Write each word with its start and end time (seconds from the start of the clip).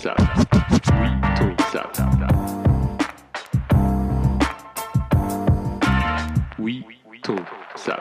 ça. 0.00 0.14
Oui, 0.18 1.08
tout 1.36 1.64
ça. 1.72 1.82
Oui, 6.58 6.84
tout 7.22 7.36
ça. 7.76 7.98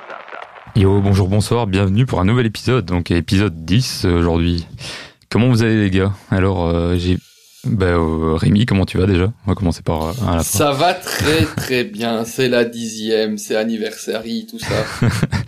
Yo, 0.78 1.02
bonjour, 1.02 1.28
bonsoir, 1.28 1.68
bienvenue 1.68 2.06
pour 2.06 2.22
un 2.22 2.26
nouvel 2.26 2.46
épisode, 2.46 2.86
donc 2.86 3.12
épisode 3.12 3.66
10 3.66 4.06
euh, 4.06 4.18
aujourd'hui. 4.18 4.66
Comment 5.30 5.50
vous 5.50 5.62
allez 5.62 5.82
les 5.82 5.90
gars? 5.90 6.14
Alors, 6.32 6.68
euh, 6.68 6.96
j'ai... 6.98 7.18
Bah, 7.66 7.88
euh, 7.88 8.36
Rémi, 8.36 8.66
comment 8.66 8.86
tu 8.86 8.98
vas 8.98 9.06
déjà? 9.06 9.34
On 9.46 9.50
va 9.50 9.56
commencer 9.56 9.82
par 9.82 10.04
euh, 10.04 10.14
à 10.26 10.38
la 10.38 10.44
fin. 10.44 10.58
Ça 10.58 10.72
va 10.72 10.94
très 10.94 11.44
très 11.44 11.84
bien, 11.84 12.24
c'est 12.24 12.48
la 12.48 12.64
dixième, 12.64 13.38
c'est 13.38 13.58
anniversaire, 13.58 14.24
tout 14.50 14.60
ça. 14.60 14.86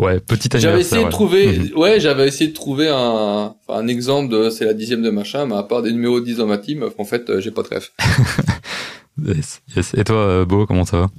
Ouais, 0.00 0.18
petit 0.18 0.48
J'avais 0.54 0.80
essayé 0.80 1.04
de 1.04 1.10
trouver, 1.10 1.58
Mhm. 1.58 1.76
ouais, 1.76 2.00
j'avais 2.00 2.26
essayé 2.26 2.48
de 2.48 2.54
trouver 2.54 2.88
un, 2.88 3.54
un 3.68 3.86
exemple 3.86 4.32
de 4.32 4.48
c'est 4.48 4.64
la 4.64 4.72
dixième 4.72 5.02
de 5.02 5.10
machin, 5.10 5.44
mais 5.46 5.56
à 5.56 5.62
part 5.62 5.82
des 5.82 5.92
numéros 5.92 6.20
10 6.20 6.38
dans 6.38 6.46
ma 6.46 6.56
team, 6.58 6.88
en 6.96 7.04
fait, 7.04 7.28
euh, 7.28 7.40
j'ai 7.40 7.50
pas 7.50 7.62
de 7.62 7.68
rêve. 7.68 7.88
Yes, 9.22 9.60
yes. 9.76 9.92
Et 9.98 10.04
toi, 10.04 10.16
euh, 10.16 10.44
Beau, 10.46 10.64
comment 10.64 10.86
ça 10.86 10.96
va? 10.96 11.10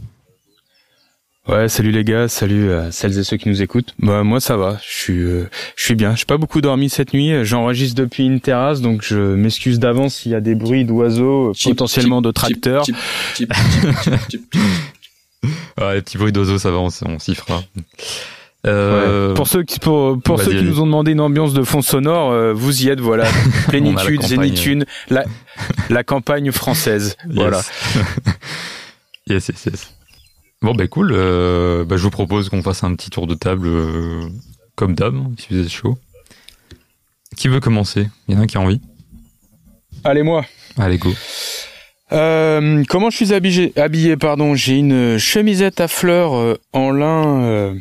Ouais, 1.47 1.69
salut 1.69 1.91
les 1.91 2.03
gars, 2.03 2.27
salut 2.27 2.71
à 2.71 2.91
celles 2.91 3.17
et 3.19 3.23
ceux 3.23 3.37
qui 3.37 3.47
nous 3.49 3.61
écoutent. 3.61 3.93
Bah 3.99 4.23
moi 4.23 4.39
ça 4.39 4.57
va, 4.57 4.79
je 4.87 4.91
suis 5.01 5.19
euh, 5.19 5.49
je 5.75 5.83
suis 5.83 5.95
bien. 5.95 6.15
J'ai 6.15 6.25
pas 6.25 6.37
beaucoup 6.37 6.61
dormi 6.61 6.89
cette 6.89 7.13
nuit, 7.13 7.43
j'enregistre 7.45 7.95
depuis 8.01 8.25
une 8.25 8.39
terrasse 8.39 8.81
donc 8.81 9.03
je 9.03 9.17
m'excuse 9.35 9.77
d'avance 9.79 10.15
s'il 10.15 10.31
y 10.31 10.35
a 10.35 10.39
des 10.41 10.55
bruits 10.55 10.85
d'oiseaux, 10.85 11.49
euh, 11.49 11.53
Chip, 11.53 11.71
potentiellement 11.71 12.19
chip, 12.19 12.25
de 12.25 12.31
tracteurs. 12.31 12.85
Chip, 12.85 12.95
chip, 13.35 13.53
chip, 13.53 13.81
chip, 13.81 14.03
chip, 14.03 14.31
chip. 14.31 14.55
Ouais, 15.79 15.95
les 15.95 16.01
petits 16.01 16.17
bruits 16.17 16.31
d'oiseaux, 16.31 16.59
ça 16.59 16.69
va, 16.71 16.77
on 16.77 16.89
s'y 17.19 17.33
fera. 17.35 17.63
Euh, 18.67 19.29
Ouais. 19.29 19.33
Pour 19.33 19.47
ceux 19.47 19.63
qui 19.63 19.79
pour 19.79 20.21
pour 20.21 20.37
vas-y, 20.37 20.45
ceux 20.45 20.57
qui 20.59 20.63
nous 20.63 20.79
ont 20.81 20.85
demandé 20.85 21.13
une 21.13 21.19
ambiance 21.21 21.53
de 21.53 21.63
fond 21.63 21.81
sonore, 21.81 22.31
euh, 22.31 22.53
vous 22.53 22.83
y 22.83 22.89
êtes 22.89 22.99
voilà. 22.99 23.25
Plénitude, 23.69 24.21
zénitude, 24.21 24.85
la 25.09 25.23
la 25.89 26.03
campagne 26.03 26.51
française. 26.51 27.15
yes. 27.25 27.35
Voilà. 27.35 27.61
yes, 29.27 29.47
yes, 29.49 29.65
yes. 29.65 29.93
Bon, 30.61 30.75
bah 30.75 30.85
cool. 30.87 31.11
Euh, 31.15 31.83
bah, 31.85 31.97
je 31.97 32.03
vous 32.03 32.11
propose 32.11 32.49
qu'on 32.49 32.61
fasse 32.61 32.83
un 32.83 32.93
petit 32.93 33.09
tour 33.09 33.25
de 33.25 33.33
table 33.33 33.67
euh, 33.67 34.27
comme 34.75 34.93
d'hab, 34.93 35.15
hein, 35.15 35.31
si 35.39 35.47
vous 35.49 35.59
êtes 35.59 35.69
chaud. 35.71 35.97
Qui 37.37 37.47
veut 37.47 37.59
commencer? 37.59 38.09
Il 38.27 38.35
y 38.35 38.37
en 38.37 38.41
a 38.41 38.43
un 38.43 38.47
qui 38.47 38.57
a 38.57 38.61
envie? 38.61 38.79
Allez 40.03 40.21
moi. 40.21 40.45
Allez, 40.77 40.99
go. 40.99 41.09
Comment 42.11 43.09
je 43.09 43.15
suis 43.15 43.33
habillé 43.33 43.73
Habillé, 43.75 44.17
pardon? 44.17 44.53
J'ai 44.53 44.77
une 44.77 45.17
chemisette 45.17 45.79
à 45.81 45.87
fleurs 45.87 46.57
en 46.73 46.91
lin 46.91 47.73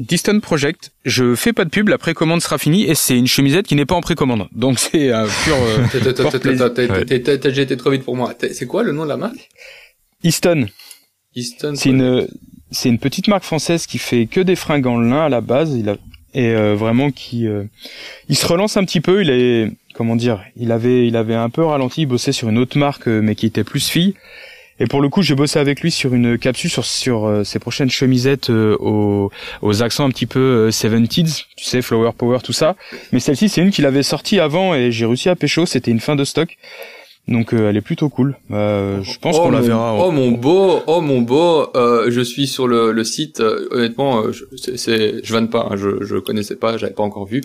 Distant 0.00 0.40
Project. 0.40 0.92
Je 1.04 1.34
fais 1.34 1.52
pas 1.52 1.64
de 1.64 1.70
pub, 1.70 1.88
la 1.88 1.98
précommande 1.98 2.40
sera 2.40 2.56
finie 2.58 2.84
et 2.84 2.94
c'est 2.94 3.16
une 3.16 3.26
chemisette 3.26 3.66
qui 3.66 3.74
n'est 3.76 3.84
pas 3.84 3.94
en 3.94 4.00
précommande. 4.00 4.48
Donc 4.52 4.78
c'est 4.78 5.12
un 5.12 5.26
pur 5.44 5.54
euh, 5.56 5.76
T'as- 5.92 6.00
t'as- 6.00 6.12
t'as- 6.14 6.22
Porte 6.22 6.32
t'as- 6.32 6.38
plaisir. 6.40 6.72
t'as- 6.74 6.86
Ouais. 6.86 7.04
t'as- 7.04 7.18
t'as- 7.20 7.38
t'as- 7.38 7.50
J'ai 7.50 7.62
été 7.62 7.76
trop 7.76 7.90
vite 7.90 8.02
pour 8.04 8.16
moi. 8.16 8.34
C'est 8.52 8.66
quoi 8.66 8.82
le 8.82 8.92
nom 8.92 9.04
de 9.04 9.08
la 9.10 9.18
marque? 9.18 9.50
Easton. 10.24 10.66
Easton. 11.36 11.74
C'est 11.76 11.90
une 11.90 12.26
c'est 12.72 12.88
une 12.88 12.98
petite 12.98 13.28
marque 13.28 13.44
française 13.44 13.86
qui 13.86 13.98
fait 13.98 14.26
que 14.26 14.40
des 14.40 14.56
fringues 14.56 14.86
en 14.86 14.98
lin 14.98 15.26
à 15.26 15.28
la 15.28 15.40
base. 15.42 15.74
Il 15.74 15.88
a 15.88 15.96
et 16.32 16.46
euh, 16.54 16.74
vraiment 16.76 17.10
qui 17.10 17.46
euh, 17.46 17.64
il 18.28 18.36
se 18.36 18.46
relance 18.46 18.76
un 18.78 18.84
petit 18.84 19.00
peu. 19.00 19.20
Il 19.22 19.28
est 19.30 19.70
comment 19.94 20.16
dire 20.16 20.42
Il 20.56 20.72
avait 20.72 21.06
il 21.06 21.16
avait 21.16 21.34
un 21.34 21.50
peu 21.50 21.62
ralenti. 21.64 22.02
Il 22.02 22.06
bossait 22.06 22.32
sur 22.32 22.48
une 22.48 22.58
autre 22.58 22.78
marque 22.78 23.06
mais 23.06 23.34
qui 23.34 23.44
était 23.46 23.64
plus 23.64 23.86
fille. 23.88 24.14
Et 24.82 24.86
pour 24.86 25.02
le 25.02 25.08
coup, 25.10 25.20
j'ai 25.22 25.34
bossé 25.34 25.58
avec 25.58 25.80
lui 25.82 25.90
sur 25.90 26.14
une 26.14 26.38
capsule 26.38 26.70
sur 26.70 26.84
sur 26.86 27.26
euh, 27.26 27.44
ses 27.44 27.58
prochaines 27.58 27.90
chemisettes 27.90 28.48
euh, 28.50 28.76
aux 28.80 29.30
aux 29.60 29.82
accents 29.82 30.06
un 30.06 30.10
petit 30.10 30.26
peu 30.26 30.40
euh, 30.40 30.70
70s, 30.70 31.44
tu 31.56 31.64
sais, 31.64 31.82
flower 31.82 32.12
power 32.16 32.38
tout 32.42 32.54
ça. 32.54 32.76
Mais 33.12 33.20
celle-ci, 33.20 33.48
c'est 33.50 33.60
une 33.60 33.70
qu'il 33.70 33.84
avait 33.86 34.02
sortie 34.02 34.40
avant 34.40 34.74
et 34.74 34.90
j'ai 34.90 35.04
réussi 35.06 35.28
à 35.28 35.36
pécho. 35.36 35.66
C'était 35.66 35.90
une 35.90 36.00
fin 36.00 36.16
de 36.16 36.24
stock. 36.24 36.56
Donc 37.28 37.52
euh, 37.52 37.68
elle 37.68 37.76
est 37.76 37.82
plutôt 37.82 38.08
cool. 38.08 38.38
Euh, 38.50 39.02
je 39.02 39.18
pense 39.18 39.36
oh 39.38 39.42
qu'on 39.42 39.50
la 39.50 39.60
verra. 39.60 39.94
Oh 40.02 40.10
mon 40.10 40.30
beau, 40.32 40.80
oh 40.86 41.00
mon 41.02 41.20
beau, 41.20 41.68
euh, 41.76 42.10
je 42.10 42.22
suis 42.22 42.46
sur 42.46 42.66
le, 42.66 42.90
le 42.92 43.04
site. 43.04 43.40
euh, 43.40 43.68
honnêtement, 43.70 44.22
euh, 44.22 44.32
je, 44.32 44.44
c'est, 44.56 44.78
c'est- 44.78 45.20
je 45.22 45.32
vanne 45.32 45.50
pas, 45.50 45.68
hein, 45.70 45.76
je, 45.76 46.02
je 46.02 46.16
connaissais 46.16 46.56
pas, 46.56 46.78
j'avais 46.78 46.94
pas 46.94 47.02
encore 47.02 47.26
vu. 47.26 47.42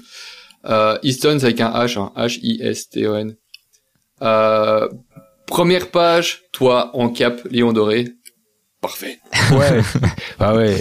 Euh, 0.67 0.97
Easton 1.03 1.37
c'est 1.39 1.47
avec 1.47 1.59
un 1.61 1.69
H, 1.71 1.99
hein, 1.99 2.11
H-I-S-T-O-N. 2.15 3.35
Euh, 4.21 4.87
première 5.47 5.89
page, 5.91 6.43
toi 6.51 6.91
en 6.93 7.09
cap, 7.09 7.41
Lion 7.51 7.73
doré. 7.73 8.07
Parfait. 8.81 9.19
Ouais. 9.51 9.81
ah 10.39 10.55
ouais. 10.55 10.79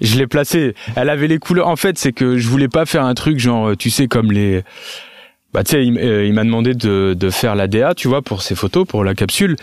Je 0.00 0.16
l'ai 0.16 0.26
placée. 0.26 0.74
Elle 0.96 1.10
avait 1.10 1.28
les 1.28 1.38
couleurs. 1.38 1.68
En 1.68 1.76
fait, 1.76 1.98
c'est 1.98 2.12
que 2.12 2.38
je 2.38 2.48
voulais 2.48 2.68
pas 2.68 2.86
faire 2.86 3.04
un 3.04 3.14
truc 3.14 3.38
genre, 3.38 3.70
euh, 3.70 3.76
tu 3.76 3.90
sais, 3.90 4.06
comme 4.06 4.32
les. 4.32 4.62
Bah 5.52 5.62
tu 5.62 5.70
sais, 5.70 5.86
il, 5.86 5.96
euh, 5.98 6.26
il 6.26 6.32
m'a 6.32 6.42
demandé 6.42 6.74
de, 6.74 7.14
de 7.16 7.30
faire 7.30 7.54
la 7.54 7.68
DA, 7.68 7.94
tu 7.94 8.08
vois, 8.08 8.22
pour 8.22 8.42
ses 8.42 8.56
photos, 8.56 8.84
pour 8.88 9.04
la 9.04 9.14
capsule. 9.14 9.54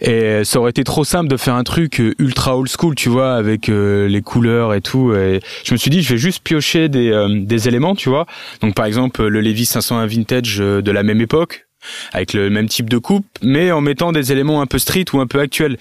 Et 0.00 0.44
ça 0.44 0.60
aurait 0.60 0.70
été 0.70 0.84
trop 0.84 1.02
simple 1.02 1.28
de 1.28 1.36
faire 1.36 1.54
un 1.54 1.64
truc 1.64 2.00
euh, 2.00 2.14
ultra 2.20 2.56
old 2.56 2.68
school, 2.68 2.94
tu 2.94 3.08
vois, 3.08 3.34
avec 3.34 3.68
euh, 3.68 4.06
les 4.06 4.22
couleurs 4.22 4.74
et 4.74 4.80
tout. 4.80 5.12
Et 5.12 5.40
je 5.64 5.74
me 5.74 5.76
suis 5.76 5.90
dit, 5.90 6.02
je 6.02 6.10
vais 6.10 6.18
juste 6.18 6.44
piocher 6.44 6.88
des, 6.88 7.10
euh, 7.10 7.40
des 7.42 7.66
éléments, 7.66 7.96
tu 7.96 8.08
vois. 8.08 8.26
Donc 8.60 8.76
par 8.76 8.84
exemple, 8.84 9.26
le 9.26 9.40
Levi's 9.40 9.70
501 9.70 10.06
vintage 10.06 10.58
de 10.58 10.90
la 10.92 11.02
même 11.02 11.20
époque, 11.20 11.66
avec 12.12 12.32
le 12.32 12.50
même 12.50 12.68
type 12.68 12.88
de 12.90 12.98
coupe, 12.98 13.26
mais 13.42 13.72
en 13.72 13.80
mettant 13.80 14.12
des 14.12 14.32
éléments 14.32 14.60
un 14.60 14.66
peu 14.66 14.78
street 14.78 15.06
ou 15.12 15.20
un 15.20 15.26
peu 15.26 15.40
actuels. 15.40 15.78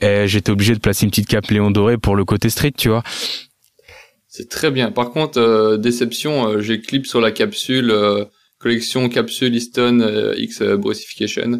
J'étais 0.00 0.50
obligé 0.50 0.74
de 0.74 0.80
placer 0.80 1.04
une 1.04 1.10
petite 1.10 1.28
cape 1.28 1.48
Léon 1.48 1.70
Doré 1.70 1.98
pour 1.98 2.16
le 2.16 2.24
côté 2.24 2.50
street, 2.50 2.72
tu 2.76 2.88
vois. 2.88 3.02
C'est 4.28 4.48
très 4.48 4.70
bien. 4.70 4.92
Par 4.92 5.10
contre, 5.10 5.40
euh, 5.40 5.78
déception, 5.78 6.46
euh, 6.46 6.60
j'ai 6.60 6.80
clip 6.80 7.06
sur 7.06 7.20
la 7.20 7.32
capsule, 7.32 7.90
euh, 7.90 8.24
collection 8.58 9.08
capsule 9.08 9.56
Easton 9.56 10.32
X 10.36 10.62
Brucification. 10.62 11.58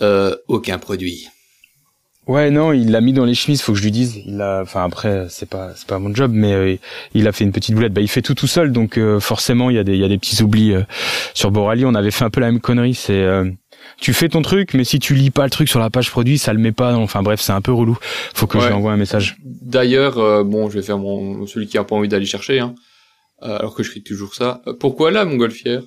Euh, 0.00 0.34
aucun 0.48 0.78
produit. 0.78 1.28
Ouais, 2.26 2.50
non, 2.50 2.72
il 2.72 2.90
l'a 2.90 3.00
mis 3.00 3.12
dans 3.12 3.24
les 3.24 3.34
chemises, 3.34 3.62
faut 3.62 3.72
que 3.72 3.78
je 3.78 3.84
lui 3.84 3.92
dise. 3.92 4.20
Il 4.26 4.40
a, 4.40 4.60
enfin 4.62 4.82
après, 4.82 5.26
c'est 5.28 5.48
pas, 5.48 5.72
c'est 5.76 5.86
pas 5.86 6.00
mon 6.00 6.12
job, 6.12 6.32
mais 6.34 6.52
euh, 6.54 6.76
il 7.14 7.28
a 7.28 7.32
fait 7.32 7.44
une 7.44 7.52
petite 7.52 7.74
boulette. 7.76 7.92
Bah, 7.92 8.00
il 8.00 8.08
fait 8.08 8.20
tout 8.22 8.34
tout 8.34 8.48
seul, 8.48 8.72
donc 8.72 8.98
euh, 8.98 9.20
forcément, 9.20 9.70
il 9.70 9.76
y 9.76 9.78
a 9.78 9.84
des, 9.84 9.94
il 9.94 10.00
y 10.00 10.04
a 10.04 10.08
des 10.08 10.18
petits 10.18 10.42
oublis. 10.42 10.72
euh. 10.72 10.82
Sur 11.34 11.52
Borali, 11.52 11.84
on 11.84 11.94
avait 11.94 12.10
fait 12.10 12.24
un 12.24 12.30
peu 12.30 12.40
la 12.40 12.50
même 12.50 12.60
connerie. 12.60 12.94
C'est, 12.94 13.12
euh, 13.22 13.48
tu 14.00 14.12
fais 14.12 14.28
ton 14.28 14.42
truc, 14.42 14.74
mais 14.74 14.82
si 14.82 14.98
tu 14.98 15.14
lis 15.14 15.30
pas 15.30 15.44
le 15.44 15.50
truc 15.50 15.68
sur 15.68 15.78
la 15.78 15.88
page 15.88 16.10
produit, 16.10 16.36
ça 16.36 16.52
le 16.52 16.58
met 16.58 16.72
pas. 16.72 16.96
Enfin 16.96 17.22
bref, 17.22 17.40
c'est 17.40 17.52
un 17.52 17.60
peu 17.60 17.72
relou. 17.72 17.96
Faut 18.34 18.48
que 18.48 18.58
je 18.58 18.64
Ouais. 18.64 18.70
lui 18.70 18.74
envoie 18.76 18.90
un 18.92 18.96
message. 18.96 19.36
D'ailleurs, 19.44 20.18
euh, 20.18 20.42
bon, 20.42 20.68
je 20.68 20.78
vais 20.80 20.82
faire 20.84 20.98
mon 20.98 21.46
celui 21.46 21.68
qui 21.68 21.78
a 21.78 21.84
pas 21.84 21.94
envie 21.94 22.08
d'aller 22.08 22.26
chercher, 22.26 22.58
hein, 22.58 22.74
alors 23.40 23.72
que 23.76 23.84
je 23.84 23.90
crie 23.90 24.02
toujours 24.02 24.34
ça. 24.34 24.62
Pourquoi 24.80 25.12
la 25.12 25.24
montgolfière? 25.24 25.82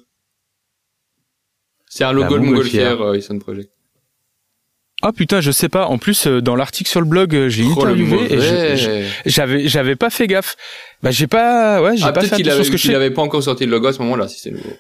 C'est 1.89 2.05
un 2.05 2.13
logo 2.13 2.35
La 2.35 2.39
de 2.41 2.45
montgolfière. 2.45 2.97
montgolfière, 2.97 3.39
Project. 3.39 3.71
Ah 5.01 5.13
putain, 5.13 5.39
je 5.41 5.51
sais 5.51 5.69
pas. 5.69 5.85
En 5.87 5.97
plus, 5.97 6.27
euh, 6.27 6.41
dans 6.41 6.55
l'article 6.55 6.89
sur 6.89 6.99
le 6.99 7.05
blog, 7.07 7.33
euh, 7.35 7.47
j'ai 7.49 7.63
Oh, 7.63 7.85
le 7.85 7.91
interviewé 7.93 8.33
et 8.33 8.77
j'avais, 9.25 9.67
j'avais 9.67 9.95
pas 9.95 10.09
fait 10.09 10.27
gaffe. 10.27 10.55
Bah 11.01 11.11
j'ai 11.11 11.27
pas, 11.27 11.81
ouais, 11.81 11.95
j'ai 11.95 12.03
Ah, 12.03 12.11
pas 12.11 12.21
fait 12.21 12.35
qu'il 12.35 12.47
attention 12.49 12.55
avait, 12.55 12.63
ce 12.65 12.71
que 12.71 12.77
je 12.77 12.87
fais. 12.87 12.95
avait 12.95 13.11
pas 13.11 13.21
encore 13.21 13.41
sorti 13.41 13.65
le 13.65 13.71
logo 13.71 13.87
à 13.87 13.93
ce 13.93 13.99
moment-là, 13.99 14.27
si 14.27 14.39
c'est 14.39 14.51
nouveau. 14.51 14.73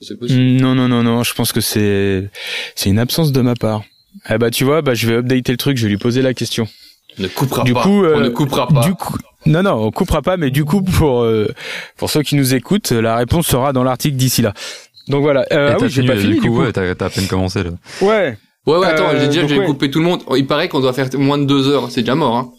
C'est 0.00 0.18
possible. 0.18 0.40
Non, 0.40 0.74
non, 0.74 0.86
non, 0.88 1.02
non, 1.02 1.22
je 1.24 1.34
pense 1.34 1.52
que 1.52 1.60
c'est 1.60 2.28
c'est 2.76 2.90
une 2.90 2.98
absence 2.98 3.32
de 3.32 3.40
ma 3.40 3.54
part. 3.54 3.82
Eh 4.30 4.38
bah 4.38 4.50
tu 4.50 4.62
vois, 4.64 4.80
bah 4.82 4.94
je 4.94 5.08
vais 5.08 5.14
updater 5.16 5.50
le 5.52 5.58
truc, 5.58 5.76
je 5.76 5.84
vais 5.84 5.90
lui 5.90 5.96
poser 5.98 6.22
la 6.22 6.34
question. 6.34 6.68
On 7.18 7.22
ne 7.22 7.28
coupera 7.28 7.62
Du 7.64 7.74
pas. 7.74 7.82
coup, 7.82 8.04
euh, 8.04 8.14
on 8.16 8.20
ne 8.20 8.28
coupera 8.28 8.68
pas. 8.68 8.80
Du 8.80 8.94
coup, 8.94 9.16
non, 9.46 9.62
non, 9.62 9.72
on 9.86 9.90
coupera 9.90 10.22
pas, 10.22 10.36
mais 10.36 10.50
du 10.50 10.64
coup 10.64 10.82
pour 10.82 11.22
euh, 11.22 11.48
pour 11.96 12.10
ceux 12.10 12.22
qui 12.22 12.36
nous 12.36 12.54
écoutent, 12.54 12.92
la 12.92 13.16
réponse 13.16 13.46
sera 13.48 13.72
dans 13.72 13.82
l'article 13.82 14.16
d'ici 14.16 14.40
là. 14.42 14.52
Donc 15.08 15.22
voilà. 15.22 15.44
Euh, 15.52 15.72
ah 15.74 15.76
oui, 15.80 15.88
j'ai 15.88 16.02
fini, 16.02 16.06
pas 16.06 16.14
du 16.14 16.20
fini 16.22 16.36
coup, 16.36 16.42
du 16.42 16.50
coup. 16.50 16.60
ouais, 16.62 16.72
t'as 16.72 16.94
t'as 16.94 17.06
à 17.06 17.10
peine 17.10 17.26
commencé 17.26 17.62
là. 17.64 17.70
Ouais. 18.00 18.38
Ouais, 18.66 18.78
ouais, 18.78 18.86
attends, 18.86 19.10
Euh, 19.10 19.30
j'ai 19.30 19.40
donc 19.40 19.48
j'ai 19.48 19.58
ouais. 19.58 19.66
coupé 19.66 19.90
tout 19.90 19.98
le 19.98 20.04
monde. 20.04 20.22
Il 20.36 20.46
paraît 20.46 20.68
qu'on 20.68 20.80
doit 20.80 20.92
faire 20.92 21.08
moins 21.18 21.38
de 21.38 21.44
deux 21.44 21.68
heures. 21.68 21.90
C'est 21.90 22.00
déjà 22.02 22.14
mort, 22.14 22.36
hein. 22.36 22.50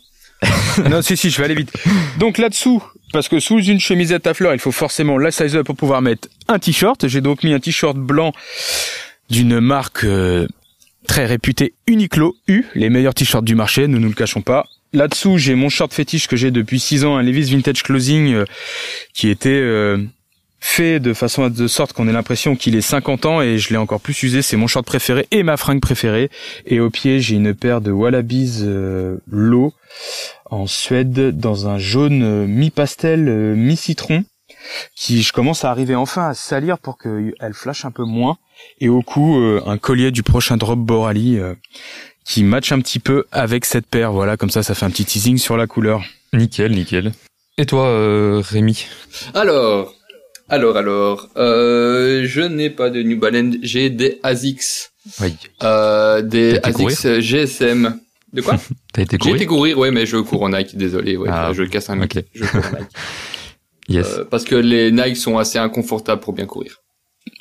non, 0.89 1.01
si, 1.01 1.17
si, 1.17 1.29
je 1.29 1.37
vais 1.37 1.45
aller 1.45 1.55
vite. 1.55 1.71
Donc 2.19 2.37
là-dessous, 2.37 2.83
parce 3.13 3.29
que 3.29 3.39
sous 3.39 3.59
une 3.63 3.79
chemisette 3.79 4.27
à 4.27 4.33
fleurs, 4.33 4.53
il 4.53 4.59
faut 4.59 4.71
forcément 4.71 5.17
la 5.17 5.31
size 5.31 5.55
up 5.55 5.65
pour 5.65 5.75
pouvoir 5.75 6.01
mettre 6.01 6.27
un 6.47 6.59
t-shirt. 6.59 7.07
J'ai 7.07 7.21
donc 7.21 7.43
mis 7.43 7.53
un 7.53 7.59
t-shirt 7.59 7.97
blanc 7.97 8.33
d'une 9.29 9.59
marque 9.59 10.03
euh, 10.03 10.47
très 11.07 11.25
réputée 11.25 11.73
Uniqlo 11.87 12.35
U, 12.47 12.65
les 12.75 12.89
meilleurs 12.89 13.13
t-shirts 13.15 13.45
du 13.45 13.55
marché, 13.55 13.87
nous 13.87 13.99
nous 13.99 14.09
le 14.09 14.13
cachons 14.13 14.41
pas. 14.41 14.65
Là-dessous, 14.93 15.37
j'ai 15.37 15.55
mon 15.55 15.69
short 15.69 15.93
fétiche 15.93 16.27
que 16.27 16.35
j'ai 16.35 16.51
depuis 16.51 16.79
6 16.79 17.05
ans, 17.05 17.17
un 17.17 17.23
Levi's 17.23 17.49
Vintage 17.49 17.81
Closing, 17.83 18.33
euh, 18.33 18.45
qui 19.13 19.29
était 19.29 19.49
euh, 19.49 19.97
fait 20.65 20.99
de 20.99 21.13
façon 21.13 21.43
à 21.43 21.49
de 21.49 21.67
sorte 21.67 21.93
qu'on 21.93 22.07
ait 22.07 22.13
l'impression 22.13 22.55
qu'il 22.55 22.75
est 22.75 22.81
50 22.81 23.25
ans 23.25 23.41
et 23.41 23.57
je 23.57 23.69
l'ai 23.69 23.77
encore 23.77 24.01
plus 24.01 24.21
usé. 24.23 24.41
C'est 24.41 24.57
mon 24.57 24.67
short 24.67 24.85
préféré 24.85 25.27
et 25.31 25.43
ma 25.43 25.57
fringue 25.57 25.81
préférée. 25.81 26.29
Et 26.65 26.79
au 26.79 26.89
pied, 26.89 27.19
j'ai 27.19 27.35
une 27.35 27.53
paire 27.53 27.81
de 27.81 27.91
Wallabies 27.91 28.59
euh, 28.63 29.17
Low 29.27 29.73
en 30.49 30.67
Suède 30.67 31.37
dans 31.37 31.67
un 31.67 31.77
jaune 31.77 32.23
euh, 32.23 32.45
mi-pastel, 32.47 33.27
euh, 33.27 33.55
mi-citron 33.55 34.25
qui 34.95 35.21
je 35.21 35.31
commence 35.31 35.63
à 35.63 35.69
arriver 35.69 35.95
enfin 35.95 36.29
à 36.29 36.33
salir 36.33 36.79
pour 36.79 36.97
qu'elle 36.97 37.53
flash 37.53 37.85
un 37.85 37.91
peu 37.91 38.03
moins 38.03 38.37
et 38.81 38.89
au 38.89 39.01
cou 39.01 39.39
euh, 39.39 39.61
un 39.67 39.77
collier 39.77 40.09
du 40.11 40.23
prochain 40.23 40.57
drop 40.57 40.79
Borali 40.79 41.37
euh, 41.37 41.53
qui 42.25 42.43
match 42.43 42.71
un 42.71 42.79
petit 42.79 42.99
peu 42.99 43.25
avec 43.31 43.65
cette 43.65 43.85
paire 43.85 44.11
voilà 44.11 44.37
comme 44.37 44.49
ça 44.49 44.63
ça 44.63 44.73
fait 44.73 44.85
un 44.85 44.89
petit 44.89 45.05
teasing 45.05 45.37
sur 45.37 45.55
la 45.55 45.67
couleur 45.67 46.03
Nickel, 46.33 46.71
nickel. 46.73 47.13
Et 47.57 47.65
toi, 47.65 47.87
euh, 47.87 48.41
Rémi? 48.45 48.85
Alors, 49.33 49.94
alors, 50.49 50.77
alors, 50.77 51.29
euh, 51.37 52.23
je 52.25 52.41
n'ai 52.41 52.69
pas 52.69 52.89
de 52.89 53.01
New 53.03 53.19
Balance, 53.19 53.55
j'ai 53.61 53.89
des 53.89 54.19
ASICS. 54.23 54.91
Oui. 55.21 55.35
Euh, 55.63 56.21
des 56.21 56.59
ASICS 56.63 57.19
GSM. 57.19 57.99
De 58.33 58.41
quoi? 58.41 58.55
T'as 58.93 59.01
été 59.03 59.13
J'ai 59.13 59.17
courir 59.19 59.35
été 59.35 59.45
courir, 59.45 59.77
ouais, 59.79 59.91
mais 59.91 60.05
je 60.05 60.17
cours 60.17 60.43
en 60.43 60.49
Nike, 60.49 60.75
désolé, 60.77 61.15
ouais, 61.17 61.29
Ah, 61.31 61.51
je 61.53 61.63
casse 61.63 61.89
un 61.89 61.95
mythe. 61.95 62.17
ok. 62.17 62.23
Je 62.33 62.45
cours 62.45 62.65
en 62.65 62.79
Nike. 62.79 62.89
Yes. 63.87 64.07
Euh, 64.17 64.23
parce 64.25 64.45
que 64.45 64.55
les 64.55 64.91
Nike 64.91 65.15
sont 65.15 65.37
assez 65.37 65.59
inconfortables 65.59 66.19
pour 66.19 66.33
bien 66.33 66.47
courir. 66.47 66.77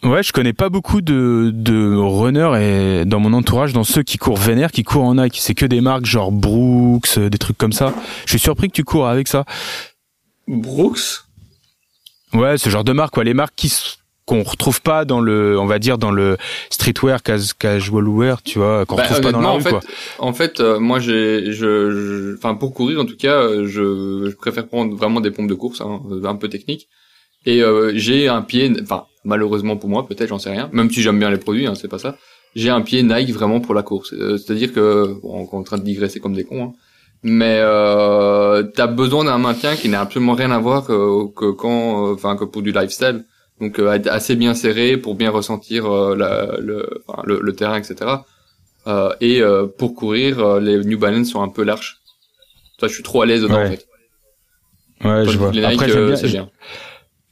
Ouais, 0.03 0.23
je 0.23 0.31
connais 0.31 0.53
pas 0.53 0.69
beaucoup 0.69 1.00
de, 1.00 1.50
de 1.55 1.95
runners 1.97 2.53
et 2.61 3.05
dans 3.07 3.19
mon 3.19 3.33
entourage, 3.33 3.73
dans 3.73 3.83
ceux 3.83 4.03
qui 4.03 4.19
courent 4.19 4.37
vénère, 4.37 4.71
qui 4.71 4.83
courent 4.83 5.05
en 5.05 5.15
Nike. 5.15 5.39
C'est 5.41 5.55
que 5.55 5.65
des 5.65 5.81
marques 5.81 6.05
genre 6.05 6.33
Brooks, 6.33 7.17
euh, 7.17 7.31
des 7.31 7.39
trucs 7.39 7.57
comme 7.57 7.73
ça. 7.73 7.95
Je 8.27 8.33
suis 8.33 8.39
surpris 8.39 8.69
que 8.69 8.75
tu 8.75 8.85
cours 8.85 9.09
avec 9.09 9.27
ça. 9.27 9.47
Brooks? 10.47 11.24
Ouais, 12.35 12.59
ce 12.59 12.69
genre 12.69 12.85
de 12.85 12.93
marque, 12.93 13.15
quoi. 13.15 13.25
Les 13.25 13.35
marques 13.35 13.55
qui 13.57 13.73
qu'on 14.27 14.43
retrouve 14.43 14.81
pas 14.81 15.05
dans 15.05 15.21
le, 15.21 15.59
on 15.59 15.67
va 15.67 15.79
dire 15.79 15.99
dans 15.99 16.11
le 16.11 16.39
streetwear, 16.71 17.23
cas- 17.23 17.53
casual 17.59 18.09
wear, 18.09 18.43
tu 18.43 18.59
vois, 18.59 18.87
qu'on 18.87 18.97
Bah, 18.97 19.03
retrouve 19.03 19.21
pas 19.21 19.33
dans 19.33 19.41
la 19.43 19.51
rue, 19.51 19.61
en 19.61 19.63
quoi. 19.69 19.81
fait, 19.83 19.87
en 20.19 20.33
fait, 20.33 20.61
euh, 20.61 20.81
moi, 20.81 20.99
j'ai, 20.99 21.53
je, 21.53 22.35
enfin, 22.39 22.55
pour 22.55 22.73
courir, 22.73 23.01
en 23.01 23.05
tout 23.05 23.19
cas, 23.19 23.35
euh, 23.43 23.67
je, 23.67 24.31
je 24.31 24.35
préfère 24.37 24.67
prendre 24.67 24.97
vraiment 24.97 25.21
des 25.21 25.31
pompes 25.31 25.47
de 25.49 25.55
course, 25.55 25.83
hein, 25.83 26.01
euh, 26.11 26.25
un 26.25 26.37
peu 26.37 26.49
techniques. 26.49 26.89
Et 27.45 27.63
euh, 27.63 27.93
j'ai 27.97 28.29
un 28.29 28.41
pied, 28.41 28.73
enfin, 28.83 29.05
malheureusement 29.25 29.77
pour 29.77 29.91
moi, 29.91 30.07
peut-être, 30.09 30.31
j'en 30.31 30.39
sais 30.39 30.51
rien. 30.51 30.71
Même 30.73 30.91
si 30.91 31.03
j'aime 31.03 31.19
bien 31.19 31.29
les 31.31 31.37
produits, 31.37 31.67
hein, 31.67 31.75
c'est 31.75 31.89
pas 31.89 31.99
ça. 31.99 32.17
J'ai 32.57 32.71
un 32.71 32.81
pied 32.81 33.03
Nike 33.03 33.31
vraiment 33.33 33.61
pour 33.61 33.75
la 33.75 33.83
course. 33.83 34.15
Euh, 34.15 34.39
C'est-à-dire 34.39 34.73
que, 34.73 35.19
bon, 35.23 35.47
on 35.53 35.57
est 35.57 35.61
en 35.61 35.65
train 35.65 35.77
de 35.77 35.85
digresser 35.85 36.19
comme 36.19 36.33
des 36.35 36.45
cons, 36.45 36.65
hein, 36.65 36.73
mais 37.25 37.59
euh, 37.61 38.62
t'as 38.62 38.87
besoin 38.87 39.25
d'un 39.25 39.38
maintien 39.38 39.75
qui 39.76 39.88
n'a 39.88 40.00
absolument 40.03 40.35
rien 40.35 40.50
à 40.53 40.59
voir 40.59 40.85
que, 40.87 41.26
que 41.35 41.50
quand, 41.50 42.06
euh, 42.11 42.15
enfin, 42.15 42.37
que 42.37 42.44
pour 42.44 42.62
du 42.62 42.71
lifestyle. 42.71 43.25
Donc, 43.61 43.79
euh, 43.79 43.99
assez 44.11 44.37
bien 44.37 44.53
serré 44.55 44.97
pour 44.97 45.15
bien 45.15 45.31
ressentir 45.31 45.87
euh, 45.87 46.15
la- 46.17 46.56
le, 46.61 47.03
enfin, 47.06 47.23
le, 47.25 47.41
le 47.41 47.53
terrain, 47.55 47.76
etc. 47.79 47.97
Euh, 48.87 49.11
et 49.21 49.41
euh, 49.41 49.67
pour 49.67 49.94
courir, 49.94 50.38
euh, 50.41 50.61
les 50.61 50.79
New 50.85 50.99
Balance 50.99 51.29
sont 51.31 51.41
un 51.43 51.49
peu 51.49 51.62
larges. 51.62 51.99
Ça, 52.81 52.88
je 52.88 52.93
suis 52.94 53.03
trop 53.03 53.23
à 53.23 53.26
l'aise 53.26 53.43
dedans 53.43 53.55
Ouais. 53.59 53.67
en 53.67 53.71
fait. 53.71 53.87
Ouais, 55.05 55.25
je 55.32 55.38
vois. 55.38 55.50
Nike, 55.50 55.65
Après, 55.65 55.88
j'aime 55.88 56.06
bien, 56.09 56.17
c'est 56.17 56.26
bien. 56.29 56.50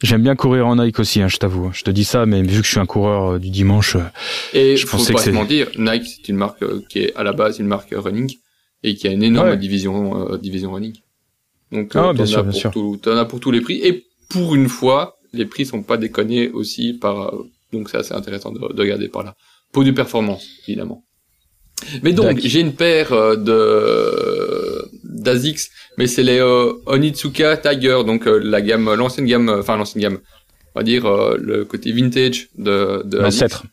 j'aime 0.03 0.23
bien 0.23 0.37
courir 0.37 0.67
en 0.69 0.77
Nike 0.77 0.99
aussi, 1.00 1.21
hein, 1.21 1.29
je 1.29 1.37
t'avoue. 1.39 1.71
Je 1.73 1.83
te 1.83 1.91
dis 1.91 2.05
ça, 2.05 2.25
mais 2.25 2.41
vu 2.43 2.61
que 2.61 2.67
je 2.67 2.71
suis 2.71 2.81
un 2.81 2.87
coureur 2.87 3.39
du 3.41 3.50
dimanche, 3.50 3.97
Et 4.55 4.77
je 4.77 4.87
faut 4.87 4.97
pensais 4.99 5.12
pas 5.12 5.19
que 5.19 5.25
c'est- 5.25 5.33
mentir, 5.33 5.69
Nike 5.77 6.06
c'est 6.06 6.29
une 6.29 6.37
marque 6.37 6.65
qui 6.89 7.00
est 7.00 7.15
à 7.17 7.23
la 7.25 7.33
base 7.33 7.59
une 7.59 7.67
marque 7.67 7.93
running 7.97 8.33
et 8.82 8.94
qui 8.96 9.06
a 9.08 9.12
une 9.12 9.23
énorme 9.23 9.49
Ouais. 9.50 9.56
division 9.56 9.96
euh, 10.32 10.38
division 10.38 10.73
running. 10.73 10.96
Donc 11.70 11.93
Ah, 11.94 12.08
euh, 12.08 12.12
bien 12.12 12.25
t'en 12.25 12.31
sûr, 12.31 12.38
as 12.40 12.43
bien 12.43 12.50
pour 12.52 12.61
sûr. 12.61 12.70
tout, 12.70 12.99
t'en 13.02 13.17
as 13.17 13.25
pour 13.25 13.40
tous 13.40 13.50
les 13.50 13.61
prix 13.61 13.79
et 13.82 14.05
pour 14.29 14.55
une 14.55 14.69
fois, 14.69 15.17
les 15.32 15.46
prix 15.46 15.64
sont 15.67 15.82
pas 15.82 15.96
déconnés 15.96 16.50
aussi 16.50 16.93
par 16.94 17.34
euh, 17.34 17.46
donc 17.73 17.88
c'est 17.90 17.99
assez 17.99 18.14
intéressant 18.14 18.50
de, 18.52 18.58
de 18.73 18.81
regarder 18.81 19.08
par 19.08 19.23
là. 19.23 19.34
Pour 19.73 19.84
du 19.84 19.94
performance 19.94 20.46
évidemment. 20.69 21.02
Mais 22.02 22.12
donc 22.12 22.38
j'ai 22.40 22.61
une 22.61 22.75
paire 22.75 23.12
euh, 23.12 23.34
de 23.37 24.88
d'Asics, 25.05 25.61
mais 25.99 26.06
c'est 26.06 26.23
les 26.23 26.38
euh, 26.38 26.73
Onitsuka 26.87 27.56
Tiger, 27.56 28.02
donc 28.06 28.26
euh, 28.26 28.38
la 28.43 28.61
gamme, 28.61 28.93
l'ancienne 28.94 29.26
gamme, 29.26 29.49
enfin 29.49 29.76
l'ancienne 29.76 30.02
gamme, 30.02 30.19
on 30.75 30.81
va 30.81 30.84
dire 30.84 31.06
euh, 31.06 31.37
le 31.40 31.64
côté 31.64 31.90
vintage 31.93 32.49
de, 32.56 33.02
de 33.05 33.19
l'ancêtre. 33.19 33.64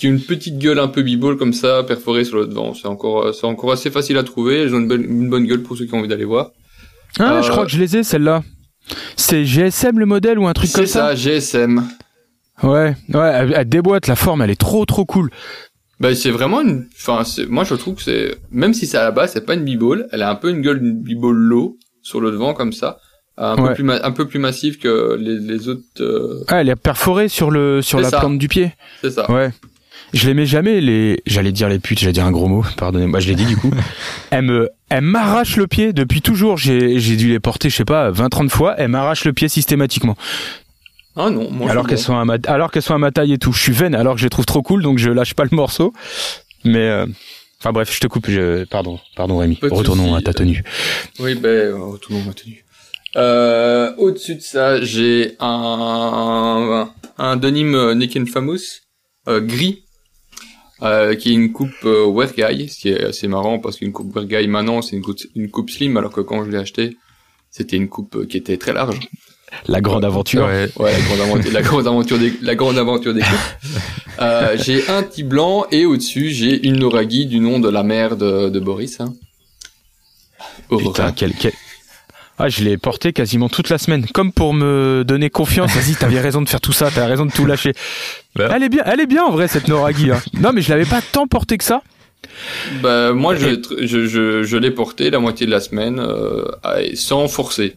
Qui 0.00 0.06
une 0.08 0.20
petite 0.20 0.58
gueule 0.58 0.78
un 0.78 0.88
peu 0.88 1.02
b-ball 1.02 1.36
comme 1.36 1.52
ça, 1.52 1.82
perforée 1.84 2.24
sur 2.24 2.38
le 2.38 2.46
devant. 2.46 2.74
C'est 2.74 2.86
encore, 2.88 3.26
euh, 3.26 3.32
c'est 3.32 3.46
encore 3.46 3.72
assez 3.72 3.90
facile 3.90 4.16
à 4.18 4.22
trouver. 4.24 4.58
Elles 4.62 4.74
ont 4.74 4.78
une 4.78 4.88
bonne, 4.88 5.02
une 5.04 5.28
bonne 5.30 5.46
gueule 5.46 5.62
pour 5.62 5.76
ceux 5.76 5.84
qui 5.84 5.94
ont 5.94 5.98
envie 5.98 6.08
d'aller 6.08 6.24
voir. 6.24 6.50
Ah, 7.18 7.34
Euh, 7.38 7.42
je 7.42 7.50
crois 7.50 7.64
que 7.66 7.70
je 7.70 7.78
les 7.78 7.96
ai, 7.96 8.02
celles-là. 8.02 8.42
C'est 9.16 9.44
GSM 9.44 9.98
le 9.98 10.06
modèle 10.06 10.38
ou 10.38 10.46
un 10.48 10.52
truc 10.52 10.72
comme 10.72 10.86
C'est 10.86 10.92
ça, 10.92 11.14
GSM. 11.14 11.86
Ouais, 12.62 12.94
ouais, 13.14 13.30
elle, 13.34 13.54
elle 13.56 13.68
déboîte, 13.68 14.06
la 14.06 14.16
forme, 14.16 14.42
elle 14.42 14.50
est 14.50 14.60
trop 14.60 14.84
trop 14.84 15.04
cool. 15.04 15.30
Ben, 15.98 16.14
c'est 16.14 16.30
vraiment 16.30 16.60
une, 16.62 16.86
enfin, 16.96 17.22
moi, 17.48 17.64
je 17.64 17.74
trouve 17.74 17.94
que 17.96 18.02
c'est, 18.02 18.36
même 18.50 18.72
si 18.74 18.86
c'est 18.86 18.96
à 18.98 19.04
la 19.04 19.10
base, 19.10 19.32
c'est 19.32 19.44
pas 19.44 19.54
une 19.54 19.64
b-ball, 19.64 20.08
elle 20.12 20.22
a 20.22 20.30
un 20.30 20.34
peu 20.34 20.50
une 20.50 20.60
gueule 20.62 20.80
d'une 20.80 21.02
b-ball 21.02 21.34
low, 21.36 21.76
sur 22.02 22.20
le 22.20 22.30
devant, 22.30 22.54
comme 22.54 22.72
ça. 22.72 22.98
Un 23.36 23.56
peu 23.56 23.72
plus, 23.74 23.84
ma- 23.84 24.02
un 24.04 24.10
peu 24.12 24.26
plus 24.28 24.38
massive 24.38 24.78
que 24.78 25.16
les, 25.18 25.38
les 25.38 25.68
autres, 25.68 25.80
euh, 26.00 26.44
Ah, 26.48 26.60
elle 26.60 26.68
est 26.68 26.76
perforée 26.76 27.28
sur 27.28 27.50
le 27.50 27.80
sur 27.80 27.98
la 28.00 28.10
ça. 28.10 28.18
plante 28.20 28.36
du 28.38 28.48
pied. 28.48 28.72
c'est 29.02 29.10
ça. 29.10 29.30
Ouais. 29.30 29.50
Je 30.12 30.26
les 30.26 30.34
mets 30.34 30.46
jamais 30.46 30.80
les 30.80 31.22
j'allais 31.26 31.52
dire 31.52 31.68
les 31.68 31.78
putes, 31.78 32.00
j'allais 32.00 32.12
dire 32.12 32.24
un 32.24 32.30
gros 32.32 32.48
mot, 32.48 32.64
pardonnez-moi, 32.76 33.20
je 33.20 33.28
l'ai 33.28 33.34
dit 33.34 33.46
du 33.46 33.56
coup. 33.56 33.70
elle 34.30 34.42
me 34.42 34.68
elle 34.88 35.02
m'arrache 35.02 35.56
le 35.56 35.66
pied 35.66 35.92
depuis 35.92 36.20
toujours, 36.22 36.56
j'ai 36.56 36.98
j'ai 36.98 37.16
dû 37.16 37.28
les 37.28 37.40
porter, 37.40 37.70
je 37.70 37.76
sais 37.76 37.84
pas, 37.84 38.10
20 38.10 38.28
30 38.28 38.50
fois, 38.50 38.74
elle 38.78 38.88
m'arrache 38.88 39.24
le 39.24 39.32
pied 39.32 39.48
systématiquement. 39.48 40.16
Ah 41.16 41.30
non, 41.30 41.50
moi, 41.50 41.70
alors 41.70 41.86
qu'elles 41.86 41.98
sont 41.98 42.16
à 42.16 42.24
ma 42.24 42.36
alors 42.46 42.70
qu'elles 42.70 42.82
sont 42.82 42.94
à 42.94 42.98
ma 42.98 43.10
taille 43.10 43.32
et 43.32 43.38
tout. 43.38 43.52
Je 43.52 43.60
suis 43.60 43.72
vaine 43.72 43.94
alors 43.94 44.14
que 44.14 44.20
je 44.20 44.26
les 44.26 44.30
trouve 44.30 44.46
trop 44.46 44.62
cool 44.62 44.82
donc 44.82 44.98
je 44.98 45.10
lâche 45.10 45.34
pas 45.34 45.44
le 45.44 45.54
morceau. 45.54 45.92
Mais 46.64 46.78
euh, 46.78 47.06
enfin 47.60 47.72
bref, 47.72 47.92
je 47.94 48.00
te 48.00 48.06
coupe, 48.06 48.30
je 48.30 48.64
pardon, 48.64 48.98
pardon 49.16 49.38
Rémi. 49.38 49.58
Retournons 49.62 50.14
à 50.14 50.22
ta 50.22 50.32
tenue. 50.34 50.62
Oui, 51.18 51.34
ben, 51.34 51.48
euh, 51.48 51.76
retournons 51.76 52.22
à 52.22 52.26
ma 52.26 52.34
tenue. 52.34 52.64
Euh, 53.16 53.92
au-dessus 53.96 54.36
de 54.36 54.40
ça, 54.40 54.80
j'ai 54.80 55.36
un, 55.40 56.90
un 57.18 57.36
denim 57.36 57.74
euh, 57.74 57.94
Nick 57.94 58.16
and 58.16 58.26
Famous, 58.26 58.58
euh, 59.28 59.40
gris, 59.40 59.84
euh, 60.82 61.14
qui 61.14 61.30
est 61.30 61.34
une 61.34 61.52
coupe 61.52 61.84
euh, 61.84 62.06
wear 62.06 62.32
guy, 62.32 62.68
ce 62.68 62.78
qui 62.80 62.88
est 62.88 63.04
assez 63.04 63.28
marrant 63.28 63.58
parce 63.58 63.76
qu'une 63.76 63.92
coupe 63.92 64.14
wear 64.14 64.26
guy 64.26 64.46
maintenant 64.48 64.82
c'est 64.82 64.96
une 64.96 65.02
coupe, 65.02 65.18
une 65.34 65.50
coupe 65.50 65.70
slim 65.70 65.96
alors 65.96 66.12
que 66.12 66.20
quand 66.20 66.44
je 66.44 66.50
l'ai 66.50 66.58
acheté 66.58 66.96
c'était 67.50 67.76
une 67.76 67.88
coupe 67.88 68.16
euh, 68.16 68.26
qui 68.26 68.36
était 68.36 68.56
très 68.56 68.72
large. 68.72 68.98
La 69.66 69.80
grande 69.80 70.04
aventure. 70.04 70.44
Ouais. 70.44 70.68
Ouais, 70.76 70.92
la 70.92 71.00
grande 71.00 71.20
aventure, 71.20 71.52
la 71.52 71.62
grande 71.62 71.86
aventure 71.88 72.18
des, 72.18 72.32
la 72.40 72.54
grande 72.54 72.78
aventure 72.78 73.14
des 73.14 73.22
coupes. 73.22 73.30
Euh, 74.20 74.54
j'ai 74.58 74.86
un 74.88 75.02
petit 75.02 75.22
blanc 75.22 75.64
et 75.70 75.86
au-dessus 75.86 76.28
j'ai 76.28 76.66
une 76.66 76.76
Noragi 76.76 77.24
du 77.24 77.40
nom 77.40 77.58
de 77.58 77.70
la 77.70 77.82
mère 77.82 78.16
de, 78.18 78.50
de 78.50 78.60
Boris. 78.60 79.00
Hein. 79.00 79.14
Aurora. 80.68 80.90
Putain, 80.90 81.12
quel, 81.12 81.32
quel... 81.32 81.52
Ah, 82.42 82.48
je 82.48 82.64
l'ai 82.64 82.78
porté 82.78 83.12
quasiment 83.12 83.48
toute 83.50 83.68
la 83.68 83.76
semaine. 83.76 84.06
Comme 84.14 84.32
pour 84.32 84.54
me 84.54 85.04
donner 85.06 85.28
confiance. 85.28 85.72
Vas-y, 85.74 85.94
t'avais 85.94 86.20
raison 86.20 86.40
de 86.40 86.48
faire 86.48 86.60
tout 86.60 86.72
ça, 86.72 86.90
t'avais 86.90 87.06
raison 87.06 87.26
de 87.26 87.32
tout 87.32 87.44
lâcher. 87.44 87.74
Bah. 88.34 88.48
Elle 88.54 88.62
est 88.62 88.68
bien, 88.70 88.82
elle 88.86 89.00
est 89.00 89.06
bien 89.06 89.24
en 89.24 89.30
vrai, 89.30 89.46
cette 89.46 89.68
Noragi. 89.68 90.10
hein. 90.10 90.20
Non, 90.40 90.52
mais 90.54 90.62
je 90.62 90.70
l'avais 90.70 90.86
pas 90.86 91.00
tant 91.02 91.26
porté 91.26 91.58
que 91.58 91.64
ça. 91.64 91.82
Bah 92.82 93.12
moi 93.12 93.34
je, 93.34 93.60
je, 93.80 94.06
je, 94.06 94.42
je 94.42 94.56
l'ai 94.58 94.70
porté 94.70 95.10
la 95.10 95.18
moitié 95.20 95.46
de 95.46 95.50
la 95.50 95.60
semaine 95.60 95.98
euh, 95.98 96.44
sans 96.94 97.28
forcer. 97.28 97.76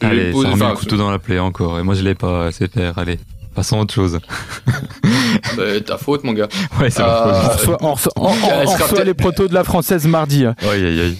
Allez, 0.00 0.32
ça 0.32 0.38
remet 0.50 0.68
le 0.68 0.74
couteau 0.74 0.96
dans 0.96 1.10
la 1.10 1.18
plaie 1.18 1.38
encore. 1.38 1.78
Et 1.78 1.82
moi, 1.82 1.94
je 1.94 2.02
l'ai 2.02 2.14
pas, 2.14 2.52
c'est 2.52 2.70
faire. 2.70 2.98
Allez, 2.98 3.18
passons 3.54 3.78
à 3.78 3.82
autre 3.82 3.94
chose. 3.94 4.18
bah, 5.56 5.80
ta 5.84 5.96
faute 5.96 6.22
mon 6.24 6.32
gars. 6.34 6.48
Ouais, 6.80 6.90
c'est 6.90 7.02
Ah. 7.02 7.24
ma 7.26 7.32
On 7.32 7.42
faute. 7.42 7.58
reçoit, 7.58 7.78
on 7.80 7.94
reçoit- 7.94 8.12
on- 8.16 8.24
on- 8.26 8.70
reçoit 8.76 9.04
les 9.04 9.14
protos 9.14 9.48
de 9.48 9.54
la 9.54 9.64
française 9.64 10.06
mardi. 10.06 10.44
hein. 10.44 10.54
Aïe, 10.70 10.84
aïe, 10.84 11.00
aïe. 11.00 11.16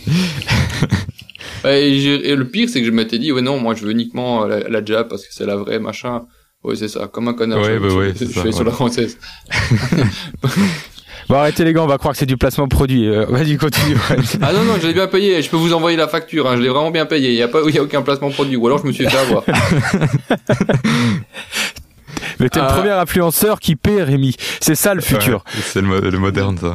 Et, 1.66 2.34
le 2.36 2.44
pire 2.48 2.68
c'est 2.68 2.80
que 2.80 2.86
je 2.86 2.90
m'étais 2.92 3.18
dit 3.18 3.32
ouais 3.32 3.42
non 3.42 3.58
moi 3.58 3.74
je 3.74 3.84
veux 3.84 3.90
uniquement 3.92 4.44
la, 4.46 4.60
la 4.68 4.84
jab 4.84 5.08
parce 5.08 5.22
que 5.26 5.32
c'est 5.32 5.46
la 5.46 5.56
vraie 5.56 5.78
machin. 5.78 6.22
Ouais 6.64 6.74
c'est 6.76 6.88
ça 6.88 7.08
comme 7.12 7.28
un 7.28 7.34
connard. 7.34 7.60
Ouais, 7.60 7.74
je, 7.74 7.78
bah 7.78 7.88
je- 7.90 7.94
ouais, 7.96 8.12
je, 8.14 8.24
c'est 8.24 8.32
ça, 8.32 8.42
fais 8.42 8.52
sur 8.52 8.64
la 8.64 8.72
française. 8.72 9.18
Bon, 11.28 11.34
arrêtez 11.34 11.64
les 11.64 11.72
gars, 11.72 11.82
on 11.82 11.88
va 11.88 11.98
croire 11.98 12.12
que 12.12 12.18
c'est 12.18 12.24
du 12.26 12.36
placement 12.36 12.68
produit. 12.68 13.08
Euh, 13.08 13.26
Vas-y, 13.28 13.56
continue. 13.56 13.96
Ah 14.42 14.52
non 14.52 14.62
non 14.62 14.74
je 14.80 14.86
l'ai 14.86 14.92
bien 14.92 15.08
payé. 15.08 15.42
Je 15.42 15.50
peux 15.50 15.56
vous 15.56 15.72
envoyer 15.72 15.96
la 15.96 16.06
facture. 16.06 16.48
Hein, 16.48 16.56
je 16.56 16.62
l'ai 16.62 16.68
vraiment 16.68 16.92
bien 16.92 17.04
payé. 17.04 17.30
Il 17.30 17.34
y 17.34 17.42
a 17.42 17.48
pas 17.48 17.62
il 17.66 17.74
y 17.74 17.78
a 17.78 17.82
aucun 17.82 18.02
placement 18.02 18.30
produit 18.30 18.54
ou 18.54 18.64
alors 18.68 18.78
je 18.78 18.86
me 18.86 18.92
suis 18.92 19.04
fait 19.08 19.16
avoir. 19.16 19.42
mais 22.38 22.48
t'es 22.48 22.60
le 22.60 22.66
Ah. 22.66 22.72
premier 22.72 22.90
influenceur 22.92 23.58
qui 23.60 23.74
paie, 23.76 24.02
Rémi. 24.04 24.36
C'est 24.60 24.74
ça 24.76 24.94
le 24.94 25.00
futur. 25.00 25.42
Ouais, 25.54 25.60
c'est 25.64 25.80
le, 25.80 25.88
mo- 25.88 26.00
le 26.00 26.18
moderne, 26.18 26.58
ça. 26.58 26.74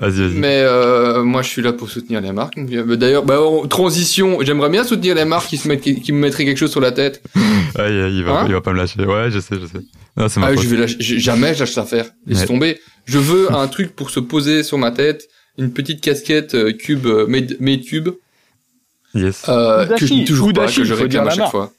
Vas-y, 0.00 0.12
vas-y. 0.20 0.38
Mais 0.38 0.62
euh, 0.62 1.22
moi, 1.22 1.42
je 1.42 1.48
suis 1.48 1.62
là 1.62 1.72
pour 1.72 1.88
soutenir 1.90 2.20
les 2.20 2.32
marques. 2.32 2.58
D'ailleurs, 2.58 3.24
bah, 3.24 3.40
en 3.40 3.66
transition, 3.68 4.38
j'aimerais 4.42 4.70
bien 4.70 4.84
soutenir 4.84 5.14
les 5.14 5.24
marques 5.24 5.48
qui 5.48 5.56
se 5.58 5.68
mettent, 5.68 5.82
qui, 5.82 6.00
qui 6.00 6.12
me 6.12 6.18
mettraient 6.18 6.44
quelque 6.44 6.58
chose 6.58 6.70
sur 6.70 6.80
la 6.80 6.92
tête. 6.92 7.22
Aïe, 7.76 8.00
aïe, 8.00 8.16
il 8.18 8.24
va, 8.24 8.40
Hein 8.40 8.44
il 8.48 8.52
va 8.52 8.60
pas 8.60 8.72
me 8.72 8.78
lâcher. 8.78 9.04
Ouais, 9.04 9.30
je 9.30 9.38
sais, 9.38 9.54
je 9.60 9.66
sais. 9.66 9.84
Non, 10.16 10.28
c'est 10.28 10.40
ma 10.40 10.46
Ah, 10.48 10.54
faute. 10.54 10.62
je 10.64 10.68
vais 10.68 10.76
lâcher- 10.76 10.96
je- 10.98 11.18
jamais 11.18 11.54
je 11.54 11.60
lâche 11.60 11.70
ça 11.72 11.84
faire. 11.84 12.10
Laisse 12.26 12.40
Ouais. 12.40 12.46
tomber. 12.46 12.80
Je 13.04 13.18
veux 13.18 13.52
un 13.54 13.68
truc 13.68 13.94
pour 13.94 14.10
se 14.10 14.18
poser 14.20 14.62
sur 14.64 14.76
ma 14.78 14.90
tête, 14.90 15.28
une 15.58 15.72
petite 15.72 16.00
casquette 16.00 16.54
euh, 16.56 16.72
cube, 16.72 17.06
euh, 17.06 17.26
made, 17.28 17.56
made 17.60 17.82
cube, 17.84 18.08
Yes. 19.14 19.44
euh, 19.48 19.86
que 19.86 20.04
je 20.06 20.24
toujours 20.26 20.52
pas, 20.52 20.66
que 20.66 20.84
je 20.84 20.94
réclame 20.94 21.28
à 21.28 21.30
chaque 21.30 21.50
fois. 21.50 21.72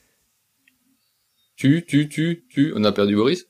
Tu, 1.57 1.83
tu, 1.87 2.07
tu, 2.09 2.43
tu, 2.49 2.73
on 2.75 2.83
a 2.83 2.91
perdu 2.91 3.15
Boris. 3.15 3.45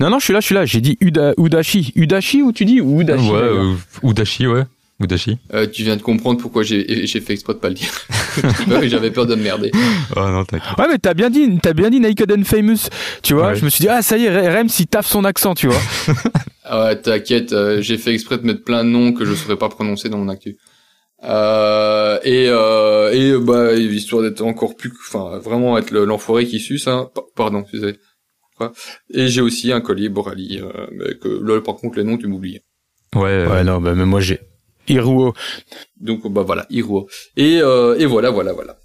Non, 0.00 0.10
non, 0.10 0.18
je 0.18 0.24
suis 0.24 0.32
là, 0.32 0.40
je 0.40 0.46
suis 0.46 0.54
là. 0.54 0.64
J'ai 0.64 0.80
dit 0.80 0.96
Uda, 1.00 1.34
Udachi. 1.38 1.92
Udachi 1.94 2.42
ou 2.42 2.52
tu 2.52 2.64
dis 2.64 2.80
ou 2.80 3.00
Udachi 3.02 3.30
ouais, 3.30 3.36
euh, 3.36 3.74
Udachi, 4.02 4.46
ouais. 4.46 4.64
Udachi. 5.02 5.38
Euh, 5.54 5.66
tu 5.66 5.82
viens 5.82 5.96
de 5.96 6.02
comprendre 6.02 6.40
pourquoi 6.40 6.62
j'ai 6.62 7.06
j'ai 7.06 7.20
fait 7.20 7.32
exprès 7.32 7.54
de 7.54 7.58
pas 7.58 7.68
le 7.68 7.74
dire. 7.74 7.90
J'avais 8.84 9.10
peur 9.10 9.26
de 9.26 9.34
me 9.34 9.42
merder. 9.42 9.70
Oh 10.16 10.20
non, 10.20 10.44
t'inquiète. 10.44 10.76
Ouais, 10.78 10.86
mais 10.90 10.98
t'as 10.98 11.14
bien 11.14 11.30
dit, 11.30 11.58
t'as 11.62 11.72
bien 11.72 11.88
dit 11.90 12.00
Naked 12.00 12.30
and 12.32 12.44
Famous. 12.44 12.88
Tu 13.22 13.32
vois, 13.34 13.48
Ouais. 13.48 13.54
je 13.56 13.64
me 13.64 13.70
suis 13.70 13.80
dit, 13.82 13.88
ah, 13.88 14.02
ça 14.02 14.18
y 14.18 14.24
est, 14.26 14.48
Rem, 14.58 14.68
s'il 14.68 14.86
taffe 14.88 15.06
son 15.06 15.24
accent, 15.24 15.54
tu 15.54 15.68
vois. 15.68 15.80
Ah 16.72 16.84
ouais, 16.84 16.96
t'inquiète, 17.00 17.52
euh, 17.52 17.82
j'ai 17.82 17.98
fait 17.98 18.12
exprès 18.14 18.38
de 18.38 18.46
mettre 18.46 18.62
plein 18.62 18.84
de 18.84 18.90
noms 18.90 19.12
que 19.12 19.24
je 19.24 19.34
saurais 19.34 19.56
pas 19.56 19.68
prononcer 19.68 20.08
dans 20.08 20.18
mon 20.18 20.28
actu. 20.28 20.56
Euh, 21.24 22.18
et 22.22 22.46
euh, 22.48 23.10
et 23.12 23.44
bah 23.44 23.74
histoire 23.74 24.22
d'être 24.22 24.40
encore 24.42 24.76
plus, 24.76 24.92
enfin 25.08 25.38
vraiment 25.38 25.76
être 25.78 25.90
le- 25.90 26.04
l'enfoiré 26.04 26.46
qui 26.46 26.60
suce. 26.60 26.86
Hein. 26.86 27.10
Pa- 27.14 27.22
Pardon, 27.34 27.62
excusez. 27.62 27.96
Quoi. 28.60 28.72
Et 29.14 29.28
j'ai 29.28 29.40
aussi 29.40 29.72
un 29.72 29.80
collier 29.80 30.08
Borali, 30.10 30.60
euh, 30.62 30.86
mais 30.92 31.14
que 31.18 31.28
là 31.28 31.60
par 31.60 31.76
contre 31.76 31.96
les 31.98 32.04
noms 32.04 32.18
tu 32.18 32.26
m'oublies. 32.26 32.60
Ouais, 33.14 33.28
euh, 33.30 33.48
Ouais, 33.50 33.64
non, 33.64 33.80
bah, 33.80 33.94
même 33.94 34.08
moi 34.08 34.20
j'ai 34.20 34.40
Iruo. 34.88 35.32
Donc 36.00 36.26
bah 36.30 36.42
voilà, 36.42 36.66
Hiro. 36.70 37.08
Et 37.36 37.60
euh, 37.62 37.96
et 37.98 38.06
voilà 38.06 38.30
voilà 38.30 38.52
voilà. 38.52 38.76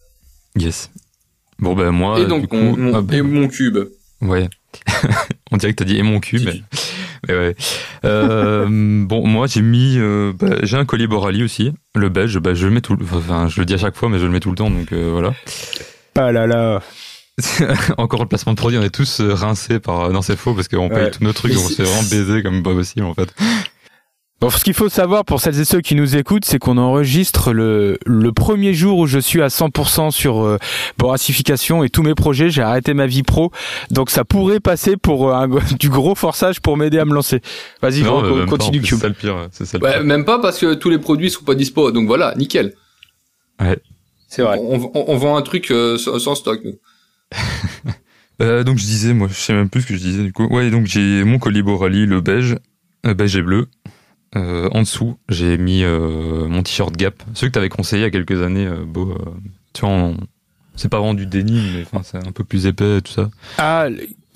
yes. 0.58 0.90
Bon, 1.60 1.74
ben 1.74 1.92
moi, 1.92 2.20
et 2.20 2.24
du 2.24 2.28
donc 2.30 2.48
coup, 2.48 2.58
mon, 2.58 2.76
mon- 2.78 2.94
ah, 2.96 3.02
ben, 3.02 3.18
et 3.18 3.22
mon 3.22 3.48
cube. 3.48 3.78
ouais. 4.22 4.50
On 5.52 5.58
dirait 5.58 5.72
que 5.74 5.78
t'as 5.78 5.86
dit 5.86 5.98
et 5.98 6.04
mon 6.04 6.20
mais, 6.34 6.62
mais 7.28 7.34
ouais. 7.34 7.56
Euh, 8.04 8.66
bon, 9.06 9.26
moi, 9.26 9.48
j'ai 9.48 9.62
mis, 9.62 9.96
euh, 9.98 10.34
bah, 10.38 10.58
j'ai 10.64 10.76
un 10.76 10.84
collier 10.86 11.08
Borali 11.08 11.44
aussi, 11.44 11.72
le 11.96 12.10
beige, 12.10 12.38
bah, 12.40 12.54
je 12.54 12.66
le 12.68 12.74
mets 12.74 12.82
tout, 12.82 12.98
enfin, 13.02 13.48
je 13.48 13.60
le 13.62 13.66
dis 13.66 13.74
à 13.74 13.78
chaque 13.78 13.96
fois, 13.96 14.10
mais 14.10 14.20
je 14.20 14.26
le 14.26 14.32
mets 14.32 14.42
tout 14.42 14.50
le 14.50 14.58
temps, 14.58 14.70
donc 14.70 14.92
euh, 14.92 15.10
voilà. 15.12 15.34
Ah 16.16 16.32
là 16.34 16.46
là. 16.46 16.82
Encore 17.98 18.22
le 18.22 18.28
placement 18.28 18.54
de 18.54 18.58
produit, 18.58 18.78
on 18.78 18.84
est 18.84 18.90
tous 18.94 19.20
euh, 19.20 19.34
rincés 19.34 19.80
par, 19.80 20.10
non, 20.12 20.22
c'est 20.22 20.38
faux, 20.38 20.54
parce 20.54 20.68
qu'on 20.68 20.90
paye 20.90 20.98
Ouais. 21.06 21.12
tous 21.12 21.24
nos 21.24 21.34
trucs, 21.34 21.54
on 21.54 21.58
s'est 21.70 21.84
vraiment 21.84 22.04
baisé 22.10 22.44
comme 22.44 22.64
pas 22.64 22.74
possible, 22.74 23.06
en 23.06 23.14
fait. 23.14 23.34
Bon, 24.42 24.50
ce 24.50 24.64
qu'il 24.64 24.74
faut 24.74 24.90
savoir 24.90 25.24
pour 25.24 25.40
celles 25.40 25.60
et 25.62 25.66
ceux 25.66 25.80
qui 25.80 25.96
nous 25.96 26.18
écoutent, 26.18 26.44
c'est 26.46 26.60
qu'on 26.60 26.78
enregistre 26.78 27.54
le, 27.54 27.98
le 28.06 28.32
premier 28.34 28.74
jour 28.74 29.00
où 29.00 29.08
je 29.08 29.18
suis 29.18 29.42
à 29.42 29.48
100% 29.48 30.12
sur 30.12 30.44
euh, 30.44 30.58
boracification 30.98 31.84
et 31.86 31.90
tous 31.90 32.04
mes 32.04 32.16
projets. 32.16 32.50
J'ai 32.50 32.62
arrêté 32.62 32.94
ma 32.94 33.08
vie 33.08 33.24
pro, 33.24 33.52
donc 33.92 34.10
ça 34.10 34.26
pourrait 34.26 34.60
passer 34.60 34.98
pour 34.98 35.30
euh, 35.30 35.34
un, 35.34 35.48
du 35.80 35.90
gros 35.90 36.16
forçage 36.16 36.60
pour 36.62 36.76
m'aider 36.78 37.00
à 37.00 37.06
me 37.06 37.14
lancer. 37.14 37.42
Vas-y, 37.82 38.04
euh, 38.04 38.44
pas, 38.44 38.50
continue, 38.50 38.80
plus, 38.82 38.90
Cube. 38.90 38.98
C'est 38.98 39.02
ça 39.04 39.08
le 39.08 39.14
pire, 39.14 39.48
c'est 39.52 39.66
ça 39.66 39.78
le 39.78 39.84
Ouais, 39.86 39.94
pire. 39.94 40.04
même 40.04 40.26
pas 40.26 40.40
parce 40.40 40.60
que 40.60 40.74
tous 40.74 40.90
les 40.90 41.00
produits 41.00 41.30
sont 41.32 41.46
pas 41.46 41.56
dispo. 41.56 41.92
Donc 41.92 42.06
voilà, 42.08 42.34
nickel. 42.36 42.74
C'est 44.28 44.42
vrai. 44.42 44.60
On, 44.62 44.92
on, 44.94 45.06
on 45.08 45.18
vend 45.18 45.38
un 45.38 45.42
truc 45.44 45.72
euh, 45.72 45.98
sans, 45.98 46.20
sans 46.20 46.36
stock. 46.36 46.60
Nous. 46.64 46.74
Euh, 48.42 48.66
donc 48.66 48.78
je 48.80 48.84
disais, 48.84 49.14
moi, 49.14 49.30
je 49.30 49.34
sais 49.34 49.54
même 49.54 49.70
plus 49.70 49.84
ce 49.84 49.88
que 49.88 49.94
je 49.96 50.00
disais 50.02 50.22
du 50.22 50.34
coup. 50.34 50.46
Ouais, 50.48 50.70
donc 50.70 50.88
j'ai 50.88 51.24
mon 51.24 51.40
collier 51.40 51.62
Borali, 51.62 52.06
le 52.06 52.20
beige, 52.20 52.58
euh, 53.06 53.14
beige 53.14 53.38
et 53.38 53.42
bleu. 53.42 53.68
Euh, 54.36 54.68
en 54.74 54.82
dessous, 54.82 55.18
j'ai 55.30 55.58
mis 55.58 55.86
mon 55.86 56.62
t-shirt 56.62 56.94
Gap, 56.98 57.24
ceux 57.34 57.48
que 57.48 57.54
t'avais 57.54 57.70
conseillé 57.70 58.02
il 58.02 58.04
y 58.04 58.08
a 58.08 58.12
quelques 58.12 58.42
années, 58.44 58.70
beau. 58.86 59.18
tu 59.74 59.82
vois, 59.82 59.90
on- 59.92 60.18
c'est 60.76 60.90
pas 60.90 60.98
vraiment 61.00 61.14
du 61.14 61.26
denim, 61.26 61.62
mais 61.74 61.84
enfin, 61.90 62.02
c'est 62.04 62.18
un 62.28 62.34
peu 62.34 62.44
plus 62.44 62.66
épais, 62.66 63.00
tout 63.00 63.14
ça. 63.14 63.30
Ah, 63.58 63.88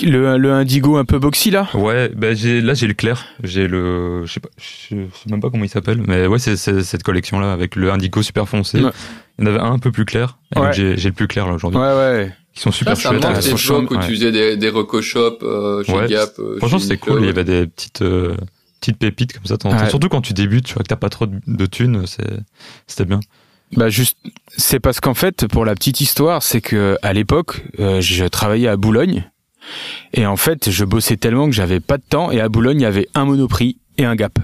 le, 0.01 0.37
le 0.37 0.51
indigo 0.53 0.95
un 0.95 1.03
peu 1.03 1.19
boxy 1.19 1.51
là? 1.51 1.67
Ouais, 1.73 2.07
bah 2.15 2.33
j'ai 2.33 2.61
là 2.61 2.73
j'ai 2.75 2.87
le 2.87 2.93
clair, 2.93 3.25
j'ai 3.43 3.67
le, 3.67 4.25
je 4.25 4.31
sais 4.31 4.39
pas, 4.39 4.47
je 4.57 4.95
sais 4.95 5.29
même 5.29 5.41
pas 5.41 5.49
comment 5.49 5.65
il 5.65 5.69
s'appelle, 5.69 6.01
mais 6.07 6.25
ouais, 6.25 6.39
c'est 6.39 6.55
c'est 6.55 6.83
cette 6.83 7.03
collection 7.03 7.41
là 7.41 7.51
avec 7.51 7.75
le 7.75 7.91
indigo 7.91 8.21
super 8.21 8.47
foncé. 8.47 8.81
Ouais. 8.81 8.91
Il 9.39 9.45
y 9.45 9.47
en 9.47 9.51
avait 9.51 9.59
un 9.59 9.71
un 9.73 9.79
peu 9.79 9.91
plus 9.91 10.05
clair, 10.05 10.37
et 10.55 10.59
Ouais. 10.59 10.65
donc 10.65 10.73
j'ai 10.75 10.97
j'ai 10.97 11.09
le 11.09 11.15
plus 11.15 11.27
clair 11.27 11.47
là 11.47 11.53
aujourd'hui. 11.53 11.79
Ouais, 11.79 11.85
ouais. 11.87 12.33
Qui 12.53 12.61
sont 12.61 12.71
super 12.71 12.95
Ça, 12.97 13.03
ça 13.03 13.09
chouettes. 13.09 13.23
manque 13.23 13.41
sont 13.41 13.57
chaudes, 13.57 13.83
époque 13.83 13.91
où 13.91 13.99
ouais. 14.01 14.05
tu 14.07 14.13
faisais 14.15 14.31
des, 14.31 14.57
des 14.57 14.69
reco 14.69 15.01
shop 15.01 15.37
euh, 15.43 15.83
chez 15.83 15.93
Ouais, 15.93 16.07
Gap. 16.07 16.31
euh, 16.39 16.57
Franchement, 16.57 16.77
chez 16.79 16.83
c'était 16.83 16.97
cool. 16.97 17.21
Il 17.21 17.25
y 17.27 17.29
avait 17.29 17.43
des 17.45 17.67
petites, 17.67 18.01
euh, 18.01 18.35
petites 18.81 18.97
pépites 18.97 19.33
comme 19.33 19.45
ça. 19.45 19.55
Ouais. 19.63 19.89
Surtout 19.89 20.09
quand 20.09 20.21
tu 20.21 20.33
débutes, 20.33 20.65
tu 20.65 20.73
vois 20.73 20.83
que 20.83 20.87
t'as 20.89 20.95
pas 20.95 21.09
trop 21.09 21.25
de, 21.27 21.39
de 21.47 21.65
thunes, 21.65 22.03
c'est, 22.05 22.27
c'était 22.87 23.05
bien. 23.05 23.19
Bah 23.77 23.89
juste, 23.89 24.17
c'est 24.57 24.79
parce 24.79 24.99
qu'en 24.99 25.13
fait, 25.13 25.45
pour 25.47 25.63
la 25.63 25.75
petite 25.75 26.01
histoire, 26.01 26.41
c'est 26.41 26.59
que 26.59 26.97
à 27.03 27.13
l'époque, 27.13 27.63
euh, 27.79 28.01
je 28.01 28.25
travaillais 28.25 28.67
à 28.67 28.77
Boulogne 28.77 29.29
et 30.13 30.25
en 30.25 30.37
fait, 30.37 30.71
je 30.71 30.83
bossais 30.85 31.17
tellement 31.17 31.45
que 31.45 31.51
j'avais 31.55 31.79
pas 31.79 31.97
de 31.97 32.03
temps 32.09 32.31
et 32.31 32.41
à 32.41 32.49
Boulogne, 32.49 32.79
il 32.79 32.83
y 32.83 32.87
avait 32.87 33.07
un 33.13 33.25
Monoprix 33.25 33.77
et 33.99 34.05
un 34.05 34.15
Gap. 34.15 34.39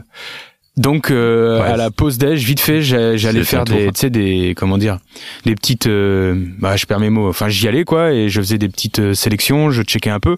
Donc 0.77 1.09
euh, 1.09 1.61
Ouais, 1.61 1.67
à 1.67 1.77
la 1.77 1.89
pause 1.89 2.17
déj, 2.17 2.43
vite 2.43 2.59
fait, 2.59 2.81
j'allais 2.81 3.43
faire 3.43 3.63
des, 3.63 3.87
tu 3.87 3.91
sais, 3.95 4.09
des, 4.09 4.53
comment 4.57 4.77
dire, 4.77 4.99
des 5.45 5.55
petites, 5.55 5.87
euh, 5.87 6.35
bah 6.59 6.75
je 6.75 6.85
perds 6.85 6.99
mes 6.99 7.09
mots. 7.09 7.29
Enfin, 7.29 7.47
j'y 7.47 7.67
allais 7.67 7.85
quoi 7.85 8.11
et 8.11 8.27
je 8.27 8.41
faisais 8.41 8.57
des 8.57 8.67
petites 8.67 8.99
euh, 8.99 9.13
sélections, 9.13 9.71
je 9.71 9.83
checkais 9.83 10.09
un 10.09 10.19
peu. 10.19 10.37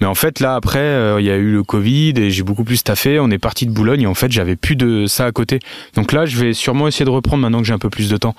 Mais 0.00 0.06
en 0.06 0.14
fait, 0.14 0.40
là 0.40 0.54
après, 0.54 0.78
euh, 0.78 1.20
il 1.20 1.26
y 1.26 1.30
a 1.30 1.36
eu 1.36 1.52
le 1.52 1.62
Covid 1.62 2.14
et 2.16 2.30
j'ai 2.30 2.42
beaucoup 2.42 2.64
plus 2.64 2.82
taffé. 2.82 3.20
On 3.20 3.30
est 3.30 3.38
parti 3.38 3.66
de 3.66 3.72
Boulogne 3.72 4.02
et 4.02 4.06
en 4.06 4.14
fait, 4.14 4.32
j'avais 4.32 4.56
plus 4.56 4.76
de 4.76 5.06
ça 5.06 5.26
à 5.26 5.32
côté. 5.32 5.60
Donc 5.96 6.12
là, 6.12 6.24
je 6.24 6.38
vais 6.38 6.52
sûrement 6.54 6.88
essayer 6.88 7.04
de 7.04 7.10
reprendre 7.10 7.42
maintenant 7.42 7.60
que 7.60 7.66
j'ai 7.66 7.74
un 7.74 7.78
peu 7.78 7.90
plus 7.90 8.08
de 8.08 8.16
temps. 8.16 8.34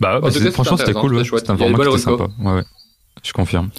Bah, 0.00 0.20
cas, 0.20 0.50
franchement, 0.50 0.76
c'était 0.76 0.92
cool. 0.92 1.14
Ouais. 1.14 1.24
c'était 1.24 1.50
un 1.50 1.56
format 1.56 1.78
qui 1.78 1.88
était 1.88 1.98
sympa. 1.98 2.28
Ouais, 2.40 2.54
ouais. 2.54 2.62
Je 3.22 3.32
confirme. 3.32 3.70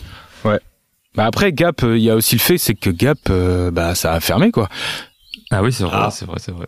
Bah 1.15 1.25
après 1.25 1.51
Gap, 1.51 1.83
euh, 1.83 1.97
il 1.97 2.03
y 2.03 2.09
a 2.09 2.15
aussi 2.15 2.35
le 2.35 2.39
fait 2.39 2.57
c'est 2.57 2.75
que 2.75 2.89
Gap, 2.89 3.17
euh, 3.29 3.71
bah 3.71 3.95
ça 3.95 4.13
a 4.13 4.19
fermé 4.19 4.51
quoi. 4.51 4.69
Ah 5.51 5.63
oui, 5.63 5.71
c'est 5.73 5.83
vrai, 5.83 5.93
Ah. 5.95 6.09
c'est 6.11 6.25
vrai, 6.25 6.37
c'est 6.39 6.51
vrai. 6.51 6.67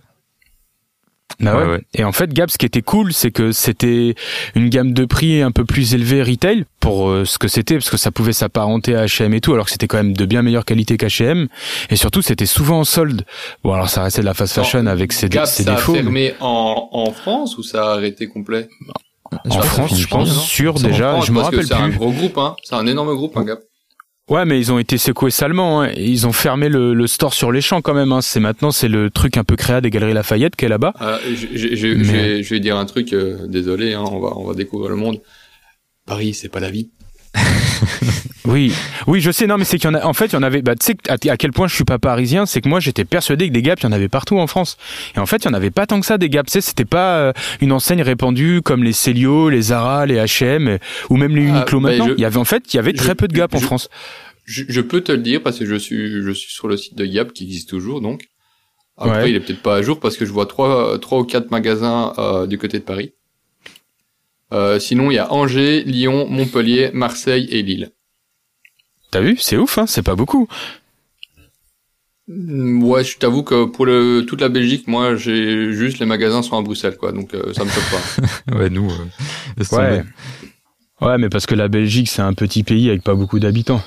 Bah 1.39 1.55
ouais. 1.55 1.63
Ouais, 1.63 1.71
ouais. 1.71 1.81
Et 1.93 2.03
en 2.03 2.11
fait 2.11 2.31
Gap, 2.33 2.51
ce 2.51 2.57
qui 2.57 2.65
était 2.65 2.81
cool, 2.81 3.13
c'est 3.13 3.31
que 3.31 3.51
c'était 3.51 4.15
une 4.53 4.69
gamme 4.69 4.93
de 4.93 5.05
prix 5.05 5.41
un 5.41 5.51
peu 5.51 5.65
plus 5.65 5.93
élevée 5.95 6.21
retail 6.21 6.65
pour 6.81 7.09
euh, 7.09 7.25
ce 7.25 7.37
que 7.39 7.47
c'était, 7.47 7.75
parce 7.75 7.89
que 7.89 7.97
ça 7.97 8.11
pouvait 8.11 8.33
s'apparenter 8.33 8.95
à 8.95 9.05
H&M 9.05 9.33
et 9.33 9.39
tout, 9.41 9.53
alors 9.53 9.65
que 9.65 9.71
c'était 9.71 9.87
quand 9.87 9.97
même 9.97 10.13
de 10.15 10.25
bien 10.25 10.41
meilleure 10.41 10.65
qualité 10.65 10.97
qu'H&M. 10.97 11.47
Et 11.89 11.95
surtout, 11.95 12.21
c'était 12.21 12.45
souvent 12.45 12.81
en 12.81 12.83
solde. 12.83 13.25
Bon 13.63 13.73
alors 13.73 13.89
ça 13.89 14.03
restait 14.03 14.21
de 14.21 14.25
la 14.25 14.33
fast 14.33 14.53
fashion 14.53 14.85
avec 14.87 15.13
ses, 15.13 15.29
Gap, 15.29 15.47
ses 15.47 15.63
ça 15.63 15.73
défauts. 15.75 15.93
a 15.93 15.95
fermé 15.95 16.33
en, 16.41 16.89
en 16.91 17.11
France 17.11 17.57
ou 17.57 17.63
ça 17.63 17.87
a 17.91 17.93
arrêté 17.93 18.27
complet? 18.27 18.67
En 19.49 19.61
France, 19.61 19.97
je 19.97 20.07
pense, 20.07 20.45
sûr 20.45 20.73
déjà, 20.75 21.11
France, 21.13 21.25
je 21.27 21.31
me 21.31 21.39
rappelle 21.39 21.65
C'est 21.65 21.73
un 21.73 21.87
plus. 21.89 21.97
gros 21.97 22.11
groupe, 22.11 22.37
hein. 22.37 22.55
C'est 22.63 22.75
un 22.75 22.85
énorme 22.85 23.15
groupe, 23.15 23.37
un 23.37 23.45
Gap. 23.45 23.59
Ouais, 24.29 24.45
mais 24.45 24.59
ils 24.59 24.71
ont 24.71 24.79
été 24.79 24.97
secoués 24.97 25.31
salement. 25.31 25.81
Hein. 25.81 25.91
Ils 25.97 26.25
ont 26.25 26.31
fermé 26.31 26.69
le, 26.69 26.93
le 26.93 27.07
store 27.07 27.33
sur 27.33 27.51
les 27.51 27.59
champs 27.59 27.81
quand 27.81 27.93
même. 27.93 28.11
Hein. 28.13 28.21
C'est 28.21 28.39
maintenant, 28.39 28.71
c'est 28.71 28.87
le 28.87 29.09
truc 29.09 29.35
un 29.35 29.43
peu 29.43 29.55
créa 29.57 29.81
des 29.81 29.89
Galeries 29.89 30.13
Lafayette 30.13 30.55
qui 30.55 30.65
est 30.65 30.69
là-bas. 30.69 30.93
Euh, 31.01 31.17
je, 31.53 31.87
Mais- 31.87 32.03
vais, 32.03 32.43
je 32.43 32.49
vais 32.53 32.59
dire 32.61 32.77
un 32.77 32.85
truc, 32.85 33.11
euh, 33.13 33.45
désolé, 33.47 33.93
hein, 33.93 34.03
on 34.09 34.19
va, 34.19 34.37
on 34.37 34.45
va 34.45 34.53
découvrir 34.53 34.89
le 34.89 34.95
monde. 34.95 35.19
Paris, 36.05 36.33
c'est 36.33 36.49
pas 36.49 36.59
la 36.61 36.69
vie. 36.71 36.91
Oui, 38.45 38.73
oui, 39.05 39.21
je 39.21 39.29
sais. 39.31 39.45
Non, 39.45 39.57
mais 39.57 39.65
c'est 39.65 39.77
qu'il 39.77 39.89
y 39.89 39.93
en 39.93 39.97
a. 39.97 40.03
En 40.03 40.13
fait, 40.13 40.25
il 40.27 40.33
y 40.33 40.35
en 40.35 40.41
avait. 40.43 40.61
Bah, 40.63 40.75
tu 40.75 40.85
sais 40.85 40.97
à, 41.07 41.13
à 41.31 41.37
quel 41.37 41.51
point 41.51 41.67
je 41.67 41.75
suis 41.75 41.83
pas 41.83 41.99
parisien, 41.99 42.45
c'est 42.47 42.59
que 42.59 42.67
moi, 42.67 42.79
j'étais 42.79 43.05
persuadé 43.05 43.47
que 43.47 43.53
des 43.53 43.61
Gap, 43.61 43.79
il 43.79 43.83
y 43.83 43.85
en 43.85 43.91
avait 43.91 44.09
partout 44.09 44.39
en 44.39 44.47
France. 44.47 44.77
Et 45.15 45.19
en 45.19 45.27
fait, 45.27 45.37
il 45.37 45.45
y 45.45 45.47
en 45.47 45.53
avait 45.53 45.69
pas 45.69 45.85
tant 45.85 45.99
que 45.99 46.05
ça 46.07 46.17
des 46.17 46.27
Gap. 46.27 46.47
Tu 46.47 46.53
sais, 46.53 46.61
c'était 46.61 46.83
pas 46.85 47.17
euh, 47.19 47.33
une 47.61 47.71
enseigne 47.71 48.01
répandue 48.01 48.61
comme 48.63 48.83
les 48.83 48.93
Célio, 48.93 49.49
les 49.49 49.61
Zara, 49.61 50.07
les 50.07 50.15
H&M 50.15 50.79
ou 51.09 51.17
même 51.17 51.35
les 51.35 51.45
Ah, 51.49 51.57
Uniqlo 51.57 51.79
bah, 51.79 51.89
maintenant. 51.91 52.07
je- 52.07 52.13
Il 52.13 52.21
y 52.21 52.25
avait 52.25 52.37
en 52.37 52.43
fait, 52.45 52.63
il 52.73 52.77
y 52.77 52.79
avait 52.79 52.93
très 52.93 53.09
je- 53.09 53.13
peu 53.13 53.27
de 53.27 53.33
Gap 53.33 53.53
en 53.53 53.59
France. 53.59 53.89
Je, 54.45 54.63
je 54.67 54.81
peux 54.81 55.01
te 55.01 55.11
le 55.11 55.19
dire 55.19 55.41
parce 55.43 55.59
que 55.59 55.65
je 55.65 55.75
suis, 55.75 56.09
je 56.23 56.31
suis 56.31 56.51
sur 56.51 56.67
le 56.67 56.77
site 56.77 56.95
de 56.97 57.05
Gap 57.05 57.31
qui 57.33 57.43
existe 57.43 57.69
toujours, 57.69 58.01
donc. 58.01 58.23
Après, 58.97 59.23
Ouais. 59.23 59.29
il 59.29 59.35
est 59.35 59.39
peut-être 59.39 59.61
pas 59.61 59.75
à 59.77 59.81
jour 59.83 59.99
parce 59.99 60.17
que 60.17 60.25
je 60.25 60.31
vois 60.31 60.45
trois, 60.47 60.97
trois 60.99 61.19
ou 61.19 61.23
quatre 61.25 61.51
magasins 61.51 62.13
euh, 62.17 62.47
du 62.47 62.57
côté 62.57 62.79
de 62.79 62.83
Paris. 62.83 63.13
Euh, 64.53 64.79
sinon, 64.79 65.11
il 65.11 65.15
y 65.15 65.19
a 65.19 65.31
Angers, 65.31 65.83
Lyon, 65.83 66.27
Montpellier, 66.29 66.91
Marseille 66.93 67.47
et 67.51 67.61
Lille. 67.61 67.91
T'as 69.11 69.21
vu? 69.21 69.37
C'est 69.37 69.57
ouf, 69.57 69.77
hein 69.77 69.87
C'est 69.87 70.01
pas 70.03 70.15
beaucoup. 70.15 70.47
Mm, 72.27 72.83
Ouais, 72.83 73.03
je 73.03 73.17
t'avoue 73.17 73.43
que 73.43 73.65
pour 73.65 73.85
le, 73.85 74.21
toute 74.27 74.41
la 74.41 74.49
Belgique, 74.49 74.87
moi, 74.87 75.15
j'ai 75.15 75.71
juste 75.73 75.99
les 75.99 76.05
magasins 76.05 76.41
sont 76.41 76.57
à 76.57 76.61
Bruxelles, 76.61 76.97
quoi. 76.97 77.11
Donc, 77.11 77.33
euh, 77.33 77.53
ça 77.53 77.63
me 77.63 77.69
choque 77.69 77.89
pas. 77.91 78.55
Ouais, 78.57 78.69
nous, 78.69 78.89
euh, 78.91 80.03
Ouais. 81.01 81.17
mais 81.17 81.29
parce 81.29 81.45
que 81.45 81.55
la 81.55 81.67
Belgique, 81.67 82.09
c'est 82.09 82.21
un 82.21 82.33
petit 82.33 82.63
pays 82.63 82.89
avec 82.89 83.03
pas 83.03 83.15
beaucoup 83.15 83.39
d'habitants. 83.39 83.81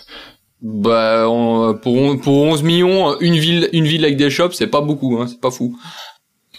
bah, 0.67 1.27
on- 1.29 1.75
pour, 1.75 1.95
on- 1.97 2.17
pour 2.17 2.43
11 2.43 2.63
millions, 2.63 3.19
une 3.21 3.37
ville, 3.37 3.69
une 3.75 3.85
ville 3.85 4.03
avec 4.05 4.17
des 4.17 4.31
shops, 4.31 4.53
c'est 4.55 4.67
pas 4.67 4.81
beaucoup, 4.81 5.21
hein. 5.21 5.27
C'est 5.29 5.41
pas 5.41 5.51
fou. 5.51 5.79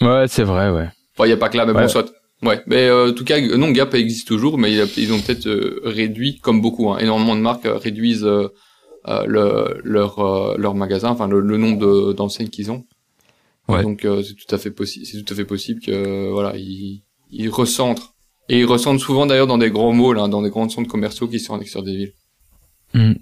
Ouais, 0.00 0.26
c'est 0.28 0.44
vrai, 0.44 0.70
ouais. 0.70 0.88
Enfin, 1.14 1.26
il 1.26 1.30
y 1.30 1.32
a 1.32 1.36
pas 1.36 1.48
que 1.48 1.56
là, 1.56 1.66
mais 1.66 1.72
Ouais. 1.72 1.82
bon, 1.82 1.88
soit. 1.88 2.06
Ouais, 2.42 2.62
mais 2.66 2.86
euh, 2.88 3.10
en 3.10 3.12
tout 3.14 3.24
cas, 3.24 3.40
non, 3.40 3.70
Gap 3.70 3.94
existe 3.94 4.28
toujours, 4.28 4.58
mais 4.58 4.72
ils 4.74 5.12
ont 5.12 5.20
peut-être 5.20 5.46
euh, 5.46 5.80
réduit, 5.84 6.38
comme 6.40 6.60
beaucoup, 6.60 6.90
hein, 6.90 6.98
énormément 6.98 7.34
de 7.34 7.40
marques 7.40 7.64
euh, 7.66 7.76
réduisent 7.76 8.24
euh, 8.24 8.48
euh, 9.08 9.24
le, 9.26 9.80
leur 9.84 10.18
euh, 10.18 10.56
leur 10.58 10.74
magasin, 10.74 11.08
enfin 11.08 11.28
le, 11.28 11.40
le 11.40 11.56
nombre 11.56 11.78
de- 11.78 12.12
d'enseignes 12.12 12.48
qu'ils 12.50 12.70
ont. 12.70 12.84
Ouais. 13.68 13.82
Donc 13.82 14.04
euh, 14.04 14.22
c'est 14.22 14.34
tout 14.34 14.54
à 14.54 14.58
fait 14.58 14.70
possible, 14.70 15.06
c'est 15.06 15.22
tout 15.22 15.32
à 15.32 15.36
fait 15.36 15.44
possible 15.44 15.80
que 15.80 15.90
euh, 15.90 16.30
voilà, 16.30 16.56
ils, 16.56 17.02
ils 17.30 17.48
recentrent 17.48 18.14
et 18.48 18.60
ils 18.60 18.64
recentrent 18.64 19.02
souvent 19.02 19.26
d'ailleurs 19.26 19.46
dans 19.46 19.58
des 19.58 19.70
grands 19.70 19.92
malls, 19.92 20.18
hein, 20.18 20.28
dans 20.28 20.42
des 20.42 20.50
grands 20.50 20.68
centres 20.68 20.90
commerciaux 20.90 21.28
qui 21.28 21.40
sont 21.40 21.54
en 21.54 21.60
extérieur 21.60 21.86
des 21.86 21.96
villes. 21.96 22.12
Hmm. 22.94 23.14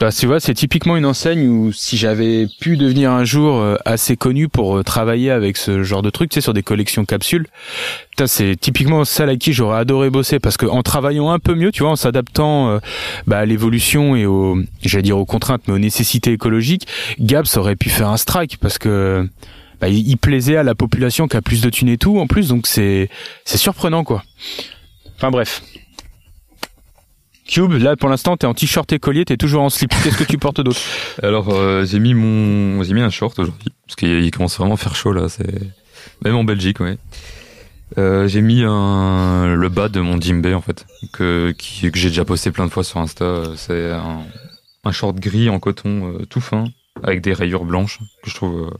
Bah, 0.00 0.10
tu 0.10 0.26
vois, 0.26 0.40
c'est 0.40 0.54
typiquement 0.54 0.96
une 0.96 1.04
enseigne 1.04 1.46
où 1.46 1.72
si 1.72 1.98
j'avais 1.98 2.46
pu 2.58 2.78
devenir 2.78 3.10
un 3.10 3.24
jour 3.24 3.58
euh, 3.58 3.76
assez 3.84 4.16
connu 4.16 4.48
pour 4.48 4.78
euh, 4.78 4.82
travailler 4.82 5.30
avec 5.30 5.58
ce 5.58 5.82
genre 5.82 6.00
de 6.00 6.08
truc, 6.08 6.30
tu 6.30 6.36
sais, 6.36 6.40
sur 6.40 6.54
des 6.54 6.62
collections 6.62 7.04
capsules, 7.04 7.46
putain, 8.08 8.26
c'est 8.26 8.56
typiquement 8.58 9.04
celle 9.04 9.28
à 9.28 9.36
qui 9.36 9.52
j'aurais 9.52 9.78
adoré 9.78 10.08
bosser 10.08 10.38
parce 10.38 10.56
que 10.56 10.64
en 10.64 10.82
travaillant 10.82 11.30
un 11.30 11.38
peu 11.38 11.54
mieux, 11.54 11.70
tu 11.70 11.82
vois, 11.82 11.92
en 11.92 11.96
s'adaptant 11.96 12.70
euh, 12.70 12.78
bah, 13.26 13.40
à 13.40 13.44
l'évolution 13.44 14.16
et 14.16 14.24
aux, 14.24 14.56
j'allais 14.82 15.02
dire 15.02 15.18
aux 15.18 15.26
contraintes, 15.26 15.60
mais 15.68 15.74
aux 15.74 15.78
nécessités 15.78 16.32
écologiques, 16.32 16.86
ça 17.44 17.60
aurait 17.60 17.76
pu 17.76 17.90
faire 17.90 18.08
un 18.08 18.16
strike 18.16 18.56
parce 18.56 18.78
que 18.78 19.28
bah, 19.82 19.88
il 19.90 20.16
plaisait 20.16 20.56
à 20.56 20.62
la 20.62 20.74
population 20.74 21.28
qui 21.28 21.36
a 21.36 21.42
plus 21.42 21.60
de 21.60 21.68
thunes 21.68 21.90
et 21.90 21.98
tout 21.98 22.18
en 22.18 22.26
plus, 22.26 22.48
donc 22.48 22.66
c'est 22.66 23.10
c'est 23.44 23.58
surprenant 23.58 24.02
quoi. 24.02 24.24
Enfin 25.18 25.30
bref. 25.30 25.60
Cube, 27.50 27.72
là 27.72 27.96
pour 27.96 28.08
l'instant 28.08 28.36
t'es 28.36 28.46
en 28.46 28.54
t-shirt 28.54 28.92
et 28.92 28.98
collier, 28.98 29.24
t'es 29.24 29.36
toujours 29.36 29.62
en 29.62 29.70
slip. 29.70 29.90
Qu'est-ce 30.02 30.16
que 30.16 30.24
tu 30.24 30.38
portes 30.38 30.60
d'autre 30.60 30.80
Alors, 31.22 31.48
euh, 31.50 31.84
j'ai 31.84 31.98
mis 31.98 32.14
mon, 32.14 32.82
j'ai 32.84 32.94
mis 32.94 33.00
un 33.02 33.10
short 33.10 33.38
aujourd'hui 33.38 33.70
parce 33.86 33.96
qu'il 33.96 34.08
il 34.24 34.30
commence 34.30 34.56
vraiment 34.56 34.74
à 34.74 34.76
faire 34.76 34.94
chaud 34.94 35.12
là. 35.12 35.28
C'est 35.28 35.50
même 36.24 36.36
en 36.36 36.44
Belgique, 36.44 36.80
ouais. 36.80 36.96
Euh, 37.98 38.28
j'ai 38.28 38.40
mis 38.40 38.62
un 38.64 39.54
le 39.56 39.68
bas 39.68 39.88
de 39.88 39.98
mon 40.00 40.20
Jimbe 40.20 40.46
en 40.46 40.60
fait 40.60 40.86
que 41.12 41.52
que 41.58 41.98
j'ai 41.98 42.08
déjà 42.08 42.24
posté 42.24 42.52
plein 42.52 42.66
de 42.66 42.70
fois 42.70 42.84
sur 42.84 43.00
Insta. 43.00 43.42
C'est 43.56 43.90
un 43.90 44.20
un 44.84 44.92
short 44.92 45.16
gris 45.18 45.50
en 45.50 45.58
coton 45.58 46.14
euh, 46.20 46.26
tout 46.26 46.40
fin 46.40 46.64
avec 47.02 47.20
des 47.20 47.32
rayures 47.32 47.64
blanches 47.64 47.98
que 48.22 48.30
je 48.30 48.34
trouve 48.36 48.72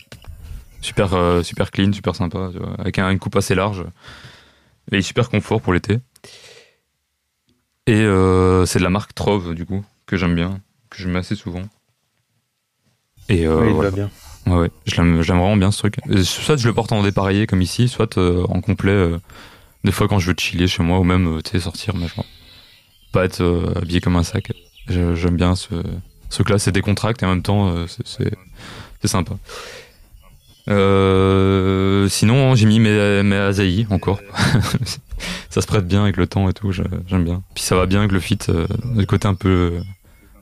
super 0.80 1.10
super 1.42 1.70
clean, 1.72 1.92
super 1.92 2.14
sympa, 2.14 2.50
avec 2.78 2.98
un- 3.00 3.10
une 3.10 3.18
coupe 3.18 3.34
assez 3.36 3.54
large 3.56 3.84
et 4.92 5.02
super 5.02 5.28
confort 5.28 5.60
pour 5.60 5.72
l'été. 5.72 5.98
Et 7.90 8.02
euh, 8.04 8.66
c'est 8.66 8.78
de 8.78 8.84
la 8.84 8.90
marque 8.90 9.14
Trove 9.14 9.52
du 9.54 9.66
coup 9.66 9.84
que 10.06 10.16
j'aime 10.16 10.34
bien, 10.36 10.60
que 10.90 10.98
je 11.02 11.08
mets 11.08 11.18
assez 11.18 11.34
souvent. 11.34 11.62
Et 13.28 13.46
euh, 13.46 13.60
Oui, 13.60 13.66
il 13.68 13.74
voilà. 13.74 13.90
va 13.90 13.96
bien. 13.96 14.10
Ouais, 14.46 14.56
ouais. 14.58 14.70
Je 14.86 14.96
l'aime, 14.96 15.22
j'aime 15.22 15.38
vraiment 15.38 15.56
bien 15.56 15.70
ce 15.72 15.78
truc. 15.78 15.96
Et 16.08 16.22
Soit 16.22 16.56
je 16.56 16.68
le 16.68 16.74
porte 16.74 16.92
en 16.92 17.02
dépareillé 17.02 17.46
comme 17.48 17.62
ici, 17.62 17.88
soit 17.88 18.16
euh, 18.16 18.44
en 18.48 18.60
complet. 18.60 18.92
euh, 18.92 19.18
des 19.82 19.92
fois 19.92 20.08
quand 20.08 20.18
je 20.20 20.28
veux 20.30 20.36
chiller 20.38 20.68
chez 20.68 20.82
moi 20.82 21.00
ou 21.00 21.04
même 21.04 21.38
euh, 21.38 21.58
sortir, 21.60 21.96
machin. 21.96 22.22
Pas 23.12 23.24
être 23.24 23.40
euh, 23.42 23.72
habillé 23.76 24.00
comme 24.00 24.16
un 24.16 24.22
sac. 24.22 24.52
J'aime 24.88 25.36
bien 25.36 25.54
ce 25.56 25.68
ce 26.28 26.36
truc-là, 26.36 26.60
c'est 26.60 26.70
décontracté 26.70 27.24
et 27.24 27.28
en 27.28 27.32
même 27.32 27.42
temps 27.42 27.70
euh, 27.74 27.86
c'est 28.04 29.08
sympa. 29.08 29.34
Euh, 30.70 32.08
sinon 32.08 32.54
j'ai 32.54 32.66
mis 32.66 32.78
mes 32.78 33.22
mes 33.22 33.86
encore. 33.90 34.20
ça 35.50 35.60
se 35.60 35.66
prête 35.66 35.86
bien 35.86 36.02
avec 36.02 36.16
le 36.16 36.26
temps 36.26 36.48
et 36.48 36.52
tout. 36.52 36.72
J'aime 36.72 37.24
bien. 37.24 37.42
Puis 37.54 37.64
ça 37.64 37.76
va 37.76 37.86
bien 37.86 38.00
avec 38.00 38.12
le 38.12 38.20
fit, 38.20 38.38
euh, 38.48 38.66
le 38.96 39.04
côté 39.04 39.26
un 39.26 39.34
peu 39.34 39.80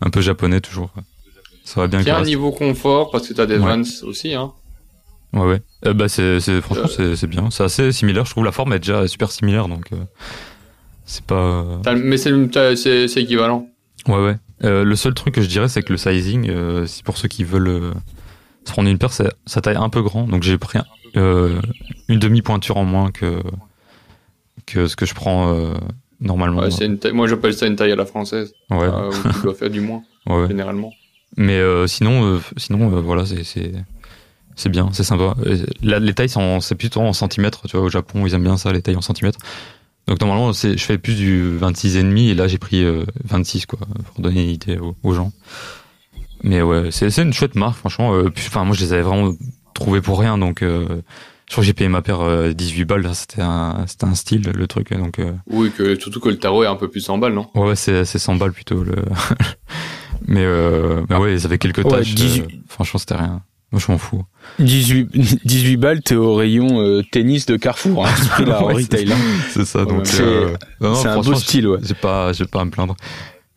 un 0.00 0.10
peu 0.10 0.20
japonais 0.20 0.60
toujours. 0.60 0.90
Ça 1.64 1.80
va 1.80 1.86
bien 1.86 2.02
Tiens, 2.02 2.22
niveau 2.22 2.50
confort, 2.50 3.10
parce 3.10 3.28
que 3.28 3.34
t'as 3.34 3.46
des 3.46 3.58
Ouais. 3.58 3.76
Vans 3.76 3.82
aussi, 4.04 4.34
hein. 4.34 4.52
Ouais, 5.34 5.44
ouais. 5.44 5.62
Euh, 5.84 5.92
bah, 5.92 6.08
c'est, 6.08 6.40
franchement, 6.62 6.88
c'est, 6.88 7.14
c'est 7.14 7.26
bien. 7.26 7.50
C'est 7.50 7.62
assez 7.62 7.92
similaire. 7.92 8.24
Je 8.24 8.30
trouve 8.30 8.44
la 8.44 8.52
forme 8.52 8.72
est 8.72 8.78
déjà 8.78 9.06
super 9.06 9.30
similaire, 9.30 9.68
donc 9.68 9.92
euh, 9.92 9.96
c'est 11.04 11.24
pas. 11.24 11.64
Mais 11.96 12.16
c'est 12.16 12.30
équivalent. 13.16 13.68
Ouais, 14.06 14.16
ouais. 14.16 14.36
Euh, 14.64 14.84
le 14.84 14.96
seul 14.96 15.14
truc 15.14 15.34
que 15.34 15.42
je 15.42 15.46
dirais, 15.46 15.68
c'est 15.68 15.82
que 15.82 15.92
le 15.92 15.98
sizing, 15.98 16.48
euh, 16.48 16.86
si 16.86 17.02
pour 17.02 17.16
ceux 17.16 17.28
qui 17.28 17.44
veulent 17.44 17.68
euh, 17.68 17.92
se 18.68 18.72
prendre 18.72 18.88
une 18.88 18.98
paire, 18.98 19.12
c'est, 19.12 19.32
ça 19.46 19.60
taille 19.60 19.76
un 19.76 19.88
peu 19.88 20.02
grand. 20.02 20.26
Donc 20.28 20.42
j'ai 20.42 20.58
pris 20.58 20.78
euh, 21.16 21.60
une 22.08 22.18
demi 22.18 22.42
pointure 22.42 22.76
en 22.76 22.84
moins 22.84 23.10
que 23.10 23.42
que 24.66 24.86
ce 24.86 24.96
que 24.96 25.06
je 25.06 25.14
prends 25.14 25.54
euh, 25.54 25.74
normalement. 26.20 26.60
Ouais, 26.60 26.70
c'est 26.70 26.86
une 26.86 26.98
taille- 26.98 27.12
moi 27.12 27.26
j'appelle 27.26 27.54
ça 27.54 27.66
une 27.66 27.76
taille 27.76 27.92
à 27.92 27.96
la 27.96 28.06
française, 28.06 28.54
ouais, 28.70 28.76
euh, 28.82 29.10
où 29.10 29.32
tu 29.32 29.42
dois 29.42 29.54
faire 29.54 29.70
du 29.70 29.80
moins, 29.80 30.02
ouais, 30.26 30.46
généralement. 30.48 30.94
Mais 31.36 31.58
euh, 31.58 31.86
sinon, 31.86 32.40
sinon, 32.56 32.88
voilà, 33.00 33.24
c'est, 33.26 34.68
bien, 34.70 34.88
c'est 34.92 35.04
sympa. 35.04 35.36
Là, 35.82 35.98
les 35.98 36.14
tailles, 36.14 36.30
c'est, 36.60 36.74
plutôt 36.74 37.00
en 37.02 37.12
centimètres. 37.12 37.68
Tu 37.68 37.76
vois, 37.76 37.86
au 37.86 37.90
Japon, 37.90 38.26
ils 38.26 38.34
aiment 38.34 38.44
bien 38.44 38.56
ça, 38.56 38.72
les 38.72 38.82
tailles 38.82 38.96
en 38.96 39.02
centimètres. 39.02 39.38
Donc 40.08 40.20
normalement, 40.20 40.52
je 40.52 40.74
fais 40.78 40.96
plus 40.96 41.16
du 41.16 41.58
26,5 41.60 42.30
et 42.30 42.34
là, 42.34 42.48
j'ai 42.48 42.56
pris 42.58 42.82
euh, 42.82 43.04
26, 43.24 43.66
quoi, 43.66 43.78
pour 44.06 44.22
donner 44.22 44.42
une 44.42 44.50
idée 44.50 44.78
aux, 44.78 44.96
aux 45.02 45.12
gens. 45.14 45.32
Mais 46.42 46.62
ouais, 46.62 46.90
c'est, 46.90 47.10
c'est 47.10 47.22
une 47.22 47.32
chouette 47.32 47.54
marque, 47.54 47.76
franchement. 47.78 48.14
Euh, 48.14 48.30
Enfin, 48.36 48.64
moi, 48.64 48.74
je 48.74 48.80
les 48.84 48.92
avais 48.92 49.02
vraiment 49.02 49.32
trouvés 49.74 50.00
pour 50.00 50.18
rien, 50.20 50.38
donc 50.38 50.62
euh, 50.62 50.86
je 51.46 51.52
crois 51.52 51.62
que 51.62 51.66
j'ai 51.66 51.72
payé 51.72 51.88
ma 51.88 52.02
paire 52.02 52.20
euh, 52.20 52.52
18 52.52 52.84
balles. 52.84 53.02
là, 53.02 53.14
C'était 53.14 53.42
un, 53.42 53.84
c'était 53.86 54.04
un 54.06 54.14
style, 54.14 54.42
le 54.54 54.66
truc. 54.66 54.92
Donc 54.92 55.18
euh, 55.18 55.32
Oui, 55.48 55.70
que, 55.76 55.98
surtout 55.98 56.20
que 56.20 56.28
le 56.28 56.38
tarot 56.38 56.64
est 56.64 56.68
un 56.68 56.76
peu 56.76 56.88
plus 56.88 57.00
100 57.00 57.18
balles, 57.18 57.34
non? 57.34 57.46
Ouais, 57.54 57.74
c'est, 57.76 58.04
c'est 58.04 58.18
100 58.18 58.36
balles 58.36 58.52
plutôt. 58.52 58.82
Le... 58.84 58.94
mais, 60.26 60.44
euh, 60.44 61.02
mais 61.08 61.16
ouais, 61.16 61.34
ils 61.34 61.44
avaient 61.44 61.58
quelques 61.58 61.78
Ouais, 61.84 61.90
tâches. 61.90 62.14
18 62.14 62.42
euh, 62.42 62.46
franchement, 62.68 62.98
c'était 62.98 63.16
rien. 63.16 63.42
Moi, 63.70 63.82
je 63.86 63.92
m'en 63.92 63.98
fous. 63.98 64.22
18, 64.60 65.44
18 65.44 65.76
balles, 65.78 66.00
t'es 66.02 66.14
au 66.14 66.34
rayon 66.34 66.80
euh, 66.80 67.02
tennis 67.12 67.44
de 67.46 67.56
Carrefour, 67.56 68.06
hein, 68.06 68.10
ce 68.16 68.42
Ouais, 68.42 68.72
retail. 68.74 69.12
hein. 69.12 69.16
C'est 69.50 69.66
ça, 69.66 69.80
Ouais, 69.80 69.86
donc. 69.86 70.06
c'est- 70.06 70.22
euh, 70.22 70.54
un 70.80 71.20
beau 71.20 71.34
style, 71.34 71.68
ouais. 71.68 71.78
J'ai 71.82 71.94
pas, 71.94 72.32
j'ai 72.32 72.46
pas 72.46 72.62
à 72.62 72.64
me 72.64 72.70
plaindre. 72.70 72.96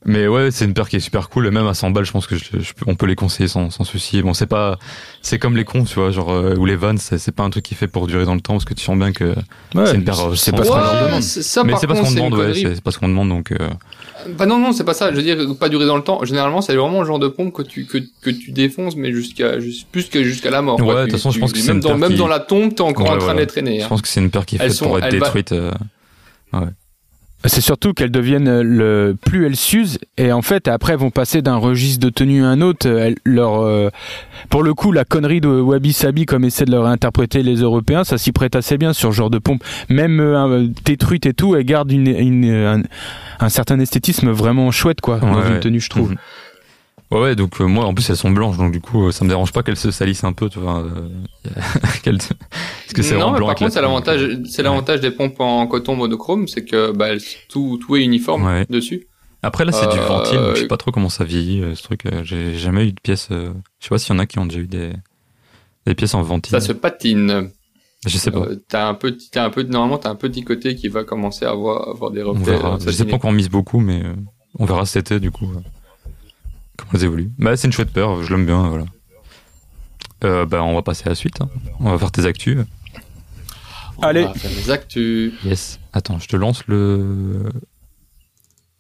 Mais 0.04 0.28
ouais, 0.28 0.50
c'est 0.50 0.66
une 0.66 0.74
paire 0.74 0.90
qui 0.90 0.96
est 0.96 1.00
super 1.00 1.30
cool. 1.30 1.46
Et 1.46 1.52
même 1.52 1.68
à 1.68 1.76
100 1.76 1.92
balles, 1.92 2.06
je 2.06 2.12
pense 2.12 2.26
que 2.26 2.36
je, 2.36 2.44
je 2.60 2.74
peux- 2.74 2.86
on 2.88 2.96
peut 2.96 3.06
les 3.06 3.16
conseiller 3.16 3.48
sans, 3.48 3.70
sans 3.70 3.84
souci. 3.84 4.24
Bon, 4.24 4.34
c'est 4.34 4.48
pas, 4.48 4.80
c'est 5.22 5.38
comme 5.38 5.56
les 5.56 5.64
cons, 5.64 5.84
tu 5.84 5.94
vois, 5.94 6.10
genre, 6.10 6.32
euh, 6.32 6.56
ou 6.56 6.66
les 6.66 6.76
vannes, 6.76 6.98
c'est 6.98 7.20
c'est 7.20 7.32
pas 7.32 7.44
un 7.44 7.52
truc 7.52 7.64
qui 7.64 7.76
fait 7.76 7.88
pour 7.88 8.08
durer 8.08 8.26
dans 8.26 8.34
le 8.34 8.42
temps 8.42 8.54
parce 8.54 8.66
que 8.66 8.74
tu 8.74 8.84
sens 8.84 8.98
bien 8.98 9.12
que. 9.12 9.26
Ouais, 9.76 9.86
C'est 9.86 9.94
une 9.96 10.04
paire, 10.04 10.16
c'est 10.36 10.52
pas 10.56 10.64
ce 10.64 10.70
qu'on 10.70 10.76
Ouais, 10.76 11.06
demande. 11.08 11.22
ça, 11.22 11.64
mais 11.64 11.74
c'est 11.80 11.86
pas 11.86 11.96
ce 11.96 12.02
qu'on 12.02 12.12
demande, 12.12 12.34
ouais, 12.34 12.54
c'est 12.56 12.82
pas 12.82 12.90
ce 12.90 12.98
qu'on 12.98 13.10
demande, 13.10 13.30
donc, 13.30 13.52
euh, 13.52 13.58
Bah 14.40 14.48
non, 14.48 14.58
non, 14.58 14.72
c'est 14.72 14.84
pas 14.84 14.96
ça. 14.96 15.12
Je 15.12 15.18
veux 15.18 15.22
dire, 15.24 15.38
pas 15.60 15.70
durer 15.70 15.86
dans 15.86 15.98
le 15.98 16.04
temps. 16.04 16.26
Généralement, 16.26 16.62
c'est 16.62 16.76
vraiment 16.76 17.02
le 17.02 17.06
genre 17.06 17.20
de 17.20 17.28
pompe 17.28 17.54
que 17.54 17.62
tu 17.62 17.86
que, 17.86 18.00
que 18.24 18.32
tu 18.32 18.52
défonces, 18.52 18.96
mais 18.96 19.12
jusqu'à 19.14 19.60
jus- 19.60 19.86
plus 19.92 20.10
que 20.10 20.24
jusqu'à 20.24 20.50
la 20.50 20.64
mort. 20.64 20.80
Ouais, 20.80 20.96
de 20.96 21.02
toute 21.04 21.12
façon, 21.12 21.30
je 21.30 21.36
tu- 21.36 21.42
pense 21.42 21.54
que 21.54 21.60
c'est 21.60 21.68
même 21.68 21.76
une 21.78 21.82
dans 21.82 21.90
paire 21.90 21.98
même 22.00 22.12
qui- 22.14 22.18
dans 22.18 22.28
la 22.28 22.40
tombe, 22.40 22.74
t'es 22.74 22.82
encore 22.82 23.06
Ouais, 23.08 23.14
en 23.14 23.18
train 23.20 23.36
de 23.36 23.40
les 23.40 23.46
traîner. 23.48 23.80
je 23.82 23.86
hein. 23.86 23.88
pense 23.88 24.02
que 24.02 24.08
c'est 24.08 24.20
une 24.20 24.32
paire 24.32 24.48
qui 24.48 24.56
est 24.56 24.60
faite 24.60 24.80
pour 24.80 24.98
être 24.98 25.10
détruite. 25.12 25.52
euh, 25.52 25.72
C'est 27.46 27.62
surtout 27.62 27.94
qu'elles 27.94 28.12
deviennent 28.12 28.48
euh, 28.48 28.62
le 28.64 29.16
plus 29.26 29.48
elles 29.48 29.56
s'usent 29.56 29.98
et 30.18 30.32
en 30.32 30.44
fait 30.44 30.68
après 30.68 30.94
elles 30.94 31.00
vont 31.00 31.10
passer 31.10 31.42
d'un 31.42 31.56
registre 31.56 32.06
de 32.06 32.12
tenue 32.12 32.44
à 32.44 32.48
un 32.50 32.62
autre. 32.62 32.88
Elles- 32.88 33.16
leur 33.26 33.62
euh, 33.62 33.90
pour 34.50 34.62
le 34.62 34.74
coup 34.76 34.92
la 34.92 35.06
connerie 35.06 35.42
de 35.42 35.48
Wabi 35.48 35.92
Sabi 35.92 36.26
comme 36.28 36.44
essaie 36.46 36.66
de 36.66 36.72
leur 36.72 36.86
interpréter 36.86 37.42
les 37.42 37.56
Européens, 37.56 38.04
ça 38.04 38.18
s'y 38.20 38.32
prête 38.32 38.56
assez 38.56 38.78
bien 38.78 38.94
sur 38.94 39.10
ce 39.12 39.16
genre 39.18 39.30
de 39.32 39.40
pompe. 39.40 39.64
Même 39.90 40.20
euh, 40.20 40.68
détruite 40.86 41.26
et 41.26 41.34
tout, 41.34 41.56
elle 41.56 41.64
garde 41.66 41.92
une, 41.92 42.08
une- 42.08 42.46
un, 42.52 42.82
un 43.40 43.50
certain 43.50 43.80
esthétisme 43.80 44.30
vraiment 44.30 44.70
chouette 44.70 45.02
quoi 45.02 45.18
dans 45.20 45.34
Ouais, 45.40 45.50
une 45.50 45.60
tenue 45.62 45.80
je 45.80 45.90
trouve. 45.90 46.12
Mhm. 46.12 46.18
Ouais, 47.12 47.20
ouais, 47.20 47.36
donc 47.36 47.60
euh, 47.60 47.66
moi 47.66 47.86
en 47.86 47.94
plus 47.94 48.10
elles 48.10 48.16
sont 48.16 48.32
blanches, 48.32 48.58
donc 48.58 48.72
du 48.72 48.80
coup 48.80 49.08
euh, 49.08 49.12
ça 49.12 49.26
me 49.26 49.30
dérange 49.30 49.52
pas 49.52 49.64
qu'elles 49.64 49.76
se 49.78 49.92
salissent 49.92 50.24
un 50.24 50.32
peu, 50.34 50.50
tu 50.50 50.60
vois. 50.60 50.80
euh, 50.80 51.10
qu'elles- 52.04 52.18
Parce 52.20 52.94
que 52.96 53.02
c'est 53.04 53.18
non, 53.18 53.32
blanc 53.34 53.48
par 53.48 53.56
contre, 53.56 53.74
c'est 53.74 53.82
l'avantage, 53.82 54.40
c'est 54.50 54.64
l'avantage 54.64 55.02
des 55.02 55.12
pompes 55.12 55.40
en 55.40 55.68
coton 55.68 55.96
monochrome, 55.96 56.48
c'est 56.48 56.64
que 56.64 56.92
bah, 56.92 57.10
tout, 57.50 57.78
tout 57.86 57.96
est 57.98 58.04
uniforme 58.04 58.46
Ouais. 58.46 58.66
dessus. 58.70 59.08
Après 59.44 59.66
là 59.66 59.72
c'est 59.72 59.88
du 59.90 59.98
ventile, 59.98 60.38
donc 60.38 60.56
je 60.56 60.62
sais 60.62 60.68
pas 60.68 60.78
trop 60.78 60.92
comment 60.92 61.10
ça 61.10 61.24
vieillit 61.24 61.64
ce 61.76 61.82
truc. 61.84 62.04
J'ai 62.24 62.56
jamais 62.56 62.86
eu 62.88 62.92
de 62.94 63.00
pièces. 63.02 63.28
Je 63.32 63.52
sais 63.80 63.90
pas 63.90 63.98
s'il 63.98 64.14
y 64.14 64.18
en 64.18 64.20
a 64.20 64.26
qui 64.28 64.38
ont 64.40 64.46
déjà 64.46 64.60
eu 64.60 64.68
des 64.68 64.92
des 65.88 65.96
pièces 65.96 66.14
en 66.14 66.22
ventile. 66.22 66.52
Ça 66.52 66.62
se 66.62 66.74
patine. 66.74 67.50
Je 68.06 68.18
sais 68.18 68.30
pas. 68.32 68.46
T'as 68.70 68.88
un 68.88 68.94
petit, 68.94 69.30
t'as 69.32 69.44
un 69.46 69.50
peu, 69.50 69.64
normalement, 69.64 69.98
t'as 69.98 70.10
un 70.12 70.16
petit 70.16 70.44
côté 70.44 70.76
qui 70.76 70.88
va 70.90 71.04
commencer 71.04 71.46
à 71.46 71.50
avoir, 71.52 71.90
avoir 71.90 72.12
des 72.12 72.24
on 72.24 72.30
reflets. 72.34 72.52
verra. 72.52 72.76
euh, 72.76 72.80
Je 72.86 72.92
sais 72.92 73.06
pas 73.06 73.16
encore 73.16 73.32
mise 73.32 73.50
beaucoup, 73.50 73.80
mais 73.80 74.02
on 74.60 74.66
verra 74.66 74.86
cet 74.86 75.08
été 75.12 75.20
du 75.20 75.32
coup. 75.32 75.52
Comment 76.78 76.92
elles 76.94 77.04
évoluent. 77.04 77.32
Bah 77.38 77.56
c'est 77.58 77.68
une 77.68 77.74
chouette 77.74 77.92
paire, 77.92 78.22
je 78.24 78.30
l'aime 78.34 78.46
bien, 78.46 78.68
voilà. 78.70 78.86
Euh, 80.24 80.46
bah 80.46 80.64
on 80.64 80.74
va 80.76 80.82
passer 80.82 81.04
à 81.06 81.10
la 81.10 81.16
suite. 81.16 81.42
hein. 81.42 81.50
On 81.80 81.92
va 81.92 81.98
faire 81.98 82.12
tes 82.12 82.26
actus. 82.26 82.60
On 83.98 84.02
Allez. 84.04 84.24
va 84.24 84.34
faire 84.34 84.52
les 84.52 84.70
actus. 84.72 85.34
Yes. 85.44 85.80
Attends, 85.94 86.20
je 86.20 86.28
te 86.28 86.36
lance 86.36 86.66
le. 86.68 87.44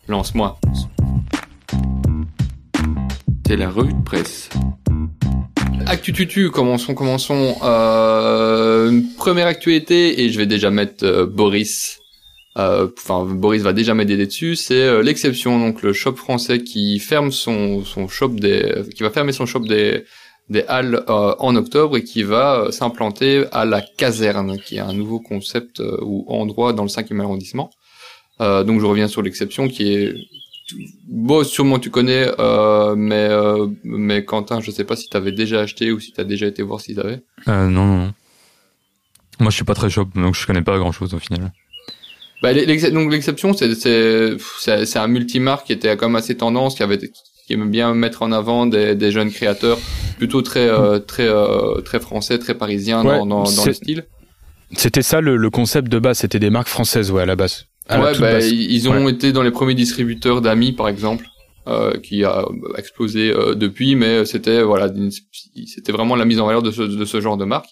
Lance-moi. 0.07 0.59
C'est 3.47 3.55
la 3.57 3.69
revue 3.69 3.93
de 3.93 4.01
presse. 4.01 4.49
Actu 5.87 6.13
tutu, 6.13 6.49
commençons, 6.51 6.93
commençons. 6.93 7.55
Euh, 7.63 9.01
première 9.17 9.47
actualité, 9.47 10.21
et 10.23 10.29
je 10.31 10.37
vais 10.37 10.45
déjà 10.45 10.69
mettre 10.71 11.03
euh, 11.05 11.25
Boris. 11.25 11.99
Euh, 12.57 12.87
Enfin, 12.97 13.25
Boris 13.25 13.61
va 13.61 13.73
déjà 13.73 13.93
m'aider 13.93 14.17
dessus. 14.17 14.55
C'est 14.55 14.83
euh, 14.83 15.01
l'exception, 15.01 15.59
donc 15.59 15.81
le 15.81 15.93
shop 15.93 16.15
français 16.15 16.63
qui 16.63 16.99
ferme 16.99 17.31
son 17.31 17.83
son 17.83 18.07
shop 18.07 18.29
des, 18.29 18.83
qui 18.95 19.03
va 19.03 19.09
fermer 19.09 19.31
son 19.31 19.45
shop 19.45 19.61
des 19.61 20.03
des 20.49 20.63
halles 20.67 21.03
euh, 21.09 21.33
en 21.39 21.55
octobre 21.55 21.97
et 21.97 22.03
qui 22.03 22.23
va 22.23 22.55
euh, 22.55 22.71
s'implanter 22.71 23.45
à 23.51 23.63
la 23.63 23.81
caserne, 23.81 24.57
qui 24.59 24.75
est 24.75 24.79
un 24.79 24.93
nouveau 24.93 25.19
concept 25.19 25.79
euh, 25.79 25.97
ou 26.01 26.25
endroit 26.27 26.73
dans 26.73 26.83
le 26.83 26.89
5e 26.89 27.21
arrondissement. 27.21 27.69
Euh, 28.41 28.63
donc 28.63 28.81
je 28.81 28.85
reviens 28.85 29.07
sur 29.07 29.21
l'exception 29.21 29.67
qui 29.67 29.93
est 29.93 30.13
Bon, 31.07 31.43
sûrement 31.43 31.79
tu 31.79 31.89
connais, 31.89 32.31
euh, 32.39 32.95
mais 32.95 33.27
euh, 33.29 33.67
mais 33.83 34.23
Quentin, 34.23 34.61
je 34.61 34.71
sais 34.71 34.85
pas 34.85 34.95
si 34.95 35.09
t'avais 35.09 35.33
déjà 35.33 35.59
acheté 35.59 35.91
ou 35.91 35.99
si 35.99 36.13
t'as 36.13 36.23
déjà 36.23 36.47
été 36.47 36.63
voir 36.63 36.79
s'ils 36.79 36.99
avaient. 36.99 37.21
Euh, 37.47 37.67
non, 37.67 37.85
non, 37.85 37.97
non. 37.97 38.13
Moi, 39.39 39.49
je 39.49 39.55
suis 39.55 39.65
pas 39.65 39.73
très 39.73 39.89
shop, 39.89 40.09
donc 40.15 40.35
je 40.35 40.45
connais 40.45 40.61
pas 40.61 40.77
grand 40.77 40.91
chose 40.91 41.13
au 41.13 41.19
final. 41.19 41.51
Bah, 42.41 42.53
donc 42.53 43.11
l'exception, 43.11 43.53
c'est 43.53 43.73
c'est 43.75 44.99
un 44.99 45.07
multimarque 45.07 45.67
qui 45.67 45.73
était 45.73 45.95
quand 45.95 46.07
même 46.07 46.15
assez 46.15 46.35
tendance, 46.35 46.75
qui 46.75 46.83
avait 46.83 46.97
qui 46.97 47.53
aime 47.53 47.69
bien 47.69 47.93
mettre 47.93 48.23
en 48.23 48.31
avant 48.31 48.65
des, 48.65 48.95
des 48.95 49.11
jeunes 49.11 49.31
créateurs 49.31 49.79
plutôt 50.17 50.41
très 50.41 50.67
euh, 50.67 50.99
très 50.99 51.27
euh, 51.27 51.81
très 51.81 51.99
français, 51.99 52.39
très 52.39 52.55
parisiens 52.55 53.03
Ouais, 53.03 53.17
dans 53.17 53.25
dans, 53.25 53.43
dans 53.43 53.65
le 53.65 53.73
style. 53.73 54.05
C'était 54.75 55.01
ça 55.01 55.21
le, 55.21 55.35
le 55.37 55.49
concept 55.49 55.89
de 55.89 55.99
base, 55.99 56.19
c'était 56.19 56.39
des 56.39 56.49
marques 56.49 56.69
françaises 56.69 57.11
ouais 57.11 57.21
à 57.23 57.25
la 57.25 57.35
base. 57.35 57.65
À 57.89 57.97
la 57.97 58.05
ouais, 58.05 58.11
bah, 58.13 58.31
base. 58.33 58.51
ils 58.51 58.87
ont 58.89 59.07
été 59.09 59.31
dans 59.33 59.43
les 59.43 59.51
premiers 59.51 59.73
distributeurs 59.75 60.41
d'Ami, 60.41 60.71
par 60.71 60.87
exemple, 60.87 61.25
euh, 61.67 61.97
qui 61.99 62.23
a 62.23 62.45
explosé 62.77 63.31
euh, 63.31 63.53
depuis, 63.53 63.95
mais 63.95 64.25
c'était 64.25 64.61
voilà, 64.61 64.91
c'était 65.67 65.91
vraiment 65.91 66.15
la 66.15 66.25
mise 66.25 66.39
en 66.39 66.45
valeur 66.47 66.61
de 66.61 66.71
ce, 66.71 66.83
de 66.83 67.05
ce 67.05 67.21
genre 67.21 67.37
de 67.37 67.45
marque. 67.45 67.69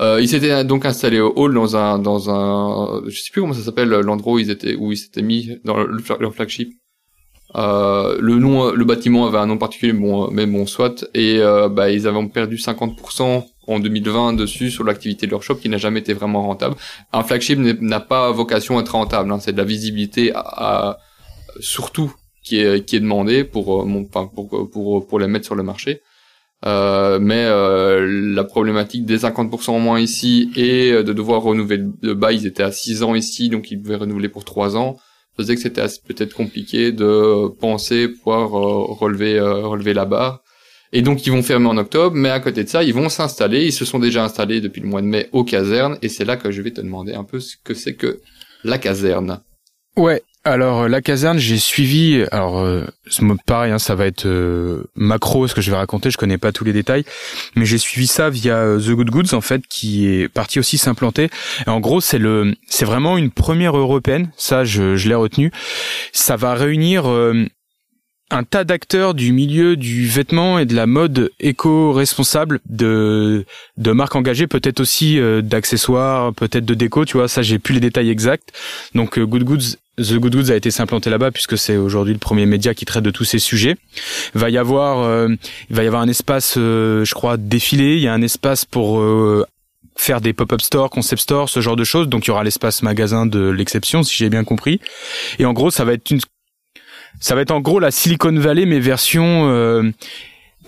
Euh, 0.00 0.18
ils 0.20 0.28
s'étaient 0.28 0.64
donc 0.64 0.84
installés 0.86 1.20
au 1.20 1.32
hall 1.36 1.54
dans 1.54 1.76
un 1.76 1.98
dans 1.98 2.30
un, 2.30 3.02
je 3.06 3.16
sais 3.20 3.30
plus 3.32 3.40
comment 3.42 3.52
ça 3.54 3.62
s'appelle 3.62 3.88
l'endroit 3.88 4.34
où 4.34 4.38
ils 4.38 4.50
étaient 4.50 4.74
où 4.74 4.92
ils 4.92 4.96
s'étaient 4.96 5.22
mis 5.22 5.58
dans 5.64 5.76
le- 5.76 6.02
leur 6.20 6.34
flagship. 6.34 6.72
Euh, 7.54 8.16
le 8.20 8.36
nom, 8.36 8.70
le 8.72 8.84
bâtiment 8.84 9.26
avait 9.26 9.36
un 9.38 9.46
nom 9.46 9.58
particulier, 9.58 9.92
bon, 9.92 10.30
mais 10.30 10.46
bon, 10.46 10.64
soit. 10.66 11.04
Et 11.12 11.38
euh, 11.38 11.68
bah, 11.68 11.90
ils 11.90 12.06
avaient 12.08 12.26
perdu 12.28 12.56
50% 12.56 13.44
en 13.68 13.78
2020 13.78 14.32
dessus 14.32 14.70
sur 14.70 14.84
l'activité 14.84 15.26
de 15.26 15.32
leur 15.32 15.42
shop 15.42 15.56
qui 15.56 15.68
n'a 15.68 15.76
jamais 15.76 16.00
été 16.00 16.14
vraiment 16.14 16.42
rentable. 16.42 16.76
Un 17.12 17.22
flagship 17.22 17.58
n'a 17.58 18.00
pas 18.00 18.30
vocation 18.32 18.78
à 18.78 18.80
être 18.80 18.92
rentable. 18.92 19.30
hein. 19.30 19.38
C'est 19.38 19.52
de 19.52 19.58
la 19.58 19.64
visibilité 19.64 20.32
à, 20.34 20.96
surtout 21.60 22.12
qui 22.42 22.58
est 22.58 22.84
qui 22.86 22.96
est 22.96 23.00
demandé 23.00 23.44
pour 23.44 23.84
mon, 23.86 24.06
enfin, 24.08 24.30
pour, 24.34 24.70
pour 24.70 25.06
pour 25.06 25.18
les 25.20 25.26
mettre 25.26 25.44
sur 25.44 25.54
le 25.54 25.62
marché. 25.62 26.00
Euh, 26.64 27.18
mais 27.20 27.44
euh, 27.44 28.06
la 28.34 28.44
problématique 28.44 29.04
des 29.04 29.18
50% 29.18 29.70
en 29.70 29.78
moins 29.80 30.00
ici 30.00 30.50
et 30.54 30.92
de 30.92 31.12
devoir 31.12 31.42
renouveler 31.42 31.84
le 32.02 32.14
bail, 32.14 32.36
ils 32.36 32.46
étaient 32.46 32.62
à 32.62 32.70
6 32.70 33.02
ans 33.02 33.14
ici, 33.14 33.48
donc 33.48 33.70
ils 33.70 33.80
pouvaient 33.80 33.96
renouveler 33.96 34.28
pour 34.28 34.44
3 34.44 34.76
ans, 34.76 34.96
faisait 35.36 35.56
que 35.56 35.60
c'était 35.60 35.82
peut-être 36.06 36.34
compliqué 36.34 36.92
de 36.92 37.48
penser 37.60 38.08
pouvoir 38.08 38.50
relever 38.50 39.40
relever 39.40 39.94
la 39.94 40.04
barre. 40.04 40.42
Et 40.92 41.00
donc 41.00 41.26
ils 41.26 41.30
vont 41.30 41.42
fermer 41.42 41.68
en 41.68 41.78
octobre, 41.78 42.14
mais 42.14 42.28
à 42.28 42.38
côté 42.38 42.64
de 42.64 42.68
ça, 42.68 42.82
ils 42.82 42.92
vont 42.92 43.08
s'installer. 43.08 43.64
Ils 43.64 43.72
se 43.72 43.86
sont 43.86 43.98
déjà 43.98 44.22
installés 44.22 44.60
depuis 44.60 44.82
le 44.82 44.88
mois 44.88 45.00
de 45.00 45.06
mai 45.06 45.28
aux 45.32 45.42
casernes, 45.42 45.98
et 46.02 46.08
c'est 46.08 46.24
là 46.24 46.36
que 46.36 46.50
je 46.50 46.60
vais 46.60 46.70
te 46.70 46.82
demander 46.82 47.14
un 47.14 47.24
peu 47.24 47.40
ce 47.40 47.56
que 47.64 47.74
c'est 47.74 47.94
que 47.94 48.20
la 48.62 48.78
caserne. 48.78 49.40
Ouais. 49.96 50.22
Alors 50.44 50.88
la 50.88 51.00
caserne, 51.02 51.38
j'ai 51.38 51.56
suivi. 51.56 52.24
Alors 52.32 52.58
euh, 52.58 52.84
pareil, 53.46 53.70
hein, 53.70 53.78
ça 53.78 53.94
va 53.94 54.06
être 54.06 54.26
euh, 54.26 54.82
macro 54.96 55.46
ce 55.46 55.54
que 55.54 55.60
je 55.60 55.70
vais 55.70 55.76
raconter. 55.76 56.10
Je 56.10 56.16
connais 56.16 56.38
pas 56.38 56.50
tous 56.50 56.64
les 56.64 56.72
détails, 56.72 57.04
mais 57.54 57.64
j'ai 57.64 57.78
suivi 57.78 58.08
ça 58.08 58.28
via 58.28 58.56
euh, 58.56 58.80
The 58.80 58.90
Good 58.90 59.10
Goods 59.10 59.34
en 59.34 59.40
fait, 59.40 59.62
qui 59.68 60.08
est 60.08 60.28
parti 60.28 60.58
aussi 60.58 60.78
s'implanter. 60.78 61.30
En 61.68 61.78
gros, 61.78 62.00
c'est 62.00 62.18
le, 62.18 62.54
c'est 62.66 62.84
vraiment 62.84 63.18
une 63.18 63.30
première 63.30 63.76
européenne. 63.76 64.32
Ça, 64.36 64.64
je, 64.64 64.96
je 64.96 65.08
l'ai 65.08 65.14
retenu. 65.14 65.52
Ça 66.12 66.34
va 66.34 66.54
réunir 66.54 67.08
euh, 67.08 67.46
un 68.32 68.44
tas 68.44 68.64
d'acteurs 68.64 69.14
du 69.14 69.30
milieu 69.32 69.76
du 69.76 70.06
vêtement 70.06 70.58
et 70.58 70.64
de 70.64 70.74
la 70.74 70.86
mode 70.86 71.30
éco-responsable 71.38 72.60
de 72.68 73.44
de 73.76 73.92
marques 73.92 74.16
engagées, 74.16 74.46
peut-être 74.46 74.80
aussi 74.80 75.20
euh, 75.20 75.42
d'accessoires, 75.42 76.32
peut-être 76.32 76.64
de 76.64 76.74
déco, 76.74 77.04
tu 77.04 77.18
vois, 77.18 77.28
ça 77.28 77.42
j'ai 77.42 77.58
plus 77.58 77.74
les 77.74 77.80
détails 77.80 78.10
exacts. 78.10 78.52
Donc 78.94 79.18
euh, 79.18 79.26
Good 79.26 79.44
Goods 79.44 79.76
The 79.98 80.14
Good 80.14 80.34
Goods 80.34 80.50
a 80.50 80.56
été 80.56 80.70
s'implanter 80.70 81.10
là-bas 81.10 81.30
puisque 81.30 81.58
c'est 81.58 81.76
aujourd'hui 81.76 82.14
le 82.14 82.18
premier 82.18 82.46
média 82.46 82.74
qui 82.74 82.84
traite 82.84 83.04
de 83.04 83.10
tous 83.10 83.24
ces 83.24 83.38
sujets. 83.38 83.76
Il 84.34 84.40
va 84.40 84.50
y 84.50 84.58
avoir 84.58 85.00
euh, 85.00 85.28
il 85.68 85.76
va 85.76 85.84
y 85.84 85.86
avoir 85.86 86.02
un 86.02 86.08
espace 86.08 86.54
je 86.56 87.14
crois 87.14 87.36
défilé, 87.36 87.96
il 87.96 88.00
y 88.02 88.08
a 88.08 88.14
un 88.14 88.22
espace 88.22 88.64
pour 88.64 89.02
faire 89.96 90.20
des 90.20 90.32
pop-up 90.32 90.60
stores, 90.60 90.90
concept 90.90 91.22
stores, 91.22 91.48
ce 91.48 91.60
genre 91.60 91.76
de 91.76 91.84
choses. 91.84 92.08
Donc 92.08 92.26
il 92.26 92.28
y 92.28 92.30
aura 92.30 92.44
l'espace 92.44 92.82
magasin 92.82 93.26
de 93.26 93.50
l'exception, 93.50 94.02
si 94.02 94.16
j'ai 94.16 94.30
bien 94.30 94.44
compris. 94.44 94.80
Et 95.38 95.44
en 95.44 95.52
gros, 95.52 95.70
ça 95.70 95.84
va 95.84 95.92
être 95.92 96.10
une 96.10 96.20
ça 97.20 97.34
va 97.34 97.42
être 97.42 97.50
en 97.50 97.60
gros 97.60 97.78
la 97.78 97.90
Silicon 97.90 98.32
Valley 98.32 98.66
mais 98.66 98.80
version 98.80 99.48
euh, 99.48 99.90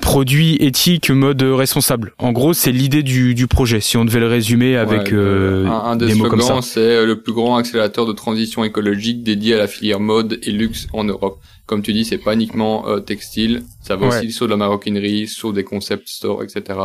produit 0.01 0.57
éthique 0.57 1.11
mode 1.11 1.43
responsable. 1.43 2.15
En 2.19 2.33
gros, 2.33 2.53
c'est 2.53 2.73
l'idée 2.73 3.03
du, 3.03 3.35
du 3.35 3.47
projet. 3.47 3.81
Si 3.81 3.97
on 3.97 4.05
devait 4.05 4.21
le 4.21 4.27
résumer 4.27 4.77
avec 4.77 5.13
euh, 5.13 5.67
un, 5.67 5.97
des, 5.97 6.13
slogans, 6.15 6.63
c'est 6.63 7.05
le 7.05 7.21
plus 7.21 7.33
grand 7.33 7.57
accélérateur 7.57 8.07
de 8.07 8.13
transition 8.13 8.65
écologique 8.65 9.23
dédié 9.23 9.55
à 9.55 9.59
la 9.59 9.67
filière 9.67 10.01
mode 10.01 10.39
et 10.43 10.51
luxe 10.51 10.87
en 10.93 11.05
Europe. 11.05 11.41
Comme 11.67 11.83
tu 11.83 11.93
dis, 11.93 12.05
c'est 12.05 12.19
pas 12.19 12.35
uniquement 12.35 12.89
euh, 12.89 13.01
textile, 13.01 13.63
ça 13.83 13.97
va 13.97 14.09
aussi 14.09 14.33
sur 14.33 14.47
de 14.47 14.51
la 14.51 14.57
maroquinerie, 14.57 15.27
sur 15.27 15.53
des 15.53 15.65
concept 15.65 16.09
stores, 16.09 16.43
etc. 16.43 16.79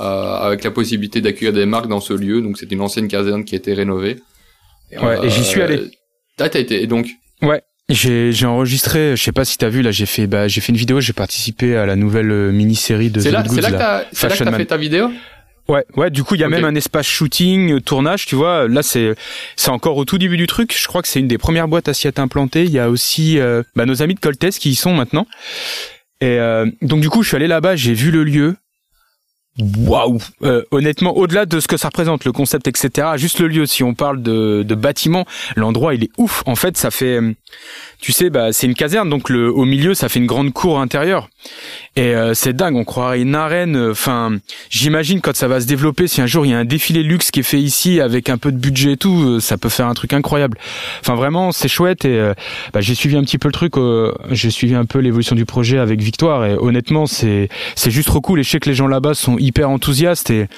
Euh, 0.00 0.04
avec 0.04 0.64
la 0.64 0.70
possibilité 0.70 1.20
d'accueillir 1.20 1.52
des 1.52 1.66
marques 1.66 1.88
dans 1.88 2.00
ce 2.00 2.12
lieu. 2.12 2.40
Donc, 2.40 2.58
c'est 2.58 2.70
une 2.70 2.80
ancienne 2.80 3.08
caserne 3.08 3.44
qui 3.44 3.54
a 3.54 3.58
été 3.58 3.74
rénovée. 3.74 4.16
Et, 4.90 4.98
ouais, 4.98 5.26
et 5.26 5.30
j'y 5.30 5.44
suis 5.44 5.60
allé. 5.60 5.90
Ah, 6.38 6.48
t'as 6.48 6.60
été. 6.60 6.82
Et 6.82 6.86
donc? 6.86 7.08
Ouais, 7.42 7.62
j'ai 7.88 8.32
j'ai 8.32 8.46
enregistré, 8.46 9.16
je 9.16 9.22
sais 9.22 9.32
pas 9.32 9.44
si 9.44 9.56
t'as 9.56 9.68
vu 9.68 9.82
là, 9.82 9.90
j'ai 9.90 10.06
fait 10.06 10.26
bah 10.26 10.48
j'ai 10.48 10.60
fait 10.60 10.72
une 10.72 10.78
vidéo, 10.78 11.00
j'ai 11.00 11.12
participé 11.12 11.76
à 11.76 11.86
la 11.86 11.96
nouvelle 11.96 12.30
euh, 12.30 12.52
mini-série 12.52 13.10
de 13.10 13.20
C'est 13.20 13.30
là, 13.30 13.42
c'est 13.48 13.60
là 13.60 13.70
que 13.70 13.76
t'as 13.76 14.02
c'est 14.12 14.28
là 14.28 14.36
que 14.36 14.44
t'as 14.44 14.52
fait 14.52 14.66
ta 14.66 14.76
vidéo? 14.76 15.10
Ouais, 15.68 15.84
ouais. 15.96 16.10
Du 16.10 16.24
coup, 16.24 16.34
il 16.34 16.40
y 16.40 16.44
a 16.44 16.48
même 16.48 16.64
un 16.64 16.74
espace 16.74 17.06
shooting, 17.06 17.72
euh, 17.72 17.80
tournage. 17.80 18.24
Tu 18.24 18.34
vois, 18.34 18.68
là, 18.68 18.82
c'est 18.82 19.14
c'est 19.56 19.70
encore 19.70 19.98
au 19.98 20.04
tout 20.06 20.16
début 20.16 20.38
du 20.38 20.46
truc. 20.46 20.74
Je 20.74 20.86
crois 20.86 21.02
que 21.02 21.08
c'est 21.08 21.20
une 21.20 21.28
des 21.28 21.36
premières 21.36 21.68
boîtes 21.68 21.88
assiette 21.88 22.18
implantées. 22.18 22.64
Il 22.64 22.70
y 22.70 22.78
a 22.78 22.88
aussi 22.88 23.38
euh, 23.38 23.62
bah, 23.76 23.84
nos 23.84 24.02
amis 24.02 24.14
de 24.14 24.20
Coltes 24.20 24.50
qui 24.58 24.70
y 24.70 24.74
sont 24.74 24.94
maintenant. 24.94 25.26
Et 26.20 26.38
donc 26.82 27.00
du 27.00 27.08
coup, 27.08 27.22
je 27.22 27.28
suis 27.28 27.36
allé 27.36 27.46
là-bas, 27.46 27.76
j'ai 27.76 27.94
vu 27.94 28.10
le 28.10 28.24
lieu 28.24 28.56
waouh. 29.58 30.18
Euh, 30.42 30.62
honnêtement 30.70 31.16
au-delà 31.16 31.46
de 31.46 31.60
ce 31.60 31.66
que 31.66 31.76
ça 31.76 31.88
représente 31.88 32.24
le 32.24 32.32
concept 32.32 32.68
etc 32.68 33.08
juste 33.16 33.40
le 33.40 33.48
lieu 33.48 33.66
si 33.66 33.82
on 33.82 33.94
parle 33.94 34.22
de, 34.22 34.62
de 34.62 34.74
bâtiment 34.74 35.24
l'endroit 35.56 35.94
il 35.94 36.04
est 36.04 36.10
ouf. 36.18 36.42
En 36.46 36.56
fait 36.56 36.76
ça 36.76 36.90
fait 36.90 37.20
tu 38.00 38.12
sais 38.12 38.30
bah 38.30 38.52
c'est 38.52 38.66
une 38.66 38.74
caserne 38.74 39.10
donc 39.10 39.28
le 39.28 39.50
au 39.50 39.64
milieu 39.64 39.94
ça 39.94 40.08
fait 40.08 40.18
une 40.18 40.26
grande 40.26 40.52
cour 40.52 40.80
intérieure. 40.80 41.28
Et 41.96 42.14
euh, 42.14 42.34
c'est 42.34 42.54
dingue 42.54 42.76
on 42.76 42.84
croirait 42.84 43.20
une 43.20 43.34
arène 43.34 43.76
enfin 43.90 44.38
j'imagine 44.70 45.20
quand 45.20 45.36
ça 45.36 45.48
va 45.48 45.60
se 45.60 45.66
développer 45.66 46.06
si 46.06 46.20
un 46.20 46.26
jour 46.26 46.46
il 46.46 46.50
y 46.50 46.54
a 46.54 46.58
un 46.58 46.64
défilé 46.64 47.02
luxe 47.02 47.30
qui 47.30 47.40
est 47.40 47.44
fait 47.44 47.60
ici 47.60 48.00
avec 48.00 48.28
un 48.30 48.38
peu 48.38 48.52
de 48.52 48.58
budget 48.58 48.92
et 48.92 48.96
tout 48.96 49.22
euh, 49.22 49.40
ça 49.40 49.58
peut 49.58 49.68
faire 49.68 49.86
un 49.86 49.94
truc 49.94 50.12
incroyable. 50.12 50.58
Enfin 51.00 51.14
vraiment 51.14 51.52
c'est 51.52 51.68
chouette 51.68 52.04
et 52.04 52.32
bah, 52.72 52.80
j'ai 52.80 52.94
suivi 52.94 53.16
un 53.16 53.22
petit 53.22 53.38
peu 53.38 53.48
le 53.48 53.52
truc 53.52 53.74
j'ai 54.30 54.50
suivi 54.50 54.74
un 54.74 54.84
peu 54.84 54.98
l'évolution 54.98 55.34
du 55.34 55.44
projet 55.44 55.78
avec 55.78 56.00
Victoire 56.00 56.44
et 56.44 56.54
honnêtement 56.54 57.06
c'est 57.06 57.48
c'est 57.74 57.90
juste 57.90 58.08
trop 58.08 58.20
cool. 58.20 58.40
Et 58.40 58.42
je 58.42 58.50
sais 58.50 58.60
que 58.60 58.68
les 58.68 58.74
gens 58.74 58.86
là-bas 58.86 59.14
sont 59.14 59.38
hyper 59.48 59.68
enthousiaste 59.68 60.30
et 60.30 60.48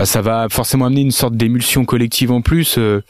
bah, 0.00 0.06
ça 0.06 0.22
va 0.22 0.48
forcément 0.48 0.86
amener 0.86 1.02
une 1.02 1.10
sorte 1.10 1.34
d'émulsion 1.34 1.84
collective 1.84 2.32
en 2.32 2.40
plus. 2.40 2.76
Il 2.76 2.82
euh. 2.82 3.00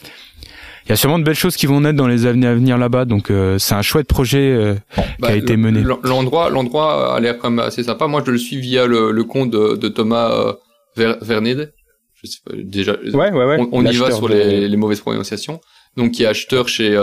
y 0.89 0.93
a 0.93 0.97
sûrement 0.97 1.21
de 1.21 1.25
belles 1.25 1.37
choses 1.37 1.55
qui 1.55 1.67
vont 1.67 1.81
naître 1.81 1.97
dans 1.97 2.09
les 2.09 2.27
années 2.27 2.49
à 2.49 2.55
venir 2.55 2.79
là-bas, 2.79 3.05
donc 3.05 3.31
euh, 3.31 3.59
c'est 3.59 3.75
un 3.75 3.83
chouette 3.83 4.09
projet 4.09 4.51
euh, 4.51 4.75
qui 4.95 5.01
a 5.01 5.05
bah, 5.21 5.37
été 5.37 5.57
mené. 5.57 5.85
L'endroit, 6.03 6.51
l'endroit 6.51 7.15
a 7.15 7.21
l'air 7.21 7.39
quand 7.39 7.51
même 7.51 7.65
assez 7.65 7.85
sympa. 7.85 8.09
Moi, 8.09 8.25
je 8.27 8.33
le 8.33 8.39
suis 8.39 8.57
via 8.57 8.87
le, 8.87 9.23
compte 9.23 9.51
de, 9.51 9.89
Thomas 9.89 10.57
Ver, 10.97 11.17
Vernede. 11.21 11.73
Je 12.21 12.29
sais 12.29 12.39
pas, 12.45 12.55
déjà, 12.57 12.97
ouais, 13.15 13.31
ouais, 13.31 13.45
ouais. 13.45 13.69
on, 13.71 13.87
y 13.87 13.97
va 13.97 14.11
sur 14.11 14.29
les, 14.29 14.69
les, 14.69 14.77
mauvaises 14.77 15.01
prononciations. 15.01 15.61
Donc, 15.97 16.11
qui 16.11 16.25
est 16.25 16.27
acheteur 16.27 16.69
chez, 16.69 16.99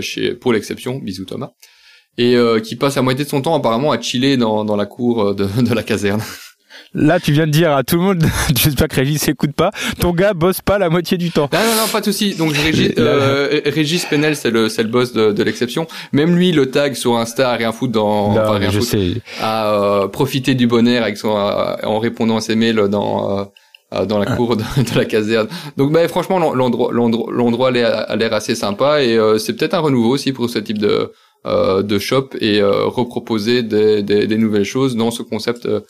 chez 0.00 0.34
pour 0.34 0.52
l'exception, 0.52 0.98
bisous 0.98 1.24
Thomas, 1.24 1.50
et 2.18 2.36
qui 2.62 2.76
passe 2.76 2.94
la 2.94 3.02
moitié 3.02 3.24
de 3.24 3.28
son 3.28 3.42
temps 3.42 3.56
apparemment 3.56 3.90
à 3.90 4.00
chiller 4.00 4.36
dans, 4.36 4.64
dans 4.64 4.76
la 4.76 4.86
cour 4.86 5.34
de, 5.34 5.44
de 5.60 5.74
la 5.74 5.82
caserne. 5.82 6.22
Là, 6.94 7.18
tu 7.18 7.32
viens 7.32 7.46
de 7.46 7.50
dire 7.50 7.72
à 7.72 7.82
tout 7.82 7.96
le 7.96 8.02
monde, 8.02 8.24
j'espère 8.54 8.88
que 8.88 8.96
Régis 8.96 9.26
écoute 9.28 9.52
pas, 9.52 9.70
ton 9.98 10.12
gars 10.12 10.32
bosse 10.32 10.60
pas 10.60 10.78
la 10.78 10.88
moitié 10.90 11.18
du 11.18 11.30
temps. 11.30 11.48
Non, 11.52 11.58
non, 11.58 11.82
non, 11.82 11.88
pas 11.90 12.00
de 12.00 12.04
souci. 12.04 12.34
Donc 12.34 12.52
Régis, 12.52 12.92
euh, 12.98 13.60
Régis 13.66 14.04
Penel, 14.04 14.36
c'est 14.36 14.50
le, 14.50 14.68
c'est 14.68 14.82
le 14.82 14.88
boss 14.88 15.12
de, 15.12 15.32
de 15.32 15.42
l'exception. 15.42 15.86
Même 16.12 16.36
lui, 16.36 16.52
le 16.52 16.70
tag 16.70 16.94
sur 16.94 17.16
Insta 17.16 17.50
à 17.50 17.56
rien 17.56 17.72
foutre 17.72 17.92
dans, 17.92 18.32
non, 18.32 18.50
rien 18.52 18.70
je 18.70 18.80
sais. 18.80 19.14
à 19.40 19.72
euh, 19.72 20.08
profiter 20.08 20.54
du 20.54 20.66
bonheur 20.66 21.02
avec 21.02 21.16
son, 21.16 21.36
euh, 21.36 21.74
en 21.82 21.98
répondant 21.98 22.36
à 22.36 22.40
ses 22.40 22.54
mails 22.54 22.88
dans 22.88 23.40
euh, 23.40 23.44
dans 24.06 24.18
la 24.18 24.26
cour 24.34 24.56
de, 24.56 24.62
la 24.96 25.04
caserne. 25.04 25.46
Donc, 25.76 25.92
bah, 25.92 26.06
franchement, 26.08 26.38
l'endroit, 26.38 26.90
l'endroit, 26.92 27.32
l'endroit 27.32 27.68
a 27.68 28.16
l'air 28.16 28.32
assez 28.32 28.56
sympa 28.56 29.02
et 29.02 29.16
c'est 29.38 29.54
peut-être 29.56 29.74
un 29.74 29.78
renouveau 29.80 30.10
aussi 30.10 30.32
pour 30.32 30.50
ce 30.50 30.58
type 30.58 30.78
de 30.78 31.12
de 31.46 31.98
shop 31.98 32.30
et 32.40 32.62
reproposer 32.62 33.62
des, 33.62 34.02
des, 34.02 34.26
des, 34.26 34.38
nouvelles 34.38 34.64
choses 34.64 34.96
dans 34.96 35.10
ce 35.10 35.22
concept 35.22 35.66
euh, 35.66 35.80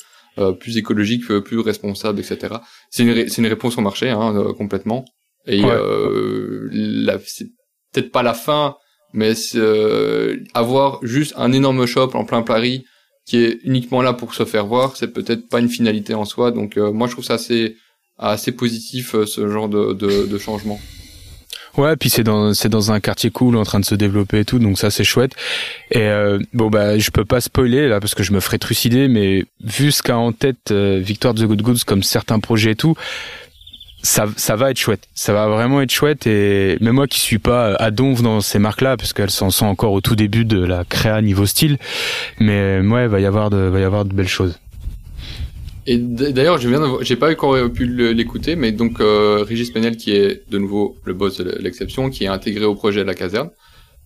plus 0.59 0.77
écologique, 0.77 1.31
euh, 1.31 1.40
plus 1.40 1.61
responsable, 1.61 2.20
etc. 2.20 2.57
C'est 2.90 3.05
une, 3.05 3.29
c'est 3.29 3.42
une 3.42 3.49
réponse 3.49 3.79
au 3.79 3.81
marché, 3.81 4.11
hein, 4.11 4.35
euh, 4.37 4.53
complètement. 4.53 5.05
Et 5.47 5.62
euh, 5.64 6.68
c'est 7.27 7.49
peut-être 7.92 8.11
pas 8.11 8.23
la 8.23 8.35
fin, 8.35 8.77
mais 9.12 9.35
avoir 10.55 11.05
juste 11.05 11.35
un 11.37 11.53
énorme 11.53 11.87
shop 11.87 12.11
en 12.14 12.25
plein 12.25 12.42
Paris 12.42 12.85
qui 13.27 13.38
est 13.38 13.59
uniquement 13.62 14.03
là 14.03 14.12
pour 14.12 14.35
se 14.35 14.44
faire 14.44 14.66
voir, 14.66 14.97
c'est 14.97 15.12
peut-être 15.12 15.49
pas 15.49 15.61
une 15.61 15.68
finalité 15.68 16.14
en 16.14 16.25
soi. 16.25 16.51
Donc 16.51 16.77
moi, 16.77 17.09
je 17.09 17.12
trouve 17.12 17.25
ça 17.25 17.35
assez 17.35 17.77
assez 18.16 18.53
positif 18.53 19.16
ce 19.25 19.49
genre 19.49 19.68
de, 19.68 19.92
de, 19.92 20.27
de 20.27 20.38
changement. 20.38 20.79
Ouais, 21.76 21.96
puis 21.96 22.08
c'est 22.08 22.22
dans 22.22 22.54
c'est 22.54 22.68
dans 22.68 22.92
un 22.92 23.00
quartier 23.00 23.30
cool 23.30 23.56
en 23.56 23.64
train 23.64 23.80
de 23.80 23.84
se 23.84 23.96
développer 23.96 24.40
et 24.40 24.44
tout, 24.44 24.58
donc 24.60 24.78
ça 24.78 24.90
c'est 24.90 25.02
chouette. 25.02 25.32
Et 25.90 26.02
euh, 26.02 26.38
bon 26.52 26.70
bah 26.70 26.98
je 26.98 27.10
peux 27.10 27.24
pas 27.24 27.40
spoiler 27.40 27.88
là 27.88 27.98
parce 28.00 28.14
que 28.14 28.22
je 28.22 28.32
me 28.32 28.40
ferais 28.40 28.58
trucider, 28.58 29.08
mais 29.08 29.44
vu 29.62 29.90
ce 29.90 30.02
qu'a 30.02 30.16
en 30.16 30.32
tête 30.32 30.70
euh, 30.70 31.00
Victoire 31.02 31.34
The 31.34 31.42
Good 31.42 31.62
Goods 31.62 31.78
comme 31.84 32.04
certains 32.04 32.38
projets 32.38 32.72
et 32.72 32.76
tout, 32.76 32.94
ça 34.02 34.26
ça 34.37 34.54
va 34.54 34.70
être 34.70 34.78
chouette. 34.78 35.08
Ça 35.14 35.32
va 35.32 35.48
vraiment 35.48 35.80
être 35.80 35.90
chouette 35.90 36.28
et 36.28 36.78
même 36.80 36.94
moi 36.94 37.08
qui 37.08 37.18
suis 37.18 37.40
pas 37.40 37.74
à 37.74 37.90
donf 37.90 38.22
dans 38.22 38.40
ces 38.40 38.60
marques-là 38.60 38.96
parce 38.96 39.12
qu'elles 39.12 39.30
s'en 39.30 39.50
sont 39.50 39.66
encore 39.66 39.92
au 39.92 40.00
tout 40.00 40.14
début 40.14 40.44
de 40.44 40.64
la 40.64 40.84
créa 40.84 41.20
niveau 41.22 41.44
style, 41.44 41.78
mais 42.38 42.80
ouais 42.80 43.08
va 43.08 43.18
y 43.18 43.26
avoir 43.26 43.50
de 43.50 43.56
va 43.56 43.80
y 43.80 43.84
avoir 43.84 44.04
de 44.04 44.14
belles 44.14 44.28
choses. 44.28 44.60
Et 45.87 45.99
d'ailleurs, 45.99 46.59
je 46.59 46.68
viens, 46.68 46.81
j'ai 47.03 47.16
pas 47.16 47.31
encore 47.31 47.70
pu 47.70 47.87
l'écouter, 47.87 48.57
mais 48.57 48.73
donc 48.73 49.01
euh, 49.01 49.44
Régis 49.47 49.70
Penel, 49.70 49.97
qui 49.97 50.12
est 50.12 50.49
de 50.51 50.59
nouveau 50.59 50.97
le 51.05 51.12
boss 51.12 51.38
de 51.38 51.59
l'exception, 51.61 52.09
qui 52.09 52.25
est 52.25 52.29
intégré 52.29 52.64
au 52.64 52.75
projet 52.75 53.01
de 53.01 53.07
la 53.07 53.14
caserne, 53.14 53.51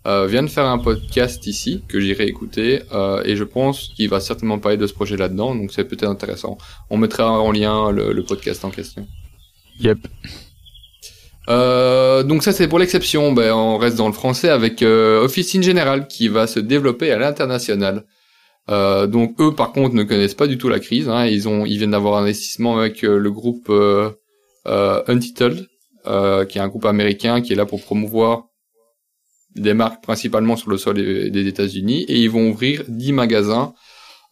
euh, 0.06 0.26
vient 0.26 0.42
de 0.42 0.48
faire 0.48 0.66
un 0.66 0.78
podcast 0.78 1.46
ici 1.46 1.82
que 1.86 2.00
j'irai 2.00 2.26
écouter, 2.26 2.82
euh, 2.92 3.22
et 3.24 3.36
je 3.36 3.44
pense 3.44 3.92
qu'il 3.94 4.08
va 4.08 4.18
certainement 4.20 4.58
parler 4.58 4.76
de 4.76 4.86
ce 4.86 4.92
projet 4.92 5.16
là-dedans, 5.16 5.54
donc 5.54 5.72
c'est 5.72 5.84
peut-être 5.84 6.10
intéressant. 6.10 6.58
On 6.90 6.96
mettra 6.96 7.30
en 7.30 7.52
lien 7.52 7.92
le, 7.92 8.12
le 8.12 8.22
podcast 8.24 8.64
en 8.64 8.70
question. 8.70 9.06
Yep. 9.80 9.98
Euh, 11.48 12.22
donc 12.22 12.42
ça 12.42 12.52
c'est 12.52 12.68
pour 12.68 12.78
l'exception. 12.78 13.32
Ben, 13.32 13.52
on 13.52 13.78
reste 13.78 13.96
dans 13.96 14.06
le 14.06 14.12
français 14.12 14.50
avec 14.50 14.82
euh, 14.82 15.22
Officine 15.22 15.62
Générale 15.62 16.06
qui 16.06 16.28
va 16.28 16.46
se 16.46 16.60
développer 16.60 17.10
à 17.10 17.18
l'international. 17.18 18.04
Euh, 18.70 19.06
donc 19.06 19.40
eux 19.40 19.54
par 19.54 19.72
contre 19.72 19.94
ne 19.94 20.02
connaissent 20.02 20.34
pas 20.34 20.46
du 20.46 20.58
tout 20.58 20.68
la 20.68 20.80
crise. 20.80 21.08
Hein. 21.08 21.26
Ils 21.26 21.48
ont, 21.48 21.64
ils 21.64 21.78
viennent 21.78 21.92
d'avoir 21.92 22.18
un 22.18 22.22
investissement 22.22 22.78
avec 22.78 23.04
euh, 23.04 23.18
le 23.18 23.30
groupe 23.30 23.68
euh, 23.70 24.10
euh 24.66 25.02
Untitled, 25.06 25.66
qui 26.48 26.58
est 26.58 26.60
un 26.60 26.68
groupe 26.68 26.86
américain 26.86 27.40
qui 27.40 27.52
est 27.52 27.56
là 27.56 27.66
pour 27.66 27.82
promouvoir 27.82 28.44
des 29.54 29.74
marques 29.74 30.02
principalement 30.02 30.56
sur 30.56 30.70
le 30.70 30.78
sol 30.78 30.96
des, 30.96 31.30
des 31.30 31.46
États-Unis 31.46 32.04
et 32.08 32.18
ils 32.18 32.30
vont 32.30 32.50
ouvrir 32.50 32.84
10 32.88 33.12
magasins 33.12 33.74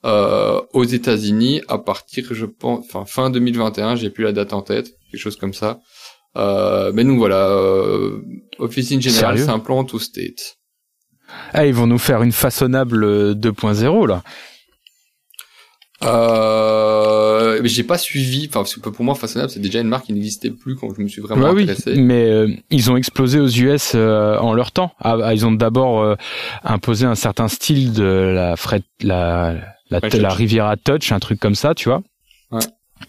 euh, 0.06 0.60
aux 0.72 0.84
États-Unis 0.84 1.62
à 1.68 1.78
partir, 1.78 2.26
je 2.30 2.46
pense, 2.46 2.84
enfin 2.84 3.04
fin 3.06 3.28
2021, 3.28 3.96
j'ai 3.96 4.10
plus 4.10 4.22
la 4.22 4.32
date 4.32 4.52
en 4.52 4.62
tête, 4.62 4.88
quelque 5.10 5.20
chose 5.20 5.36
comme 5.36 5.54
ça. 5.54 5.80
Euh, 6.36 6.92
mais 6.94 7.02
donc 7.02 7.18
voilà, 7.18 7.48
euh, 7.48 8.20
Officine 8.58 9.02
Générale 9.02 9.38
s'implante 9.38 9.94
au 9.94 9.98
State. 9.98 10.58
Ah, 11.52 11.66
ils 11.66 11.74
vont 11.74 11.86
nous 11.86 11.98
faire 11.98 12.22
une 12.22 12.32
façonnable 12.32 13.04
euh, 13.04 13.34
2.0 13.34 14.08
là. 14.08 14.22
Euh, 16.04 17.60
j'ai 17.64 17.82
pas 17.82 17.96
suivi, 17.96 18.46
enfin 18.50 18.60
parce 18.60 18.76
que 18.76 18.90
pour 18.90 19.02
moi 19.02 19.14
Façonnable 19.14 19.50
c'est 19.50 19.60
déjà 19.60 19.80
une 19.80 19.88
marque 19.88 20.04
qui 20.06 20.12
n'existait 20.12 20.50
plus 20.50 20.76
quand 20.76 20.94
je 20.94 21.00
me 21.00 21.08
suis 21.08 21.22
vraiment 21.22 21.52
oui, 21.52 21.62
intéressé. 21.62 21.94
mais 21.96 22.28
euh, 22.28 22.48
ils 22.68 22.90
ont 22.90 22.98
explosé 22.98 23.40
aux 23.40 23.48
US 23.48 23.92
euh, 23.94 24.36
en 24.36 24.52
leur 24.52 24.72
temps. 24.72 24.92
Ah, 25.00 25.16
ah, 25.22 25.32
ils 25.32 25.46
ont 25.46 25.52
d'abord 25.52 26.02
euh, 26.02 26.16
imposé 26.64 27.06
un 27.06 27.14
certain 27.14 27.48
style 27.48 27.94
de 27.94 28.04
la 28.04 28.56
fret, 28.56 28.82
la 29.00 29.54
la. 29.90 30.00
Riviera 30.28 30.76
Touch, 30.76 31.12
un 31.12 31.18
truc 31.18 31.40
comme 31.40 31.54
ça, 31.54 31.74
tu 31.74 31.88
vois. 31.88 32.02
Ouais. 32.50 32.60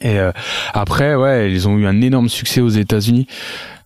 Et 0.01 0.19
euh, 0.19 0.31
après, 0.73 1.15
ouais, 1.15 1.51
ils 1.51 1.67
ont 1.67 1.77
eu 1.77 1.87
un 1.87 2.01
énorme 2.01 2.29
succès 2.29 2.61
aux 2.61 2.69
États-Unis. 2.69 3.27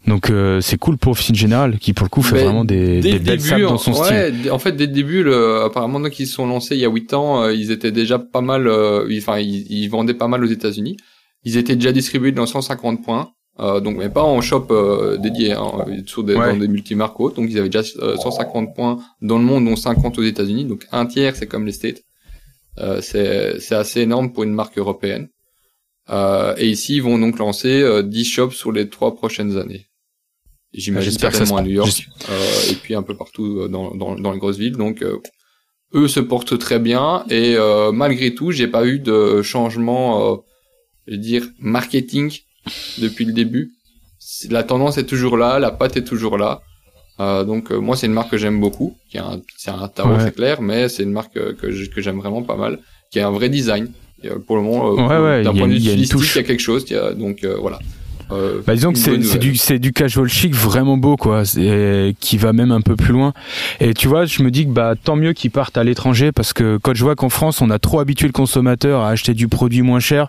Donc 0.07 0.29
euh, 0.31 0.61
c'est 0.61 0.77
cool 0.77 0.97
pour 0.97 1.11
Officine 1.11 1.35
Générale 1.35 1.77
qui 1.77 1.93
pour 1.93 2.05
le 2.05 2.09
coup 2.09 2.23
fait 2.23 2.35
Mais 2.37 2.43
vraiment 2.43 2.65
des, 2.65 3.01
des 3.01 3.11
le 3.13 3.19
belles 3.19 3.37
début, 3.37 3.61
dans 3.61 3.73
en- 3.73 3.77
son 3.77 3.93
style. 3.93 4.15
ouais, 4.15 4.31
d- 4.31 4.49
en 4.49 4.57
fait, 4.59 4.71
dès 4.71 4.87
le 4.87 4.91
début, 4.93 5.21
le, 5.23 5.61
apparemment, 5.61 5.99
donc, 5.99 6.19
ils 6.19 6.25
se 6.25 6.33
sont 6.33 6.47
lancés 6.47 6.75
il 6.75 6.81
y 6.81 6.85
a 6.85 6.89
8 6.89 7.13
ans, 7.13 7.43
euh, 7.43 7.53
ils 7.53 7.69
étaient 7.71 7.91
déjà 7.91 8.17
pas 8.17 8.41
mal, 8.41 8.67
euh, 8.67 9.05
ils- 9.09 9.19
enfin, 9.19 9.37
ils, 9.39 9.71
ils 9.71 9.87
vendaient 9.89 10.15
pas 10.15 10.27
mal 10.27 10.43
aux 10.43 10.47
États-Unis. 10.47 10.97
Ils 11.43 11.55
étaient 11.57 11.75
déjà 11.75 11.91
distribués 11.91 12.31
dans 12.31 12.47
150 12.47 13.03
points, 13.03 13.29
euh, 13.59 13.79
donc, 13.79 13.97
mais 13.97 14.09
pas 14.09 14.23
en 14.23 14.41
shop 14.41 14.67
euh, 14.71 15.17
dédié, 15.17 15.51
hein, 15.53 15.71
sur 16.07 16.23
des, 16.23 16.35
Ouais. 16.35 16.51
dans 16.53 16.57
des 16.59 16.67
multimarques 16.67 17.19
ou 17.19 17.25
autres. 17.25 17.35
Donc, 17.35 17.49
ils 17.51 17.59
avaient 17.59 17.69
déjà 17.69 17.87
euh, 17.99 18.15
150 18.17 18.73
points 18.75 18.97
dans 19.21 19.37
le 19.37 19.43
monde, 19.43 19.65
dont 19.65 19.75
50 19.75 20.17
aux 20.17 20.23
États-Unis. 20.23 20.65
Donc, 20.65 20.87
un 20.91 21.05
tiers, 21.05 21.35
c'est 21.35 21.47
comme 21.47 21.65
les 21.67 21.71
States. 21.73 22.01
Euh, 22.79 23.01
c'est, 23.01 23.59
c'est 23.59 23.75
assez 23.75 24.01
énorme 24.01 24.33
pour 24.33 24.43
une 24.43 24.53
marque 24.53 24.77
européenne. 24.79 25.27
Euh, 26.09 26.55
et 26.57 26.67
ici, 26.69 26.95
ils 26.95 27.03
vont 27.03 27.19
donc 27.19 27.37
lancer 27.37 27.81
euh, 27.83 28.01
10 28.01 28.25
shops 28.25 28.53
sur 28.55 28.71
les 28.71 28.89
trois 28.89 29.13
prochaines 29.15 29.57
années. 29.57 29.85
J'imagine 30.73 31.11
J'espère 31.11 31.31
que 31.31 31.35
ça 31.37 31.45
certainement 31.45 31.61
à 31.61 31.63
New 31.67 31.73
York 31.75 32.07
euh, 32.29 32.71
et 32.71 32.75
puis 32.75 32.95
un 32.95 33.03
peu 33.03 33.15
partout 33.15 33.59
euh, 33.61 33.67
dans, 33.67 33.93
dans, 33.95 34.15
dans 34.15 34.31
les 34.31 34.39
grosses 34.39 34.57
villes. 34.57 34.77
Donc 34.77 35.01
euh, 35.01 35.17
eux 35.93 36.07
se 36.07 36.19
portent 36.21 36.57
très 36.57 36.79
bien 36.79 37.25
et 37.29 37.55
euh, 37.57 37.91
malgré 37.91 38.33
tout, 38.33 38.51
j'ai 38.51 38.67
pas 38.67 38.85
eu 38.85 38.99
de 38.99 39.41
changement, 39.41 40.33
euh, 40.33 40.35
je 41.07 41.11
veux 41.13 41.17
dire 41.17 41.43
marketing 41.59 42.31
depuis 42.99 43.25
le 43.25 43.33
début. 43.33 43.71
La 44.49 44.63
tendance 44.63 44.97
est 44.97 45.05
toujours 45.05 45.35
là, 45.35 45.59
la 45.59 45.71
patte 45.71 45.97
est 45.97 46.03
toujours 46.05 46.37
là. 46.37 46.61
Euh, 47.19 47.43
donc 47.43 47.71
euh, 47.71 47.77
moi 47.77 47.97
c'est 47.97 48.07
une 48.07 48.13
marque 48.13 48.31
que 48.31 48.37
j'aime 48.37 48.61
beaucoup, 48.61 48.95
qui 49.09 49.17
a 49.17 49.25
un, 49.27 49.41
c'est 49.57 49.71
un 49.71 49.87
tarot 49.89 50.11
Ouais. 50.15 50.23
c'est 50.23 50.35
clair, 50.35 50.61
mais 50.61 50.87
c'est 50.87 51.03
une 51.03 51.11
marque 51.11 51.33
que, 51.33 51.51
que 51.85 52.01
j'aime 52.01 52.17
vraiment 52.19 52.43
pas 52.43 52.55
mal, 52.55 52.79
qui 53.11 53.19
a 53.19 53.27
un 53.27 53.31
vrai 53.31 53.49
design. 53.49 53.91
Et, 54.23 54.29
pour 54.29 54.55
le 54.55 54.61
moment, 54.61 54.91
Ouais, 54.91 55.17
ouais, 55.17 55.43
d'un 55.43 55.51
point 55.53 55.67
de 55.67 55.73
vue 55.73 55.79
stylistique, 55.81 56.19
il 56.21 56.35
y 56.37 56.39
a 56.39 56.43
quelque 56.43 56.59
chose. 56.61 56.85
y 56.89 56.95
a- 56.95 57.11
donc 57.13 57.43
euh, 57.43 57.57
voilà. 57.59 57.79
Euh, 58.31 58.61
Bah 58.65 58.75
disons 58.75 58.93
que 58.93 58.99
c'est 58.99 59.37
du 59.37 59.55
c'est 59.55 59.79
du 59.79 59.93
casual 59.93 60.27
chic 60.27 60.53
vraiment 60.53 60.97
beau 60.97 61.17
quoi, 61.17 61.43
qui 61.43 62.37
va 62.37 62.53
même 62.53 62.71
un 62.71 62.81
peu 62.81 62.95
plus 62.95 63.13
loin. 63.13 63.33
Et 63.79 63.93
tu 63.93 64.07
vois, 64.07 64.25
je 64.25 64.43
me 64.43 64.51
dis 64.51 64.65
que 64.65 64.71
bah 64.71 64.93
tant 65.01 65.15
mieux 65.15 65.33
qu'ils 65.33 65.51
partent 65.51 65.77
à 65.77 65.83
l'étranger 65.83 66.31
parce 66.31 66.53
que 66.53 66.77
quand 66.81 66.93
je 66.93 67.03
vois 67.03 67.15
qu'en 67.15 67.29
France 67.29 67.61
on 67.61 67.69
a 67.69 67.79
trop 67.79 67.99
habitué 67.99 68.27
le 68.27 68.33
consommateur 68.33 69.01
à 69.01 69.09
acheter 69.09 69.33
du 69.33 69.47
produit 69.47 69.81
moins 69.81 69.99
cher, 69.99 70.27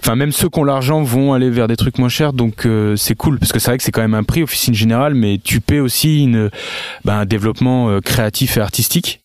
enfin 0.00 0.16
même 0.16 0.32
ceux 0.32 0.48
qui 0.48 0.58
ont 0.58 0.64
l'argent 0.64 1.02
vont 1.02 1.32
aller 1.32 1.50
vers 1.50 1.68
des 1.68 1.76
trucs 1.76 1.98
moins 1.98 2.08
chers, 2.08 2.32
donc 2.32 2.66
euh, 2.66 2.96
c'est 2.96 3.14
cool 3.14 3.38
parce 3.38 3.52
que 3.52 3.58
c'est 3.58 3.70
vrai 3.70 3.78
que 3.78 3.84
c'est 3.84 3.92
quand 3.92 4.02
même 4.02 4.14
un 4.14 4.24
prix 4.24 4.42
officine 4.42 4.74
générale, 4.74 5.14
mais 5.14 5.38
tu 5.42 5.60
paies 5.60 5.80
aussi 5.80 6.22
une 6.22 6.50
bah, 7.04 7.18
un 7.18 7.26
développement 7.26 7.88
euh, 7.88 8.00
créatif 8.00 8.56
et 8.56 8.60
artistique. 8.60 9.20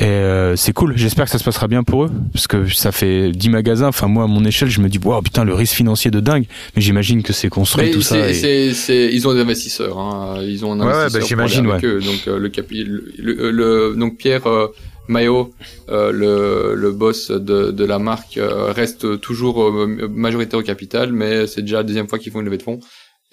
Et 0.00 0.04
euh, 0.04 0.56
c'est 0.56 0.72
cool, 0.72 0.96
j'espère 0.96 1.26
que 1.26 1.30
ça 1.30 1.38
se 1.38 1.44
passera 1.44 1.68
bien 1.68 1.82
pour 1.82 2.04
eux, 2.04 2.10
parce 2.32 2.46
que 2.46 2.66
ça 2.66 2.92
fait 2.92 3.30
10 3.30 3.50
magasins, 3.50 3.88
enfin 3.88 4.06
moi 4.08 4.24
à 4.24 4.26
mon 4.26 4.42
échelle 4.44 4.70
je 4.70 4.80
me 4.80 4.88
dis, 4.88 4.98
wow 4.98 5.20
putain 5.20 5.44
le 5.44 5.52
risque 5.52 5.74
financier 5.74 6.10
de 6.10 6.18
dingue, 6.18 6.46
mais 6.74 6.80
j'imagine 6.80 7.22
que 7.22 7.34
c'est 7.34 7.50
construit 7.50 7.84
Mais 7.86 7.90
tout 7.90 8.00
ça. 8.00 8.14
c'est, 8.14 8.30
et- 8.30 8.34
c'est, 8.34 8.74
c'est, 8.74 9.10
ils 9.12 9.28
ont 9.28 9.34
des 9.34 9.40
investisseurs, 9.40 9.98
hein. 9.98 10.40
Ils 10.42 10.64
ont 10.64 10.72
un 10.72 10.80
Ouais, 10.80 10.86
ouais, 10.86 10.92
investisseur 10.92 11.20
bah, 11.36 11.46
j'imagine, 11.46 11.70
avec 11.70 11.84
eux. 11.84 12.00
Donc, 12.00 12.26
euh, 12.26 12.38
le, 12.38 12.48
capi, 12.48 12.84
le, 12.84 13.04
le- 13.18 13.50
le- 13.50 13.94
donc 13.94 14.16
Pierre 14.16 14.46
euh, 14.46 14.68
Maillot, 15.08 15.52
euh, 15.90 16.10
le, 16.10 16.74
le 16.74 16.90
boss 16.92 17.30
de, 17.30 17.70
de 17.70 17.84
la 17.84 17.98
marque, 17.98 18.38
euh, 18.38 18.72
reste 18.72 19.20
toujours 19.20 19.62
euh, 19.62 20.08
majoritaire 20.10 20.58
au 20.60 20.62
capital, 20.62 21.12
mais 21.12 21.46
c'est 21.46 21.60
déjà 21.60 21.78
la 21.78 21.82
deuxième 21.82 22.08
fois 22.08 22.18
qu'ils 22.18 22.32
font 22.32 22.38
une 22.40 22.46
levée 22.46 22.56
de 22.58 22.62
fonds. 22.62 22.80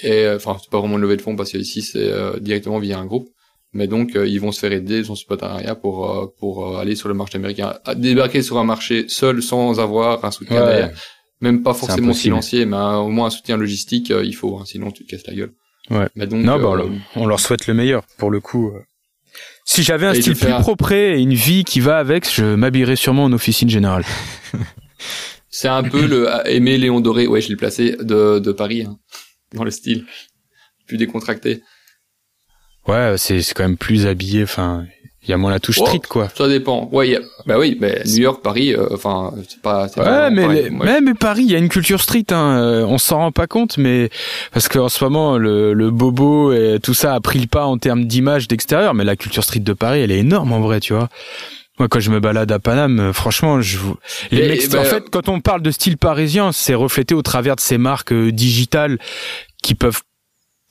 Et, 0.02 0.12
euh, 0.26 0.36
enfin, 0.36 0.58
c'est 0.62 0.70
pas 0.70 0.80
vraiment 0.80 0.96
une 0.98 1.02
levée 1.04 1.16
de 1.16 1.22
fonds 1.22 1.38
parce 1.38 1.54
que 1.54 1.58
ici, 1.58 1.82
c'est 1.84 2.12
euh, 2.12 2.38
directement 2.42 2.80
via 2.80 3.00
un 3.00 3.06
groupe. 3.06 3.30
Mais 3.74 3.88
donc, 3.88 4.16
euh, 4.16 4.28
ils 4.28 4.40
vont 4.42 4.52
se 4.52 4.60
faire 4.60 4.72
aider, 4.72 5.04
son 5.04 5.16
partenariat 5.28 5.76
pour, 5.76 6.10
euh, 6.10 6.26
pour 6.40 6.66
euh, 6.76 6.80
aller 6.80 6.96
sur 6.96 7.08
le 7.08 7.14
marché 7.14 7.38
américain. 7.38 7.76
À 7.86 7.94
débarquer 7.96 8.42
sur 8.42 8.58
un 8.58 8.64
marché 8.64 9.06
seul 9.08 9.44
sans 9.44 9.80
avoir 9.80 10.26
un 10.26 10.32
soutien 10.32 10.60
Ouais. 10.62 10.66
derrière 10.68 10.92
même 11.42 11.64
pas 11.64 11.74
forcément 11.74 12.14
financier, 12.14 12.66
mais 12.66 12.76
un- 12.76 12.98
au 12.98 13.08
moins 13.10 13.28
un 13.28 13.30
soutien 13.30 13.56
logistique, 13.56 14.12
euh, 14.12 14.26
il 14.26 14.34
faut, 14.36 14.58
hein, 14.58 14.64
sinon 14.66 14.92
tu 14.92 15.06
te 15.06 15.12
casses 15.12 15.26
la 15.26 15.34
gueule. 15.36 15.54
Ouais. 15.90 16.08
Mais 16.16 16.28
donc, 16.28 16.44
Non, 16.44 16.58
bah, 16.60 16.64
euh, 16.66 16.68
on, 16.68 16.76
leur, 16.76 16.90
on 17.16 17.26
leur 17.28 17.40
souhaite 17.40 17.66
le 17.68 17.74
meilleur 17.74 18.04
pour 18.18 18.30
le 18.30 18.42
coup. 18.42 18.70
euh. 18.76 18.80
Si 19.64 19.82
j'avais 19.84 20.08
un 20.08 20.12
Et 20.14 20.22
style 20.22 20.36
plus 20.36 20.50
propre 20.60 20.92
et 20.92 21.18
une 21.22 21.34
vie 21.36 21.64
qui 21.64 21.80
va 21.80 21.98
avec, 21.98 22.30
je 22.30 22.44
m'habillerais 22.56 22.98
sûrement 22.98 23.24
en 23.24 23.32
officine 23.32 23.70
générale. 23.70 24.04
c'est 25.50 25.68
un 25.68 25.84
peu 25.84 26.06
le 26.08 26.28
aimer 26.46 26.78
Léon 26.78 27.00
Doré, 27.00 27.28
ouais, 27.28 27.40
je 27.42 27.50
l'ai 27.50 27.56
placé 27.56 27.96
de, 28.02 28.40
de 28.40 28.52
Paris, 28.52 28.84
hein, 28.84 28.98
dans 29.54 29.64
le 29.64 29.72
style, 29.72 30.06
plus 30.88 30.98
décontracté. 30.98 31.62
Ouais, 32.90 33.14
c'est 33.18 33.42
c'est 33.42 33.54
quand 33.54 33.64
même 33.64 33.78
plus 33.78 34.06
habillé. 34.08 34.44
Enfin, 34.44 34.86
il 35.24 35.30
y 35.30 35.34
a 35.34 35.38
moins 35.38 35.52
la 35.52 35.60
touche 35.60 35.78
Oh. 35.82 35.86
street 35.86 36.02
quoi. 36.10 36.30
Ça 36.36 36.48
dépend. 36.48 36.90
Ouais, 36.92 37.08
il 37.08 37.12
y 37.12 37.16
a- 37.16 37.22
bah 37.46 37.58
oui, 37.60 37.78
mais 37.80 38.02
New 38.06 38.24
York, 38.24 38.42
Paris, 38.44 38.74
euh, 38.74 38.88
enfin, 38.94 39.32
c'est 39.48 39.62
pas. 39.62 39.88
c'est 39.88 40.00
Ouais, 40.00 40.06
pas 40.06 40.30
mais, 40.30 40.42
pareil. 40.44 40.64
les- 40.64 40.70
mais, 40.72 41.02
mais 41.02 41.14
Paris, 41.14 41.44
il 41.46 41.52
y 41.52 41.56
a 41.56 41.60
une 41.60 41.70
culture 41.70 42.02
street. 42.02 42.26
Hein. 42.32 42.58
euh, 42.62 42.86
On 42.88 42.98
s'en 42.98 43.18
rend 43.18 43.32
pas 43.32 43.48
compte, 43.48 43.78
mais 43.78 44.10
parce 44.54 44.68
qu'en 44.68 44.90
ce 44.90 45.04
moment, 45.04 45.38
le, 45.38 45.74
le 45.74 45.92
bobo 45.92 46.52
et 46.54 46.80
tout 46.82 46.94
ça 46.94 47.14
a 47.14 47.20
pris 47.20 47.40
le 47.40 47.48
pas 47.48 47.66
en 47.66 47.78
termes 47.78 48.06
d'image 48.06 48.48
d'extérieur. 48.48 48.94
Mais 48.94 49.04
la 49.04 49.16
culture 49.16 49.44
street 49.44 49.60
de 49.60 49.74
Paris, 49.74 50.00
elle 50.02 50.12
est 50.12 50.20
énorme 50.20 50.52
en 50.54 50.60
vrai, 50.62 50.80
tu 50.80 50.94
vois. 50.94 51.10
Moi, 51.78 51.88
quand 51.88 52.02
je 52.02 52.12
me 52.12 52.20
balade 52.20 52.52
à 52.52 52.60
Paname, 52.60 53.00
euh, 53.00 53.14
franchement, 53.14 53.62
je 53.62 53.78
vous... 53.78 53.96
les 54.32 54.40
Et- 54.44 54.48
mecs, 54.50 54.64
et 54.66 54.68
ben, 54.68 54.80
en 54.80 54.84
fait, 54.84 55.06
quand 55.10 55.30
on 55.30 55.40
parle 55.40 55.62
de 55.62 55.72
style 55.72 55.98
parisien, 55.98 56.52
c'est 56.52 56.74
reflété 56.74 57.16
au 57.16 57.22
travers 57.22 57.56
de 57.56 57.62
ces 57.62 57.78
marques 57.78 58.12
euh, 58.12 58.34
digitales 58.34 58.98
qui 59.64 59.76
peuvent 59.76 60.02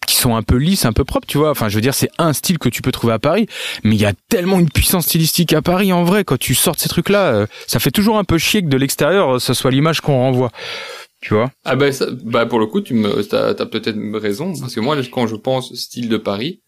qui 0.06 0.16
sont 0.16 0.34
un 0.36 0.42
peu 0.42 0.56
lisses, 0.56 0.84
un 0.86 0.92
peu 0.92 1.04
propres, 1.04 1.26
tu 1.26 1.36
vois. 1.38 1.50
Enfin, 1.50 1.68
je 1.68 1.74
veux 1.74 1.80
dire, 1.82 1.94
c'est 1.94 2.10
un 2.18 2.32
style 2.32 2.58
que 2.58 2.68
tu 2.68 2.80
peux 2.82 2.92
trouver 2.92 3.12
à 3.12 3.18
Paris, 3.18 3.46
mais 3.84 3.94
il 3.94 4.00
y 4.00 4.06
a 4.06 4.12
tellement 4.30 4.58
une 4.58 4.70
puissance 4.70 5.04
stylistique 5.04 5.52
à 5.52 5.60
Paris 5.62 5.92
en 5.92 6.04
vrai. 6.04 6.24
Quand 6.24 6.38
tu 6.38 6.54
sors 6.54 6.74
de 6.74 6.80
ces 6.80 6.88
trucs-là, 6.88 7.32
euh, 7.32 7.46
ça 7.66 7.78
fait 7.78 7.90
toujours 7.90 8.16
un 8.18 8.24
peu 8.24 8.38
chier 8.38 8.62
que 8.62 8.68
de 8.68 8.76
l'extérieur, 8.78 9.36
euh, 9.36 9.38
ce 9.38 9.52
soit 9.54 9.70
l'image 9.70 10.00
qu'on 10.00 10.14
renvoie. 10.16 10.50
Tu 11.20 11.34
vois 11.34 11.50
Ah 11.64 11.74
bah, 11.76 11.90
ça- 11.92 12.06
bah 12.24 12.46
pour 12.46 12.58
le 12.60 12.66
coup, 12.66 12.80
tu 12.80 12.94
me, 12.94 13.22
t'as, 13.22 13.52
t'as 13.54 13.66
peut-être 13.66 13.98
raison, 14.18 14.52
parce 14.58 14.74
que 14.74 14.80
moi, 14.80 14.96
quand 15.12 15.26
je 15.26 15.34
pense 15.36 15.74
style 15.74 16.08
de 16.08 16.16
Paris, 16.16 16.62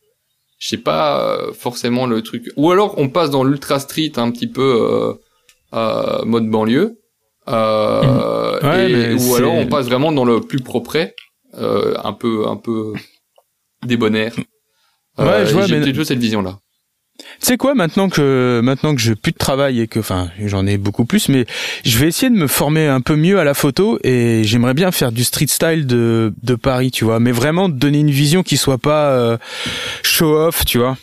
je 0.58 0.68
sais 0.68 0.76
pas 0.76 1.22
euh, 1.38 1.52
forcément 1.54 2.06
le 2.06 2.20
truc. 2.22 2.50
Ou 2.56 2.70
alors 2.70 2.94
on 2.98 3.08
passe 3.08 3.30
dans 3.30 3.44
l'ultra 3.44 3.78
street 3.78 4.12
un 4.16 4.30
petit 4.32 4.48
peu 4.48 4.60
euh, 4.62 5.14
euh, 5.72 6.24
mode 6.26 6.48
banlieue, 6.50 6.98
euh, 7.48 8.60
Ouais, 8.62 8.90
et- 8.90 9.14
ou 9.14 9.34
alors 9.36 9.54
on 9.54 9.66
passe 9.66 9.86
vraiment 9.86 10.12
dans 10.12 10.24
le 10.26 10.40
plus 10.40 10.60
propre, 10.60 10.98
euh, 11.58 11.94
un 12.04 12.12
peu 12.12 12.46
un 12.46 12.56
peu 12.56 12.92
débonnaire. 13.86 14.32
Ouais, 15.18 15.46
je 15.46 15.52
vois, 15.52 15.66
j'ai 15.66 15.78
mais- 15.78 16.04
cette 16.04 16.18
vision-là. 16.18 16.58
Tu 17.18 17.46
sais 17.46 17.56
quoi, 17.58 17.74
maintenant 17.74 18.08
que 18.08 18.60
maintenant 18.64 18.94
que 18.94 19.00
j'ai 19.00 19.14
plus 19.14 19.32
de 19.32 19.36
travail 19.36 19.80
et 19.80 19.86
que, 19.88 19.98
enfin, 20.00 20.30
j'en 20.46 20.66
ai 20.66 20.78
beaucoup 20.78 21.04
plus, 21.04 21.28
mais 21.28 21.44
je 21.84 21.98
vais 21.98 22.08
essayer 22.08 22.30
de 22.30 22.34
me 22.36 22.46
former 22.46 22.86
un 22.86 23.02
peu 23.02 23.14
mieux 23.14 23.38
à 23.38 23.44
la 23.44 23.52
photo 23.52 23.98
et 24.02 24.42
j'aimerais 24.44 24.72
bien 24.72 24.90
faire 24.90 25.12
du 25.12 25.22
street 25.24 25.48
style 25.48 25.86
de 25.86 26.32
de 26.42 26.54
Paris, 26.54 26.90
tu 26.90 27.04
vois, 27.04 27.20
mais 27.20 27.32
vraiment 27.32 27.68
donner 27.68 28.00
une 28.00 28.10
vision 28.10 28.42
qui 28.42 28.56
soit 28.56 28.78
pas 28.78 29.10
euh, 29.10 29.36
show 30.02 30.34
off, 30.34 30.64
tu 30.64 30.78
vois. 30.78 30.96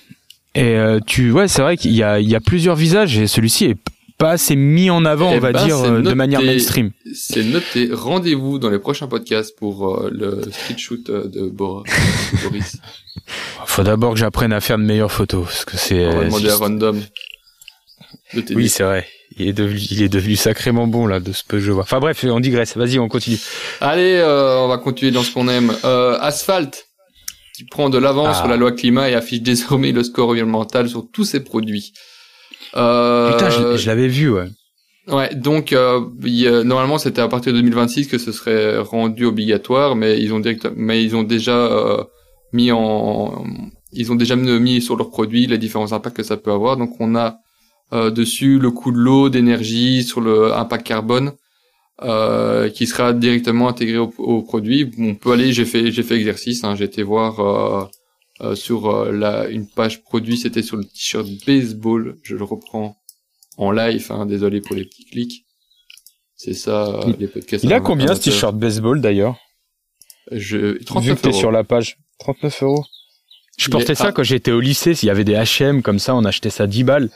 Et 0.55 0.75
euh, 0.75 0.99
tu, 1.05 1.31
ouais, 1.31 1.47
c'est 1.47 1.61
vrai 1.61 1.77
qu'il 1.77 1.91
y 1.93 2.01
a 2.01 2.19
il 2.19 2.27
y 2.27 2.35
a 2.35 2.39
plusieurs 2.39 2.75
visages 2.75 3.15
et 3.19 3.27
celui-ci 3.27 3.65
est 3.65 3.77
pas 4.17 4.31
assez 4.31 4.55
mis 4.55 4.89
en 4.89 5.05
avant, 5.05 5.31
Eh 5.31 5.37
on 5.37 5.39
va 5.39 5.51
ben, 5.51 5.65
dire, 5.65 5.77
euh, 5.77 5.97
de 5.97 6.01
noté. 6.01 6.15
manière 6.15 6.41
mainstream. 6.41 6.91
C'est 7.13 7.43
noté. 7.43 7.89
Rendez-vous 7.91 8.57
dans 8.59 8.69
les 8.69 8.79
prochains 8.79 9.07
podcasts 9.07 9.55
pour 9.57 9.87
euh, 10.05 10.09
le 10.11 10.41
street 10.51 10.77
shoot 10.77 11.09
euh, 11.09 11.27
de 11.27 11.47
Bor- 11.49 11.83
de 11.83 12.43
Boris. 12.43 12.77
Faut 13.65 13.83
d'abord 13.83 14.13
que 14.13 14.19
j'apprenne 14.19 14.53
à 14.53 14.61
faire 14.61 14.77
de 14.77 14.83
meilleures 14.83 15.11
photos, 15.11 15.43
parce 15.45 15.65
que 15.65 15.77
c'est. 15.77 16.05
On 16.07 16.17
va 16.17 16.25
demander 16.25 16.49
à 16.49 16.55
Random 16.55 17.01
de. 18.33 18.43
Oui, 18.55 18.69
c'est 18.69 18.83
vrai. 18.83 19.07
Il 19.39 19.47
est 19.49 19.53
devenu, 19.53 19.79
il 19.91 20.01
est 20.01 20.09
devenu 20.09 20.35
sacrément 20.35 20.87
bon 20.87 21.05
là 21.05 21.19
de 21.19 21.31
ce 21.31 21.43
peu 21.47 21.57
que 21.57 21.63
je 21.63 21.71
vois. 21.71 21.83
Enfin 21.83 21.99
bref, 21.99 22.23
on 22.27 22.39
digresse. 22.39 22.75
Vas-y, 22.75 22.97
on 22.97 23.07
continue. 23.07 23.37
Allez, 23.81 24.15
euh, 24.15 24.57
on 24.59 24.67
va 24.67 24.77
continuer 24.77 25.11
dans 25.11 25.21
ce 25.23 25.31
qu'on 25.31 25.47
aime. 25.47 25.71
Euh, 25.83 26.17
Asphalt, 26.21 26.87
qui 27.55 27.65
prend 27.65 27.89
de 27.89 27.97
l'avance 27.99 28.29
Ah. 28.31 28.39
sur 28.39 28.47
la 28.47 28.55
loi 28.57 28.71
climat 28.71 29.09
et 29.09 29.13
affiche 29.13 29.41
désormais 29.41 29.91
le 29.91 30.03
score 30.03 30.29
environnemental 30.29 30.89
sur 30.89 31.05
tous 31.11 31.23
ses 31.25 31.43
produits. 31.43 31.93
Euh, 32.75 33.31
Putain, 33.31 33.49
je, 33.49 33.77
je 33.77 33.87
l'avais 33.87 34.07
vu, 34.07 34.29
ouais. 34.29 34.47
Ouais, 35.07 35.33
donc 35.33 35.71
euh, 35.71 36.01
il 36.23 36.35
y 36.35 36.47
a- 36.47 36.63
normalement 36.65 36.97
c'était 36.97 37.21
à 37.21 37.29
partir 37.29 37.53
de 37.53 37.57
2026 37.59 38.07
que 38.07 38.17
ce 38.17 38.33
serait 38.33 38.77
rendu 38.79 39.25
obligatoire, 39.25 39.95
mais 39.95 40.19
ils 40.21 40.33
ont 40.33 40.39
direct, 40.39 40.67
mais 40.75 41.01
ils 41.01 41.15
ont 41.15 41.23
déjà 41.23 41.55
euh, 41.55 42.03
mis 42.51 42.71
en, 42.73 43.45
ils 43.93 44.11
ont 44.11 44.15
déjà 44.15 44.35
mis 44.35 44.81
sur 44.81 44.97
leurs 44.97 45.09
produits 45.09 45.47
les 45.47 45.57
différents 45.57 45.93
impacts 45.93 46.17
que 46.17 46.23
ça 46.23 46.35
peut 46.35 46.51
avoir. 46.51 46.75
Donc 46.75 46.99
on 46.99 47.15
a 47.15 47.37
euh, 47.93 48.11
dessus 48.11 48.59
le 48.59 48.69
coût 48.71 48.91
de 48.91 48.97
l'eau, 48.97 49.29
d'énergie, 49.29 50.03
sur 50.03 50.19
le 50.19 50.53
impact 50.53 50.85
carbone, 50.85 51.31
euh, 52.03 52.69
qui 52.69 52.85
sera 52.85 53.13
directement 53.13 53.69
intégré 53.69 53.97
au, 53.97 54.13
au, 54.17 54.41
produit. 54.41 54.91
On 54.99 55.15
peut 55.15 55.31
aller, 55.31 55.53
j'ai 55.53 55.63
fait, 55.65 55.89
j'ai 55.91 56.03
fait 56.03 56.15
exercice, 56.15 56.65
hein, 56.65 56.75
j'ai 56.75 56.83
été 56.83 57.01
voir 57.01 57.89
euh, 58.41 58.51
euh 58.51 58.55
sur 58.55 58.89
euh, 58.89 59.11
la 59.11 59.47
une 59.47 59.67
page 59.67 60.03
produit, 60.03 60.37
c'était 60.37 60.63
sur 60.63 60.77
le 60.77 60.83
t-shirt 60.83 61.27
baseball. 61.45 62.17
Je 62.23 62.35
le 62.35 62.43
reprends 62.43 62.97
en 63.57 63.71
live, 63.71 64.07
hein, 64.11 64.25
désolé 64.25 64.61
pour 64.61 64.75
les 64.75 64.85
petits 64.85 65.05
clics. 65.05 65.45
C'est 66.35 66.53
ça, 66.53 66.99
les 67.19 67.27
podcasts. 67.27 67.63
Il 67.63 67.73
a 67.73 67.79
combien 67.79 68.13
ce 68.15 68.21
t-shirt 68.21 68.55
baseball 68.55 69.01
d'ailleurs? 69.01 69.37
Je 70.31 70.83
39 70.83 71.05
Vu 71.05 71.15
que 71.15 71.21
t'es 71.21 71.33
sur 71.33 71.51
la 71.51 71.63
page, 71.63 71.97
39 72.19 72.63
euros? 72.63 72.85
Je 73.57 73.69
portais 73.69 73.95
ça 73.95 74.11
quand 74.11 74.23
j'étais 74.23 74.51
au 74.51 74.59
lycée. 74.59 74.93
S'il 74.93 75.07
y 75.07 75.09
avait 75.09 75.23
des 75.23 75.33
H&M 75.33 75.81
comme 75.81 75.97
ça, 75.97 76.15
on 76.15 76.25
achetait 76.25 76.51
ça 76.51 76.67
10 76.67 76.83
balles. 76.83 77.09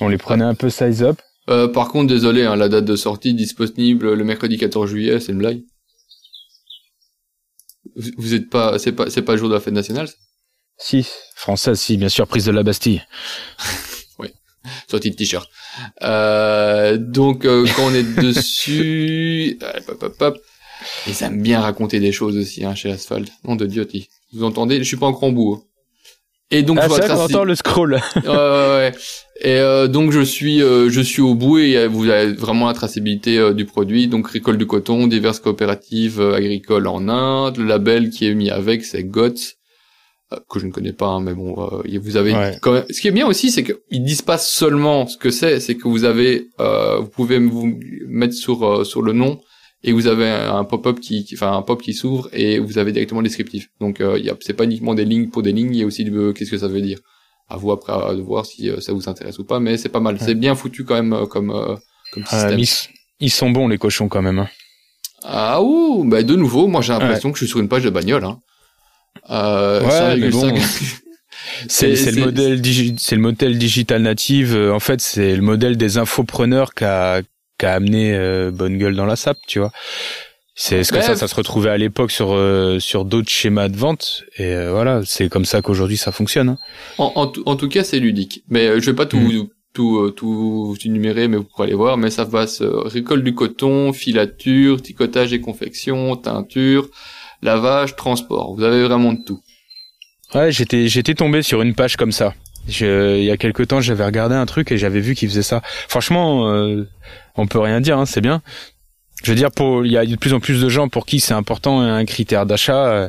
On 0.00 0.08
les 0.08 0.18
prenait 0.18 0.44
un 0.44 0.54
peu 0.54 0.70
size 0.70 1.02
up. 1.02 1.20
Euh, 1.50 1.66
par 1.66 1.88
contre, 1.88 2.08
désolé, 2.08 2.44
hein, 2.44 2.56
la 2.56 2.68
date 2.68 2.84
de 2.84 2.94
sortie 2.94 3.34
disponible 3.34 4.14
le 4.14 4.24
mercredi 4.24 4.56
14 4.58 4.88
juillet, 4.88 5.18
c'est 5.18 5.32
une 5.32 5.38
blague. 5.38 5.62
Vous 8.16 8.34
êtes 8.34 8.48
pas, 8.48 8.78
c'est 8.78 8.92
pas, 8.92 9.10
c'est 9.10 9.22
pas 9.22 9.32
le 9.32 9.38
jour 9.38 9.48
de 9.48 9.54
la 9.54 9.60
fête 9.60 9.74
nationale. 9.74 10.08
Ça? 10.08 10.14
Si, 10.78 11.06
française, 11.34 11.78
si, 11.78 11.96
bien 11.96 12.08
sûr, 12.08 12.26
prise 12.26 12.46
de 12.46 12.52
la 12.52 12.62
Bastille. 12.62 13.02
oui, 14.18 14.28
sortie 14.88 15.10
de 15.10 15.16
t-shirt. 15.16 15.48
Euh, 16.02 16.96
donc 16.96 17.44
euh, 17.44 17.66
quand 17.76 17.86
on 17.86 17.94
est 17.94 18.16
dessus, 18.16 19.58
hop, 19.88 20.02
hop, 20.02 20.16
hop, 20.20 20.38
ils 21.06 21.22
aiment 21.22 21.42
bien 21.42 21.60
raconter 21.60 22.00
des 22.00 22.12
choses 22.12 22.36
aussi 22.36 22.64
hein, 22.64 22.74
chez 22.74 22.90
Asphalt. 22.90 23.28
Nom 23.44 23.56
de 23.56 23.66
Dieu, 23.66 23.86
vous 24.32 24.44
entendez? 24.44 24.78
Je 24.78 24.84
suis 24.84 24.96
pas 24.96 25.06
en 25.06 25.12
grand 25.12 25.30
bout. 25.30 25.54
Hein. 25.58 25.64
Et 26.50 26.62
donc 26.62 26.78
ah, 26.80 26.88
je 26.88 26.94
vois 26.94 27.24
entend 27.24 27.44
le 27.44 27.54
scroll. 27.54 27.94
ouais, 28.16 28.26
ouais, 28.26 28.32
ouais. 28.32 28.92
Et 29.40 29.58
euh, 29.58 29.86
donc 29.86 30.12
je 30.12 30.20
suis 30.20 30.62
euh, 30.62 30.88
je 30.88 31.00
suis 31.00 31.20
au 31.20 31.34
bout 31.34 31.58
et 31.58 31.86
vous 31.86 32.08
avez 32.08 32.32
vraiment 32.32 32.66
la 32.66 32.72
traçabilité 32.72 33.38
euh, 33.38 33.52
du 33.52 33.66
produit. 33.66 34.08
Donc 34.08 34.28
récolte 34.28 34.58
de 34.58 34.64
coton, 34.64 35.06
diverses 35.06 35.40
coopératives 35.40 36.20
agricoles 36.20 36.86
en 36.86 37.08
Inde. 37.08 37.58
Le 37.58 37.66
label 37.66 38.08
qui 38.10 38.26
est 38.26 38.34
mis 38.34 38.50
avec 38.50 38.84
c'est 38.84 39.04
GOTS 39.04 39.57
que 40.48 40.58
je 40.58 40.66
ne 40.66 40.72
connais 40.72 40.92
pas, 40.92 41.06
hein, 41.06 41.20
mais 41.20 41.34
bon, 41.34 41.54
vous 42.02 42.16
avez 42.16 42.58
quand 42.60 42.72
même. 42.72 42.84
Ce 42.90 43.00
qui 43.00 43.08
est 43.08 43.12
bien 43.12 43.26
aussi, 43.26 43.50
c'est 43.50 43.64
qu'ils 43.64 44.04
disent 44.04 44.22
pas 44.22 44.38
seulement 44.38 45.06
ce 45.06 45.16
que 45.16 45.30
c'est, 45.30 45.60
c'est 45.60 45.76
que 45.76 45.88
vous 45.88 46.04
avez, 46.04 46.48
vous 46.58 47.08
pouvez 47.08 47.38
vous 47.38 47.78
mettre 48.06 48.34
sur 48.34 48.84
sur 48.86 49.02
le 49.02 49.12
nom 49.12 49.40
et 49.84 49.92
vous 49.92 50.06
avez 50.06 50.28
un 50.28 50.64
pop-up 50.64 51.00
qui, 51.00 51.26
enfin 51.34 51.52
un 51.52 51.62
pop 51.62 51.80
qui 51.80 51.94
s'ouvre 51.94 52.28
et 52.32 52.58
vous 52.58 52.78
avez 52.78 52.92
directement 52.92 53.20
le 53.20 53.28
descriptif. 53.28 53.70
Donc 53.80 54.00
euh, 54.00 54.18
y 54.18 54.30
a, 54.30 54.36
c'est 54.40 54.54
pas 54.54 54.64
uniquement 54.64 54.94
des 54.94 55.04
lignes 55.04 55.28
pour 55.28 55.42
des 55.42 55.52
lignes, 55.52 55.74
il 55.74 55.80
y 55.80 55.82
a 55.82 55.86
aussi 55.86 56.04
de, 56.04 56.32
qu'est-ce 56.32 56.50
que 56.50 56.58
ça 56.58 56.68
veut 56.68 56.80
dire. 56.80 56.98
À 57.50 57.56
vous 57.56 57.72
après 57.72 58.14
de 58.14 58.20
voir 58.20 58.44
si 58.44 58.68
euh, 58.68 58.78
ça 58.80 58.92
vous 58.92 59.08
intéresse 59.08 59.38
ou 59.38 59.44
pas, 59.44 59.58
mais 59.58 59.78
c'est 59.78 59.88
pas 59.88 60.00
mal. 60.00 60.18
C'est 60.20 60.34
bien 60.34 60.54
foutu 60.54 60.84
quand 60.84 60.94
même 60.94 61.14
euh, 61.14 61.26
comme 61.26 61.50
euh, 61.50 61.76
comme 62.12 62.24
système. 62.26 62.60
ils, 63.20 63.30
sont 63.30 63.50
bons 63.50 63.68
les 63.68 63.78
cochons 63.78 64.08
quand 64.08 64.20
même. 64.20 64.38
Hein. 64.38 64.48
Ah 65.22 65.62
ouh, 65.62 66.04
bah 66.04 66.22
de 66.22 66.36
nouveau, 66.36 66.66
moi 66.66 66.82
j'ai 66.82 66.92
l'impression 66.92 67.32
que 67.32 67.38
je 67.38 67.44
suis 67.44 67.50
sur 67.50 67.60
une 67.60 67.68
page 67.68 67.84
de 67.84 67.90
bagnole. 67.90 68.24
Hein. 68.24 68.40
Euh, 69.30 69.82
ouais, 69.82 70.16
mais 70.16 70.30
bon. 70.30 70.54
C'est 71.68 71.88
le 72.12 72.24
modèle 72.24 72.60
c'est 72.98 73.16
le 73.16 73.22
modèle 73.22 73.58
digital 73.58 74.02
native. 74.02 74.56
En 74.72 74.80
fait, 74.80 75.00
c'est 75.00 75.34
le 75.34 75.42
modèle 75.42 75.76
des 75.76 75.98
infopreneurs 75.98 76.74
qu'a 76.74 77.22
qu'a 77.58 77.74
amené 77.74 78.14
euh, 78.14 78.50
Bonne 78.50 78.78
Gueule 78.78 78.94
dans 78.94 79.04
la 79.04 79.16
SAP, 79.16 79.36
tu 79.46 79.58
vois. 79.58 79.72
C'est 80.54 80.82
ce 80.82 80.92
que 80.92 81.00
ça, 81.00 81.14
ça 81.14 81.28
se 81.28 81.34
retrouvait 81.36 81.70
à 81.70 81.76
l'époque 81.76 82.10
sur 82.10 82.32
euh, 82.32 82.80
sur 82.80 83.04
d'autres 83.04 83.30
schémas 83.30 83.68
de 83.68 83.76
vente 83.76 84.24
et 84.38 84.46
euh, 84.46 84.72
voilà, 84.72 85.02
c'est 85.04 85.28
comme 85.28 85.44
ça 85.44 85.62
qu'aujourd'hui 85.62 85.96
ça 85.96 86.10
fonctionne. 86.10 86.48
Hein. 86.48 86.58
En, 86.98 87.12
en, 87.14 87.32
en, 87.46 87.56
tout 87.56 87.68
cas, 87.68 87.84
c'est 87.84 88.00
ludique. 88.00 88.42
Mais 88.48 88.80
je 88.80 88.90
vais 88.90 88.96
pas 88.96 89.06
tout 89.06 89.18
mm. 89.18 89.48
tout 89.72 90.10
tout 90.10 90.76
énumérer, 90.84 91.28
mais 91.28 91.36
vous 91.36 91.44
pourrez 91.44 91.68
aller 91.68 91.76
voir. 91.76 91.96
Mais 91.96 92.10
ça 92.10 92.26
passe 92.26 92.60
récolte 92.62 93.22
du 93.22 93.36
coton, 93.36 93.92
filature, 93.92 94.82
tricotage 94.82 95.32
et 95.32 95.40
confection, 95.40 96.16
teinture, 96.16 96.88
lavage, 97.42 97.96
transport. 97.96 98.54
Vous 98.54 98.62
avez 98.62 98.82
vraiment 98.82 99.12
de 99.12 99.22
tout. 99.24 99.40
Ouais, 100.34 100.52
j'étais 100.52 100.88
j'étais 100.88 101.14
tombé 101.14 101.42
sur 101.42 101.62
une 101.62 101.74
page 101.74 101.96
comme 101.96 102.12
ça. 102.12 102.34
Je, 102.68 103.16
il 103.16 103.24
y 103.24 103.30
a 103.30 103.38
quelque 103.38 103.62
temps, 103.62 103.80
j'avais 103.80 104.04
regardé 104.04 104.34
un 104.34 104.44
truc 104.44 104.70
et 104.72 104.76
j'avais 104.76 105.00
vu 105.00 105.14
qu'il 105.14 105.28
faisait 105.28 105.42
ça. 105.42 105.62
Franchement, 105.88 106.52
euh, 106.52 106.86
on 107.36 107.46
peut 107.46 107.58
rien 107.58 107.80
dire, 107.80 107.98
hein, 107.98 108.04
c'est 108.04 108.20
bien. 108.20 108.42
Je 109.24 109.32
veux 109.32 109.36
dire, 109.36 109.50
pour 109.50 109.86
il 109.86 109.92
y 109.92 109.96
a 109.96 110.04
de 110.04 110.16
plus 110.16 110.34
en 110.34 110.40
plus 110.40 110.60
de 110.60 110.68
gens 110.68 110.88
pour 110.88 111.06
qui 111.06 111.18
c'est 111.20 111.34
important 111.34 111.80
un 111.80 112.04
critère 112.04 112.44
d'achat. 112.44 112.86
Euh, 112.86 113.08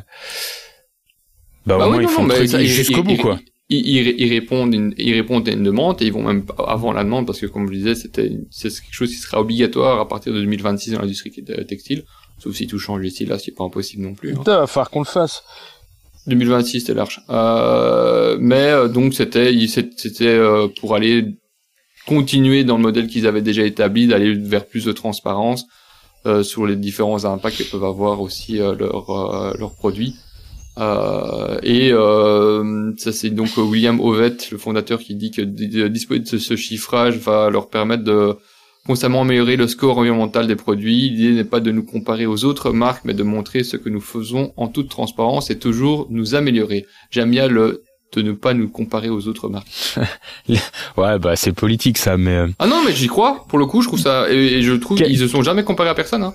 bah, 1.66 1.76
au 1.76 1.80
bah 1.80 1.90
moins 1.90 2.02
ils 2.02 2.08
font 2.08 2.28
jusqu'au 2.60 3.04
bout, 3.04 3.18
quoi. 3.18 3.40
Ils, 3.72 4.28
répondent, 4.28 4.74
ils 4.98 5.14
répondent 5.14 5.48
à 5.48 5.52
une 5.52 5.62
demande 5.62 6.02
et 6.02 6.06
ils 6.06 6.12
vont 6.12 6.24
même 6.24 6.44
avant 6.68 6.92
la 6.92 7.04
demande 7.04 7.28
parce 7.28 7.40
que 7.40 7.46
comme 7.46 7.68
je 7.68 7.74
disais, 7.74 7.94
c'était 7.94 8.32
c'est 8.50 8.70
quelque 8.70 8.94
chose 8.94 9.10
qui 9.10 9.18
sera 9.18 9.40
obligatoire 9.40 10.00
à 10.00 10.08
partir 10.08 10.34
de 10.34 10.40
2026 10.40 10.94
dans 10.94 11.02
l'industrie 11.02 11.32
textile. 11.68 12.04
Sauf 12.40 12.56
si 12.56 12.68
tout 12.68 12.80
change 12.80 13.06
ici, 13.06 13.26
là, 13.26 13.38
c'est 13.38 13.52
pas 13.52 13.64
impossible 13.64 14.04
non 14.04 14.14
plus. 14.14 14.32
Hein. 14.32 14.38
Putain, 14.38 14.60
va 14.60 14.68
falloir 14.68 14.90
qu'on 14.90 15.00
le 15.00 15.06
fasse. 15.06 15.44
2026 16.28 16.82
c'était 16.82 16.94
large. 16.94 17.22
Euh, 17.30 18.38
mais 18.40 18.70
euh, 18.70 18.88
donc 18.88 19.14
c'était 19.14 19.54
c'était 19.68 20.26
euh, 20.28 20.68
pour 20.80 20.96
aller 20.96 21.26
continuer 22.08 22.64
dans 22.64 22.78
le 22.78 22.84
modèle 22.84 23.08
qu'ils 23.08 23.28
avaient 23.28 23.42
déjà 23.42 23.64
établi, 23.64 24.08
d'aller 24.08 24.34
vers 24.34 24.66
plus 24.66 24.86
de 24.86 24.92
transparence 24.92 25.66
euh, 26.26 26.44
sur 26.44 26.66
les 26.66 26.76
différents 26.76 27.26
impacts 27.26 27.58
que 27.58 27.64
peuvent 27.64 27.84
avoir 27.84 28.22
aussi 28.22 28.58
leurs 28.58 29.56
leurs 29.58 29.76
produits. 29.76 30.16
et 30.78 31.92
ça 32.98 33.12
c'est 33.12 33.30
donc 33.30 33.58
William 33.58 34.00
Ovett, 34.00 34.52
le 34.52 34.58
fondateur, 34.58 35.00
qui 35.00 35.16
dit 35.16 35.32
que 35.32 35.42
disposer 35.42 36.22
de 36.22 36.38
ce 36.38 36.56
chiffrage 36.56 37.18
va 37.18 37.50
leur 37.50 37.70
permettre 37.70 38.04
de 38.04 38.36
constamment 38.90 39.22
améliorer 39.22 39.56
le 39.56 39.68
score 39.68 40.00
environnemental 40.00 40.48
des 40.48 40.56
produits. 40.56 41.12
L'idée 41.12 41.34
n'est 41.34 41.44
pas 41.44 41.60
de 41.60 41.70
nous 41.70 41.84
comparer 41.84 42.26
aux 42.26 42.44
autres 42.44 42.72
marques, 42.72 43.06
mais 43.06 43.14
de 43.14 43.22
montrer 43.22 43.64
ce 43.64 43.78
que 43.78 43.88
nous 43.88 44.02
faisons 44.02 44.52
en 44.58 44.68
toute 44.68 44.90
transparence 44.90 45.52
et 45.52 45.60
toujours 45.60 46.08
nous 46.10 46.34
améliorer. 46.34 46.88
J'aime 47.12 47.30
bien 47.30 47.48
le 47.48 47.84
de 48.14 48.24
ne 48.24 48.32
pas 48.32 48.56
nous 48.56 48.68
comparer 48.68 49.10
aux 49.10 49.28
autres 49.28 49.48
marques. 49.48 49.68
ouais, 50.98 51.20
bah 51.20 51.36
c'est 51.36 51.52
politique 51.52 52.00
ça, 52.00 52.18
mais. 52.18 52.36
Euh, 52.36 52.48
ah 52.58 52.66
non, 52.66 52.82
mais 52.84 52.92
j'y 52.92 53.06
crois. 53.06 53.46
Pour 53.48 53.60
le 53.60 53.68
coup, 53.68 53.84
je 53.84 53.88
trouve 53.90 54.00
ça 54.00 54.28
et, 54.28 54.64
je 54.64 54.74
trouve 54.74 54.98
qu'ils 54.98 55.20
se 55.20 55.28
sont 55.28 55.44
jamais 55.44 55.64
comparés 55.64 55.90
à 55.90 55.94
personne. 55.94 56.24
Hein. 56.24 56.34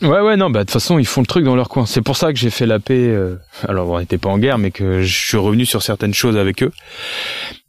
Ouais, 0.00 0.20
ouais, 0.20 0.36
non, 0.36 0.50
bah 0.50 0.60
de 0.60 0.66
toute 0.66 0.70
façon, 0.70 1.00
ils 1.00 1.06
font 1.06 1.22
le 1.22 1.26
truc 1.26 1.44
dans 1.44 1.56
leur 1.56 1.68
coin. 1.68 1.84
C'est 1.84 2.02
pour 2.02 2.16
ça 2.16 2.32
que 2.32 2.38
j'ai 2.38 2.50
fait 2.50 2.66
la 2.66 2.78
paix. 2.78 3.08
Euh, 3.08 3.34
alors, 3.66 3.90
on 3.90 3.98
n'était 3.98 4.18
pas 4.18 4.28
en 4.28 4.38
guerre, 4.38 4.58
mais 4.58 4.70
que 4.70 5.02
je 5.02 5.26
suis 5.26 5.36
revenu 5.36 5.66
sur 5.66 5.82
certaines 5.82 6.14
choses 6.14 6.36
avec 6.36 6.62
eux. 6.62 6.70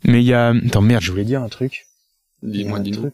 Mais 0.04 0.22
il 0.22 0.28
y 0.28 0.36
a. 0.36 0.50
Attends, 0.50 0.84
merde, 0.84 1.02
je 1.02 1.10
voulais 1.10 1.26
dire 1.26 1.42
un 1.42 1.50
truc. 1.50 1.88
Dis-moi, 2.44 2.78
dis-nous. 2.78 3.12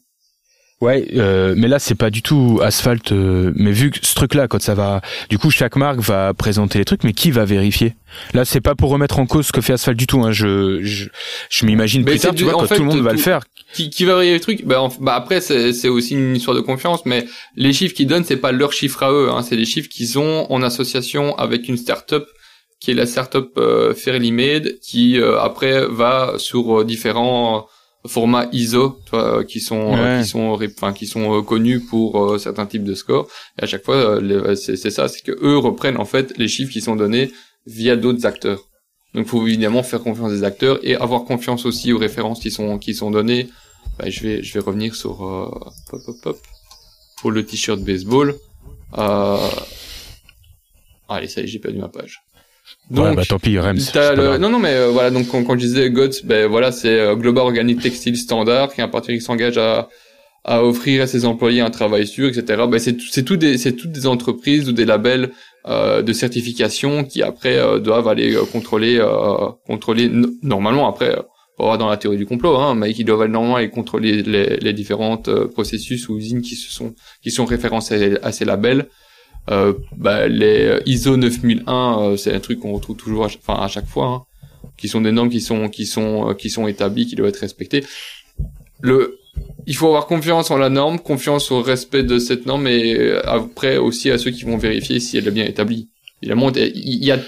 Ouais, 0.81 1.07
euh, 1.15 1.53
mais 1.55 1.69
là 1.69 1.79
c'est 1.79 1.95
pas 1.95 2.09
du 2.09 2.21
tout 2.21 2.59
asphalte. 2.61 3.13
Euh, 3.13 3.53
mais 3.55 3.71
vu 3.71 3.91
que 3.91 3.99
ce 4.05 4.13
truc-là, 4.13 4.49
quand 4.49 4.61
ça 4.61 4.75
va, 4.75 4.99
du 5.29 5.38
coup 5.38 5.49
chaque 5.49 5.77
marque 5.77 5.99
va 5.99 6.33
présenter 6.33 6.79
les 6.79 6.85
trucs, 6.85 7.05
mais 7.05 7.13
qui 7.13 7.31
va 7.31 7.45
vérifier? 7.45 7.95
Là 8.33 8.43
c'est 8.43 8.59
pas 8.59 8.75
pour 8.75 8.89
remettre 8.89 9.19
en 9.19 9.25
cause 9.25 9.47
ce 9.47 9.51
que 9.53 9.61
fait 9.61 9.71
asphalte 9.71 9.97
du 9.97 10.05
tout. 10.05 10.21
Hein. 10.21 10.33
Je 10.33 10.83
je, 10.83 11.05
je 11.49 11.65
m'imagine 11.65 12.03
plus 12.03 12.19
tard, 12.19 12.35
tu 12.35 12.43
vois, 12.43 12.53
quand 12.53 12.67
tout 12.67 12.83
le 12.83 12.89
monde 12.89 12.99
va 12.99 13.13
le 13.13 13.17
faire. 13.17 13.43
Qui, 13.73 13.89
qui 13.89 14.03
va 14.03 14.15
vérifier 14.15 14.33
les 14.33 14.39
trucs 14.41 14.65
bah, 14.65 14.89
bah, 14.99 15.15
après 15.15 15.39
c'est 15.39 15.71
c'est 15.71 15.88
aussi 15.88 16.13
une 16.13 16.35
histoire 16.35 16.57
de 16.57 16.61
confiance, 16.61 17.05
mais 17.05 17.25
les 17.55 17.71
chiffres 17.71 17.95
qu'ils 17.95 18.07
donnent 18.07 18.25
c'est 18.25 18.38
pas 18.38 18.51
leurs 18.51 18.73
chiffres 18.73 19.01
à 19.01 19.11
eux, 19.13 19.29
hein. 19.31 19.43
c'est 19.43 19.55
les 19.55 19.65
chiffres 19.65 19.89
qu'ils 19.89 20.19
ont 20.19 20.51
en 20.51 20.61
association 20.61 21.38
avec 21.38 21.69
une 21.69 21.77
start-up 21.77 22.27
qui 22.81 22.91
est 22.91 22.95
la 22.95 23.05
start-up 23.05 23.51
euh, 23.57 23.93
Fairly 23.93 24.33
Made, 24.33 24.77
qui 24.81 25.17
euh, 25.17 25.39
après 25.39 25.88
va 25.88 26.33
sur 26.38 26.83
différents 26.83 27.65
format 28.07 28.47
ISO 28.51 28.99
toi, 29.05 29.43
qui 29.43 29.59
sont 29.59 29.95
qui 30.19 30.27
sont 30.27 30.57
enfin 30.77 30.93
qui 30.93 31.07
sont 31.07 31.37
euh, 31.37 31.41
connus 31.41 31.79
pour 31.79 32.23
euh, 32.23 32.37
certains 32.37 32.65
types 32.65 32.83
de 32.83 32.93
scores. 32.93 33.27
Et 33.60 33.63
à 33.63 33.67
chaque 33.67 33.83
fois 33.83 33.95
euh, 33.95 34.56
c'est 34.56 34.77
ça 34.89 35.08
c'est 35.08 35.21
que 35.21 35.31
eux 35.43 35.58
reprennent 35.58 35.97
en 35.97 36.06
fait 36.06 36.37
les 36.37 36.47
chiffres 36.47 36.71
qui 36.71 36.81
sont 36.81 36.95
donnés 36.95 37.31
via 37.65 37.95
d'autres 37.95 38.25
acteurs. 38.25 38.67
Donc 39.13 39.27
faut 39.27 39.45
évidemment 39.45 39.83
faire 39.83 40.01
confiance 40.01 40.31
des 40.31 40.43
acteurs 40.43 40.79
et 40.83 40.95
avoir 40.95 41.23
confiance 41.23 41.65
aussi 41.65 41.93
aux 41.93 41.97
références 41.97 42.39
qui 42.39 42.51
sont 42.51 42.77
qui 42.77 42.93
sont 42.93 43.12
données. 43.12 43.49
Bah, 43.97 44.10
je 44.10 44.21
vais 44.21 44.43
je 44.43 44.53
vais 44.53 44.60
revenir 44.60 44.95
sur 44.95 45.17
pop, 45.89 46.01
pop, 46.06 46.15
pop, 46.21 46.37
pour 47.21 47.31
le 47.31 47.45
t-shirt 47.45 47.79
baseball 47.79 48.35
allez 51.08 51.27
ça 51.27 51.41
y 51.41 51.43
est 51.43 51.47
j'ai 51.47 51.60
perdu 51.60 51.79
ma 51.79 51.87
page 51.87 52.25
donc, 52.91 53.15
bah 53.15 53.23
tant 53.27 53.39
pis, 53.39 53.57
Rems. 53.57 53.79
non, 54.39 54.49
non, 54.49 54.59
mais 54.59 54.73
euh, 54.73 54.89
voilà, 54.89 55.09
donc 55.09 55.27
quand, 55.27 55.43
quand 55.43 55.53
je 55.53 55.65
disais 55.65 55.89
GOTS, 55.89 56.23
ben 56.23 56.47
voilà, 56.47 56.71
c'est 56.71 56.99
euh, 56.99 57.15
Global 57.15 57.43
Organic 57.43 57.81
Textile 57.81 58.15
Standard, 58.15 58.73
qui 58.73 58.81
est 58.81 58.83
un 58.83 58.87
partenaire 58.87 59.17
qui 59.17 59.25
s'engage 59.25 59.57
à, 59.57 59.89
à 60.43 60.63
offrir 60.63 61.01
à 61.01 61.07
ses 61.07 61.25
employés 61.25 61.61
un 61.61 61.71
travail 61.71 62.05
sûr, 62.05 62.27
etc. 62.27 62.63
Ben 62.69 62.79
c'est 62.79 62.97
c'est 63.09 63.23
tout 63.23 63.37
des 63.37 63.57
c'est 63.57 63.73
toutes 63.73 63.91
des 63.91 64.05
entreprises 64.05 64.69
ou 64.69 64.71
des 64.71 64.85
labels 64.85 65.31
euh, 65.67 66.03
de 66.03 66.13
certification 66.13 67.03
qui 67.03 67.23
après 67.23 67.57
euh, 67.57 67.79
doivent 67.79 68.07
aller 68.07 68.35
contrôler 68.51 69.03
contrôler 69.65 70.11
normalement 70.43 70.87
après 70.87 71.17
pas 71.57 71.77
dans 71.77 71.89
la 71.89 71.97
théorie 71.97 72.17
du 72.17 72.25
complot, 72.27 72.57
hein, 72.57 72.75
mais 72.75 72.93
qui 72.93 73.03
doivent 73.03 73.21
aller 73.21 73.31
normalement 73.31 73.55
aller 73.55 73.69
contrôler 73.69 74.21
les, 74.21 74.57
les 74.57 74.73
différentes 74.73 75.29
processus 75.53 76.07
ou 76.09 76.17
usines 76.17 76.41
qui 76.41 76.55
se 76.55 76.71
sont 76.71 76.93
qui 77.23 77.31
sont 77.31 77.45
référencés 77.45 78.17
à 78.21 78.31
ces 78.31 78.45
labels 78.45 78.87
euh, 79.52 79.73
bah, 79.96 80.27
les 80.27 80.79
ISO 80.85 81.17
9001, 81.17 82.00
euh, 82.00 82.17
c'est 82.17 82.33
un 82.33 82.39
truc 82.39 82.60
qu'on 82.60 82.73
retrouve 82.73 82.98
toujours, 82.98 83.25
à, 83.25 83.27
enfin 83.27 83.62
à 83.62 83.67
chaque 83.67 83.87
fois. 83.87 84.08
Hein. 84.08 84.21
qui 84.77 84.87
sont 84.87 85.02
des 85.02 85.12
normes 85.12 85.29
qui 85.29 85.41
sont 85.41 85.69
qui 85.69 85.85
sont 85.85 86.29
euh, 86.29 86.33
qui 86.33 86.50
sont 86.50 86.67
établies, 86.67 87.06
qui 87.06 87.15
doivent 87.15 87.29
être 87.29 87.39
respectées. 87.39 87.83
Le 88.81 89.19
il 89.67 89.75
faut 89.75 89.87
avoir 89.87 90.08
confiance 90.08 90.52
en 90.52 90.58
la 90.58 90.69
norme, 90.69 91.00
confiance 91.00 91.52
au 91.52 91.62
respect 91.62 92.04
de 92.04 92.19
cette 92.19 92.46
norme 92.46 92.67
et 92.67 92.96
euh, 92.96 93.21
après 93.27 93.77
aussi 93.77 94.12
à 94.12 94.17
ceux 94.17 94.31
qui 94.31 94.43
vont 94.43 94.58
vérifier 94.58 95.00
si 95.00 95.17
elle 95.17 95.27
est 95.27 95.31
bien 95.31 95.46
établie. 95.46 95.89
Évidemment, 96.21 96.52
il 96.56 97.04
y 97.04 97.12
a 97.12 97.19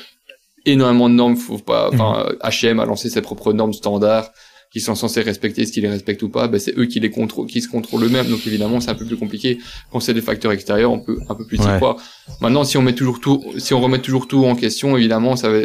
énormément 0.65 1.09
de 1.09 1.15
normes, 1.15 1.36
faut 1.36 1.57
pas, 1.57 1.89
enfin, 1.93 2.26
H&M 2.41 2.80
a 2.80 2.86
lancé 2.86 3.09
ses 3.09 3.22
propres 3.22 3.53
normes 3.53 3.74
standards 3.74 4.32
qui 4.72 4.82
sont 4.82 4.95
censés 4.95 5.22
respecter 5.22 5.65
ce 5.65 5.72
qu'ils 5.72 5.84
les 5.84 5.89
respectent 5.89 6.24
ou 6.24 6.30
pas, 6.30 6.47
ben 6.47 6.59
c'est 6.59 6.78
eux 6.78 6.86
qui 6.86 6.99
les 6.99 7.09
contrôlent, 7.09 7.47
qui 7.47 7.61
se 7.61 7.70
contrôlent 7.70 8.03
eux-mêmes. 8.03 8.28
Donc 8.28 8.45
évidemment, 8.45 8.80
c'est 8.80 8.89
un 8.89 8.95
peu 8.95 9.05
plus 9.05 9.18
compliqué. 9.18 9.59
Quand 9.91 9.99
c'est 9.99 10.13
des 10.13 10.22
facteurs 10.22 10.51
extérieurs, 10.51 10.91
on 10.91 10.99
peut 10.99 11.20
un 11.30 11.36
peu 11.36 11.45
plus 11.45 11.57
y 11.57 11.78
croire. 11.78 11.97
Maintenant, 12.41 12.63
si 12.63 12.78
on 12.78 12.82
met 12.82 12.93
toujours 12.93 13.20
tout, 13.20 13.43
si 13.57 13.74
on 13.74 13.82
remet 13.82 13.99
toujours 13.99 14.28
tout 14.28 14.45
en 14.45 14.55
question, 14.55 14.97
évidemment, 14.97 15.36
ça 15.36 15.49
va, 15.49 15.59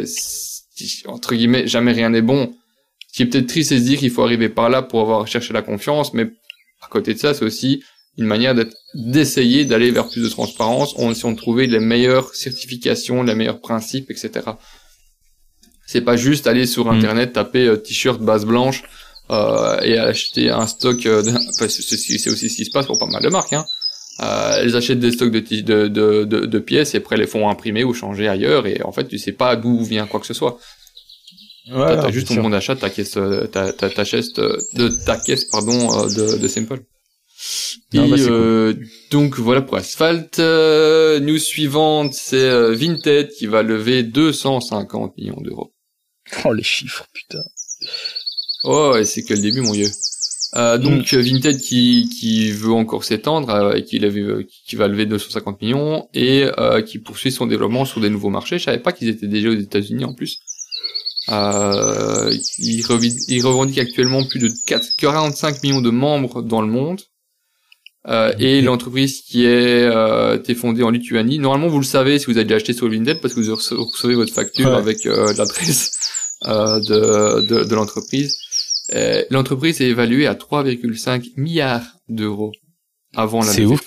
entre 1.07 1.35
guillemets, 1.35 1.67
jamais 1.67 1.91
rien 1.91 2.09
n'est 2.09 2.21
bon. 2.21 2.53
Ce 3.09 3.17
qui 3.17 3.23
est 3.23 3.25
peut-être 3.27 3.47
triste, 3.47 3.69
c'est 3.69 3.79
se 3.79 3.83
dire 3.83 3.99
qu'il 3.99 4.09
faut 4.09 4.23
arriver 4.23 4.49
par 4.49 4.69
là 4.69 4.81
pour 4.81 5.01
avoir 5.01 5.27
cherché 5.27 5.53
la 5.53 5.61
confiance, 5.61 6.13
mais 6.13 6.23
à 6.81 6.87
côté 6.89 7.13
de 7.13 7.19
ça, 7.19 7.33
c'est 7.33 7.45
aussi 7.45 7.83
une 8.17 8.25
manière 8.25 8.55
d'essayer 8.93 9.65
d'aller 9.65 9.91
vers 9.91 10.07
plus 10.07 10.21
de 10.21 10.29
transparence 10.29 10.93
en 10.97 11.11
essayant 11.11 11.31
de 11.31 11.37
trouver 11.37 11.67
les 11.67 11.79
meilleures 11.79 12.33
certifications, 12.35 13.23
les 13.23 13.35
meilleurs 13.35 13.59
principes, 13.59 14.11
etc. 14.11 14.51
C'est 15.93 16.01
pas 16.01 16.17
juste 16.17 16.47
aller 16.47 16.65
sur 16.65 16.85
mm. 16.85 16.95
internet, 16.95 17.33
taper 17.33 17.67
euh, 17.67 17.77
t-shirt 17.77 18.19
base 18.19 18.45
blanche 18.45 18.81
euh, 19.29 19.79
et 19.81 19.99
acheter 19.99 20.49
un 20.49 20.65
stock. 20.65 21.05
Euh, 21.05 21.21
enfin, 21.49 21.67
c'est 21.67 22.29
aussi 22.31 22.49
ce 22.49 22.55
qui 22.55 22.65
se 22.65 22.71
passe 22.71 22.87
pour 22.87 22.97
pas 22.97 23.05
mal 23.05 23.21
de 23.21 23.29
marques. 23.29 23.53
Hein. 23.53 23.63
Euh, 24.21 24.57
elles 24.59 24.75
achètent 24.75 24.99
des 24.99 25.11
stocks 25.11 25.31
de, 25.31 25.39
de, 25.39 25.87
de, 25.87 26.23
de, 26.23 26.45
de 26.47 26.59
pièces 26.59 26.95
et 26.95 26.97
après 26.97 27.15
les 27.15 27.27
font 27.27 27.47
imprimer 27.47 27.83
ou 27.83 27.93
changer 27.93 28.27
ailleurs 28.27 28.65
et 28.65 28.81
en 28.83 28.91
fait 28.91 29.07
tu 29.07 29.17
sais 29.19 29.31
pas 29.31 29.55
d'où 29.55 29.83
vient 29.83 30.07
quoi 30.07 30.19
que 30.19 30.25
ce 30.25 30.33
soit. 30.33 30.57
Ouais, 31.71 31.95
t'as 31.95 32.11
juste 32.11 32.27
ton 32.27 32.41
bon 32.41 32.49
d'achat, 32.49 32.75
ta 32.75 32.89
caisse, 32.89 33.17
euh, 33.17 33.45
ta, 33.45 33.71
ta, 33.71 33.89
ta, 33.89 34.03
caisse 34.03 34.33
de 34.33 35.05
ta 35.05 35.17
caisse 35.17 35.45
pardon 35.45 36.07
de, 36.07 36.37
de 36.37 36.47
Simple. 36.47 36.81
Et 37.93 37.97
bah, 37.97 38.15
euh, 38.17 38.73
donc 39.11 39.37
voilà 39.37 39.61
pour 39.61 39.77
Asphalt. 39.77 40.39
Euh, 40.39 41.19
news 41.19 41.37
suivante, 41.37 42.13
c'est 42.13 42.73
Vinted 42.73 43.29
qui 43.29 43.45
va 43.45 43.61
lever 43.61 44.03
250 44.03 45.17
millions 45.17 45.41
d'euros. 45.41 45.72
Oh 46.45 46.53
les 46.53 46.63
chiffres, 46.63 47.05
putain. 47.13 47.43
Oh, 48.63 48.95
et 48.97 49.05
c'est 49.05 49.23
que 49.23 49.33
le 49.33 49.41
début, 49.41 49.61
mon 49.61 49.71
vieux. 49.71 49.91
Euh, 50.55 50.77
donc 50.77 51.11
mm. 51.11 51.17
Vinted 51.17 51.59
qui, 51.59 52.09
qui 52.09 52.51
veut 52.51 52.73
encore 52.73 53.03
s'étendre 53.03 53.49
euh, 53.49 53.73
et 53.73 53.83
qui, 53.83 53.99
qui 54.65 54.75
va 54.75 54.87
lever 54.87 55.07
250 55.07 55.61
millions 55.61 56.07
et 56.13 56.45
euh, 56.59 56.81
qui 56.81 56.99
poursuit 56.99 57.31
son 57.31 57.47
développement 57.47 57.85
sur 57.85 58.01
des 58.01 58.09
nouveaux 58.09 58.29
marchés. 58.29 58.59
Je 58.59 58.65
savais 58.65 58.79
pas 58.79 58.91
qu'ils 58.91 59.09
étaient 59.09 59.27
déjà 59.27 59.49
aux 59.49 59.55
États-Unis 59.55 60.05
en 60.05 60.13
plus. 60.13 60.39
Euh, 61.29 62.33
il, 62.59 62.83
il, 63.29 63.45
revendique 63.45 63.79
actuellement 63.79 64.25
plus 64.25 64.39
de 64.39 64.51
4, 64.67 64.85
45 64.97 65.63
millions 65.63 65.81
de 65.81 65.89
membres 65.89 66.41
dans 66.41 66.61
le 66.61 66.67
monde. 66.67 67.01
Euh, 68.05 68.33
et 68.37 68.61
l'entreprise 68.61 69.21
qui 69.21 69.45
est 69.45 69.85
euh, 69.85 70.35
été 70.35 70.55
fondée 70.55 70.83
en 70.83 70.89
Lituanie. 70.89 71.39
Normalement, 71.39 71.69
vous 71.69 71.79
le 71.79 71.85
savez 71.85 72.19
si 72.19 72.25
vous 72.25 72.35
avez 72.35 72.43
déjà 72.43 72.57
acheté 72.57 72.73
sur 72.73 72.89
Vinted 72.89 73.21
parce 73.21 73.33
que 73.33 73.39
vous 73.39 73.55
recevez 73.55 74.15
votre 74.15 74.33
facture 74.33 74.73
avec 74.75 75.05
l'adresse 75.05 75.91
de, 76.43 77.41
de, 77.41 77.63
de 77.63 77.75
l'entreprise. 77.75 78.35
Euh, 78.93 79.23
l'entreprise 79.29 79.81
est 79.81 79.87
évaluée 79.87 80.27
à 80.27 80.33
3,5 80.33 81.31
milliards 81.37 81.85
d'euros 82.09 82.51
avant 83.15 83.39
la 83.39 83.51
C'est 83.51 83.65
ouf. 83.65 83.81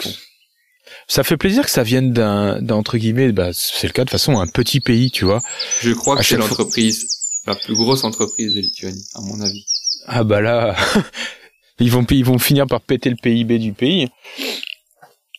Ça 1.08 1.22
fait 1.22 1.36
plaisir 1.36 1.64
que 1.64 1.70
ça 1.70 1.82
vienne 1.82 2.12
d'un, 2.12 2.60
d'entre 2.62 2.96
guillemets, 2.96 3.32
bah, 3.32 3.50
c'est 3.52 3.86
le 3.86 3.92
cas 3.92 4.04
de 4.04 4.10
façon 4.10 4.38
un 4.40 4.46
petit 4.46 4.80
pays, 4.80 5.10
tu 5.10 5.24
vois. 5.24 5.42
Je 5.80 5.92
crois 5.92 6.16
que 6.16 6.24
c'est 6.24 6.36
l'entreprise, 6.36 7.06
la 7.46 7.54
plus 7.54 7.74
grosse 7.74 8.04
entreprise 8.04 8.54
de 8.54 8.60
Lituanie, 8.60 9.04
à 9.14 9.20
mon 9.20 9.40
avis. 9.40 9.64
Ah 10.06 10.24
bah 10.24 10.40
là, 10.40 10.76
ils 11.80 11.90
vont, 11.90 12.04
ils 12.10 12.24
vont 12.24 12.38
finir 12.38 12.66
par 12.66 12.80
péter 12.80 13.10
le 13.10 13.16
PIB 13.16 13.58
du 13.58 13.72
pays. 13.72 14.08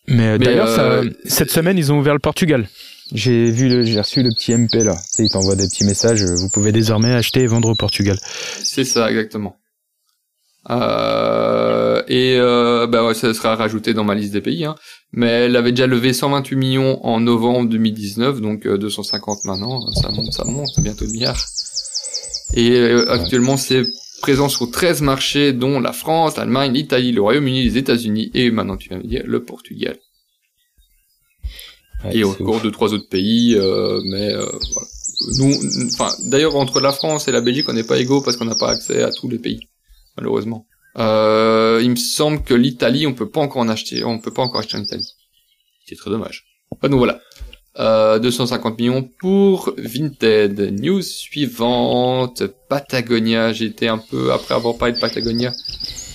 Mais, 0.08 0.38
d'ailleurs, 0.38 0.80
euh, 0.80 1.04
cette 1.26 1.52
semaine, 1.52 1.78
ils 1.78 1.92
ont 1.92 2.00
ouvert 2.00 2.14
le 2.14 2.20
Portugal. 2.20 2.70
J'ai 3.14 3.52
vu, 3.52 3.86
j'ai 3.86 4.00
reçu 4.00 4.22
le 4.22 4.30
petit 4.32 4.54
MP 4.54 4.84
là. 4.84 4.98
Il 5.18 5.30
t'envoie 5.30 5.56
des 5.56 5.68
petits 5.68 5.86
messages. 5.86 6.24
Vous 6.24 6.50
pouvez 6.50 6.72
désormais 6.72 7.14
acheter 7.14 7.42
et 7.42 7.48
vendre 7.48 7.70
au 7.70 7.76
Portugal. 7.76 8.18
C'est 8.64 8.84
ça, 8.84 9.10
exactement. 9.10 9.56
Euh, 10.70 12.04
et 12.08 12.36
euh, 12.38 12.88
bah 12.88 13.06
ouais, 13.06 13.14
ça 13.14 13.34
sera 13.34 13.56
rajouté 13.56 13.94
dans 13.94 14.04
ma 14.04 14.16
liste 14.16 14.34
des 14.34 14.42
pays. 14.42 14.66
Hein. 14.66 14.76
Mais 15.14 15.28
elle 15.28 15.56
avait 15.56 15.72
déjà 15.72 15.88
levé 15.88 16.12
128 16.12 16.56
millions 16.56 17.06
en 17.06 17.20
novembre 17.20 17.70
2019, 17.70 18.42
donc 18.42 18.68
250 18.68 19.38
euh, 19.38 19.50
maintenant. 19.50 19.90
Ça 19.92 20.10
monte, 20.10 20.34
ça 20.34 20.44
monte, 20.44 20.80
bientôt 20.80 21.06
le 21.06 21.12
milliard. 21.12 21.38
Et 22.54 22.72
euh, 22.72 23.10
actuellement, 23.10 23.56
c'est 23.56 23.84
présent 24.22 24.50
sur 24.50 24.70
13 24.70 25.02
marchés, 25.02 25.54
dont 25.54 25.80
la 25.80 25.94
France, 25.94 26.38
l'Allemagne, 26.38 26.74
l'Italie, 26.74 27.12
le 27.12 27.22
Royaume-Uni, 27.22 27.64
les 27.64 27.78
États-Unis 27.78 28.32
et 28.34 28.52
maintenant 28.52 28.78
tu 28.78 28.90
viens 28.90 28.98
de 29.00 29.08
dire 29.08 29.24
le 29.26 29.44
Portugal 29.44 29.98
et 32.12 32.24
encore 32.24 32.62
deux 32.62 32.72
trois 32.72 32.94
autres 32.94 33.10
pays, 33.10 33.56
euh, 33.56 34.02
mais 34.06 34.34
euh, 34.34 34.46
voilà. 34.74 34.88
Nous, 35.40 35.52
enfin, 35.94 36.10
d'ailleurs 36.26 36.56
entre 36.56 36.80
la 36.80 36.92
France 36.92 37.28
et 37.28 37.32
la 37.32 37.42
Belgique, 37.42 37.66
on 37.70 37.74
n'est 37.74 37.84
pas 37.84 37.98
égaux 37.98 38.22
parce 38.22 38.38
qu'on 38.38 38.46
n'a 38.46 38.56
pas 38.56 38.70
accès 38.70 39.02
à 39.02 39.12
tous 39.12 39.28
les 39.28 39.40
pays, 39.40 39.68
malheureusement. 40.16 40.68
Euh, 41.00 41.80
il 41.84 41.92
me 41.92 41.96
semble 41.96 42.44
que 42.44 42.54
l'Italie, 42.54 43.08
on 43.08 43.14
peut 43.14 43.30
pas 43.30 43.42
encore 43.42 43.62
en 43.62 43.70
acheter, 43.70 44.04
on 44.04 44.20
peut 44.20 44.34
pas 44.34 44.44
encore 44.44 44.60
acheter 44.60 44.78
en 44.78 44.84
Italie. 44.84 45.10
C'est 45.86 45.96
très 45.96 46.10
dommage. 46.10 46.46
Enfin, 46.72 46.90
donc 46.90 47.00
voilà. 47.00 47.20
Euh, 47.80 48.18
250 48.18 48.80
millions 48.80 49.08
pour 49.20 49.74
Vinted. 49.78 50.74
News 50.82 51.02
suivante, 51.02 52.44
Patagonia. 52.70 53.54
J'étais 53.54 53.88
un 53.88 54.00
peu, 54.00 54.32
après 54.32 54.56
avoir 54.56 54.78
parlé 54.78 54.96
de 54.96 55.00
Patagonia, 55.00 55.54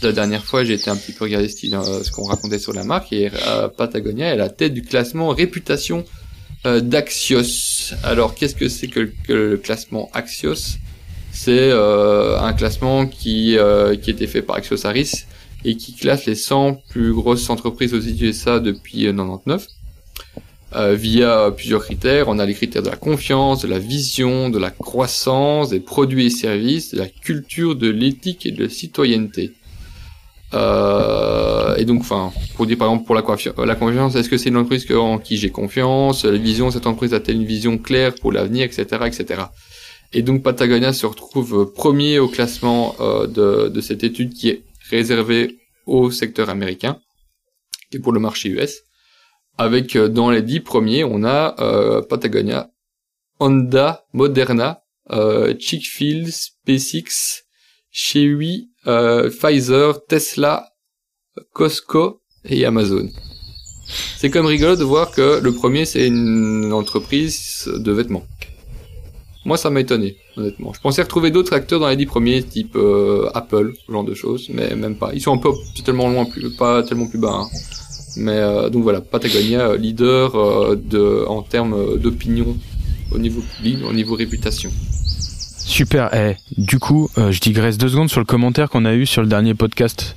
la 0.02 0.12
dernière 0.12 0.44
fois, 0.44 0.64
j'ai 0.64 0.74
été 0.74 0.90
un 0.90 0.96
petit 0.96 1.12
peu 1.12 1.24
regarder 1.24 1.48
ce, 1.48 1.66
euh, 1.74 2.02
qu'on 2.12 2.24
racontait 2.24 2.58
sur 2.58 2.72
la 2.72 2.84
marque 2.84 3.12
et 3.12 3.30
euh, 3.46 3.68
Patagonia 3.68 4.28
est 4.28 4.32
à 4.32 4.36
la 4.36 4.48
tête 4.48 4.74
du 4.74 4.82
classement 4.82 5.28
réputation 5.28 6.04
euh, 6.66 6.80
d'Axios. 6.80 7.94
Alors, 8.02 8.34
qu'est-ce 8.34 8.54
que 8.54 8.68
c'est 8.68 8.88
que, 8.88 9.12
le 9.28 9.56
classement 9.56 10.10
Axios? 10.12 10.78
C'est 11.34 11.72
un 11.72 12.52
classement 12.52 13.06
qui 13.06 13.56
qui 14.02 14.10
était 14.10 14.26
fait 14.26 14.42
par 14.42 14.56
Axios 14.56 14.86
Harris 14.86 15.24
et 15.64 15.78
qui 15.78 15.94
classe 15.94 16.26
les 16.26 16.34
100 16.34 16.82
plus 16.90 17.14
grosses 17.14 17.48
entreprises 17.48 17.94
aux 17.94 18.00
USA 18.00 18.60
depuis 18.60 19.04
99. 19.04 19.66
Via 20.74 21.52
plusieurs 21.54 21.84
critères. 21.84 22.28
On 22.28 22.38
a 22.38 22.46
les 22.46 22.54
critères 22.54 22.82
de 22.82 22.88
la 22.88 22.96
confiance, 22.96 23.62
de 23.62 23.68
la 23.68 23.78
vision, 23.78 24.48
de 24.48 24.58
la 24.58 24.70
croissance, 24.70 25.70
des 25.70 25.80
produits 25.80 26.26
et 26.26 26.30
services, 26.30 26.94
de 26.94 26.98
la 26.98 27.08
culture, 27.08 27.76
de 27.76 27.88
l'éthique 27.88 28.46
et 28.46 28.52
de 28.52 28.64
la 28.64 28.68
citoyenneté. 28.70 29.52
Euh, 30.54 31.76
et 31.76 31.84
donc, 31.84 32.00
enfin, 32.00 32.32
pour 32.56 32.66
dire 32.66 32.76
par 32.76 32.88
exemple 32.88 33.06
pour 33.06 33.14
la, 33.14 33.74
confiance, 33.74 34.14
est-ce 34.14 34.28
que 34.28 34.36
c'est 34.36 34.50
une 34.50 34.56
entreprise 34.56 34.86
en 34.92 35.18
qui 35.18 35.36
j'ai 35.36 35.50
confiance 35.50 36.24
La 36.24 36.36
vision, 36.36 36.70
cette 36.70 36.86
entreprise 36.86 37.14
a-t-elle 37.14 37.36
une 37.36 37.46
vision 37.46 37.78
claire 37.78 38.14
pour 38.14 38.32
l'avenir, 38.32 38.64
etc., 38.64 38.84
etc. 39.06 39.44
Et 40.12 40.22
donc 40.22 40.42
Patagonia 40.42 40.92
se 40.92 41.06
retrouve 41.06 41.72
premier 41.74 42.18
au 42.18 42.28
classement 42.28 42.94
euh, 43.00 43.26
de, 43.26 43.68
de 43.68 43.80
cette 43.80 44.04
étude 44.04 44.34
qui 44.34 44.50
est 44.50 44.62
réservée 44.90 45.56
au 45.86 46.10
secteur 46.10 46.50
américain 46.50 46.98
et 47.92 47.98
pour 47.98 48.12
le 48.12 48.20
marché 48.20 48.50
US. 48.50 48.82
Avec 49.59 49.96
euh, 49.96 50.09
dans 50.09 50.30
les 50.30 50.42
dix 50.42 50.61
premiers, 50.61 51.05
on 51.05 51.24
a 51.24 51.55
euh, 51.61 52.03
Patagonia, 52.03 52.70
Honda, 53.38 54.07
Moderna, 54.12 54.82
euh, 55.11 55.55
Chick-fil, 55.59 56.32
SpaceX, 56.32 57.44
Chewy, 57.90 58.70
euh, 58.86 59.30
Pfizer, 59.30 60.05
Tesla, 60.07 60.68
Costco 61.53 62.22
et 62.44 62.64
Amazon. 62.64 63.09
C'est 64.16 64.30
comme 64.30 64.46
rigolo 64.46 64.76
de 64.76 64.84
voir 64.84 65.11
que 65.11 65.40
le 65.42 65.53
premier 65.53 65.84
c'est 65.84 66.07
une 66.07 66.72
entreprise 66.72 67.68
de 67.74 67.92
vêtements. 67.92 68.24
Moi 69.44 69.59
ça 69.59 69.68
m'a 69.68 69.80
étonné, 69.80 70.16
honnêtement. 70.36 70.72
Je 70.72 70.80
pensais 70.80 71.03
retrouver 71.03 71.30
d'autres 71.30 71.53
acteurs 71.53 71.80
dans 71.80 71.88
les 71.88 71.96
dix 71.96 72.07
premiers, 72.07 72.42
type 72.42 72.78
Apple, 73.34 73.74
ce 73.86 73.92
genre 73.92 74.05
de 74.05 74.14
choses, 74.14 74.48
mais 74.48 74.74
même 74.76 74.96
pas. 74.96 75.11
Ils 75.12 75.20
sont 75.20 75.34
un 75.34 75.38
peu 75.38 75.50
tellement 75.84 76.09
loin, 76.09 76.24
plus, 76.24 76.48
pas 76.57 76.82
tellement 76.84 77.07
plus 77.07 77.18
bas. 77.18 77.42
Hein. 77.42 77.48
Mais 78.16 78.36
euh, 78.36 78.68
donc 78.68 78.82
voilà, 78.82 79.00
Patagonia, 79.00 79.76
leader 79.76 80.76
de, 80.76 81.24
en 81.26 81.42
termes 81.42 81.98
d'opinion 81.98 82.56
au 83.10 83.18
niveau 83.18 83.42
public, 83.56 83.78
au 83.84 83.92
niveau 83.92 84.14
réputation. 84.14 84.70
Super. 85.64 86.10
Eh, 86.12 86.36
du 86.58 86.78
coup, 86.78 87.08
euh, 87.18 87.30
je 87.30 87.40
digresse 87.40 87.78
deux 87.78 87.88
secondes 87.88 88.10
sur 88.10 88.20
le 88.20 88.26
commentaire 88.26 88.68
qu'on 88.68 88.84
a 88.84 88.94
eu 88.94 89.06
sur 89.06 89.22
le 89.22 89.28
dernier 89.28 89.54
podcast. 89.54 90.16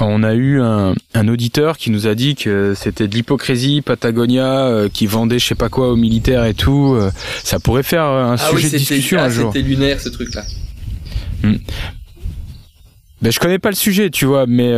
On 0.00 0.24
a 0.24 0.34
eu 0.34 0.60
un, 0.60 0.94
auditeur 1.28 1.78
qui 1.78 1.90
nous 1.90 2.08
a 2.08 2.16
dit 2.16 2.34
que 2.34 2.74
c'était 2.74 3.06
de 3.06 3.14
l'hypocrisie, 3.14 3.80
Patagonia, 3.80 4.66
euh, 4.66 4.88
qui 4.88 5.06
vendait 5.06 5.38
je 5.38 5.46
sais 5.46 5.54
pas 5.54 5.68
quoi 5.68 5.92
aux 5.92 5.96
militaires 5.96 6.44
et 6.46 6.54
tout. 6.54 6.94
Euh, 6.94 7.12
ça 7.44 7.60
pourrait 7.60 7.84
faire 7.84 8.02
un 8.02 8.34
ah 8.34 8.50
sujet 8.50 8.70
de 8.70 8.78
discussion 8.78 9.18
ah, 9.20 9.26
un 9.26 9.28
jour. 9.28 9.52
C'était 9.52 9.66
lunaire 9.66 10.00
ce 10.00 10.08
truc-là. 10.08 10.44
Ben, 13.20 13.32
je 13.32 13.40
connais 13.40 13.58
pas 13.58 13.70
le 13.70 13.76
sujet, 13.76 14.10
tu 14.10 14.26
vois, 14.26 14.46
mais 14.46 14.72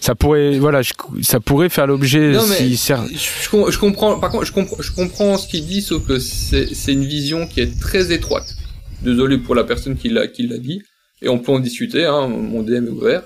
ça 0.00 0.14
pourrait, 0.14 0.58
voilà, 0.58 0.82
ça 1.22 1.40
pourrait 1.40 1.68
faire 1.68 1.86
l'objet. 1.86 2.38
Si 2.40 2.76
je, 2.76 3.70
je, 3.70 3.78
comprends. 3.78 4.18
Par 4.20 4.30
contre, 4.30 4.44
je 4.44 4.52
comprends, 4.52 4.76
je 4.80 4.92
comprends 4.92 5.36
ce 5.36 5.48
qu'il 5.48 5.66
dit, 5.66 5.82
sauf 5.82 6.06
que 6.06 6.18
c'est 6.18 6.92
une 6.92 7.04
vision 7.04 7.46
qui 7.46 7.60
est 7.60 7.80
très 7.80 8.12
étroite 8.12 8.56
désolé 9.02 9.38
pour 9.38 9.54
la 9.54 9.64
personne 9.64 9.96
qui 9.96 10.08
l'a 10.08 10.26
qui 10.26 10.46
l'a 10.46 10.58
dit, 10.58 10.82
et 11.22 11.28
on 11.28 11.38
peut 11.38 11.52
en 11.52 11.60
discuter, 11.60 12.04
hein, 12.04 12.28
mon 12.28 12.62
DM 12.62 12.86
est 12.86 12.90
ouvert. 12.90 13.22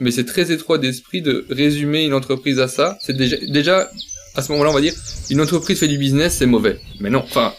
Mais 0.00 0.10
c'est 0.10 0.24
très 0.24 0.50
étroit 0.50 0.78
d'esprit 0.78 1.20
de 1.20 1.46
résumer 1.50 2.04
une 2.04 2.14
entreprise 2.14 2.58
à 2.58 2.68
ça. 2.68 2.96
C'est 3.02 3.14
déjà, 3.14 3.36
déjà, 3.36 3.90
à 4.34 4.42
ce 4.42 4.50
moment-là, 4.52 4.70
on 4.70 4.74
va 4.74 4.80
dire, 4.80 4.94
une 5.28 5.40
entreprise 5.42 5.78
fait 5.78 5.88
du 5.88 5.98
business, 5.98 6.36
c'est 6.38 6.46
mauvais. 6.46 6.80
Mais 7.00 7.10
non, 7.10 7.18
enfin, 7.18 7.52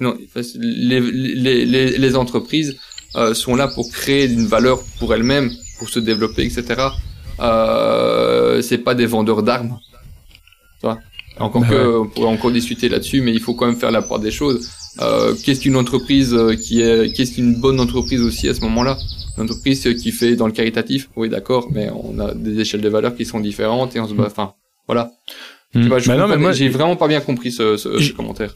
non, 0.00 0.16
les, 0.54 1.00
les, 1.00 1.66
les, 1.66 1.98
les 1.98 2.16
entreprises 2.16 2.78
euh, 3.16 3.34
sont 3.34 3.56
là 3.56 3.68
pour 3.68 3.90
créer 3.90 4.26
une 4.26 4.46
valeur 4.46 4.82
pour 4.98 5.14
elles-mêmes, 5.14 5.50
pour 5.78 5.88
se 5.88 5.98
développer, 5.98 6.44
etc. 6.44 6.88
Euh, 7.40 8.62
c'est 8.62 8.78
pas 8.78 8.94
des 8.94 9.06
vendeurs 9.06 9.42
d'armes. 9.42 9.78
Encore 11.38 11.62
bah 11.62 11.68
que, 11.70 11.98
on 11.98 12.06
pourrait 12.06 12.28
encore 12.28 12.50
discuter 12.50 12.88
là-dessus, 12.88 13.22
mais 13.22 13.32
il 13.32 13.40
faut 13.40 13.54
quand 13.54 13.66
même 13.66 13.76
faire 13.76 13.90
la 13.90 14.02
part 14.02 14.18
des 14.18 14.30
choses. 14.30 14.70
Euh, 15.00 15.34
qu'est-ce 15.42 15.62
qu'une 15.62 15.76
entreprise 15.76 16.34
euh, 16.34 16.54
qui 16.54 16.82
est, 16.82 17.14
qu'est-ce 17.16 17.34
qu'une 17.34 17.54
bonne 17.54 17.80
entreprise 17.80 18.20
aussi 18.20 18.48
à 18.48 18.54
ce 18.54 18.60
moment-là? 18.60 18.98
Une 19.38 19.44
entreprise 19.44 19.82
qui 19.94 20.12
fait 20.12 20.36
dans 20.36 20.46
le 20.46 20.52
caritatif, 20.52 21.08
oui 21.16 21.30
d'accord, 21.30 21.68
mais 21.70 21.88
on 21.90 22.18
a 22.18 22.34
des 22.34 22.60
échelles 22.60 22.82
de 22.82 22.88
valeurs 22.88 23.16
qui 23.16 23.24
sont 23.24 23.40
différentes 23.40 23.96
et 23.96 24.00
on 24.00 24.06
se 24.06 24.12
bat. 24.12 24.26
Enfin, 24.26 24.52
voilà. 24.86 25.10
Hmm. 25.74 25.82
Tu 25.82 25.88
vois, 25.88 25.98
je 26.00 26.08
bah 26.08 26.16
non, 26.16 26.28
mais 26.28 26.36
moi, 26.36 26.52
j'ai 26.52 26.68
vraiment 26.68 26.96
pas 26.96 27.08
bien 27.08 27.20
compris 27.20 27.50
ce, 27.50 27.78
ce, 27.78 27.98
ce 27.98 28.12
commentaire. 28.12 28.54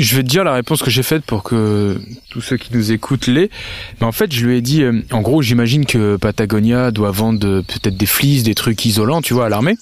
Je 0.00 0.14
vais 0.14 0.22
te 0.22 0.28
dire 0.28 0.44
la 0.44 0.54
réponse 0.54 0.80
que 0.80 0.90
j'ai 0.90 1.02
faite 1.02 1.24
pour 1.24 1.42
que 1.42 2.00
tous 2.30 2.40
ceux 2.40 2.56
qui 2.56 2.72
nous 2.72 2.92
écoutent 2.92 3.26
l'aient. 3.26 3.50
Mais 4.00 4.06
en 4.06 4.12
fait, 4.12 4.32
je 4.32 4.46
lui 4.46 4.56
ai 4.56 4.60
dit, 4.60 4.84
euh, 4.84 5.02
en 5.10 5.22
gros, 5.22 5.42
j'imagine 5.42 5.86
que 5.86 6.16
Patagonia 6.16 6.92
doit 6.92 7.10
vendre 7.10 7.62
peut-être 7.62 7.96
des 7.96 8.06
fleeces, 8.06 8.44
des 8.44 8.54
trucs 8.54 8.84
isolants, 8.86 9.22
tu 9.22 9.34
vois, 9.34 9.46
à 9.46 9.48
l'armée. 9.48 9.76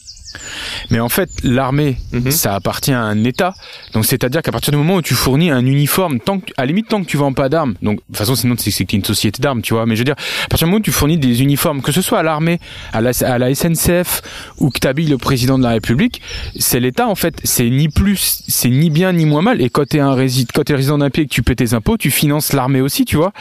Mais 0.90 1.00
en 1.00 1.08
fait, 1.08 1.30
l'armée, 1.42 1.96
mhm. 2.12 2.30
ça 2.30 2.54
appartient 2.54 2.92
à 2.92 3.00
un 3.00 3.24
État. 3.24 3.54
Donc, 3.92 4.06
c'est-à-dire 4.06 4.42
qu'à 4.42 4.52
partir 4.52 4.70
du 4.70 4.78
moment 4.78 4.96
où 4.96 5.02
tu 5.02 5.14
fournis 5.14 5.50
un 5.50 5.64
uniforme, 5.64 6.20
tant 6.20 6.40
que, 6.40 6.52
à 6.56 6.62
la 6.62 6.66
limite, 6.66 6.88
tant 6.88 7.02
que 7.02 7.08
tu 7.08 7.16
vends 7.16 7.32
pas 7.32 7.48
d'armes, 7.48 7.74
donc, 7.82 7.96
de 7.96 8.02
toute 8.06 8.16
façon, 8.16 8.34
sinon, 8.34 8.54
c'est 8.58 8.84
que 8.84 8.96
une 8.96 9.04
société 9.04 9.42
d'armes, 9.42 9.62
tu 9.62 9.74
vois. 9.74 9.86
Mais 9.86 9.96
je 9.96 10.00
veux 10.00 10.04
dire, 10.04 10.16
à 10.44 10.48
partir 10.48 10.66
du 10.66 10.70
moment 10.70 10.80
où 10.80 10.84
tu 10.84 10.92
fournis 10.92 11.18
des 11.18 11.42
uniformes, 11.42 11.82
que 11.82 11.92
ce 11.92 12.02
soit 12.02 12.18
à 12.18 12.22
l'armée, 12.22 12.60
à 12.92 13.00
la, 13.00 13.10
à 13.20 13.38
la 13.38 13.54
SNCF, 13.54 14.22
ou 14.58 14.70
que 14.70 14.78
t'habilles 14.78 15.08
le 15.08 15.18
président 15.18 15.58
de 15.58 15.62
la 15.62 15.70
République, 15.70 16.20
c'est 16.58 16.80
l'État, 16.80 17.08
en 17.08 17.14
fait. 17.14 17.40
C'est 17.44 17.68
ni 17.68 17.88
plus, 17.88 18.42
c'est 18.48 18.70
ni 18.70 18.90
bien 18.90 19.12
ni 19.12 19.26
moins 19.26 19.42
mal. 19.42 19.60
Et 19.60 19.70
quand 19.70 19.86
t'es 19.86 20.00
un 20.00 20.14
résident, 20.14 20.48
quand 20.54 20.64
t'es 20.64 20.74
résident 20.74 20.98
d'un 20.98 21.10
pays 21.10 21.24
et 21.24 21.26
que 21.26 21.32
tu 21.32 21.42
paies 21.42 21.56
tes 21.56 21.74
impôts, 21.74 21.96
tu 21.96 22.10
finances 22.10 22.52
l'armée 22.52 22.80
aussi, 22.80 23.04
tu 23.04 23.16
vois. 23.16 23.32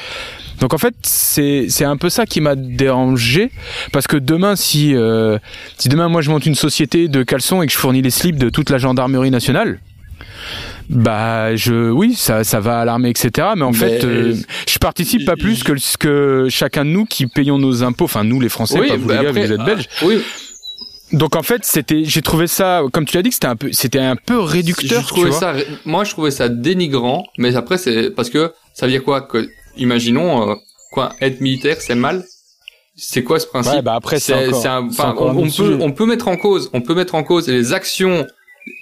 Donc 0.60 0.74
en 0.74 0.78
fait, 0.78 0.96
c'est 1.04 1.86
un 1.86 1.98
peu 1.98 2.10
ça 2.10 2.26
qui 2.26 2.42
m'a 2.42 2.56
dérangé. 2.56 3.52
Parce 3.92 4.08
que 4.08 4.18
demain 4.18 4.56
si 4.56 4.96
euh, 4.96 5.38
si 5.78 5.90
demain 5.90 6.08
moi 6.08 6.22
je 6.22 6.30
monte 6.30 6.46
une 6.46 6.56
société 6.56 7.08
de 7.08 7.24
caleçons 7.24 7.62
et 7.62 7.68
que 7.68 7.74
je 7.74 7.78
fournis 7.78 8.02
les 8.02 8.10
slips 8.10 8.38
de 8.38 8.50
toute 8.50 8.70
la 8.70 8.78
gendarmerie 8.78 9.32
nationale, 9.32 9.80
bah 10.90 11.56
je 11.56 11.90
oui 11.90 12.14
ça 12.16 12.44
ça 12.44 12.60
va 12.60 12.80
à 12.80 12.86
l'armée 12.86 13.10
etc 13.10 13.48
mais 13.56 13.64
en 13.64 13.74
fait 13.74 14.04
euh, 14.04 14.36
je 14.70 14.78
participe 14.78 15.26
pas 15.26 15.36
plus 15.36 15.64
que 15.64 15.74
que 15.98 16.48
chacun 16.50 16.86
de 16.86 16.92
nous 16.92 17.06
qui 17.06 17.28
payons 17.28 17.58
nos 17.58 17.84
impôts. 17.84 18.06
Enfin 18.06 18.24
nous 18.24 18.40
les 18.40 18.50
français 18.50 18.80
pas 18.80 18.96
vous 18.96 19.10
les 19.10 19.16
gars 19.16 19.32
vous 19.32 19.52
êtes 19.52 19.64
belges. 19.64 19.90
ah, 20.02 20.06
oui. 20.06 20.22
Donc 21.12 21.36
en 21.36 21.44
fait, 21.44 21.64
c'était, 21.64 22.04
j'ai 22.04 22.24
trouvé 22.24 22.48
ça, 22.48 22.82
comme 22.92 23.06
tu 23.06 23.16
l'as 23.16 23.22
dit, 23.22 23.32
c'était 23.32 23.48
un 23.48 23.56
peu, 23.56 23.72
c'était 23.72 24.00
un 24.00 24.16
peu 24.16 24.40
réducteur. 24.40 25.02
Je 25.04 25.08
trouvais 25.08 25.32
ça, 25.32 25.54
moi 25.86 26.04
je 26.04 26.12
trouvais 26.12 26.32
ça 26.32 26.50
dénigrant, 26.50 27.26
mais 27.38 27.56
après 27.56 27.78
c'est 27.78 28.10
parce 28.10 28.30
que 28.30 28.54
ça 28.74 28.86
veut 28.86 28.92
dire 28.92 29.04
quoi 29.04 29.22
que 29.22 29.50
imaginons 29.78 30.50
euh, 30.50 30.56
quoi 30.92 31.14
être 31.22 31.42
militaire 31.42 31.78
c'est 31.80 31.96
mal? 31.96 32.24
C'est 32.96 33.24
quoi 33.24 33.40
ce 33.40 33.48
principe? 33.48 33.84
Bah 33.84 33.96
après 33.96 34.20
c'est 34.20 34.34
un, 34.34 34.88
on, 35.18 35.50
peut 35.50 35.78
on 35.82 35.92
peut 35.92 36.06
mettre 36.06 36.28
en 36.30 36.38
cause 36.38 36.70
on 36.74 36.82
peut 36.82 36.96
mettre 36.96 37.16
en 37.16 37.24
cause 37.24 37.48
les 37.48 37.74
actions 37.74 38.26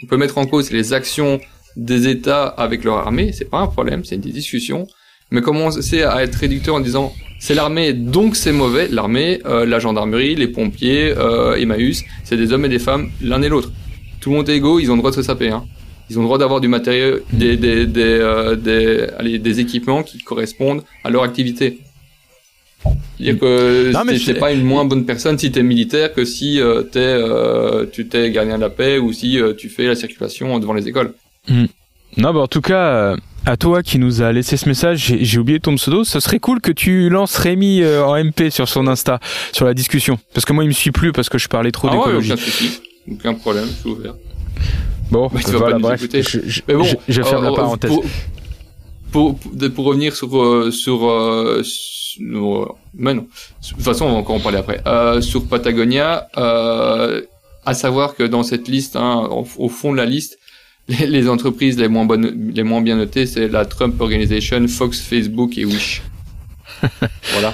on 0.03 0.05
peut 0.07 0.17
mettre 0.17 0.37
en 0.37 0.45
cause 0.45 0.71
les 0.71 0.93
actions 0.93 1.39
des 1.75 2.07
États 2.07 2.45
avec 2.45 2.83
leur 2.83 2.97
armée 2.97 3.31
c'est 3.33 3.49
pas 3.49 3.59
un 3.59 3.67
problème 3.67 4.05
c'est 4.05 4.15
une 4.15 4.21
discussion. 4.21 4.87
Mais 5.31 5.41
commencer 5.41 6.03
à 6.03 6.21
être 6.21 6.35
réducteur 6.35 6.75
en 6.75 6.79
disant 6.79 7.11
c'est 7.39 7.55
l'armée 7.55 7.93
donc 7.93 8.35
c'est 8.35 8.51
mauvais? 8.51 8.87
L'armée 8.87 9.41
euh, 9.45 9.65
la 9.65 9.79
gendarmerie 9.79 10.35
les 10.35 10.47
pompiers 10.47 11.11
euh, 11.17 11.55
Emmaüs 11.55 12.03
c'est 12.23 12.37
des 12.37 12.53
hommes 12.53 12.65
et 12.65 12.69
des 12.69 12.77
femmes 12.77 13.09
l'un 13.19 13.41
et 13.41 13.49
l'autre. 13.49 13.71
Tout 14.21 14.29
le 14.29 14.35
monde 14.35 14.49
est 14.49 14.57
égaux 14.57 14.79
ils 14.79 14.91
ont 14.91 14.93
le 14.93 14.99
droit 14.99 15.09
de 15.09 15.15
se 15.15 15.23
saper 15.23 15.49
hein 15.49 15.65
ils 16.09 16.17
ont 16.17 16.21
le 16.21 16.27
droit 16.27 16.37
d'avoir 16.37 16.59
du 16.61 16.67
matériel, 16.67 17.21
des, 17.31 17.57
des, 17.57 17.85
des, 17.85 18.01
euh, 18.03 18.55
des, 18.55 19.07
allez, 19.17 19.39
des 19.39 19.59
équipements 19.59 20.03
qui 20.03 20.19
correspondent 20.19 20.83
à 21.03 21.09
leur 21.09 21.23
activité. 21.23 21.79
C'est-à-dire 23.19 23.39
que 23.39 24.17
c'est 24.17 24.33
pas 24.35 24.51
une 24.51 24.63
moins 24.63 24.85
bonne 24.85 25.05
personne 25.05 25.37
si 25.37 25.51
t'es 25.51 25.63
militaire 25.63 26.13
que 26.13 26.25
si 26.25 26.59
euh, 26.59 26.81
t'es, 26.81 26.99
euh, 26.99 27.85
tu 27.91 28.07
t'es 28.07 28.31
gardien 28.31 28.57
de 28.57 28.61
la 28.61 28.69
paix 28.69 28.97
ou 28.97 29.13
si 29.13 29.39
euh, 29.39 29.53
tu 29.53 29.69
fais 29.69 29.85
la 29.85 29.95
circulation 29.95 30.59
devant 30.59 30.73
les 30.73 30.87
écoles. 30.87 31.13
Hmm. 31.47 31.65
Non, 32.17 32.33
bah 32.33 32.41
en 32.41 32.47
tout 32.47 32.61
cas, 32.61 33.15
à 33.45 33.57
toi 33.57 33.81
qui 33.81 33.97
nous 33.97 34.21
a 34.21 34.31
laissé 34.31 34.55
ce 34.55 34.67
message, 34.69 35.15
j'ai 35.19 35.39
oublié 35.39 35.59
ton 35.59 35.75
pseudo. 35.75 36.03
Ce 36.03 36.19
serait 36.19 36.39
cool 36.39 36.61
que 36.61 36.71
tu 36.71 37.09
lances 37.09 37.35
Rémi 37.37 37.83
en 37.83 38.23
MP 38.23 38.51
sur 38.51 38.69
son 38.69 38.85
Insta, 38.85 39.19
sur 39.51 39.65
la 39.65 39.73
discussion, 39.73 40.19
parce 40.33 40.45
que 40.45 40.53
moi 40.53 40.63
il 40.63 40.67
me 40.67 40.73
suit 40.73 40.91
plus 40.91 41.11
parce 41.11 41.29
que 41.29 41.39
je 41.39 41.47
parlais 41.47 41.71
trop 41.71 41.87
ah 41.89 41.95
d'écologie. 41.95 42.33
Ouais, 42.33 43.13
aucun 43.13 43.33
problème, 43.33 43.65
je 43.65 43.79
suis 43.79 43.89
ouvert. 43.89 44.13
Bon, 45.11 45.27
bah, 45.27 45.39
voilà, 45.45 45.79
bref, 45.79 46.01
je, 46.01 46.61
mais 46.67 46.75
bon, 46.75 46.85
je, 47.07 47.21
ferme 47.21 47.43
la 47.43 47.51
euh, 47.51 47.55
parenthèse. 47.55 47.91
Pour, 49.11 49.37
pour, 49.37 49.39
pour, 49.75 49.85
revenir 49.85 50.15
sur 50.15 50.41
euh, 50.41 50.71
sur, 50.71 51.09
euh, 51.09 51.61
sur 51.63 52.75
mais 52.93 53.13
non. 53.13 53.21
De 53.23 53.67
toute 53.67 53.81
façon, 53.81 54.05
on 54.05 54.11
va 54.11 54.17
encore 54.17 54.35
en 54.35 54.39
parler 54.39 54.57
après. 54.57 54.81
Euh, 54.87 55.21
sur 55.21 55.47
Patagonia, 55.47 56.27
euh, 56.37 57.21
à 57.65 57.73
savoir 57.73 58.15
que 58.15 58.23
dans 58.23 58.43
cette 58.43 58.67
liste, 58.67 58.95
hein, 58.95 59.27
au, 59.57 59.69
fond 59.69 59.91
de 59.91 59.97
la 59.97 60.05
liste, 60.05 60.39
les, 60.87 61.07
les, 61.07 61.29
entreprises 61.29 61.77
les 61.77 61.87
moins 61.87 62.05
bonnes, 62.05 62.51
les 62.53 62.63
moins 62.63 62.81
bien 62.81 62.95
notées, 62.95 63.25
c'est 63.25 63.47
la 63.47 63.65
Trump 63.65 63.99
Organization, 64.01 64.67
Fox, 64.67 64.99
Facebook 64.99 65.57
et 65.57 65.65
Wish. 65.65 66.01
voilà. 67.31 67.53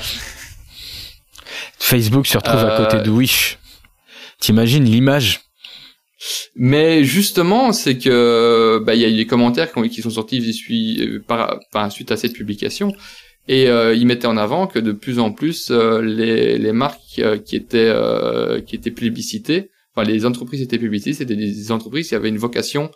Facebook 1.77 2.27
se 2.27 2.37
retrouve 2.37 2.59
à 2.59 2.77
côté 2.77 3.03
de 3.03 3.09
Wish. 3.09 3.57
T'imagines 4.39 4.85
l'image? 4.85 5.41
Mais 6.55 7.03
justement, 7.03 7.72
c'est 7.72 7.97
que 7.97 8.80
bah 8.86 8.95
il 8.95 9.01
y 9.01 9.05
a 9.05 9.09
eu 9.09 9.15
des 9.15 9.26
commentaires 9.26 9.72
qui 9.72 10.01
sont 10.01 10.09
sortis 10.09 10.41
euh, 10.70 11.24
par, 11.26 11.59
par 11.72 11.91
suite 11.91 12.11
à 12.11 12.17
cette 12.17 12.34
publication 12.34 12.93
et 13.49 13.67
euh, 13.67 13.95
ils 13.95 14.05
mettaient 14.05 14.28
en 14.28 14.38
avant 14.38 14.67
que 14.67 14.78
de 14.78 14.91
plus 14.91 15.17
en 15.17 15.32
plus 15.32 15.72
euh, 15.72 16.01
les, 16.01 16.59
les 16.59 16.72
marques 16.72 17.17
euh, 17.17 17.39
qui 17.39 17.55
étaient 17.55 17.91
qui 18.65 18.76
étaient 18.76 18.91
plébiscitées, 18.91 19.72
enfin 19.93 20.07
les 20.07 20.26
entreprises 20.26 20.61
étaient 20.61 20.78
plébiscitées, 20.78 21.13
c'était 21.13 21.36
des 21.36 21.72
entreprises 21.72 22.07
qui 22.09 22.15
avaient 22.15 22.30
une 22.30 22.38
vocation 22.38 22.91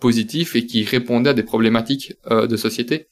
positive 0.00 0.52
et 0.54 0.66
qui 0.66 0.82
répondaient 0.82 1.30
à 1.30 1.34
des 1.34 1.42
problématiques 1.42 2.14
de 2.30 2.56
société. 2.56 3.06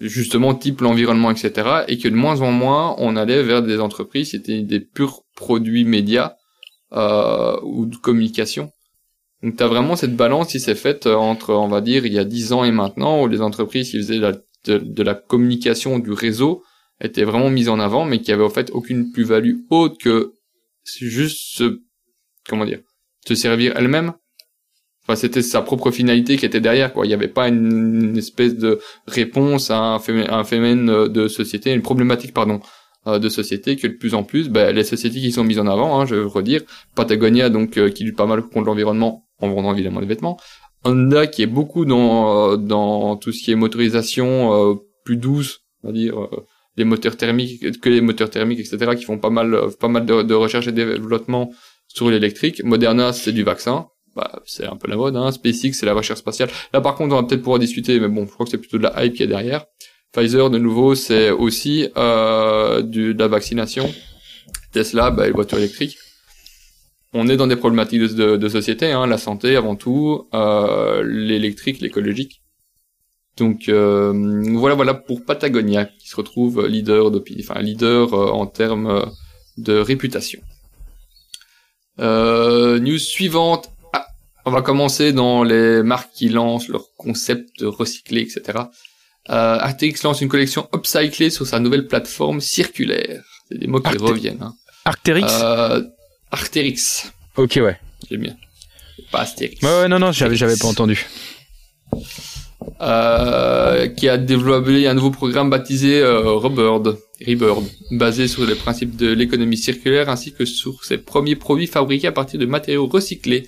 justement 0.00 0.54
type 0.54 0.80
l'environnement 0.80 1.30
etc 1.30 1.84
et 1.88 1.98
que 1.98 2.08
de 2.08 2.14
moins 2.14 2.40
en 2.40 2.50
moins 2.50 2.94
on 2.98 3.14
allait 3.16 3.42
vers 3.42 3.62
des 3.62 3.78
entreprises 3.78 4.30
c'était 4.30 4.62
des 4.62 4.80
purs 4.80 5.22
produits 5.36 5.84
médias 5.84 6.34
euh, 6.92 7.58
ou 7.62 7.86
de 7.86 7.96
communication. 7.96 8.70
Donc 9.42 9.56
tu 9.56 9.62
as 9.62 9.66
vraiment 9.66 9.94
cette 9.94 10.16
balance 10.16 10.48
qui 10.52 10.60
s'est 10.60 10.74
faite 10.74 11.06
euh, 11.06 11.14
entre, 11.14 11.52
on 11.54 11.68
va 11.68 11.80
dire, 11.80 12.06
il 12.06 12.12
y 12.12 12.18
a 12.18 12.24
10 12.24 12.52
ans 12.52 12.64
et 12.64 12.72
maintenant, 12.72 13.22
où 13.22 13.28
les 13.28 13.42
entreprises 13.42 13.90
qui 13.90 13.98
faisaient 13.98 14.20
de, 14.64 15.02
la 15.02 15.14
communication 15.14 15.98
du 15.98 16.12
réseau 16.12 16.64
étaient 17.00 17.24
vraiment 17.24 17.50
mises 17.50 17.68
en 17.68 17.78
avant, 17.78 18.04
mais 18.04 18.20
qui 18.20 18.32
avaient 18.32 18.44
en 18.44 18.50
fait 18.50 18.70
aucune 18.72 19.12
plus-value 19.12 19.56
autre 19.70 19.96
que 19.98 20.32
juste 20.84 21.58
se, 21.58 21.82
comment 22.48 22.64
dire, 22.64 22.80
se 23.26 23.34
servir 23.34 23.74
elle-même. 23.76 24.14
Enfin, 25.02 25.16
c'était 25.16 25.42
sa 25.42 25.62
propre 25.62 25.90
finalité 25.90 26.36
qui 26.36 26.44
était 26.44 26.60
derrière, 26.60 26.92
quoi. 26.92 27.06
Il 27.06 27.08
n'y 27.08 27.14
avait 27.14 27.28
pas 27.28 27.48
une, 27.48 28.16
espèce 28.16 28.56
de 28.56 28.78
réponse 29.06 29.70
à 29.70 29.78
un, 29.78 29.98
phénomène 30.44 31.08
de 31.08 31.28
société, 31.28 31.72
une 31.72 31.82
problématique, 31.82 32.34
pardon, 32.34 32.60
euh, 32.60 32.77
de 33.16 33.28
sociétés 33.30 33.76
que 33.76 33.86
de 33.86 33.94
plus 33.94 34.14
en 34.14 34.22
plus, 34.22 34.50
ben, 34.50 34.74
les 34.74 34.84
sociétés 34.84 35.20
qui 35.20 35.32
sont 35.32 35.44
mises 35.44 35.58
en 35.58 35.66
avant, 35.66 35.98
hein, 35.98 36.04
je 36.04 36.14
veux 36.16 36.26
redire, 36.26 36.60
Patagonia 36.94 37.48
donc 37.48 37.78
euh, 37.78 37.88
qui 37.88 38.04
lutte 38.04 38.16
pas 38.16 38.26
mal 38.26 38.42
contre 38.42 38.66
l'environnement 38.66 39.26
en 39.40 39.48
vendant 39.48 39.72
évidemment 39.72 40.00
des 40.00 40.06
vêtements, 40.06 40.36
Honda 40.84 41.26
qui 41.26 41.42
est 41.42 41.46
beaucoup 41.46 41.84
dans 41.86 42.52
euh, 42.52 42.56
dans 42.56 43.16
tout 43.16 43.32
ce 43.32 43.42
qui 43.42 43.50
est 43.52 43.54
motorisation 43.54 44.78
plus 45.04 45.16
douce, 45.16 45.60
on 45.82 45.88
va 45.88 45.92
dire 45.94 46.14
les 46.76 46.84
moteurs 46.84 47.16
thermiques 47.16 47.80
que 47.80 47.88
les 47.88 48.02
moteurs 48.02 48.30
thermiques 48.30 48.60
etc 48.60 48.94
qui 48.96 49.04
font 49.04 49.18
pas 49.18 49.30
mal 49.30 49.56
pas 49.80 49.88
mal 49.88 50.04
de, 50.04 50.22
de 50.22 50.34
recherche 50.34 50.68
et 50.68 50.72
développement 50.72 51.50
sur 51.86 52.10
l'électrique. 52.10 52.62
Moderna 52.64 53.12
c'est 53.12 53.32
du 53.32 53.42
vaccin, 53.42 53.86
bah, 54.14 54.42
c'est 54.44 54.66
un 54.66 54.76
peu 54.76 54.88
la 54.88 54.96
mode, 54.96 55.16
hein. 55.16 55.32
SpaceX 55.32 55.72
c'est 55.72 55.86
la 55.86 55.94
recherche 55.94 56.20
spatiale. 56.20 56.50
Là 56.72 56.80
par 56.80 56.94
contre 56.94 57.14
on 57.14 57.20
va 57.20 57.26
peut-être 57.26 57.42
pouvoir 57.42 57.58
discuter, 57.58 57.98
mais 58.00 58.08
bon 58.08 58.26
je 58.26 58.32
crois 58.32 58.44
que 58.44 58.50
c'est 58.50 58.58
plutôt 58.58 58.78
de 58.78 58.82
la 58.82 59.04
hype 59.04 59.14
qui 59.14 59.22
est 59.22 59.28
derrière. 59.28 59.64
Pfizer, 60.12 60.50
de 60.50 60.58
nouveau, 60.58 60.94
c'est 60.94 61.30
aussi 61.30 61.88
euh, 61.96 62.82
du, 62.82 63.14
de 63.14 63.18
la 63.18 63.28
vaccination. 63.28 63.92
Tesla, 64.72 65.10
bah, 65.10 65.26
les 65.26 65.32
voitures 65.32 65.58
électriques. 65.58 65.98
On 67.12 67.28
est 67.28 67.36
dans 67.36 67.46
des 67.46 67.56
problématiques 67.56 68.00
de, 68.00 68.36
de, 68.36 68.48
société, 68.48 68.92
hein, 68.92 69.06
la 69.06 69.18
santé 69.18 69.56
avant 69.56 69.76
tout, 69.76 70.28
euh, 70.34 71.02
l'électrique, 71.02 71.80
l'écologique. 71.80 72.42
Donc 73.38 73.68
euh, 73.68 74.12
voilà, 74.56 74.74
voilà 74.74 74.94
pour 74.94 75.24
Patagonia 75.24 75.84
qui 75.84 76.08
se 76.08 76.16
retrouve 76.16 76.66
leader 76.66 77.10
de, 77.10 77.22
enfin 77.40 77.60
leader 77.60 78.12
euh, 78.12 78.30
en 78.30 78.46
termes 78.46 78.88
euh, 78.88 79.06
de 79.56 79.78
réputation. 79.78 80.40
Euh, 82.00 82.78
news 82.80 82.98
suivante. 82.98 83.70
Ah, 83.92 84.06
on 84.44 84.50
va 84.50 84.60
commencer 84.60 85.12
dans 85.12 85.44
les 85.44 85.82
marques 85.82 86.10
qui 86.12 86.28
lancent 86.28 86.68
leur 86.68 86.94
concept 86.96 87.60
de 87.60 87.66
recycler, 87.66 88.22
etc. 88.22 88.58
Euh, 89.30 89.58
Arcteryx 89.60 90.02
lance 90.04 90.20
une 90.20 90.28
collection 90.28 90.68
upcyclée 90.74 91.30
sur 91.30 91.46
sa 91.46 91.58
nouvelle 91.60 91.86
plateforme 91.86 92.40
circulaire. 92.40 93.22
C'est 93.48 93.58
des 93.58 93.66
mots 93.66 93.80
qui 93.80 93.88
Arte- 93.88 94.00
reviennent. 94.00 94.42
Hein. 94.42 94.54
Arcteryx 94.84 95.32
Euh, 95.42 95.82
Arcteryx, 96.30 97.12
Ok, 97.36 97.58
ouais. 97.62 97.78
j'aime 98.10 98.20
bien. 98.22 98.36
Pas 99.10 99.20
Astérix. 99.20 99.62
Ouais, 99.62 99.68
ouais, 99.80 99.88
non, 99.88 99.98
non, 99.98 100.12
j'avais, 100.12 100.36
j'avais 100.36 100.56
pas 100.56 100.66
entendu. 100.66 101.06
Euh, 102.80 103.88
qui 103.88 104.08
a 104.08 104.18
développé 104.18 104.86
un 104.86 104.94
nouveau 104.94 105.10
programme 105.10 105.50
baptisé 105.50 106.00
euh, 106.00 106.32
Rebird, 106.34 106.98
Rebird, 107.26 107.64
basé 107.92 108.28
sur 108.28 108.44
les 108.46 108.54
principes 108.54 108.96
de 108.96 109.08
l'économie 109.12 109.56
circulaire 109.56 110.08
ainsi 110.08 110.32
que 110.32 110.44
sur 110.44 110.84
ses 110.84 110.98
premiers 110.98 111.36
produits 111.36 111.66
fabriqués 111.66 112.08
à 112.08 112.12
partir 112.12 112.38
de 112.38 112.46
matériaux 112.46 112.86
recyclés. 112.86 113.46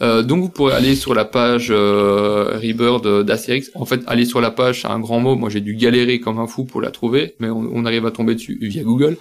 Euh, 0.00 0.22
donc 0.22 0.40
vous 0.40 0.48
pourrez 0.48 0.74
aller 0.74 0.96
sur 0.96 1.14
la 1.14 1.24
page 1.24 1.68
euh, 1.70 2.58
Rebird 2.58 3.24
d'Astérix. 3.24 3.70
En 3.74 3.84
fait, 3.84 4.02
aller 4.06 4.24
sur 4.24 4.40
la 4.40 4.50
page, 4.50 4.82
c'est 4.82 4.88
un 4.88 4.98
grand 4.98 5.20
mot. 5.20 5.36
Moi, 5.36 5.50
j'ai 5.50 5.60
dû 5.60 5.74
galérer 5.74 6.20
comme 6.20 6.38
un 6.38 6.46
fou 6.46 6.64
pour 6.64 6.80
la 6.80 6.90
trouver, 6.90 7.34
mais 7.38 7.48
on, 7.50 7.84
arrive 7.84 8.06
à 8.06 8.10
tomber 8.10 8.34
dessus 8.34 8.58
via 8.60 8.82
Google. 8.82 9.16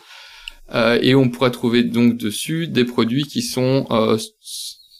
Euh, 0.73 0.97
et 1.01 1.15
on 1.15 1.29
pourra 1.29 1.49
trouver 1.49 1.83
donc 1.83 2.17
dessus 2.17 2.67
des 2.67 2.85
produits 2.85 3.23
qui 3.23 3.41
sont 3.41 3.85
euh, 3.91 4.17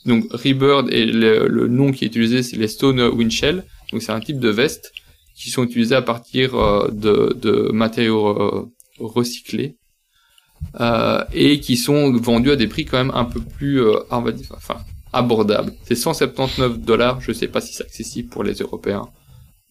donc 0.06 0.26
Rebird 0.32 0.92
et 0.92 1.06
le, 1.06 1.68
nom 1.68 1.92
qui 1.92 2.04
est 2.04 2.08
utilisé, 2.08 2.44
c'est 2.44 2.58
les 2.58 2.68
Stone 2.68 3.02
Windshell. 3.02 3.64
Donc 3.92 4.02
c'est 4.02 4.12
un 4.12 4.20
type 4.20 4.40
de 4.40 4.50
veste 4.50 4.92
qui 5.36 5.50
sont 5.50 5.64
utilisés 5.64 5.96
à 5.96 6.02
partir 6.02 6.52
de, 6.92 7.72
matériaux 7.72 8.72
recyclés 9.00 9.78
et 11.34 11.60
qui 11.60 11.78
sont 11.78 12.12
vendus 12.14 12.52
à 12.52 12.56
des 12.56 12.68
prix 12.68 12.86
quand 12.86 12.98
même 12.98 13.12
un 13.16 13.26
peu 13.26 13.40
plus 13.40 13.82
enfin 14.10 14.78
abordables. 15.14 15.74
C'est 15.86 15.95
179 15.95 16.80
dollars. 16.80 17.22
Je 17.22 17.32
sais 17.32 17.47
pas 17.47 17.62
si 17.62 17.74
c'est 17.74 17.84
accessible 17.84 18.30
pour 18.30 18.43
les 18.43 18.53
Européens, 18.55 19.07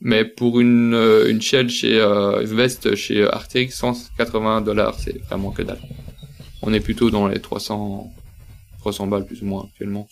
mais 0.00 0.24
pour 0.24 0.60
une 0.60 0.94
euh, 0.94 1.28
une 1.30 1.40
shell 1.42 1.68
chez 1.70 1.98
euh, 2.00 2.40
veste 2.44 2.94
chez 2.94 3.26
Arcteryx 3.26 3.74
180 3.76 4.60
dollars, 4.62 4.96
c'est 4.98 5.18
vraiment 5.26 5.50
que 5.50 5.62
dalle. 5.62 5.80
On 6.62 6.72
est 6.74 6.80
plutôt 6.80 7.10
dans 7.10 7.26
les 7.26 7.40
300 7.40 8.10
300 8.80 9.06
balles 9.08 9.26
plus 9.26 9.42
ou 9.42 9.46
moins 9.46 9.64
actuellement. 9.70 10.06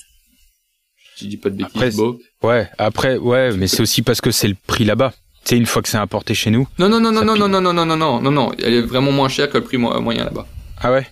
Si 1.16 1.24
je 1.24 1.30
dis 1.30 1.36
pas 1.36 1.50
de 1.50 1.56
bêtises, 1.56 1.72
Après, 1.74 1.90
Beau. 1.90 2.20
Ouais, 2.42 2.68
après, 2.78 3.16
ouais, 3.16 3.52
mais 3.56 3.66
c'est 3.66 3.80
aussi 3.82 4.02
parce 4.02 4.20
que 4.20 4.30
c'est 4.30 4.46
le 4.48 4.56
prix 4.66 4.84
là-bas. 4.84 5.12
Tu 5.44 5.50
sais, 5.50 5.56
une 5.56 5.66
fois 5.66 5.82
que 5.82 5.88
c'est 5.88 5.96
importé 5.96 6.34
chez 6.34 6.50
nous. 6.50 6.68
Non, 6.78 6.88
non, 6.88 7.00
non, 7.00 7.10
non, 7.10 7.24
non, 7.24 7.34
non, 7.36 7.48
non, 7.48 7.60
non, 7.60 7.72
non, 7.72 7.84
non, 7.86 7.96
non, 7.96 8.20
non, 8.20 8.30
non, 8.30 8.52
elle 8.62 8.74
est 8.74 8.80
vraiment 8.82 9.10
moins 9.10 9.28
chère 9.28 9.48
que 9.50 9.58
le 9.58 9.64
prix 9.64 9.78
mo- 9.78 9.98
moyen 10.00 10.24
là-bas. 10.24 10.46
Ah 10.80 10.92
ouais? 10.92 11.06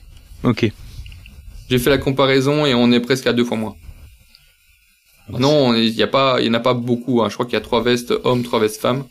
Ok. 0.44 0.70
J'ai 1.68 1.78
fait 1.78 1.90
la 1.90 1.98
comparaison 1.98 2.64
et 2.66 2.74
on 2.74 2.92
est 2.92 3.00
presque 3.00 3.26
à 3.26 3.32
deux 3.32 3.44
fois 3.44 3.56
moins. 3.56 3.74
Non, 5.31 5.74
il 5.74 5.89
y 5.95 6.03
a 6.03 6.07
pas, 6.07 6.37
il 6.41 6.47
y 6.47 6.51
en 6.51 6.55
a 6.55 6.61
pas 6.61 6.74
beaucoup. 6.74 7.22
Hein. 7.22 7.29
Je 7.29 7.35
crois 7.35 7.47
qu'il 7.47 7.55
y 7.55 7.57
a 7.57 7.61
trois 7.61 7.83
vestes 7.83 8.12
hommes, 8.24 8.43
trois 8.45 8.61
vestes 8.61 8.81
femmes, 8.81 9.05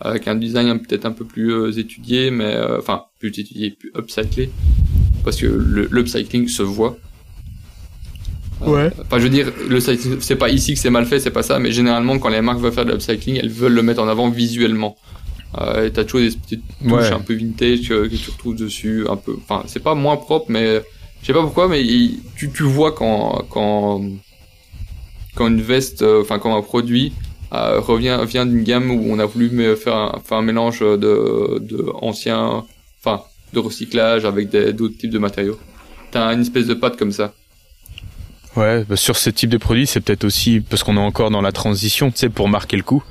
avec 0.00 0.28
un 0.28 0.34
design 0.34 0.78
peut-être 0.80 1.06
un 1.06 1.12
peu 1.12 1.24
plus 1.24 1.52
euh, 1.52 1.70
étudié, 1.78 2.30
mais 2.30 2.44
euh, 2.54 2.78
enfin 2.78 3.04
plus 3.18 3.28
étudié, 3.28 3.70
plus 3.70 3.90
upcyclé, 3.96 4.50
parce 5.24 5.36
que 5.36 5.46
le 5.46 5.88
l'upcycling 5.90 6.48
se 6.48 6.62
voit. 6.62 6.96
Euh, 8.62 8.66
Ouais. 8.66 8.90
Enfin, 9.02 9.18
je 9.18 9.24
veux 9.24 9.28
dire, 9.30 9.52
le 9.68 9.80
c'est 9.80 10.36
pas 10.36 10.48
ici 10.48 10.72
que 10.74 10.80
c'est 10.80 10.88
mal 10.90 11.04
fait, 11.06 11.20
c'est 11.20 11.30
pas 11.30 11.42
ça, 11.42 11.58
mais 11.58 11.72
généralement 11.72 12.18
quand 12.18 12.30
les 12.30 12.40
marques 12.40 12.58
veulent 12.60 12.72
faire 12.72 12.86
de 12.86 12.92
l'upcycling, 12.92 13.36
elles 13.36 13.50
veulent 13.50 13.74
le 13.74 13.82
mettre 13.82 14.02
en 14.02 14.08
avant 14.08 14.30
visuellement. 14.30 14.96
Euh, 15.60 15.88
t'as 15.90 16.04
toujours 16.04 16.20
des 16.28 16.34
petites 16.36 16.62
touches 16.82 16.90
Ouais. 16.92 17.12
un 17.12 17.20
peu 17.20 17.34
vintage 17.34 17.88
que, 17.88 18.06
que 18.08 18.16
tu 18.16 18.30
retrouves 18.30 18.56
dessus, 18.56 19.06
un 19.08 19.16
peu. 19.16 19.36
Enfin, 19.42 19.62
c'est 19.66 19.82
pas 19.82 19.94
moins 19.94 20.16
propre, 20.16 20.46
mais 20.48 20.82
je 21.20 21.26
sais 21.26 21.32
pas 21.34 21.42
pourquoi, 21.42 21.68
mais 21.68 21.82
il- 21.84 22.20
tu, 22.36 22.50
tu 22.50 22.62
vois 22.62 22.92
quand 22.92 23.44
quand 23.50 24.02
quand 25.36 25.46
une 25.48 25.62
veste, 25.62 26.02
euh, 26.02 26.22
enfin 26.22 26.38
quand 26.40 26.56
un 26.58 26.62
produit 26.62 27.12
euh, 27.52 27.78
revient 27.80 28.18
vient 28.26 28.46
d'une 28.46 28.64
gamme 28.64 28.90
où 28.90 29.04
on 29.08 29.18
a 29.20 29.26
voulu 29.26 29.48
faire 29.76 29.94
un, 29.96 30.20
faire 30.24 30.38
un 30.38 30.42
mélange 30.42 30.80
de 30.80 31.58
de 31.60 31.86
anciens, 32.02 32.64
enfin 33.00 33.22
de 33.52 33.60
recyclage 33.60 34.24
avec 34.24 34.50
d'autres 34.50 34.98
types 34.98 35.10
de 35.12 35.20
matériaux. 35.20 35.58
T'as 36.10 36.34
une 36.34 36.40
espèce 36.42 36.66
de 36.66 36.74
patte 36.74 36.96
comme 36.98 37.12
ça. 37.12 37.32
Ouais, 38.56 38.84
bah 38.88 38.96
sur 38.96 39.16
ce 39.16 39.30
type 39.30 39.50
de 39.50 39.58
produit, 39.58 39.86
c'est 39.86 40.00
peut-être 40.00 40.24
aussi 40.24 40.60
parce 40.60 40.82
qu'on 40.82 40.96
est 40.96 41.00
encore 41.00 41.30
dans 41.30 41.42
la 41.42 41.52
transition, 41.52 42.10
tu 42.10 42.18
sais, 42.18 42.30
pour 42.30 42.48
marquer 42.48 42.76
le 42.78 42.82
coup. 42.82 43.02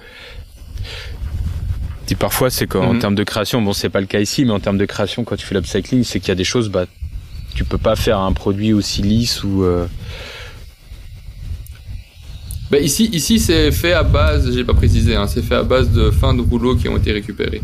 Et 2.10 2.16
parfois, 2.16 2.50
c'est 2.50 2.68
qu'en 2.68 2.94
Mhm. 2.94 3.00
termes 3.00 3.16
de 3.16 3.24
création, 3.24 3.62
bon, 3.62 3.74
c'est 3.74 3.90
pas 3.90 4.00
le 4.02 4.06
cas 4.08 4.20
ici, 4.20 4.46
mais 4.46 4.52
en 4.52 4.60
termes 4.60 4.78
de 4.78 4.86
création, 4.86 5.24
quand 5.24 5.36
tu 5.36 5.46
fais 5.46 5.56
l'upcycling, 5.56 6.04
c'est 6.04 6.20
qu'il 6.20 6.30
y 6.30 6.32
a 6.32 6.36
des 6.36 6.44
choses, 6.44 6.70
bah, 6.70 6.86
tu 7.56 7.64
peux 7.64 7.78
pas 7.80 7.96
faire 7.96 8.20
un 8.20 8.32
produit 8.34 8.74
aussi 8.74 9.02
lisse 9.02 9.44
ou. 9.44 9.64
euh, 9.64 9.88
Bah 12.76 12.82
ici, 12.82 13.06
ici 13.14 13.40
c'est 13.40 13.72
fait 13.72 13.94
à 13.94 14.04
base, 14.04 14.52
j'ai 14.54 14.66
pas 14.66 14.74
précisé, 14.74 15.16
hein, 15.16 15.28
c'est 15.28 15.42
fait 15.42 15.56
à 15.56 15.64
base 15.64 15.92
de 15.94 16.12
fins 16.12 16.34
de 16.34 16.42
rouleaux 16.42 16.76
qui 16.76 16.90
ont 16.90 16.98
été 16.98 17.14
récupérés 17.14 17.62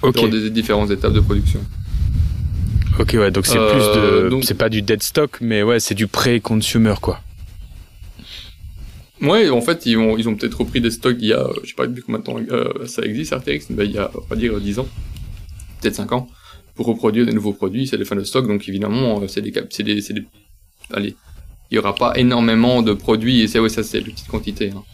Ok. 0.00 0.14
dans 0.14 0.28
des 0.28 0.48
différentes 0.48 0.92
étapes 0.92 1.12
de 1.12 1.18
production. 1.18 1.58
Ok, 3.00 3.14
ouais, 3.14 3.32
donc 3.32 3.46
c'est 3.46 3.58
Euh, 3.58 3.72
plus 3.72 4.00
de, 4.26 4.28
donc- 4.28 4.44
c'est 4.44 4.54
pas 4.54 4.68
du 4.68 4.80
dead 4.80 5.02
stock, 5.02 5.38
mais 5.40 5.64
ouais, 5.64 5.80
c'est 5.80 5.96
du 5.96 6.06
pré-consumer, 6.06 6.94
quoi. 7.02 7.20
Ouais, 9.20 9.50
en 9.50 9.60
fait, 9.60 9.86
ils 9.86 9.96
ont, 9.98 10.16
ils 10.18 10.28
ont 10.28 10.36
peut-être 10.36 10.58
repris 10.60 10.80
des 10.80 10.92
stocks 10.92 11.16
d'il 11.16 11.30
y 11.30 11.32
a, 11.32 11.40
euh, 11.40 11.52
je 11.64 11.70
sais 11.70 11.74
pas 11.74 11.88
depuis 11.88 12.02
combien 12.04 12.20
de 12.20 12.24
temps 12.24 12.36
euh, 12.52 12.86
ça 12.86 13.02
existe, 13.02 13.32
Arcteryx, 13.32 13.70
mais 13.70 13.86
il 13.86 13.90
y 13.90 13.98
a, 13.98 14.08
on 14.14 14.20
va 14.30 14.36
dire, 14.36 14.60
10 14.60 14.78
ans, 14.78 14.86
peut-être 15.80 15.96
5 15.96 16.12
ans, 16.12 16.28
pour 16.76 16.86
reproduire 16.86 17.26
des 17.26 17.32
nouveaux 17.32 17.54
produits, 17.54 17.88
c'est 17.88 17.98
des 17.98 18.04
fins 18.04 18.14
de 18.14 18.22
stock, 18.22 18.46
donc 18.46 18.68
évidemment, 18.68 19.20
euh, 19.20 19.26
c'est 19.26 19.42
des, 19.42 19.50
cap- 19.50 19.66
c'est 19.72 19.82
des, 19.82 20.00
c'est 20.00 20.12
des, 20.14 20.22
allez, 20.92 21.16
il 21.74 21.76
y 21.76 21.80
aura 21.80 21.94
pas 21.94 22.12
énormément 22.16 22.82
de 22.82 22.92
produits, 22.92 23.42
et 23.42 23.48
c'est, 23.48 23.58
ouais, 23.58 23.68
ça, 23.68 23.82
c'est 23.82 24.00
de 24.00 24.10
petites 24.10 24.28
quantités, 24.28 24.70
hein. 24.70 24.84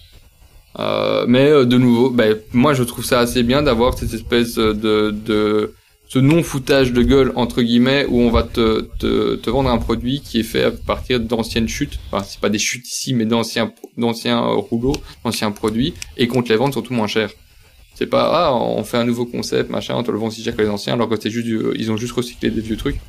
Euh, 0.78 1.24
mais 1.26 1.48
euh, 1.48 1.64
de 1.64 1.76
nouveau, 1.76 2.10
ben, 2.10 2.38
moi 2.52 2.74
je 2.74 2.84
trouve 2.84 3.04
ça 3.04 3.18
assez 3.18 3.42
bien 3.42 3.60
d'avoir 3.60 3.98
cette 3.98 4.14
espèce 4.14 4.54
de, 4.54 5.74
ce 6.08 6.18
non 6.20 6.44
foutage 6.44 6.92
de 6.92 7.02
gueule 7.02 7.32
entre 7.34 7.60
guillemets 7.60 8.06
où 8.08 8.20
on 8.20 8.30
va 8.30 8.44
te, 8.44 9.50
vendre 9.50 9.68
un 9.68 9.78
produit 9.78 10.20
qui 10.20 10.40
est 10.40 10.44
fait 10.44 10.62
à 10.62 10.70
partir 10.70 11.18
d'anciennes 11.18 11.68
chutes. 11.68 11.98
Enfin, 12.10 12.24
c'est 12.24 12.40
pas 12.40 12.50
des 12.50 12.60
chutes 12.60 12.86
ici, 12.88 13.14
mais 13.14 13.26
d'anciens 13.26 13.72
rouleaux, 14.38 14.96
d'anciens 15.24 15.50
produits 15.50 15.94
et 16.16 16.28
qu'on 16.28 16.42
te 16.42 16.50
les 16.50 16.56
vende 16.56 16.72
surtout 16.72 16.94
moins 16.94 17.08
cher. 17.08 17.30
C'est 17.96 18.06
pas 18.06 18.30
ah 18.32 18.54
on 18.54 18.84
fait 18.84 18.96
un 18.96 19.04
nouveau 19.04 19.26
concept 19.26 19.70
machin, 19.70 19.96
on 19.96 20.04
te 20.04 20.10
le 20.12 20.18
vend 20.18 20.30
si 20.30 20.42
cher 20.42 20.56
que 20.56 20.62
les 20.62 20.68
anciens 20.68 20.94
alors 20.94 21.08
que 21.08 21.20
c'est 21.20 21.30
juste 21.30 21.48
ils 21.76 21.90
ont 21.90 21.96
juste 21.96 22.12
recyclé 22.12 22.50
des 22.50 22.60
vieux 22.60 22.76
trucs. 22.76 23.00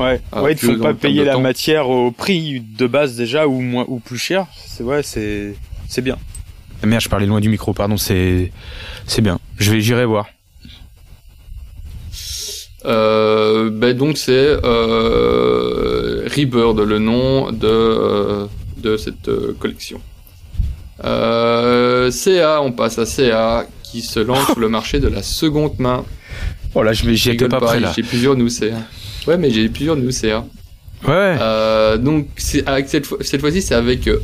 Ouais, 0.00 0.20
Ah, 0.32 0.42
ouais, 0.42 0.52
ils 0.52 0.58
te 0.58 0.64
font 0.66 0.78
pas 0.78 0.94
payer 0.94 1.24
la 1.24 1.34
temps. 1.34 1.40
matière 1.40 1.88
au 1.88 2.10
prix 2.10 2.60
de 2.60 2.86
base 2.86 3.16
déjà 3.16 3.46
ou 3.46 3.60
moins 3.60 3.84
ou 3.86 3.98
plus 4.00 4.18
cher. 4.18 4.46
C'est 4.66 4.82
ouais, 4.82 5.02
c'est 5.02 5.54
c'est 5.88 6.00
bien. 6.02 6.16
Ah, 6.82 6.86
Merde, 6.86 7.02
je 7.02 7.08
parlais 7.08 7.26
loin 7.26 7.40
du 7.40 7.48
micro, 7.50 7.72
pardon. 7.74 7.96
C'est 7.96 8.50
c'est 9.06 9.20
bien. 9.20 9.38
Je 9.58 9.70
vais 9.72 9.80
j'irai 9.80 10.06
voir. 10.06 10.26
Euh, 12.86 13.68
ben 13.70 13.94
donc 13.94 14.16
c'est 14.16 14.32
euh, 14.64 16.26
Rebird, 16.34 16.80
le 16.80 16.98
nom 16.98 17.52
de 17.52 17.66
euh, 17.66 18.46
de 18.78 18.96
cette 18.96 19.28
euh, 19.28 19.54
collection. 19.60 20.00
Euh, 21.04 22.10
CA, 22.10 22.62
on 22.62 22.72
passe 22.72 22.98
à 22.98 23.04
CA 23.04 23.66
qui 23.82 24.00
se 24.00 24.18
lance 24.20 24.46
sur 24.46 24.60
le 24.60 24.68
marché 24.70 24.98
de 24.98 25.08
la 25.08 25.22
seconde 25.22 25.78
main. 25.78 26.04
Oh 26.74 26.82
là, 26.82 26.92
je 26.94 27.10
j'y 27.12 27.30
étais 27.30 27.48
pas 27.48 27.60
prêt 27.60 27.80
là. 27.80 27.92
J'ai 27.94 28.02
plusieurs 28.02 28.34
news 28.36 28.48
CA. 28.48 28.76
Ouais, 29.26 29.36
mais 29.38 29.50
j'ai 29.50 29.68
plusieurs 29.68 29.96
news 29.96 30.10
CA. 30.10 30.44
Ouais. 31.06 31.36
Euh, 31.40 31.96
donc 31.96 32.28
avec 32.66 32.88
cette 32.88 33.06
fois 33.06 33.18
cette 33.22 33.40
fois-ci 33.40 33.62
c'est 33.62 33.74
avec 33.74 34.06
euh, 34.06 34.20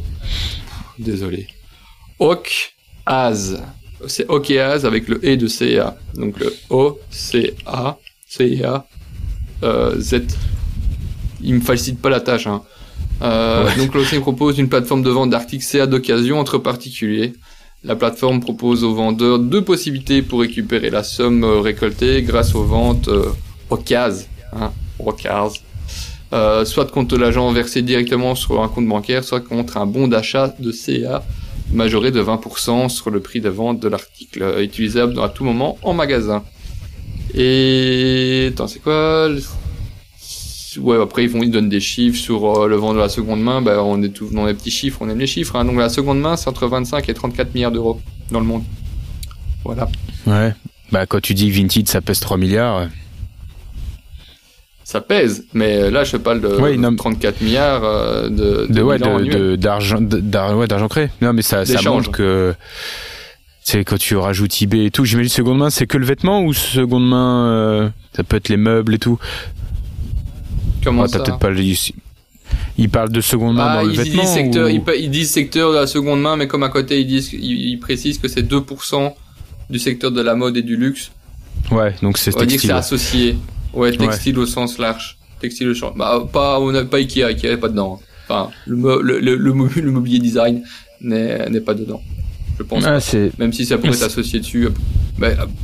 désolé 0.99 1.47
Oak 2.18 2.74
Az 3.07 3.62
c'est 4.07 4.28
Okeaz 4.28 4.84
avec 4.84 5.09
le 5.09 5.16
E 5.24 5.36
de 5.36 5.47
CA 5.47 5.97
donc 6.14 6.38
le 6.38 6.55
O 6.68 6.99
C 7.11 7.55
A 7.64 7.97
C 8.28 8.62
A 8.62 8.86
euh, 9.62 9.99
Z 9.99 10.26
il 11.40 11.55
me 11.55 11.61
facilite 11.61 12.01
pas 12.03 12.11
la 12.11 12.20
tâche 12.20 12.47
hein. 12.47 12.62
Euh, 13.22 13.64
Ouais. 13.64 13.76
donc 13.78 13.94
l'OCM 13.94 14.20
propose 14.20 14.59
une 14.59 14.68
plateforme 14.68 15.03
de 15.03 15.09
vente 15.09 15.30
d'articles 15.30 15.64
CA 15.64 15.86
d'occasion 15.86 16.38
entre 16.38 16.59
particuliers 16.59 17.32
la 17.84 17.97
plateforme 17.97 18.40
propose 18.40 18.84
aux 18.84 18.94
vendeurs 18.94 19.38
deux 19.38 19.62
possibilités 19.64 20.20
pour 20.20 20.40
récupérer 20.40 20.90
la 20.90 21.03
somme 21.03 21.42
récoltée 21.42 22.20
grâce 22.22 22.55
aux 22.55 22.64
ventes 22.64 23.09
euh, 23.09 23.30
hein, 24.53 24.72
Okaz 24.99 25.62
euh, 26.32 26.64
soit 26.64 26.90
contre 26.90 27.16
l'agent 27.16 27.53
versé 27.53 27.82
directement 27.82 28.34
sur 28.34 28.61
un 28.62 28.68
compte 28.68 28.88
bancaire, 28.88 29.22
soit 29.22 29.40
contre 29.40 29.76
un 29.76 29.86
bon 29.86 30.09
d'achat 30.09 30.55
de 30.59 30.72
CA 30.72 31.22
majoré 31.72 32.11
de 32.11 32.22
20% 32.22 32.88
sur 32.88 33.11
le 33.11 33.20
prix 33.20 33.40
de 33.40 33.49
vente 33.49 33.80
de 33.80 33.88
l'article, 33.88 34.42
euh, 34.42 34.62
utilisable 34.62 35.20
à 35.20 35.28
tout 35.28 35.44
moment 35.44 35.78
en 35.82 35.94
magasin. 35.94 36.42
Et 37.34 38.51
attends, 38.53 38.66
c'est 38.66 38.80
quoi 38.80 39.28
Ouais, 40.78 41.01
après 41.01 41.24
ils 41.24 41.30
font, 41.30 41.42
ils 41.42 41.51
donnent 41.51 41.70
des 41.70 41.80
chiffres 41.80 42.18
sur 42.18 42.64
euh, 42.64 42.68
le 42.68 42.76
vent 42.76 42.92
de 42.92 42.99
la 42.99 43.09
seconde 43.09 43.40
main. 43.40 43.62
Bah, 43.62 43.82
on 43.82 44.03
est 44.03 44.11
tous 44.11 44.30
dans 44.30 44.47
les 44.47 44.55
petits 44.55 44.70
chiffres, 44.70 44.99
on 45.01 45.09
aime 45.09 45.18
les 45.18 45.26
chiffres. 45.26 45.57
Hein. 45.57 45.64
Donc 45.64 45.78
la 45.78 45.88
seconde 45.88 46.20
main, 46.20 46.36
c'est 46.36 46.49
entre 46.49 46.66
25 46.66 47.09
et 47.09 47.14
34 47.14 47.55
milliards 47.55 47.72
d'euros 47.72 48.01
dans 48.30 48.40
le 48.40 48.47
monde. 48.47 48.64
Voilà. 49.64 49.88
Ouais. 50.26 50.55
Bah 50.92 51.07
quand 51.07 51.20
tu 51.20 51.34
dis 51.34 51.51
Vinted, 51.51 51.88
ça 51.88 52.01
pèse 52.01 52.20
3 52.20 52.36
milliards. 52.36 52.88
Euh, 54.87 54.93
Ça 54.93 55.01
pèse, 55.01 55.45
mais 55.53 55.91
là 55.91 56.05
je 56.05 56.16
parle 56.16 56.41
de 56.41 56.49
Ouais, 56.49 56.76
non, 56.76 56.91
mais- 56.93 56.97
34 56.97 57.41
milliards 57.41 57.82
euh, 57.84 58.28
de, 58.28 58.82
ouais, 58.82 58.99
d'argent 59.57 59.99
ouais, 60.01 60.66
d'argent 60.68 60.89
créé. 60.89 61.09
Non 61.20 61.32
mais 61.32 61.43
ça 61.43 61.64
ça 61.66 61.82
montre 61.82 62.11
que 62.12 62.55
C'est 63.62 63.84
quand 63.84 63.99
tu 63.99 64.16
rajoutes 64.16 64.62
eBay 64.62 64.87
et 64.87 64.91
tout. 64.93 65.05
J'imagine 65.05 65.28
seconde 65.28 65.59
main, 65.59 65.70
c'est 65.70 65.89
que 65.89 65.99
le 65.99 66.07
vêtement 66.07 66.43
ou 66.45 66.53
seconde 66.55 67.09
main, 67.09 67.49
euh, 67.49 67.89
ça 68.14 68.22
peut 68.22 68.37
être 68.37 68.49
les 68.49 68.57
meubles 68.57 68.95
et 68.95 68.99
tout? 69.01 69.18
Comment 70.84 71.03
Ah, 71.03 71.09
ça 71.09 71.18
peut-être 71.18 71.41
pas 71.41 71.51
le. 71.51 71.61
Il 72.78 72.89
parle 72.91 73.11
de 73.11 73.20
seconde 73.20 73.57
main 73.57 73.66
Ah, 73.68 73.76
dans 73.78 73.82
le 73.82 73.93
ils, 73.93 73.97
vêtement. 73.99 74.22
disent 74.22 74.32
secteur, 74.34 74.66
ou- 74.66 74.70
ils, 74.70 74.82
ils 75.05 75.11
disent 75.11 75.30
secteur 75.32 75.72
de 75.72 75.78
la 75.78 75.89
seconde 75.89 76.20
main, 76.22 76.37
mais 76.37 76.47
comme 76.47 76.62
à 76.62 76.68
côté 76.68 77.01
ils 77.01 77.07
disent, 77.09 77.32
ils, 77.32 77.70
ils 77.70 77.78
précisent 77.80 78.18
que 78.18 78.28
c'est 78.28 78.43
2% 78.49 79.14
du 79.68 79.78
secteur 79.80 80.12
de 80.12 80.20
la 80.20 80.37
mode 80.37 80.57
et 80.57 80.62
du 80.62 80.76
luxe. 80.76 81.11
Ouais, 81.72 81.93
donc 82.03 82.18
c'est 82.18 82.37
On 82.37 82.45
dire 82.45 82.61
que 82.61 82.66
c'est 82.68 82.70
associé. 82.72 83.37
Ouais, 83.76 83.92
textile 83.96 84.38
au 84.38 84.46
sens 84.46 84.78
large. 84.78 85.18
Textile 85.40 85.68
au 85.68 85.74
sens, 85.74 85.92
bah, 85.96 86.26
pas, 86.32 86.58
on 86.60 86.74
a 86.74 86.84
pas 86.84 86.96
Ikea, 86.98 87.24
Ikea 87.26 87.52
est 87.52 87.56
pas 87.58 87.68
dedans. 87.68 88.00
Enfin, 88.28 88.50
le, 88.66 88.76
mo- 88.76 89.00
le, 89.00 89.20
le, 89.20 89.36
le, 89.36 89.52
mo- 89.52 89.68
le 89.76 89.90
mobilier 89.90 90.18
design 90.18 90.62
n'est, 91.00 91.48
n'est 91.50 91.60
pas 91.60 91.74
dedans. 91.74 92.02
Je 92.58 92.62
pense. 92.62 92.84
Ah. 92.86 92.98
Même 93.38 93.52
si 93.52 93.66
ça 93.66 93.76
pourrait 93.76 94.02
associé 94.02 94.40
dessus, 94.40 94.68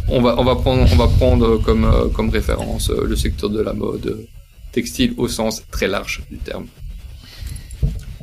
on 0.08 0.20
va, 0.20 0.38
on 0.38 0.44
va 0.44 0.56
prendre, 0.56 0.86
on 0.92 0.96
va 0.96 1.08
prendre 1.08 1.56
comme, 1.58 1.84
euh, 1.86 2.08
comme 2.08 2.28
référence 2.28 2.90
euh, 2.90 3.04
le 3.06 3.16
secteur 3.16 3.48
de 3.48 3.60
la 3.62 3.72
mode 3.72 4.06
euh, 4.06 4.26
textile 4.72 5.14
au 5.16 5.26
sens 5.26 5.62
très 5.70 5.88
large 5.88 6.22
du 6.30 6.36
terme. 6.36 6.66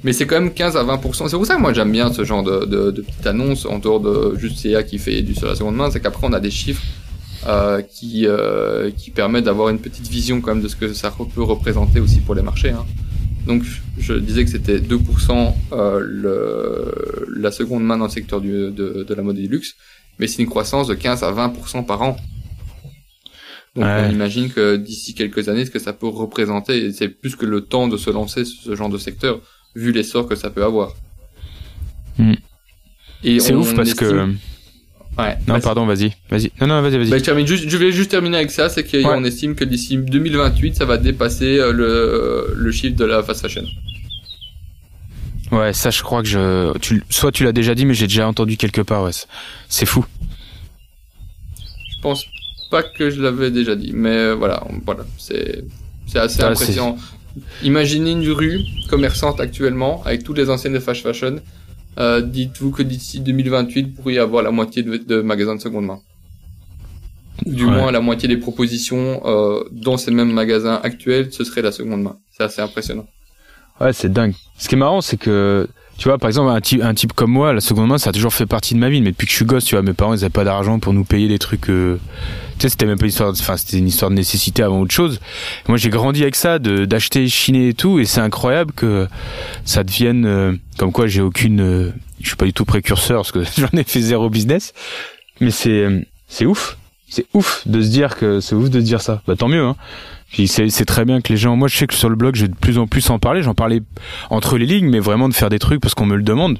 Mais 0.04 0.14
c'est 0.14 0.26
quand 0.26 0.40
même 0.40 0.54
15 0.54 0.78
à 0.78 0.84
20%. 0.84 1.28
C'est 1.30 1.36
pour 1.36 1.46
ça 1.46 1.56
que 1.56 1.62
moi 1.62 1.74
j'aime 1.74 1.92
bien 1.92 2.14
ce 2.14 2.24
genre 2.24 2.44
de, 2.44 2.66
de, 2.66 2.92
de 2.92 3.02
petite 3.02 3.28
annonce 3.28 3.66
en 3.66 3.80
dehors 3.80 4.00
de 4.00 4.38
juste 4.38 4.58
CA 4.60 4.84
qui 4.84 4.98
fait 4.98 5.22
du 5.24 5.34
sur 5.36 5.48
la 5.48 5.56
seconde 5.56 5.76
main. 5.76 5.90
C'est 5.92 6.00
qu'après 6.00 6.26
on 6.28 6.34
a 6.34 6.40
des 6.40 6.52
chiffres 6.52 6.84
euh, 7.48 7.82
qui, 7.82 8.28
euh, 8.28 8.92
qui 8.92 9.12
permettent 9.12 9.46
d'avoir 9.46 9.70
une 9.70 9.80
petite 9.80 10.08
vision 10.08 10.42
quand 10.42 10.54
même 10.54 10.64
de 10.64 10.68
ce 10.68 10.76
que 10.76 10.94
ça 10.94 11.12
peut 11.34 11.44
représenter 11.44 12.00
aussi 12.00 12.20
pour 12.20 12.36
les 12.36 12.42
marchés. 12.42 12.72
Hein. 12.72 12.86
Donc 13.48 13.64
je 13.98 14.14
disais 14.14 14.44
que 14.44 14.52
c'était 14.52 14.80
2% 14.80 15.54
euh, 15.72 16.00
le, 16.04 17.28
la 17.36 17.52
seconde 17.52 17.84
main 17.84 17.98
dans 17.98 18.06
le 18.06 18.12
secteur 18.12 18.42
du, 18.42 18.52
de, 18.52 19.06
de 19.08 19.14
la 19.14 19.24
mode 19.24 19.38
et 19.38 19.44
du 19.44 19.48
luxe, 19.48 19.76
mais 20.20 20.28
c'est 20.28 20.42
une 20.42 20.50
croissance 20.50 20.88
de 20.88 20.94
15 20.96 21.24
à 21.24 21.32
20% 21.32 21.86
par 21.86 22.02
an. 22.02 22.18
Donc 23.76 23.86
Ouais. 23.86 24.08
on 24.08 24.12
imagine 24.12 24.50
que 24.50 24.76
d'ici 24.76 25.14
quelques 25.14 25.48
années, 25.48 25.64
ce 25.66 25.72
que 25.72 25.80
ça 25.80 25.94
peut 25.94 26.08
représenter, 26.08 26.92
c'est 26.92 27.08
plus 27.08 27.36
que 27.36 27.46
le 27.46 27.62
temps 27.62 27.88
de 27.88 27.98
se 27.98 28.10
lancer 28.10 28.44
sur 28.44 28.62
ce 28.64 28.76
genre 28.76 28.90
de 28.90 28.98
secteur, 28.98 29.40
vu 29.76 29.92
l'essor 29.92 30.28
que 30.28 30.36
ça 30.36 30.50
peut 30.50 30.64
avoir. 30.64 30.94
Et 33.24 33.40
C'est 33.40 33.54
ouf 33.54 33.76
parce 33.76 33.94
que. 33.94 34.34
Ouais. 35.20 35.38
Non, 35.48 35.60
pardon, 35.60 35.86
vas-y. 35.86 36.12
Vas-y. 36.30 36.52
Non, 36.62 36.68
non, 36.68 36.82
vas-y, 36.82 36.98
vas-y. 36.98 37.10
bah, 37.10 37.18
je, 37.18 37.24
termine 37.24 37.46
juste, 37.48 37.68
je 37.70 37.78
vais 37.78 37.92
juste 37.92 38.12
terminer 38.12 38.38
avec 38.38 38.52
ça, 38.52 38.70
c'est 38.70 38.84
qu'on 38.84 39.22
Ouais. 39.22 39.28
estime 39.28 39.56
que 39.56 39.64
d'ici 39.66 39.98
2028, 39.98 40.76
ça 40.76 40.86
va 40.86 40.98
dépasser 40.98 41.58
euh, 41.60 41.72
le, 41.74 42.54
le 42.56 42.72
chiffre 42.72 42.96
de 42.96 43.06
la 43.06 43.22
fast 43.24 43.42
fashion. 43.42 43.64
Ouais, 45.52 45.74
ça, 45.74 45.90
je 45.90 46.02
crois 46.04 46.22
que 46.22 46.28
je. 46.28 46.78
Tu... 46.78 47.04
Soit 47.10 47.32
tu 47.32 47.44
l'as 47.44 47.52
déjà 47.52 47.74
dit, 47.76 47.86
mais 47.86 47.94
j'ai 47.96 48.08
déjà 48.08 48.28
entendu 48.28 48.56
quelque 48.56 48.82
part, 48.82 49.04
ouais. 49.04 49.12
C'est- 49.68 49.86
fou. 49.86 50.06
Je 51.96 52.02
pense 52.02 52.26
pas 52.72 52.84
que 52.84 53.10
je 53.10 53.22
l'avais 53.22 53.50
déjà 53.52 53.76
dit, 53.76 53.92
mais 53.94 54.10
euh, 54.16 54.36
voilà, 54.36 54.64
on- 54.70 54.80
voilà, 54.86 55.04
c'est 55.18 55.64
c'est 56.08 56.20
assez 56.20 56.42
Ah, 56.42 56.50
impressionnant. 56.50 56.98
Imaginez 57.64 58.12
une 58.12 58.30
rue 58.32 58.60
commerçante 58.90 59.40
actuellement 59.40 60.02
avec 60.06 60.24
toutes 60.24 60.38
les 60.38 60.50
anciennes 60.50 60.74
de 60.74 60.80
fast 60.80 61.02
fashion. 61.02 61.40
Euh, 62.00 62.22
Dites-vous 62.22 62.72
que 62.72 62.84
d'ici 62.84 63.20
2028, 63.20 63.84
vous 63.96 64.02
pourriez 64.02 64.20
avoir 64.20 64.42
la 64.44 64.52
moitié 64.52 64.84
de, 64.84 64.98
de 64.98 65.22
magasins 65.22 65.56
de 65.56 65.62
seconde 65.62 65.86
main. 65.86 66.00
Du 67.46 67.66
Ouais. 67.66 67.72
moins, 67.72 67.92
la 67.92 68.02
moitié 68.02 68.28
des 68.28 68.38
propositions 68.38 69.22
euh, 69.26 69.64
dans 69.72 69.98
ces 69.98 70.12
mêmes 70.12 70.32
magasins 70.32 70.80
actuels, 70.84 71.32
ce 71.32 71.44
serait 71.44 71.62
la 71.62 71.72
seconde 71.72 72.02
main. 72.04 72.18
C'est 72.32 72.44
assez 72.44 72.62
impressionnant. 72.62 73.08
Ouais, 73.80 73.94
c'est 73.94 74.12
dingue. 74.12 74.34
Ce 74.58 74.68
qui 74.68 74.76
est 74.76 74.78
marrant, 74.78 75.00
c'est 75.02 75.16
que, 75.18 75.68
tu 76.00 76.08
vois, 76.08 76.18
par 76.18 76.30
exemple, 76.30 76.50
un 76.50 76.62
type, 76.62 76.82
un 76.82 76.94
type 76.94 77.14
comme 77.14 77.30
moi, 77.32 77.54
la 77.54 77.60
seconde 77.62 77.90
main, 77.90 77.98
ça 77.98 78.10
a 78.10 78.14
toujours 78.14 78.34
fait 78.34 78.46
partie 78.48 78.74
de 78.74 78.80
ma 78.80 78.90
vie. 78.90 79.02
Mais 79.02 79.12
depuis 79.12 79.26
que 79.28 79.32
je 79.32 79.36
suis 79.36 79.46
gosse, 79.46 79.66
tu 79.66 79.76
vois, 79.76 79.82
mes 79.84 79.94
parents, 79.94 80.14
ils 80.14 80.22
avaient 80.22 80.30
pas 80.30 80.46
d'argent 80.46 80.80
pour 80.80 80.94
nous 80.94 81.04
payer 81.04 81.28
des 81.28 81.40
trucs. 81.40 81.70
euh, 81.70 82.00
Tu 82.58 82.64
sais, 82.64 82.70
c'était 82.70 82.86
même 82.86 82.98
pas 82.98 83.04
une 83.06 83.10
histoire, 83.10 83.30
enfin, 83.32 83.58
c'était 83.58 83.78
une 83.78 83.88
histoire 83.88 84.10
de 84.10 84.16
nécessité 84.16 84.64
avant 84.64 84.80
autre 84.80 84.94
chose. 84.94 85.20
Moi, 85.68 85.78
j'ai 85.78 85.90
grandi 85.90 86.22
avec 86.24 86.36
ça, 86.36 86.58
d'acheter, 86.58 87.28
chiner 87.28 87.70
et 87.70 87.74
tout, 87.74 88.00
et 88.00 88.06
c'est 88.06 88.22
incroyable 88.22 88.72
que 88.72 89.08
ça 89.66 89.84
devienne, 89.84 90.26
euh, 90.26 90.54
comme 90.78 90.92
quoi, 90.92 91.08
j'ai 91.08 91.22
aucune, 91.22 91.60
euh, 91.62 91.92
je 92.22 92.28
suis 92.28 92.36
pas 92.38 92.46
du 92.46 92.54
tout 92.54 92.66
précurseur 92.66 93.18
parce 93.18 93.32
que 93.32 93.44
j'en 93.58 93.78
ai 93.78 93.84
fait 93.84 94.02
zéro 94.02 94.30
business. 94.30 94.74
Mais 95.42 95.52
c'est, 95.52 95.70
euh, 95.70 96.02
c'est 96.28 96.46
ouf. 96.46 96.78
C'est 97.12 97.26
ouf 97.34 97.68
de 97.68 97.82
se 97.82 97.88
dire 97.90 98.16
que 98.18 98.40
c'est 98.40 98.54
ouf 98.56 98.70
de 98.70 98.80
se 98.80 98.86
dire 98.86 99.02
ça. 99.02 99.22
Bah 99.28 99.36
tant 99.36 99.48
mieux. 99.48 99.64
Hein. 99.64 99.76
Puis 100.32 100.48
c'est 100.48 100.86
très 100.86 101.06
bien 101.06 101.22
que 101.22 101.34
les 101.34 101.38
gens. 101.38 101.56
Moi, 101.56 101.68
je 101.68 101.78
sais 101.78 101.88
que 101.88 101.94
sur 101.94 102.10
le 102.10 102.16
blog, 102.16 102.36
je 102.36 102.44
vais 102.44 102.48
de 102.50 102.56
plus 102.56 102.78
en 102.78 102.88
plus 102.88 103.10
en 103.10 103.20
parler. 103.20 103.42
J'en 103.42 103.56
parlais 103.56 103.82
entre 104.30 104.58
les 104.58 104.66
lignes, 104.66 104.90
mais 104.90 105.00
vraiment 105.00 105.28
de 105.28 105.34
faire 105.34 105.50
des 105.50 105.60
trucs 105.60 105.82
parce 105.82 105.96
qu'on 105.96 106.06
me 106.06 106.16
le 106.16 106.24
demande. 106.24 106.60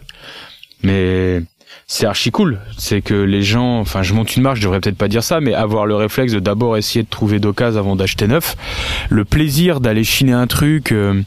Mais 0.82 1.42
c'est 1.88 2.06
archi 2.06 2.32
cool. 2.32 2.60
C'est 2.78 3.02
que 3.02 3.14
les 3.14 3.42
gens. 3.44 3.80
Enfin, 3.80 4.04
je 4.04 4.14
monte 4.14 4.36
une 4.36 4.44
marche. 4.44 4.60
Je 4.60 4.64
devrais 4.64 4.80
peut-être 4.80 4.98
pas 4.98 5.08
dire 5.08 5.24
ça, 5.24 5.40
mais 5.40 5.54
avoir 5.54 5.86
le 5.86 5.96
réflexe 5.96 6.34
de 6.34 6.40
d'abord 6.40 6.78
essayer 6.78 7.04
de 7.04 7.10
trouver 7.10 7.40
d'occasion 7.40 7.80
avant 7.80 7.96
d'acheter 7.96 8.28
neuf. 8.28 8.56
Le 9.10 9.26
plaisir 9.26 9.80
d'aller 9.80 10.04
chiner 10.04 10.34
un 10.34 10.48
truc. 10.48 10.92
euh, 10.92 11.22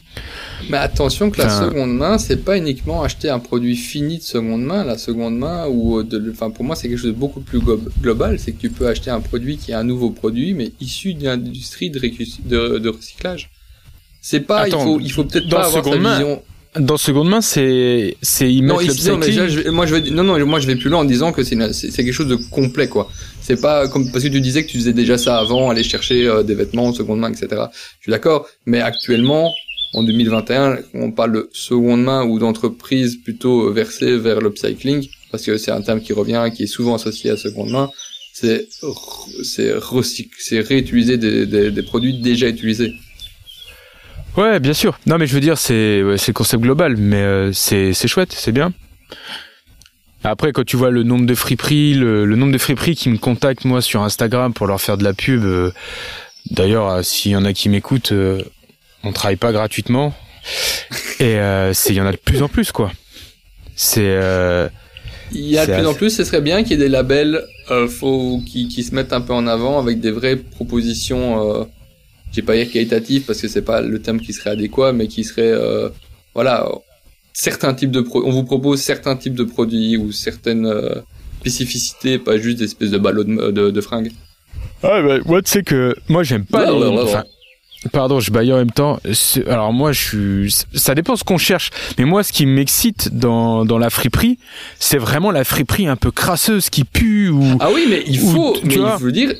Mais 0.70 0.76
attention 0.76 1.30
que 1.30 1.38
la 1.38 1.46
Enfin- 1.46 1.68
seconde 1.68 1.94
main, 1.96 2.18
c'est 2.18 2.36
pas 2.44 2.56
uniquement 2.56 3.02
acheter 3.02 3.28
un 3.30 3.38
produit 3.40 3.76
fini 3.76 4.18
de 4.18 4.22
seconde 4.22 4.62
main. 4.62 4.84
La 4.84 4.98
seconde 4.98 5.36
main, 5.36 5.66
ou 5.68 5.98
euh, 5.98 6.04
de, 6.04 6.30
enfin 6.32 6.50
pour 6.50 6.64
moi, 6.64 6.76
c'est 6.76 6.88
quelque 6.88 6.98
chose 6.98 7.12
de 7.12 7.18
beaucoup 7.18 7.40
plus 7.40 7.58
glo- 7.58 7.80
global. 8.00 8.38
C'est 8.38 8.52
que 8.52 8.60
tu 8.60 8.70
peux 8.70 8.86
acheter 8.88 9.10
un 9.10 9.20
produit 9.20 9.56
qui 9.58 9.72
est 9.72 9.74
un 9.74 9.84
nouveau 9.84 10.10
produit, 10.10 10.54
mais 10.54 10.72
issu 10.80 11.14
d'une 11.14 11.28
industrie 11.28 11.90
de, 11.90 11.98
récu- 11.98 12.40
de, 12.46 12.78
de 12.78 12.88
recyclage. 12.88 13.50
C'est 14.20 14.40
pas, 14.40 14.60
Attends, 14.60 14.80
il 14.80 14.84
faut, 14.84 15.00
il 15.00 15.12
faut 15.12 15.24
peut-être 15.24 15.48
pas 15.48 15.66
avoir 15.66 15.84
sa 15.84 15.96
main, 15.96 16.12
vision. 16.18 16.42
Dans 16.78 16.96
seconde 16.96 17.28
main, 17.28 17.40
c'est 17.40 18.16
c'est 18.22 18.44
Non, 18.46 18.50
ici, 18.50 18.62
non, 18.62 18.76
mais 18.76 18.84
l'upcycling. 18.86 19.20
déjà, 19.20 19.48
je 19.48 19.60
vais- 19.60 19.70
moi 19.70 19.86
je 19.86 19.94
vais, 19.94 20.10
non, 20.10 20.24
non, 20.24 20.44
moi 20.46 20.58
je 20.58 20.66
vais 20.66 20.76
plus 20.76 20.88
loin 20.88 21.00
en 21.00 21.04
disant 21.04 21.32
que 21.32 21.42
c'est, 21.42 21.56
quelque 21.56 22.12
chose 22.12 22.28
de 22.28 22.36
complet, 22.36 22.88
quoi. 22.88 23.10
C'est 23.42 23.60
pas 23.60 23.88
comme 23.88 24.10
parce 24.10 24.24
que 24.24 24.28
tu 24.30 24.40
disais 24.40 24.64
que 24.64 24.70
tu 24.70 24.78
faisais 24.78 24.92
déjà 24.94 25.18
ça 25.18 25.38
avant, 25.38 25.68
aller 25.70 25.82
chercher 25.84 26.26
euh, 26.26 26.42
des 26.42 26.54
vêtements 26.54 26.86
en 26.86 26.94
seconde 26.94 27.20
main, 27.20 27.30
etc. 27.30 27.48
Je 27.98 28.04
suis 28.04 28.10
d'accord, 28.10 28.46
mais 28.66 28.80
actuellement, 28.80 29.52
en 29.94 30.02
2021, 30.02 30.78
on 30.94 31.10
parle 31.12 31.32
de 31.32 31.50
seconde 31.52 32.02
main 32.04 32.24
ou 32.24 32.38
d'entreprise 32.38 33.16
plutôt 33.16 33.70
versée 33.72 34.16
vers 34.16 34.40
l'upcycling, 34.40 35.06
parce 35.30 35.44
que 35.44 35.58
c'est 35.58 35.70
un 35.72 35.82
terme 35.82 36.00
qui 36.00 36.14
revient, 36.14 36.50
qui 36.54 36.62
est 36.62 36.66
souvent 36.66 36.94
associé 36.94 37.30
à 37.30 37.36
seconde 37.36 37.70
main. 37.70 37.90
C'est, 38.32 38.66
c'est 39.44 39.74
c'est 40.38 40.60
réutiliser 40.60 41.18
des, 41.18 41.44
des, 41.46 41.70
des 41.70 41.82
produits 41.82 42.18
déjà 42.18 42.48
utilisés. 42.48 42.94
Ouais, 44.36 44.60
bien 44.60 44.72
sûr. 44.72 44.98
Non, 45.06 45.18
mais 45.18 45.26
je 45.26 45.34
veux 45.34 45.40
dire, 45.40 45.58
c'est 45.58 46.02
ouais, 46.02 46.16
le 46.26 46.32
concept 46.32 46.62
global, 46.62 46.96
mais 46.96 47.16
euh, 47.16 47.52
c'est 47.52 47.92
chouette, 48.08 48.32
c'est 48.32 48.52
bien. 48.52 48.72
Après, 50.24 50.52
quand 50.52 50.64
tu 50.64 50.76
vois 50.76 50.90
le 50.90 51.02
nombre 51.02 51.26
de 51.26 51.34
friperies, 51.34 51.94
le, 51.94 52.24
le 52.24 52.36
nombre 52.36 52.52
de 52.52 52.58
friperies 52.58 52.94
qui 52.94 53.08
me 53.10 53.18
contactent 53.18 53.64
moi 53.64 53.82
sur 53.82 54.02
Instagram 54.02 54.52
pour 54.54 54.66
leur 54.66 54.80
faire 54.80 54.96
de 54.96 55.04
la 55.04 55.12
pub. 55.12 55.44
euh, 55.44 55.70
D'ailleurs, 56.50 56.88
euh, 56.88 57.02
s'il 57.02 57.32
y 57.32 57.36
en 57.36 57.44
a 57.44 57.52
qui 57.52 57.68
m'écoutent, 57.68 58.12
euh, 58.12 58.40
on 59.04 59.12
travaille 59.12 59.36
pas 59.36 59.52
gratuitement. 59.52 60.14
Et 61.20 61.36
euh, 61.38 61.72
il 61.88 61.94
y 61.94 62.00
en 62.00 62.06
a 62.06 62.12
de 62.12 62.16
plus 62.16 62.42
en 62.42 62.48
plus, 62.48 62.72
quoi. 62.72 62.90
C'est 63.74 64.16
Il 65.32 65.46
y 65.46 65.58
a 65.58 65.66
de 65.66 65.72
plus 65.72 65.86
en 65.86 65.94
plus, 65.94 66.10
ce 66.10 66.24
serait 66.24 66.40
bien 66.40 66.62
qu'il 66.62 66.72
y 66.72 66.74
ait 66.74 66.84
des 66.84 66.88
labels 66.88 67.42
euh, 67.70 67.88
qui, 68.46 68.68
qui 68.68 68.82
se 68.82 68.94
mettent 68.94 69.12
un 69.12 69.20
peu 69.20 69.32
en 69.32 69.46
avant 69.46 69.78
avec 69.78 70.00
des 70.00 70.10
vraies 70.10 70.36
propositions, 70.36 71.68
j'ai 72.32 72.42
pas 72.42 72.56
dire 72.56 72.70
qualitatives 72.70 73.22
parce 73.22 73.40
que 73.40 73.48
c'est 73.48 73.62
pas 73.62 73.80
le 73.80 74.00
terme 74.00 74.20
qui 74.20 74.32
serait 74.32 74.50
adéquat, 74.50 74.92
mais 74.92 75.06
qui 75.08 75.22
serait, 75.24 75.42
euh, 75.52 75.88
voilà, 76.34 76.66
certains 77.32 77.74
types 77.74 77.90
de 77.90 78.00
pro 78.00 78.22
on 78.24 78.30
vous 78.30 78.44
propose 78.44 78.80
certains 78.80 79.16
types 79.16 79.34
de 79.34 79.44
produits 79.44 79.96
ou 79.96 80.12
certaines 80.12 80.66
euh, 80.66 80.94
spécificités, 81.40 82.18
pas 82.18 82.36
juste 82.38 82.58
des 82.58 82.64
espèces 82.64 82.90
de 82.90 82.98
ballots 82.98 83.24
de, 83.24 83.50
de, 83.50 83.70
de 83.70 83.80
fringues. 83.80 84.12
Ah 84.82 85.00
bah, 85.02 85.18
moi 85.26 85.42
tu 85.42 85.50
sais 85.50 85.62
que 85.62 85.94
moi 86.08 86.22
j'aime 86.24 86.44
pas 86.44 86.72
enfin, 86.72 87.24
pardon 87.92 88.20
je 88.20 88.30
baille 88.30 88.52
en 88.52 88.56
même 88.56 88.70
temps 88.70 88.98
alors 89.46 89.72
moi 89.72 89.92
je 89.92 90.00
suis 90.00 90.54
ça 90.74 90.94
dépend 90.94 91.14
ce 91.16 91.24
qu'on 91.24 91.38
cherche 91.38 91.70
mais 91.98 92.04
moi 92.04 92.22
ce 92.24 92.32
qui 92.32 92.46
m'excite 92.46 93.14
dans, 93.16 93.64
dans 93.64 93.78
la 93.78 93.90
friperie 93.90 94.38
c'est 94.78 94.98
vraiment 94.98 95.30
la 95.30 95.44
friperie 95.44 95.86
un 95.86 95.96
peu 95.96 96.10
crasseuse 96.10 96.68
qui 96.70 96.84
pue 96.84 97.28
ou 97.28 97.44
Ah 97.60 97.70
oui, 97.72 97.86
mais 97.88 98.02
il 98.06 98.20
Ou, 98.22 98.28
faut, 98.30 98.56
tu 98.60 98.66
mais 98.66 98.76
vois. 98.76 98.96
il 98.98 99.02
faut 99.02 99.10
dire, 99.10 99.34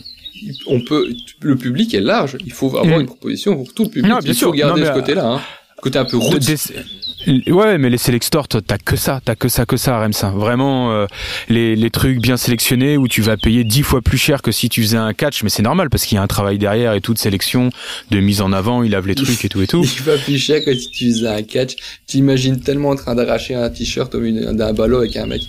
on 0.66 0.80
peut, 0.80 1.09
le 1.40 1.57
public 1.57 1.95
est 1.95 2.01
large, 2.01 2.36
il 2.45 2.53
faut 2.53 2.66
avoir 2.76 2.99
Mm. 2.99 3.01
une 3.03 3.07
proposition 3.07 3.57
pour 3.57 3.72
tout 3.74 3.84
le 3.84 3.90
public. 3.90 4.11
Non, 4.11 4.18
bien 4.18 4.32
il 4.32 4.34
sûr. 4.34 4.47
faut 4.49 4.53
regarder 4.53 4.80
Non, 4.82 4.86
ce 4.88 4.93
côté-là, 4.93 5.26
hein. 5.26 5.40
Côté 5.80 5.99
un 5.99 6.05
peu 6.05 6.16
des- 6.38 7.51
ouais 7.53 7.76
mais 7.78 7.90
les 7.90 7.99
Select 7.99 8.24
Store 8.24 8.47
toi, 8.47 8.61
t'as 8.64 8.78
que 8.78 8.95
ça 8.97 9.20
t'as 9.24 9.34
que 9.34 9.49
ça 9.49 9.64
que 9.66 9.76
ça 9.76 9.99
Remsa 10.01 10.30
vraiment 10.30 10.93
euh, 10.93 11.07
les, 11.49 11.74
les 11.74 11.90
trucs 11.90 12.20
bien 12.20 12.36
sélectionnés 12.36 12.97
où 12.97 13.09
tu 13.09 13.20
vas 13.20 13.36
payer 13.36 13.64
dix 13.64 13.82
fois 13.82 14.01
plus 14.01 14.18
cher 14.18 14.43
que 14.43 14.53
si 14.53 14.68
tu 14.68 14.82
faisais 14.82 14.97
un 14.97 15.12
catch 15.12 15.43
mais 15.43 15.49
c'est 15.51 15.62
normal 15.62 15.88
parce 15.90 16.05
qu'il 16.05 16.16
y 16.16 16.18
a 16.18 16.22
un 16.22 16.26
travail 16.28 16.59
derrière 16.59 16.93
et 16.95 17.01
toute 17.01 17.18
sélection 17.18 17.70
de 18.12 18.20
mise 18.20 18.40
en 18.40 18.53
avant 18.53 18.82
il 18.84 18.93
lave 18.93 19.07
les 19.09 19.14
trucs 19.16 19.45
et 19.45 19.49
tout 19.49 19.61
et 19.62 19.66
tout 19.66 19.84
Il 19.99 20.03
va 20.03 20.16
plus 20.18 20.38
cher 20.38 20.64
que 20.64 20.72
si 20.74 20.88
tu 20.90 21.11
faisais 21.12 21.26
un 21.28 21.43
catch. 21.43 21.74
T'imagines 22.07 22.61
tellement 22.61 22.90
en 22.90 22.97
train 22.97 23.14
d'arracher 23.16 23.55
un 23.57 23.68
t-shirt 23.70 24.14
au 24.14 24.20
milieu 24.20 24.53
d'un 24.53 24.72
ballot 24.72 24.99
avec 24.99 25.16
un 25.16 25.26
mec. 25.26 25.43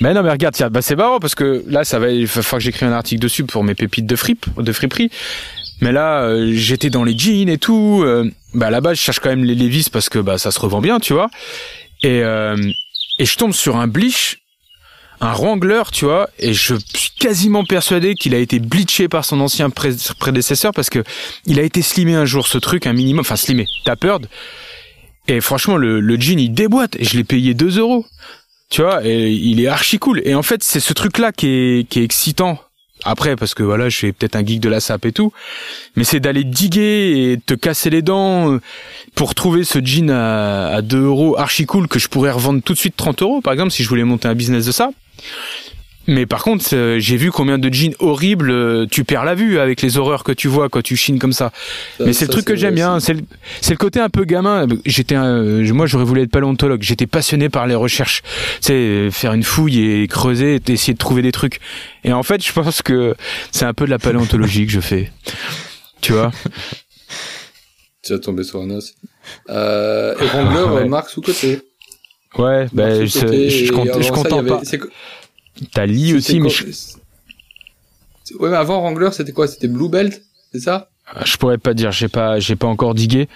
Mais 0.00 0.14
non, 0.14 0.22
mais 0.22 0.30
regarde, 0.30 0.54
tiens, 0.54 0.70
bah 0.70 0.80
c'est 0.82 0.96
marrant 0.96 1.20
parce 1.20 1.34
que 1.34 1.62
là, 1.66 1.84
ça 1.84 1.98
va, 1.98 2.08
il 2.10 2.26
va 2.26 2.42
falloir 2.42 2.58
que 2.58 2.64
j'écrive 2.64 2.88
un 2.88 2.92
article 2.92 3.20
dessus 3.20 3.44
pour 3.44 3.64
mes 3.64 3.74
pépites 3.74 4.06
de 4.06 4.16
fripe, 4.16 4.46
de 4.58 4.72
friperie. 4.72 5.10
Mais 5.82 5.92
là, 5.92 6.22
euh, 6.22 6.52
j'étais 6.54 6.90
dans 6.90 7.04
les 7.04 7.16
jeans 7.18 7.48
et 7.48 7.58
tout. 7.58 8.02
euh, 8.04 8.30
bah 8.54 8.80
base, 8.80 8.96
je 8.96 9.02
cherche 9.02 9.20
quand 9.20 9.28
même 9.30 9.44
les 9.44 9.54
Levi's 9.54 9.88
parce 9.88 10.08
que 10.08 10.18
bah 10.18 10.38
ça 10.38 10.50
se 10.50 10.58
revend 10.60 10.80
bien, 10.80 11.00
tu 11.00 11.12
vois. 11.12 11.28
Et 12.02 12.22
euh, 12.22 12.56
et 13.18 13.26
je 13.26 13.36
tombe 13.36 13.52
sur 13.52 13.76
un 13.76 13.86
bleach, 13.86 14.38
un 15.20 15.32
Wrangler, 15.32 15.82
tu 15.92 16.06
vois, 16.06 16.30
et 16.38 16.54
je 16.54 16.74
suis 16.94 17.10
quasiment 17.18 17.64
persuadé 17.64 18.14
qu'il 18.14 18.34
a 18.34 18.38
été 18.38 18.58
bleaché 18.58 19.08
par 19.08 19.26
son 19.26 19.40
ancien 19.40 19.68
pré- 19.68 19.94
prédécesseur 20.18 20.72
parce 20.72 20.88
que 20.88 21.04
il 21.44 21.60
a 21.60 21.62
été 21.62 21.82
slimé 21.82 22.14
un 22.14 22.24
jour 22.24 22.46
ce 22.46 22.56
truc, 22.56 22.86
un 22.86 22.94
minimum, 22.94 23.20
enfin 23.20 23.36
slimé, 23.36 23.66
tapered. 23.84 24.26
Et 25.28 25.42
franchement, 25.42 25.76
le, 25.76 26.00
le 26.00 26.18
jean 26.18 26.38
il 26.40 26.54
déboîte 26.54 26.96
et 26.96 27.04
je 27.04 27.16
l'ai 27.18 27.24
payé 27.24 27.52
2 27.52 27.78
euros. 27.78 28.06
Tu 28.70 28.82
vois, 28.82 29.04
et 29.04 29.30
il 29.32 29.60
est 29.60 29.66
archi 29.66 29.98
cool. 29.98 30.22
Et 30.24 30.34
en 30.34 30.42
fait, 30.42 30.62
c'est 30.62 30.80
ce 30.80 30.92
truc-là 30.92 31.32
qui 31.32 31.48
est, 31.48 31.88
qui 31.88 32.00
est 32.00 32.04
excitant. 32.04 32.58
Après, 33.04 33.34
parce 33.34 33.54
que 33.54 33.62
voilà, 33.62 33.88
je 33.88 33.96
suis 33.96 34.12
peut-être 34.12 34.36
un 34.36 34.44
geek 34.44 34.60
de 34.60 34.68
la 34.68 34.78
sape 34.78 35.06
et 35.06 35.12
tout, 35.12 35.32
mais 35.96 36.04
c'est 36.04 36.20
d'aller 36.20 36.44
diguer 36.44 37.32
et 37.32 37.38
te 37.38 37.54
casser 37.54 37.88
les 37.90 38.02
dents 38.02 38.58
pour 39.14 39.34
trouver 39.34 39.64
ce 39.64 39.78
jean 39.82 40.10
à, 40.10 40.68
à 40.68 40.82
2 40.82 40.98
euros 40.98 41.38
archi 41.38 41.64
cool 41.64 41.88
que 41.88 41.98
je 41.98 42.08
pourrais 42.08 42.30
revendre 42.30 42.62
tout 42.62 42.74
de 42.74 42.78
suite 42.78 42.96
30 42.96 43.22
euros, 43.22 43.40
par 43.40 43.54
exemple, 43.54 43.70
si 43.70 43.82
je 43.82 43.88
voulais 43.88 44.04
monter 44.04 44.28
un 44.28 44.34
business 44.34 44.66
de 44.66 44.72
ça. 44.72 44.90
Mais 46.12 46.26
par 46.26 46.42
contre, 46.42 46.64
euh, 46.74 46.98
j'ai 46.98 47.16
vu 47.16 47.30
combien 47.30 47.56
de 47.56 47.72
jeans 47.72 47.94
horribles 48.00 48.50
euh, 48.50 48.86
tu 48.90 49.04
perds 49.04 49.24
la 49.24 49.34
vue 49.36 49.60
avec 49.60 49.80
les 49.80 49.96
horreurs 49.96 50.24
que 50.24 50.32
tu 50.32 50.48
vois 50.48 50.68
quand 50.68 50.82
tu 50.82 50.96
chines 50.96 51.18
comme 51.20 51.32
ça. 51.32 51.52
Ça- 51.98 52.04
Mais 52.04 52.12
c'est 52.12 52.24
le 52.26 52.32
truc 52.32 52.44
que 52.44 52.56
j'aime 52.56 52.74
bien, 52.74 52.98
c'est 52.98 53.14
le, 53.14 53.20
c'est 53.60 53.70
le 53.70 53.76
côté 53.76 54.00
un 54.00 54.08
peu 54.08 54.24
gamin. 54.24 54.66
J'étais, 54.84 55.14
un- 55.14 55.62
moi, 55.72 55.86
j'aurais 55.86 56.04
voulu 56.04 56.22
être 56.22 56.30
paléontologue. 56.30 56.82
J'étais 56.82 57.06
passionné 57.06 57.48
par 57.48 57.66
les 57.68 57.76
recherches, 57.76 58.22
sais, 58.60 59.08
faire 59.12 59.32
une 59.34 59.44
fouille 59.44 59.80
et 60.02 60.08
creuser, 60.08 60.60
essayer 60.68 60.94
de 60.94 60.98
trouver 60.98 61.22
des 61.22 61.32
trucs. 61.32 61.60
Et 62.02 62.12
en 62.12 62.22
fait, 62.24 62.44
je 62.44 62.52
pense 62.52 62.82
que 62.82 63.14
c'est 63.52 63.64
un 63.64 63.72
peu 63.74 63.84
de 63.84 63.90
la 63.90 63.98
paléontologie 64.00 64.66
que 64.66 64.72
je 64.72 64.80
fais. 64.80 65.10
Tu 66.00 66.12
vois 66.12 66.32
Tu 68.02 68.12
vas 68.14 68.18
tomber 68.18 68.42
sur 68.42 68.60
un 68.62 68.70
os. 68.70 68.94
Euh, 69.50 70.14
et 70.20 70.24
Wrangler, 70.26 70.62
Ouais. 70.74 70.82
euh, 70.82 70.88
marque 70.88 71.10
sous-côté. 71.10 71.60
Ouais, 72.38 72.66
ben 72.72 73.04
je, 73.06 73.70
compte, 73.72 73.88
ça, 74.02 74.10
compte 74.10 74.32
avait- 74.32 74.48
pas. 74.48 74.62
T'as 75.72 75.86
Lee 75.86 76.14
aussi, 76.14 76.40
mais 76.40 76.48
je, 76.48 76.64
Ouais, 78.38 78.50
mais 78.50 78.56
avant 78.56 78.80
Wrangler, 78.80 79.10
c'était 79.12 79.32
quoi 79.32 79.48
C'était 79.48 79.68
Blue 79.68 79.88
Belt, 79.88 80.22
c'est 80.52 80.60
ça 80.60 80.88
je 81.24 81.36
pourrais 81.36 81.58
pas 81.58 81.74
dire. 81.74 81.90
J'ai 81.92 82.08
pas, 82.08 82.38
j'ai 82.38 82.56
pas 82.56 82.66
encore 82.66 82.94
digué. 82.94 83.28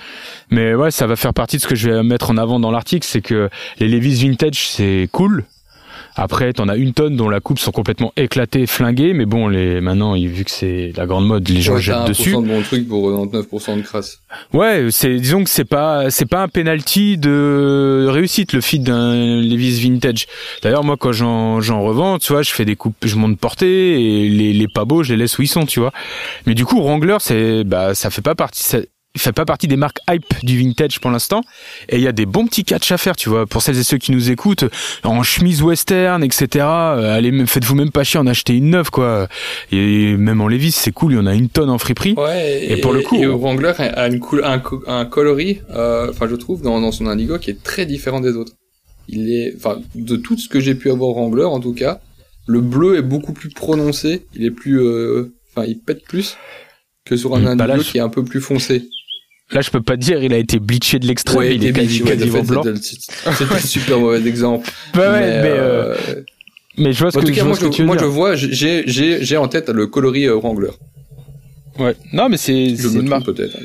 Mais 0.51 0.75
ouais, 0.75 0.91
ça 0.91 1.07
va 1.07 1.17
faire 1.17 1.35
partie 1.35 1.57
de 1.57 1.63
ce 1.63 1.67
que 1.67 1.75
je 1.75 1.91
vais 1.91 2.03
mettre 2.03 2.31
en 2.31 2.37
avant 2.37 2.61
dans 2.61 2.71
l'article, 2.71 3.05
c'est 3.05 3.21
que 3.21 3.51
les 3.79 3.89
Levi's 3.89 4.23
vintage, 4.23 4.69
c'est 4.69 5.09
cool. 5.11 5.45
Après, 6.17 6.53
t'en 6.53 6.69
as 6.69 6.77
une 6.77 6.93
tonne 6.93 7.17
dont 7.17 7.29
la 7.29 7.41
coupe 7.41 7.59
sont 7.59 7.73
complètement 7.73 8.13
éclatées, 8.17 8.67
flinguées, 8.67 9.15
mais 9.15 9.27
bon, 9.27 9.49
les 9.49 9.81
maintenant, 9.81 10.15
vu 10.15 10.45
que 10.45 10.51
c'est 10.51 10.93
la 10.97 11.07
grande 11.07 11.27
mode, 11.27 11.49
les 11.49 11.61
gens 11.61 11.75
Ouais, 11.75 11.81
jettent 11.83 11.95
t'as 11.97 12.05
1% 12.05 12.09
dessus. 12.09 12.31
de 12.31 12.37
bon 12.37 12.63
truc 12.63 12.89
pour 12.89 13.11
99% 13.11 13.77
de 13.79 13.83
crasse. 13.83 14.21
Ouais, 14.53 14.87
c'est 14.91 15.17
disons 15.19 15.43
que 15.45 15.51
c'est 15.51 15.65
pas 15.65 16.11
c'est 16.11 16.27
pas 16.27 16.43
un 16.43 16.49
penalty 16.49 17.19
de 17.19 18.07
réussite 18.09 18.53
le 18.53 18.61
feed 18.61 18.85
d'un 18.85 19.15
Levi's 19.41 19.81
vintage. 19.81 20.27
D'ailleurs 20.63 20.85
moi 20.85 20.97
quand 20.97 21.13
j'en 21.13 21.61
j'en 21.61 21.83
revends, 21.83 22.19
tu 22.19 22.33
vois, 22.33 22.43
je 22.43 22.53
fais 22.53 22.65
des 22.65 22.77
coupes, 22.77 22.95
je 23.05 23.17
monte 23.17 23.39
portée 23.39 24.25
et 24.25 24.29
les 24.29 24.53
les 24.53 24.69
pas 24.69 24.85
beaux, 24.85 25.03
je 25.03 25.13
les 25.13 25.19
laisse 25.19 25.39
où 25.39 25.43
ils 25.43 25.49
sont, 25.49 25.67
tu 25.67 25.81
vois. 25.81 25.93
Mais 26.47 26.55
du 26.55 26.65
coup 26.65 26.81
Wrangler 26.81 27.17
c'est 27.21 27.65
bah 27.65 27.95
ça 27.95 28.11
fait 28.11 28.23
pas 28.23 28.35
partie 28.35 28.63
il 29.17 29.21
fait 29.21 29.33
pas 29.33 29.45
partie 29.45 29.69
des 29.69 29.77
marques 29.77 29.99
hype 30.11 30.25
du 30.43 30.59
vintage 30.59 30.99
pour 31.01 31.11
l'instant. 31.11 31.43
Et 31.89 31.97
il 31.97 32.03
y 32.03 32.09
a 32.09 32.13
des 32.13 32.27
bons 32.27 32.47
petits 32.47 32.65
catchs 32.65 32.91
à 32.91 32.99
faire 32.99 33.15
tu 33.15 33.29
vois. 33.29 33.47
Pour 33.47 33.63
celles 33.63 33.79
et 33.79 33.85
ceux 33.85 33.97
qui 33.99 34.11
nous 34.13 34.31
écoutent 34.31 34.65
en 35.05 35.23
chemise 35.23 35.63
western 35.63 36.23
etc 36.25 36.65
euh, 36.67 37.15
allez 37.17 37.47
faites-vous 37.47 37.77
même 37.77 37.91
pas 37.93 38.03
chier 38.05 38.19
en 38.19 38.27
acheter 38.27 38.55
une 38.57 38.71
neuve 38.71 38.91
quoi. 38.91 39.29
Et 39.71 40.17
même 40.17 40.41
en 40.41 40.49
Levi's 40.49 40.75
c'est 40.75 40.91
cool 40.93 41.13
il 41.13 41.17
y 41.17 41.19
en 41.19 41.27
a 41.27 41.35
une 41.35 41.49
tonne 41.49 41.71
en 41.71 41.79
friperie. 41.79 42.15
Ouais, 42.17 42.65
Et 42.69 42.81
pour 42.81 42.93
le 42.93 43.03
coup, 43.03 43.17
et 43.17 43.27
on- 43.27 43.37
Wrangler 43.39 43.73
a 43.79 44.09
une 44.09 44.19
cool, 44.19 44.43
un, 44.45 44.59
co- 44.59 44.83
un 44.89 45.05
coloris, 45.05 45.61
euh, 45.71 46.11
enfin 46.11 46.27
je 46.29 46.35
trouve 46.35 46.63
dans, 46.63 46.81
dans 46.81 46.91
son 46.93 47.07
indigo 47.07 47.39
qui 47.39 47.51
est 47.51 47.63
très 47.63 47.87
différent 47.87 48.21
des 48.21 48.33
autres. 48.37 48.53
Il 49.09 49.31
est, 49.33 49.55
enfin 49.57 49.81
de 49.95 50.17
tout 50.17 50.37
ce 50.37 50.49
que 50.49 50.59
j'ai 50.61 50.75
pu 50.75 50.91
avoir 50.91 51.11
Wrangler 51.13 51.45
en 51.45 51.61
tout 51.61 51.73
cas, 51.75 52.01
le 52.47 52.61
bleu 52.61 52.97
est 52.97 53.03
beaucoup 53.03 53.33
plus 53.33 53.51
prononcé, 53.51 54.27
il 54.35 54.45
est 54.45 54.51
plus, 54.51 54.81
euh, 54.81 55.35
enfin 55.55 55.67
il 55.69 55.79
pète 55.79 56.03
plus 56.05 56.37
que 57.05 57.17
sur 57.17 57.37
un 57.37 57.45
indigo 57.47 57.65
qui 57.85 57.99
est 57.99 58.01
un 58.01 58.09
peu 58.09 58.25
plus 58.25 58.41
foncé. 58.41 58.89
Là, 59.55 59.61
je 59.61 59.71
peux 59.71 59.81
pas 59.81 59.97
dire, 59.97 60.23
il 60.23 60.33
a 60.35 60.39
été 60.39 60.59
bleaché 60.59 60.99
de 60.99 61.07
l'extrême, 61.07 61.39
Ouais, 61.39 61.55
il 61.55 61.65
est 61.65 61.73
quasi, 61.73 62.03
quasiment 62.03 62.43
blanc. 62.43 62.63
c'était- 62.83 62.99
C'était 63.39 63.55
un 63.55 63.59
super 63.61 64.01
mauvais 64.01 64.27
exemple. 64.29 64.69
Ouais, 64.95 65.01
ouais, 65.01 65.11
mais, 65.21 65.49
euh, 65.49 65.95
euh, 66.09 66.23
mais 66.77 66.93
je 66.93 66.99
vois 66.99 67.13
ce 67.13 67.19
en 67.19 67.21
que, 67.21 67.27
tout 67.27 67.33
je 67.33 67.37
cas, 67.37 67.43
vois 67.43 67.49
moi, 67.51 67.57
ce 67.57 67.61
que 67.61 67.67
je, 67.67 67.71
tu 67.73 67.83
veux 67.83 67.87
moi 67.87 67.97
dire. 67.97 68.05
je 68.07 68.11
vois, 68.11 68.35
j'ai, 68.37 68.83
j'ai, 68.87 69.25
j'ai 69.25 69.37
en 69.37 69.47
tête 69.49 69.69
le 69.69 69.87
coloris 69.87 70.27
euh, 70.27 70.35
Wrangler. 70.35 70.71
Ouais. 71.79 71.95
Non, 72.13 72.29
mais 72.29 72.37
c'est, 72.37 72.71
Je 72.71 72.77
c'est 72.89 72.97
me 72.97 73.03
une 73.03 73.09
marque. 73.09 73.27
peut-être. 73.27 73.57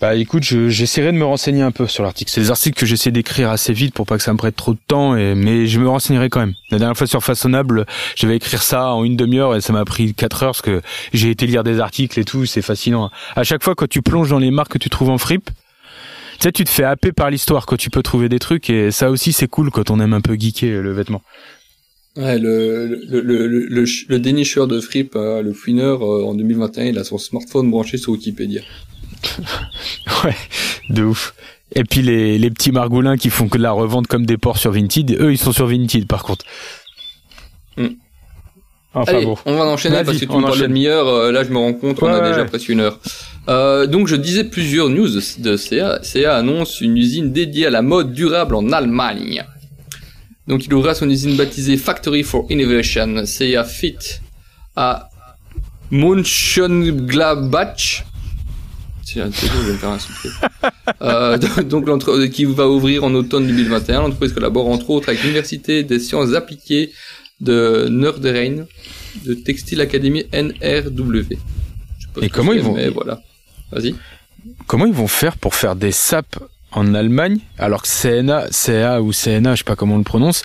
Hein. 0.00 0.06
Bah, 0.06 0.14
écoute, 0.14 0.44
je, 0.44 0.68
j'essaierai 0.68 1.12
de 1.12 1.16
me 1.18 1.24
renseigner 1.24 1.62
un 1.62 1.70
peu 1.70 1.86
sur 1.86 2.02
l'article. 2.04 2.30
C'est 2.30 2.40
des 2.40 2.50
articles 2.50 2.78
que 2.78 2.86
j'essaie 2.86 3.10
d'écrire 3.10 3.50
assez 3.50 3.72
vite 3.72 3.94
pour 3.94 4.06
pas 4.06 4.16
que 4.16 4.22
ça 4.22 4.32
me 4.32 4.38
prête 4.38 4.56
trop 4.56 4.72
de 4.74 4.78
temps, 4.86 5.16
et, 5.16 5.34
mais 5.34 5.66
je 5.66 5.80
me 5.80 5.88
renseignerai 5.88 6.28
quand 6.28 6.40
même. 6.40 6.54
La 6.70 6.78
dernière 6.78 6.96
fois 6.96 7.06
sur 7.06 7.22
Façonnable, 7.24 7.86
je 8.16 8.26
devais 8.26 8.36
écrire 8.36 8.62
ça 8.62 8.92
en 8.92 9.04
une 9.04 9.16
demi-heure 9.16 9.56
et 9.56 9.60
ça 9.60 9.72
m'a 9.72 9.84
pris 9.84 10.14
quatre 10.14 10.42
heures 10.42 10.50
parce 10.52 10.62
que 10.62 10.80
j'ai 11.12 11.30
été 11.30 11.46
lire 11.46 11.64
des 11.64 11.80
articles 11.80 12.18
et 12.18 12.24
tout, 12.24 12.46
c'est 12.46 12.62
fascinant. 12.62 13.10
À 13.36 13.44
chaque 13.44 13.62
fois, 13.64 13.74
quand 13.74 13.88
tu 13.88 14.02
plonges 14.02 14.30
dans 14.30 14.38
les 14.38 14.50
marques 14.50 14.72
que 14.72 14.78
tu 14.78 14.90
trouves 14.90 15.10
en 15.10 15.18
fripe, 15.18 15.50
tu 16.38 16.44
sais, 16.44 16.52
tu 16.52 16.62
te 16.62 16.70
fais 16.70 16.84
happer 16.84 17.10
par 17.10 17.30
l'histoire 17.30 17.66
quand 17.66 17.76
tu 17.76 17.90
peux 17.90 18.02
trouver 18.02 18.28
des 18.28 18.38
trucs 18.38 18.70
et 18.70 18.92
ça 18.92 19.10
aussi 19.10 19.32
c'est 19.32 19.48
cool 19.48 19.70
quand 19.72 19.90
on 19.90 19.98
aime 19.98 20.12
un 20.12 20.20
peu 20.20 20.36
geeker 20.38 20.80
le 20.82 20.92
vêtement. 20.92 21.20
Ouais, 22.16 22.38
le, 22.38 22.86
le, 22.86 23.20
le, 23.20 23.46
le, 23.48 23.66
le, 23.66 23.86
ch- 23.86 24.06
le 24.08 24.18
dénicheur 24.20 24.66
de 24.68 24.80
fripe, 24.80 25.14
euh, 25.16 25.42
le 25.42 25.52
fouineur, 25.52 26.02
euh, 26.04 26.24
en 26.24 26.34
2021, 26.34 26.84
il 26.86 26.98
a 26.98 27.04
son 27.04 27.18
smartphone 27.18 27.70
branché 27.70 27.96
sur 27.98 28.12
Wikipédia. 28.12 28.62
Ouais, 30.24 30.36
de 30.90 31.04
ouf. 31.04 31.34
Et 31.74 31.84
puis 31.84 32.02
les, 32.02 32.38
les 32.38 32.50
petits 32.50 32.72
margoulins 32.72 33.16
qui 33.16 33.30
font 33.30 33.48
que 33.48 33.58
de 33.58 33.62
la 33.62 33.72
revente 33.72 34.06
comme 34.06 34.26
des 34.26 34.38
porcs 34.38 34.58
sur 34.58 34.72
Vinted, 34.72 35.16
eux 35.20 35.32
ils 35.32 35.38
sont 35.38 35.52
sur 35.52 35.66
Vinted 35.66 36.06
par 36.06 36.22
contre. 36.22 36.44
Hmm. 37.76 37.88
Enfin 38.94 39.12
Allez, 39.12 39.26
bon. 39.26 39.36
on 39.44 39.54
va 39.54 39.64
en 39.64 39.72
enchaîner 39.74 40.02
parce 40.02 40.18
que 40.18 40.24
tu 40.24 40.30
on 40.30 40.38
me 40.38 40.46
parlais 40.46 40.62
de 40.62 40.66
demi-heure, 40.66 41.06
euh, 41.06 41.30
là 41.30 41.44
je 41.44 41.50
me 41.50 41.58
rends 41.58 41.74
compte 41.74 42.00
Ouais, 42.00 42.10
a 42.10 42.20
déjà 42.20 42.40
ouais. 42.40 42.46
presque 42.46 42.70
une 42.70 42.80
heure. 42.80 42.98
Euh, 43.48 43.86
donc 43.86 44.08
je 44.08 44.16
disais 44.16 44.44
plusieurs 44.44 44.88
news 44.88 45.08
de, 45.08 45.20
de 45.42 45.56
CA. 45.56 46.00
CA 46.02 46.36
annonce 46.36 46.80
une 46.80 46.96
usine 46.96 47.32
dédiée 47.32 47.66
à 47.66 47.70
la 47.70 47.82
mode 47.82 48.12
durable 48.14 48.54
en 48.54 48.72
Allemagne. 48.72 49.44
Donc 50.48 50.64
il 50.64 50.72
ouvrira 50.74 50.94
son 50.94 51.08
usine 51.10 51.36
baptisée 51.36 51.76
Factory 51.76 52.22
for 52.22 52.46
Innovation, 52.48 53.24
CA 53.26 53.64
Fit, 53.64 53.98
à 54.74 55.10
Mönchengladbach. 55.90 58.04
Tiens, 59.10 59.30
je 59.32 59.46
vais 59.66 59.72
me 59.72 59.78
faire 59.78 59.88
insulter. 59.90 60.28
Euh, 61.00 61.38
donc 61.62 61.86
l'entre- 61.86 62.26
qui 62.26 62.44
va 62.44 62.68
ouvrir 62.68 63.04
en 63.04 63.14
automne 63.14 63.46
2021. 63.46 64.02
L'entreprise 64.02 64.32
collabore 64.34 64.68
entre 64.68 64.90
autres 64.90 65.08
avec 65.08 65.22
l'université 65.22 65.82
des 65.82 65.98
sciences 65.98 66.34
appliquées 66.34 66.92
de 67.40 67.86
Nordrhein, 67.88 68.66
de 69.24 69.32
Textile 69.34 69.80
Academy 69.80 70.24
NRW. 70.32 71.36
Et 72.20 72.28
comment 72.28 72.52
ils 72.52 72.60
vont- 72.60 72.74
Mais 72.74 72.88
voilà. 72.90 73.20
Vas-y. 73.72 73.94
Comment 74.66 74.84
ils 74.86 74.92
vont 74.92 75.08
faire 75.08 75.38
pour 75.38 75.54
faire 75.54 75.74
des 75.74 75.92
sapes 75.92 76.36
en 76.72 76.92
Allemagne 76.94 77.38
alors 77.58 77.82
que 77.82 77.88
CNA, 77.88 78.48
CA 78.50 79.00
ou 79.00 79.12
CNA, 79.12 79.54
je 79.54 79.58
sais 79.60 79.64
pas 79.64 79.76
comment 79.76 79.94
on 79.94 79.98
le 79.98 80.04
prononce, 80.04 80.42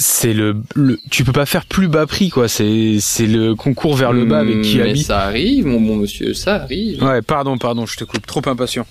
c'est 0.00 0.32
le, 0.32 0.56
le 0.76 0.96
tu 1.10 1.24
peux 1.24 1.32
pas 1.32 1.44
faire 1.44 1.66
plus 1.66 1.88
bas 1.88 2.06
prix 2.06 2.28
quoi, 2.30 2.46
c'est 2.46 2.98
c'est 3.00 3.26
le 3.26 3.54
concours 3.56 3.96
vers 3.96 4.12
le 4.12 4.24
bas 4.24 4.38
avec 4.38 4.54
Hmm, 4.56 4.60
Mais 4.60 4.94
Kiabi. 4.94 5.02
ça 5.02 5.18
arrive, 5.20 5.66
mon 5.66 5.80
bon 5.80 5.96
monsieur, 5.96 6.34
ça 6.34 6.62
arrive. 6.62 7.02
Ouais, 7.02 7.20
pardon, 7.20 7.58
pardon, 7.58 7.84
je 7.84 7.96
te 7.96 8.04
coupe, 8.04 8.24
trop 8.26 8.42
impatient. 8.46 8.86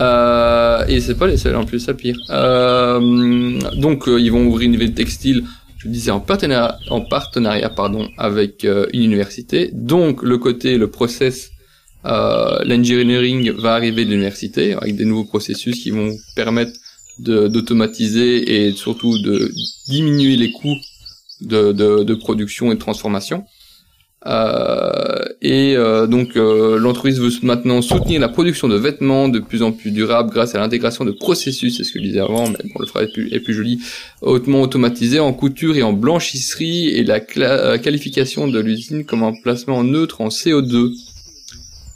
Euh, 0.00 0.84
et 0.88 1.00
c'est 1.00 1.14
pas 1.14 1.26
les 1.26 1.36
seuls 1.36 1.56
en 1.56 1.64
plus, 1.64 1.80
ça 1.80 1.94
pire. 1.94 2.16
Euh, 2.30 3.58
donc 3.76 4.08
euh, 4.08 4.20
ils 4.20 4.30
vont 4.32 4.44
ouvrir 4.46 4.66
une 4.66 4.72
nouvelle 4.72 4.94
textile, 4.94 5.44
je 5.78 5.88
disais 5.88 6.10
en 6.10 6.20
partenariat, 6.20 6.76
en 6.90 7.00
partenariat 7.00 7.70
pardon, 7.70 8.08
avec 8.18 8.64
euh, 8.64 8.86
une 8.92 9.02
université. 9.04 9.70
Donc 9.72 10.22
le 10.22 10.36
côté, 10.38 10.78
le 10.78 10.88
process, 10.90 11.50
euh, 12.06 12.58
l'engineering 12.66 13.52
va 13.52 13.74
arriver 13.74 14.04
de 14.04 14.10
l'université 14.10 14.74
avec 14.74 14.96
des 14.96 15.04
nouveaux 15.04 15.24
processus 15.24 15.80
qui 15.82 15.90
vont 15.90 16.10
permettre 16.36 16.72
d'automatiser 17.18 18.66
et 18.66 18.72
surtout 18.72 19.18
de 19.18 19.52
diminuer 19.88 20.36
les 20.36 20.50
coûts 20.50 20.76
de, 21.40 21.72
de, 21.72 22.02
de 22.04 22.14
production 22.14 22.70
et 22.72 22.74
de 22.74 22.80
transformation. 22.80 23.44
Euh, 24.26 25.22
et 25.42 25.76
euh, 25.76 26.06
donc 26.06 26.34
euh, 26.38 26.78
l'entreprise 26.78 27.20
veut 27.20 27.30
maintenant 27.42 27.82
soutenir 27.82 28.18
la 28.22 28.30
production 28.30 28.68
de 28.68 28.76
vêtements 28.76 29.28
de 29.28 29.38
plus 29.38 29.62
en 29.62 29.70
plus 29.70 29.90
durables 29.90 30.30
grâce 30.30 30.54
à 30.54 30.58
l'intégration 30.60 31.04
de 31.04 31.10
processus, 31.10 31.76
c'est 31.76 31.84
ce 31.84 31.92
que 31.92 31.98
je 31.98 32.04
disais 32.06 32.20
avant, 32.20 32.48
mais 32.48 32.56
bon, 32.72 32.80
le 32.80 32.86
phrase 32.86 33.08
est 33.08 33.12
plus, 33.12 33.30
est 33.34 33.40
plus 33.40 33.52
joli, 33.52 33.80
hautement 34.22 34.62
automatisé 34.62 35.20
en 35.20 35.34
couture 35.34 35.76
et 35.76 35.82
en 35.82 35.92
blanchisserie 35.92 36.88
et 36.88 37.04
la 37.04 37.20
euh, 37.36 37.76
qualification 37.76 38.48
de 38.48 38.58
l'usine 38.60 39.04
comme 39.04 39.22
un 39.24 39.34
placement 39.42 39.84
neutre 39.84 40.22
en 40.22 40.28
CO2. 40.28 40.92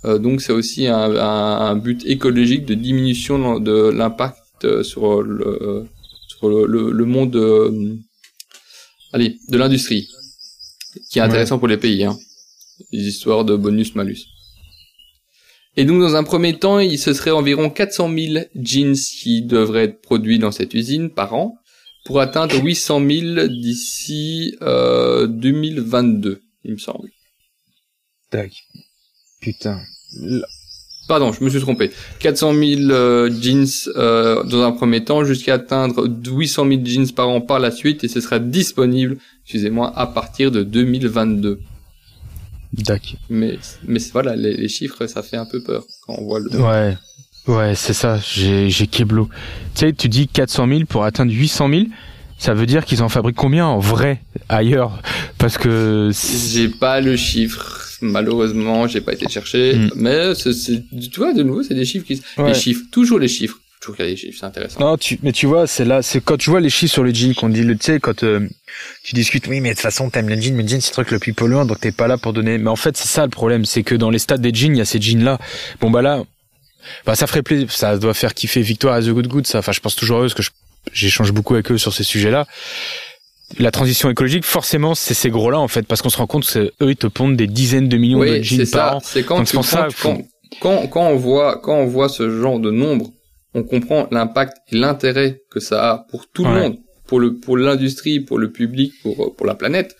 Euh, 0.05 0.19
donc 0.19 0.43
c'est 0.43 0.53
aussi 0.53 0.87
un, 0.87 1.17
un- 1.17 1.61
un 1.71 1.77
but 1.77 2.03
écologique 2.05 2.67
de 2.67 2.75
diminution 2.75 3.59
de 3.59 3.89
l'impact 3.89 4.37
sur 4.83 5.23
le, 5.23 5.87
sur 6.29 6.49
le, 6.49 6.67
le- 6.67 6.91
le 6.93 7.05
monde 7.05 7.37
euh, 7.37 7.95
allez, 9.13 9.37
de 9.49 9.57
l'industrie, 9.59 10.09
qui 11.11 11.19
est 11.19 11.23
intéressant 11.23 11.59
pour 11.59 11.69
les 11.69 11.77
pays. 11.79 12.05
Hein 12.05 12.19
les 12.93 13.09
histoires 13.09 13.45
de 13.45 13.57
bonus-malus. 13.57 14.21
Et 15.77 15.85
donc, 15.85 16.01
dans 16.01 16.15
un 16.15 16.23
premier 16.23 16.59
temps, 16.59 16.79
il 16.79 16.99
se 16.99 17.13
serait 17.13 17.33
environ 17.33 17.71
400 17.71 18.09
000 18.17 18.45
jeans 18.55 18.95
qui 18.95 19.43
devraient 19.43 19.85
être 19.85 20.01
produits 20.01 20.39
dans 20.39 20.53
cette 20.53 20.75
usine 20.75 21.11
par 21.11 21.35
an, 21.35 21.57
pour 22.05 22.21
atteindre 22.21 22.55
800 22.63 23.01
000 23.07 23.49
d'ici 23.49 24.57
euh, 24.63 25.27
2022, 25.27 26.41
il 26.65 26.73
me 26.73 26.79
semble. 26.79 27.11
Tac. 28.31 28.53
Putain. 29.41 29.81
Pardon, 31.09 31.33
je 31.33 31.43
me 31.43 31.49
suis 31.49 31.61
trompé. 31.61 31.91
400 32.21 32.53
000 32.53 32.91
euh, 32.91 33.31
jeans 33.41 33.67
euh, 33.97 34.45
dans 34.45 34.63
un 34.63 34.73
premier 34.73 35.03
temps, 35.03 35.25
jusqu'à 35.25 35.55
atteindre 35.55 36.07
800 36.07 36.69
000 36.69 36.81
jeans 36.85 37.11
par 37.13 37.29
an 37.29 37.41
par 37.41 37.59
la 37.59 37.71
suite, 37.71 38.05
et 38.05 38.09
ce 38.09 38.21
sera 38.21 38.39
disponible, 38.39 39.17
excusez-moi, 39.45 39.93
à 39.97 40.07
partir 40.07 40.51
de 40.51 40.63
2022. 40.63 41.61
Tac. 42.85 43.17
Mais, 43.31 43.59
voilà, 44.13 44.37
les, 44.37 44.55
les 44.55 44.69
chiffres, 44.69 45.07
ça 45.07 45.23
fait 45.23 45.39
un 45.39 45.47
peu 45.47 45.63
peur 45.63 45.85
quand 46.07 46.17
on 46.19 46.25
voit 46.25 46.41
le. 46.41 46.51
Ouais. 46.61 46.97
Ouais, 47.49 47.75
c'est 47.75 47.95
ça. 47.95 48.19
J'ai, 48.19 48.69
j'ai 48.69 48.87
Keblo. 48.87 49.31
Tu 49.75 49.87
sais, 49.87 49.93
tu 49.95 50.11
dis 50.11 50.29
400 50.29 50.69
000 50.69 50.81
pour 50.87 51.05
atteindre 51.05 51.33
800 51.33 51.71
000. 51.71 51.83
Ça 52.37 52.53
veut 52.53 52.67
dire 52.67 52.85
qu'ils 52.85 53.03
en 53.03 53.09
fabriquent 53.09 53.37
combien 53.37 53.67
en 53.67 53.79
vrai 53.79 54.23
ailleurs? 54.51 55.03
Parce 55.39 55.57
que 55.57 56.11
J'ai 56.13 56.69
pas 56.69 57.01
le 57.01 57.17
chiffre, 57.17 57.88
malheureusement, 58.01 58.87
j'ai 58.89 59.01
pas 59.01 59.13
été 59.13 59.29
chercher, 59.29 59.75
Mm. 59.75 59.91
mais 59.97 60.35
c'est, 60.35 60.83
tu 61.11 61.19
vois, 61.21 61.33
de 61.33 61.43
nouveau, 61.43 61.63
c'est 61.63 61.75
des 61.75 61.85
chiffres 61.85 62.07
qui, 62.07 62.23
Ouais. 62.37 62.49
les 62.49 62.55
chiffres, 62.55 62.83
toujours 62.91 63.19
les 63.19 63.29
chiffres, 63.29 63.59
toujours 63.81 63.97
qu'il 63.97 64.05
y 64.05 64.09
a 64.09 64.11
des 64.11 64.17
chiffres, 64.17 64.37
c'est 64.41 64.47
intéressant. 64.47 64.81
Non, 64.81 64.97
tu, 64.97 65.19
mais 65.23 65.33
tu 65.33 65.47
vois, 65.47 65.67
c'est 65.67 65.85
là, 65.85 66.03
c'est 66.03 66.21
quand 66.23 66.37
tu 66.37 66.51
vois 66.51 66.61
les 66.61 66.71
chiffres 66.71 66.93
sur 66.93 67.03
le 67.05 67.13
jean 67.15 67.35
qu'on 67.35 67.49
dit, 67.49 67.63
le- 67.63 67.77
tu 67.77 67.85
sais, 67.85 68.01
quand 68.01 68.23
euh, 68.25 68.49
tu 69.05 69.15
discutes, 69.15 69.47
oui, 69.47 69.61
mais 69.61 69.71
de 69.71 69.75
toute 69.75 69.83
façon, 69.83 70.11
t'aimes 70.11 70.29
le 70.29 70.41
jean, 70.41 70.55
mais 70.55 70.63
le 70.63 70.69
jean, 70.69 70.81
c'est 70.81 70.91
le 70.91 70.95
truc 70.95 71.11
le 71.11 71.19
plus 71.19 71.33
polluant, 71.33 71.65
donc 71.65 71.81
t'es 71.81 71.93
pas 71.93 72.09
là 72.09 72.19
pour 72.19 72.33
donner. 72.33 72.59
Mais 72.59 72.71
en 72.71 72.77
fait, 72.77 72.97
c'est 72.97 73.09
ça 73.09 73.25
le 73.25 73.31
problème, 73.31 73.65
c'est 73.65 73.83
que 73.83 73.95
dans 73.95 74.11
les 74.11 74.19
stades 74.19 74.41
des 74.41 74.53
jeans, 74.55 74.75
il 74.75 74.79
y 74.79 74.83
a 74.83 74.85
ces 74.85 75.01
jeans-là. 75.01 75.39
Bon, 75.81 75.91
bah 75.91 76.03
là, 76.03 76.23
bah 77.07 77.15
ça 77.15 77.27
ferait 77.27 77.43
plaisir, 77.43 77.71
ça 77.71 77.97
doit 77.99 78.15
faire 78.15 78.35
kiffer 78.35 78.63
Victoire 78.63 78.95
à 78.95 79.03
The 79.03 79.09
Good 79.11 79.27
Good, 79.29 79.47
ça. 79.47 79.59
Enfin, 79.59 79.73
je 79.73 79.81
pense 79.81 79.95
toujours 79.97 80.19
à 80.19 80.21
eux, 80.25 80.29
parce 80.29 80.35
que 80.35 80.43
j'échange 80.93 81.33
beaucoup 81.33 81.55
avec 81.55 81.71
eux 81.71 81.79
sur 81.79 81.93
ces 81.93 82.05
sujets-là. 82.05 82.47
La 83.59 83.71
transition 83.71 84.11
écologique, 84.11 84.45
forcément, 84.45 84.95
c'est 84.95 85.15
ces 85.15 85.31
gros-là, 85.31 85.59
en 85.59 85.69
fait, 85.69 85.87
parce 85.87 86.03
qu'on 86.03 86.11
se 86.11 86.19
rend 86.19 86.27
compte 86.27 86.47
que 86.47 86.71
eux, 86.83 86.91
ils 86.91 86.97
te 86.97 87.07
pondent 87.07 87.37
des 87.37 87.47
dizaines 87.47 87.89
de 87.89 87.97
millions 87.97 88.19
de 88.21 88.25
Oui, 88.25 88.43
jeans 88.45 88.65
c'est 88.67 88.71
par 88.77 88.91
ça, 88.91 88.97
an. 88.97 89.01
c'est 89.03 89.23
quand, 89.25 89.43
tu, 89.45 89.57
ça, 89.63 89.89
quand, 90.03 90.17
quand, 90.17 90.23
quand, 90.61 90.87
quand 90.89 91.07
on 91.09 91.17
voit, 91.17 91.59
quand 91.63 91.77
on 91.77 91.87
voit 91.87 92.09
ce 92.11 92.29
genre 92.41 92.61
de 92.61 92.71
nombre, 92.71 93.11
on 93.55 93.63
comprend 93.63 94.07
l'impact 94.11 94.57
et 94.71 94.77
l'intérêt 94.77 95.41
que 95.51 95.61
ça 95.61 95.91
a 95.93 95.99
pour 96.11 96.29
tout 96.31 96.45
le 96.45 96.51
monde, 96.51 96.77
pour 97.07 97.21
le, 97.21 97.37
pour 97.39 97.57
l'industrie, 97.57 98.21
pour 98.21 98.39
le 98.39 98.51
public, 98.53 98.93
pour, 99.03 99.35
pour 99.35 99.47
la 99.47 99.55
planète, 99.55 99.97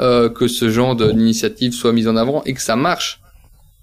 euh, 0.00 0.28
que 0.28 0.48
ce 0.48 0.68
genre 0.68 0.96
de- 0.96 1.12
d'initiative 1.12 1.72
soit 1.72 1.92
mise 1.92 2.08
en 2.08 2.16
avant 2.16 2.42
et 2.44 2.54
que 2.54 2.60
ça 2.62 2.74
marche. 2.74 3.20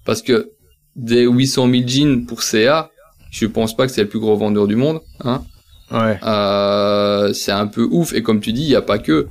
Parce 0.04 0.20
que 0.20 0.50
des 0.96 1.22
800 1.26 1.70
000 1.70 1.82
jeans 1.86 2.26
pour 2.26 2.42
CA, 2.42 2.90
je 3.30 3.46
pense 3.46 3.74
pas 3.74 3.86
que 3.86 3.92
c'est 3.92 4.02
le 4.02 4.08
plus 4.08 4.18
gros 4.20 4.36
vendeur 4.36 4.66
du 4.66 4.76
monde, 4.76 5.00
hein. 5.24 5.42
Ouais. 5.90 6.18
Euh, 6.22 7.32
c'est 7.32 7.52
un 7.52 7.66
peu 7.66 7.86
ouf. 7.90 8.12
Et 8.12 8.22
comme 8.22 8.40
tu 8.40 8.52
dis, 8.52 8.62
il 8.62 8.68
n'y 8.68 8.74
a 8.74 8.82
pas 8.82 8.98
que. 8.98 9.28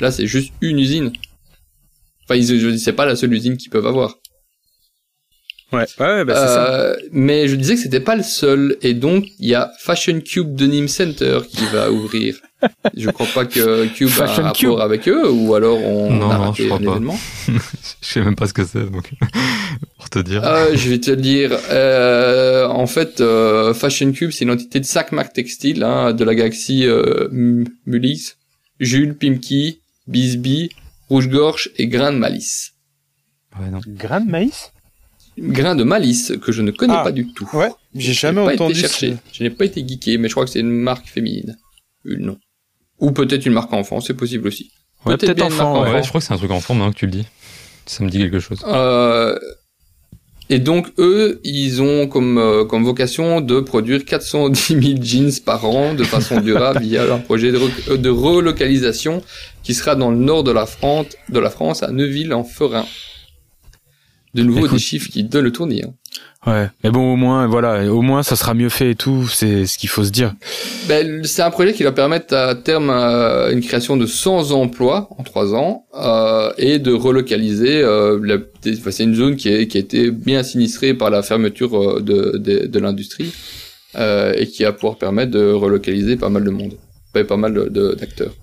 Là, 0.00 0.10
c'est 0.10 0.26
juste 0.26 0.52
une 0.60 0.78
usine. 0.78 1.12
Enfin, 2.24 2.40
je 2.40 2.70
dis, 2.70 2.78
c'est 2.78 2.92
pas 2.92 3.06
la 3.06 3.16
seule 3.16 3.32
usine 3.32 3.56
qu'ils 3.56 3.70
peuvent 3.70 3.86
avoir. 3.86 4.16
Ouais, 5.72 5.84
ouais, 5.98 6.24
bah, 6.24 6.34
c'est 6.34 6.46
ça. 6.54 6.70
Euh, 6.74 6.96
mais 7.10 7.48
je 7.48 7.56
disais 7.56 7.74
que 7.74 7.80
c'était 7.80 8.00
pas 8.00 8.14
le 8.16 8.22
seul. 8.22 8.76
Et 8.82 8.94
donc, 8.94 9.26
il 9.40 9.48
y 9.48 9.54
a 9.54 9.72
Fashion 9.80 10.20
Cube 10.20 10.54
de 10.54 10.66
Nîmes 10.66 10.86
Center 10.88 11.40
qui 11.48 11.64
va 11.72 11.90
ouvrir. 11.90 12.36
je 12.96 13.10
crois 13.10 13.26
pas 13.34 13.44
que 13.46 13.86
Cube 13.88 14.08
a 14.08 14.10
Fashion 14.10 14.46
un 14.46 14.52
Cube. 14.52 14.68
rapport 14.70 14.82
avec 14.84 15.08
eux, 15.08 15.28
ou 15.30 15.54
alors 15.54 15.78
on 15.84 16.10
Non, 16.12 16.30
a 16.30 16.34
non, 16.38 16.44
raté 16.50 16.62
je 16.62 16.68
crois 16.68 16.78
un 16.80 16.84
pas. 16.84 16.90
événement. 16.92 17.18
Je 18.02 18.12
sais 18.12 18.20
même 18.22 18.36
pas 18.36 18.46
ce 18.46 18.52
que 18.54 18.64
c'est, 18.64 18.88
donc 18.90 19.10
pour 19.98 20.08
te 20.08 20.20
dire. 20.20 20.44
Euh, 20.44 20.74
je 20.76 20.88
vais 20.88 21.00
te 21.00 21.10
le 21.10 21.16
dire. 21.16 21.58
Euh, 21.70 22.66
en 22.68 22.86
fait, 22.86 23.20
euh, 23.20 23.74
Fashion 23.74 24.12
Cube, 24.12 24.30
c'est 24.30 24.44
une 24.44 24.50
entité 24.52 24.78
de 24.80 24.86
marques 25.14 25.32
textiles 25.32 25.82
hein, 25.82 26.12
de 26.12 26.22
la 26.24 26.34
galaxie 26.36 26.86
euh, 26.86 27.28
M- 27.32 27.66
Mulix, 27.84 28.36
Jules, 28.78 29.16
Pimki, 29.16 29.80
Bisbee, 30.06 30.70
Rouge-Gorge 31.08 31.70
et 31.76 31.88
Grain 31.88 32.12
de 32.12 32.18
Malice. 32.18 32.72
Ouais, 33.58 33.68
non. 33.70 33.80
Grain 33.86 34.20
de 34.20 34.30
maïs 34.30 34.70
Grain 35.38 35.74
de 35.74 35.84
Malice 35.84 36.32
que 36.42 36.50
je 36.52 36.62
ne 36.62 36.70
connais 36.70 36.94
Ah, 36.96 37.02
pas 37.04 37.12
du 37.12 37.26
tout. 37.32 37.48
Ouais, 37.52 37.68
j'ai 37.94 38.12
Je 38.12 38.20
jamais 38.20 38.40
n'ai 38.40 38.46
pas 38.48 38.54
entendu. 38.54 38.72
été 38.72 38.80
chercher. 38.80 39.16
ce- 39.32 39.36
Je 39.38 39.42
n'ai 39.44 39.50
pas 39.50 39.64
été 39.66 39.86
geeké, 39.86 40.16
mais 40.18 40.28
je 40.28 40.34
crois 40.34 40.44
que 40.46 40.50
c'est 40.50 40.60
une 40.60 40.70
marque 40.70 41.08
féminine. 41.08 41.56
Une 42.04 42.26
non. 42.26 42.36
Ou 43.00 43.10
peut-être 43.10 43.44
une 43.46 43.52
marque 43.52 43.72
enfant, 43.74 44.00
c'est 44.00 44.14
possible 44.14 44.48
aussi. 44.48 44.70
Ouais, 45.04 45.16
Peut-être 45.16 45.20
peut-être 45.20 45.36
bien 45.36 45.48
une 45.48 45.54
marque 45.56 45.68
enfant, 45.68 45.82
enfant. 45.82 45.92
Ouais, 45.92 46.02
je 46.02 46.08
crois 46.08 46.20
que 46.20 46.26
c'est 46.26 46.32
un 46.32 46.38
truc 46.38 46.50
en 46.50 46.60
forme 46.60 46.78
maintenant 46.78 46.92
que 46.92 46.98
tu 46.98 47.06
le 47.06 47.12
dis. 47.12 47.26
Ça 47.84 48.02
me 48.02 48.08
dit 48.10 48.18
quelque 48.18 48.40
chose. 48.40 48.60
Euh, 48.66 49.38
et 50.48 50.58
donc 50.58 50.88
eux, 50.98 51.40
ils 51.44 51.82
ont 51.82 52.06
comme 52.08 52.38
euh, 52.38 52.64
comme 52.64 52.84
vocation 52.84 53.40
de 53.40 53.60
produire 53.60 54.04
410 54.04 54.80
000 54.80 55.02
jeans 55.02 55.32
par 55.44 55.64
an 55.66 55.92
de 55.94 56.04
façon 56.04 56.40
durable 56.40 56.80
via 56.82 57.12
un 57.12 57.18
projet 57.18 57.52
de, 57.52 57.58
re- 57.58 57.96
de 57.96 58.08
relocalisation 58.08 59.22
qui 59.64 59.74
sera 59.74 59.96
dans 59.96 60.10
le 60.10 60.16
nord 60.16 60.44
de 60.44 60.52
la 60.52 60.64
France, 60.66 61.06
de 61.28 61.38
la 61.40 61.50
France 61.50 61.82
à 61.82 61.90
Neuville 61.90 62.32
en 62.32 62.44
Ferin. 62.44 62.86
De 64.36 64.42
nouveau 64.44 64.60
Écoute. 64.66 64.72
des 64.72 64.78
chiffres 64.78 65.08
qui 65.10 65.24
donnent 65.24 65.44
le 65.44 65.52
tournis. 65.52 65.82
hein. 65.84 65.92
Ouais, 66.46 66.68
mais 66.84 66.90
bon, 66.90 67.12
au 67.12 67.16
moins, 67.16 67.48
voilà, 67.48 67.92
au 67.92 68.02
moins, 68.02 68.22
ça 68.22 68.36
sera 68.36 68.54
mieux 68.54 68.68
fait 68.68 68.92
et 68.92 68.94
tout. 68.94 69.26
C'est 69.26 69.66
ce 69.66 69.78
qu'il 69.78 69.88
faut 69.88 70.04
se 70.04 70.10
dire. 70.10 70.32
Ben, 70.88 71.24
c'est 71.24 71.42
un 71.42 71.50
projet 71.50 71.72
qui 71.72 71.82
va 71.82 71.90
permettre 71.90 72.34
à 72.36 72.54
terme 72.54 72.88
euh, 72.88 73.50
une 73.50 73.60
création 73.60 73.96
de 73.96 74.06
100 74.06 74.52
emplois 74.52 75.08
en 75.18 75.24
trois 75.24 75.54
ans 75.56 75.86
euh, 75.98 76.52
et 76.56 76.78
de 76.78 76.92
relocaliser. 76.92 77.82
Euh, 77.82 78.38
c'est 78.90 79.02
une 79.02 79.16
zone 79.16 79.34
qui, 79.34 79.48
est, 79.48 79.66
qui 79.66 79.76
a 79.76 79.80
été 79.80 80.12
bien 80.12 80.44
sinistrée 80.44 80.94
par 80.94 81.10
la 81.10 81.22
fermeture 81.24 81.74
euh, 81.76 82.00
de, 82.00 82.38
de, 82.38 82.66
de 82.66 82.78
l'industrie 82.78 83.32
euh, 83.96 84.32
et 84.36 84.46
qui 84.46 84.62
va 84.62 84.72
pouvoir 84.72 84.98
permettre 84.98 85.32
de 85.32 85.50
relocaliser 85.50 86.14
pas 86.16 86.28
mal 86.28 86.44
de 86.44 86.50
monde, 86.50 86.74
pas, 87.12 87.24
pas 87.24 87.36
mal 87.36 87.54
de- 87.54 87.96
d'acteurs. 87.98 88.34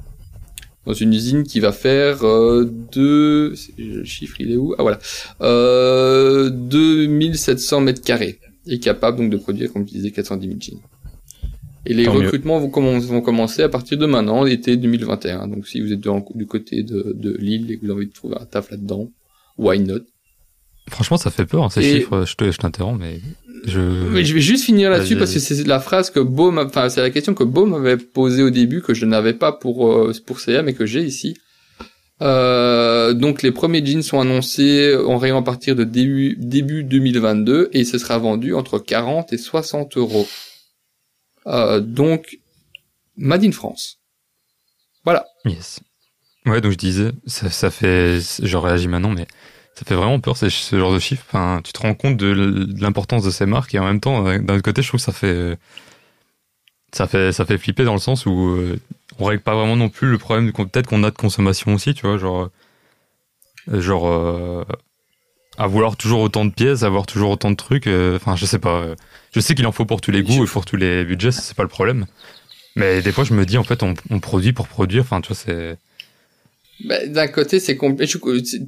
Dans 0.86 0.94
une 0.94 1.14
usine 1.14 1.44
qui 1.44 1.60
va 1.62 1.72
faire 1.72 2.24
euh, 2.26 2.66
deux, 2.92 3.54
le 3.78 4.04
chiffre 4.04 4.36
il 4.42 4.52
est 4.52 4.58
où? 4.58 4.76
Ah 4.78 4.82
voilà, 4.82 5.00
euh, 5.42 6.50
2700 6.50 7.82
mètres 7.82 8.02
carrés 8.02 8.40
et 8.68 8.80
capable 8.80 9.18
donc 9.18 9.30
de 9.30 9.38
produire, 9.38 9.72
comme 9.72 9.88
je 9.88 9.94
disais, 9.94 10.12
410 10.12 10.48
000 10.48 10.60
jeans. 10.60 10.80
Et 11.86 11.94
les 11.94 12.06
Tant 12.06 12.14
recrutements 12.14 12.60
vont, 12.60 12.70
commen- 12.70 13.00
vont 13.02 13.22
commencer 13.22 13.62
à 13.62 13.70
partir 13.70 13.98
de 13.98 14.06
maintenant, 14.06 14.44
l'été 14.44 14.78
2021. 14.78 15.48
Donc 15.50 15.68
si 15.68 15.82
vous 15.82 15.92
êtes 15.92 16.00
du 16.36 16.46
côté 16.48 16.82
de, 16.84 17.14
de 17.14 17.36
Lille 17.38 17.70
et 17.72 17.78
que 17.78 17.82
vous 17.86 17.92
avez 17.92 18.00
envie 18.02 18.08
de 18.08 18.14
trouver 18.14 18.36
un 18.40 18.46
taf 18.46 18.72
là-dedans, 18.72 19.10
why 19.58 19.80
not? 19.80 20.00
Franchement, 20.90 21.18
ça 21.18 21.30
fait 21.32 21.46
peur, 21.46 21.64
hein, 21.64 21.70
ces 21.70 21.82
Et- 21.82 21.94
chiffres. 22.00 22.26
Je 22.26 22.36
te- 22.36 22.52
je 22.52 22.58
t'interromps, 22.58 23.00
mais 23.00 23.20
je. 23.66 23.80
Mais 23.80 24.24
je 24.26 24.34
vais 24.34 24.42
juste 24.42 24.66
finir 24.66 24.90
là-dessus 24.90 25.16
parce 25.18 25.34
que 25.34 25.40
c'est 25.40 25.66
la 25.68 25.80
phrase 25.80 26.10
que 26.10 26.20
Beau, 26.20 26.52
m'a- 26.52 26.66
enfin 26.66 26.90
c'est 26.90 27.02
la 27.02 27.10
question 27.10 27.34
que 27.34 27.44
Beau 27.44 27.66
m'avait 27.66 27.98
posée 27.98 28.44
au 28.44 28.50
début 28.50 28.82
que 28.82 28.94
je 28.94 29.06
n'avais 29.06 29.34
pas 29.34 29.52
pour 29.52 29.92
euh, 29.92 30.14
pour 30.26 30.40
CA 30.40 30.62
mais 30.64 30.74
que 30.74 30.86
j'ai 30.86 31.02
ici. 31.04 31.38
Euh, 32.22 33.14
donc 33.14 33.42
les 33.42 33.52
premiers 33.52 33.86
jeans 33.86 34.04
sont 34.04 34.20
annoncés 34.20 34.96
en 34.96 35.18
rayon 35.18 35.38
à 35.38 35.42
partir 35.42 35.76
de 35.76 35.84
début 35.84 36.36
début 36.38 36.84
2022 36.84 37.70
et 37.74 37.84
ce 37.86 37.98
sera 37.98 38.18
vendu 38.18 38.54
entre 38.54 38.80
40 38.80 39.34
et 39.34 39.38
60 39.38 39.98
euros. 39.98 40.28
Euh, 41.48 41.80
donc 41.80 42.38
Made 43.18 43.44
in 43.44 43.52
France. 43.52 43.98
Voilà. 45.04 45.26
Yes. 45.46 45.80
Ouais, 46.46 46.62
donc 46.62 46.72
je 46.74 46.78
disais, 46.78 47.12
ça, 47.26 47.50
ça 47.50 47.70
fait, 47.70 48.20
je 48.42 48.58
réagis 48.58 48.88
maintenant, 48.88 49.12
mais 49.12 49.28
ça 49.76 49.86
fait 49.86 49.96
vraiment 49.96 50.20
peur, 50.20 50.38
ce 50.38 50.50
genre 50.78 50.94
de 50.94 51.00
chiffres. 51.00 51.24
Enfin, 51.28 51.62
tu 51.64 51.74
te 51.74 51.80
rends 51.82 51.96
compte 51.96 52.18
de 52.18 52.68
l'importance 52.80 53.24
de 53.24 53.32
ces 53.32 53.46
marques 53.46 53.74
et 53.76 53.80
en 53.80 53.86
même 53.86 54.00
temps, 54.00 54.26
euh, 54.28 54.38
d'un 54.40 54.56
autre 54.56 54.64
côté, 54.64 54.82
je 54.82 54.88
trouve 54.88 55.00
que 55.00 55.06
ça 55.06 55.12
fait, 55.14 55.58
ça 56.94 57.08
fait, 57.08 57.32
ça 57.32 57.46
fait 57.46 57.58
flipper 57.58 57.84
dans 57.86 57.94
le 57.94 58.00
sens 58.00 58.26
où 58.26 58.32
euh, 58.50 58.80
on 59.20 59.26
règle 59.26 59.42
pas 59.42 59.56
vraiment 59.56 59.76
non 59.76 59.90
plus 59.90 60.10
le 60.10 60.18
problème 60.18 60.52
peut-être 60.54 60.88
qu'on 60.88 61.04
a 61.04 61.12
de 61.12 61.16
consommation 61.18 61.74
aussi, 61.74 61.94
tu 61.94 62.06
vois, 62.08 62.18
genre, 62.18 62.50
euh, 63.70 63.82
genre, 63.82 64.08
euh, 64.08 64.64
à 65.58 65.68
vouloir 65.68 65.98
toujours 65.98 66.22
autant 66.22 66.46
de 66.46 66.52
pièces, 66.52 66.84
avoir 66.84 67.06
toujours 67.06 67.32
autant 67.32 67.52
de 67.52 67.56
trucs. 67.56 67.88
euh, 67.88 68.18
Enfin, 68.18 68.36
je 68.36 68.46
sais 68.46 68.60
pas. 68.60 68.82
euh, 68.82 68.96
Je 69.34 69.40
sais 69.40 69.56
qu'il 69.56 69.68
en 69.68 69.72
faut 69.72 69.86
pour 69.86 70.02
tous 70.02 70.12
les 70.12 70.24
goûts 70.24 70.44
et 70.44 70.48
pour 70.48 70.66
tous 70.66 70.78
les 70.78 71.06
budgets, 71.06 71.32
c'est 71.32 71.56
pas 71.56 71.64
le 71.64 71.70
problème. 71.70 72.06
Mais 72.76 73.02
des 73.02 73.12
fois, 73.12 73.24
je 73.26 73.34
me 73.34 73.46
dis, 73.46 73.58
en 73.58 73.64
fait, 73.66 73.84
on, 73.84 73.94
on 74.12 74.20
produit 74.20 74.54
pour 74.54 74.68
produire. 74.68 75.04
Enfin, 75.04 75.22
tu 75.22 75.30
vois, 75.30 75.38
c'est. 75.38 75.78
Ben, 76.84 77.12
D'un 77.12 77.28
côté, 77.28 77.60
c'est 77.60 77.78
compliqué. 77.78 78.18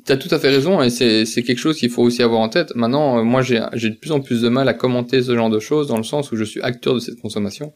T'as 0.05 0.17
tout 0.17 0.29
à 0.31 0.39
fait 0.39 0.49
raison 0.49 0.81
et 0.81 0.89
c'est 0.89 1.25
quelque 1.43 1.57
chose 1.59 1.77
qu'il 1.77 1.89
faut 1.89 2.03
aussi 2.03 2.21
avoir 2.23 2.39
en 2.39 2.49
tête. 2.49 2.71
Maintenant, 2.75 3.19
euh, 3.19 3.23
moi, 3.23 3.41
j'ai 3.41 3.59
de 3.59 3.95
plus 3.95 4.11
en 4.11 4.19
plus 4.21 4.41
de 4.41 4.49
mal 4.49 4.69
à 4.69 4.73
commenter 4.73 5.21
ce 5.21 5.35
genre 5.35 5.49
de 5.49 5.59
choses 5.59 5.87
dans 5.87 5.97
le 5.97 6.03
sens 6.03 6.31
où 6.31 6.35
je 6.37 6.43
suis 6.43 6.61
acteur 6.61 6.93
de 6.93 6.99
cette 6.99 7.19
consommation. 7.19 7.73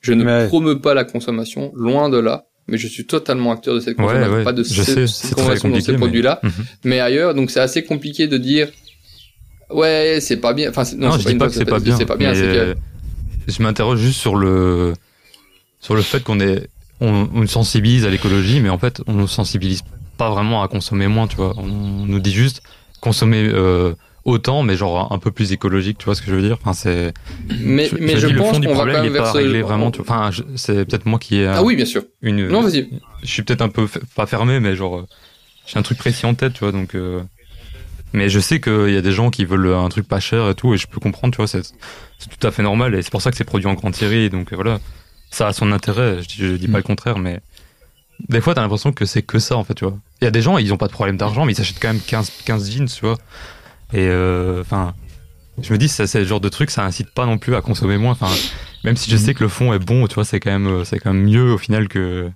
Je 0.00 0.12
ne 0.12 0.24
Ouais. 0.24 0.48
promeux 0.48 0.80
pas 0.80 0.92
la 0.92 1.04
consommation, 1.04 1.72
loin 1.74 2.10
de 2.10 2.18
là, 2.18 2.44
mais 2.68 2.76
je 2.76 2.86
suis 2.88 3.06
totalement 3.06 3.52
acteur 3.52 3.74
de 3.74 3.80
cette 3.80 3.96
Ouais, 3.98 4.04
consommation, 4.04 4.34
ouais, 4.34 4.44
pas 4.44 4.52
de 4.52 4.62
cette, 4.62 5.06
cette 5.08 5.34
consommation 5.34 5.68
dans 5.68 5.74
compliqué, 5.74 5.80
ces 5.86 5.92
mais- 5.92 5.98
produits-là, 5.98 6.40
Mhm. 6.42 6.50
mais 6.84 7.00
ailleurs. 7.00 7.34
Donc, 7.34 7.50
c'est 7.50 7.60
assez 7.60 7.84
compliqué 7.84 8.26
de 8.26 8.36
dire. 8.36 8.68
Ouais, 9.70 10.18
c'est 10.20 10.36
pas 10.36 10.52
bien. 10.52 10.68
Enfin, 10.68 10.82
non, 10.98 11.12
je 11.12 11.24
pas 11.24 11.30
dis 11.32 11.36
pas 11.38 11.46
que 11.48 11.54
c'est 11.54 11.64
pas 11.64 11.78
bien. 11.78 11.96
C'est 11.96 12.04
pas 12.06 12.16
bien. 12.16 12.32
mais 12.34 12.74
Je 13.48 13.62
m'interroge 13.62 14.00
juste 14.00 14.20
sur 14.20 14.36
le 14.36 14.92
sur 15.80 15.94
le 15.94 16.02
fait 16.02 16.22
qu'on 16.22 16.40
est 16.40 16.68
on, 17.04 17.28
on 17.34 17.46
sensibilise 17.46 18.04
à 18.06 18.10
l'écologie, 18.10 18.60
mais 18.60 18.68
en 18.70 18.78
fait, 18.78 19.02
on 19.06 19.14
ne 19.14 19.26
sensibilise 19.26 19.82
pas 20.16 20.30
vraiment 20.30 20.62
à 20.62 20.68
consommer 20.68 21.06
moins. 21.08 21.26
Tu 21.26 21.36
vois, 21.36 21.54
on 21.56 21.66
nous 21.66 22.20
dit 22.20 22.32
juste 22.32 22.62
consommer 23.00 23.48
euh, 23.52 23.94
autant, 24.24 24.62
mais 24.62 24.76
genre 24.76 25.12
un 25.12 25.18
peu 25.18 25.30
plus 25.30 25.52
écologique, 25.52 25.98
tu 25.98 26.04
vois 26.06 26.14
ce 26.14 26.22
que 26.22 26.30
je 26.30 26.36
veux 26.36 26.42
dire? 26.42 26.56
Enfin, 26.60 26.72
c'est. 26.72 27.12
Mais, 27.60 27.86
je, 27.86 27.96
mais 27.96 28.14
je 28.14 28.18
je 28.20 28.26
dis, 28.28 28.32
le 28.32 28.38
pense 28.40 28.52
fond 28.54 28.58
du 28.60 28.66
qu'on 28.66 28.72
va 28.74 28.78
problème 28.80 28.96
quand 28.96 29.02
même 29.04 29.12
vers 29.12 29.22
pas 29.24 29.32
ce... 29.32 29.60
vraiment. 29.62 29.90
tu- 29.90 30.00
Enfin, 30.00 30.30
je- 30.30 30.42
c'est 30.56 30.84
peut-être 30.84 31.06
moi 31.06 31.18
qui 31.18 31.36
ai 31.36 31.46
Ah 31.46 31.62
oui, 31.62 31.76
bien 31.76 31.84
sûr. 31.84 32.04
une. 32.22 32.48
Non, 32.48 32.62
vas-y. 32.62 32.88
je 33.22 33.26
suis 33.28 33.42
peut-être 33.42 33.62
un 33.62 33.68
peu 33.68 33.84
f- 33.84 34.00
pas 34.14 34.26
fermé, 34.26 34.60
mais 34.60 34.74
genre 34.76 34.98
euh, 34.98 35.06
j'ai 35.66 35.78
un 35.78 35.82
truc 35.82 35.98
précis 35.98 36.26
en 36.26 36.34
tête, 36.34 36.54
tu 36.54 36.60
vois. 36.60 36.72
Donc, 36.72 36.94
euh, 36.94 37.22
mais 38.12 38.28
je 38.28 38.38
sais 38.38 38.60
qu'il 38.60 38.90
y 38.90 38.96
a 38.96 39.02
des 39.02 39.12
gens 39.12 39.30
qui 39.30 39.44
veulent 39.44 39.74
un 39.74 39.88
truc 39.88 40.06
pas 40.06 40.20
cher 40.20 40.48
et 40.48 40.54
tout, 40.54 40.72
et 40.72 40.78
je 40.78 40.86
peux 40.86 41.00
comprendre, 41.00 41.32
tu 41.34 41.38
vois. 41.38 41.48
C'est 41.48 41.62
tout 41.62 42.46
à 42.46 42.50
fait 42.50 42.62
normal, 42.62 42.94
et 42.94 43.02
c'est 43.02 43.10
pour 43.10 43.20
ça 43.22 43.30
que 43.30 43.36
c'est 43.36 43.44
produit 43.44 43.66
en 43.66 43.74
grande 43.74 43.94
série. 43.96 44.30
Donc 44.30 44.52
voilà, 44.52 44.78
ça 45.34 45.48
a 45.48 45.52
son 45.52 45.72
intérêt. 45.72 46.22
Je 46.22 46.28
dis, 46.28 46.36
je 46.38 46.54
dis 46.56 46.66
pas 46.68 46.74
Mm. 46.78 46.82
le 46.82 46.82
contraire, 46.82 47.18
mais 47.18 47.40
des 48.28 48.40
fois 48.40 48.54
t'as 48.54 48.62
l'impression 48.62 48.92
que 48.92 49.04
c'est 49.04 49.22
que 49.22 49.38
ça 49.38 49.56
en 49.56 49.64
fait, 49.64 49.74
tu 49.74 49.84
vois. 49.84 49.98
Il 50.20 50.24
y 50.24 50.28
a 50.28 50.30
des 50.30 50.42
gens, 50.42 50.56
ils 50.58 50.72
ont 50.72 50.76
pas 50.76 50.86
de 50.86 50.92
problème 50.92 51.16
d'argent, 51.16 51.44
mais 51.44 51.52
ils 51.52 51.56
s'achètent 51.56 51.80
quand 51.80 51.92
même 51.92 52.00
15 52.00 52.30
15 52.44 52.70
jeans, 52.70 52.86
tu 52.88 53.00
vois. 53.04 53.18
Et 53.92 54.06
euh, 54.08 54.60
enfin. 54.60 54.94
je 55.62 55.72
me 55.72 55.78
dis, 55.78 55.88
ça, 55.88 56.06
c'est 56.06 56.18
le 56.20 56.24
genre 56.24 56.40
de 56.40 56.48
truc, 56.48 56.70
ça 56.70 56.84
incite 56.84 57.10
pas 57.10 57.26
non 57.26 57.38
plus 57.38 57.54
à 57.54 57.60
consommer 57.60 57.96
moins. 57.98 58.12
Enfin, 58.12 58.30
même 58.84 58.96
si 58.96 59.10
je 59.10 59.16
sais 59.16 59.34
que 59.34 59.42
le 59.44 59.48
fond 59.48 59.72
est 59.72 59.78
bon, 59.78 60.06
tu 60.06 60.14
vois, 60.14 60.24
c'est 60.24 60.40
quand 60.40 60.50
même, 60.58 60.84
c'est 60.84 60.98
quand 60.98 61.12
même 61.12 61.24
mieux 61.24 61.52
au 61.52 61.58
final 61.58 61.88
que 61.88 62.30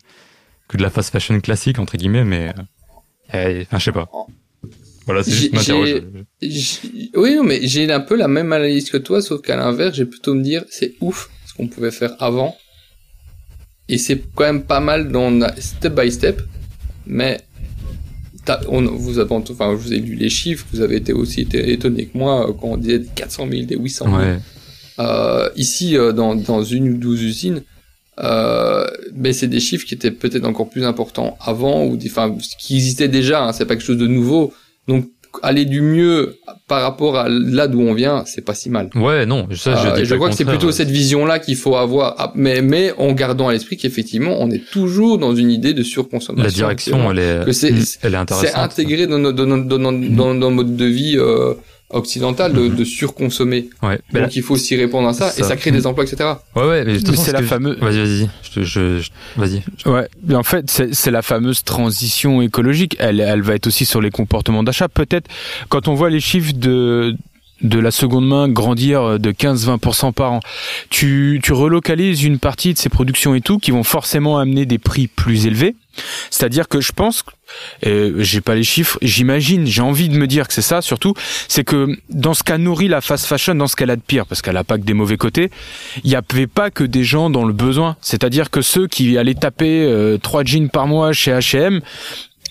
que 0.69 0.77
de 0.77 0.83
la 0.83 0.91
fast 0.91 1.11
fashion 1.11 1.41
classique 1.41 1.79
entre 1.79 1.97
guillemets, 1.97 2.25
mais 2.25 2.53
euh, 3.35 3.63
enfin, 3.63 3.79
je 3.79 3.85
sais 3.85 3.93
pas. 3.93 4.09
Voilà, 5.07 5.23
c'est 5.23 5.31
juste 5.33 5.55
Oui, 7.15 7.35
non, 7.37 7.43
mais 7.45 7.61
j'ai 7.67 7.91
un 7.91 8.01
peu 8.01 8.15
la 8.17 8.29
même 8.29 8.53
analyse 8.53 8.91
que 8.91 8.99
toi, 8.99 9.23
sauf 9.23 9.41
qu'à 9.41 9.57
l'inverse, 9.57 9.97
j'ai 9.97 10.05
plutôt 10.05 10.35
me 10.35 10.43
dire, 10.43 10.65
c'est 10.71 10.95
ouf 11.01 11.31
ce 11.47 11.55
qu'on 11.55 11.67
pouvait 11.69 11.91
faire 11.91 12.13
avant. 12.21 12.57
Et 13.89 13.99
c'est 13.99 14.21
quand 14.35 14.45
même 14.45 14.63
pas 14.63 14.81
mal 14.81 15.11
dans 15.11 15.47
step 15.59 15.95
by 15.99 16.11
step, 16.13 16.43
mais 17.07 17.39
on, 18.69 18.83
vous 18.83 19.19
avez, 19.19 19.33
enfin, 19.33 19.71
je 19.73 19.77
vous 19.77 19.93
ai 19.93 19.99
lu 19.99 20.15
les 20.15 20.31
chiffres, 20.31 20.67
vous 20.73 20.81
avez 20.81 20.97
été 20.97 21.13
aussi 21.13 21.43
été 21.43 21.73
étonné 21.73 22.07
que 22.07 22.17
moi 22.17 22.49
euh, 22.49 22.53
quand 22.59 22.69
on 22.69 22.77
disait 22.77 23.01
des 23.01 23.09
400 23.15 23.49
000, 23.51 23.63
des 23.65 23.77
800 23.77 24.05
000. 24.07 24.17
Ouais, 24.19 24.39
Euh, 25.01 25.49
ici, 25.57 25.97
euh, 25.97 26.13
dans, 26.13 26.35
dans 26.35 26.63
une 26.65 26.89
ou 26.89 26.97
douze 26.97 27.23
usines, 27.23 27.63
euh, 28.21 28.87
mais 29.15 29.33
c'est 29.33 29.47
des 29.47 29.61
chiffres 29.61 29.87
qui 29.87 29.95
étaient 29.95 30.11
peut-être 30.11 30.45
encore 30.45 30.69
plus 30.69 30.85
importants 30.85 31.37
avant 31.41 31.85
ou 31.85 31.97
des, 31.97 32.11
enfin, 32.11 32.37
qui 32.59 32.77
existaient 32.77 33.09
déjà. 33.09 33.45
Hein, 33.45 33.53
c'est 33.53 33.65
pas 33.65 33.75
quelque 33.77 33.87
chose 33.87 33.99
de 33.99 34.09
nouveau. 34.09 34.53
Donc, 34.89 35.09
aller 35.43 35.65
du 35.65 35.81
mieux 35.81 36.39
par 36.67 36.83
rapport 36.83 37.17
à 37.17 37.29
là 37.29 37.69
d'où 37.69 37.81
on 37.81 37.95
vient, 37.95 38.25
c'est 38.27 38.45
pas 38.45 38.55
si 38.55 38.71
mal. 38.71 38.91
ouais, 38.95 39.27
non, 39.27 39.47
ça, 39.55 39.77
je, 39.77 39.89
Euh, 40.01 40.05
je 40.05 40.15
crois 40.15 40.29
que 40.31 40.35
c'est 40.35 40.45
plutôt 40.45 40.73
cette 40.73 40.91
vision-là 40.91 41.39
qu'il 41.39 41.57
faut 41.57 41.77
avoir, 41.77 42.15
Ah, 42.19 42.33
mais, 42.35 42.63
mais 42.63 42.93
en 42.99 43.13
gardant 43.13 43.49
à 43.49 43.53
l'esprit 43.53 43.77
qu'effectivement, 43.77 44.37
on 44.41 44.51
est 44.51 44.63
toujours 44.71 45.19
dans 45.19 45.35
une 45.35 45.51
idée 45.51 45.75
de 45.75 45.83
surconsommation. 45.83 46.45
La 46.45 46.51
direction, 46.51 47.11
elle 47.11 47.19
est, 47.19 47.45
que 47.47 48.07
elle 48.07 48.15
est 48.15 48.17
intéressante. 48.17 48.51
c'est 48.51 48.59
intégré 48.59 49.07
dans 49.07 49.19
notre, 49.19 49.37
dans 49.37 49.47
notre, 49.47 49.65
dans 49.69 49.79
notre, 49.79 50.15
dans 50.17 50.35
notre 50.35 50.51
mode 50.51 50.77
de 50.77 50.85
vie 50.85 51.17
euh, 51.17 51.55
occidental 51.91 52.53
de, 52.53 52.69
de 52.69 52.85
surconsommer. 52.85 53.71
Ouais, 53.83 53.99
Donc 54.13 54.37
il 54.37 54.43
faut 54.43 54.57
s'y 54.57 54.77
répondre 54.77 55.09
à 55.09 55.15
ça, 55.15 55.31
Ça. 55.31 55.41
et 55.41 55.45
ça 55.49 55.57
crée 55.57 55.71
des 55.71 55.87
emplois, 55.87 56.05
etc. 56.05 56.17
là- 56.21 56.43
ouais, 56.57 56.69
ouais, 56.69 56.85
mais, 56.85 56.99
c'est 56.99 57.17
ce 57.17 57.31
la 57.33 57.43
fameuse- 57.43 57.79
Vas-y, 57.79 57.99
vas-y, 57.99 58.29
je, 58.43 58.51
te- 58.51 58.65
je, 58.65 58.99
je- 59.01 59.11
vas-y. 59.37 59.63
Ouais, 59.91 60.09
mais 60.27 60.35
en 60.35 60.43
fait, 60.43 60.69
c'est 60.71 60.95
c'est 60.95 61.11
la 61.11 61.23
fameuse 61.23 61.65
transition 61.65 62.43
écologique. 62.43 62.97
Elle, 62.99 63.21
elle 63.21 63.43
va 63.43 63.55
être 63.55 63.67
aussi 63.67 63.87
sur 63.87 64.01
les 64.01 64.11
comportements 64.11 64.63
d'achat. 64.63 64.89
Peut-être 64.89 65.29
quand 65.69 65.89
on 65.89 65.95
voit 65.95 66.11
les 66.11 66.21
chiffres 66.21 66.53
de 66.55 67.17
de 67.61 67.81
la 67.81 67.91
seconde 67.91 68.25
main 68.29 68.49
grandir 68.49 69.19
de 69.19 69.33
15-20% 69.33 70.13
par 70.13 70.33
an, 70.35 70.41
tu, 70.91 71.41
tu 71.43 71.53
relocalises 71.53 72.23
une 72.23 72.39
partie 72.39 72.73
de 72.73 72.79
ces 72.79 72.89
productions 72.89 73.35
et 73.35 73.41
tout 73.41 73.59
qui 73.59 73.73
vont 73.73 73.83
forcément 73.83 74.39
amener 74.39 74.65
des 74.65 74.79
prix 74.79 75.09
plus 75.09 75.45
élevés. 75.47 75.75
C'est-à-dire 76.31 76.69
que 76.69 76.81
je 76.81 76.93
pense, 76.93 77.25
euh, 77.87 78.15
j'ai 78.19 78.41
pas 78.41 78.55
les 78.55 78.65
chiffres, 78.65 78.99
j'imagine, 79.03 79.67
j'ai 79.67 79.83
envie 79.83 80.09
de 80.09 80.17
me 80.17 80.27
dire 80.27 80.49
que 80.49 80.55
c'est 80.55 80.63
ça 80.63 80.83
surtout, 80.83 81.15
c'est 81.49 81.65
que 81.65 81.89
dans 82.11 82.35
ce 82.35 82.43
qu'a 82.43 82.59
nourri 82.59 82.89
la 82.89 83.01
fast 83.01 83.27
fashion, 83.27 83.55
dans 83.55 83.67
ce 83.67 83.77
qu'elle 83.77 83.91
a 83.91 83.97
de 83.97 84.03
pire, 84.03 84.27
parce 84.27 84.43
qu'elle 84.43 84.57
a 84.57 84.65
pas 84.65 84.79
que 84.79 84.85
des 84.85 84.95
mauvais 84.95 85.17
côtés, 85.17 85.51
il 86.05 86.11
n'y 86.11 86.17
avait 86.17 86.47
pas 86.47 86.71
que 86.71 86.85
des 86.85 87.05
gens 87.05 87.31
dans 87.31 87.45
le 87.45 87.53
besoin. 87.53 87.97
C'est-à-dire 88.01 88.51
que 88.51 88.63
ceux 88.63 88.87
qui 88.87 89.17
allaient 89.19 89.35
taper 89.35 89.85
euh, 89.85 90.19
trois 90.19 90.45
jeans 90.45 90.69
par 90.69 90.87
mois 90.87 91.13
chez 91.13 91.33
H&M, 91.33 91.81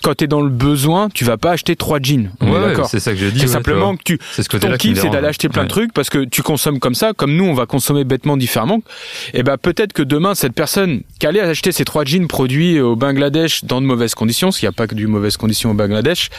quand 0.02 0.14
t'es 0.14 0.26
dans 0.26 0.40
le 0.40 0.50
besoin, 0.50 1.08
tu 1.08 1.24
vas 1.24 1.36
pas 1.36 1.52
acheter 1.52 1.76
trois 1.76 1.98
jeans. 2.00 2.30
On 2.40 2.52
Ouais, 2.52 2.60
d'accord. 2.60 2.88
c'est 2.88 3.00
ça 3.00 3.12
que 3.12 3.18
je 3.18 3.26
dis. 3.26 3.40
C'est 3.40 3.46
ouais, 3.46 3.52
simplement 3.52 3.96
que 3.96 4.02
tu, 4.04 4.18
tu 4.18 4.42
ce 4.42 4.56
ton 4.56 4.76
kiff, 4.76 5.00
c'est 5.00 5.10
d'aller 5.10 5.28
acheter 5.28 5.48
plein 5.48 5.64
de 5.64 5.68
trucs 5.68 5.92
parce 5.92 6.10
que 6.10 6.24
tu 6.24 6.42
consommes 6.42 6.78
comme 6.78 6.94
ça, 6.94 7.12
comme 7.12 7.34
nous, 7.34 7.44
on 7.44 7.54
va 7.54 7.66
consommer 7.66 8.04
bêtement 8.04 8.36
différemment. 8.36 8.80
Et 9.34 9.42
ben 9.42 9.56
peut-être 9.58 9.92
que 9.92 10.02
demain, 10.02 10.34
cette 10.34 10.54
personne 10.54 11.02
qui 11.18 11.26
allait 11.26 11.40
acheter 11.40 11.72
ces 11.72 11.84
trois 11.84 12.04
jeans 12.04 12.28
produits 12.28 12.80
au 12.80 12.96
Bangladesh 12.96 13.64
dans 13.64 13.80
de 13.80 13.86
mauvaises 13.86 14.14
conditions, 14.14 14.48
parce 14.48 14.58
qu'il 14.58 14.66
n'y 14.66 14.74
a 14.74 14.76
pas 14.76 14.86
que 14.86 14.94
du 14.94 15.06
mauvaises 15.06 15.36
conditions 15.36 15.70
au 15.70 15.74
Bangladesh, 15.74 16.30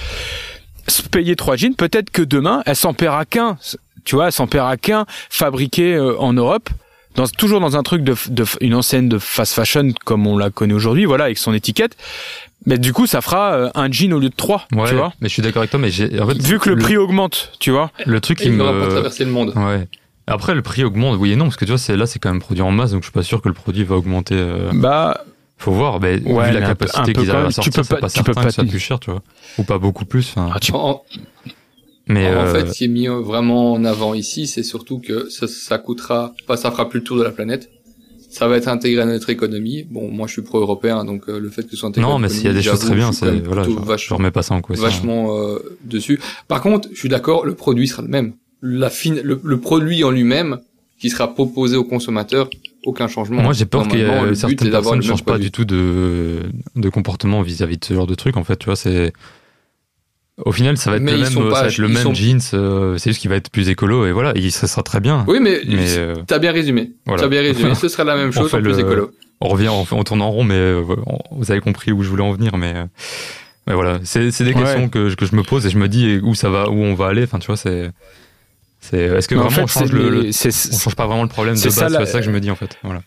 se 0.87 1.01
payer 1.03 1.35
trois 1.35 1.55
jeans, 1.55 1.75
peut-être 1.75 2.09
que 2.09 2.21
demain, 2.21 2.63
elle 2.65 2.75
s'en 2.75 2.93
paiera 2.93 3.25
qu'un. 3.25 3.57
Tu 4.05 4.15
vois, 4.15 4.27
elle 4.27 4.31
s'en 4.31 4.47
paiera 4.47 4.77
qu'un 4.77 5.05
fabriqué 5.29 5.93
euh, 5.95 6.17
en 6.19 6.33
Europe. 6.33 6.69
Dans, 7.15 7.27
toujours 7.27 7.59
dans 7.59 7.75
un 7.75 7.83
truc 7.83 8.03
de, 8.03 8.15
de 8.29 8.45
une 8.61 8.75
enseigne 8.75 9.09
de 9.09 9.17
fast 9.17 9.53
fashion 9.53 9.91
comme 10.05 10.27
on 10.27 10.37
la 10.37 10.51
connaît 10.51 10.75
aujourd'hui, 10.75 11.05
voilà, 11.05 11.25
avec 11.25 11.37
son 11.37 11.53
étiquette. 11.53 11.97
Mais 12.65 12.77
du 12.77 12.91
coup, 12.93 13.07
ça 13.07 13.21
fera 13.21 13.53
euh, 13.53 13.69
un 13.75 13.89
jean 13.91 14.13
au 14.13 14.19
lieu 14.19 14.29
de 14.29 14.35
trois, 14.35 14.67
Ouais, 14.73 14.89
tu 14.89 14.95
vois. 14.95 15.13
mais 15.21 15.29
je 15.29 15.33
suis 15.33 15.41
d'accord 15.41 15.61
avec 15.61 15.71
toi, 15.71 15.79
mais 15.79 15.89
j'ai, 15.91 16.19
en 16.19 16.27
fait, 16.27 16.41
Vu 16.41 16.59
que 16.59 16.69
le, 16.69 16.75
prix 16.77 16.97
augmente, 16.97 17.53
tu 17.59 17.71
vois. 17.71 17.91
le 18.05 18.19
truc 18.19 18.39
qui 18.39 18.47
il 18.47 18.57
n'aura 18.57 18.71
pas 18.71 18.85
me, 18.85 18.89
traversé 18.91 19.23
le 19.25 19.31
monde. 19.31 19.53
ouais. 19.55 19.87
Après, 20.27 20.53
le 20.53 20.61
prix 20.61 20.83
augmente, 20.83 21.17
oui 21.19 21.31
et 21.31 21.35
non, 21.35 21.45
parce 21.45 21.55
que 21.55 21.65
tu 21.65 21.71
vois, 21.71 21.77
c'est 21.79 21.95
là, 21.97 22.05
c'est 22.05 22.19
quand 22.19 22.29
même 22.29 22.41
produit 22.41 22.61
en 22.61 22.69
masse, 22.71 22.91
donc 22.91 23.01
je 23.01 23.05
suis 23.07 23.13
pas 23.13 23.23
sûr 23.23 23.41
que 23.41 23.47
le 23.47 23.55
produit 23.55 23.83
va 23.83 23.95
augmenter. 23.95 24.35
euh, 24.35 24.69
Bah, 24.73 25.23
Faut 25.57 25.71
voir, 25.71 25.99
mais 25.99 26.21
Ouais, 26.21 26.47
vu 26.49 26.53
la 26.53 26.59
mais 26.59 26.65
capacité 26.67 27.13
qu'ils 27.13 27.31
arrivent 27.31 27.45
à 27.45 27.47
tu 27.49 27.53
sortir, 27.55 27.73
peux 27.73 27.83
c'est 27.83 27.95
pas- 27.95 28.01
pas 28.01 28.09
tu 28.09 28.23
peux 28.23 28.33
pas 28.33 28.43
que 28.45 28.51
ça 28.51 28.63
plus 28.63 28.79
cher, 28.79 28.99
tu 28.99 29.09
vois, 29.11 29.21
ou 29.57 29.63
pas 29.63 29.77
beaucoup 29.79 30.05
plus. 30.05 30.29
enfin. 30.35 30.51
ah, 30.53 30.59
tu- 30.59 30.71
En, 30.73 31.01
mais 32.07 32.25
en 32.27 32.31
euh, 32.31 32.53
fait, 32.53 32.67
ce 32.71 32.77
qui 32.77 32.85
est 32.85 32.87
mis 32.87 33.07
vraiment 33.07 33.73
en 33.73 33.83
avant 33.85 34.13
ici, 34.13 34.47
c'est 34.47 34.63
surtout 34.63 34.99
que 34.99 35.29
ça, 35.29 35.47
ça 35.47 35.77
coûtera, 35.79 36.33
pas, 36.47 36.57
ça 36.57 36.71
fera 36.71 36.87
plus 36.89 36.99
le 36.99 37.03
tour 37.03 37.17
de 37.17 37.23
la 37.23 37.31
planète. 37.31 37.69
Ça 38.29 38.47
va 38.47 38.57
être 38.57 38.67
intégré 38.67 39.01
à 39.01 39.05
notre 39.05 39.29
économie. 39.31 39.87
Bon, 39.89 40.09
moi, 40.09 40.27
je 40.27 40.33
suis 40.33 40.41
pro-européen, 40.43 41.03
donc 41.03 41.23
euh, 41.27 41.39
le 41.39 41.49
fait 41.49 41.63
que 41.63 41.71
ce 41.71 41.77
soit 41.77 41.89
intégré. 41.89 42.07
à 42.09 42.13
non, 42.13 42.19
mais 42.19 42.29
s'il 42.29 42.45
y 42.45 42.47
a 42.47 42.53
des 42.53 42.61
choses 42.61 42.79
très 42.79 42.95
bien, 42.95 43.11
c'est 43.11 43.39
voilà, 43.43 43.63
je, 43.63 43.71
vachement, 43.71 44.17
remets 44.17 44.31
pas 44.31 44.43
ça 44.43 44.53
en 44.53 44.61
question. 44.61 44.85
vachement 44.85 45.37
euh, 45.37 45.77
dessus. 45.83 46.19
Par 46.47 46.61
contre, 46.61 46.89
je 46.93 46.97
suis 46.99 47.09
d'accord, 47.09 47.45
le 47.45 47.55
produit 47.55 47.87
sera 47.87 48.03
le 48.03 48.07
même. 48.07 48.33
La 48.61 48.89
fine, 48.89 49.19
le, 49.23 49.39
le 49.43 49.59
produit 49.59 50.03
en 50.03 50.11
lui-même 50.11 50.59
qui 50.99 51.09
sera 51.09 51.33
proposé 51.33 51.77
au 51.77 51.83
consommateur, 51.83 52.49
aucun 52.83 53.07
changement. 53.07 53.41
Moi, 53.41 53.53
j'ai 53.53 53.65
peur 53.65 53.87
but 53.87 54.05
certaines 54.35 54.69
personnes 54.69 54.97
ne 54.97 55.03
changent 55.03 55.23
pas 55.23 55.37
du 55.37 55.49
tout 55.49 55.65
de, 55.65 56.39
de 56.75 56.89
comportement 56.89 57.41
vis-à-vis 57.41 57.77
de 57.77 57.85
ce 57.85 57.93
genre 57.93 58.07
de 58.07 58.15
truc. 58.15 58.37
En 58.37 58.43
fait, 58.43 58.57
tu 58.57 58.65
vois, 58.65 58.75
c'est 58.75 59.13
au 60.45 60.51
final, 60.51 60.77
ça 60.77 60.89
va 60.91 60.97
être 60.97 61.03
Mais 61.03 61.11
le 61.13 61.19
même, 61.19 61.31
sont 61.31 61.49
pas- 61.49 61.55
ça 61.55 61.61
va 61.63 61.67
être 61.67 61.77
le 61.77 61.87
ils 61.87 61.93
même 61.93 62.03
sont- 62.03 62.13
jeans. 62.13 62.39
euh, 62.53 62.97
c'est 62.97 63.09
juste 63.11 63.21
qu'il 63.21 63.29
va 63.29 63.35
être 63.35 63.49
plus 63.49 63.69
écolo 63.69 64.05
et 64.05 64.11
voilà, 64.11 64.31
il 64.35 64.51
ça 64.51 64.67
sera 64.67 64.83
très 64.83 64.99
bien. 64.99 65.25
Oui, 65.27 65.39
mais, 65.41 65.61
Mais 65.67 65.97
euh, 65.97 66.15
t'as 66.27 66.39
bien 66.39 66.51
résumé. 66.51 66.91
voilà. 67.05 67.23
T'as 67.23 67.29
bien 67.29 67.41
résumé. 67.41 67.73
Ce 67.75 67.87
sera 67.89 68.03
la 68.03 68.15
même 68.15 68.29
On 68.29 68.31
chose 68.31 68.53
en 68.53 68.61
plus 68.61 68.71
le- 68.73 68.79
écolo. 68.79 69.11
on 69.41 69.47
revient, 69.49 69.69
on, 69.69 69.85
on 69.91 70.03
tourne 70.03 70.21
en 70.21 70.31
rond, 70.31 70.43
mais 70.43 70.55
euh, 70.55 70.83
on- 71.05 71.19
vous 71.31 71.51
avez 71.51 71.61
compris 71.61 71.91
où 71.91 72.03
je 72.03 72.09
voulais 72.09 72.23
en 72.23 72.31
venir. 72.31 72.55
Mais, 72.57 72.73
euh, 72.75 72.85
mais 73.67 73.73
voilà, 73.73 73.99
c'est 74.03 74.31
c'est 74.31 74.43
des 74.43 74.53
Ouais. 74.53 74.61
questions 74.61 74.89
que, 74.89 75.09
je- 75.09 75.15
que 75.15 75.25
je 75.25 75.35
me 75.35 75.43
pose 75.43 75.65
et 75.65 75.69
je 75.69 75.77
me 75.77 75.87
dis 75.87 76.19
où 76.23 76.33
ça 76.35 76.49
va, 76.49 76.69
où 76.69 76.73
on 76.83 76.93
va 76.95 77.07
aller. 77.07 77.23
Enfin, 77.23 77.39
tu 77.39 77.47
vois, 77.47 77.57
c'est 77.57 77.91
c'est 78.81 78.97
est-ce 78.97 79.27
que 79.27 79.35
Mais 79.35 79.41
en 79.41 79.47
vraiment 79.49 79.67
fait, 79.67 79.77
on 79.81 79.81
change 79.81 79.91
le, 79.91 80.29
on 80.29 80.79
change 80.79 80.95
pas 80.95 81.05
vraiment 81.07 81.23
le 81.23 81.29
problème 81.29 81.55
de 81.55 81.59
c'est 81.59 81.67
base 81.67 81.75
ça, 81.77 81.89
la- 81.89 82.05
C'est 82.05 82.11
ça 82.13 82.19
que 82.19 82.25
je 82.25 82.31
me 82.31 82.39
dis 82.39 82.49
en 82.49 82.55
fait. 82.55 82.77
Voilà. 82.83 83.01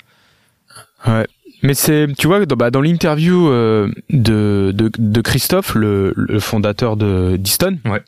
Ouais. 1.07 1.27
Mais 1.63 1.75
c'est, 1.75 2.07
tu 2.19 2.27
vois, 2.27 2.45
dans, 2.47 2.57
bah, 2.57 2.71
dans 2.71 2.81
l'interview 2.81 3.49
euh, 3.49 3.89
de, 4.11 4.73
de, 4.75 4.91
de 4.97 5.21
Christophe, 5.21 5.75
le, 5.75 6.13
le 6.17 6.41
fondateur 6.41 6.97
de 6.97 7.37
d'Easton, 7.37 7.79
Ouais. 7.85 8.03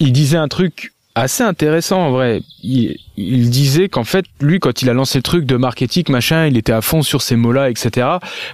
il 0.00 0.12
disait 0.12 0.36
un 0.38 0.48
truc 0.48 0.92
assez 1.14 1.42
intéressant 1.42 2.00
en 2.06 2.10
vrai. 2.10 2.40
Il, 2.62 2.96
il 3.16 3.50
disait 3.50 3.88
qu'en 3.88 4.04
fait, 4.04 4.24
lui, 4.40 4.58
quand 4.60 4.80
il 4.82 4.88
a 4.90 4.94
lancé 4.94 5.18
le 5.18 5.22
truc 5.22 5.44
de 5.44 5.56
marketing, 5.56 6.04
machin, 6.08 6.46
il 6.46 6.56
était 6.56 6.72
à 6.72 6.80
fond 6.80 7.02
sur 7.02 7.20
ces 7.22 7.36
mots-là, 7.36 7.68
etc. 7.70 7.90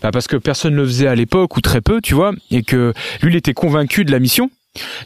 Bah, 0.03 0.11
parce 0.13 0.27
que 0.27 0.37
personne 0.37 0.73
ne 0.75 0.79
le 0.81 0.87
faisait 0.87 1.07
à 1.07 1.15
l'époque 1.15 1.57
ou 1.57 1.61
très 1.61 1.81
peu, 1.81 2.01
tu 2.01 2.15
vois, 2.15 2.33
et 2.51 2.63
que 2.63 2.93
lui, 3.23 3.33
il 3.33 3.37
était 3.37 3.55
convaincu 3.55 4.05
de 4.05 4.11
la 4.11 4.19
mission. 4.19 4.51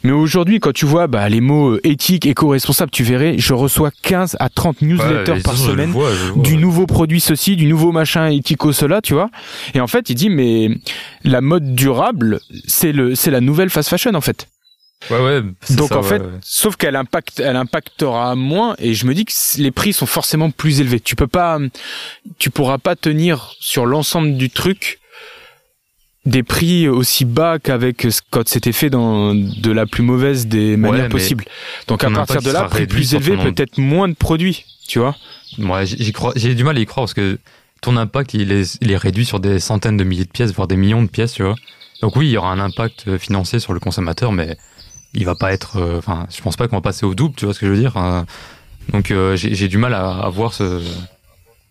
Mais 0.03 0.13
aujourd'hui, 0.13 0.61
quand 0.61 0.73
tu 0.73 0.87
vois 0.87 1.07
bah, 1.07 1.29
les 1.29 1.41
mots 1.41 1.73
euh, 1.73 1.81
éthique, 1.87 2.27
éco-responsable, 2.27 2.91
tu 2.91 3.03
verrais, 3.03 3.37
je 3.39 3.55
reçois 3.55 3.91
15 4.03 4.37
à 4.41 4.49
30 4.49 4.83
newsletters 4.83 5.33
Ouais, 5.33 5.43
par 5.43 5.57
semaine 5.57 5.91
vois, 5.91 6.11
vois, 6.11 6.43
du 6.43 6.55
ouais. 6.55 6.61
nouveau 6.61 6.87
produit 6.87 7.21
ceci, 7.21 7.57
du 7.57 7.67
nouveau 7.67 7.93
machin 7.93 8.29
éthico 8.29 8.73
cela, 8.73 9.01
tu 9.01 9.15
vois. 9.15 9.31
Et 9.75 9.81
en 9.81 9.87
fait, 9.87 10.11
il 10.11 10.15
dit 10.15 10.31
mais 10.31 10.71
la 11.25 11.41
mode 11.41 11.75
durable, 11.75 12.41
c'est 12.67 12.93
le 12.93 13.15
c'est 13.15 13.31
la 13.31 13.41
nouvelle 13.41 13.71
fast 13.71 13.89
fashion 13.89 14.15
en 14.15 14.21
fait. 14.21 14.49
Ouais, 15.11 15.19
ouais. 15.19 15.43
Donc 15.71 15.89
ça, 15.89 15.99
en 15.99 16.03
fait, 16.03 16.21
ouais. 16.21 16.29
sauf 16.43 16.77
qu'elle 16.77 16.97
impacte 16.97 17.41
elle 17.41 17.57
impactera 17.57 18.35
moins 18.37 18.75
et 18.79 18.95
je 18.95 19.07
me 19.07 19.15
dis 19.15 19.25
que 19.25 19.33
les 19.59 19.71
prix 19.71 19.93
sont 19.93 20.07
forcément 20.07 20.51
plus 20.51 20.81
élevés. 20.81 21.01
Tu 21.01 21.17
peux 21.17 21.27
pas 21.27 21.59
tu 22.39 22.51
pourras 22.51 22.79
pas 22.79 22.97
tenir 22.97 23.53
sur 23.61 23.87
l'ensemble 23.87 24.37
du 24.37 24.49
truc 24.51 25.01
des 26.25 26.43
prix 26.43 26.89
aussi 26.89 27.25
bas 27.25 27.59
qu'avec 27.59 28.03
ce- 28.03 28.21
quand 28.31 28.47
c'était 28.49 28.73
fait 28.73 28.91
dans 28.91 29.35
de 29.35 29.73
la 29.73 29.87
plus 29.87 30.03
mauvaise 30.03 30.47
des 30.47 30.77
manières 30.77 31.05
possibles. 31.11 31.45
Donc 31.89 32.05
à 32.05 32.07
partir 32.27 32.37
de 32.43 32.51
là, 32.53 32.61
prix 32.69 32.87
plus 32.87 33.15
élevé, 33.17 33.37
peut-être 33.53 33.79
moins 33.79 34.09
de 34.09 34.15
produits, 34.15 34.65
tu 34.87 34.99
vois. 35.01 35.17
Ouais, 35.59 35.85
j'y 35.87 35.97
j'y 36.03 36.13
crois, 36.13 36.33
j'ai 36.37 36.55
du 36.55 36.63
mal 36.65 36.77
à 36.77 36.81
y 36.81 36.87
croire 36.87 37.05
parce 37.05 37.15
que 37.15 37.39
ton 37.81 37.97
impact, 37.97 38.35
il 38.35 38.53
est, 38.53 38.79
il 38.81 38.93
est 38.93 38.97
réduit 38.97 39.25
sur 39.25 39.41
des 39.41 39.59
centaines 39.59 39.97
de 39.97 40.05
milliers 40.05 40.25
de 40.25 40.31
pièces, 40.31 40.53
voire 40.53 40.69
des 40.69 40.77
millions 40.77 41.03
de 41.03 41.09
pièces, 41.09 41.33
tu 41.33 41.43
vois. 41.43 41.57
Donc 42.01 42.15
oui, 42.17 42.29
il 42.29 42.31
y 42.31 42.37
aura 42.37 42.53
un 42.53 42.61
impact 42.61 43.05
euh, 43.09 43.19
financier 43.19 43.59
sur 43.59 43.73
le 43.73 43.81
consommateur, 43.81 44.31
mais 44.33 44.57
il 45.15 45.25
va 45.25 45.35
pas 45.35 45.53
être. 45.53 45.77
euh, 45.79 45.99
Enfin, 45.99 46.27
je 46.35 46.41
pense 46.41 46.57
pas 46.57 46.69
qu'on 46.69 46.77
va 46.77 46.83
passer 46.83 47.05
au 47.05 47.15
double. 47.15 47.35
Tu 47.37 47.45
vois 47.45 47.53
ce 47.55 47.59
que 47.61 47.67
je 47.67 47.73
veux 47.73 47.79
dire 47.79 47.97
Euh, 47.97 48.23
Donc 48.93 49.11
euh, 49.11 49.35
j'ai 49.37 49.55
j'ai 49.57 49.67
du 49.69 49.79
mal 49.79 49.93
à, 49.95 50.11
à 50.11 50.29
voir 50.31 50.55
ce, 50.55 50.81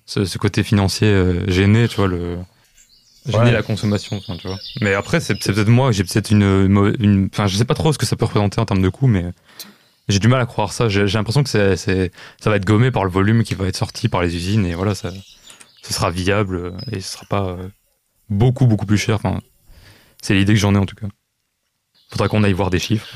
ce, 0.06 0.26
ce 0.26 0.38
côté 0.38 0.64
financier 0.64 1.08
euh, 1.08 1.50
gêné, 1.50 1.88
tu 1.88 1.96
vois 1.96 2.08
le 2.08 2.38
gêner 3.28 3.44
Ouais. 3.46 3.52
la 3.52 3.62
consommation, 3.64 4.18
enfin, 4.18 4.38
tu 4.38 4.48
vois. 4.48 4.58
Mais 4.82 4.94
après, 4.94 5.20
c'est 5.20 5.42
c'est 5.44 5.54
peut-être 5.54 5.68
moi, 5.70 5.92
j'ai 5.92 6.04
peut-être 6.04 6.32
une, 6.32 7.30
enfin, 7.34 7.48
je 7.48 7.56
sais 7.56 7.66
pas 7.66 7.74
trop 7.76 7.94
ce 7.94 7.98
que 7.98 8.06
ça 8.06 8.16
peut 8.16 8.26
représenter 8.26 8.60
en 8.60 8.66
termes 8.66 8.82
de 8.82 8.90
coût, 8.90 9.08
mais 9.08 9.26
j'ai 10.10 10.20
du 10.20 10.28
mal 10.28 10.42
à 10.42 10.46
croire 10.46 10.74
ça. 10.74 10.90
J'ai 10.90 11.08
j'ai 11.08 11.18
l'impression 11.18 11.44
que 11.44 11.50
c'est, 11.50 11.76
c'est, 11.78 12.12
ça 12.42 12.50
va 12.50 12.56
être 12.56 12.66
gommé 12.66 12.92
par 12.92 13.04
le 13.06 13.12
volume 13.12 13.44
qui 13.44 13.54
va 13.56 13.68
être 13.68 13.78
sorti 13.78 14.10
par 14.10 14.22
les 14.22 14.36
usines 14.36 14.66
et 14.66 14.74
voilà, 14.74 14.96
ça, 14.96 15.12
ce 15.84 15.94
sera 15.94 16.10
viable 16.12 16.74
et 16.92 17.00
ce 17.00 17.14
sera 17.14 17.26
pas 17.30 17.46
euh, 17.50 17.68
beaucoup 18.30 18.66
beaucoup 18.66 18.86
plus 18.86 18.98
cher. 18.98 19.16
Enfin, 19.16 19.40
c'est 20.22 20.34
l'idée 20.34 20.54
que 20.54 20.60
j'en 20.60 20.74
ai 20.76 20.78
en 20.80 20.86
tout 20.86 20.96
cas. 20.96 21.08
Faudra 22.10 22.28
qu'on 22.28 22.44
aille 22.44 22.54
voir 22.54 22.70
des 22.72 22.80
chiffres, 22.80 23.08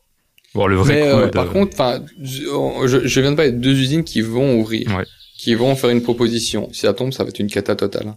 voir 0.54 0.68
le 0.68 0.76
vrai 0.76 0.94
Mais 0.94 1.00
coût. 1.00 1.16
euh, 1.18 1.26
de- 1.26 1.30
par 1.30 1.50
contre, 1.50 1.72
enfin, 1.74 2.04
je, 2.22 3.00
je 3.06 3.20
viens 3.20 3.30
de 3.32 3.36
parler 3.36 3.52
de 3.52 3.58
deux 3.58 3.78
usines 3.78 4.04
qui 4.04 4.20
vont 4.20 4.60
ouvrir, 4.60 4.94
Ouais. 4.94 5.04
qui 5.38 5.54
vont 5.54 5.74
faire 5.76 5.90
une 5.90 6.02
proposition. 6.02 6.68
Si 6.72 6.80
ça 6.82 6.92
tombe, 6.94 7.12
ça 7.12 7.24
va 7.24 7.30
être 7.30 7.38
une 7.40 7.50
cata 7.50 7.74
totale. 7.74 8.14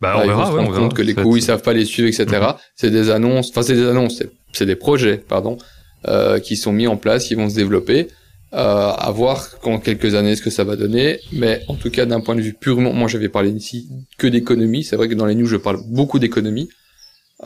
Bah, 0.00 0.12
Ah, 0.14 0.18
on 0.18 0.24
ils 0.24 0.30
vont 0.30 0.36
verra, 0.36 0.46
se 0.50 0.52
ouais, 0.56 0.60
on 0.60 0.70
verra. 0.70 0.78
compte 0.80 0.94
que 0.94 1.02
les 1.02 1.14
coûts, 1.14 1.36
ils 1.36 1.42
savent 1.42 1.62
pas 1.62 1.72
les 1.72 1.84
suivre, 1.84 2.08
etc. 2.08 2.24
Mhm. 2.26 2.54
C'est 2.76 2.90
des 2.90 3.10
annonces, 3.10 3.50
enfin 3.50 3.62
c'est 3.62 3.74
des 3.74 3.86
annonces, 3.86 4.22
c'est- 4.52 4.64
des 4.66 4.76
projets, 4.76 5.16
pardon, 5.18 5.58
euh, 6.08 6.38
qui 6.40 6.56
sont 6.56 6.72
mis 6.72 6.86
en 6.86 6.96
place, 6.96 7.26
qui 7.26 7.34
vont 7.34 7.48
se 7.50 7.54
développer. 7.56 8.08
Euh, 8.52 8.90
à 8.98 9.12
voir 9.12 9.46
dans 9.64 9.78
quelques 9.78 10.16
années 10.16 10.34
ce 10.34 10.42
que 10.42 10.50
ça 10.50 10.64
va 10.64 10.74
donner, 10.74 11.20
mais 11.30 11.62
en 11.68 11.76
tout 11.76 11.88
cas 11.88 12.04
d'un 12.04 12.20
point 12.20 12.34
de 12.34 12.40
vue 12.40 12.52
purement, 12.52 12.92
moi 12.92 13.06
j'avais 13.06 13.28
parlé 13.28 13.50
ici 13.50 13.88
que 14.18 14.26
d'économie. 14.26 14.82
C'est 14.82 14.96
vrai 14.96 15.06
que 15.08 15.14
dans 15.14 15.26
les 15.26 15.36
news 15.36 15.46
je 15.46 15.56
parle 15.56 15.78
beaucoup 15.88 16.18
d'économie. 16.18 16.68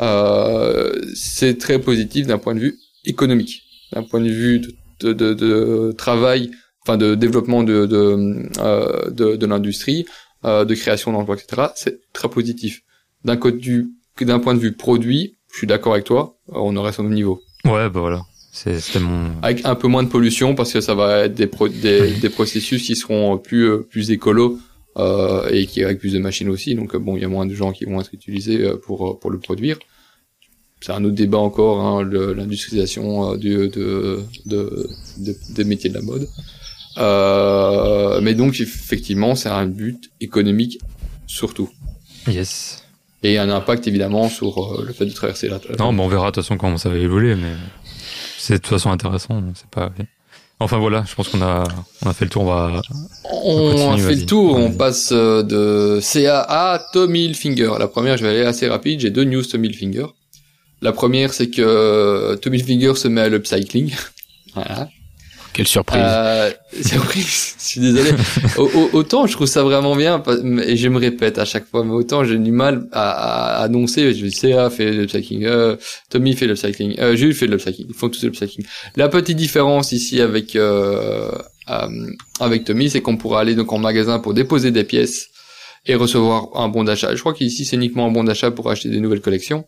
Euh, 0.01 0.93
c'est 1.15 1.59
très 1.59 1.79
positif 1.79 2.27
d'un 2.27 2.39
point 2.39 2.55
de 2.55 2.61
vue 2.61 2.79
économique, 3.05 3.63
d'un 3.93 4.03
point 4.03 4.21
de 4.21 4.31
vue 4.31 4.61
de, 4.61 4.73
de, 5.01 5.13
de, 5.13 5.35
de 5.35 5.93
travail, 5.93 6.51
enfin 6.87 6.97
de 6.97 7.15
développement 7.15 7.63
de 7.65 7.87
de, 7.87 8.49
euh, 8.61 9.11
de, 9.11 9.37
de 9.37 9.47
l'industrie, 9.47 10.07
euh, 10.45 10.65
de 10.65 10.75
création 10.75 11.13
d'emplois, 11.13 11.37
etc. 11.37 11.69
C'est 11.77 12.01
très 12.13 12.29
positif. 12.29 12.83
D'un 13.25 13.37
côté 13.37 13.59
du, 13.59 13.89
d'un 14.21 14.39
point 14.39 14.55
de 14.55 14.59
vue 14.61 14.73
produit, 14.73 15.37
je 15.53 15.59
suis 15.59 15.67
d'accord 15.67 15.93
avec 15.95 16.05
toi, 16.05 16.37
euh, 16.51 16.55
on 16.57 16.77
aurait 16.77 16.93
son 16.93 17.05
niveau. 17.05 17.41
Ouais, 17.65 17.89
bah 17.91 18.01
voilà. 18.01 18.23
C'est- 18.53 18.79
C'était 18.81 19.01
mon. 19.01 19.33
Avec 19.43 19.65
un 19.65 19.75
peu 19.75 19.89
moins 19.89 20.03
de 20.03 20.09
pollution 20.09 20.55
parce 20.55 20.73
que 20.73 20.81
ça 20.81 20.95
va 20.95 21.25
être 21.25 21.35
des, 21.35 21.47
pro- 21.49 21.69
des, 21.69 22.11
des 22.13 22.29
processus 22.31 22.85
qui 22.87 22.95
seront 22.95 23.39
plus 23.39 23.65
euh, 23.69 23.79
plus 23.79 24.11
écolos 24.13 24.59
euh, 24.97 25.49
et 25.51 25.67
qui 25.67 25.83
avec 25.83 25.99
plus 25.99 26.13
de 26.13 26.19
machines 26.21 26.49
aussi. 26.49 26.75
Donc 26.77 26.95
euh, 26.95 26.99
bon, 26.99 27.17
il 27.17 27.23
y 27.23 27.25
a 27.25 27.29
moins 27.29 27.47
de 27.47 27.55
gens 27.55 27.73
qui 27.73 27.85
vont 27.85 28.01
être 28.01 28.13
utilisés 28.13 28.71
pour 28.85 29.19
pour 29.19 29.31
le 29.31 29.39
produire. 29.39 29.79
C'est 30.81 30.93
un 30.93 31.03
autre 31.05 31.15
débat 31.15 31.39
encore, 31.39 31.81
hein, 31.81 32.05
l'industrialisation 32.05 33.37
du- 33.37 33.69
de, 33.69 34.21
de, 34.47 34.89
de- 35.17 35.37
des 35.51 35.65
métiers 35.65 35.89
de 35.91 35.95
la 35.95 36.03
mode. 36.03 36.29
Euh, 36.97 38.21
mais 38.21 38.35
donc 38.35 38.61
effectivement, 38.61 39.35
c'est 39.35 39.49
un 39.49 39.67
but 39.67 40.11
économique 40.21 40.79
surtout 41.27 41.69
Yes. 42.29 42.85
et 43.23 43.39
un 43.39 43.51
impact 43.51 43.87
évidemment 43.87 44.29
sur 44.29 44.59
euh, 44.79 44.85
le 44.87 44.93
fait 44.93 45.07
de 45.07 45.13
traverser 45.13 45.49
la. 45.49 45.59
Non, 45.79 45.93
mais 45.93 46.03
on 46.03 46.09
verra 46.09 46.27
de 46.27 46.35
toute 46.35 46.45
façon 46.45 46.57
comment 46.57 46.79
ça 46.79 46.89
va 46.89 46.97
évoluer, 46.97 47.35
mais 47.35 47.53
c'est 48.39 48.55
de 48.55 48.59
toute 48.59 48.69
façon 48.71 48.91
intéressant. 48.91 49.43
C'est 49.55 49.69
pas. 49.69 49.91
Enfin 50.61 50.79
voilà, 50.79 51.05
je 51.07 51.15
pense 51.15 51.29
qu'on 51.29 51.43
a 51.43 51.65
on 52.05 52.09
a 52.09 52.15
fait 52.15 52.25
le 52.27 52.31
tour. 52.31 52.43
On 52.43 52.47
va. 52.47 52.81
On 53.45 53.93
a 53.93 53.99
fait 53.99 54.15
le 54.15 54.27
tour, 54.27 54.57
on 54.57 54.71
passe 54.73 55.11
euh, 55.13 55.43
de 55.43 55.99
CA 56.01 56.41
à 56.49 56.79
Tommy 56.93 57.25
Hilfiger. 57.27 57.73
La 57.79 57.89
première, 57.89 58.17
je 58.17 58.25
vais 58.25 58.31
aller 58.31 58.45
assez 58.45 58.69
rapide, 58.69 59.01
j'ai 59.01 59.11
deux 59.11 59.25
news 59.25 59.43
Tommy 59.43 59.69
Hilfiger. 59.69 60.07
La 60.81 60.93
première, 60.93 61.33
c'est 61.33 61.51
que 61.51 62.37
Tommy 62.37 62.59
Hilfiger 62.59 62.95
se 62.95 63.09
met 63.09 63.23
à 63.23 63.29
l'upcycling. 63.29 63.93
voilà. 64.55 64.89
Quelle 65.55 65.69
surprise. 65.69 66.03
Euh, 66.05 66.51
surprise, 66.83 67.55
je 67.59 67.65
suis 67.65 67.81
désolé. 67.81 68.11
Au- 68.59 68.65
au- 68.75 68.91
autant 68.93 69.27
je 69.27 69.33
trouve 69.33 69.47
ça 69.47 69.63
vraiment 69.63 69.95
bien, 69.97 70.23
et 70.67 70.77
je 70.77 70.89
me 70.89 70.99
répète 70.99 71.39
à 71.39 71.45
chaque 71.45 71.67
fois, 71.67 71.85
mais 71.85 71.93
autant 71.93 72.25
j'ai 72.25 72.37
du 72.39 72.51
mal 72.51 72.87
à, 72.93 73.63
annoncer, 73.63 74.13
je 74.13 74.27
dis 74.27 74.33
CA 74.33 74.69
fait 74.69 74.91
l'upcycling, 74.91 75.45
euh, 75.47 75.77
Tommy 76.11 76.35
fait 76.35 76.47
l'upcycling, 76.47 76.97
euh, 76.99 77.15
Jules 77.17 77.35
fait 77.35 77.47
l'upcycling, 77.47 77.87
ils 77.89 77.95
font 77.95 78.09
tous 78.09 78.25
l'upcycling. 78.25 78.67
La 78.97 79.09
petite 79.09 79.37
différence 79.37 79.93
ici 79.93 80.21
avec 80.21 80.57
euh, 80.57 81.31
euh, 81.71 81.89
avec 82.41 82.65
Tommy, 82.65 82.91
c'est 82.91 83.01
qu'on 83.01 83.17
pourra 83.17 83.41
aller 83.41 83.55
donc 83.55 83.73
en 83.73 83.79
magasin 83.79 84.19
pour 84.19 84.35
déposer 84.35 84.73
des 84.73 84.85
pièces 84.85 85.29
et 85.87 85.95
recevoir 85.95 86.49
un 86.55 86.69
bon 86.69 86.83
d'achat. 86.85 87.15
Je 87.15 87.21
crois 87.21 87.33
qu'ici 87.35 87.65
c'est 87.65 87.77
uniquement 87.77 88.07
un 88.07 88.11
bon 88.11 88.25
d'achat 88.25 88.51
pour 88.51 88.71
acheter 88.71 88.89
des 88.89 88.99
nouvelles 89.01 89.21
collections. 89.21 89.65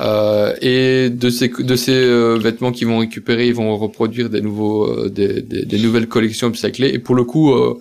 Euh, 0.00 0.54
et 0.62 1.10
de 1.10 1.28
ces 1.28 1.48
de 1.48 1.76
ces 1.76 1.92
euh, 1.92 2.38
vêtements 2.38 2.72
qu'ils 2.72 2.86
vont 2.86 2.98
récupérer, 2.98 3.48
ils 3.48 3.54
vont 3.54 3.76
reproduire 3.76 4.30
des 4.30 4.40
nouveaux 4.40 4.86
euh, 4.86 5.10
des, 5.10 5.42
des, 5.42 5.66
des 5.66 5.78
nouvelles 5.78 6.08
collections 6.08 6.48
upcyclées. 6.48 6.88
Et 6.94 6.98
pour 6.98 7.14
le 7.14 7.24
coup, 7.24 7.52
euh, 7.52 7.78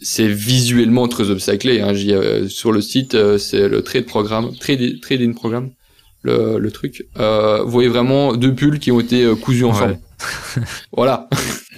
c'est 0.00 0.28
visuellement 0.28 1.08
très 1.08 1.30
upcyclé. 1.30 1.82
Hein. 1.82 1.92
J'y, 1.92 2.14
euh, 2.14 2.48
sur 2.48 2.72
le 2.72 2.80
site, 2.80 3.14
euh, 3.14 3.36
c'est 3.36 3.68
le 3.68 3.82
trade 3.82 4.06
programme, 4.06 4.56
trade 4.58 5.00
trading 5.02 5.34
programme, 5.34 5.70
le, 6.22 6.58
le 6.58 6.70
truc. 6.70 7.04
Euh, 7.18 7.62
vous 7.64 7.70
voyez 7.70 7.88
vraiment 7.90 8.34
deux 8.34 8.54
pulls 8.54 8.78
qui 8.78 8.90
ont 8.90 9.00
été 9.00 9.30
cousus 9.42 9.64
ensemble. 9.64 9.98
voilà. 10.96 11.28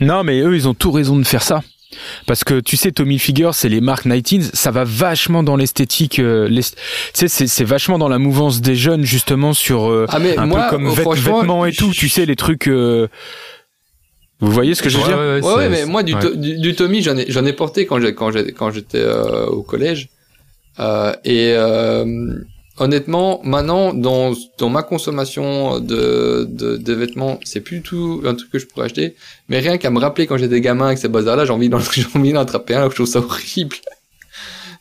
Non, 0.00 0.22
mais 0.22 0.40
eux, 0.40 0.54
ils 0.54 0.68
ont 0.68 0.74
tout 0.74 0.92
raison 0.92 1.18
de 1.18 1.24
faire 1.24 1.42
ça. 1.42 1.62
Parce 2.26 2.44
que 2.44 2.60
tu 2.60 2.76
sais, 2.76 2.92
Tommy 2.92 3.14
Hilfiger, 3.14 3.50
c'est 3.52 3.68
les 3.68 3.80
marques 3.80 4.06
19 4.08 4.50
ça 4.54 4.70
va 4.70 4.84
vachement 4.84 5.42
dans 5.42 5.56
l'esthétique. 5.56 6.18
euh, 6.18 6.48
l'est- 6.48 6.74
tu 6.76 6.80
sais, 7.14 7.28
c'est, 7.28 7.46
c'est 7.46 7.64
vachement 7.64 7.98
dans 7.98 8.08
la 8.08 8.18
mouvance 8.18 8.60
des 8.60 8.74
jeunes, 8.76 9.04
justement, 9.04 9.52
sur 9.54 9.90
euh, 9.90 10.06
Ah 10.08 10.18
mais 10.18 10.36
un 10.36 10.46
moi, 10.46 10.64
peu 10.64 10.70
comme 10.70 10.86
euh, 10.86 10.90
vêt- 10.92 11.14
vêtements 11.16 11.64
et 11.66 11.72
tout. 11.72 11.90
Tu 11.92 12.08
sais, 12.08 12.26
les 12.26 12.36
trucs. 12.36 12.68
euh, 12.68 13.08
Vous 14.40 14.50
voyez 14.50 14.74
ce 14.74 14.82
que 14.82 14.88
je 14.88 14.98
veux 14.98 15.04
Ouais, 15.04 15.08
dire 15.08 15.18
ouais, 15.18 15.40
Ouais, 15.40 15.54
ouais, 15.54 15.68
mais 15.68 15.84
moi 15.86 16.02
du, 16.02 16.14
to- 16.14 16.34
du, 16.34 16.58
du 16.58 16.74
Tommy, 16.74 17.00
j'en 17.02 17.16
ai 17.16 17.26
j'en 17.30 17.44
ai 17.44 17.52
porté 17.52 17.86
quand 17.86 18.00
j'ai 18.00 18.14
quand 18.14 18.30
j'ai 18.32 18.52
quand 18.52 18.70
j'étais 18.72 18.98
euh, 18.98 19.46
au 19.46 19.62
collège. 19.62 20.08
Euh, 20.80 21.12
et 21.24 21.52
euh, 21.56 22.04
honnêtement, 22.82 23.40
maintenant 23.44 23.94
dans 23.94 24.32
dans 24.58 24.68
ma 24.68 24.82
consommation 24.82 25.78
de 25.80 26.46
de, 26.48 26.76
de 26.76 26.92
vêtements, 26.92 27.38
c'est 27.44 27.60
plus 27.60 27.76
du 27.78 27.82
tout 27.82 28.22
un 28.24 28.34
truc 28.34 28.50
que 28.50 28.58
je 28.58 28.66
pourrais 28.66 28.86
acheter. 28.86 29.14
Mais 29.48 29.58
rien 29.60 29.78
qu'à 29.78 29.90
me 29.90 29.98
rappeler 29.98 30.26
quand 30.26 30.36
j'étais 30.36 30.60
gamin 30.60 30.86
avec 30.86 30.98
ces 30.98 31.08
bazars-là, 31.08 31.44
j'ai 31.44 31.52
envie 31.52 31.68
d'en 31.68 31.78
attraper 32.40 32.74
un. 32.74 32.78
alors 32.78 32.88
que 32.88 32.94
Je 32.94 33.02
trouve 33.02 33.12
ça 33.12 33.20
horrible. 33.20 33.76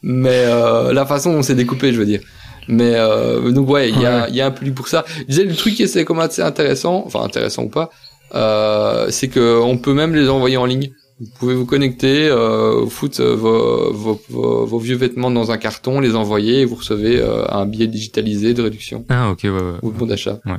Mais 0.04 0.46
euh, 0.46 0.94
la 0.94 1.06
façon 1.06 1.32
dont 1.34 1.44
c'est 1.44 1.56
découpé, 1.56 1.94
je 1.94 2.00
veux 2.00 2.06
dire. 2.06 2.22
Mais 2.68 2.94
euh, 2.96 3.52
donc 3.52 3.70
ouais, 3.70 3.90
il 3.90 4.00
y 4.02 4.06
a 4.06 4.28
il 4.30 4.36
y 4.36 4.42
a 4.42 4.48
un 4.48 4.52
public 4.52 4.76
pour 4.76 4.88
ça. 4.88 5.06
Je 5.20 5.24
disais 5.26 5.44
le 5.44 5.56
truc 5.56 5.76
qui 5.76 5.84
est 5.84 6.06
comme 6.06 6.20
assez 6.20 6.42
intéressant, 6.42 7.04
enfin 7.06 7.22
intéressant 7.22 7.64
ou 7.64 7.70
pas, 7.70 7.90
euh, 8.34 9.08
c'est 9.10 9.28
que 9.28 9.60
on 9.62 9.78
peut 9.78 9.94
même 9.94 10.16
les 10.16 10.30
envoyer 10.30 10.58
en 10.58 10.66
ligne. 10.66 10.92
Vous 11.22 11.28
pouvez 11.40 11.54
vous 11.54 11.68
connecter, 11.68 12.28
euh, 12.30 12.86
foutre 12.88 13.22
euh, 13.22 13.36
vos, 13.36 13.92
vos, 13.94 14.20
vos, 14.30 14.66
vos 14.66 14.80
vieux 14.80 14.96
vêtements 14.96 15.30
dans 15.30 15.52
un 15.52 15.58
carton, 15.58 16.00
les 16.00 16.16
envoyer 16.16 16.62
et 16.62 16.66
vous 16.66 16.76
recevez 16.76 17.20
euh, 17.20 17.46
un 17.50 17.68
billet 17.68 17.86
digitalisé 17.88 18.56
de 18.56 18.64
réduction 18.64 19.06
Ah 19.08 19.30
ok 19.30 19.42
ouais. 19.44 19.50
ouais. 19.52 19.74
ou 19.84 19.92
de 19.92 19.98
bon 20.00 20.08
d'achat. 20.08 20.40
Ouais. 20.48 20.56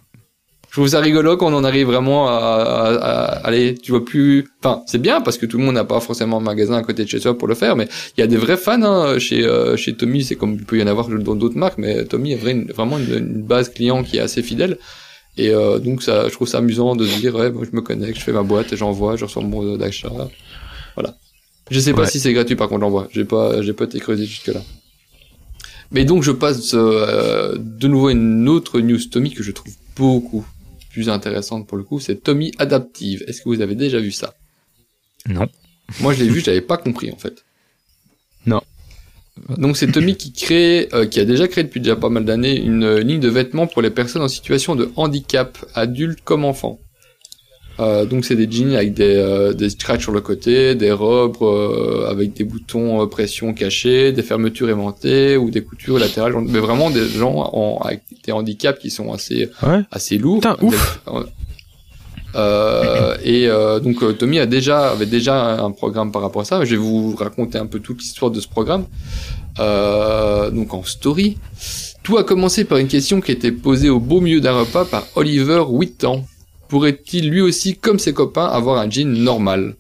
Je 0.69 0.77
trouve 0.77 0.87
ça 0.89 1.01
rigolo 1.01 1.37
qu'on 1.37 1.53
en 1.53 1.65
arrive 1.65 1.89
vraiment 1.89 2.29
à, 2.29 2.33
à, 2.33 2.95
à- 2.95 3.47
aller, 3.47 3.75
tu 3.75 3.91
vois 3.91 4.05
plus. 4.05 4.49
Enfin, 4.63 4.83
c'est 4.87 5.03
bien 5.03 5.21
parce 5.21 5.37
que 5.37 5.45
tout 5.47 5.59
le 5.59 5.65
monde 5.65 5.75
n'a 5.75 5.85
pas 5.85 6.01
forcément 6.01 6.39
un 6.39 6.41
magasin 6.41 6.77
à 6.77 6.83
côté 6.83 7.03
de 7.05 7.09
chez 7.11 7.19
soi 7.21 7.37
pour 7.37 7.49
le 7.49 7.55
faire, 7.55 7.75
mais 7.77 7.89
il 8.17 8.21
y 8.21 8.25
a 8.25 8.27
des 8.29 8.37
vrais 8.39 8.57
fans 8.57 8.81
hein, 8.83 9.19
chez 9.19 9.45
euh, 9.45 9.77
chez 9.77 9.95
Tommy. 9.95 10.23
C'est 10.25 10.37
comme 10.37 10.55
il 10.55 10.65
peut 10.65 10.79
y 10.79 10.83
en 10.83 10.87
avoir 10.87 11.09
dans 11.09 11.35
d'autres 11.35 11.59
marques, 11.59 11.77
mais 11.77 12.05
Tommy 12.07 12.33
a 12.35 12.37
vrai- 12.39 12.67
vraiment 12.73 12.99
une, 12.99 13.19
une 13.19 13.43
base 13.43 13.69
client 13.69 14.03
qui 14.05 14.17
est 14.19 14.21
assez 14.21 14.43
fidèle. 14.43 14.79
Et 15.37 15.51
euh, 15.51 15.79
donc 15.79 16.03
ça, 16.03 16.29
je 16.29 16.33
trouve 16.35 16.47
ça 16.49 16.59
amusant 16.59 16.95
de 16.97 17.05
se 17.07 17.19
dire 17.19 17.35
ouais, 17.35 17.51
moi, 17.51 17.65
je 17.71 17.75
me 17.77 17.83
connecte, 17.83 18.19
je 18.19 18.23
fais 18.23 18.33
ma 18.33 18.43
boîte 18.43 18.73
et 18.73 18.77
j'envoie, 18.77 19.17
je 19.17 19.25
reçois 19.27 19.43
mon 19.43 19.49
bon 19.49 19.77
d'achat. 19.77 20.11
Voilà. 20.95 21.17
Je 21.71 21.79
sais 21.81 21.93
pas 21.93 22.03
Ouais. 22.03 22.09
si 22.11 22.21
c'est 22.21 22.33
gratuit 22.33 22.57
par 22.57 22.69
contre 22.69 22.81
j'envoie. 22.83 23.09
J'ai 23.13 23.25
pas, 23.25 23.63
j'ai 23.63 23.73
pas 23.73 23.85
été 23.85 23.99
creusé 24.01 24.27
jusque 24.27 24.49
là. 24.49 24.63
Mais 25.91 26.05
donc 26.05 26.23
je 26.23 26.31
passe 26.33 26.73
euh, 26.75 27.57
de 27.59 27.89
nouveau 27.89 28.09
à 28.09 28.13
une 28.13 28.49
autre 28.49 28.81
news 28.81 28.99
Tommy 29.11 29.33
que 29.33 29.43
je 29.43 29.53
trouve 29.53 29.75
beaucoup 29.97 30.45
plus 30.91 31.09
intéressante 31.09 31.67
pour 31.67 31.79
le 31.79 31.85
coup, 31.85 32.01
c'est 32.01 32.17
Tommy 32.17 32.53
Adaptive. 32.59 33.25
Est-ce 33.27 33.41
que 33.43 33.49
vous 33.49 33.61
avez 33.61 33.75
déjà 33.75 33.99
vu 33.99 34.11
ça? 34.13 34.35
Non. 35.27 35.49
Moi 36.01 36.15
je 36.15 36.23
l'ai 36.25 36.29
vu, 36.31 36.41
je 36.41 36.47
l'avais 36.47 36.61
pas 36.61 36.77
compris 36.79 37.11
en 37.13 37.17
fait. 37.17 37.45
Non. 38.47 38.61
Donc 39.57 39.77
c'est 39.79 39.91
Tommy 39.91 40.17
qui 40.17 40.33
crée, 40.33 40.89
euh, 40.93 41.07
qui 41.07 41.21
a 41.21 41.25
déjà 41.25 41.49
créé 41.49 41.65
depuis 41.65 41.81
déjà 41.81 41.97
pas 41.97 42.11
mal 42.11 42.25
d'années 42.25 42.59
une 42.61 42.85
euh, 42.85 43.01
ligne 43.01 43.21
de 43.21 43.29
vêtements 43.29 43.67
pour 43.67 43.81
les 43.81 43.91
personnes 43.91 44.21
en 44.23 44.29
situation 44.29 44.77
de 44.77 44.91
handicap, 44.97 45.57
adultes 45.75 46.21
comme 46.23 46.45
enfants. 46.45 46.79
Euh, 47.81 48.05
donc 48.05 48.25
c'est 48.27 48.37
des 48.37 48.51
jeans 48.51 48.75
avec 48.75 48.93
des, 48.95 49.17
euh, 49.17 49.55
des 49.55 49.71
scratchs 49.71 50.03
sur 50.03 50.13
le 50.13 50.21
côté, 50.21 50.75
des 50.75 50.93
robes 50.93 51.37
euh, 51.41 52.07
avec 52.11 52.35
des 52.35 52.45
boutons 52.45 53.03
euh, 53.03 53.07
pression 53.07 53.55
cachés, 53.55 54.13
des 54.13 54.23
fermetures 54.23 54.69
aimantées 54.69 55.37
ou 55.39 55.51
des 55.51 55.63
coutures 55.63 55.99
latérales, 55.99 56.35
mais 56.47 56.59
vraiment 56.59 56.91
des 56.91 57.09
gens 57.09 57.35
en, 57.53 57.79
avec 57.83 58.03
des 58.25 58.33
handicaps 58.33 58.79
qui 58.79 58.91
sont 58.91 59.13
assez 59.13 59.49
Ouais. 59.63 59.81
assez 59.91 60.19
lourd. 60.19 60.41
Putain, 60.41 60.57
ouf. 60.61 61.01
Euh, 62.35 63.17
et 63.23 63.47
euh, 63.49 63.79
donc 63.79 64.17
Tommy 64.17 64.39
a 64.39 64.47
déjà 64.47 64.91
avait 64.93 65.05
déjà 65.07 65.63
un 65.63 65.71
programme 65.71 66.13
par 66.13 66.23
rapport 66.23 66.43
à 66.43 66.45
ça. 66.47 66.65
Je 66.65 66.71
vais 66.71 66.77
vous 66.77 67.15
raconter 67.15 67.59
un 67.59 67.67
peu 67.67 67.79
toute 67.81 68.01
l'histoire 68.01 68.31
de 68.31 68.41
ce 68.41 68.49
programme. 68.49 68.87
Euh, 69.61 70.51
donc 70.51 70.73
en 70.73 70.83
story, 70.83 71.37
tout 72.03 72.17
a 72.17 72.25
commencé 72.25 72.65
par 72.65 72.79
une 72.79 72.89
question 72.89 73.21
qui 73.21 73.33
était 73.33 73.53
posée 73.53 73.91
au 73.91 74.01
beau 74.01 74.21
milieu 74.21 74.41
d'un 74.41 74.53
repas 74.61 74.87
par 74.87 75.07
Oliver 75.15 75.63
8 75.69 76.05
ans 76.05 76.25
pourrait-il 76.73 77.29
lui 77.29 77.43
aussi, 77.43 77.77
comme 77.77 77.99
ses 77.99 78.15
copains, 78.15 78.47
avoir 78.47 78.79
un 78.79 78.89
jean 78.89 79.13
normal? 79.13 79.77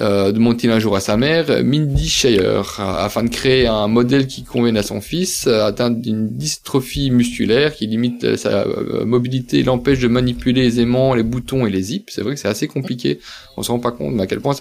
Euh, 0.00 0.32
demande-t-il 0.32 0.68
un 0.72 0.80
jour 0.80 0.96
à 0.96 1.00
sa 1.00 1.16
mère, 1.16 1.62
Mindy 1.62 2.08
Shire, 2.08 2.80
afin 2.80 3.22
de 3.22 3.28
créer 3.28 3.68
un 3.68 3.86
modèle 3.86 4.26
qui 4.26 4.42
convienne 4.42 4.76
à 4.76 4.82
son 4.82 5.00
fils, 5.00 5.46
atteint 5.46 5.90
d'une 5.90 6.36
dystrophie 6.36 7.12
musculaire 7.12 7.72
qui 7.72 7.86
limite 7.86 8.34
sa 8.34 8.66
euh, 8.66 9.04
mobilité, 9.04 9.62
l'empêche 9.62 10.00
de 10.00 10.08
manipuler 10.08 10.66
aisément 10.66 11.14
les 11.14 11.22
boutons 11.22 11.66
et 11.66 11.70
les 11.70 11.82
zips. 11.82 12.10
C'est 12.12 12.22
vrai 12.22 12.34
que 12.34 12.40
c'est 12.40 12.48
assez 12.48 12.66
compliqué. 12.66 13.20
On 13.56 13.62
se 13.62 13.70
rend 13.70 13.78
pas 13.78 13.92
compte, 13.92 14.20
à 14.20 14.26
quel 14.26 14.40
point. 14.40 14.56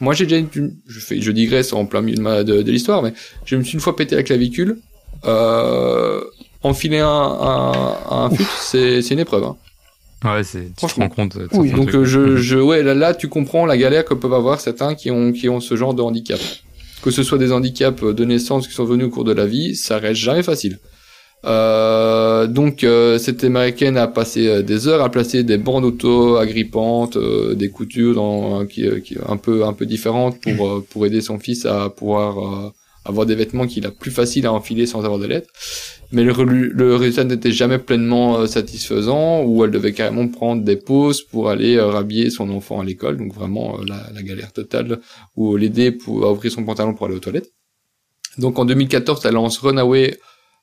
Moi, 0.00 0.14
j'ai 0.14 0.24
déjà, 0.24 0.38
une... 0.38 0.76
je 0.86 0.98
fais, 0.98 1.20
je 1.20 1.30
digresse 1.30 1.74
en 1.74 1.84
plein 1.84 2.00
milieu 2.00 2.42
de, 2.42 2.62
de, 2.62 2.72
l'histoire, 2.72 3.02
mais 3.02 3.12
je 3.44 3.56
me 3.56 3.64
suis 3.64 3.74
une 3.74 3.80
fois 3.80 3.96
pété 3.96 4.16
la 4.16 4.22
clavicule. 4.22 4.78
Euh, 5.26 6.22
enfiler 6.62 7.00
un, 7.00 7.06
un, 7.06 7.72
un 8.10 8.30
c'est 8.62 9.10
une 9.10 9.18
épreuve. 9.20 9.44
Hein. 9.44 9.56
Ouais, 10.24 10.44
c'est, 10.44 10.74
tu 10.76 10.86
te 10.86 10.94
rends 10.94 11.08
compte. 11.08 11.36
Oui, 11.52 11.70
donc 11.72 11.94
euh, 11.94 12.04
je, 12.04 12.36
je, 12.36 12.58
ouais, 12.58 12.82
là, 12.82 12.94
là, 12.94 13.14
tu 13.14 13.28
comprends 13.28 13.66
la 13.66 13.76
galère 13.76 14.04
que 14.04 14.14
peuvent 14.14 14.34
avoir 14.34 14.60
certains 14.60 14.94
qui 14.94 15.10
ont, 15.10 15.32
qui 15.32 15.48
ont 15.48 15.60
ce 15.60 15.76
genre 15.76 15.94
de 15.94 16.02
handicap. 16.02 16.40
Que 17.02 17.10
ce 17.10 17.22
soit 17.22 17.38
des 17.38 17.50
handicaps 17.50 18.02
de 18.02 18.24
naissance 18.24 18.68
qui 18.68 18.74
sont 18.74 18.84
venus 18.84 19.06
au 19.06 19.10
cours 19.10 19.24
de 19.24 19.32
la 19.32 19.46
vie, 19.46 19.74
ça 19.74 19.98
reste 19.98 20.20
jamais 20.20 20.42
facile. 20.42 20.78
Euh, 21.44 22.46
donc 22.46 22.84
euh, 22.84 23.18
cette 23.18 23.42
américaine 23.42 23.96
a 23.96 24.06
passé 24.06 24.46
euh, 24.46 24.62
des 24.62 24.86
heures 24.86 25.02
à 25.02 25.10
placer 25.10 25.42
des 25.42 25.58
bandes 25.58 25.84
auto 25.84 26.36
agrippantes, 26.36 27.18
des 27.18 27.68
coutures 27.68 28.14
dans, 28.14 28.64
qui, 28.66 28.88
qui, 29.02 29.16
un 29.26 29.36
peu 29.36 29.64
un 29.64 29.72
peu 29.72 29.84
différentes 29.84 30.40
pour 30.40 30.84
pour 30.84 31.04
aider 31.04 31.20
son 31.20 31.40
fils 31.40 31.66
à 31.66 31.90
pouvoir 31.90 32.72
avoir 33.04 33.26
des 33.26 33.34
vêtements 33.34 33.66
qu'il 33.66 33.84
a 33.86 33.90
plus 33.90 34.12
facile 34.12 34.46
à 34.46 34.52
enfiler 34.52 34.86
sans 34.86 35.04
avoir 35.04 35.18
de 35.18 35.26
lettres 35.26 35.50
mais 36.12 36.24
le, 36.24 36.94
résultat 36.94 37.24
n'était 37.24 37.52
jamais 37.52 37.78
pleinement 37.78 38.38
euh, 38.38 38.46
satisfaisant, 38.46 39.44
où 39.44 39.64
elle 39.64 39.70
devait 39.70 39.92
carrément 39.92 40.28
prendre 40.28 40.62
des 40.62 40.76
pauses 40.76 41.22
pour 41.22 41.48
aller 41.48 41.76
euh, 41.76 41.86
rhabiller 41.86 42.28
son 42.28 42.50
enfant 42.50 42.80
à 42.80 42.84
l'école, 42.84 43.16
donc 43.16 43.32
vraiment 43.32 43.80
euh, 43.80 43.84
la, 43.86 44.10
la, 44.14 44.22
galère 44.22 44.52
totale, 44.52 45.00
ou 45.36 45.56
l'aider 45.56 45.96
à 46.06 46.30
ouvrir 46.30 46.52
son 46.52 46.64
pantalon 46.64 46.94
pour 46.94 47.06
aller 47.06 47.16
aux 47.16 47.20
toilettes. 47.20 47.52
Donc 48.36 48.58
en 48.58 48.66
2014, 48.66 49.24
elle 49.24 49.34
lance 49.34 49.58
Runaway 49.58 50.18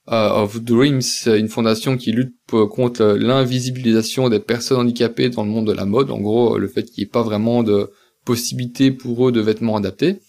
of 0.07 0.59
Dreams, 0.63 1.01
une 1.27 1.49
fondation 1.49 1.95
qui 1.95 2.11
lutte 2.11 2.33
contre 2.47 3.05
l'invisibilisation 3.05 4.27
des 4.27 4.39
personnes 4.39 4.79
handicapées 4.79 5.29
dans 5.29 5.43
le 5.43 5.51
monde 5.51 5.67
de 5.67 5.71
la 5.71 5.85
mode, 5.85 6.09
en 6.09 6.19
gros 6.19 6.57
le 6.57 6.67
fait 6.67 6.81
qu'il 6.81 7.03
n'y 7.03 7.07
ait 7.07 7.11
pas 7.11 7.21
vraiment 7.21 7.61
de 7.61 7.91
possibilité 8.25 8.89
pour 8.89 9.27
eux 9.27 9.31
de 9.31 9.39
vêtements 9.39 9.75
adaptés. 9.75 10.19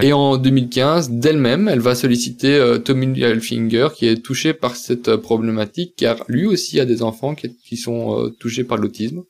Et 0.00 0.12
en 0.12 0.36
2015, 0.36 1.10
d'elle-même, 1.10 1.68
elle 1.68 1.80
va 1.80 1.94
solliciter 1.94 2.54
euh, 2.54 2.78
Tommy 2.78 3.18
Hilfiger, 3.18 3.88
qui 3.94 4.06
est 4.06 4.22
touché 4.22 4.54
par 4.54 4.76
cette 4.76 5.08
euh, 5.08 5.18
problématique, 5.18 5.94
car 5.96 6.24
lui 6.28 6.46
aussi 6.46 6.78
a 6.78 6.84
des 6.84 7.02
enfants 7.02 7.34
qui, 7.34 7.76
sont 7.76 8.18
euh, 8.18 8.30
touchés 8.38 8.64
par 8.64 8.78
l'autisme. 8.78 9.22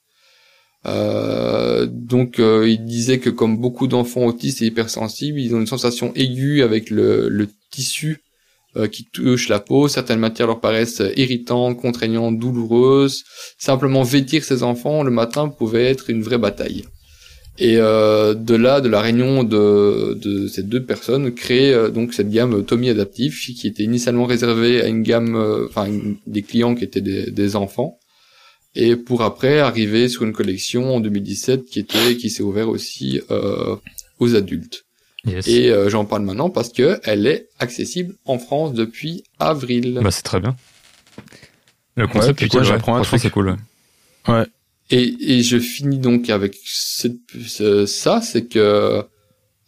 donc, 0.85 2.39
il 2.39 2.85
disait 2.85 3.19
que 3.19 3.31
comme 3.31 3.57
beaucoup 3.57 3.87
d'enfants 3.87 4.27
autistes 4.27 4.63
et 4.63 4.67
hypersensibles, 4.67 5.41
ils 5.41 5.55
ont 5.55 5.61
une 5.61 5.67
sensation 5.67 6.13
aiguë 6.15 6.63
avec 6.63 6.91
le, 6.91 7.29
le 7.29 7.49
tissu 7.71 8.19
qui 8.91 9.05
touche 9.05 9.49
la 9.49 9.61
peau. 9.61 9.87
Certaines 9.87 10.19
matières 10.19 10.49
leur 10.49 10.61
paraissent 10.61 11.03
irritantes, 11.17 11.79
contraignantes, 11.79 12.39
douloureuses. 12.39 13.23
Simplement 13.59 14.03
vêtir 14.03 14.45
ses 14.45 14.63
enfants 14.63 15.03
le 15.03 15.11
matin 15.11 15.49
pouvait 15.49 15.85
être 15.85 16.11
une 16.11 16.23
vraie 16.23 16.39
bataille. 16.39 16.85
Et 17.59 17.77
euh, 17.77 18.35
de 18.35 18.55
là, 18.55 18.81
de 18.81 18.89
la 18.89 19.01
réunion 19.01 19.45
de, 19.45 20.15
de 20.15 20.49
ces 20.49 20.63
deux 20.63 20.83
personnes, 20.83 21.33
créer 21.33 21.75
euh, 21.75 21.91
donc 21.91 22.15
cette 22.15 22.31
gamme 22.31 22.65
Tommy 22.65 22.89
Adaptif, 22.89 23.41
qui 23.41 23.67
était 23.67 23.83
initialement 23.83 24.25
réservée 24.25 24.81
à 24.81 24.87
une 24.87 25.03
gamme, 25.03 25.37
euh, 25.37 25.67
enfin 25.69 25.89
des 26.27 26.43
clients 26.43 26.75
qui 26.75 26.85
étaient 26.85 27.03
des, 27.03 27.31
des, 27.31 27.55
enfants, 27.57 27.99
et 28.75 28.97
pour 28.97 29.23
après 29.23 29.59
arriver 29.59 30.09
sur 30.09 30.23
une 30.23 30.33
collection 30.33 30.97
en 30.97 31.01
2017 31.01 31.67
qui 31.67 31.79
était, 31.79 32.17
qui 32.17 32.31
s'est 32.31 32.43
ouverte 32.43 32.69
aussi 32.69 33.21
euh, 33.31 33.77
aux 34.19 34.35
adultes. 34.35 34.85
Yes. 35.25 35.47
Et 35.47 35.71
euh, 35.71 35.89
j'en 35.89 36.05
parle 36.05 36.23
maintenant 36.23 36.51
parce 36.51 36.71
que 36.71 36.99
elle 37.05 37.27
est 37.27 37.49
accessible 37.59 38.15
en 38.25 38.39
France 38.39 38.73
depuis 38.73 39.25
avril. 39.39 40.01
Bah 40.03 40.11
c'est 40.11 40.23
très 40.23 40.41
bien. 40.41 40.57
Le 41.97 42.09
concept, 42.09 42.41
ouais, 42.41 42.49
quoi, 42.49 42.63
j'apprends 42.63 42.97
un 42.97 43.03
truc. 43.03 43.21
C'est 43.21 43.31
cool. 43.31 43.57
Ouais. 44.27 44.45
Et, 44.93 45.39
et 45.39 45.43
je 45.43 45.59
finis 45.59 45.99
donc 45.99 46.29
avec 46.29 46.55
cette, 46.65 47.17
ça, 47.87 48.21
c'est 48.21 48.45
que 48.45 49.03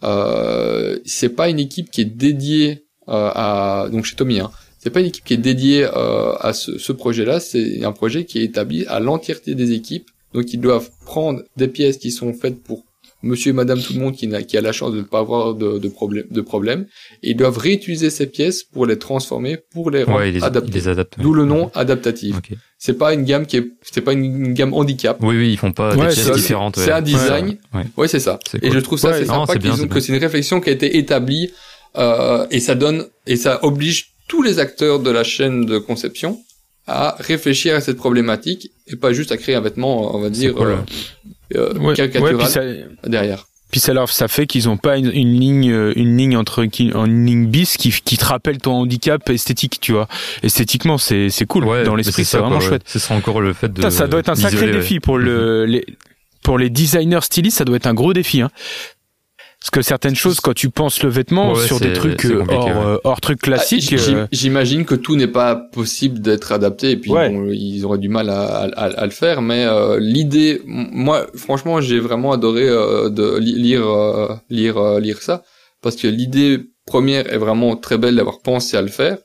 euh, 0.03 0.99
c'est 1.07 1.31
pas 1.31 1.49
une 1.49 1.59
équipe 1.59 1.91
qui 1.91 2.03
est 2.03 2.05
dédiée 2.05 2.85
euh, 3.09 3.31
à 3.35 3.89
donc 3.91 4.05
chez 4.05 4.17
Tommy, 4.17 4.41
hein, 4.41 4.51
c'est 4.79 4.91
pas 4.91 5.01
une 5.01 5.07
équipe 5.07 5.25
qui 5.25 5.33
est 5.33 5.39
dédiée 5.39 5.85
euh, 5.85 6.35
à 6.41 6.53
ce, 6.53 6.77
ce 6.77 6.93
projet-là, 6.93 7.41
c'est 7.41 7.83
un 7.85 7.93
projet 7.93 8.27
qui 8.27 8.39
est 8.39 8.45
établi 8.45 8.85
à 8.87 9.01
l'entièreté 9.01 9.55
des 9.55 9.73
équipes. 9.73 10.11
Donc 10.35 10.53
ils 10.53 10.61
doivent 10.61 10.91
prendre 11.07 11.43
des 11.57 11.69
pièces 11.69 11.97
qui 11.97 12.11
sont 12.11 12.35
faites 12.35 12.63
pour 12.63 12.85
monsieur 13.25 13.51
et 13.51 13.53
madame 13.53 13.81
tout 13.81 13.95
le 13.95 14.01
monde 14.01 14.15
qui, 14.15 14.33
a, 14.35 14.43
qui 14.43 14.57
a 14.57 14.61
la 14.61 14.73
chance 14.73 14.93
de 14.93 14.99
ne 14.99 15.03
pas 15.03 15.19
avoir 15.19 15.55
de, 15.55 15.79
de 15.79 15.89
problème 15.89 16.25
de 16.31 16.41
problème. 16.41 16.87
Et 17.23 17.31
ils 17.31 17.37
doivent 17.37 17.59
réutiliser 17.59 18.11
ces 18.11 18.27
pièces 18.27 18.63
pour 18.63 18.87
les 18.87 18.99
transformer 18.99 19.59
pour 19.73 19.91
les 19.91 20.05
rendre 20.05 20.21
ouais, 20.21 20.43
adaptées. 20.43 20.81
d'où 21.19 21.31
ouais. 21.31 21.37
le 21.37 21.45
nom 21.45 21.71
adaptatif. 21.75 22.37
Okay. 22.39 22.57
c'est 22.79 22.99
pas 22.99 23.15
une 23.15 23.25
gamme 23.25 23.47
qui 23.47 23.57
est 23.57 23.67
c'est 23.83 24.03
pas 24.03 24.13
une, 24.13 24.55
gamme 24.55 24.75
handicap. 24.75 25.19
Oui 25.23 25.37
oui 25.37 25.53
ils 25.53 25.57
font 25.57 25.73
pas 25.73 25.97
ouais, 25.97 26.09
des 26.09 26.15
pièces 26.15 26.31
différentes 26.31 26.77
c'est 26.77 26.93
un 26.93 27.03
design. 27.03 27.57
Ouais, 27.97 28.09
c'est 28.09 28.21
ça. 28.21 28.39
Et 28.63 28.71
je 28.71 28.79
trouve 28.79 28.99
ça 28.99 29.13
c'est 29.15 29.27
sympa 29.27 29.57
qu'ils 29.57 29.83
ont 29.83 29.89
que 29.89 30.01
c'est 30.01 30.13
une 30.13 30.21
réflexion 30.21 30.61
qui 30.61 30.71
a 30.71 30.73
été 30.73 30.99
établie 30.99 31.51
euh, 31.97 32.47
et 32.51 32.61
ça 32.61 32.75
donne 32.75 33.07
et 33.27 33.37
ça 33.37 33.65
oblige 33.65 34.15
tous 34.29 34.43
les 34.43 34.59
acteurs 34.59 35.01
de 35.01 35.11
la 35.11 35.25
chaîne 35.25 35.67
de 35.67 35.79
conception 35.79 36.39
à 36.87 37.17
réfléchir 37.19 37.75
à 37.75 37.81
cette 37.81 37.97
problématique 37.97 38.71
et 38.87 38.97
pas 38.97 39.13
juste 39.13 39.33
à 39.33 39.37
créer 39.37 39.55
un 39.55 39.61
vêtement, 39.61 40.15
on 40.15 40.21
va 40.21 40.31
dire, 40.31 40.55
cool. 40.55 40.69
euh, 40.69 40.77
euh, 41.55 41.75
ouais, 41.79 42.19
ouais, 42.19 42.47
ça, 42.47 42.63
derrière. 43.05 43.47
Puis 43.71 43.81
ça 43.81 43.93
leur, 43.93 44.09
ça 44.09 44.29
fait 44.29 44.47
qu'ils 44.47 44.69
ont 44.69 44.77
pas 44.77 44.99
une, 44.99 45.11
une, 45.13 45.39
ligne, 45.39 45.93
une 45.97 46.17
ligne 46.17 46.37
entre, 46.37 46.65
une 46.79 47.27
ligne 47.27 47.47
bis 47.47 47.77
qui, 47.77 47.91
qui 47.91 48.17
te 48.17 48.25
rappelle 48.25 48.59
ton 48.59 48.75
handicap 48.75 49.29
esthétique, 49.31 49.81
tu 49.81 49.93
vois. 49.93 50.07
Esthétiquement, 50.45 50.97
c'est, 50.97 51.29
c'est 51.29 51.45
cool. 51.45 51.65
Ouais, 51.65 51.83
Dans 51.83 51.97
l'esprit, 51.97 52.25
c'est 52.25 52.39
vraiment 52.39 52.59
quoi, 52.59 52.69
chouette. 52.69 52.83
Ce 52.87 53.01
sera 53.01 53.17
encore 53.17 53.41
le 53.41 53.53
fait 53.53 53.73
de. 53.73 53.83
Ça, 53.83 53.91
ça 53.91 54.07
doit 54.07 54.21
être 54.21 54.29
un 54.29 54.37
sacré 54.37 54.71
défi 54.71 55.01
pour 55.01 55.19
le, 55.19 55.67
les, 55.67 55.85
pour 56.45 56.59
les 56.59 56.71
designers 56.71 57.23
stylistes, 57.23 57.59
ça 57.59 57.65
doit 57.65 57.77
être 57.77 57.89
un 57.89 57.95
gros 57.95 58.13
défi, 58.13 58.43
hein. 58.43 58.51
Parce 59.65 59.71
que 59.71 59.81
certaines 59.81 60.15
choses, 60.15 60.41
quand 60.41 60.53
tu 60.53 60.69
penses 60.69 61.03
le 61.03 61.09
vêtement 61.09 61.55
ouais, 61.55 61.67
sur 61.67 61.81
des 61.81 61.95
trucs 61.95 62.27
hors, 62.27 62.67
ouais. 62.67 62.99
hors 63.03 63.21
trucs 63.23 63.41
classiques, 63.41 63.95
ah, 63.97 64.27
j'imagine 64.31 64.85
que 64.85 64.95
tout 64.95 65.17
n'est 65.17 65.27
pas 65.27 65.57
possible 65.57 66.21
d'être 66.21 66.53
adapté 66.53 66.91
et 66.91 66.97
puis 66.99 67.11
ouais. 67.11 67.31
bon, 67.31 67.49
ils 67.51 67.83
auraient 67.87 67.97
du 67.97 68.11
mal 68.11 68.29
à, 68.29 68.45
à, 68.45 68.85
à 68.91 69.05
le 69.07 69.11
faire. 69.11 69.41
Mais 69.41 69.65
euh, 69.65 69.99
l'idée, 69.99 70.61
moi, 70.67 71.27
franchement, 71.35 71.81
j'ai 71.81 71.99
vraiment 71.99 72.33
adoré 72.33 72.69
euh, 72.69 73.09
de 73.09 73.39
lire 73.39 73.89
euh, 73.89 74.35
lire 74.51 74.77
euh, 74.77 75.01
lire 75.01 75.23
ça 75.23 75.43
parce 75.81 75.97
que 75.97 76.09
l'idée 76.09 76.61
première 76.87 77.33
est 77.33 77.39
vraiment 77.39 77.75
très 77.75 77.97
belle 77.97 78.17
d'avoir 78.17 78.41
pensé 78.43 78.77
à 78.77 78.83
le 78.83 78.89
faire. 78.89 79.17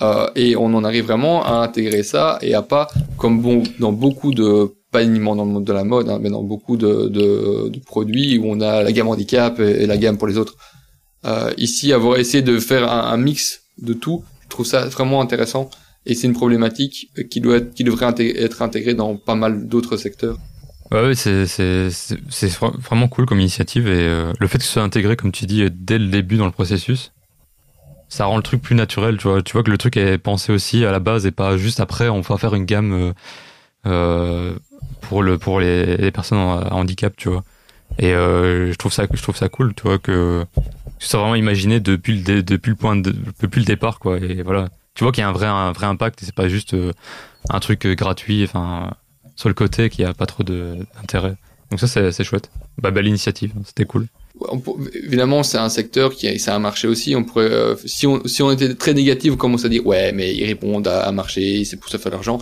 Euh, 0.00 0.26
et 0.36 0.56
on 0.56 0.72
en 0.72 0.84
arrive 0.84 1.04
vraiment 1.04 1.44
à 1.44 1.62
intégrer 1.62 2.02
ça 2.02 2.38
et 2.40 2.54
à 2.54 2.62
pas 2.62 2.88
comme 3.18 3.42
bon 3.42 3.62
dans 3.78 3.92
beaucoup 3.92 4.32
de 4.32 4.72
pas 4.96 5.04
uniquement 5.04 5.36
dans 5.36 5.44
le 5.44 5.50
monde 5.50 5.66
de 5.66 5.72
la 5.74 5.84
mode, 5.84 6.08
hein, 6.08 6.18
mais 6.22 6.30
dans 6.30 6.42
beaucoup 6.42 6.78
de, 6.78 7.70
produits 7.84 8.38
où 8.38 8.44
on 8.46 8.60
a 8.62 8.82
la 8.82 8.92
gamme 8.92 9.08
handicap 9.08 9.60
et, 9.60 9.86
la 9.86 9.98
gamme 9.98 10.16
pour 10.16 10.26
les 10.26 10.38
autres. 10.38 10.56
Euh, 11.26 11.52
ici, 11.58 11.92
avoir 11.92 12.16
essayé 12.18 12.42
de 12.42 12.58
faire 12.58 12.90
un, 12.90 13.18
mix 13.18 13.60
de 13.76 13.92
tout, 13.92 14.24
je 14.44 14.48
trouve 14.48 14.64
ça 14.64 14.86
vraiment 14.86 15.20
intéressant. 15.20 15.68
Et 16.06 16.14
c'est 16.14 16.28
une 16.28 16.34
problématique 16.34 17.10
qui 17.30 17.40
doit 17.40 17.60
qui 17.60 17.84
devrait 17.84 18.14
être 18.18 18.62
intégrée 18.62 18.94
dans 18.94 19.16
pas 19.16 19.34
mal 19.34 19.66
d'autres 19.66 19.98
secteurs. 19.98 20.38
Ouais, 20.90 21.14
c'est, 21.14 21.44
vraiment 22.88 23.08
cool 23.08 23.26
comme 23.26 23.40
initiative 23.40 23.88
et 23.88 24.06
euh, 24.06 24.32
le 24.38 24.46
fait 24.46 24.58
que 24.58 24.64
ce 24.64 24.70
soit 24.70 24.82
intégré, 24.82 25.16
comme 25.16 25.32
tu 25.32 25.44
dis, 25.44 25.68
dès 25.70 25.98
le 25.98 26.06
début 26.06 26.36
dans 26.36 26.46
le 26.46 26.52
processus, 26.52 27.12
ça 28.08 28.24
rend 28.24 28.36
le 28.36 28.42
truc 28.42 28.62
plus 28.62 28.76
naturel, 28.76 29.18
tu 29.18 29.28
vois. 29.28 29.42
Tu 29.42 29.52
vois 29.52 29.64
que 29.64 29.70
le 29.70 29.78
truc 29.78 29.96
est 29.96 30.16
pensé 30.16 30.52
aussi 30.52 30.86
à 30.86 30.92
la 30.92 31.00
base 31.00 31.26
et 31.26 31.32
pas 31.32 31.58
juste 31.58 31.80
après, 31.80 32.08
on 32.08 32.20
va 32.20 32.38
faire 32.38 32.54
une 32.54 32.64
gamme 32.64 32.92
euh, 32.94 33.12
pour 33.86 35.22
le 35.22 35.38
pour 35.38 35.60
les, 35.60 36.10
personnes 36.10 36.38
à 36.38 36.74
handicap, 36.74 37.14
tu 37.16 37.28
vois. 37.28 37.44
Et 37.98 38.12
euh, 38.12 38.72
je 38.72 38.76
trouve 38.76 38.92
ça 38.92 39.06
je 39.12 39.22
trouve 39.22 39.36
ça 39.36 39.48
cool, 39.48 39.74
tu 39.74 39.84
vois 39.84 39.98
que 39.98 40.44
c'est 40.98 41.16
vraiment 41.16 41.34
imaginé 41.34 41.80
depuis 41.80 42.20
le 42.22 42.42
depuis 42.42 42.70
le 42.70 42.76
point 42.76 42.96
de, 42.96 43.14
depuis 43.40 43.60
le 43.60 43.66
départ 43.66 43.98
quoi. 43.98 44.18
Et 44.18 44.42
voilà, 44.42 44.68
tu 44.94 45.04
vois 45.04 45.12
qu'il 45.12 45.22
y 45.22 45.24
a 45.24 45.28
un 45.28 45.32
vrai 45.32 45.46
un 45.46 45.72
vrai 45.72 45.86
impact 45.86 46.22
et 46.22 46.26
c'est 46.26 46.34
pas 46.34 46.48
juste 46.48 46.74
euh, 46.74 46.92
un 47.48 47.60
truc 47.60 47.86
gratuit, 47.86 48.44
enfin 48.44 48.92
sur 49.36 49.48
le 49.48 49.54
côté 49.54 49.88
qui 49.88 50.04
a 50.04 50.12
pas 50.12 50.26
trop 50.26 50.42
d'intérêt. 50.42 51.36
Donc 51.70 51.80
ça 51.80 51.86
c'est 51.86 52.24
chouette. 52.24 52.50
Bah 52.78 52.90
belle 52.90 53.06
initiative, 53.06 53.52
c'était 53.64 53.84
cool. 53.84 54.06
Évidemment, 54.92 55.42
c'est 55.42 55.56
un 55.56 55.70
secteur 55.70 56.14
qui 56.14 56.38
c'est 56.38 56.50
un 56.50 56.58
marché 56.58 56.86
aussi. 56.88 57.16
On 57.16 57.24
pourrait, 57.24 57.50
euh, 57.50 57.74
si 57.86 58.06
on 58.06 58.26
si 58.26 58.42
on 58.42 58.50
était 58.50 58.74
très 58.74 58.92
négatif, 58.92 59.32
on 59.32 59.36
commence 59.36 59.64
à 59.64 59.68
dire 59.70 59.86
ouais, 59.86 60.12
mais 60.12 60.34
ils 60.34 60.44
répondent 60.44 60.86
à 60.86 61.08
un 61.08 61.12
marché, 61.12 61.64
c'est 61.64 61.78
pour 61.78 61.88
ça 61.88 61.98
faire 61.98 62.12
l'argent. 62.12 62.38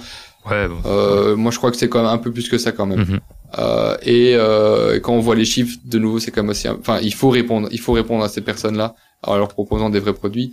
Ouais, 0.51 0.69
bon. 0.69 0.77
euh, 0.87 1.37
moi 1.37 1.51
je 1.53 1.59
crois 1.59 1.71
que 1.71 1.77
c'est 1.77 1.89
quand 1.89 2.03
même 2.03 2.13
un 2.13 2.19
peu 2.19 2.31
plus 2.33 2.49
que 2.49 2.59
ça 2.59 2.71
quand 2.73 2.87
même. 2.87 3.01
Mm 3.01 3.11
-hmm. 3.15 3.21
euh, 3.59 3.97
et 4.17 4.27
euh, 4.37 5.01
quand 5.03 5.15
on 5.19 5.21
voit 5.29 5.37
les 5.43 5.45
chiffres, 5.53 5.77
de 5.95 5.99
nouveau, 6.05 6.19
c'est 6.23 6.31
quand 6.33 6.43
même 6.45 6.51
aussi. 6.57 6.69
Enfin, 6.69 6.99
il 7.11 7.15
faut 7.21 7.31
répondre, 7.41 7.67
il 7.77 7.81
faut 7.85 7.95
répondre 8.01 8.23
à 8.25 8.29
ces 8.35 8.43
personnes-là 8.51 8.89
en 9.23 9.37
leur 9.41 9.49
proposant 9.59 9.89
des 9.95 10.01
vrais 10.05 10.17
produits. 10.23 10.49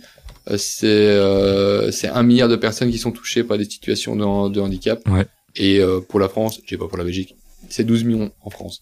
Euh, 0.50 0.56
c'est 0.56 0.86
euh, 1.26 1.90
c'est 1.98 2.08
un 2.20 2.24
milliard 2.28 2.48
de 2.54 2.56
personnes 2.66 2.90
qui 2.94 2.98
sont 3.06 3.12
touchées 3.20 3.44
par 3.48 3.56
des 3.60 3.68
situations 3.74 4.14
de, 4.20 4.24
de 4.54 4.60
handicap. 4.66 4.98
Ouais. 5.14 5.26
Et 5.66 5.74
euh, 5.78 6.00
pour 6.08 6.18
la 6.24 6.28
France, 6.34 6.54
j'ai 6.66 6.78
pas 6.80 6.88
pour 6.90 6.98
la 7.02 7.04
Belgique, 7.04 7.30
c'est 7.74 7.84
12 7.84 8.04
millions 8.08 8.30
en 8.46 8.50
France. 8.56 8.76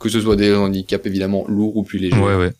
Que 0.00 0.08
ce 0.14 0.20
soit 0.24 0.36
des 0.42 0.50
handicaps 0.54 1.06
évidemment 1.10 1.42
lourds 1.56 1.76
ou 1.78 1.82
plus 1.88 1.98
légers. 2.04 2.24
Ouais, 2.28 2.36
ouais. 2.42 2.52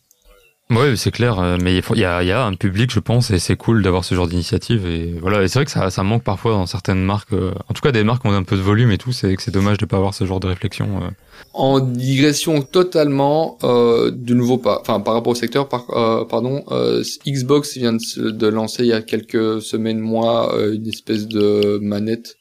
Ouais, 0.71 0.95
c'est 0.95 1.11
clair, 1.11 1.39
euh, 1.39 1.57
mais 1.61 1.77
il 1.77 1.97
y 1.97 1.99
y 1.99 2.03
a 2.05 2.43
un 2.45 2.53
public, 2.55 2.89
je 2.91 2.99
pense, 2.99 3.29
et 3.29 3.37
c'est 3.37 3.55
cool 3.55 3.83
d'avoir 3.83 4.03
ce 4.03 4.15
genre 4.15 4.27
d'initiative. 4.27 4.87
Et 4.87 5.13
voilà, 5.21 5.43
et 5.43 5.47
c'est 5.47 5.59
vrai 5.59 5.65
que 5.65 5.71
ça, 5.71 5.91
ça 5.91 6.01
manque 6.01 6.23
parfois 6.23 6.53
dans 6.53 6.65
certaines 6.65 7.03
marques. 7.03 7.33
euh, 7.33 7.51
en 7.69 7.73
tout 7.75 7.81
cas, 7.83 7.91
des 7.91 8.03
marques 8.03 8.23
qui 8.23 8.29
ont 8.29 8.33
un 8.33 8.41
peu 8.41 8.55
de 8.55 8.61
volume 8.63 8.89
et 8.89 8.97
tout, 8.97 9.11
c'est 9.11 9.35
que 9.35 9.43
c'est 9.43 9.51
dommage 9.51 9.77
de 9.77 9.85
pas 9.85 9.97
avoir 9.97 10.15
ce 10.15 10.25
genre 10.25 10.39
de 10.39 10.47
réflexion. 10.47 11.03
euh. 11.03 11.09
En 11.53 11.79
digression 11.79 12.63
totalement, 12.63 13.59
euh, 13.63 14.09
de 14.09 14.33
nouveau 14.33 14.57
pas, 14.57 14.79
enfin 14.81 14.99
par 15.01 15.13
rapport 15.13 15.33
au 15.33 15.35
secteur, 15.35 15.69
par, 15.69 15.85
euh, 15.91 16.25
pardon, 16.25 16.63
euh, 16.71 17.03
Xbox 17.27 17.77
vient 17.77 17.93
de, 17.93 17.99
se- 18.01 18.19
de 18.21 18.47
lancer 18.47 18.83
il 18.83 18.89
y 18.89 18.93
a 18.93 19.03
quelques 19.03 19.61
semaines, 19.61 19.99
mois, 19.99 20.55
euh, 20.57 20.73
une 20.73 20.87
espèce 20.87 21.27
de 21.27 21.77
manette 21.79 22.37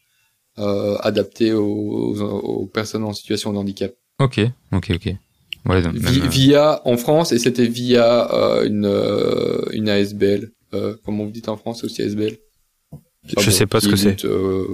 euh, 0.59 0.97
adaptée 1.01 1.53
aux, 1.53 1.63
aux, 1.63 2.21
aux 2.63 2.67
personnes 2.67 3.05
en 3.05 3.13
situation 3.13 3.53
de 3.53 3.59
handicap. 3.59 3.93
Ok, 4.19 4.41
ok, 4.73 4.93
ok. 4.95 5.15
Ouais, 5.67 5.81
donc, 5.83 5.95
Vi- 5.95 6.19
même, 6.19 6.23
euh, 6.27 6.29
via 6.31 6.81
en 6.85 6.97
France 6.97 7.33
et 7.33 7.39
c'était 7.39 7.67
via 7.67 8.33
euh, 8.35 8.67
une 8.67 8.85
euh, 8.87 9.63
une 9.73 9.89
ASBL. 9.89 10.51
Euh, 10.75 10.95
comment 11.05 11.25
vous 11.25 11.31
dites 11.31 11.49
en 11.49 11.57
France 11.57 11.85
aussi 11.85 12.03
ASBL 12.03 12.37
Je 13.39 13.51
sais 13.51 13.67
pas 13.67 13.81
ce 13.81 13.89
que 13.89 13.97
c'est. 13.97 14.25
Euh, 14.25 14.67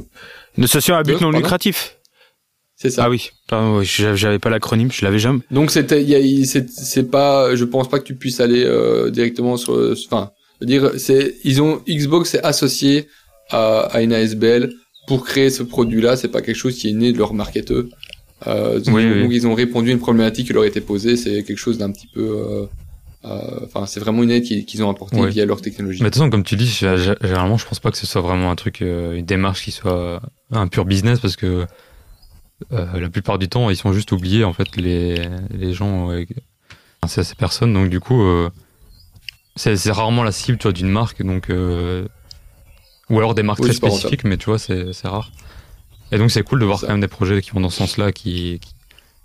Une 0.56 0.64
association 0.64 0.94
à 0.96 1.02
but 1.02 1.12
non 1.14 1.18
pardon? 1.30 1.38
lucratif. 1.38 1.98
c'est 2.74 2.90
ça. 2.90 3.04
Ah 3.04 3.10
oui, 3.10 3.30
pardon, 3.48 3.82
j'avais 3.82 4.38
pas 4.38 4.50
l'acronyme, 4.50 4.90
je 4.90 5.04
l'avais 5.04 5.18
jamais. 5.18 5.40
Donc 5.50 5.70
c'était, 5.70 6.04
c'est, 6.46 7.10
pas, 7.10 7.54
je 7.54 7.64
pense 7.64 7.88
pas 7.88 7.98
que 8.00 8.04
tu 8.04 8.16
puisses 8.16 8.40
aller 8.40 8.64
euh, 8.64 9.10
directement 9.10 9.56
sur, 9.58 9.74
enfin, 10.06 10.30
dire, 10.62 10.92
c'est, 10.96 11.36
ils 11.44 11.60
ont 11.62 11.82
Xbox 11.88 12.34
est 12.34 12.42
associé 12.44 13.06
à, 13.50 13.80
à 13.82 14.00
une 14.00 14.12
ASBL 14.12 14.72
pour 15.06 15.24
créer 15.24 15.50
ce 15.50 15.62
produit-là. 15.62 16.16
C'est 16.16 16.28
pas 16.28 16.40
quelque 16.42 16.56
chose 16.56 16.76
qui 16.76 16.88
est 16.88 16.92
né 16.94 17.12
de 17.12 17.18
leur 17.18 17.34
marketeur. 17.34 17.84
Euh, 18.46 18.80
donc, 18.80 18.94
Oui, 18.94 19.04
ils 19.36 19.46
ont 19.46 19.54
répondu 19.54 19.90
à 19.90 19.92
une 19.92 19.98
problématique 19.98 20.46
qui 20.46 20.52
leur 20.52 20.64
était 20.64 20.80
posée. 20.80 21.16
C'est 21.16 21.42
quelque 21.42 21.58
chose 21.58 21.78
d'un 21.78 21.90
petit 21.90 22.06
peu, 22.06 22.20
euh, 22.20 22.66
euh, 23.26 23.60
enfin, 23.64 23.86
c'est 23.86 24.00
vraiment 24.00 24.22
une 24.22 24.30
aide 24.30 24.44
qu'ils, 24.44 24.82
ont 24.82 24.90
apportée 24.90 25.26
via 25.26 25.44
leur 25.44 25.60
technologie. 25.60 26.02
Mais 26.02 26.08
de 26.08 26.14
toute 26.14 26.20
façon, 26.20 26.30
comme 26.30 26.44
tu 26.44 26.56
dis, 26.56 26.64
gé- 26.64 26.96
gé- 26.96 27.16
généralement, 27.26 27.58
je 27.58 27.66
pense 27.66 27.80
pas 27.80 27.90
que 27.90 27.96
ce 27.98 28.06
soit 28.06 28.22
vraiment 28.22 28.50
un 28.50 28.56
truc, 28.56 28.80
une 28.80 29.24
démarche 29.24 29.64
qui 29.64 29.70
soit 29.72 30.22
un 30.52 30.68
pur 30.68 30.84
business 30.84 31.20
parce 31.20 31.36
que 31.36 31.66
la 32.70 33.08
plupart 33.10 33.38
du 33.38 33.48
temps, 33.48 33.70
ils 33.70 33.76
sont 33.76 33.92
juste 33.92 34.12
oubliés 34.12 34.44
en 34.44 34.52
fait 34.52 34.76
les 34.76 35.22
les 35.50 35.72
gens, 35.72 36.10
c'est 37.06 37.24
ces 37.24 37.34
personnes. 37.34 37.72
Donc 37.74 37.88
du 37.90 38.00
coup, 38.00 38.22
c'est 39.56 39.76
rarement 39.90 40.22
la 40.22 40.32
cible, 40.32 40.56
tu 40.58 40.62
vois, 40.64 40.72
d'une 40.72 40.88
marque. 40.88 41.22
Donc 41.22 41.50
ou 43.10 43.18
alors 43.18 43.34
des 43.34 43.42
marques 43.42 43.60
Oui, 43.60 43.66
très 43.66 43.74
spécifiques, 43.74 44.24
mais 44.24 44.36
tu 44.36 44.46
vois, 44.46 44.58
c'est 44.58 44.92
rare. 45.04 45.30
Et 46.12 46.18
donc 46.18 46.30
c'est 46.30 46.42
cool 46.42 46.60
de 46.60 46.64
voir 46.64 46.80
quand 46.80 46.88
même 46.88 47.00
des 47.00 47.08
projets 47.08 47.40
qui 47.42 47.50
vont 47.50 47.60
dans 47.60 47.70
ce 47.70 47.78
sens-là, 47.78 48.12
qui 48.12 48.58
qui, 48.60 48.72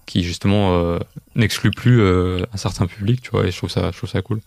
qui, 0.06 0.24
justement 0.24 0.76
euh, 0.78 1.00
n'excluent 1.36 1.72
plus 1.72 2.02
euh, 2.02 2.44
un 2.54 2.58
certain 2.58 2.86
public, 2.86 3.22
tu 3.22 3.32
vois. 3.32 3.46
Et 3.48 3.52
je 3.52 3.58
trouve 3.58 3.72
ça, 3.72 3.90
je 3.92 3.98
trouve 3.98 4.10
ça 4.10 4.22
cool. 4.22 4.42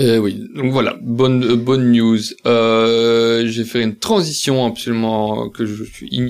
Euh, 0.00 0.18
oui, 0.18 0.48
donc 0.54 0.70
voilà, 0.72 0.96
bonne 1.02 1.44
euh, 1.44 1.56
bonne 1.56 1.90
news. 1.92 2.18
Euh, 2.46 3.46
j'ai 3.48 3.64
fait 3.64 3.82
une 3.82 3.96
transition 3.96 4.64
absolument 4.64 5.48
que 5.50 5.66
je 5.66 5.82
suis 5.84 6.08
in- 6.12 6.28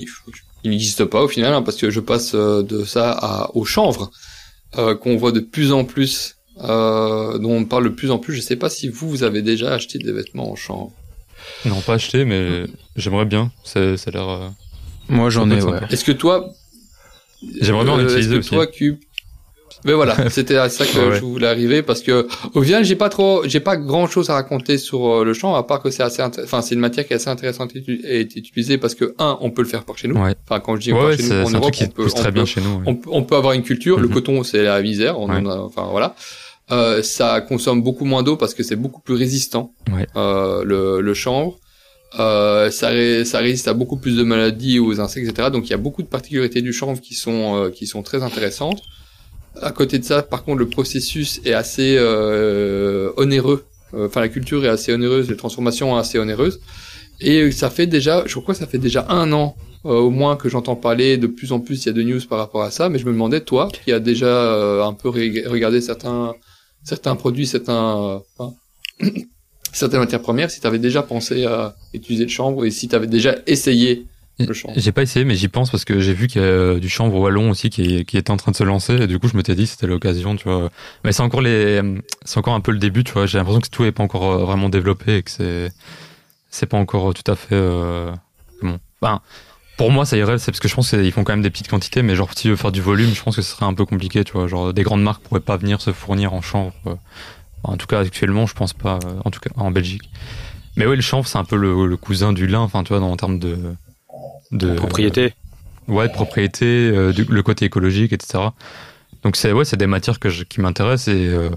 il 0.64 0.70
n'existe 0.70 1.04
pas 1.04 1.22
au 1.22 1.28
final 1.28 1.52
hein, 1.54 1.62
parce 1.62 1.76
que 1.76 1.90
je 1.90 2.00
passe 2.00 2.34
de 2.34 2.84
ça 2.84 3.12
à 3.12 3.50
au 3.54 3.64
chanvre 3.64 4.10
qu'on 4.72 5.16
voit 5.16 5.32
de 5.32 5.40
plus 5.40 5.72
en 5.72 5.84
plus, 5.84 6.34
dont 6.60 7.40
on 7.60 7.64
parle 7.64 7.84
de 7.84 7.88
plus 7.90 8.10
en 8.10 8.18
plus. 8.18 8.34
Je 8.34 8.40
sais 8.40 8.56
pas 8.56 8.68
si 8.68 8.88
vous 8.88 9.08
vous 9.08 9.22
avez 9.22 9.40
déjà 9.42 9.72
acheté 9.74 9.98
des 9.98 10.12
vêtements 10.12 10.50
en 10.50 10.56
chanvre. 10.56 10.92
Non, 11.64 11.80
pas 11.80 11.94
acheté, 11.94 12.24
mais 12.24 12.64
j'aimerais 12.96 13.24
bien. 13.24 13.52
Ça, 13.64 13.96
ça 13.96 14.10
a 14.10 14.12
l'air. 14.12 14.50
Moi 15.08 15.30
j'en 15.30 15.50
ai, 15.50 15.62
ouais. 15.62 15.78
Est-ce 15.90 16.04
que 16.04 16.12
toi, 16.12 16.48
J'aimerais 17.60 17.84
bien 17.84 17.92
en 17.94 17.98
euh, 18.00 18.04
utiliser 18.04 18.36
aussi. 18.36 18.50
toi, 18.50 18.66
Cube, 18.66 18.96
mais 19.84 19.92
voilà, 19.92 20.28
c'était 20.30 20.56
à 20.56 20.68
ça 20.68 20.84
que 20.84 21.10
Ouais, 21.10 21.16
je 21.16 21.20
voulais 21.24 21.46
arriver 21.46 21.82
parce 21.82 22.02
que 22.02 22.26
au 22.54 22.62
final, 22.62 22.84
j'ai 22.84 22.96
pas 22.96 23.08
trop, 23.08 23.42
j'ai 23.46 23.60
pas 23.60 23.76
grand 23.76 24.08
chose 24.08 24.28
à 24.28 24.34
raconter 24.34 24.76
sur 24.76 25.06
euh, 25.20 25.24
le 25.24 25.34
champ 25.34 25.54
à 25.54 25.62
part 25.62 25.80
que 25.80 25.90
c'est 25.90 26.02
assez, 26.02 26.20
enfin, 26.22 26.62
c'est 26.62 26.74
une 26.74 26.80
matière 26.80 27.06
qui 27.06 27.12
est 27.12 27.16
assez 27.16 27.28
intéressante 27.30 27.70
à 27.76 27.78
être 27.78 28.34
utilisée 28.36 28.76
parce 28.76 28.94
que 28.96 29.14
un, 29.18 29.38
on 29.40 29.50
peut 29.52 29.62
le 29.62 29.68
faire 29.68 29.84
par 29.84 29.96
chez 29.96 30.08
nous. 30.08 30.16
Ouais. 30.20 30.34
Enfin, 30.48 30.58
quand 30.60 30.74
je 30.76 30.80
dis 30.80 30.92
Ouais, 30.92 30.98
par 30.98 31.08
ouais, 31.10 31.16
chez 31.16 31.22
c'est 31.22 31.40
nous, 31.42 31.46
en 31.46 31.50
Europe, 31.50 31.74
on 31.80 31.86
peut, 31.86 32.06
très 32.08 32.28
on 32.28 32.32
bien 32.32 32.42
peut- 32.42 32.46
chez 32.46 32.60
nous. 32.60 32.82
on, 32.86 32.94
peut- 32.96 33.10
on 33.12 33.22
peut 33.22 33.36
avoir 33.36 33.52
une 33.52 33.62
culture. 33.62 34.00
Le 34.00 34.08
Mhm. 34.08 34.14
coton, 34.14 34.42
c'est 34.42 34.62
la 34.64 34.82
misère. 34.82 35.18
On 35.20 35.28
en 35.30 35.46
a- 35.46 35.58
enfin 35.58 35.86
voilà. 35.90 36.16
Euh, 36.70 37.02
ça 37.02 37.40
consomme 37.40 37.80
beaucoup 37.82 38.04
moins 38.04 38.22
d'eau 38.22 38.36
parce 38.36 38.52
que 38.54 38.62
c'est 38.64 38.76
beaucoup 38.76 39.00
plus 39.00 39.14
résistant. 39.14 39.72
Ouais. 39.94 40.06
Euh, 40.16 40.64
le, 40.64 41.00
le 41.00 41.14
chanvre. 41.14 41.56
Euh, 42.18 42.70
ça, 42.70 42.90
ça 43.24 43.38
résiste 43.38 43.68
à 43.68 43.74
beaucoup 43.74 43.98
plus 43.98 44.16
de 44.16 44.22
maladies 44.22 44.78
aux 44.78 44.98
insectes, 45.00 45.28
etc. 45.28 45.50
Donc 45.50 45.66
il 45.66 45.70
y 45.70 45.74
a 45.74 45.78
beaucoup 45.78 46.02
de 46.02 46.08
particularités 46.08 46.62
du 46.62 46.72
chanvre 46.72 47.00
qui 47.00 47.14
sont 47.14 47.56
euh, 47.56 47.70
qui 47.70 47.86
sont 47.86 48.02
très 48.02 48.22
intéressantes. 48.22 48.82
À 49.60 49.72
côté 49.72 49.98
de 49.98 50.04
ça, 50.04 50.22
par 50.22 50.44
contre, 50.44 50.58
le 50.58 50.68
processus 50.68 51.40
est 51.44 51.52
assez 51.52 51.96
euh, 51.98 53.10
onéreux. 53.16 53.64
Euh, 53.94 54.06
Enfin, 54.06 54.20
la 54.20 54.28
culture 54.28 54.64
est 54.64 54.68
assez 54.68 54.92
onéreuse, 54.92 55.28
les 55.28 55.36
transformations 55.36 55.90
sont 55.90 55.96
assez 55.96 56.18
onéreuses. 56.18 56.60
Et 57.20 57.50
ça 57.50 57.70
fait 57.70 57.86
déjà, 57.86 58.22
je 58.26 58.38
crois 58.38 58.54
que 58.54 58.60
ça 58.60 58.66
fait 58.66 58.78
déjà 58.78 59.06
un 59.08 59.32
an 59.32 59.56
euh, 59.86 59.94
au 59.94 60.10
moins 60.10 60.36
que 60.36 60.48
j'entends 60.48 60.76
parler. 60.76 61.16
De 61.16 61.26
plus 61.26 61.52
en 61.52 61.60
plus, 61.60 61.84
il 61.84 61.86
y 61.86 61.88
a 61.90 61.92
de 61.92 62.02
news 62.02 62.20
par 62.28 62.38
rapport 62.38 62.62
à 62.62 62.70
ça. 62.70 62.88
Mais 62.88 62.98
je 62.98 63.06
me 63.06 63.12
demandais, 63.12 63.40
toi, 63.40 63.68
qui 63.72 63.92
as 63.92 64.00
déjà 64.00 64.84
un 64.84 64.92
peu 64.92 65.08
regardé 65.08 65.80
certains 65.80 66.34
certains 66.84 67.16
produits, 67.16 67.46
certains 67.46 68.22
enfin, 68.38 68.54
certaines 69.72 70.00
matières 70.00 70.22
premières, 70.22 70.50
si 70.50 70.60
tu 70.60 70.66
avais 70.66 70.78
déjà 70.78 71.02
pensé 71.02 71.44
à 71.44 71.76
utiliser 71.94 72.24
le 72.24 72.30
chanvre 72.30 72.64
et 72.64 72.70
si 72.70 72.88
tu 72.88 72.94
avais 72.96 73.06
déjà 73.06 73.34
essayé 73.46 74.06
le 74.38 74.52
chanvre. 74.54 74.74
J'ai 74.76 74.92
pas 74.92 75.02
essayé, 75.02 75.24
mais 75.24 75.34
j'y 75.34 75.48
pense 75.48 75.68
parce 75.70 75.84
que 75.84 75.98
j'ai 75.98 76.14
vu 76.14 76.28
qu'il 76.28 76.40
y 76.40 76.44
a 76.44 76.46
euh, 76.46 76.78
du 76.78 76.88
chanvre 76.88 77.18
wallon 77.18 77.50
aussi 77.50 77.70
qui, 77.70 77.96
est- 77.96 78.04
qui 78.04 78.16
était 78.16 78.30
en 78.30 78.36
train 78.36 78.52
de 78.52 78.56
se 78.56 78.62
lancer. 78.62 78.94
Et 78.94 79.06
du 79.08 79.18
coup, 79.18 79.26
je 79.28 79.36
m'étais 79.36 79.56
dit 79.56 79.66
c'était 79.66 79.88
l'occasion, 79.88 80.36
tu 80.36 80.44
vois. 80.44 80.70
Mais 81.04 81.10
c'est 81.12 81.22
encore 81.22 81.40
les, 81.40 81.82
c'est 82.24 82.38
encore 82.38 82.54
un 82.54 82.60
peu 82.60 82.70
le 82.70 82.78
début, 82.78 83.02
tu 83.02 83.12
vois. 83.12 83.26
J'ai 83.26 83.38
l'impression 83.38 83.60
que 83.60 83.68
tout 83.68 83.84
est 83.84 83.90
pas 83.92 84.04
encore 84.04 84.30
euh, 84.30 84.44
vraiment 84.44 84.68
développé 84.68 85.16
et 85.16 85.22
que 85.24 85.30
c'est, 85.32 85.72
c'est 86.50 86.66
pas 86.66 86.76
encore 86.78 87.12
tout 87.14 87.28
à 87.30 87.34
fait, 87.34 87.56
euh, 87.56 88.12
comment. 88.60 88.78
Enfin, 89.02 89.20
pour 89.76 89.90
moi, 89.90 90.04
ça 90.04 90.16
irait, 90.16 90.38
c'est 90.38 90.52
parce 90.52 90.60
que 90.60 90.68
je 90.68 90.74
pense 90.76 90.90
qu'ils 90.90 91.12
font 91.12 91.24
quand 91.24 91.32
même 91.32 91.42
des 91.42 91.50
petites 91.50 91.68
quantités, 91.68 92.02
mais 92.02 92.14
genre, 92.14 92.30
si 92.30 92.42
tu 92.42 92.48
veux 92.50 92.56
faire 92.56 92.72
du 92.72 92.80
volume, 92.80 93.10
je 93.14 93.22
pense 93.22 93.34
que 93.36 93.42
ce 93.42 93.50
serait 93.56 93.66
un 93.66 93.74
peu 93.74 93.86
compliqué, 93.86 94.22
tu 94.24 94.32
vois. 94.34 94.46
Genre, 94.46 94.72
des 94.72 94.82
grandes 94.84 95.02
marques 95.02 95.22
pourraient 95.22 95.40
pas 95.40 95.56
venir 95.56 95.80
se 95.80 95.92
fournir 95.92 96.32
en 96.32 96.42
chanvre. 96.42 96.74
euh. 96.86 96.94
En 97.68 97.76
tout 97.76 97.86
cas, 97.86 98.00
actuellement, 98.00 98.46
je 98.46 98.54
pense 98.54 98.72
pas, 98.72 98.98
euh, 99.04 99.20
en 99.24 99.30
tout 99.30 99.40
cas, 99.40 99.50
en 99.56 99.70
Belgique. 99.70 100.10
Mais 100.76 100.86
oui, 100.86 100.96
le 100.96 101.02
chanvre, 101.02 101.26
c'est 101.26 101.38
un 101.38 101.44
peu 101.44 101.56
le, 101.56 101.86
le 101.86 101.96
cousin 101.96 102.32
du 102.32 102.46
lin, 102.46 102.60
enfin, 102.60 102.82
tu 102.84 102.88
vois, 102.90 103.00
dans, 103.00 103.10
en 103.10 103.16
termes 103.16 103.38
de, 103.38 103.56
de 104.52 104.74
Propriété. 104.74 105.34
ouais, 105.88 106.08
de 106.08 106.12
propriété, 106.12 106.64
euh, 106.66 107.12
du- 107.12 107.24
le 107.24 107.42
côté 107.42 107.64
écologique, 107.66 108.12
etc. 108.12 108.44
Donc 109.24 109.36
c'est 109.36 109.52
ouais, 109.52 109.64
c'est 109.64 109.76
des 109.76 109.86
matières 109.88 110.18
que 110.20 110.28
je- 110.30 110.44
qui 110.44 110.60
m'intéressent 110.60 111.08
et 111.14 111.26
euh, 111.26 111.50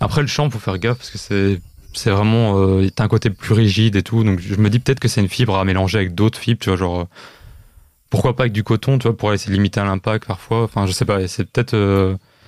après 0.00 0.22
le 0.22 0.26
champ, 0.26 0.48
faut 0.50 0.58
faire 0.58 0.78
gaffe 0.78 0.98
parce 0.98 1.10
que 1.10 1.18
c'est 1.18 1.60
c'est 1.92 2.10
vraiment 2.10 2.80
t'as 2.94 3.04
un 3.04 3.08
côté 3.08 3.30
plus 3.30 3.52
rigide 3.52 3.96
et 3.96 4.02
tout. 4.02 4.24
Donc 4.24 4.40
je 4.40 4.54
me 4.54 4.70
dis 4.70 4.78
peut-être 4.78 5.00
que 5.00 5.08
c'est 5.08 5.20
une 5.20 5.28
fibre 5.28 5.58
à 5.58 5.64
mélanger 5.64 5.98
avec 5.98 6.14
d'autres 6.14 6.38
fibres, 6.38 6.60
tu 6.60 6.70
vois, 6.70 6.76
genre 6.78 7.06
pourquoi 8.08 8.34
pas 8.34 8.44
avec 8.44 8.52
du 8.52 8.64
coton, 8.64 8.98
tu 8.98 9.08
vois, 9.08 9.16
pour 9.16 9.32
essayer 9.32 9.50
de 9.50 9.54
limiter 9.54 9.80
l'impact 9.80 10.26
parfois. 10.26 10.62
Enfin, 10.64 10.86
je 10.86 10.92
sais 10.92 11.04
pas, 11.04 11.26
c'est 11.28 11.44
peut-être 11.50 11.74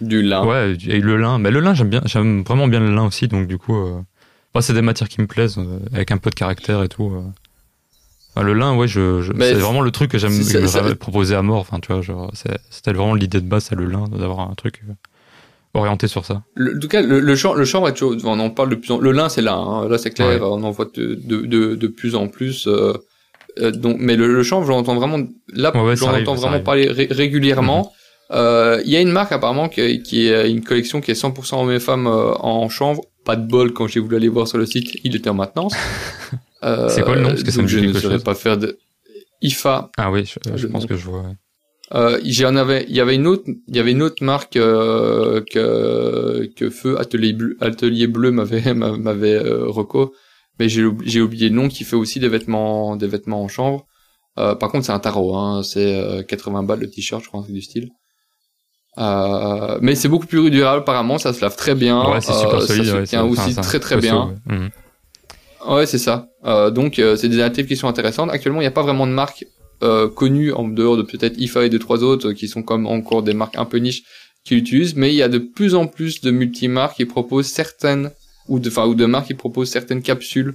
Du 0.03 0.23
lin. 0.23 0.45
ouais, 0.47 0.77
et 0.89 1.01
le 1.01 1.17
lin. 1.17 1.39
Mais 1.39 1.51
le 1.51 1.61
lin, 1.61 1.75
j'aime 1.75 1.89
bien, 1.91 2.03
j'aime 2.05 2.43
vraiment 2.43 2.67
bien 2.69 2.81
le 2.81 2.95
lin 2.95 3.05
aussi. 3.07 3.29
Donc 3.29 3.47
du 3.47 3.59
coup, 3.59 3.77
euh, 3.77 4.01
c'est 4.61 4.75
des 4.75 4.83
matières 4.83 5.09
qui 5.09 5.21
me 5.21 5.27
plaisent 5.27 5.59
euh, 5.59 5.79
avec 5.93 6.11
un 6.11 6.19
peu 6.19 6.31
de 6.31 6.35
caractère 6.35 6.83
et 6.83 6.89
tout. 6.89 7.11
euh. 7.15 7.23
Enfin, 8.35 8.47
le 8.47 8.55
lin, 8.55 8.75
ouais, 8.77 8.89
je, 8.89 9.21
je- 9.21 9.33
c'est 9.39 9.55
vraiment 9.55 9.83
le 9.83 9.91
truc 9.91 10.11
que 10.11 10.19
j'aime 10.19 10.33
ça- 10.33 10.95
proposé 10.95 11.35
à 11.35 11.43
mort. 11.43 11.59
Enfin, 11.61 11.81
tu 11.81 11.93
vois, 11.93 12.01
genre, 12.01 12.31
c'était 12.71 12.93
vraiment 12.93 13.15
l'idée 13.15 13.41
de 13.41 13.47
base, 13.47 13.65
c'est 13.65 13.75
le 13.75 13.85
lin, 13.87 14.05
d'avoir 14.09 14.41
un 14.51 14.55
truc 14.55 14.83
orienté 15.75 16.07
sur 16.09 16.25
ça. 16.25 16.43
Le- 16.55 16.77
en 16.77 16.81
tout 16.81 16.89
cas, 16.89 17.03
le, 17.03 17.21
le 17.21 17.37
chanvre, 17.37 17.57
le 17.59 17.93
toujours, 17.95 18.31
on 18.31 18.39
en 18.41 18.51
parle 18.51 18.71
de 18.71 18.75
plus 18.77 18.91
en, 18.91 18.99
le 19.01 19.13
lin 19.13 19.29
c'est 19.29 19.43
là, 19.43 19.55
hein, 19.55 19.89
là 19.89 19.99
c'est 19.99 20.11
clair, 20.11 20.29
Ouais. 20.29 20.39
on 20.43 20.63
en 20.65 20.71
voit 20.71 20.87
de, 20.95 21.15
de, 21.15 21.43
de, 21.47 21.75
de 21.75 21.87
plus 21.89 22.15
en 22.15 22.29
plus, 22.29 22.67
euh, 22.67 22.95
donc, 23.73 23.97
mais 24.01 24.17
le, 24.17 24.33
le 24.35 24.43
chanvre, 24.43 24.67
j'entends 24.67 24.95
vraiment, 24.97 25.19
là, 25.53 25.75
Ouais, 25.77 25.95
j'en 25.97 26.15
entends 26.15 26.35
vraiment 26.35 26.61
parler 26.61 26.89
ré- 26.89 27.09
régulièrement. 27.11 27.93
Euh, 27.95 27.99
Il 28.33 28.91
y 28.91 28.97
a 28.97 29.01
une 29.01 29.11
marque 29.13 29.33
apparemment 29.33 29.69
qui, 29.69 30.03
qui 30.03 30.27
est 30.29 30.51
une 30.51 30.63
collection 30.65 31.01
qui 31.01 31.11
est 31.11 31.15
100% 31.23 31.61
hommes 31.61 31.71
et 31.73 31.81
femmes 31.81 32.07
euh, 32.07 32.33
en 32.41 32.69
chanvre. 32.69 33.03
Pas 33.25 33.37
de 33.37 33.47
bol 33.47 33.73
quand 33.73 33.87
j'ai 33.87 34.01
voulu 34.01 34.17
aller 34.17 34.29
voir 34.29 34.49
sur 34.49 34.59
le 34.59 34.67
site, 34.67 34.99
il 35.05 35.15
était 35.15 35.31
en 35.31 35.35
maintenance. 35.35 35.75
Euh, 36.65 36.89
C'est 36.91 37.03
quoi 37.03 37.15
le 37.15 37.21
nom? 37.23 37.29
Parce 37.29 37.43
que 37.45 37.51
ça 37.53 37.63
me 37.63 37.69
je 37.69 37.79
ne 37.79 37.93
saurais 37.93 38.19
pas 38.19 38.35
faire 38.35 38.57
de 38.59 38.79
IFA 39.43 39.91
Ah 39.97 40.11
oui, 40.11 40.25
je, 40.25 40.67
pense 40.67 40.83
nom. 40.83 40.89
que 40.89 40.97
je 40.97 41.05
vois. 41.05 41.21
ouais. 41.23 41.35
euh, 41.95 42.21
j'en 42.25 42.57
avais, 42.57 42.85
il 42.89 42.97
y 42.97 43.01
avait 43.01 43.15
une 43.15 43.27
autre, 43.27 43.45
il 43.47 43.77
y 43.77 43.79
avait 43.79 43.93
une 43.93 44.03
autre 44.03 44.25
marque 44.25 44.57
euh, 44.57 45.41
que 45.53 46.51
que 46.57 46.71
Feu 46.71 46.99
Atelier 46.99 47.33
Bleu, 47.33 47.57
Atelier 47.61 48.07
Bleu 48.07 48.31
m'avait 48.31 48.73
m'a- 48.75 48.97
m'avait 48.97 49.35
euh, 49.35 49.67
reco, 49.69 50.15
mais 50.59 50.69
j'ai 50.69 50.85
j'ai 51.05 51.21
oublié 51.21 51.49
le 51.49 51.55
nom 51.57 51.69
qui 51.69 51.85
fait 51.85 51.97
aussi 51.97 52.19
des 52.21 52.29
vêtements 52.29 52.97
des 52.97 53.07
vêtements 53.09 53.43
en 53.43 53.49
chanvre. 53.49 53.87
Euh, 54.39 54.55
par 54.55 54.71
contre, 54.71 54.87
c'est 54.87 54.93
un 54.93 54.99
tarot, 55.01 55.37
hein, 55.37 55.63
c'est 55.63 55.95
euh, 56.01 56.23
80 56.23 56.63
balles 56.63 56.81
le 56.81 56.89
t-shirt, 56.91 57.23
je 57.23 57.29
crois, 57.29 57.45
du 57.49 57.61
style. 57.63 57.91
Euh, 58.99 59.79
mais 59.81 59.95
c'est 59.95 60.09
beaucoup 60.09 60.27
plus 60.27 60.51
durable 60.51 60.81
apparemment, 60.81 61.17
ça 61.19 61.33
se 61.33 61.41
lave 61.41 61.57
très 61.57 61.75
bien, 61.75 62.03
Ouais, 62.11 62.21
c'est 62.21 62.35
super 62.35 62.57
euh, 62.57 62.67
solide. 62.67 62.85
ça 62.85 63.05
se 63.07 63.09
tient 63.11 63.25
aussi 63.25 63.55
très 63.57 63.81
très 63.81 63.97
bien. 63.97 64.35
ouais. 64.49 64.57
Mhm. 64.57 64.71
Ouais, 65.69 65.87
c'est 65.87 65.99
ça. 65.99 66.27
Euh, 66.45 66.71
donc, 66.71 66.99
euh, 66.99 67.15
c'est 67.17 67.29
des 67.29 67.37
alternatives 67.37 67.67
qui 67.69 67.77
sont 67.77 67.87
intéressantes. 67.89 68.31
Actuellement, 68.31 68.61
il 68.61 68.65
n'y 68.65 68.69
a 68.69 68.73
pas 68.73 68.83
vraiment 68.83 69.07
de 69.07 69.13
marque 69.13 69.47
euh, 69.85 70.09
connues 70.09 70.53
en 70.53 70.67
dehors 70.69 70.97
de 70.97 71.03
peut-être 71.03 71.39
IFA 71.39 71.67
et 71.67 71.69
de 71.71 71.79
trois 71.79 72.03
autres 72.03 72.33
qui 72.33 72.49
sont 72.49 72.63
comme 72.65 72.87
encore 72.87 73.23
des 73.23 73.33
marques 73.33 73.57
un 73.57 73.65
peu 73.65 73.79
niches 73.79 74.03
qui 74.45 74.57
l'utilisent, 74.57 74.97
mais 74.97 75.11
il 75.11 75.15
y 75.15 75.23
a 75.23 75.29
de 75.29 75.39
plus 75.39 75.75
en 75.77 75.87
plus 75.87 76.21
de 76.21 76.33
multimarques 76.33 76.97
qui 76.97 77.05
proposent 77.05 77.47
certaines 77.47 78.11
ou 78.49 78.59
de 78.59 78.69
enfin 78.69 78.87
ou 78.87 78.97
de 78.97 79.07
marques 79.07 79.29
qui 79.29 79.35
proposent 79.35 79.71
certaines 79.71 80.03
capsules 80.03 80.55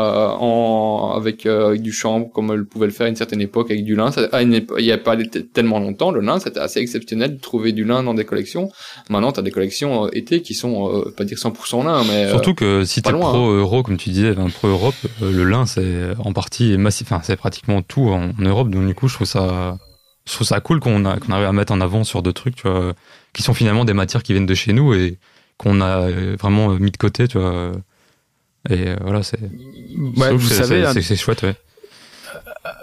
en 0.00 1.12
avec, 1.16 1.46
euh, 1.46 1.68
avec 1.68 1.82
du 1.82 1.92
chanvre 1.92 2.26
comme 2.32 2.50
elle 2.52 2.64
pouvait 2.64 2.86
le 2.86 2.92
faire 2.92 3.06
à 3.06 3.08
une 3.08 3.16
certaine 3.16 3.40
époque 3.40 3.70
avec 3.70 3.84
du 3.84 3.94
lin. 3.96 4.10
Ça, 4.12 4.28
à 4.32 4.42
une 4.42 4.54
épo- 4.54 4.74
il 4.78 4.84
y 4.84 4.92
a 4.92 4.98
pas 4.98 5.16
tellement 5.54 5.78
longtemps, 5.78 6.10
le 6.10 6.20
lin 6.20 6.38
c'était 6.38 6.60
assez 6.60 6.80
exceptionnel 6.80 7.36
de 7.36 7.40
trouver 7.40 7.72
du 7.72 7.84
lin 7.84 8.02
dans 8.02 8.14
des 8.14 8.24
collections. 8.24 8.70
Maintenant, 9.10 9.32
tu 9.32 9.40
as 9.40 9.42
des 9.42 9.50
collections 9.50 10.06
euh, 10.06 10.08
été 10.12 10.42
qui 10.42 10.54
sont 10.54 10.88
euh, 10.92 11.14
pas 11.16 11.24
dire 11.24 11.38
100% 11.38 11.84
lin, 11.84 12.02
mais 12.04 12.26
euh, 12.26 12.30
Surtout 12.30 12.54
que 12.54 12.84
si 12.84 13.00
pas 13.00 13.10
t'es 13.10 13.16
loin, 13.18 13.30
pro 13.30 13.50
euro, 13.50 13.82
comme 13.82 13.96
tu 13.96 14.10
disais, 14.10 14.30
enfin, 14.36 14.48
pro 14.50 14.68
Europe, 14.68 14.94
euh, 15.22 15.32
le 15.32 15.44
lin 15.44 15.66
c'est 15.66 15.84
en 16.18 16.32
partie 16.32 16.76
massif, 16.78 17.10
enfin 17.10 17.20
c'est 17.24 17.36
pratiquement 17.36 17.82
tout 17.82 18.08
en, 18.08 18.30
en 18.30 18.42
Europe. 18.42 18.70
Donc 18.70 18.86
du 18.86 18.94
coup, 18.94 19.08
je 19.08 19.14
trouve 19.14 19.26
ça, 19.26 19.78
je 20.26 20.32
trouve 20.32 20.46
ça 20.46 20.60
cool 20.60 20.80
qu'on 20.80 21.04
arrive 21.04 21.30
à 21.46 21.52
mettre 21.52 21.72
en 21.72 21.80
avant 21.80 22.04
sur 22.04 22.22
deux 22.22 22.32
trucs, 22.32 22.56
tu 22.56 22.68
vois, 22.68 22.92
qui 23.32 23.42
sont 23.42 23.54
finalement 23.54 23.84
des 23.84 23.94
matières 23.94 24.22
qui 24.22 24.32
viennent 24.32 24.46
de 24.46 24.54
chez 24.54 24.72
nous 24.72 24.94
et 24.94 25.18
qu'on 25.58 25.80
a 25.80 26.00
euh, 26.02 26.36
vraiment 26.38 26.68
mis 26.70 26.90
de 26.90 26.96
côté, 26.98 27.28
tu 27.28 27.38
vois. 27.38 27.72
Et 28.70 28.88
euh, 28.88 28.96
voilà, 29.00 29.22
c'est. 29.22 29.38
je 29.40 30.20
Ouais, 30.20 30.32
vous 30.32 30.46
savez, 30.48 30.82
c'est- 30.82 30.98
hein, 30.98 31.02
c'est 31.02 31.16
chouette, 31.16 31.42
ouais. 31.42 31.54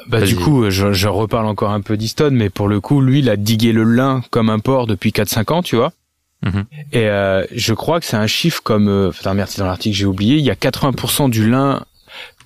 Bah 0.07 0.19
Vas-y. 0.19 0.29
du 0.29 0.35
coup, 0.37 0.69
je, 0.69 0.93
je 0.93 1.07
reparle 1.07 1.45
encore 1.45 1.71
un 1.71 1.81
peu 1.81 1.97
d'Easton, 1.97 2.29
mais 2.31 2.49
pour 2.49 2.67
le 2.67 2.79
coup, 2.79 3.01
lui, 3.01 3.19
il 3.19 3.29
a 3.29 3.35
digué 3.35 3.71
le 3.71 3.83
lin 3.83 4.21
comme 4.31 4.49
un 4.49 4.59
porc 4.59 4.87
depuis 4.87 5.11
4-5 5.11 5.51
ans, 5.53 5.61
tu 5.63 5.75
vois. 5.75 5.91
Mhm. 6.43 6.65
Et 6.91 7.07
euh, 7.07 7.45
je 7.53 7.73
crois 7.73 7.99
que 7.99 8.05
c'est 8.05 8.17
un 8.17 8.27
chiffre 8.27 8.61
comme... 8.63 8.87
Euh, 8.89 9.11
putain, 9.11 9.33
merde, 9.33 9.49
c'est 9.49 9.59
dans 9.59 9.65
l'article, 9.67 9.95
j'ai 9.95 10.05
oublié. 10.05 10.37
Il 10.37 10.43
y 10.43 10.49
a 10.51 10.55
80% 10.55 11.29
du 11.29 11.49
lin 11.49 11.85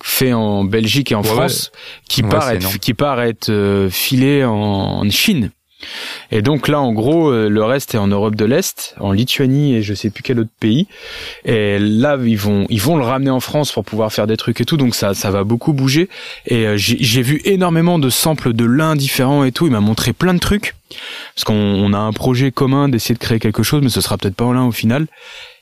fait 0.02 0.32
en 0.32 0.64
Belgique 0.64 1.10
et 1.12 1.14
en 1.14 1.22
Ouais, 1.22 1.28
France 1.28 1.70
qui 2.08 2.22
Ouais, 2.22 2.28
part 2.28 2.44
c'est 2.44 2.54
être, 2.56 2.60
énorme. 2.62 2.78
qui 2.78 2.94
part 2.94 3.20
être 3.22 3.48
euh, 3.50 3.90
filé 3.90 4.44
en, 4.44 4.52
en 4.54 5.10
Chine. 5.10 5.50
Et 6.30 6.42
donc 6.42 6.68
là, 6.68 6.80
en 6.80 6.92
gros, 6.92 7.30
euh, 7.30 7.48
le 7.48 7.64
reste 7.64 7.94
est 7.94 7.98
en 7.98 8.08
Europe 8.08 8.34
de 8.34 8.44
l'Est, 8.44 8.94
en 8.98 9.12
Lituanie 9.12 9.74
et 9.74 9.82
je 9.82 9.94
sais 9.94 10.10
plus 10.10 10.22
quel 10.22 10.40
autre 10.40 10.50
pays. 10.58 10.88
Et 11.44 11.78
là, 11.78 12.18
ils 12.22 12.36
vont, 12.36 12.66
ils 12.68 12.80
vont 12.80 12.96
le 12.96 13.04
ramener 13.04 13.30
en 13.30 13.40
France 13.40 13.72
pour 13.72 13.84
pouvoir 13.84 14.12
faire 14.12 14.26
des 14.26 14.36
trucs 14.36 14.60
et 14.60 14.64
tout. 14.64 14.76
Donc 14.76 14.94
ça, 14.94 15.14
ça 15.14 15.30
va 15.30 15.44
beaucoup 15.44 15.72
bouger. 15.72 16.08
Et 16.46 16.66
euh, 16.66 16.74
j'ai 16.76 17.22
vu 17.22 17.40
énormément 17.44 17.98
de 17.98 18.10
samples 18.10 18.52
de 18.52 18.64
lin 18.64 18.96
différents 18.96 19.44
et 19.44 19.52
tout. 19.52 19.66
Il 19.66 19.72
m'a 19.72 19.80
montré 19.80 20.12
plein 20.12 20.34
de 20.34 20.40
trucs. 20.40 20.74
Parce 21.34 21.44
qu'on 21.44 21.54
on 21.54 21.92
a 21.92 21.98
un 21.98 22.12
projet 22.12 22.50
commun 22.50 22.88
d'essayer 22.88 23.14
de 23.14 23.20
créer 23.20 23.38
quelque 23.38 23.62
chose, 23.62 23.82
mais 23.82 23.90
ce 23.90 24.00
sera 24.00 24.16
peut-être 24.16 24.34
pas 24.34 24.44
en 24.44 24.52
lin 24.52 24.64
au 24.64 24.72
final. 24.72 25.06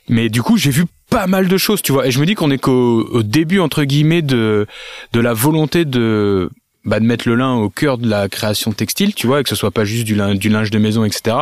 Mais 0.09 0.29
du 0.29 0.43
coup, 0.43 0.57
j'ai 0.57 0.71
vu 0.71 0.85
pas 1.11 1.27
mal 1.27 1.49
de 1.49 1.57
choses, 1.57 1.83
tu 1.83 1.93
vois. 1.93 2.07
Et 2.07 2.11
je 2.11 2.21
me 2.21 2.27
dis 2.27 2.35
qu'on 2.35 2.51
est 2.51 2.59
qu'au 2.59 3.07
au 3.11 3.23
début, 3.23 3.61
entre 3.61 3.85
guillemets, 3.85 4.23
de, 4.23 4.67
de 5.13 5.21
la 5.21 5.33
volonté 5.33 5.85
de, 5.85 6.51
bah, 6.87 7.01
de 7.01 7.05
mettre 7.05 7.29
le 7.29 7.35
lin 7.35 7.55
au 7.55 7.69
cœur 7.69 7.99
de 7.99 8.09
la 8.09 8.29
création 8.29 8.73
textile, 8.73 9.15
tu 9.15 9.27
vois, 9.27 9.41
et 9.41 9.43
que 9.43 9.49
ce 9.49 9.57
soit 9.57 9.73
pas 9.73 9.85
juste 9.85 10.05
du, 10.05 10.15
lin, 10.15 10.35
du 10.35 10.49
linge 10.49 10.71
de 10.71 10.79
maison, 10.79 11.05
etc. 11.05 11.37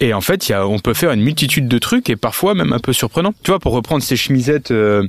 Et 0.00 0.12
en 0.12 0.20
fait, 0.20 0.48
y 0.48 0.52
a, 0.52 0.66
on 0.66 0.78
peut 0.78 0.94
faire 0.94 1.12
une 1.12 1.22
multitude 1.22 1.66
de 1.66 1.78
trucs 1.78 2.10
et 2.10 2.16
parfois 2.16 2.54
même 2.54 2.72
un 2.72 2.78
peu 2.78 2.92
surprenant. 2.92 3.32
Tu 3.42 3.50
vois, 3.50 3.58
pour 3.58 3.72
reprendre 3.72 4.02
ces 4.02 4.16
chemisettes 4.16 4.70
euh, 4.70 5.06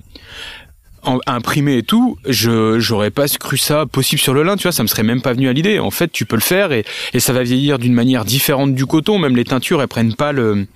imprimées 1.26 1.78
et 1.78 1.84
tout, 1.84 2.18
je 2.28 2.80
j'aurais 2.80 3.12
pas 3.12 3.28
cru 3.28 3.58
ça 3.58 3.86
possible 3.86 4.22
sur 4.22 4.34
le 4.34 4.44
lin. 4.44 4.56
Tu 4.56 4.64
vois, 4.64 4.72
ça 4.72 4.84
me 4.84 4.88
serait 4.88 5.04
même 5.04 5.22
pas 5.22 5.34
venu 5.34 5.50
à 5.50 5.54
l'idée. 5.54 5.80
En 5.80 5.92
fait, 5.92 6.12
tu 6.12 6.26
peux 6.26 6.36
le 6.36 6.42
faire 6.42 6.72
et, 6.72 6.86
et 7.14 7.20
ça 7.20 7.34
va 7.34 7.44
vieillir 7.44 7.80
d'une 7.80 7.94
manière 7.94 8.26
différente 8.26 8.74
du 8.74 8.86
coton. 8.86 9.20
Même 9.20 9.36
les 9.36 9.44
teintures, 9.44 9.82
elles 9.82 9.88
prennent 9.88 10.16
pas 10.16 10.32
le. 10.32 10.68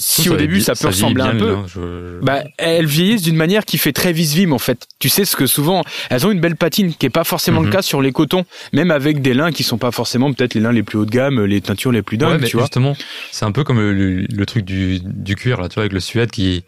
Si 0.00 0.30
au 0.30 0.36
début 0.36 0.60
ça 0.60 0.74
peut 0.74 0.86
ressembler 0.86 1.22
un 1.24 1.36
peu, 1.36 1.56
je- 1.66 2.20
bah, 2.20 2.44
elles 2.56 2.86
vieillissent 2.86 3.22
d'une 3.22 3.34
manière 3.36 3.64
qui 3.64 3.78
fait 3.78 3.92
très 3.92 4.12
vis-vim 4.12 4.52
en 4.52 4.58
fait. 4.58 4.86
Tu 5.00 5.08
sais 5.08 5.24
ce 5.24 5.34
que 5.34 5.46
souvent 5.46 5.82
elles 6.08 6.24
ont 6.26 6.30
une 6.30 6.40
belle 6.40 6.54
patine 6.56 6.94
qui 6.94 7.06
est 7.06 7.10
pas 7.10 7.24
forcément 7.24 7.60
le 7.60 7.66
Mhm. 7.66 7.72
cas 7.72 7.82
sur 7.82 8.00
les 8.00 8.12
cotons, 8.12 8.44
même 8.72 8.90
avec 8.92 9.20
des 9.22 9.34
lins 9.34 9.50
qui 9.50 9.64
sont 9.64 9.76
pas 9.78 9.90
forcément 9.90 10.32
peut-être 10.32 10.54
les 10.54 10.60
lins 10.60 10.70
les 10.72 10.84
plus 10.84 10.98
haut 10.98 11.04
de 11.04 11.10
gamme, 11.10 11.44
les 11.44 11.60
teintures 11.60 11.90
les 11.92 12.02
plus 12.02 12.16
dingues, 12.16 12.30
Ouais, 12.34 12.38
mais 12.38 12.46
tu 12.46 12.56
vois. 12.56 12.64
justement, 12.66 12.96
c'est 13.32 13.44
un 13.44 13.50
peu 13.52 13.64
comme 13.64 13.78
le, 13.80 13.92
le- 13.92 14.46
truc 14.46 14.64
du, 14.64 15.00
du 15.02 15.34
cuir, 15.34 15.60
là, 15.60 15.68
tu 15.68 15.74
vois, 15.74 15.82
avec 15.82 15.92
le 15.92 16.00
suède 16.00 16.30
qui, 16.30 16.62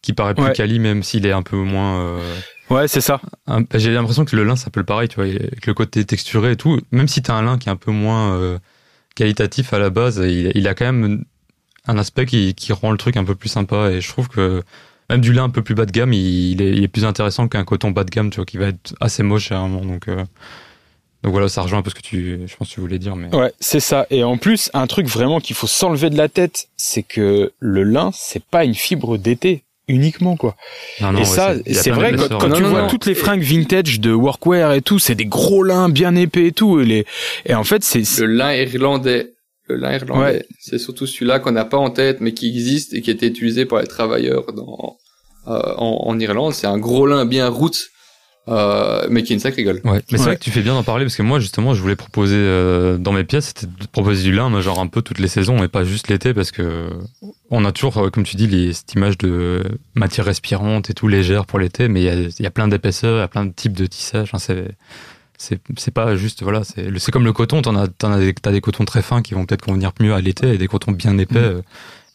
qui 0.00 0.12
paraît 0.12 0.34
plus 0.34 0.44
Ouais. 0.44 0.52
quali, 0.52 0.78
même 0.78 1.02
s'il 1.02 1.26
est 1.26 1.32
un 1.32 1.42
peu 1.42 1.56
moins. 1.56 2.00
euh, 2.00 2.34
Ouais, 2.70 2.86
c'est 2.86 3.00
ça. 3.00 3.20
J'ai 3.74 3.92
l'impression 3.92 4.24
que 4.24 4.36
le 4.36 4.44
lin, 4.44 4.54
c'est 4.54 4.68
un 4.68 4.70
peu 4.70 4.80
le 4.80 4.86
pareil, 4.86 5.08
tu 5.08 5.16
vois, 5.16 5.24
avec 5.24 5.66
le 5.66 5.74
côté 5.74 6.04
texturé 6.04 6.52
et 6.52 6.56
tout. 6.56 6.80
Même 6.92 7.08
si 7.08 7.22
t'as 7.22 7.34
un 7.34 7.42
lin 7.42 7.58
qui 7.58 7.68
est 7.68 7.72
un 7.72 7.76
peu 7.76 7.90
moins 7.90 8.34
euh, 8.36 8.58
qualitatif 9.16 9.72
à 9.72 9.78
la 9.78 9.90
base, 9.90 10.20
il, 10.24 10.52
il 10.54 10.68
a 10.68 10.74
quand 10.74 10.84
même 10.84 11.24
un 11.86 11.98
aspect 11.98 12.26
qui, 12.26 12.54
qui 12.54 12.72
rend 12.72 12.90
le 12.90 12.98
truc 12.98 13.16
un 13.16 13.24
peu 13.24 13.34
plus 13.34 13.48
sympa. 13.48 13.90
Et 13.90 14.00
je 14.00 14.08
trouve 14.08 14.28
que 14.28 14.62
même 15.10 15.20
du 15.20 15.32
lin 15.32 15.44
un 15.44 15.50
peu 15.50 15.62
plus 15.62 15.74
bas 15.74 15.86
de 15.86 15.92
gamme, 15.92 16.12
il, 16.12 16.50
il 16.52 16.62
est, 16.62 16.70
il 16.70 16.82
est 16.84 16.88
plus 16.88 17.04
intéressant 17.04 17.48
qu'un 17.48 17.64
coton 17.64 17.90
bas 17.90 18.04
de 18.04 18.10
gamme, 18.10 18.30
tu 18.30 18.36
vois, 18.36 18.44
qui 18.46 18.58
va 18.58 18.66
être 18.66 18.94
assez 19.00 19.22
moche 19.22 19.48
généralement. 19.48 19.84
Donc, 19.84 20.08
euh, 20.08 20.22
donc 21.22 21.32
voilà, 21.32 21.48
ça 21.48 21.62
rejoint 21.62 21.78
un 21.78 21.82
peu 21.82 21.90
ce 21.90 21.94
que 21.94 22.02
tu, 22.02 22.40
je 22.46 22.56
pense 22.56 22.68
que 22.68 22.74
tu 22.74 22.80
voulais 22.80 22.98
dire. 22.98 23.16
Mais... 23.16 23.34
Ouais, 23.34 23.52
c'est 23.58 23.80
ça. 23.80 24.06
Et 24.10 24.22
en 24.22 24.36
plus, 24.36 24.70
un 24.74 24.86
truc 24.86 25.06
vraiment 25.06 25.40
qu'il 25.40 25.56
faut 25.56 25.66
s'enlever 25.66 26.10
de 26.10 26.16
la 26.18 26.28
tête, 26.28 26.68
c'est 26.76 27.02
que 27.02 27.52
le 27.58 27.82
lin, 27.84 28.10
c'est 28.14 28.44
pas 28.44 28.64
une 28.64 28.74
fibre 28.74 29.16
d'été 29.16 29.64
uniquement 29.90 30.36
quoi. 30.36 30.54
Non, 31.00 31.12
non, 31.12 31.18
et 31.20 31.22
ouais, 31.22 31.24
ça, 31.26 31.54
c'est- 31.66 31.90
vrai 31.90 32.12
quand, 32.14 32.28
quand 32.38 32.48
Non, 32.48 32.56
tu 32.56 32.62
non, 32.62 32.68
vois 32.68 32.82
non. 32.82 32.88
toutes 32.88 33.06
les 33.06 33.14
fringues 33.14 33.40
vintage 33.40 34.00
de 34.00 34.12
workwear 34.12 34.74
et 34.74 34.82
tout, 34.82 34.98
c'est 34.98 35.14
des 35.14 35.24
gros 35.24 35.62
lins 35.62 35.88
bien 35.88 36.14
épais 36.14 36.48
et 36.48 36.52
tout. 36.52 36.78
Et, 36.80 36.84
les... 36.84 37.06
et 37.46 37.54
en 37.54 37.64
fait, 37.64 37.82
c'est 37.82 38.04
c'est- 38.04 38.20
Le 38.20 38.26
lin 38.34 38.52
irlandais. 38.52 39.32
Le 39.68 39.76
lin 39.76 39.92
irlandais. 39.92 40.22
Ouais. 40.38 40.46
C'est 40.58 40.78
surtout 40.78 41.06
celui-là 41.06 41.40
qu'on 41.40 41.52
n'a 41.52 41.64
pas 41.66 41.76
en 41.76 41.90
tête, 41.90 42.20
mais 42.20 42.32
qui 42.32 42.48
existe 42.48 42.94
et 42.94 43.02
qui 43.02 43.10
a 43.10 43.12
été 43.12 43.26
utilisé 43.26 43.66
par 43.66 43.80
les 43.80 43.86
travailleurs 43.86 44.52
dans, 44.54 44.96
euh, 45.46 45.74
en, 45.76 46.04
en 46.06 46.18
Irlande. 46.18 46.54
C'est 46.54 46.66
un 46.66 46.78
gros 46.78 47.06
lin 47.06 47.26
bien 47.26 47.48
route, 47.48 47.88
euh, 48.48 49.06
mais 49.10 49.22
qui 49.22 49.32
est 49.32 49.36
une 49.36 49.40
sacrée 49.40 49.64
gueule. 49.64 49.82
Ouais, 49.84 49.92
mais 49.96 50.02
c'est 50.08 50.16
Ouais. 50.20 50.24
vrai 50.24 50.36
que 50.36 50.42
tu 50.42 50.50
fais 50.50 50.62
bien 50.62 50.72
d'en 50.72 50.82
parler 50.82 51.04
parce 51.04 51.16
que 51.16 51.22
moi 51.22 51.38
justement 51.38 51.74
je 51.74 51.82
voulais 51.82 51.96
proposer 51.96 52.36
euh, 52.38 52.96
dans 52.96 53.12
mes 53.12 53.24
pièces 53.24 53.48
c'était 53.48 53.66
de 53.66 53.86
proposer 53.92 54.22
du 54.22 54.32
lin 54.32 54.48
mais 54.48 54.62
genre 54.62 54.80
un 54.80 54.86
peu 54.86 55.02
toutes 55.02 55.18
les 55.18 55.28
saisons 55.28 55.62
et 55.62 55.68
pas 55.68 55.84
juste 55.84 56.08
l'été 56.08 56.32
parce 56.32 56.50
que 56.50 56.88
on 57.50 57.66
a 57.66 57.72
toujours 57.72 58.10
comme 58.10 58.24
tu 58.24 58.36
dis 58.36 58.46
les, 58.46 58.72
cette 58.72 58.94
image 58.94 59.18
de 59.18 59.62
matière 59.94 60.24
respirante 60.24 60.88
et 60.88 60.94
tout 60.94 61.08
légère 61.08 61.44
pour 61.44 61.58
l'été 61.58 61.88
mais 61.88 62.00
il 62.00 62.04
y 62.04 62.08
a, 62.08 62.14
il 62.14 62.42
y 62.42 62.46
a 62.46 62.50
plein 62.50 62.68
d'épaisseurs, 62.68 63.16
il 63.18 63.20
y 63.20 63.22
a 63.22 63.28
plein 63.28 63.44
de 63.44 63.52
types 63.52 63.74
de 63.76 63.84
tissage, 63.84 64.30
hein, 64.32 64.38
c'est 64.38 64.64
c'est 65.38 65.60
c'est 65.78 65.92
pas 65.94 66.16
juste 66.16 66.42
voilà 66.42 66.62
c'est 66.64 67.10
comme 67.12 67.24
le 67.24 67.32
coton 67.32 67.62
t'en 67.62 67.74
as 67.76 67.86
t'en 67.88 68.12
as 68.12 68.18
des, 68.18 68.34
t'as 68.34 68.50
des 68.52 68.60
cotons 68.60 68.84
très 68.84 69.02
fins 69.02 69.22
qui 69.22 69.34
vont 69.34 69.46
peut-être 69.46 69.62
convenir 69.64 69.92
mieux 70.00 70.12
à 70.12 70.20
l'été 70.20 70.52
et 70.54 70.58
des 70.58 70.66
cotons 70.68 70.92
bien 70.92 71.16
épais 71.16 71.34
Mm. 71.38 71.44
euh, 71.44 71.62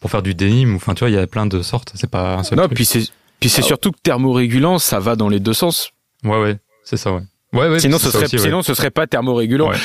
pour 0.00 0.10
faire 0.10 0.22
du 0.22 0.34
denim 0.34 0.72
ou 0.74 0.76
enfin 0.76 0.92
tu 0.94 1.00
vois 1.00 1.08
il 1.10 1.14
y 1.14 1.18
a 1.18 1.26
plein 1.26 1.46
de 1.46 1.62
sortes 1.62 1.92
c'est 1.94 2.10
pas 2.10 2.34
un 2.36 2.44
seul 2.44 2.58
non, 2.58 2.64
truc. 2.66 2.76
puis 2.76 2.84
c'est 2.84 3.04
puis 3.40 3.48
c'est 3.48 3.62
surtout 3.62 3.90
que 3.92 3.98
thermorégulant, 4.02 4.78
ça 4.78 5.00
va 5.00 5.16
dans 5.16 5.28
les 5.28 5.40
deux 5.40 5.52
sens. 5.54 5.90
ouais 6.24 6.40
ouais 6.40 6.56
c'est 6.84 6.96
ça 6.98 7.12
ouais 7.12 7.22
ouais 7.54 7.68
ouais 7.68 7.80
sinon, 7.80 7.98
ce 7.98 8.10
serait 8.10 8.24
aussi, 8.24 8.36
ouais. 8.36 8.42
sinon 8.42 8.62
ce 8.62 8.74
serait 8.74 8.90
pas 8.90 9.06
thermorégulant. 9.06 9.70
Ouais. 9.70 9.76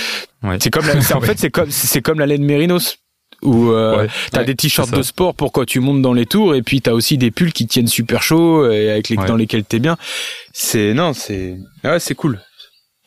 Ouais. 0.44 0.58
C'est 0.62 0.70
comme 0.70 0.86
la, 0.86 1.02
c'est- 1.02 1.14
en 1.14 1.22
fait 1.30 1.40
c'est 1.40 1.50
comme 1.50 1.72
c'est 1.72 2.02
comme 2.02 2.20
la 2.20 2.26
laine 2.26 2.44
mérinos 2.44 2.98
où 3.42 3.72
euh, 3.72 4.08
t'as 4.32 4.44
des 4.44 4.56
t-shirts 4.56 4.92
de 4.94 5.02
sport 5.02 5.34
pour 5.34 5.54
quand 5.54 5.66
tu 5.66 5.80
montes 5.80 6.02
dans 6.02 6.12
les 6.14 6.26
tours 6.26 6.56
et 6.56 6.62
puis 6.62 6.82
t'as 6.82 6.92
aussi 6.92 7.18
des 7.18 7.32
pulls 7.32 7.54
qui 7.54 7.68
tiennent 7.68 7.88
super 7.88 8.22
chaud 8.22 8.70
et 8.70 8.92
avec 8.92 9.08
les 9.10 9.16
dans 9.16 9.36
lesquels 9.38 9.64
t'es 9.64 9.80
bien. 9.80 9.96
C'est 10.52 10.94
non, 10.94 11.14
c'est 11.14 11.58
ouais, 11.86 12.00
c'est 12.00 12.16
cool. 12.16 12.42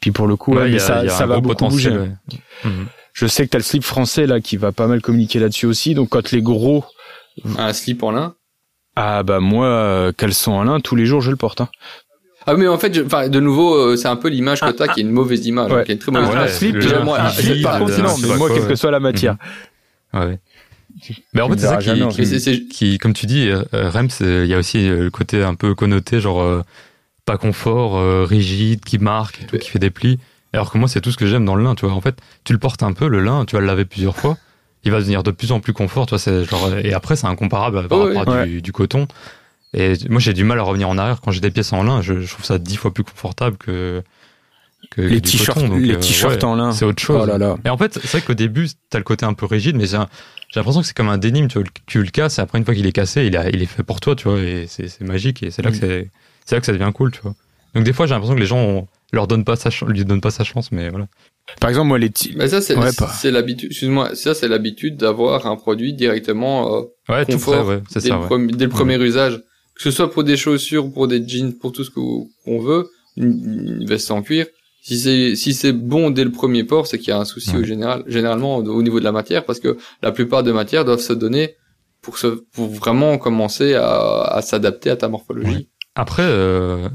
Puis 0.03 0.11
pour 0.11 0.27
le 0.27 0.37
coup, 0.37 0.53
Ouais, 0.55 0.65
ouais, 0.65 0.75
a- 0.77 0.79
ça 0.79 1.01
il 1.03 1.07
y 1.07 1.09
a 1.09 1.13
ça 1.13 1.25
un 1.25 1.27
va 1.29 1.35
gros 1.41 1.43
beaucoup 1.55 1.69
bouger. 1.69 1.93
Mhm. 2.65 2.87
Je 3.15 3.27
sais 3.27 3.45
que 3.45 3.51
t'as 3.51 3.59
le 3.59 3.65
slip 3.65 3.85
français 3.85 4.27
là 4.27 4.41
qui 4.41 4.57
va 4.59 4.73
pas 4.73 4.87
mal 4.87 5.01
communiquer 5.01 5.39
là-dessus 5.39 5.65
aussi. 5.67 5.95
Donc 5.95 6.11
quand 6.11 6.31
les 6.33 6.43
gros 6.43 6.85
Un 7.57 7.73
slip 7.73 8.03
en 8.03 8.11
lin? 8.11 8.35
ah 8.97 9.23
bah 9.23 9.41
moi 9.41 9.67
euh, 9.67 10.13
caleçon 10.13 10.53
en 10.53 10.65
lin 10.65 10.81
tous 10.81 10.97
les 10.97 11.07
jours 11.07 11.23
je 11.23 11.31
le 11.31 11.37
porte. 11.37 11.63
Hein. 11.63 11.69
Ah 12.47 12.55
mais 12.55 12.67
en 12.67 12.77
fait, 12.77 12.93
je- 12.93 13.03
enfin 13.03 13.29
de 13.29 13.39
nouveau, 13.41 13.75
euh, 13.77 13.97
c'est 13.97 14.09
un 14.09 14.17
peu 14.17 14.29
l'image 14.29 14.61
que 14.61 14.71
t'as, 14.73 14.89
qui 14.89 15.01
est 15.01 15.03
une 15.05 15.13
mauvaise 15.13 15.47
image, 15.47 15.71
Ouais. 15.71 15.85
qui 15.85 15.93
est 15.93 15.95
une 15.95 16.01
très 16.01 16.11
Un, 16.11 16.21
mauvaise 16.21 16.29
ouais, 16.31 16.37
un 16.37 16.41
image. 16.41 16.55
slip, 16.57 16.75
le 16.75 16.81
Déjà, 16.83 16.99
lin 16.99 17.05
moi, 17.05 17.21
un 17.21 17.29
slip, 17.31 17.63
par 17.63 17.79
contre 17.79 18.03
non, 18.03 18.17
je 18.17 18.27
mais 18.27 18.37
moi 18.37 18.49
quelle 18.53 18.67
que 18.67 18.75
soit 18.75 18.91
la 18.91 18.99
matière. 19.01 19.37
Ouais. 20.13 20.41
Mais 21.33 21.41
en 21.41 21.49
fait, 21.49 21.59
c'est 21.59 21.67
ça 21.69 21.77
qui, 21.79 22.09
qui- 22.09 22.69
qui, 22.69 22.99
comme 22.99 23.13
tu 23.15 23.27
dis, 23.27 23.49
euh, 23.49 23.63
Rems, 23.73 24.09
euh, 24.23 24.43
il 24.45 24.51
y 24.51 24.55
a 24.55 24.59
aussi 24.59 24.89
euh, 24.89 25.05
le 25.05 25.11
côté 25.11 25.43
un 25.43 25.55
peu 25.55 25.75
connoté, 25.75 26.21
genre 26.21 26.43
euh, 26.43 26.63
pas 27.25 27.39
confort, 27.39 27.97
euh, 27.97 28.25
rigide, 28.25 28.85
qui 28.85 28.99
marque, 28.99 29.47
tout, 29.47 29.59
qui 29.59 29.71
fait 29.71 29.79
des 29.79 29.91
plis. 29.91 30.19
Alors 30.53 30.71
que 30.71 30.79
moi, 30.79 30.89
c'est 30.89 31.01
tout 31.01 31.11
ce 31.11 31.17
que 31.17 31.27
j'aime 31.27 31.45
dans 31.45 31.55
le 31.55 31.65
lin, 31.65 31.75
tu 31.75 31.87
vois. 31.87 31.95
En 31.95 32.01
fait, 32.01 32.19
tu 32.45 32.53
le 32.53 32.59
portes 32.59 32.83
un 32.83 32.93
peu, 32.93 33.09
le 33.09 33.21
lin, 33.21 33.45
tu 33.45 33.55
vas 33.55 33.61
le 33.61 33.67
laver 33.67 33.85
plusieurs 33.85 34.17
fois. 34.17 34.37
Il 34.85 34.91
va 34.91 34.99
devenir 34.99 35.23
de 35.23 35.31
plus 35.31 35.53
en 35.53 35.61
plus 35.61 35.73
confort, 35.73 36.07
tu 36.07 36.17
vois. 36.17 36.45
Genre, 36.45 36.77
et 36.79 36.93
après, 36.93 37.17
c'est 37.17 37.27
incomparable 37.27 37.89
par 37.89 37.99
rapport 38.01 38.29
à 38.29 38.43
ouais. 38.43 38.61
du, 38.61 38.73
coton. 38.73 39.07
Et 39.73 39.95
moi, 40.11 40.21
j'ai 40.21 40.35
du 40.35 40.45
mal 40.45 40.59
à 40.59 40.63
revenir 40.63 40.89
en 40.89 40.99
arrière 40.99 41.21
quand 41.21 41.31
j'ai 41.31 41.41
des 41.41 41.51
pièces 41.51 41.73
en 41.73 41.83
lin. 41.83 42.03
Je, 42.03 42.21
je 42.21 42.29
trouve 42.31 42.45
ça 42.45 42.59
dix 42.59 42.77
fois 42.77 42.93
plus 42.93 43.05
confortable 43.05 43.57
que, 43.57 44.03
que 44.91 45.01
Les 45.01 45.21
t-shirts 45.21 45.63
les 45.63 45.95
euh, 45.95 45.99
t-shirts 45.99 46.35
ouais, 46.35 46.45
en 46.45 46.55
lin. 46.57 46.73
C'est 46.73 46.85
autre 46.85 47.01
chose. 47.01 47.21
Oh 47.23 47.27
là 47.27 47.39
là. 47.39 47.57
Et 47.65 47.71
en 47.71 47.79
fait, 47.79 47.95
c'est 47.95 48.19
vrai 48.19 48.21
qu'au 48.21 48.35
début, 48.35 48.69
t'as 48.91 48.99
le 48.99 49.05
côté 49.05 49.25
un 49.25 49.33
peu 49.33 49.47
rigide, 49.47 49.77
mais 49.77 49.87
j'ai 49.87 49.97
l'impression 50.57 50.81
que 50.81 50.87
c'est 50.87 50.97
comme 50.97 51.09
un 51.09 51.19
dénime, 51.19 51.49
tu 51.49 51.59
vois, 51.59 51.69
tu 51.87 52.03
le 52.03 52.11
casses, 52.11 52.39
et 52.39 52.43
après, 52.43 52.59
une 52.59 52.65
fois 52.65 52.75
qu'il 52.75 52.87
est 52.87 52.93
cassé, 52.93 53.25
il, 53.25 53.37
a, 53.37 53.49
il 53.49 53.63
est 53.63 53.67
fait 53.67 53.85
pour 53.85 54.01
toi, 54.01 54.15
tu 54.17 54.29
vois, 54.29 54.41
et 54.41 54.67
c'est 54.69 54.89
c'est 54.89 55.05
magique, 55.05 55.43
et 55.43 55.51
c'est 55.51 55.63
là, 55.63 55.71
que 55.71 55.77
Mm. 55.77 55.81
c'est 55.81 56.11
c'est 56.45 56.55
là 56.57 56.61
que 56.61 56.67
ça 56.67 56.73
devient 56.73 56.91
cool, 56.95 57.11
tu 57.13 57.21
vois. 57.23 57.35
Donc, 57.75 57.85
des 57.85 57.93
fois, 57.93 58.07
j'ai 58.07 58.13
l'impression 58.15 58.35
que 58.35 58.41
les 58.41 58.47
gens 58.47 58.59
on 58.59 58.87
leur 59.13 59.27
donnent 59.27 59.45
pas 59.45 59.57
sa 59.57 59.71
chance, 59.71 59.89
lui 59.89 60.05
donnent 60.05 60.21
pas 60.21 60.31
sa 60.31 60.45
chance, 60.45 60.73
mais 60.73 60.89
voilà. 60.91 61.07
Par 61.61 61.69
exemple 61.71 61.89
moi 61.89 61.99
les 61.99 62.11
Mais 62.37 62.49
ça, 62.49 62.61
c'est 62.61 62.77
Ouais, 62.77 62.91
pas. 62.97 63.09
c'est 63.09 63.31
l'habitude. 63.31 63.71
Excuse-moi, 63.71 64.15
ça 64.15 64.33
c'est 64.35 64.49
l'habitude 64.49 64.97
d'avoir 64.97 65.47
un 65.47 65.57
produit 65.57 65.93
directement 65.93 66.77
euh, 66.77 66.83
Ouais, 67.09 67.25
tout 67.27 67.33
confort 67.33 67.65
près, 67.65 67.75
ouais, 67.77 67.83
c'est 67.91 68.03
dès, 68.03 68.09
ça, 68.09 68.15
le 68.15 68.21
ouais. 68.21 68.27
premier, 68.27 68.53
dès 68.53 68.65
le 68.65 68.71
premier 68.71 68.97
usage, 69.03 69.43
que 69.75 69.83
ce 69.83 69.91
soit 69.91 70.11
pour 70.11 70.23
des 70.25 70.37
chaussures, 70.37 70.91
pour 70.93 71.09
des 71.09 71.27
jeans, 71.27 71.53
pour 71.55 71.73
tout 71.73 71.83
ce 71.85 71.91
qu'on 71.91 72.59
veut, 72.61 72.89
une, 73.17 73.79
une 73.81 73.87
veste 73.87 74.11
en 74.11 74.23
cuir, 74.23 74.47
Si 74.83 74.99
c'est 74.99 75.35
si 75.37 75.53
c'est 75.53 75.73
bon 75.73 76.11
dès 76.11 76.25
le 76.25 76.31
premier 76.33 76.65
port, 76.65 76.87
c'est 76.87 76.99
qu'il 76.99 77.09
y 77.09 77.13
a 77.13 77.19
un 77.19 77.25
souci 77.25 77.51
Ouais. 77.51 77.59
au 77.63 77.65
général, 77.65 78.05
généralement 78.07 78.57
au 78.59 78.65
au 78.79 78.83
niveau 78.83 78.99
de 79.01 79.05
la 79.05 79.13
matière, 79.13 79.45
parce 79.45 79.61
que 79.61 79.77
la 80.03 80.13
plupart 80.13 80.43
des 80.45 80.53
matières 80.53 80.85
doivent 80.85 81.01
se 81.01 81.13
donner 81.13 81.57
pour 82.03 82.19
se 82.19 82.29
pour 82.55 82.69
vraiment 82.69 83.19
commencer 83.19 83.75
à, 83.75 84.23
à 84.39 84.43
s'adapter 84.43 84.91
à 84.91 84.97
ta 84.97 85.09
morphologie. 85.09 85.69
Après, 85.95 86.23
euh, 86.25 86.89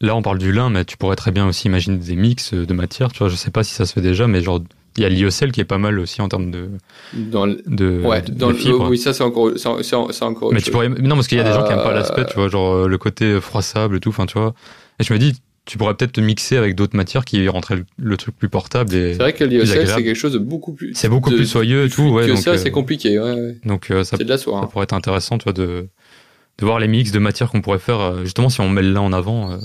là, 0.00 0.16
on 0.16 0.22
parle 0.22 0.38
du 0.38 0.52
lin, 0.52 0.70
mais 0.70 0.84
tu 0.84 0.96
pourrais 0.96 1.16
très 1.16 1.30
bien 1.30 1.46
aussi 1.46 1.68
imaginer 1.68 1.96
des 1.98 2.16
mix 2.16 2.52
de 2.54 2.72
matières. 2.74 3.12
Tu 3.12 3.18
vois, 3.20 3.28
je 3.28 3.36
sais 3.36 3.50
pas 3.50 3.62
si 3.64 3.74
ça 3.74 3.86
se 3.86 3.92
fait 3.92 4.00
déjà, 4.00 4.26
mais 4.26 4.40
genre, 4.40 4.60
il 4.96 5.02
y 5.02 5.06
a 5.06 5.08
l'IOCL 5.08 5.52
qui 5.52 5.60
est 5.60 5.64
pas 5.64 5.78
mal 5.78 5.98
aussi 6.00 6.20
en 6.20 6.28
termes 6.28 6.50
de, 6.50 6.68
Dans 7.14 7.46
le, 7.46 7.62
de, 7.66 8.00
ouais, 8.04 8.22
de- 8.22 8.32
dans 8.32 8.48
de 8.48 8.52
le, 8.52 8.58
fibres. 8.58 8.88
oui, 8.90 8.98
ça 8.98 9.12
c'est 9.12 9.22
encore 9.22 9.52
c'est 9.56 10.24
encore. 10.24 10.52
mais 10.52 10.60
tu 10.60 10.72
pourrais, 10.72 10.88
non, 10.88 11.14
parce 11.14 11.28
qu'il 11.28 11.38
y 11.38 11.40
a 11.40 11.44
des 11.44 11.52
gens 11.52 11.62
qui 11.64 11.70
aiment 11.72 11.78
pas 11.78 11.90
Euh, 11.92 11.94
l'aspect, 11.94 12.24
tu 12.26 12.34
vois, 12.34 12.48
genre 12.48 12.72
euh, 12.74 12.88
le 12.88 12.98
côté 12.98 13.40
froissable 13.40 13.96
et 13.96 14.00
tout, 14.00 14.08
enfin, 14.08 14.26
tu 14.26 14.36
vois. 14.36 14.52
Et 14.98 15.04
je 15.04 15.12
me 15.12 15.18
dis, 15.20 15.40
tu 15.64 15.78
pourrais 15.78 15.94
peut-être 15.94 16.12
te 16.12 16.20
mixer 16.20 16.56
avec 16.56 16.74
d'autres 16.74 16.96
matières 16.96 17.24
qui 17.24 17.46
rendraient 17.48 17.76
le, 17.76 17.84
le 17.98 18.16
truc 18.16 18.36
plus 18.36 18.48
portable 18.48 18.92
et 18.92 19.12
C'est 19.12 19.20
vrai 19.20 19.32
que 19.32 19.44
agréable. 19.44 19.66
c'est 19.86 20.02
quelque 20.02 20.14
chose 20.16 20.32
de 20.32 20.38
beaucoup 20.38 20.72
plus. 20.72 20.92
c'est 20.94 21.08
beaucoup 21.08 21.30
de- 21.30 21.36
plus 21.36 21.46
soyeux 21.46 21.84
et 21.84 21.88
tout, 21.88 22.08
ouais. 22.08 22.24
que 22.26 22.32
donc, 22.32 22.38
ça, 22.38 22.50
euh, 22.52 22.56
c'est 22.56 22.72
compliqué. 22.72 23.20
Ouais, 23.20 23.32
ouais. 23.32 23.56
donc 23.64 23.92
euh, 23.92 24.02
ça, 24.02 24.16
de 24.16 24.24
la 24.24 24.38
soie. 24.38 24.58
ça 24.58 24.64
hein. 24.64 24.68
pourrait 24.72 24.82
être 24.84 24.92
intéressant, 24.94 25.38
tu 25.38 25.44
vois, 25.44 25.52
de, 25.52 25.86
de 26.60 26.64
voir 26.64 26.78
les 26.78 26.88
mix 26.88 27.10
de 27.10 27.18
matières 27.18 27.50
qu'on 27.50 27.60
pourrait 27.62 27.78
faire, 27.78 28.00
euh, 28.00 28.24
justement, 28.24 28.48
si 28.50 28.60
on 28.60 28.68
met 28.68 28.82
le 28.82 28.92
lin 28.92 29.00
en 29.00 29.12
avant, 29.12 29.50
euh, 29.52 29.56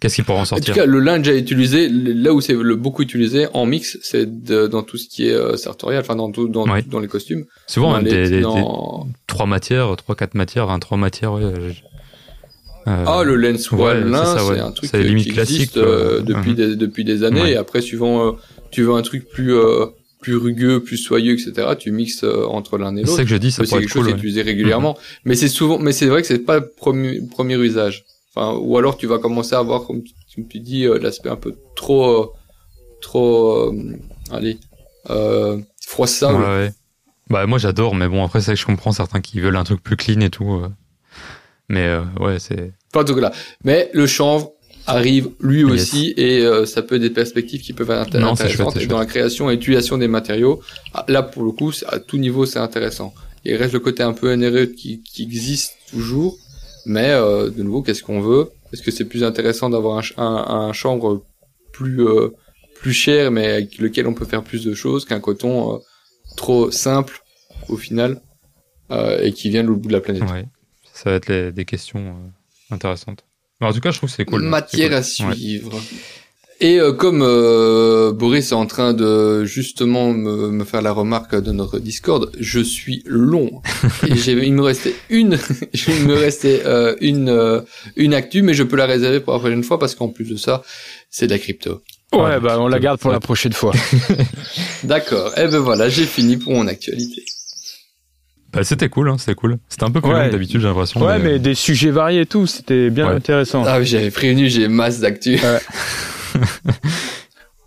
qu'est-ce 0.00 0.16
qui 0.16 0.22
pourrait 0.22 0.38
en 0.38 0.42
En 0.42 0.44
tout 0.44 0.48
sortir 0.56 0.74
cas, 0.74 0.86
le 0.86 0.98
lin 1.00 1.18
déjà 1.18 1.34
utilisé, 1.36 1.88
là 1.90 2.32
où 2.32 2.40
c'est 2.40 2.54
le 2.54 2.74
beaucoup 2.76 3.02
utilisé 3.02 3.46
en 3.54 3.66
mix, 3.66 3.98
c'est 4.02 4.26
dans 4.44 4.82
tout 4.82 4.96
ce 4.96 5.08
qui 5.08 5.28
est 5.28 5.32
euh, 5.34 5.56
sartorial, 5.56 6.00
enfin 6.02 6.16
dans 6.16 6.30
tout, 6.30 6.48
dans, 6.48 6.66
Ouais. 6.68 6.82
dans 6.82 7.00
les 7.00 7.08
costumes. 7.08 7.44
Souvent, 7.66 7.92
Dans 7.92 7.98
les- 7.98 8.28
des, 8.30 8.40
dans- 8.40 9.06
trois 9.26 9.46
matières, 9.46 9.94
trois, 9.96 10.14
quatre 10.14 10.34
matières, 10.34 10.70
hein, 10.70 10.78
trois 10.78 10.98
matières, 10.98 11.32
ouais. 11.34 11.42
euh, 11.44 11.70
euh, 12.88 13.04
Ah, 13.06 13.22
le 13.24 13.34
lens 13.36 13.70
ouais, 13.72 13.94
c'est 13.94 14.04
lin, 14.04 14.36
c'est 14.38 14.44
ouais. 14.50 14.60
un 14.60 14.70
truc 14.70 14.90
qui 14.90 14.96
limite 14.98 15.26
existe 15.26 15.34
classique, 15.72 15.76
euh, 15.76 16.20
depuis, 16.22 16.50
Mhm. 16.50 16.56
des, 16.56 16.76
depuis 16.76 17.04
des 17.04 17.24
années. 17.24 17.50
Et 17.52 17.56
après, 17.56 17.80
suivant, 17.80 18.36
tu 18.70 18.82
veux 18.84 18.94
un 18.94 19.02
truc 19.02 19.28
plus 19.28 19.52
plus 20.26 20.36
rugueux, 20.36 20.82
plus 20.82 20.96
soyeux, 20.96 21.34
etc. 21.34 21.68
Tu 21.78 21.92
mixes 21.92 22.24
euh, 22.24 22.46
entre 22.46 22.78
l'un 22.78 22.96
et 22.96 23.00
c'est 23.02 23.06
ça 23.06 23.10
l'autre. 23.12 23.22
que 23.22 23.28
je 23.28 23.36
dis, 23.36 23.52
ça 23.52 23.62
C'est 23.62 23.68
pourrait 23.68 23.80
quelque 23.82 23.90
être 23.90 23.92
chose 23.94 24.02
cool. 24.02 24.06
qui 24.06 24.10
est 24.10 24.14
ouais. 24.14 24.18
utilisé 24.18 24.42
régulièrement. 24.42 24.98
Mais 25.24 25.36
c'est 25.36 25.46
souvent, 25.48 25.78
mais 25.78 25.92
c'est 25.92 26.06
vrai 26.06 26.20
que 26.20 26.26
c'est 26.26 26.40
pas 26.40 26.58
le 26.58 26.68
premier, 26.68 27.20
premier 27.30 27.54
usage. 27.56 28.04
Enfin, 28.34 28.58
ou 28.60 28.76
alors 28.76 28.96
tu 28.96 29.06
vas 29.06 29.18
commencer 29.18 29.54
à 29.54 29.60
avoir, 29.60 29.86
comme 29.86 30.02
tu, 30.02 30.44
tu 30.48 30.58
dis, 30.58 30.84
euh, 30.84 30.98
l'aspect 30.98 31.28
un 31.28 31.36
peu 31.36 31.54
trop, 31.76 32.08
euh, 32.08 32.26
trop, 33.00 33.70
euh, 33.72 33.96
allez, 34.32 34.58
euh, 35.10 35.58
froissable. 35.86 36.40
Ouais, 36.42 36.48
ouais. 36.48 36.72
Bah, 37.30 37.46
moi, 37.46 37.58
j'adore, 37.58 37.94
mais 37.94 38.08
bon, 38.08 38.24
après, 38.24 38.40
c'est 38.40 38.54
que 38.54 38.58
je 38.60 38.66
comprends 38.66 38.90
certains 38.92 39.20
qui 39.20 39.38
veulent 39.38 39.56
un 39.56 39.62
truc 39.64 39.80
plus 39.80 39.96
clean 39.96 40.20
et 40.22 40.30
tout. 40.30 40.60
Mais 41.68 41.86
euh, 41.86 42.02
ouais, 42.20 42.38
c'est. 42.40 42.72
Pas 42.92 43.04
tout 43.04 43.14
là. 43.16 43.32
Mais 43.64 43.90
le 43.94 44.06
chanvre 44.06 44.52
arrive 44.86 45.30
lui 45.40 45.60
Yes. 45.62 45.70
aussi 45.72 46.14
et 46.16 46.40
euh, 46.40 46.64
ça 46.66 46.82
peut 46.82 46.96
être 46.96 47.02
des 47.02 47.10
perspectives 47.10 47.60
qui 47.60 47.72
peuvent 47.72 47.90
être 47.90 48.16
Non, 48.18 48.32
intéressantes. 48.32 48.74
chouette, 48.74 48.88
dans 48.88 48.98
la 48.98 49.06
création 49.06 49.50
et 49.50 49.54
l'utilisation 49.54 49.98
des 49.98 50.08
matériaux, 50.08 50.60
ah, 50.94 51.04
là 51.08 51.22
pour 51.22 51.42
le 51.44 51.50
coup, 51.52 51.72
à 51.86 51.98
tout 51.98 52.18
niveau, 52.18 52.46
c'est 52.46 52.58
intéressant. 52.58 53.12
Il 53.44 53.54
reste 53.56 53.74
le 53.74 53.80
côté 53.80 54.02
un 54.02 54.12
peu 54.12 54.34
NRE 54.34 54.66
qui, 54.76 55.02
qui 55.02 55.22
existe 55.22 55.74
toujours, 55.90 56.36
mais 56.84 57.10
euh, 57.10 57.50
de 57.50 57.62
nouveau, 57.62 57.82
qu'est-ce 57.82 58.02
qu'on 58.02 58.20
veut? 58.20 58.50
Est-ce 58.72 58.82
que 58.82 58.90
c'est 58.90 59.04
plus 59.04 59.22
intéressant 59.24 59.70
d'avoir 59.70 59.98
un, 59.98 60.02
un, 60.22 60.66
un 60.68 60.72
chanvre 60.72 61.22
plus 61.72 62.00
euh, 62.06 62.28
plus 62.80 62.92
cher, 62.92 63.30
mais 63.30 63.46
avec 63.46 63.78
lequel 63.78 64.06
on 64.06 64.14
peut 64.14 64.24
faire 64.26 64.42
plus 64.44 64.64
de 64.64 64.74
choses 64.74 65.04
qu'un 65.04 65.20
coton 65.20 65.74
euh, 65.74 65.78
trop 66.36 66.70
simple 66.70 67.22
au 67.68 67.76
final 67.76 68.20
euh, 68.90 69.20
et 69.22 69.32
qui 69.32 69.48
vient 69.50 69.62
de 69.62 69.68
l'autre 69.68 69.80
bout 69.80 69.88
de 69.88 69.92
la 69.94 70.00
planète? 70.00 70.22
Ouais. 70.30 70.44
Ça 70.92 71.10
va 71.10 71.16
être 71.16 71.28
les- 71.28 71.52
des 71.52 71.64
questions 71.64 72.00
euh, 72.08 72.74
intéressantes. 72.74 73.24
Mais 73.60 73.66
en 73.68 73.72
tout 73.72 73.80
cas, 73.80 73.90
je 73.90 73.98
trouve 73.98 74.10
que 74.10 74.16
c'est 74.16 74.24
cool. 74.24 74.42
Matière 74.42 75.02
C'est 75.04 75.22
à. 75.22 75.28
Ouais. 75.28 75.34
suivre. 75.34 75.80
Et 76.58 76.80
euh, 76.80 76.92
comme 76.94 77.20
euh, 77.22 78.12
Boris 78.12 78.50
est 78.50 78.54
en 78.54 78.64
train 78.64 78.94
de 78.94 79.44
justement 79.44 80.12
me, 80.14 80.50
me 80.50 80.64
faire 80.64 80.80
la 80.80 80.90
remarque 80.92 81.34
de 81.38 81.52
notre 81.52 81.78
Discord, 81.78 82.30
je 82.40 82.60
suis 82.60 83.02
long. 83.04 83.60
Et 84.08 84.14
il 84.30 84.54
me 84.54 84.62
restait 84.62 84.94
une, 85.10 85.38
il 85.88 86.06
me 86.06 86.14
restait 86.14 86.62
euh, 86.64 86.96
une 87.02 87.28
euh, 87.28 87.60
une 87.96 88.14
actu, 88.14 88.40
mais 88.40 88.54
je 88.54 88.62
peux 88.62 88.76
la 88.76 88.86
réserver 88.86 89.20
pour 89.20 89.34
la 89.34 89.38
prochaine 89.38 89.62
fois 89.64 89.78
parce 89.78 89.94
qu'en 89.94 90.08
plus 90.08 90.24
de 90.30 90.36
ça, 90.36 90.62
c'est 91.10 91.26
de 91.26 91.32
la 91.32 91.38
crypto. 91.38 91.82
Ouais, 92.14 92.20
Ouais, 92.22 92.40
bah 92.40 92.56
on 92.58 92.68
la 92.68 92.78
garde 92.78 93.00
pour 93.00 93.08
ouais. 93.08 93.16
la 93.16 93.20
prochaine 93.20 93.52
fois. 93.52 93.72
D'accord. 94.84 95.36
Et 95.36 95.48
ben 95.48 95.58
voilà, 95.58 95.90
j'ai 95.90 96.06
fini 96.06 96.38
pour 96.38 96.54
mon 96.54 96.66
actualité. 96.68 97.22
Bah, 98.56 98.64
c'était 98.64 98.88
cool, 98.88 99.08
hein, 99.10 99.16
c'était 99.18 99.34
cool. 99.34 99.58
C'était 99.68 99.84
un 99.84 99.90
peu 99.90 100.00
plus 100.00 100.10
Ouais. 100.10 100.26
long 100.26 100.32
d'habitude, 100.32 100.60
j'ai 100.60 100.66
l'impression. 100.66 101.00
Ouais, 101.04 101.18
mais 101.18 101.38
des 101.38 101.54
sujets 101.54 101.90
variés 101.90 102.22
et 102.22 102.26
tout, 102.26 102.46
c'était 102.46 102.90
bien 102.90 103.06
Ouais. 103.08 103.14
intéressant. 103.14 103.62
Ah, 103.66 103.78
oui, 103.78 103.86
j'avais 103.86 104.10
prévenu, 104.10 104.48
j'ai 104.48 104.66
masse 104.68 105.00
d'actu. 105.00 105.34
Ouais. 105.34 105.60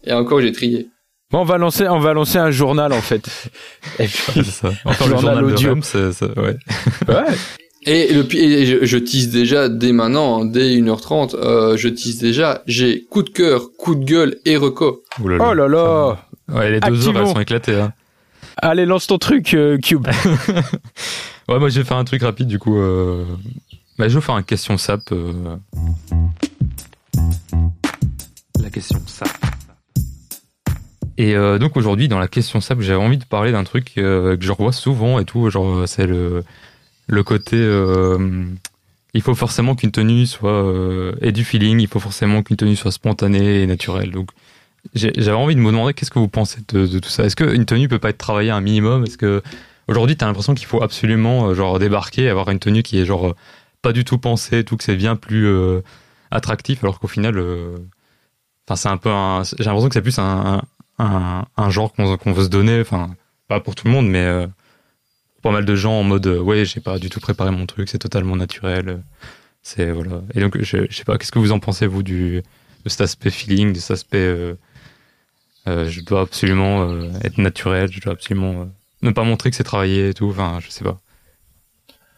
Et 0.05 0.13
encore, 0.13 0.41
j'ai 0.41 0.51
trié. 0.51 0.87
Bon, 1.31 1.41
on 1.41 1.45
va 1.45 1.57
lancer, 1.59 1.87
on 1.87 1.99
va 1.99 2.13
lancer 2.13 2.39
un 2.39 2.49
journal 2.51 2.91
en 2.91 3.01
fait. 3.01 3.29
Et 3.99 4.05
puis- 4.07 4.43
ça. 4.43 4.69
Enfin, 4.85 5.05
le 5.05 5.11
Journal 5.11 5.43
audio. 5.45 5.75
C'est, 5.83 5.99
ouais. 6.37 6.57
ouais. 7.07 7.23
Et 7.85 8.11
le 8.13 8.25
et 8.35 8.65
je, 8.65 8.85
je 8.85 8.97
tease 8.97 9.29
déjà 9.29 9.69
dès 9.69 9.91
maintenant, 9.93 10.41
hein, 10.41 10.45
dès 10.45 10.75
1h30, 10.75 11.35
euh, 11.35 11.77
je 11.77 11.87
tease 11.87 12.17
déjà, 12.17 12.61
j'ai 12.67 13.05
coup 13.09 13.23
de 13.23 13.29
cœur, 13.29 13.69
coup 13.77 13.95
de 13.95 14.03
gueule 14.03 14.37
et 14.45 14.57
reco. 14.57 15.03
Ouh 15.21 15.27
là 15.29 15.37
Oh 15.49 15.53
là 15.53 15.67
là. 15.67 16.17
Ouais, 16.51 16.71
les 16.71 16.79
deux 16.79 17.07
heures, 17.07 17.17
elles 17.17 17.27
sont 17.27 17.39
éclatées. 17.39 17.75
Hein. 17.75 17.93
Allez, 18.61 18.85
lance 18.85 19.07
ton 19.07 19.17
truc, 19.17 19.53
euh, 19.53 19.77
Cube. 19.77 20.07
Ouais, 21.47 21.57
moi, 21.57 21.69
je 21.69 21.79
vais 21.79 21.85
faire 21.85 21.97
un 21.97 22.03
truc 22.03 22.21
rapide, 22.21 22.47
du 22.47 22.59
coup. 22.59 22.77
Euh... 22.77 23.25
Bah, 23.97 24.07
je 24.07 24.13
vais 24.19 24.21
faire 24.23 24.35
un 24.35 24.43
question 24.43 24.77
SAP. 24.77 25.11
euh. 25.13 25.55
La 28.61 28.69
question 28.69 28.99
SAP. 29.07 29.29
Et 31.17 31.33
donc 31.59 31.75
aujourd'hui, 31.75 32.07
dans 32.07 32.19
la 32.19 32.29
question 32.29 32.61
SAP, 32.61 32.79
j'avais 32.79 33.03
envie 33.03 33.17
de 33.17 33.25
parler 33.25 33.51
d'un 33.51 33.65
truc 33.65 33.93
que 33.95 34.37
je 34.39 34.51
revois 34.53 34.71
souvent 34.71 35.19
et 35.19 35.25
tout. 35.25 35.49
Genre, 35.49 35.85
c'est 35.85 36.05
le, 36.05 36.43
le 37.07 37.23
côté. 37.23 37.57
il 39.13 39.21
faut 39.21 39.35
forcément 39.35 39.75
qu'une 39.75 39.91
tenue 39.91 40.25
soit. 40.27 40.71
Ait 41.21 41.31
du 41.33 41.43
feeling, 41.43 41.81
il 41.81 41.87
faut 41.87 41.99
forcément 41.99 42.41
qu'une 42.43 42.55
tenue 42.57 42.75
soit 42.77 42.91
spontanée 42.91 43.63
et 43.63 43.67
naturelle. 43.67 44.11
Donc, 44.11 44.29
j'avais 44.95 45.31
envie 45.31 45.55
de 45.55 45.59
me 45.59 45.71
demander 45.71 45.93
qu'est-ce 45.93 46.11
que 46.11 46.19
vous 46.19 46.27
pensez 46.27 46.61
de, 46.69 46.99
tout 46.99 47.09
ça? 47.09 47.23
Est-ce 47.25 47.35
qu'une 47.35 47.65
tenue 47.65 47.87
peut 47.87 47.99
pas 47.99 48.09
être 48.09 48.17
travaillée 48.17 48.51
un 48.51 48.61
minimum? 48.61 49.03
Est-ce 49.03 49.17
que. 49.17 49.41
Aujourd'hui, 49.87 50.15
t'as 50.15 50.27
l'impression 50.27 50.53
qu'il 50.53 50.67
faut 50.67 50.83
absolument 50.83 51.47
euh, 51.47 51.55
genre 51.55 51.79
débarquer, 51.79 52.29
avoir 52.29 52.49
une 52.51 52.59
tenue 52.59 52.83
qui 52.83 52.99
est 52.99 53.05
genre 53.05 53.29
euh, 53.29 53.35
pas 53.81 53.91
du 53.91 54.05
tout 54.05 54.19
pensée, 54.19 54.63
tout 54.63 54.77
que 54.77 54.83
c'est 54.83 54.95
bien 54.95 55.15
plus 55.15 55.47
euh, 55.47 55.81
attractif, 56.29 56.83
alors 56.83 56.99
qu'au 56.99 57.07
final, 57.07 57.43
c'est 58.75 58.87
un 58.87 58.97
peu 58.97 59.09
j'ai 59.57 59.63
l'impression 59.63 59.89
que 59.89 59.95
c'est 59.95 60.01
plus 60.03 60.19
un, 60.19 60.61
un, 60.99 61.69
genre 61.69 61.91
qu'on 61.93 62.17
qu'on 62.17 62.33
veut 62.33 62.43
se 62.43 62.49
donner, 62.49 62.81
enfin 62.81 63.09
pas 63.47 63.59
pour 63.59 63.73
tout 63.75 63.87
le 63.87 63.93
monde, 63.93 64.07
mais 64.07 64.23
euh, 64.23 64.45
pas 65.41 65.51
mal 65.51 65.65
de 65.65 65.75
gens 65.75 65.93
en 65.93 66.03
mode 66.03 66.27
ouais 66.27 66.65
j'ai 66.65 66.81
pas 66.81 66.99
du 66.99 67.09
tout 67.09 67.19
préparé 67.19 67.51
mon 67.51 67.65
truc, 67.65 67.89
c'est 67.89 67.97
totalement 67.97 68.35
naturel, 68.35 69.01
c'est 69.63 69.91
voilà. 69.91 70.21
Et 70.35 70.39
donc 70.39 70.61
je, 70.61 70.85
je 70.89 70.95
sais 70.95 71.03
pas, 71.03 71.17
qu'est-ce 71.17 71.31
que 71.31 71.39
vous 71.39 71.51
en 71.51 71.59
pensez 71.59 71.87
vous 71.87 72.03
du 72.03 72.43
de 72.85 72.89
cet 72.89 73.01
aspect 73.01 73.31
feeling, 73.31 73.73
de 73.73 73.79
cet 73.79 73.91
aspect 73.91 74.55
je 75.67 76.01
dois 76.01 76.21
absolument 76.21 76.89
euh, 76.89 77.09
être 77.23 77.37
naturel, 77.37 77.89
je 77.91 77.99
dois 78.01 78.13
absolument 78.13 78.61
euh, 78.61 78.65
ne 79.01 79.11
pas 79.11 79.23
montrer 79.23 79.49
que 79.49 79.55
c'est 79.55 79.63
travaillé 79.63 80.09
et 80.09 80.13
tout. 80.13 80.29
Enfin, 80.29 80.59
je 80.65 80.69
sais 80.69 80.83
pas. 80.83 80.97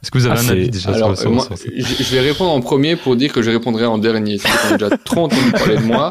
Est-ce 0.02 0.10
que 0.10 0.18
vous 0.18 0.26
avez 0.26 0.40
Ah, 0.40 0.44
un 0.44 0.50
avis 0.50 0.70
déjà 0.70 0.90
Alors, 0.94 1.10
sur, 1.16 1.20
euh, 1.20 1.22
sur- 1.22 1.32
moi, 1.32 1.46
sur 1.46 1.58
ça 1.58 1.66
je, 1.76 2.16
vais 2.16 2.22
répondre 2.22 2.52
en 2.52 2.60
premier 2.62 2.96
pour 2.96 3.16
dire 3.16 3.32
que 3.32 3.42
je 3.44 3.52
répondrai 3.52 3.86
en 3.86 4.00
dernier. 4.00 4.40
Qu'on 4.40 4.74
a 4.74 4.78
déjà 4.78 4.98
trop 5.06 5.26
entendu 5.26 5.52
parler 5.52 5.78
de 5.78 5.84
moi. 5.84 6.10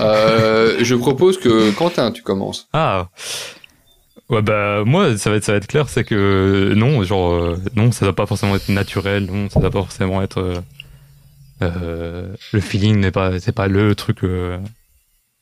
Euh, 0.00 0.76
je 0.82 0.94
propose 0.94 1.38
que 1.38 1.70
Quentin, 1.72 2.10
tu 2.12 2.22
commences. 2.22 2.68
Ah 2.74 3.08
Ouais, 4.28 4.42
bah, 4.42 4.82
moi, 4.84 5.16
ça 5.18 5.30
va 5.30 5.36
être, 5.36 5.44
ça 5.44 5.52
va 5.52 5.58
être 5.58 5.66
clair, 5.66 5.88
c'est 5.88 6.04
que 6.04 6.72
non, 6.74 7.02
genre, 7.04 7.32
euh, 7.32 7.58
non, 7.76 7.90
ça 7.92 8.04
doit 8.06 8.14
pas 8.14 8.26
forcément 8.26 8.54
être 8.56 8.68
naturel, 8.70 9.26
non, 9.26 9.48
ça 9.50 9.60
doit 9.60 9.70
pas 9.70 9.80
forcément 9.80 10.22
être. 10.22 10.38
euh, 10.38 10.60
euh, 11.62 12.26
le 12.52 12.60
feeling 12.60 12.98
n'est 12.98 13.10
pas, 13.10 13.38
c'est 13.40 13.52
pas 13.52 13.68
le 13.68 13.94
truc. 13.94 14.24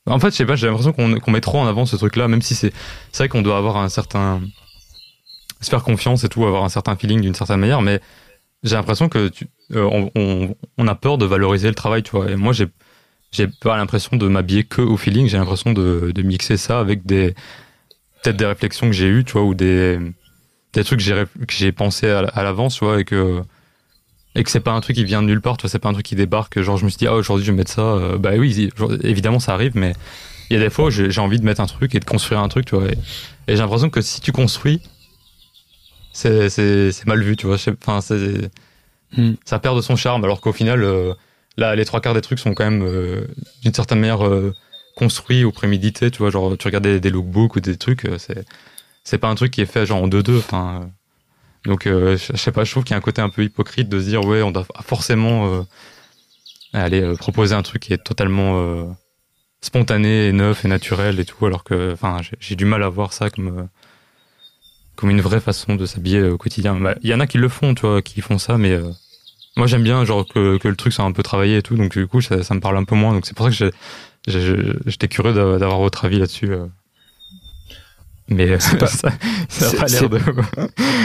En 0.06 0.18
fait, 0.18 0.31
je 0.31 0.36
sais 0.36 0.47
pas, 0.47 0.56
j'ai 0.56 0.66
l'impression 0.66 0.93
qu'on 0.93 1.31
met 1.31 1.40
trop 1.40 1.59
en 1.59 1.66
avant 1.66 1.86
ce 1.86 1.97
truc-là, 1.97 2.28
même 2.28 2.43
si 2.43 2.55
c'est, 2.55 2.72
vrai 3.16 3.28
qu'on 3.28 3.43
doit 3.43 3.59
avoir 3.59 3.77
un 3.77 3.89
certain. 3.89 4.40
se 5.60 5.68
faire 5.68 5.82
confiance 5.82 6.24
et 6.24 6.28
tout, 6.28 6.44
avoir 6.47 6.64
un 6.64 6.68
certain 6.68 6.97
feeling 6.97 7.20
d'une 7.20 7.35
certaine 7.35 7.60
manière, 7.60 7.82
mais 7.82 8.01
j'ai 8.62 8.77
l'impression 8.77 9.09
que 9.09 9.31
euh, 9.72 10.55
on, 10.78 10.89
a 10.89 10.94
peur 10.94 11.18
de 11.18 11.27
valoriser 11.27 11.68
le 11.68 11.74
travail, 11.74 12.02
tu 12.02 12.12
vois. 12.12 12.31
Et 12.31 12.36
moi, 12.36 12.52
j'ai, 12.52 12.66
pas 13.60 13.77
l'impression 13.77 14.16
de 14.16 14.27
m'habiller 14.27 14.64
que 14.64 14.82
au 14.82 14.97
feeling, 14.97 15.28
j'ai 15.28 15.39
l'impression 15.39 15.72
de, 15.72 16.12
mixer 16.22 16.56
ça 16.56 16.81
avec 16.81 17.06
des, 17.06 17.35
peut-être 18.22 18.36
des 18.36 18.47
réflexions 18.47 18.86
que 18.86 18.93
j'ai 18.93 19.09
eues, 19.09 19.24
tu 19.24 19.32
vois, 19.32 19.44
ou 19.44 19.55
des, 19.55 19.98
trucs 20.72 20.98
que 20.98 21.05
j'ai, 21.05 21.14
réf- 21.14 21.47
que 21.47 21.52
j'ai 21.52 21.72
pensé 21.72 22.09
à, 22.10 22.20
à 22.20 22.43
l'avance, 22.43 22.77
tu 22.77 22.85
vois, 22.85 23.01
et 23.01 23.05
que, 23.05 23.43
et 24.35 24.44
que 24.44 24.51
c'est 24.51 24.61
pas 24.61 24.73
un 24.73 24.81
truc 24.81 24.97
qui 24.97 25.05
vient 25.05 25.23
de 25.23 25.27
nulle 25.27 25.40
part, 25.40 25.57
tu 25.57 25.62
vois, 25.62 25.70
c'est 25.70 25.78
pas 25.78 25.89
un 25.89 25.93
truc 25.93 26.07
qui 26.07 26.15
débarque, 26.15 26.61
genre 26.61 26.77
je 26.77 26.85
me 26.85 26.90
suis 26.90 26.98
dit, 26.98 27.07
ah, 27.07 27.15
aujourd'hui 27.15 27.44
je 27.44 27.51
vais 27.51 27.57
mettre 27.57 27.73
ça, 27.73 27.82
euh, 27.82 28.19
bah 28.19 28.32
oui, 28.36 28.70
évidemment 29.02 29.40
ça 29.40 29.55
arrive, 29.55 29.73
mais 29.77 29.94
il 30.48 30.55
y 30.55 30.61
a 30.61 30.62
des 30.62 30.70
fois 30.70 30.86
où 30.86 30.90
j'ai, 30.90 31.19
envie 31.20 31.39
de 31.39 31.44
mettre 31.44 31.61
un 31.61 31.66
truc 31.66 31.94
et 31.94 32.01
de 32.01 32.05
construire 32.05 32.40
un 32.40 32.48
truc, 32.48 32.66
tu 32.66 32.77
vois, 32.77 32.86
et, 32.86 32.93
et 33.48 33.57
j'ai 33.57 33.57
l'impression 33.57 33.90
que 33.90 34.01
si 34.01 34.20
tu 34.20 34.32
construis, 34.32 34.81
c'est, 36.12 37.07
mal 37.07 37.23
vu, 37.23 37.36
tu 37.36 37.47
vois, 37.47 37.57
enfin, 37.57 38.01
c'est, 38.01 38.51
Hmm. 39.16 39.32
ça 39.44 39.59
perd 39.59 39.77
de 39.77 39.81
son 39.81 39.97
charme, 39.97 40.24
alors 40.24 40.40
qu'au 40.40 40.52
final, 40.52 40.85
euh, 40.85 41.15
là, 41.57 41.74
les 41.74 41.85
trois 41.85 42.01
quarts 42.01 42.15
des 42.15 42.20
trucs 42.20 42.39
sont 42.39 42.55
quand 42.55 42.65
même, 42.65 42.82
euh, 42.82 43.27
d'une 43.62 43.74
certaine 43.74 43.98
manière, 44.01 44.24
euh, 44.24 44.55
construit 44.97 45.44
ou 45.44 45.51
prémédité, 45.51 46.11
tu 46.11 46.19
vois, 46.19 46.31
genre 46.31 46.57
tu 46.57 46.66
regardes 46.69 46.85
des, 46.85 47.01
des 47.01 47.11
lookbooks 47.11 47.57
ou 47.57 47.61
des 47.61 47.77
trucs, 47.77 48.07
c'est 48.19 48.44
c'est 49.02 49.19
pas 49.19 49.28
un 49.28 49.35
truc 49.35 49.51
qui 49.51 49.62
est 49.62 49.66
fait 49.66 49.86
genre 49.86 50.02
en 50.02 50.09
deux 50.09 50.23
deux, 50.23 50.39
enfin. 50.39 50.90
Donc 51.65 51.87
euh, 51.87 52.16
je 52.16 52.37
sais 52.37 52.53
pas, 52.53 52.65
je 52.65 52.70
trouve 52.70 52.85
qu'il 52.85 52.93
y 52.93 52.95
a 52.95 52.99
un 52.99 53.03
côté 53.03 53.20
un 53.23 53.28
peu 53.28 53.43
hypocrite 53.45 53.89
de 53.89 54.01
se 54.01 54.07
dire 54.07 54.24
ouais, 54.24 54.43
on 54.43 54.51
doit 54.51 54.66
forcément 54.82 55.53
euh, 55.55 55.62
aller 56.73 57.03
euh, 57.03 57.15
proposer 57.16 57.55
un 57.55 57.62
truc 57.62 57.82
qui 57.82 57.93
est 57.93 58.03
totalement 58.03 58.97
spontané 59.61 60.28
et 60.28 60.32
neuf 60.32 60.65
et 60.65 60.69
naturel 60.69 61.20
et 61.20 61.24
tout, 61.24 61.45
alors 61.47 61.65
que 61.65 61.95
j'ai- 62.41 62.57
du 62.57 62.65
mal 62.65 62.82
à 62.82 62.89
voir 62.89 63.12
ça 63.12 63.28
comme 63.31 63.69
une 65.11 65.20
vraie 65.20 65.41
façon 65.41 65.77
de 65.77 65.87
s'habiller 65.87 66.23
au 66.23 66.37
quotidien. 66.39 66.74
Bah, 66.78 66.95
Il 67.03 67.09
y 67.11 67.15
en 67.15 67.20
a 67.20 67.27
qui 67.27 67.39
le 67.39 67.49
font, 67.49 67.74
tu 67.74 67.82
vois, 67.87 68.03
qui 68.03 68.20
font 68.20 68.39
ça, 68.39 68.59
mais 68.59 68.78
moi 69.57 69.66
j'aime 69.66 69.82
bien 69.82 70.05
genre 70.05 70.27
que, 70.27 70.59
le 70.62 70.77
truc 70.77 70.93
soit 70.93 71.05
un 71.05 71.12
peu 71.12 71.23
travaillé 71.23 71.59
et 71.59 71.62
tout, 71.62 71.77
donc 71.77 71.97
du 71.97 72.07
coup 72.07 72.20
ça, 72.20 72.43
ça 72.43 72.55
me 72.55 72.61
parle 72.61 72.77
un 72.77 72.85
peu 72.85 72.95
moins. 72.95 73.12
Donc 73.12 73.27
c'est 73.27 73.37
pour 73.37 73.51
ça 73.53 73.70
que 73.70 73.73
j'étais 74.87 75.09
curieux 75.09 75.35
d'a- 75.35 75.59
d'avoir 75.59 75.78
votre 75.78 76.05
avis 76.05 76.19
là-dessus. 76.19 76.53
Euh. 78.31 78.35
Mais 78.35 78.48
euh, 78.51 78.59
pas- 78.78 78.86
ça, 78.86 79.09
ça 79.48 79.66
a 79.66 79.69
c'est- 79.70 79.77
pas 79.77 79.89
c'est- 79.89 80.01
l'air 80.01 80.11
de. 80.11 80.19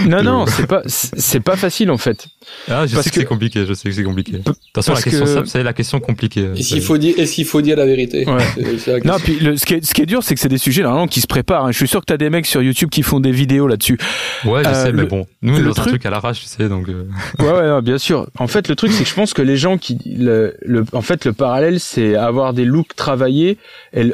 Non, 0.08 0.24
non, 0.24 0.46
c'est 0.46 0.68
pas, 0.68 0.82
c'est 0.86 1.20
c'est 1.20 1.40
pas 1.40 1.56
facile 1.56 1.90
en 1.92 1.98
fait. 1.98 2.28
Ah, 2.70 2.86
je 2.86 2.94
Parce 2.94 3.06
sais 3.06 3.10
que, 3.10 3.16
que- 3.16 3.22
c'est 3.22 3.26
compliqué. 3.26 3.66
Je 3.68 3.74
sais 3.74 3.90
que 3.90 3.96
c'est 3.96 4.04
compliqué. 4.04 4.34
De 4.34 4.38
toute 4.40 4.58
façon, 4.76 4.94
la 4.94 5.02
question 5.02 5.26
que- 5.26 5.32
simple, 5.34 5.48
c'est 5.48 5.64
la 5.64 5.74
question 5.74 6.00
compliquée. 6.00 6.50
Est-ce 6.56 6.70
qu'il 6.70 6.82
faut 6.82 6.98
dire, 6.98 7.16
est-ce 7.18 7.34
qu'il 7.34 7.46
faut 7.46 7.62
dire 7.62 7.78
la 7.78 7.86
vérité 7.86 8.26
Ouais. 8.28 8.38
C'est- 8.56 8.78
c'est 8.78 9.00
la 9.00 9.12
Non, 9.14 9.20
puis 9.20 9.40
le, 9.40 9.58
ce, 9.58 9.66
qui 9.66 9.74
est, 9.76 9.86
ce 9.86 9.94
qui 9.94 10.02
est 10.02 10.06
dur, 10.06 10.22
c'est 10.24 10.36
que 10.36 10.40
c'est 10.42 10.50
des 10.50 10.58
sujets 10.60 10.84
normalement 10.84 11.08
qui 11.08 11.22
se 11.22 11.28
préparent. 11.28 11.66
hein. 11.66 11.72
Je 11.72 11.78
suis 11.78 11.88
sûr 11.88 12.02
que 12.02 12.06
t'as 12.06 12.18
des 12.18 12.30
mecs 12.30 12.46
sur 12.46 12.62
YouTube 12.62 12.90
qui 12.90 13.02
font 13.04 13.20
des 13.20 13.32
vidéos 13.32 13.68
là-dessus. 13.68 13.98
Ouais, 14.46 14.64
je 14.64 14.70
Euh, 14.70 14.86
sais, 14.86 14.92
mais 14.94 15.06
bon, 15.06 15.26
nous, 15.42 15.58
le 15.58 15.64
dans 15.66 15.70
un 15.72 15.74
truc- 15.74 15.88
truc 15.88 16.06
à 16.06 16.10
l'arrache, 16.12 16.42
tu 16.42 16.46
sais, 16.48 16.70
donc. 16.70 16.88
euh, 16.90 17.06
Ouais, 17.40 17.52
ouais, 17.52 17.68
non, 17.68 17.82
bien 17.82 17.98
sûr. 17.98 18.28
En 18.38 18.48
fait, 18.48 18.68
le 18.68 18.76
truc, 18.76 18.92
c'est 18.92 19.04
que 19.04 19.10
je 19.10 19.16
pense 19.16 19.34
que 19.34 19.42
les 19.42 19.58
gens 19.58 19.78
qui, 19.78 19.98
le, 20.18 20.56
le, 20.62 20.86
en 20.94 21.02
fait, 21.02 21.26
le 21.26 21.34
parallèle, 21.34 21.80
c'est 21.80 22.16
avoir 22.16 22.54
des 22.54 22.66
looks 22.66 22.96
travaillés 22.96 23.58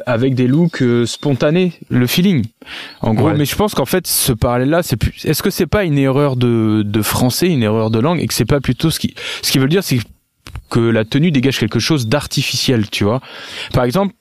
avec 0.05 0.35
des 0.35 0.47
looks 0.47 0.81
euh, 0.81 1.05
spontanés, 1.05 1.73
le 1.89 2.07
feeling. 2.07 2.45
En 3.01 3.13
gros, 3.13 3.27
Ouais. 3.29 3.33
mais 3.37 3.45
je 3.45 3.55
pense 3.55 3.73
qu'en 3.73 3.85
fait, 3.85 4.05
ce 4.07 4.31
parallèle-là, 4.31 4.83
c'est 4.83 4.95
plus. 4.97 5.25
Est-ce 5.25 5.41
que 5.41 5.49
c'est 5.49 5.65
pas 5.67 5.83
une 5.83 5.97
erreur 5.97 6.35
de, 6.35 6.83
de 6.85 7.01
français, 7.01 7.47
une 7.47 7.63
erreur 7.63 7.89
de 7.89 7.99
langue, 7.99 8.19
et 8.21 8.27
que 8.27 8.33
c'est 8.33 8.45
pas 8.45 8.59
plutôt 8.61 8.89
ce 8.91 8.99
qui, 8.99 9.15
ce 9.41 9.51
qui 9.51 9.57
veut 9.59 9.67
dire, 9.67 9.83
c'est 9.83 9.99
que 10.69 10.79
la 10.79 11.03
tenue 11.05 11.31
dégage 11.31 11.59
quelque 11.59 11.79
chose 11.79 12.07
d'artificiel, 12.07 12.89
tu 12.89 13.03
vois. 13.03 13.21
Par 13.73 13.83
exemple, 13.83 14.13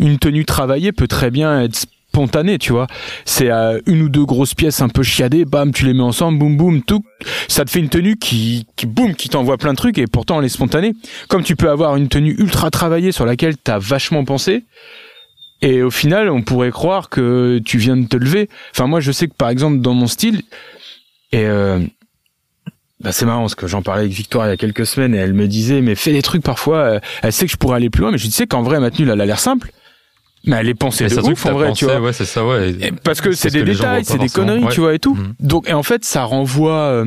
une 0.00 0.18
tenue 0.18 0.44
travaillée 0.44 0.92
peut 0.92 1.06
très 1.08 1.30
bien 1.30 1.62
être 1.62 1.76
spontanée, 1.76 2.58
tu 2.58 2.72
vois. 2.72 2.86
C'est 3.24 3.50
euh, 3.50 3.80
une 3.86 4.02
ou 4.02 4.08
deux 4.08 4.24
grosses 4.24 4.54
pièces 4.54 4.80
un 4.82 4.88
peu 4.88 5.02
chiadées, 5.02 5.44
bam, 5.44 5.72
tu 5.72 5.84
les 5.86 5.94
mets 5.94 6.02
ensemble, 6.02 6.38
boum 6.38 6.56
boum, 6.56 6.82
tout. 6.82 7.04
Ça 7.48 7.64
te 7.64 7.70
fait 7.70 7.78
une 7.80 7.88
tenue 7.88 8.16
qui, 8.16 8.66
qui 8.76 8.86
boum, 8.86 9.14
qui 9.14 9.28
t'envoie 9.28 9.56
plein 9.58 9.72
de 9.72 9.78
trucs 9.78 9.96
et 9.98 10.06
pourtant 10.06 10.38
elle 10.40 10.44
est 10.46 10.50
spontanée. 10.50 10.94
Comme 11.28 11.42
tu 11.42 11.54
peux 11.56 11.70
avoir 11.70 11.96
une 11.96 12.08
tenue 12.08 12.34
ultra 12.38 12.70
travaillée 12.70 13.12
sur 13.12 13.24
laquelle 13.24 13.56
t'as 13.56 13.78
vachement 13.78 14.24
pensé. 14.24 14.64
Et 15.62 15.82
au 15.82 15.90
final, 15.90 16.28
on 16.28 16.42
pourrait 16.42 16.70
croire 16.72 17.08
que 17.08 17.60
tu 17.64 17.78
viens 17.78 17.96
de 17.96 18.06
te 18.06 18.16
lever. 18.16 18.48
Enfin, 18.72 18.86
moi, 18.88 19.00
je 19.00 19.12
sais 19.12 19.28
que 19.28 19.34
par 19.34 19.48
exemple, 19.48 19.78
dans 19.80 19.94
mon 19.94 20.06
style, 20.08 20.42
et 21.30 21.46
euh, 21.46 21.78
bah, 23.00 23.12
c'est 23.12 23.24
marrant 23.26 23.42
parce 23.42 23.54
que 23.54 23.66
j'en 23.66 23.80
parlais 23.80 24.02
avec 24.02 24.12
Victoire 24.12 24.46
il 24.46 24.50
y 24.50 24.52
a 24.52 24.56
quelques 24.56 24.86
semaines 24.86 25.14
et 25.14 25.18
elle 25.18 25.34
me 25.34 25.46
disait, 25.48 25.80
mais 25.80 25.94
fais 25.94 26.12
des 26.12 26.22
trucs 26.22 26.42
parfois. 26.42 26.78
euh, 26.78 27.00
Elle 27.22 27.32
sait 27.32 27.46
que 27.46 27.52
je 27.52 27.56
pourrais 27.56 27.76
aller 27.76 27.90
plus 27.90 28.02
loin, 28.02 28.10
mais 28.10 28.18
je 28.18 28.24
disais 28.26 28.46
qu'en 28.46 28.62
vrai, 28.62 28.80
ma 28.80 28.90
tenue, 28.90 29.06
là, 29.06 29.14
elle 29.14 29.20
a 29.20 29.26
l'air 29.26 29.40
simple. 29.40 29.70
Mais 30.44 30.56
elle 30.56 30.68
est 30.68 30.74
pensée 30.74 31.04
mais 31.04 31.10
de 31.14 31.20
ouf 31.20 31.46
en 31.46 31.52
vrai, 31.52 31.68
pensé, 31.68 31.78
tu 31.78 31.84
vois. 31.84 32.00
Ouais, 32.00 32.12
c'est 32.12 32.24
ça, 32.24 32.44
ouais. 32.44 32.70
Et 32.80 32.90
parce 32.90 33.20
que 33.20 33.30
c'est 33.30 33.50
des 33.50 33.62
détails, 33.62 34.04
c'est 34.04 34.18
des 34.18 34.28
conneries, 34.28 34.64
Ouais. 34.64 34.72
tu 34.72 34.80
vois 34.80 34.92
et 34.94 34.98
tout. 34.98 35.14
Mhm. 35.14 35.34
Donc 35.38 35.68
et 35.68 35.72
en 35.72 35.84
fait, 35.84 36.04
ça 36.04 36.24
renvoie 36.24 36.80
euh, 36.80 37.04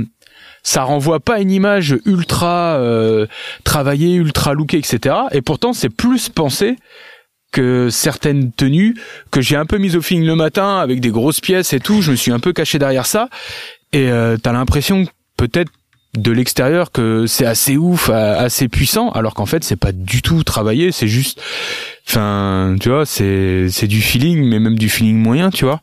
ça 0.63 0.83
renvoie 0.83 1.19
pas 1.19 1.41
une 1.41 1.51
image 1.51 1.97
ultra 2.05 2.77
euh, 2.77 3.27
travaillée, 3.65 4.15
ultra 4.15 4.53
lookée, 4.53 4.77
etc. 4.77 5.15
Et 5.33 5.41
pourtant, 5.41 5.73
c'est 5.73 5.89
plus 5.89 6.29
pensé 6.29 6.77
que 7.55 7.87
certaines 7.89 8.51
tenues 8.51 8.95
que 9.31 9.39
j'ai 9.39 9.55
un 9.55 9.65
peu 9.65 9.77
mises 9.77 9.95
au 9.95 10.01
feeling 10.01 10.25
le 10.25 10.35
matin 10.35 10.79
avec 10.79 10.99
des 10.99 11.09
grosses 11.09 11.39
pièces 11.39 11.71
et 11.71 11.79
tout. 11.79 12.01
Je 12.01 12.11
me 12.11 12.17
suis 12.17 12.33
un 12.33 12.39
peu 12.39 12.51
caché 12.51 12.79
derrière 12.79 13.05
ça. 13.05 13.29
Et 13.93 14.09
euh, 14.11 14.35
t'as 14.35 14.51
l'impression 14.51 15.05
peut-être 15.37 15.71
de 16.17 16.31
l'extérieur 16.33 16.91
que 16.91 17.27
c'est 17.27 17.45
assez 17.45 17.77
ouf, 17.77 18.09
assez 18.09 18.67
puissant, 18.67 19.09
alors 19.11 19.33
qu'en 19.33 19.45
fait 19.45 19.63
c'est 19.63 19.77
pas 19.77 19.93
du 19.93 20.21
tout 20.21 20.43
travaillé, 20.43 20.91
c'est 20.91 21.09
juste, 21.09 21.41
enfin, 22.07 22.75
tu 22.79 22.89
vois, 22.89 23.05
c'est 23.05 23.67
c'est 23.69 23.87
du 23.87 24.01
feeling, 24.01 24.47
mais 24.49 24.59
même 24.59 24.77
du 24.77 24.87
feeling 24.87 25.17
moyen, 25.17 25.49
tu 25.49 25.65
vois. 25.65 25.81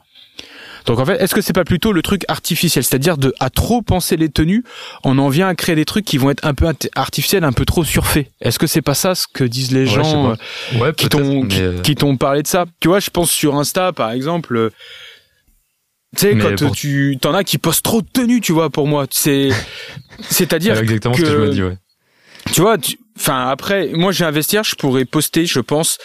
Donc 0.86 0.98
en 0.98 1.04
fait, 1.06 1.16
est-ce 1.22 1.34
que 1.34 1.40
c'est 1.40 1.52
pas 1.52 1.64
plutôt 1.64 1.92
le 1.92 2.02
truc 2.02 2.24
artificiel, 2.28 2.82
c'est-à-dire 2.84 3.16
de 3.16 3.32
à 3.40 3.50
trop 3.50 3.82
penser 3.82 4.16
les 4.16 4.28
tenues, 4.28 4.64
on 5.04 5.18
en 5.18 5.28
vient 5.28 5.48
à 5.48 5.54
créer 5.54 5.76
des 5.76 5.84
trucs 5.84 6.04
qui 6.04 6.18
vont 6.18 6.30
être 6.30 6.44
un 6.44 6.54
peu 6.54 6.66
artificiels, 6.96 7.44
un 7.44 7.52
peu 7.52 7.64
trop 7.64 7.84
surfaits. 7.84 8.26
Est-ce 8.40 8.58
que 8.58 8.66
c'est 8.66 8.82
pas 8.82 8.94
ça 8.94 9.14
ce 9.14 9.26
que 9.32 9.44
disent 9.44 9.70
les 9.72 9.80
Ouais, 9.80 9.86
gens 9.86 10.30
euh, 10.32 10.34
Ouais, 10.80 10.92
qui 10.92 11.08
t'ont 11.08 11.46
qui, 11.46 11.60
euh, 11.60 11.80
qui 11.80 11.94
t'ont 11.94 12.16
parlé 12.16 12.42
de 12.42 12.48
ça? 12.48 12.66
Tu 12.80 12.88
vois, 12.88 13.00
je 13.00 13.10
pense 13.10 13.30
sur 13.30 13.54
Insta 13.56 13.92
par 13.92 14.10
exemple. 14.10 14.56
euh, 14.56 14.70
tu 16.16 16.20
sais 16.26 16.36
quand 16.36 16.58
pour- 16.58 16.74
tu 16.76 17.16
t'en 17.20 17.32
as 17.34 17.44
qui 17.44 17.58
postent 17.58 17.84
trop 17.84 18.02
de 18.02 18.08
tenues, 18.12 18.40
tu 18.40 18.52
vois, 18.52 18.68
pour 18.68 18.86
moi, 18.86 19.06
c'est 19.10 19.48
c'est-à-dire 20.28 20.76
c'est 20.76 20.82
exactement 20.82 21.14
que, 21.14 21.20
ce 21.20 21.26
que 21.26 21.30
je 21.32 21.36
me 21.38 21.50
dis, 21.50 21.62
ouais. 21.62 21.76
tu 22.52 22.60
vois, 22.60 22.76
tu- 22.76 22.98
enfin 23.18 23.48
après, 23.48 23.88
moi 23.94 24.12
j'ai 24.12 24.24
un 24.24 24.30
vestiaire, 24.30 24.64
je 24.64 24.74
pourrais 24.74 25.04
poster, 25.06 25.46
je 25.46 25.60
pense, 25.60 25.98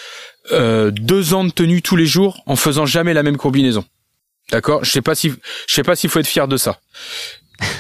euh, 0.54 0.91
deux 0.91 1.34
ans 1.34 1.44
de 1.44 1.49
tenue 1.52 1.82
tous 1.82 1.95
les 1.98 2.06
jours 2.06 2.41
en 2.45 2.56
faisant 2.56 2.86
jamais 2.86 3.14
la 3.14 3.24
même 3.24 3.38
combinaison. 3.38 3.84
D'accord 4.52 4.84
Je 4.84 4.91
sais 4.91 5.02
pas 5.02 5.15
si 5.15 5.34
je 5.68 5.74
sais 5.74 5.84
pas 5.84 5.95
s'il 5.95 6.10
faut 6.10 6.19
être 6.19 6.28
fier 6.28 6.48
de 6.48 6.57
ça. 6.57 6.80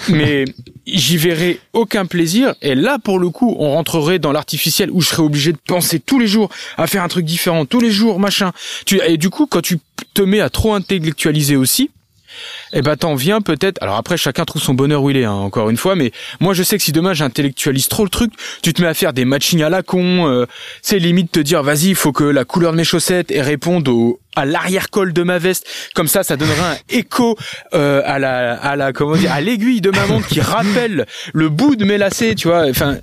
Mais 0.09 0.45
j'y 0.87 1.17
verrai 1.17 1.59
aucun 1.73 2.05
plaisir 2.05 2.55
et 2.61 2.73
là 2.73 2.97
pour 2.97 3.19
le 3.19 3.29
coup, 3.29 3.55
on 3.59 3.71
rentrerait 3.71 4.19
dans 4.19 4.31
l'artificiel 4.31 4.89
où 4.91 5.01
je 5.01 5.09
serais 5.09 5.21
obligé 5.21 5.51
de 5.51 5.57
penser 5.57 5.99
tous 5.99 6.17
les 6.17 6.27
jours 6.27 6.49
à 6.77 6.87
faire 6.87 7.03
un 7.03 7.07
truc 7.07 7.25
différent 7.25 7.65
tous 7.65 7.79
les 7.79 7.91
jours, 7.91 8.19
machin. 8.19 8.53
Tu 8.85 8.99
et 9.05 9.17
du 9.17 9.29
coup 9.29 9.45
quand 9.45 9.61
tu 9.61 9.79
te 10.13 10.21
mets 10.21 10.41
à 10.41 10.49
trop 10.49 10.73
intellectualiser 10.73 11.55
aussi, 11.55 11.91
eh 12.73 12.81
ben 12.81 12.95
t'en 12.95 13.15
viens 13.15 13.41
peut-être. 13.41 13.81
Alors 13.81 13.95
après 13.95 14.17
chacun 14.17 14.45
trouve 14.45 14.61
son 14.61 14.73
bonheur 14.73 15.03
où 15.03 15.09
il 15.09 15.17
est 15.17 15.25
hein, 15.25 15.31
encore 15.31 15.69
une 15.69 15.77
fois, 15.77 15.95
mais 15.95 16.11
moi 16.39 16.53
je 16.53 16.63
sais 16.63 16.77
que 16.77 16.83
si 16.83 16.91
demain 16.91 17.13
j'intellectualise 17.13 17.87
trop 17.87 18.03
le 18.03 18.09
truc, 18.09 18.31
tu 18.61 18.73
te 18.73 18.81
mets 18.81 18.87
à 18.87 18.93
faire 18.93 19.13
des 19.13 19.25
matchings 19.25 19.63
à 19.63 19.69
la 19.69 19.83
con, 19.83 20.27
euh, 20.27 20.45
c'est 20.81 20.99
limite 20.99 21.31
te 21.31 21.39
dire 21.39 21.63
vas-y, 21.63 21.89
il 21.89 21.95
faut 21.95 22.11
que 22.11 22.23
la 22.23 22.45
couleur 22.45 22.71
de 22.71 22.77
mes 22.77 22.83
chaussettes 22.83 23.31
et 23.31 23.41
réponde 23.41 23.87
au 23.87 24.19
à 24.35 24.45
l'arrière-col 24.45 25.13
de 25.13 25.23
ma 25.23 25.39
veste, 25.39 25.67
comme 25.95 26.07
ça, 26.07 26.21
ça 26.21 26.37
donnera 26.37 26.73
un 26.73 26.77
écho 26.89 27.35
euh, 27.73 28.03
à 28.05 28.19
la, 28.19 28.53
à 28.53 28.75
la, 28.75 28.93
comment 28.93 29.15
dire, 29.15 29.31
à 29.31 29.41
l'aiguille 29.41 29.81
de 29.81 29.89
ma 29.89 30.05
montre 30.05 30.27
qui 30.27 30.41
rappelle 30.41 31.07
le 31.33 31.49
bout 31.49 31.75
de 31.75 31.85
mes 31.85 31.97
lacets, 31.97 32.35
tu 32.35 32.47
vois. 32.47 32.69
Enfin, 32.69 32.97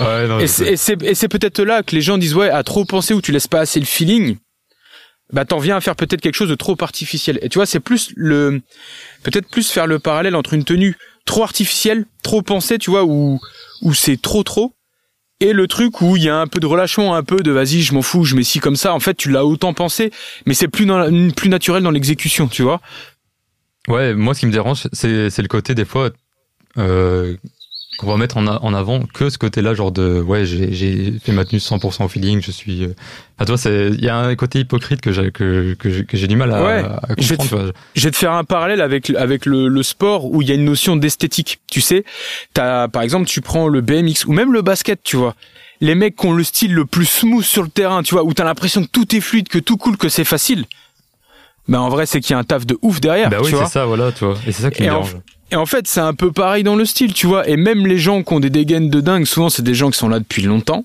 Ouais, 0.00 0.26
non, 0.26 0.40
et 0.40 0.46
c'est 0.48 1.28
peut-être 1.28 1.62
là 1.62 1.82
que 1.82 1.94
les 1.94 2.00
gens 2.00 2.18
disent 2.18 2.34
ouais, 2.34 2.50
à 2.50 2.62
trop 2.62 2.84
penser 2.84 3.14
ou 3.14 3.20
tu 3.20 3.32
laisses 3.32 3.46
pas 3.46 3.60
assez 3.60 3.78
le 3.78 3.86
feeling. 3.86 4.36
Bah 5.34 5.44
t'en 5.44 5.58
viens 5.58 5.76
à 5.76 5.80
faire 5.80 5.96
peut-être 5.96 6.20
quelque 6.20 6.36
chose 6.36 6.48
de 6.48 6.54
trop 6.54 6.76
artificiel. 6.80 7.38
Et 7.42 7.48
tu 7.48 7.58
vois, 7.58 7.66
c'est 7.66 7.80
plus 7.80 8.12
le, 8.14 8.62
peut-être 9.24 9.48
plus 9.50 9.68
faire 9.68 9.88
le 9.88 9.98
parallèle 9.98 10.36
entre 10.36 10.54
une 10.54 10.64
tenue 10.64 10.96
trop 11.24 11.42
artificielle, 11.42 12.06
trop 12.22 12.40
pensée, 12.40 12.78
tu 12.78 12.90
vois, 12.90 13.04
où 13.04 13.40
où 13.82 13.92
c'est 13.94 14.20
trop 14.20 14.44
trop, 14.44 14.72
et 15.40 15.52
le 15.52 15.66
truc 15.66 16.00
où 16.00 16.16
il 16.16 16.22
y 16.22 16.28
a 16.28 16.38
un 16.38 16.46
peu 16.46 16.60
de 16.60 16.66
relâchement, 16.66 17.16
un 17.16 17.24
peu 17.24 17.42
de 17.42 17.50
vas-y, 17.50 17.82
je 17.82 17.92
m'en 17.94 18.02
fous, 18.02 18.24
je 18.24 18.36
mets 18.36 18.44
ci 18.44 18.60
comme 18.60 18.76
ça. 18.76 18.94
En 18.94 19.00
fait, 19.00 19.14
tu 19.14 19.30
l'as 19.30 19.44
autant 19.44 19.74
pensé, 19.74 20.12
mais 20.46 20.54
c'est 20.54 20.68
plus 20.68 20.86
dans 20.86 21.10
plus 21.32 21.48
naturel 21.48 21.82
dans 21.82 21.90
l'exécution, 21.90 22.46
tu 22.46 22.62
vois. 22.62 22.80
Ouais, 23.88 24.14
moi, 24.14 24.34
ce 24.34 24.40
qui 24.40 24.46
me 24.46 24.52
dérange, 24.52 24.86
c'est 24.92 25.30
c'est 25.30 25.42
le 25.42 25.48
côté, 25.48 25.74
des 25.74 25.84
fois, 25.84 26.10
euh, 26.78 27.36
qu'on 27.98 28.06
va 28.06 28.16
mettre 28.16 28.36
en, 28.36 28.46
a- 28.46 28.58
en 28.62 28.74
avant 28.74 29.00
que 29.02 29.30
ce 29.30 29.38
côté-là, 29.38 29.74
genre 29.74 29.92
de, 29.92 30.20
ouais, 30.20 30.44
j'ai 30.46 31.14
fait 31.22 31.32
ma 31.32 31.44
tenue 31.44 31.60
100% 31.60 32.04
au 32.04 32.08
feeling, 32.08 32.42
je 32.42 32.50
suis... 32.50 32.84
euh, 32.84 32.94
Enfin, 33.36 33.46
toi, 33.46 33.58
c'est 33.58 33.88
il 33.88 34.04
y 34.04 34.08
a 34.08 34.16
un 34.16 34.34
côté 34.36 34.60
hypocrite 34.60 35.00
que 35.00 35.10
j'ai 35.12 35.32
que, 35.32 35.74
que 35.78 35.90
j'ai 35.90 36.04
que 36.04 36.16
j'ai 36.16 36.28
du 36.28 36.36
mal 36.36 36.52
à, 36.52 36.62
Ouais, 36.64 36.84
à 36.84 37.00
je 37.18 37.28
vais 37.28 37.36
comprendre. 37.36 37.48
tu 37.62 37.64
vois. 37.66 37.72
Je 37.96 38.04
vais 38.04 38.10
te 38.12 38.16
faire 38.16 38.32
un 38.32 38.44
parallèle 38.44 38.80
avec 38.80 39.10
avec 39.10 39.44
le, 39.44 39.66
le 39.66 39.82
sport 39.82 40.26
où 40.26 40.40
il 40.40 40.48
y 40.48 40.52
a 40.52 40.54
une 40.54 40.64
notion 40.64 40.94
d'esthétique. 40.96 41.58
Tu 41.70 41.80
sais, 41.80 42.04
t'as 42.52 42.86
par 42.88 43.02
exemple 43.02 43.26
tu 43.26 43.40
prends 43.40 43.66
le 43.66 43.80
BMX 43.80 44.26
ou 44.26 44.32
même 44.32 44.52
le 44.52 44.62
basket, 44.62 45.00
tu 45.02 45.16
vois. 45.16 45.34
Les 45.80 45.96
mecs 45.96 46.14
qui 46.16 46.26
ont 46.26 46.32
le 46.32 46.44
style 46.44 46.72
le 46.74 46.84
plus 46.84 47.06
smooth 47.06 47.42
sur 47.42 47.62
le 47.64 47.68
terrain, 47.68 48.02
tu 48.04 48.14
vois, 48.14 48.22
où 48.22 48.32
t'as 48.32 48.44
l'impression 48.44 48.82
que 48.84 48.88
tout 48.90 49.14
est 49.16 49.20
fluide, 49.20 49.48
que 49.48 49.58
tout 49.58 49.76
coule, 49.76 49.96
que 49.96 50.08
c'est 50.08 50.24
facile. 50.24 50.64
Ben 51.68 51.78
en 51.80 51.88
vrai, 51.88 52.06
c'est 52.06 52.20
qu'il 52.20 52.32
y 52.32 52.34
a 52.34 52.38
un 52.38 52.44
taf 52.44 52.66
de 52.66 52.76
ouf 52.82 53.00
derrière, 53.00 53.30
Bah 53.30 53.38
tu 53.42 53.46
oui, 53.54 53.58
c'est 53.58 53.72
ça, 53.72 53.86
voilà, 53.86 54.12
tu 54.12 54.24
vois. 54.24 54.36
Et 54.46 54.52
c'est 54.52 54.62
ça 54.62 54.70
qui 54.70 54.82
Et 54.82 54.86
me 54.88 54.94
en. 54.94 55.04
Et 55.52 55.56
en 55.56 55.66
fait, 55.66 55.86
c'est 55.86 56.00
un 56.00 56.14
peu 56.14 56.32
pareil 56.32 56.62
dans 56.64 56.76
le 56.76 56.84
style, 56.84 57.12
tu 57.14 57.26
vois. 57.26 57.48
Et 57.48 57.56
même 57.56 57.86
les 57.86 57.98
gens 57.98 58.22
qui 58.22 58.32
ont 58.32 58.40
des 58.40 58.50
dégaines 58.50 58.90
de 58.90 59.00
dingue, 59.00 59.24
souvent 59.24 59.48
c'est 59.50 59.62
des 59.62 59.74
gens 59.74 59.90
qui 59.90 59.98
sont 59.98 60.08
là 60.08 60.18
depuis 60.18 60.42
longtemps. 60.42 60.84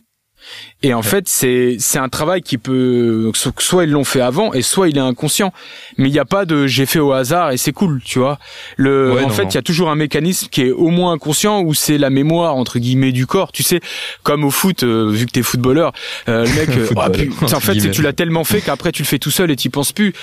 Et 0.82 0.94
en 0.94 1.02
fait, 1.02 1.28
c'est 1.28 1.76
c'est 1.80 2.00
un 2.00 2.08
travail 2.10 2.42
qui 2.42 2.58
peut 2.58 3.30
so- 3.36 3.52
soit 3.60 3.84
ils 3.84 3.92
l'ont 3.92 4.04
fait 4.06 4.22
avant 4.22 4.54
et 4.54 4.62
soit 4.62 4.88
il 4.90 4.98
est 4.98 5.02
inconscient. 5.02 5.54
Mais 5.98 6.08
il 6.08 6.12
n'y 6.12 6.18
a 6.20 6.26
pas 6.26 6.46
de 6.46 6.66
j'ai 6.66 6.86
fait 6.86 7.00
au 7.00 7.12
hasard 7.12 7.52
et 7.52 7.58
c'est 7.58 7.74
cool, 7.74 8.02
tu 8.04 8.20
vois. 8.20 8.40
Le 8.78 9.14
Ouais, 9.14 9.20
en 9.24 9.28
non, 9.28 9.34
fait, 9.34 9.44
il 9.44 9.56
y 9.56 9.58
a 9.58 9.62
toujours 9.62 9.90
un 9.90 9.96
mécanisme 9.96 10.48
qui 10.50 10.62
est 10.62 10.72
au 10.72 10.88
moins 10.90 11.12
inconscient 11.14 11.62
où 11.62 11.74
c'est 11.74 11.98
la 11.98 12.10
mémoire 12.10 12.56
entre 12.56 12.80
guillemets 12.80 13.12
du 13.12 13.28
corps, 13.28 13.52
tu 13.52 13.64
sais, 13.64 13.80
comme 14.24 14.44
au 14.46 14.50
foot 14.50 14.84
euh, 14.84 15.10
vu 15.12 15.26
que 15.26 15.32
t'es 15.32 15.44
footballeur, 15.44 15.92
euh, 16.30 16.46
le 16.46 16.54
mec 16.56 16.70
euh, 16.78 16.86
Footballeur, 16.86 17.12
ah, 17.14 17.18
putain, 17.42 17.58
en 17.58 17.60
fait, 17.60 17.92
tu 17.92 18.02
l'as 18.02 18.14
tellement 18.14 18.44
fait 18.46 18.62
qu'après 18.62 18.92
tu 18.92 19.04
le 19.04 19.08
fais 19.08 19.20
tout 19.20 19.32
seul 19.32 19.52
et 19.52 19.56
t'y 19.56 19.70
penses 19.70 19.92
plus. 19.92 20.14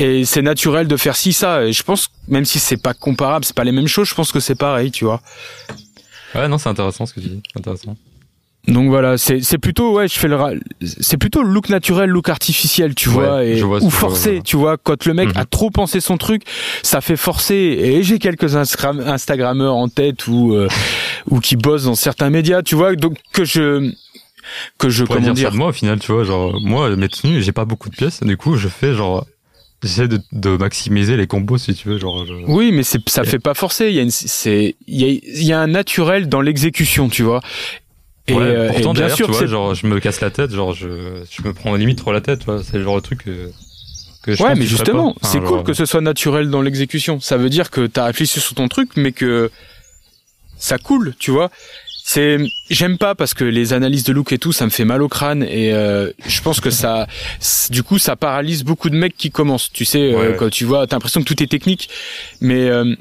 Et 0.00 0.24
c'est 0.24 0.42
naturel 0.42 0.88
de 0.88 0.96
faire 0.96 1.14
ci 1.16 1.32
ça 1.32 1.64
et 1.64 1.72
je 1.72 1.82
pense 1.84 2.08
même 2.28 2.44
si 2.44 2.58
c'est 2.58 2.76
pas 2.76 2.94
comparable, 2.94 3.44
c'est 3.44 3.54
pas 3.54 3.64
les 3.64 3.72
mêmes 3.72 3.86
choses, 3.86 4.08
je 4.08 4.14
pense 4.14 4.32
que 4.32 4.40
c'est 4.40 4.56
pareil, 4.56 4.90
tu 4.90 5.04
vois. 5.04 5.20
Ouais, 6.34 6.48
non, 6.48 6.58
c'est 6.58 6.68
intéressant 6.68 7.06
ce 7.06 7.14
que 7.14 7.20
tu 7.20 7.28
dis. 7.28 7.42
C'est 7.52 7.60
intéressant. 7.60 7.96
Donc 8.66 8.88
voilà, 8.88 9.18
c'est 9.18 9.42
c'est 9.42 9.58
plutôt 9.58 9.92
ouais, 9.94 10.08
je 10.08 10.18
fais 10.18 10.26
le 10.26 10.38
c'est 10.82 11.18
plutôt 11.18 11.42
le 11.42 11.50
look 11.50 11.68
naturel, 11.68 12.08
look 12.08 12.30
artificiel, 12.30 12.94
tu 12.94 13.10
Ouais, 13.10 13.14
vois, 13.14 13.44
et 13.44 13.58
je 13.58 13.64
vois 13.66 13.76
ou 13.76 13.90
vois, 13.90 13.90
forcé, 13.90 14.40
tu 14.42 14.56
vois, 14.56 14.78
quand 14.78 15.04
le 15.04 15.12
mec 15.12 15.28
Mhm. 15.28 15.36
a 15.36 15.44
trop 15.44 15.70
pensé 15.70 16.00
son 16.00 16.16
truc, 16.16 16.44
ça 16.82 17.02
fait 17.02 17.18
forcer. 17.18 17.54
Et 17.54 18.02
j'ai 18.02 18.18
quelques 18.18 18.56
Instagrammeurs 18.56 19.74
en 19.76 19.88
tête 19.88 20.26
ou 20.28 20.54
euh, 20.54 20.66
ou 21.30 21.40
qui 21.40 21.56
bossent 21.56 21.84
dans 21.84 21.94
certains 21.94 22.30
médias, 22.30 22.62
tu 22.62 22.74
vois, 22.74 22.96
donc 22.96 23.18
que 23.34 23.44
je 23.44 23.92
que 24.78 24.88
je 24.88 25.04
comment 25.04 25.20
dire, 25.20 25.28
ça 25.28 25.34
dire, 25.34 25.50
de 25.52 25.56
moi 25.56 25.68
au 25.68 25.72
final, 25.72 25.98
tu 25.98 26.10
vois, 26.12 26.24
genre 26.24 26.58
moi 26.60 26.96
mes 26.96 27.10
tenues, 27.10 27.42
j'ai 27.42 27.52
pas 27.52 27.66
beaucoup 27.66 27.90
de 27.90 27.96
pièces, 27.96 28.22
du 28.22 28.36
coup 28.38 28.56
je 28.56 28.68
fais 28.68 28.94
genre 28.94 29.26
j'essaie 29.84 30.08
de, 30.08 30.20
de 30.32 30.56
maximiser 30.56 31.16
les 31.16 31.26
combos 31.26 31.58
si 31.58 31.74
tu 31.74 31.88
veux, 31.88 31.98
genre 31.98 32.26
je- 32.26 32.32
Oui, 32.46 32.72
mais 32.72 32.82
c'est 32.82 33.06
ça 33.08 33.22
fait 33.24 33.38
pas 33.38 33.54
forcer. 33.54 33.88
Il 33.88 33.94
y 33.94 33.98
a 33.98 34.02
une, 34.02 34.10
c'est, 34.10 34.74
il 34.86 35.00
y 35.00 35.04
a, 35.04 35.08
il 35.08 35.44
y 35.44 35.52
a 35.52 35.60
un 35.60 35.66
naturel 35.68 36.28
dans 36.28 36.40
l'exécution, 36.40 37.08
tu 37.08 37.22
vois. 37.22 37.40
Et, 38.26 38.32
Ouais, 38.32 38.42
euh, 38.42 38.64
et 38.70 38.72
pourtant 38.72 38.92
bien 38.94 39.08
sûr, 39.10 39.26
tu 39.26 39.32
vois, 39.32 39.40
c'est- 39.42 39.48
genre 39.48 39.74
je 39.74 39.86
me 39.86 40.00
casse 40.00 40.20
la 40.22 40.30
tête, 40.30 40.50
genre 40.50 40.72
je, 40.74 41.22
je 41.30 41.46
me 41.46 41.52
prends 41.52 41.74
limite 41.76 41.98
trop 41.98 42.10
la 42.12 42.20
tête, 42.22 42.38
tu 42.40 42.46
vois, 42.46 42.62
c'est 42.64 42.78
le 42.78 42.82
genre 42.84 42.96
de 42.96 43.02
truc 43.02 43.22
que, 43.24 43.50
que 44.22 44.34
je 44.34 44.42
ouais, 44.42 44.54
mais 44.54 44.64
justement. 44.66 45.10
Enfin, 45.10 45.28
c'est 45.30 45.38
genre, 45.40 45.48
cool 45.58 45.62
que 45.64 45.74
ce 45.74 45.84
soit 45.84 46.00
naturel 46.00 46.48
dans 46.48 46.62
l'exécution. 46.62 47.20
Ça 47.20 47.36
veut 47.36 47.50
dire 47.50 47.70
que 47.70 47.86
t'as 47.86 48.06
réfléchi 48.06 48.40
sur 48.40 48.54
ton 48.54 48.68
truc, 48.68 48.92
mais 48.96 49.12
que 49.12 49.50
ça 50.56 50.78
coule, 50.78 51.14
tu 51.18 51.30
vois. 51.30 51.50
C'est, 52.06 52.36
j'aime 52.68 52.98
pas 52.98 53.14
parce 53.14 53.32
que 53.32 53.44
les 53.44 53.72
analyses 53.72 54.04
de 54.04 54.12
look 54.12 54.30
et 54.34 54.38
tout, 54.38 54.52
ça 54.52 54.66
me 54.66 54.70
fait 54.70 54.84
mal 54.84 55.00
au 55.00 55.08
crâne 55.08 55.42
et 55.42 55.72
euh, 55.72 56.10
je 56.26 56.42
pense 56.42 56.60
que 56.60 56.68
ça, 56.68 57.06
du 57.70 57.82
coup, 57.82 57.98
ça 57.98 58.14
paralyse 58.14 58.62
beaucoup 58.62 58.90
de 58.90 58.94
mecs 58.94 59.16
qui 59.16 59.30
commencent. 59.30 59.72
Tu 59.72 59.86
sais, 59.86 60.12
euh, 60.12 60.18
Ouais, 60.18 60.36
quand 60.38 60.50
tu 60.50 60.66
vois, 60.66 60.86
t'as 60.86 60.96
l'impression 60.96 61.22
que 61.22 61.24
tout 61.24 61.42
est 61.42 61.46
technique, 61.46 61.88
mais 62.42 62.68
euh, 62.68 62.94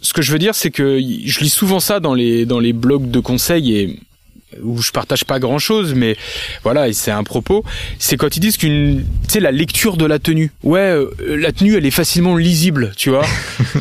ce 0.00 0.12
que 0.12 0.22
je 0.22 0.32
veux 0.32 0.40
dire, 0.40 0.56
c'est 0.56 0.72
que 0.72 0.98
je 0.98 1.40
lis 1.40 1.50
souvent 1.50 1.78
ça 1.78 2.00
dans 2.00 2.14
les 2.14 2.46
dans 2.46 2.58
les 2.58 2.72
blogs 2.72 3.12
de 3.12 3.20
conseils 3.20 3.76
et 3.76 4.00
où 4.62 4.80
je 4.82 4.90
partage 4.90 5.24
pas 5.24 5.38
grand 5.38 5.58
chose, 5.58 5.94
mais 5.94 6.16
voilà, 6.62 6.92
c'est 6.92 7.10
un 7.10 7.24
propos. 7.24 7.64
C'est 7.98 8.16
quand 8.16 8.36
ils 8.36 8.40
disent 8.40 8.56
qu'une, 8.56 9.04
tu 9.26 9.32
sais, 9.34 9.40
la 9.40 9.50
lecture 9.50 9.96
de 9.96 10.06
la 10.06 10.18
tenue. 10.18 10.50
Ouais, 10.62 10.80
euh, 10.80 11.10
la 11.20 11.52
tenue, 11.52 11.76
elle 11.76 11.86
est 11.86 11.90
facilement 11.90 12.36
lisible, 12.36 12.92
tu 12.96 13.10
vois. 13.10 13.24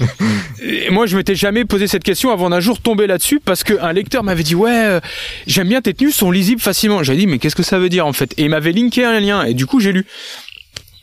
et 0.63 0.89
moi, 0.89 1.05
je 1.05 1.17
m'étais 1.17 1.35
jamais 1.35 1.65
posé 1.65 1.87
cette 1.87 2.03
question 2.03 2.31
avant 2.31 2.49
d'un 2.49 2.59
jour 2.59 2.79
tomber 2.79 3.07
là-dessus 3.07 3.39
parce 3.43 3.63
qu'un 3.63 3.93
lecteur 3.93 4.23
m'avait 4.23 4.43
dit, 4.43 4.55
ouais, 4.55 4.85
euh, 4.85 4.99
j'aime 5.47 5.69
bien 5.69 5.81
tes 5.81 5.93
tenues, 5.93 6.11
sont 6.11 6.31
lisibles 6.31 6.61
facilement. 6.61 7.03
J'ai 7.03 7.15
dit, 7.15 7.27
mais 7.27 7.39
qu'est-ce 7.39 7.55
que 7.55 7.63
ça 7.63 7.79
veut 7.79 7.89
dire 7.89 8.05
en 8.05 8.13
fait? 8.13 8.33
Et 8.37 8.43
il 8.43 8.49
m'avait 8.49 8.71
linké 8.71 9.03
un 9.03 9.19
lien 9.19 9.43
et 9.43 9.53
du 9.53 9.65
coup, 9.65 9.79
j'ai 9.79 9.91
lu. 9.91 10.05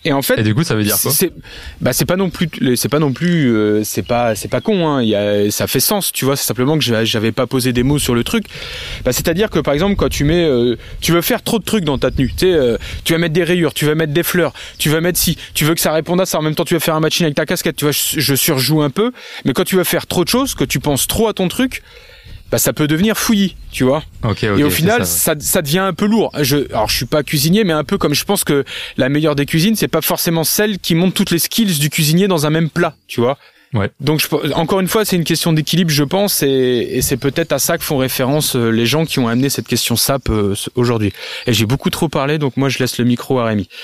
Et 0.04 0.12
en 0.12 0.20
fait, 0.20 0.38
Et 0.38 0.42
du 0.42 0.52
coup, 0.54 0.64
ça 0.64 0.74
veut 0.74 0.82
dire 0.82 0.96
quoi 1.00 1.12
c'est 1.12 1.32
bah 1.80 1.92
c'est 1.92 2.04
pas 2.06 2.16
non 2.16 2.28
plus 2.28 2.48
c'est 2.76 2.88
pas 2.88 2.98
non 2.98 3.12
plus 3.12 3.54
euh, 3.54 3.82
c'est 3.84 4.02
pas 4.02 4.34
c'est 4.34 4.48
pas 4.48 4.60
con 4.60 4.88
hein. 4.88 5.00
Il 5.02 5.08
y 5.08 5.14
a 5.14 5.48
ça 5.52 5.66
fait 5.68 5.78
sens 5.80 6.10
tu 6.12 6.24
vois. 6.24 6.34
C'est 6.36 6.46
simplement 6.46 6.76
que 6.76 6.82
j'a- 6.82 7.04
j'avais 7.04 7.30
pas 7.30 7.46
posé 7.46 7.72
des 7.72 7.84
mots 7.84 8.00
sur 8.00 8.14
le 8.14 8.24
truc. 8.24 8.44
Bah 9.04 9.12
c'est 9.12 9.28
à 9.28 9.34
dire 9.34 9.48
que 9.48 9.60
par 9.60 9.74
exemple 9.74 9.94
quand 9.94 10.08
tu 10.08 10.24
mets 10.24 10.44
euh, 10.44 10.76
tu 11.00 11.12
veux 11.12 11.22
faire 11.22 11.40
trop 11.42 11.58
de 11.60 11.64
trucs 11.64 11.84
dans 11.84 11.98
ta 11.98 12.10
tenue 12.10 12.28
tu 12.36 12.46
sais 12.46 12.52
euh, 12.52 12.78
tu 13.04 13.12
vas 13.12 13.18
mettre 13.20 13.34
des 13.34 13.44
rayures 13.44 13.74
tu 13.74 13.84
vas 13.84 13.94
mettre 13.94 14.12
des 14.12 14.24
fleurs 14.24 14.52
tu 14.78 14.88
vas 14.90 15.00
mettre 15.00 15.18
si 15.20 15.38
tu 15.54 15.64
veux 15.64 15.74
que 15.74 15.80
ça 15.80 15.92
réponde 15.92 16.20
à 16.20 16.26
ça 16.26 16.38
en 16.38 16.42
même 16.42 16.54
temps 16.56 16.64
tu 16.64 16.74
vas 16.74 16.80
faire 16.80 16.96
un 16.96 17.00
matching 17.00 17.24
avec 17.26 17.36
ta 17.36 17.46
casquette 17.46 17.76
tu 17.76 17.84
vois. 17.84 17.92
Je, 17.92 18.18
je 18.20 18.34
surjoue 18.34 18.82
un 18.82 18.90
peu 18.90 19.12
mais 19.44 19.52
quand 19.52 19.64
tu 19.64 19.76
veux 19.76 19.84
faire 19.84 20.06
trop 20.08 20.24
de 20.24 20.28
choses 20.28 20.54
que 20.54 20.64
tu 20.64 20.80
penses 20.80 21.06
trop 21.06 21.28
à 21.28 21.32
ton 21.32 21.46
truc 21.46 21.82
bah 22.52 22.58
ça 22.58 22.72
peut 22.72 22.86
devenir 22.86 23.16
fouillis 23.16 23.56
tu 23.72 23.82
vois 23.82 24.04
Ok, 24.22 24.44
ok. 24.44 24.58
et 24.60 24.62
au 24.62 24.70
final, 24.70 25.04
ça, 25.06 25.34
ça, 25.34 25.40
ça 25.40 25.62
devient 25.62 25.78
un 25.80 25.94
peu 25.94 26.04
lourd. 26.06 26.30
Je, 26.40 26.68
alors, 26.70 26.88
je 26.90 26.96
suis 26.96 27.06
pas 27.06 27.22
cuisinier, 27.24 27.64
mais 27.64 27.72
un 27.72 27.82
peu 27.82 27.98
comme 27.98 28.14
je 28.14 28.24
pense 28.24 28.44
que 28.44 28.64
la 28.98 29.08
meilleure 29.08 29.34
des 29.34 29.46
cuisines, 29.46 29.74
c'est 29.74 29.88
pas 29.88 30.02
forcément 30.02 30.44
celle 30.44 30.78
qui 30.78 30.94
monte 30.94 31.14
toutes 31.14 31.30
les 31.32 31.38
skills 31.40 31.78
du 31.80 31.88
cuisinier 31.90 32.28
dans 32.28 32.46
un 32.46 32.50
même 32.50 32.68
plat, 32.70 32.94
tu 33.08 33.20
vois. 33.20 33.38
Ouais. 33.72 33.88
Donc, 34.00 34.20
je, 34.20 34.52
encore 34.52 34.80
une 34.80 34.86
fois, 34.88 35.06
c'est 35.06 35.16
une 35.16 35.24
question 35.24 35.54
d'équilibre, 35.54 35.90
je 35.90 36.04
pense, 36.04 36.42
et, 36.42 36.48
et 36.92 37.00
c'est 37.00 37.16
peut-être 37.16 37.52
à 37.52 37.58
ça 37.58 37.78
que 37.78 37.84
font 37.84 37.96
référence 37.96 38.54
euh, 38.54 38.68
les 38.68 38.84
gens 38.84 39.06
qui 39.06 39.18
ont 39.18 39.28
amené 39.28 39.48
cette 39.48 39.66
question 39.66 39.96
SAP 39.96 40.28
euh, 40.28 40.54
aujourd'hui. 40.74 41.10
Et 41.46 41.54
j'ai 41.54 41.64
beaucoup 41.64 41.88
trop 41.88 42.10
parlé, 42.10 42.36
donc 42.36 42.58
moi, 42.58 42.68
je 42.68 42.78
laisse 42.80 42.98
le 42.98 43.06
micro 43.06 43.38
à 43.38 43.46
Rémi. 43.46 43.70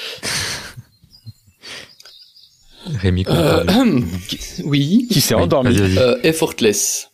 Rémi, 3.01 3.25
Euh, 3.29 3.65
oui. 4.65 5.09
Qui 5.11 5.21
s'est 5.23 5.35
Oui, 5.35 5.43
endormi. 5.43 5.75
Euh, 5.79 6.19
effortless. 6.23 7.09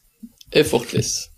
Effortless. 0.53 1.31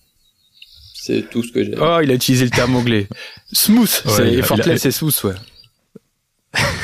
C'est 1.07 1.31
tout 1.31 1.43
ce 1.43 1.53
que 1.53 1.63
j'ai. 1.63 1.75
Oh, 1.81 1.99
il 2.03 2.11
a 2.11 2.15
utilisé 2.15 2.45
le 2.45 2.51
terme 2.51 2.75
anglais. 2.75 3.07
Smooth, 3.53 4.03
Ouais, 4.07 4.41
a- 4.41 4.77
c'est 4.79 4.91
smooth, 4.91 5.15
ouais. 5.25 5.35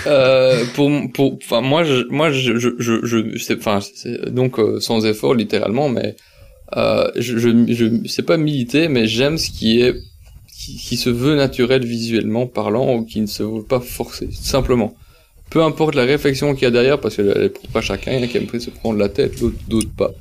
Euh, 0.07 0.65
pour, 0.75 0.91
pour, 1.13 1.39
enfin, 1.43 1.61
moi, 1.61 1.83
je, 1.85 2.07
moi, 2.09 2.31
je, 2.31 2.59
je, 2.59 2.71
je, 2.79 3.05
je 3.05 3.39
c'est, 3.39 3.59
enfin, 3.59 3.79
donc, 4.29 4.59
euh, 4.59 4.81
sans 4.81 5.05
effort, 5.07 5.35
littéralement, 5.35 5.89
mais, 5.89 6.15
euh, 6.77 7.11
je, 7.17 7.39
je, 7.39 7.49
je 7.73 7.87
c'est 8.07 8.23
pas 8.25 8.37
militer, 8.37 8.89
mais 8.89 9.07
j'aime 9.07 9.39
ce 9.39 9.51
qui 9.51 9.81
est, 9.81 9.95
qui, 10.57 10.77
qui 10.77 10.97
se 10.97 11.11
veut 11.11 11.37
naturel 11.37 11.85
visuellement 11.85 12.47
parlant 12.47 12.95
ou 12.95 13.05
qui 13.05 13.21
ne 13.21 13.27
se 13.27 13.43
veut 13.43 13.65
pas 13.65 13.81
forcé, 13.81 14.29
simplement. 14.33 14.95
Peu 15.51 15.63
importe 15.63 15.95
la 15.95 16.05
réflexion 16.05 16.55
qu'il 16.55 16.65
y 16.65 16.67
a 16.67 16.71
derrière, 16.71 17.01
parce 17.01 17.17
qu'elle 17.17 17.33
elle 17.35 17.43
est 17.45 17.49
propre 17.49 17.77
à 17.79 17.81
chacun, 17.81 18.13
il 18.13 18.19
y 18.19 18.21
en 18.21 18.25
a 18.25 18.27
qui 18.29 18.37
aiment 18.39 18.61
se 18.61 18.71
prendre 18.71 18.99
la 18.99 19.09
tête, 19.09 19.39
d'autres, 19.41 19.57
d'autres 19.69 19.95
pas. 19.97 20.13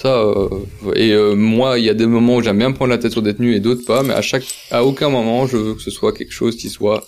Ça, 0.00 0.16
euh, 0.16 0.48
et 0.94 1.10
euh, 1.10 1.34
moi, 1.34 1.78
il 1.80 1.84
y 1.84 1.90
a 1.90 1.94
des 1.94 2.06
moments 2.06 2.36
où 2.36 2.42
j'aime 2.42 2.58
bien 2.58 2.70
prendre 2.70 2.90
la 2.90 2.98
tête 2.98 3.10
sur 3.10 3.20
des 3.22 3.34
tenues 3.34 3.56
et 3.56 3.60
d'autres 3.60 3.84
pas, 3.84 4.04
mais 4.04 4.14
à 4.14 4.22
chaque, 4.22 4.44
à 4.70 4.84
aucun 4.84 5.08
moment, 5.08 5.46
je 5.48 5.56
veux 5.56 5.74
que 5.74 5.82
ce 5.82 5.90
soit 5.90 6.12
quelque 6.12 6.32
chose 6.32 6.56
qui 6.56 6.70
soit 6.70 7.04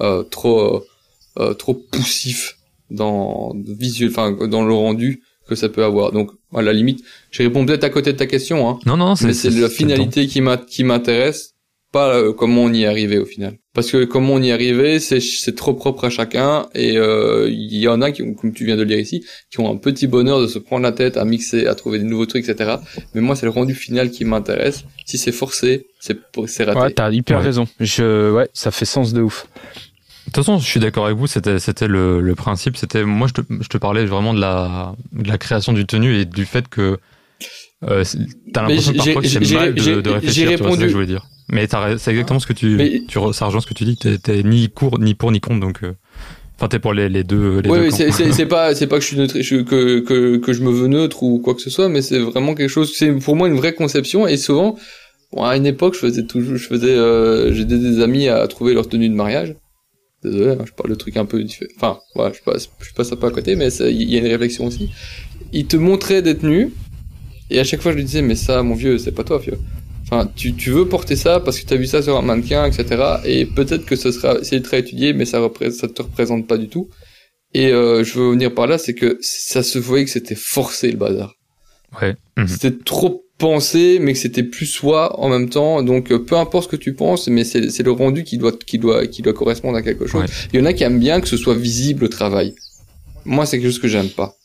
euh, 0.00 0.24
trop, 0.24 0.84
euh, 1.38 1.54
trop 1.54 1.74
poussif 1.74 2.58
dans 2.90 3.54
visuel, 3.54 4.10
enfin 4.10 4.32
dans 4.48 4.64
le 4.64 4.74
rendu 4.74 5.22
que 5.48 5.54
ça 5.54 5.68
peut 5.68 5.84
avoir. 5.84 6.10
Donc 6.10 6.30
à 6.52 6.62
la 6.62 6.72
limite, 6.72 7.04
je 7.30 7.44
réponds 7.44 7.64
peut-être 7.64 7.84
à 7.84 7.90
côté 7.90 8.12
de 8.12 8.18
ta 8.18 8.26
question, 8.26 8.68
hein, 8.68 8.78
Non, 8.86 8.96
non, 8.96 9.14
mais 9.22 9.34
c'est 9.34 9.50
la 9.50 9.56
le 9.60 9.68
temps. 9.68 9.74
finalité 9.74 10.26
qui 10.26 10.40
m'a 10.40 10.56
qui 10.56 10.82
m'intéresse, 10.82 11.51
pas 11.92 12.14
euh, 12.16 12.32
comment 12.32 12.62
on 12.64 12.72
y 12.72 12.82
est 12.82 12.86
arrivé 12.86 13.18
au 13.18 13.24
final. 13.26 13.58
Parce 13.74 13.90
que 13.90 14.04
comment 14.04 14.34
on 14.34 14.42
y 14.42 14.48
est 14.48 14.52
arrivé, 14.52 14.98
c'est 14.98 15.20
c'est 15.20 15.54
trop 15.54 15.74
propre 15.74 16.04
à 16.06 16.10
chacun 16.10 16.66
et 16.74 16.96
euh, 16.98 17.48
il 17.50 17.74
y 17.76 17.86
en 17.88 18.00
a 18.02 18.10
qui, 18.12 18.22
ont- 18.22 18.34
comme 18.34 18.52
tu 18.52 18.64
viens 18.64 18.76
de 18.76 18.82
le 18.82 18.88
dire 18.88 18.98
ici, 18.98 19.24
qui 19.50 19.60
ont 19.60 19.70
un 19.72 19.76
petit 19.76 20.06
bonheur 20.06 20.40
de 20.40 20.46
se 20.46 20.58
prendre 20.58 20.82
la 20.82 20.92
tête 20.92 21.16
à 21.16 21.24
mixer, 21.24 21.66
à 21.66 21.74
trouver 21.74 21.98
des 21.98 22.04
nouveaux 22.04 22.26
trucs, 22.26 22.48
etc. 22.48 22.76
Mais 23.14 23.20
moi, 23.20 23.36
c'est 23.36 23.46
le 23.46 23.50
rendu 23.50 23.74
final 23.74 24.10
qui 24.10 24.24
m'intéresse. 24.24 24.84
Si 25.06 25.18
c'est 25.18 25.32
forcé, 25.32 25.86
c'est 26.00 26.18
c'est 26.46 26.64
raté. 26.64 26.80
Ouais, 26.80 26.90
t'as 26.92 27.10
hyper 27.10 27.38
Ouais. 27.38 27.44
raison. 27.44 27.66
Je, 27.80 28.32
ouais, 28.32 28.48
ça 28.52 28.70
fait 28.70 28.84
sens 28.86 29.12
de 29.12 29.20
ouf. 29.22 29.46
De 30.26 30.32
toute 30.32 30.36
façon, 30.36 30.58
je 30.58 30.66
suis 30.66 30.80
d'accord 30.80 31.06
avec 31.06 31.18
vous. 31.18 31.26
C'était, 31.26 31.58
c'était 31.58 31.88
le, 31.88 32.20
le 32.20 32.34
principe. 32.34 32.76
C'était, 32.76 33.04
moi, 33.04 33.26
je 33.26 33.42
te, 33.42 33.46
je 33.60 33.68
te 33.68 33.76
parlais 33.78 34.04
vraiment 34.06 34.32
de 34.34 34.40
la, 34.40 34.94
de 35.12 35.28
la 35.28 35.36
création 35.38 35.72
du 35.72 35.84
tenue 35.86 36.16
et 36.16 36.24
du 36.24 36.44
fait 36.46 36.68
que 36.68 36.98
euh, 37.84 38.04
t'as 38.52 38.62
l'impression 38.62 38.92
parfois 38.94 39.22
que 39.22 39.28
c'est 39.28 39.52
mal 39.52 39.74
de, 39.74 40.08
réfléchir. 40.10 40.48
Tu 40.50 40.56
vois, 40.56 40.68
répondu- 40.70 40.82
que 40.82 40.88
je 40.88 40.92
voulais 40.94 41.06
dire. 41.06 41.26
Mais 41.52 41.68
c'est 41.68 42.10
exactement 42.10 42.40
ce 42.40 42.46
que 42.46 42.54
tu, 42.54 42.76
Mais- 42.76 43.02
tu, 43.06 43.18
ça 43.32 43.44
rejoint 43.46 43.60
ce 43.60 43.66
que 43.66 43.74
tu 43.74 43.84
dis. 43.84 43.96
T'es, 43.96 44.42
ni 44.42 44.70
court, 44.70 44.98
ni 44.98 45.14
pour, 45.14 45.30
ni 45.30 45.40
contre. 45.40 45.60
Donc, 45.60 45.84
euh, 45.84 45.92
enfin, 46.56 46.68
t'es 46.68 46.78
pour 46.78 46.94
les, 46.94 47.10
les 47.10 47.24
deux, 47.24 47.60
les 47.60 47.68
Oui, 47.68 47.92
c'est 47.92 48.46
pas 48.46 48.74
c'est 48.74 48.86
pas 48.86 48.96
que 48.96 49.02
je 49.02 49.08
suis 49.08 49.18
neutre, 49.18 49.34
que 49.34 50.00
que 50.00 50.38
que 50.38 50.52
je 50.54 50.62
me 50.62 50.70
veux 50.70 50.88
neutre 50.88 51.22
ou 51.22 51.38
quoi 51.40 51.54
que 51.54 51.60
ce 51.60 51.68
soit, 51.68 51.90
mais 51.90 52.00
c'est 52.00 52.18
vraiment 52.18 52.54
quelque 52.54 52.70
chose. 52.70 52.94
C'est 52.96 53.12
pour 53.12 53.36
moi 53.36 53.48
une 53.48 53.56
vraie 53.56 53.74
conception 53.74 54.26
et 54.26 54.38
souvent, 54.38 54.76
bon, 55.32 55.44
à 55.44 55.54
une 55.58 55.66
époque, 55.66 55.92
je 55.92 55.98
faisais 55.98 56.24
toujours, 56.24 56.56
je 56.56 56.66
faisais, 56.66 56.96
euh, 56.96 57.52
j'aidais 57.52 57.78
des 57.78 58.00
amis 58.00 58.28
à 58.28 58.46
trouver 58.48 58.72
leur 58.72 58.88
tenue 58.88 59.10
de 59.10 59.14
mariage. 59.14 59.54
Désolé, 60.24 60.52
hein, 60.52 60.64
je 60.64 60.72
parle 60.72 60.88
de 60.88 60.94
trucs 60.94 61.18
un 61.18 61.26
peu 61.26 61.42
différents. 61.42 61.70
Enfin, 61.76 61.98
voilà, 62.14 62.32
je 62.32 62.40
passe, 62.42 62.70
je 62.80 62.94
passe 62.94 63.12
un 63.12 63.16
peu 63.16 63.26
à 63.26 63.30
côté, 63.30 63.56
mais 63.56 63.68
il 63.68 64.10
y 64.10 64.16
a 64.16 64.20
une 64.20 64.26
réflexion 64.26 64.64
aussi. 64.66 64.88
Ils 65.52 65.66
te 65.66 65.76
montraient 65.76 66.22
des 66.22 66.38
tenues 66.38 66.72
et 67.50 67.58
à 67.60 67.64
chaque 67.64 67.82
fois 67.82 67.92
je 67.92 67.98
lui 67.98 68.04
disais, 68.04 68.22
mais 68.22 68.36
ça, 68.36 68.62
mon 68.62 68.74
vieux, 68.74 68.96
c'est 68.96 69.12
pas 69.12 69.24
toi, 69.24 69.38
vieux. 69.38 69.58
Enfin, 70.12 70.30
tu, 70.36 70.52
tu 70.52 70.70
veux 70.70 70.86
porter 70.86 71.16
ça 71.16 71.40
parce 71.40 71.58
que 71.58 71.66
tu 71.66 71.72
as 71.72 71.78
vu 71.78 71.86
ça 71.86 72.02
sur 72.02 72.18
un 72.18 72.22
mannequin, 72.22 72.66
etc. 72.66 73.02
Et 73.24 73.46
peut-être 73.46 73.86
que 73.86 73.96
ce 73.96 74.12
sera, 74.12 74.44
c'est 74.44 74.60
très 74.60 74.80
étudié, 74.80 75.14
mais 75.14 75.24
ça 75.24 75.40
ça 75.70 75.88
te 75.88 76.02
représente 76.02 76.46
pas 76.46 76.58
du 76.58 76.68
tout. 76.68 76.90
Et 77.54 77.72
euh, 77.72 78.04
je 78.04 78.18
veux 78.18 78.30
venir 78.32 78.52
par 78.52 78.66
là, 78.66 78.76
c'est 78.76 78.92
que 78.92 79.16
ça 79.22 79.62
se 79.62 79.78
voyait 79.78 80.04
que 80.04 80.10
c'était 80.10 80.34
forcé 80.34 80.90
le 80.90 80.98
bazar. 80.98 81.34
Ouais. 81.98 82.14
Mhm. 82.36 82.46
C'était 82.46 82.76
trop 82.84 83.24
pensé, 83.38 84.00
mais 84.02 84.12
que 84.12 84.18
c'était 84.18 84.42
plus 84.42 84.66
soi 84.66 85.18
en 85.18 85.30
même 85.30 85.48
temps. 85.48 85.82
Donc 85.82 86.12
euh, 86.12 86.18
peu 86.18 86.36
importe 86.36 86.70
ce 86.70 86.76
que 86.76 86.80
tu 86.82 86.92
penses, 86.92 87.28
mais 87.28 87.44
c'est 87.44 87.82
le 87.82 87.92
rendu 87.92 88.22
qui 88.22 88.36
doit 88.36 88.52
qui 88.52 88.76
doit 88.78 89.06
qui 89.06 89.22
doit 89.22 89.32
correspondre 89.32 89.78
à 89.78 89.82
quelque 89.82 90.06
chose. 90.06 90.24
Ouais. 90.24 90.28
Il 90.52 90.60
y 90.60 90.62
en 90.62 90.66
a 90.66 90.74
qui 90.74 90.84
aiment 90.84 91.00
bien 91.00 91.22
que 91.22 91.28
ce 91.28 91.38
soit 91.38 91.56
visible 91.56 92.04
au 92.04 92.08
travail. 92.08 92.54
Moi, 93.24 93.46
c'est 93.46 93.58
quelque 93.58 93.70
chose 93.70 93.80
que 93.80 93.88
j'aime 93.88 94.10
pas. 94.10 94.36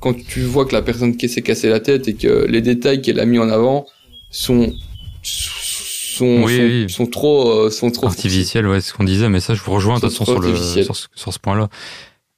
Quand 0.00 0.14
tu 0.14 0.40
vois 0.42 0.66
que 0.66 0.74
la 0.74 0.82
personne 0.82 1.16
qui 1.16 1.30
s'est 1.30 1.40
cassé 1.40 1.70
la 1.70 1.80
tête 1.80 2.08
et 2.08 2.14
que 2.14 2.44
les 2.46 2.60
détails 2.60 3.00
qu'elle 3.00 3.20
a 3.20 3.24
mis 3.24 3.38
en 3.38 3.48
avant 3.48 3.86
sont 4.30 4.74
sont 5.22 6.42
Oui, 6.44 6.56
sont, 6.56 6.62
oui. 6.62 6.90
sont 6.90 7.06
trop 7.06 7.50
euh, 7.66 7.70
sont 7.70 7.90
trop 7.90 8.06
artificiel, 8.06 8.66
ouais, 8.66 8.80
c'est 8.80 8.88
ce 8.90 8.94
qu'on 8.94 9.04
disait, 9.04 9.28
mais 9.28 9.40
ça, 9.40 9.54
je 9.54 9.62
vous 9.62 9.72
rejoins 9.72 9.96
de 9.96 10.00
toute 10.00 10.10
façon 10.10 10.24
sur, 10.24 10.40
le, 10.40 10.54
sur, 10.56 10.96
ce- 10.96 11.06
sur 11.14 11.32
ce 11.32 11.38
point-là. 11.38 11.68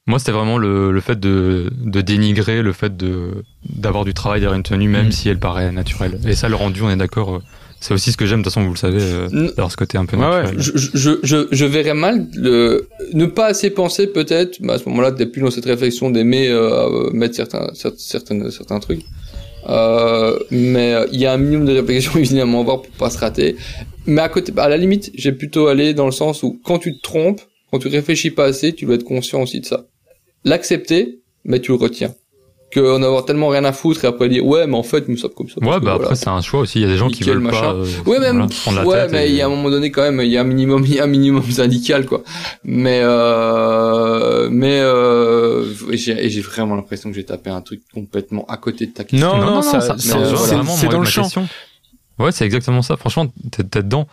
Moi, 0.06 0.18
c'était 0.18 0.32
vraiment 0.32 0.58
le, 0.58 0.90
le 0.92 1.00
fait 1.00 1.20
de, 1.20 1.70
de 1.78 2.00
dénigrer 2.00 2.62
le 2.62 2.72
fait 2.72 2.96
de 2.96 3.44
d'avoir 3.68 4.04
du 4.04 4.12
travail 4.14 4.40
derrière 4.40 4.56
une 4.56 4.62
tenue, 4.64 4.88
même 4.88 5.06
Mhm. 5.06 5.12
si 5.12 5.28
elle 5.28 5.38
paraît 5.38 5.70
naturelle. 5.72 6.18
Et 6.26 6.34
ça, 6.34 6.48
le 6.48 6.56
rendu, 6.56 6.82
on 6.82 6.90
est 6.90 6.96
d'accord. 6.96 7.36
euh, 7.36 7.42
C'est 7.80 7.94
aussi 7.94 8.10
ce 8.12 8.16
que 8.16 8.26
j'aime, 8.26 8.40
de 8.40 8.44
toute 8.44 8.52
façon, 8.52 8.66
vous 8.66 8.72
le 8.72 8.78
savez, 8.78 8.98
euh, 9.00 9.28
N- 9.30 9.46
d'avoir 9.48 9.70
ce 9.70 9.76
côté 9.76 9.96
un 9.98 10.04
peu 10.06 10.16
Ouais, 10.16 10.24
ouais. 10.26 10.42
naturel. 10.42 10.60
je, 10.60 10.72
je, 10.94 11.10
je, 11.22 11.46
je 11.50 11.64
verrais 11.64 11.94
mal 11.94 12.26
le 12.34 12.88
ne 13.14 13.26
pas 13.26 13.46
assez 13.46 13.70
penser 13.70 14.06
peut-être 14.06 14.58
mais 14.60 14.72
à 14.74 14.78
ce 14.78 14.86
moment-là 14.88 15.10
d'être 15.12 15.32
plus 15.32 15.42
dans 15.42 15.50
cette 15.50 15.64
réflexion 15.64 16.10
d'aimer 16.10 16.48
euh, 16.48 17.10
mettre 17.12 17.36
certains 17.36 17.68
cer- 17.74 17.94
certaines 17.96 18.50
certains 18.50 18.80
trucs 18.80 19.00
euh, 19.68 20.38
mais 20.50 20.94
euh, 20.94 21.06
il 21.12 21.20
y 21.20 21.26
a 21.26 21.32
un 21.32 21.36
minimum 21.36 21.66
de 21.66 21.72
réflexion 21.72 22.12
évidemment 22.18 22.58
à 22.58 22.60
avoir 22.62 22.82
pour 22.82 22.92
pas 22.92 23.10
se 23.10 23.18
rater. 23.18 23.56
Mais 24.06 24.22
à 24.22 24.28
côté, 24.28 24.52
à 24.56 24.68
la 24.68 24.76
limite, 24.76 25.10
j'ai 25.14 25.32
plutôt 25.32 25.66
allé 25.66 25.94
dans 25.94 26.06
le 26.06 26.12
sens 26.12 26.42
où 26.42 26.60
quand 26.64 26.78
tu 26.78 26.96
te 26.96 27.02
trompes, 27.02 27.42
quand 27.70 27.78
tu 27.78 27.88
réfléchis 27.88 28.30
pas 28.30 28.44
assez, 28.44 28.72
tu 28.72 28.86
dois 28.86 28.94
être 28.96 29.04
conscient 29.04 29.42
aussi 29.42 29.60
de 29.60 29.66
ça. 29.66 29.86
L'accepter, 30.44 31.20
mais 31.44 31.60
tu 31.60 31.72
le 31.72 31.76
retiens 31.76 32.14
qu'en 32.72 33.02
avoir 33.02 33.24
tellement 33.24 33.48
rien 33.48 33.64
à 33.64 33.72
foutre 33.72 34.04
et 34.04 34.08
après 34.08 34.28
dire 34.28 34.44
ouais 34.46 34.66
mais 34.66 34.76
en 34.76 34.82
fait 34.82 35.08
nous 35.08 35.16
sommes 35.16 35.32
comme 35.32 35.48
ça 35.48 35.56
ouais 35.60 35.80
bah 35.80 35.94
après 35.94 36.14
c'est 36.14 36.28
un 36.28 36.40
choix 36.40 36.60
aussi. 36.60 36.78
Il 36.78 36.82
y 36.82 36.84
a 36.84 36.88
des 36.88 36.96
gens 36.96 37.08
qui 37.08 37.24
veulent 37.24 37.42
pas 37.42 37.74
euh, 37.74 37.86
ouais 38.06 38.20
même 38.20 38.46
voilà, 38.64 38.84
ouais 38.84 39.08
mais 39.10 39.28
il 39.28 39.34
y 39.34 39.42
a 39.42 39.46
un 39.46 39.48
moment 39.48 39.70
donné 39.70 39.90
quand 39.90 40.02
même 40.02 40.20
il 40.20 40.30
y 40.30 40.36
a 40.36 40.42
un 40.42 40.44
minimum 40.44 40.84
il 40.86 40.94
y 40.94 41.00
a 41.00 41.04
un 41.04 41.08
minimum 41.08 41.42
syndical 41.50 42.06
quoi. 42.06 42.22
Mais 42.64 43.00
euh, 43.02 44.48
mais 44.50 44.80
euh, 44.80 45.64
j'ai 45.92 46.40
vraiment 46.40 46.76
l'impression 46.76 47.10
que 47.10 47.16
j'ai 47.16 47.24
tapé 47.24 47.50
un 47.50 47.60
truc 47.60 47.82
complètement 47.92 48.44
à 48.46 48.56
côté 48.56 48.86
de 48.86 48.92
ta 48.92 49.04
question. 49.04 49.28
Non 49.28 49.38
non, 49.38 49.54
non, 49.56 49.62
ça, 49.62 49.80
c'est 49.98 50.88
dans 50.88 51.00
le 51.00 51.06
champ. 51.06 51.28
ouais 52.18 52.32
c'est 52.32 52.44
exactement 52.44 52.82
ça. 52.82 52.96
Franchement 52.96 53.26
t'es 53.50 53.82
dedans. 53.82 54.06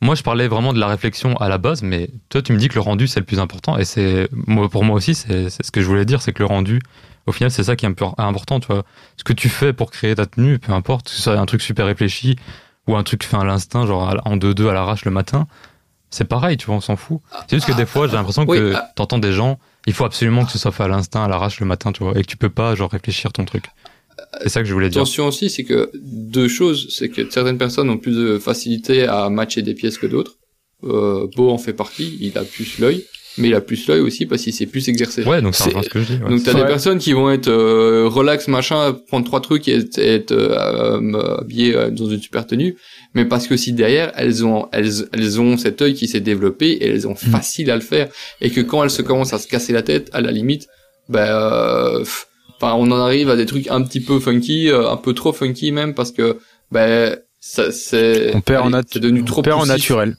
Moi, 0.00 0.14
je 0.16 0.22
parlais 0.22 0.48
vraiment 0.48 0.74
de 0.74 0.78
la 0.78 0.86
réflexion 0.86 1.34
à 1.36 1.48
la 1.48 1.56
base, 1.56 1.82
mais 1.82 2.10
toi, 2.28 2.42
tu 2.42 2.52
me 2.52 2.58
dis 2.58 2.68
que 2.68 2.74
le 2.74 2.82
rendu, 2.82 3.06
c'est 3.06 3.20
le 3.20 3.24
plus 3.24 3.38
important. 3.38 3.78
Et 3.78 3.86
c'est, 3.86 4.28
pour 4.70 4.84
moi 4.84 4.96
aussi, 4.96 5.14
c'est 5.14 5.48
ce 5.48 5.70
que 5.70 5.80
je 5.80 5.86
voulais 5.86 6.04
dire, 6.04 6.20
c'est 6.20 6.32
que 6.32 6.40
le 6.40 6.46
rendu, 6.46 6.80
au 7.26 7.32
final, 7.32 7.50
c'est 7.50 7.64
ça 7.64 7.76
qui 7.76 7.86
est 7.86 7.88
un 7.88 7.92
peu 7.92 8.04
important, 8.18 8.60
tu 8.60 8.66
vois. 8.66 8.84
Ce 9.16 9.24
que 9.24 9.32
tu 9.32 9.48
fais 9.48 9.72
pour 9.72 9.90
créer 9.90 10.14
ta 10.14 10.26
tenue, 10.26 10.58
peu 10.58 10.72
importe, 10.72 11.06
que 11.06 11.10
ce 11.10 11.22
soit 11.22 11.38
un 11.38 11.46
truc 11.46 11.62
super 11.62 11.86
réfléchi 11.86 12.36
ou 12.86 12.96
un 12.96 13.02
truc 13.02 13.24
fait 13.24 13.36
à 13.36 13.44
l'instinct, 13.44 13.86
genre 13.86 14.20
en 14.24 14.36
2-2 14.36 14.68
à 14.68 14.74
l'arrache 14.74 15.04
le 15.04 15.10
matin, 15.10 15.46
c'est 16.10 16.26
pareil, 16.26 16.56
tu 16.56 16.66
vois, 16.66 16.76
on 16.76 16.80
s'en 16.80 16.96
fout. 16.96 17.20
C'est 17.48 17.56
juste 17.56 17.66
que 17.66 17.72
des 17.72 17.86
fois, 17.86 18.06
j'ai 18.06 18.14
l'impression 18.14 18.46
que 18.46 18.74
ah. 18.74 18.92
t'entends 18.94 19.18
des 19.18 19.32
gens, 19.32 19.58
il 19.86 19.94
faut 19.94 20.04
absolument 20.04 20.44
que 20.44 20.52
ce 20.52 20.58
soit 20.58 20.70
fait 20.70 20.84
à 20.84 20.88
l'instinct, 20.88 21.24
à 21.24 21.28
l'arrache 21.28 21.60
le 21.60 21.66
matin, 21.66 21.92
tu 21.92 22.04
vois, 22.04 22.16
et 22.16 22.22
que 22.22 22.28
tu 22.28 22.36
peux 22.36 22.50
pas, 22.50 22.74
genre, 22.74 22.90
réfléchir 22.90 23.32
ton 23.32 23.44
truc. 23.44 23.64
C'est 24.42 24.48
ça 24.48 24.60
que 24.60 24.68
je 24.68 24.74
voulais 24.74 24.90
dire. 24.90 25.00
Attention 25.00 25.26
aussi, 25.26 25.50
c'est 25.50 25.64
que 25.64 25.90
deux 25.94 26.48
choses, 26.48 26.88
c'est 26.90 27.08
que 27.08 27.28
certaines 27.30 27.58
personnes 27.58 27.90
ont 27.90 27.98
plus 27.98 28.16
de 28.16 28.38
facilité 28.38 29.06
à 29.06 29.28
matcher 29.30 29.62
des 29.62 29.74
pièces 29.74 29.98
que 29.98 30.06
d'autres. 30.06 30.36
Euh, 30.84 31.26
Beau 31.34 31.50
en 31.50 31.58
fait 31.58 31.72
partie, 31.72 32.18
il 32.20 32.36
a 32.36 32.44
plus 32.44 32.78
l'œil 32.78 33.04
mais 33.36 33.48
il 33.48 33.54
a 33.54 33.60
plus 33.60 33.86
l'œil 33.88 34.00
aussi 34.00 34.26
parce 34.26 34.42
qu'il 34.42 34.52
s'est 34.52 34.66
plus 34.66 34.88
exercé. 34.88 35.24
Ouais, 35.24 35.42
donc 35.42 35.54
c'est 35.54 35.70
ce 35.70 35.88
que 35.88 36.00
je 36.00 36.04
dis. 36.04 36.22
Ouais. 36.22 36.30
Donc 36.30 36.42
t'as 36.44 36.54
des 36.54 36.64
personnes 36.64 36.98
qui 36.98 37.12
vont 37.12 37.30
être 37.30 37.48
euh, 37.48 38.08
relax 38.08 38.48
machin, 38.48 38.96
prendre 39.08 39.24
trois 39.24 39.40
trucs 39.40 39.66
et 39.68 39.78
être, 39.96 40.32
euh, 40.32 41.38
habillées 41.38 41.74
euh, 41.74 41.90
dans 41.90 42.08
une 42.08 42.20
super 42.20 42.46
tenue, 42.46 42.76
mais 43.14 43.24
parce 43.24 43.46
que 43.46 43.56
si 43.56 43.72
derrière 43.72 44.12
elles 44.16 44.44
ont 44.44 44.68
elles 44.72 45.08
elles 45.12 45.40
ont 45.40 45.56
cet 45.56 45.82
œil 45.82 45.94
qui 45.94 46.06
s'est 46.06 46.20
développé 46.20 46.70
et 46.70 46.86
elles 46.88 47.08
ont 47.08 47.14
mm. 47.14 47.30
facile 47.30 47.70
à 47.70 47.74
le 47.74 47.82
faire 47.82 48.08
et 48.40 48.50
que 48.50 48.60
quand 48.60 48.82
elles 48.84 48.90
se 48.90 49.02
commencent 49.02 49.32
à 49.32 49.38
se 49.38 49.48
casser 49.48 49.72
la 49.72 49.82
tête, 49.82 50.10
à 50.12 50.20
la 50.20 50.30
limite, 50.30 50.68
ben 51.08 51.26
euh, 51.26 52.04
enfin 52.56 52.74
on 52.74 52.90
en 52.92 52.98
arrive 52.98 53.30
à 53.30 53.36
des 53.36 53.46
trucs 53.46 53.68
un 53.68 53.82
petit 53.82 54.00
peu 54.00 54.20
funky, 54.20 54.70
un 54.70 54.96
peu 54.96 55.12
trop 55.12 55.32
funky 55.32 55.72
même 55.72 55.94
parce 55.94 56.12
que 56.12 56.38
ben 56.70 57.16
ça 57.40 57.72
c'est 57.72 58.34
on 58.34 58.40
perd 58.40 58.74
en 58.74 58.80
c'est 58.88 59.00
devenu 59.00 59.24
trop 59.24 59.42
perd 59.42 59.60
en 59.60 59.66
naturel. 59.66 60.16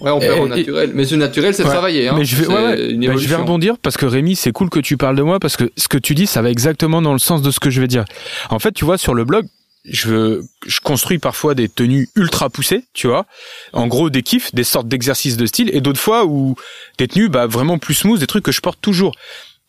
Ouais, 0.00 0.10
on 0.10 0.20
perd 0.20 0.40
en 0.40 0.46
naturel. 0.46 0.90
Mais 0.94 1.04
ce 1.04 1.14
naturel, 1.14 1.54
c'est 1.54 1.64
travailler. 1.64 2.08
Hein. 2.08 2.14
Mais 2.16 2.24
je 2.24 2.36
vais, 2.36 2.46
ouais, 2.46 3.16
je 3.16 3.28
vais 3.28 3.36
rebondir 3.36 3.76
parce 3.78 3.96
que 3.96 4.06
Rémi, 4.06 4.36
c'est 4.36 4.52
cool 4.52 4.70
que 4.70 4.80
tu 4.80 4.96
parles 4.96 5.16
de 5.16 5.22
moi 5.22 5.38
parce 5.40 5.56
que 5.56 5.70
ce 5.76 5.88
que 5.88 5.98
tu 5.98 6.14
dis, 6.14 6.26
ça 6.26 6.42
va 6.42 6.50
exactement 6.50 7.02
dans 7.02 7.12
le 7.12 7.18
sens 7.18 7.42
de 7.42 7.50
ce 7.50 7.60
que 7.60 7.70
je 7.70 7.80
vais 7.80 7.88
dire. 7.88 8.04
En 8.50 8.58
fait, 8.58 8.72
tu 8.72 8.84
vois, 8.84 8.98
sur 8.98 9.14
le 9.14 9.24
blog, 9.24 9.46
je, 9.88 10.42
je 10.66 10.80
construis 10.80 11.18
parfois 11.18 11.54
des 11.54 11.68
tenues 11.68 12.08
ultra 12.16 12.50
poussées, 12.50 12.84
tu 12.92 13.06
vois. 13.06 13.26
En 13.72 13.86
gros, 13.86 14.10
des 14.10 14.22
kiffs, 14.22 14.54
des 14.54 14.64
sortes 14.64 14.88
d'exercices 14.88 15.36
de 15.36 15.46
style, 15.46 15.70
et 15.72 15.80
d'autres 15.80 16.00
fois 16.00 16.24
où 16.26 16.56
des 16.98 17.08
tenues, 17.08 17.28
bah, 17.28 17.46
vraiment 17.46 17.78
plus 17.78 17.94
smooth, 17.94 18.18
des 18.18 18.26
trucs 18.26 18.44
que 18.44 18.52
je 18.52 18.60
porte 18.60 18.80
toujours. 18.80 19.14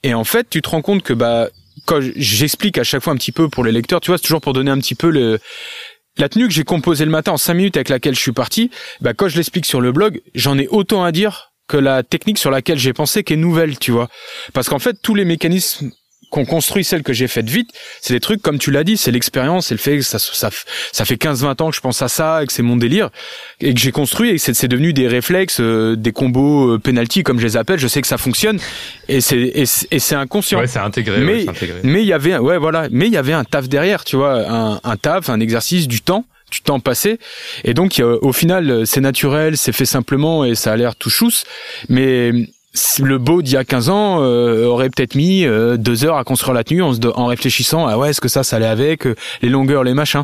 Et 0.03 0.13
en 0.13 0.23
fait, 0.23 0.47
tu 0.49 0.61
te 0.61 0.69
rends 0.69 0.81
compte 0.81 1.03
que, 1.03 1.13
bah, 1.13 1.49
quand 1.85 1.99
j'explique 2.15 2.77
à 2.77 2.83
chaque 2.83 3.03
fois 3.03 3.13
un 3.13 3.17
petit 3.17 3.31
peu 3.31 3.49
pour 3.49 3.63
les 3.63 3.71
lecteurs, 3.71 4.01
tu 4.01 4.11
vois, 4.11 4.17
c'est 4.17 4.23
toujours 4.23 4.41
pour 4.41 4.53
donner 4.53 4.71
un 4.71 4.79
petit 4.79 4.95
peu 4.95 5.09
le, 5.09 5.39
la 6.17 6.29
tenue 6.29 6.47
que 6.47 6.53
j'ai 6.53 6.63
composée 6.63 7.05
le 7.05 7.11
matin 7.11 7.33
en 7.33 7.37
5 7.37 7.53
minutes 7.53 7.77
avec 7.77 7.89
laquelle 7.89 8.15
je 8.15 8.19
suis 8.19 8.31
parti, 8.31 8.71
bah 9.01 9.13
quand 9.13 9.27
je 9.27 9.37
l'explique 9.37 9.65
sur 9.65 9.81
le 9.81 9.91
blog, 9.91 10.21
j'en 10.35 10.57
ai 10.57 10.67
autant 10.67 11.03
à 11.03 11.11
dire 11.11 11.51
que 11.67 11.77
la 11.77 12.03
technique 12.03 12.37
sur 12.37 12.49
laquelle 12.49 12.77
j'ai 12.77 12.93
pensé 12.93 13.23
qui 13.23 13.33
est 13.33 13.37
nouvelle, 13.37 13.77
tu 13.77 13.91
vois. 13.91 14.07
Parce 14.53 14.69
qu'en 14.69 14.79
fait, 14.79 14.97
tous 15.01 15.15
les 15.15 15.25
mécanismes 15.25 15.91
qu'on 16.29 16.45
construit 16.45 16.83
celle 16.83 17.03
que 17.03 17.13
j'ai 17.13 17.27
faite 17.27 17.49
vite, 17.49 17.71
c'est 18.01 18.13
des 18.13 18.19
trucs 18.19 18.41
comme 18.41 18.59
tu 18.59 18.71
l'as 18.71 18.83
dit, 18.83 18.97
c'est 18.97 19.11
l'expérience, 19.11 19.67
c'est 19.67 19.75
le 19.75 19.79
fait 19.79 19.97
que 19.97 20.03
ça, 20.03 20.19
ça, 20.19 20.49
ça 20.91 21.05
fait 21.05 21.15
15-20 21.15 21.63
ans 21.63 21.69
que 21.69 21.75
je 21.75 21.81
pense 21.81 22.01
à 22.01 22.07
ça 22.07 22.43
et 22.43 22.47
que 22.47 22.53
c'est 22.53 22.63
mon 22.63 22.75
délire 22.75 23.09
et 23.61 23.73
que 23.73 23.79
j'ai 23.79 23.91
construit 23.91 24.29
et 24.31 24.35
que 24.35 24.53
c'est 24.53 24.67
devenu 24.67 24.93
des 24.93 25.07
réflexes, 25.07 25.59
euh, 25.59 25.95
des 25.95 26.11
combos 26.11 26.75
euh, 26.75 26.79
penalty 26.79 27.23
comme 27.23 27.39
je 27.39 27.45
les 27.45 27.57
appelle. 27.57 27.79
Je 27.79 27.87
sais 27.87 28.01
que 28.01 28.07
ça 28.07 28.17
fonctionne 28.17 28.59
et 29.07 29.21
c'est 29.21 29.37
et 29.37 29.99
c'est 29.99 30.15
inconscient. 30.15 30.59
Ouais, 30.59 30.67
c'est 30.67 30.79
intégré. 30.79 31.19
Mais 31.19 31.45
mais 31.83 32.01
il 32.01 32.07
y 32.07 32.13
avait 32.13 32.37
ouais 32.37 32.57
voilà, 32.57 32.87
mais 32.91 33.07
il 33.07 33.13
y 33.13 33.17
avait 33.17 33.33
un 33.33 33.43
taf 33.43 33.69
derrière, 33.69 34.03
tu 34.03 34.15
vois, 34.15 34.49
un, 34.49 34.79
un 34.83 34.97
taf, 34.97 35.29
un 35.29 35.39
exercice, 35.39 35.87
du 35.87 36.01
temps 36.01 36.25
du 36.49 36.61
temps 36.61 36.79
passé 36.79 37.19
et 37.65 37.73
donc 37.73 38.01
au 38.01 38.31
final 38.31 38.87
c'est 38.87 39.01
naturel 39.01 39.57
c'est 39.57 39.73
fait 39.73 39.85
simplement 39.85 40.45
et 40.45 40.55
ça 40.55 40.71
a 40.71 40.77
l'air 40.77 40.95
tout 40.95 41.09
chousse 41.09 41.43
mais 41.89 42.31
le 42.99 43.17
beau 43.17 43.41
d'il 43.41 43.53
y 43.53 43.57
a 43.57 43.65
15 43.65 43.89
ans 43.89 44.21
euh, 44.21 44.65
aurait 44.65 44.89
peut-être 44.89 45.15
mis 45.15 45.45
euh, 45.45 45.77
deux 45.77 46.05
heures 46.05 46.17
à 46.17 46.23
construire 46.23 46.53
la 46.53 46.63
tenue 46.63 46.81
en, 46.81 46.93
se 46.93 47.07
en 47.07 47.25
réfléchissant 47.25 47.87
à 47.87 47.97
ouais 47.97 48.09
est-ce 48.09 48.21
que 48.21 48.27
ça 48.27 48.43
ça 48.43 48.57
allait 48.57 48.65
avec 48.65 49.07
euh, 49.07 49.15
les 49.41 49.49
longueurs 49.49 49.83
les 49.83 49.93
machins. 49.93 50.23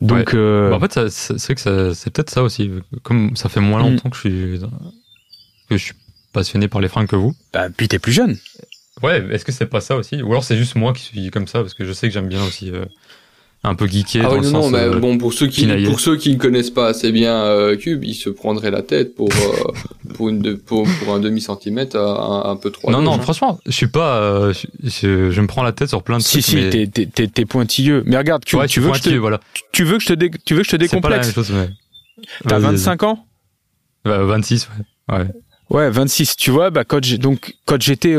Donc 0.00 0.34
bah, 0.34 0.74
en 0.74 0.80
fait 0.80 1.08
c'est 1.08 1.34
vrai 1.34 1.54
que 1.54 1.94
c'est 1.94 2.10
peut-être 2.10 2.30
ça 2.30 2.42
aussi. 2.42 2.70
Comme 3.02 3.36
ça 3.36 3.48
fait 3.48 3.60
moins 3.60 3.80
mm. 3.80 3.90
longtemps 3.90 4.10
que 4.10 4.16
je 4.16 4.20
suis 4.20 4.60
que 5.68 5.76
je 5.76 5.84
suis 5.84 5.94
passionné 6.32 6.68
par 6.68 6.80
les 6.80 6.88
fringues 6.88 7.06
que 7.06 7.16
vous. 7.16 7.34
Bah 7.52 7.68
puis 7.70 7.88
t'es 7.88 7.98
plus 7.98 8.12
jeune. 8.12 8.36
Ouais 9.02 9.24
est-ce 9.30 9.44
que 9.44 9.52
c'est 9.52 9.66
pas 9.66 9.80
ça 9.80 9.96
aussi? 9.96 10.20
Ou 10.22 10.30
alors 10.32 10.44
c'est 10.44 10.56
juste 10.56 10.74
moi 10.74 10.92
qui 10.92 11.02
suis 11.02 11.30
comme 11.30 11.46
ça 11.46 11.60
parce 11.60 11.74
que 11.74 11.84
je 11.84 11.92
sais 11.92 12.08
que 12.08 12.12
j'aime 12.12 12.28
bien 12.28 12.42
aussi 12.44 12.72
un 13.64 13.74
peu 13.74 13.86
geeké 13.86 14.20
ah 14.20 14.28
dans 14.28 14.36
le 14.36 14.50
non, 14.50 14.62
sens, 14.62 14.72
mais 14.72 14.78
euh, 14.78 14.98
bon 14.98 15.16
pour 15.16 15.32
ceux 15.32 15.46
qui 15.46 15.66
pour 15.86 15.98
ceux 15.98 16.16
qui 16.16 16.34
ne 16.34 16.38
connaissent 16.38 16.70
pas 16.70 16.86
assez 16.88 17.10
bien 17.12 17.34
euh, 17.44 17.76
Cube, 17.76 18.04
ils 18.04 18.14
se 18.14 18.28
prendraient 18.28 18.70
la 18.70 18.82
tête 18.82 19.14
pour 19.14 19.30
euh, 19.30 19.72
pour 20.14 20.28
une 20.28 20.58
pour, 20.58 20.86
pour 21.00 21.14
un 21.14 21.18
demi 21.18 21.40
centimètre 21.40 21.96
un, 21.96 22.42
un, 22.44 22.56
peu 22.56 22.70
trop. 22.70 22.90
Non 22.90 23.00
non, 23.00 23.18
franchement, 23.18 23.58
je 23.64 23.72
suis 23.72 23.86
pas 23.86 24.52
je, 24.52 25.30
je, 25.30 25.40
me 25.40 25.46
prends 25.46 25.62
la 25.62 25.72
tête 25.72 25.88
sur 25.88 26.02
plein 26.02 26.18
de 26.18 26.22
si, 26.22 26.42
trucs. 26.42 26.44
Si 26.44 26.70
si, 26.70 26.88
t'es 26.90 27.06
t'es 27.06 27.26
t'es 27.26 27.44
pointilleux. 27.46 28.02
Mais 28.06 28.18
regarde, 28.18 28.44
tu, 28.44 28.56
tu 28.68 28.80
veux 28.80 28.90
que 28.90 28.98
je 28.98 29.02
te 29.02 29.10
voilà. 29.14 29.40
tu 29.72 29.84
veux 29.84 29.96
que 29.96 30.04
je 30.04 30.12
te 30.12 30.36
tu 30.44 30.54
veux 30.54 30.60
que 30.60 30.66
je 30.66 30.72
te 30.72 30.76
décomplexe. 30.76 31.28
C'est 31.28 31.34
pas 31.34 31.50
la 31.50 31.58
même 31.58 31.68
chose 31.68 31.78
mais. 32.46 32.48
T'as 32.48 32.58
25 32.58 33.02
ans? 33.02 33.26
Bah, 34.04 34.22
26 34.24 34.68
ouais. 34.68 35.16
Ouais. 35.16 35.26
Ouais, 35.74 35.90
26. 35.90 36.36
Tu 36.36 36.52
vois, 36.52 36.70
bah 36.70 36.84
quand 36.84 37.00
donc 37.16 37.56
quand 37.64 37.82
j'étais 37.82 38.16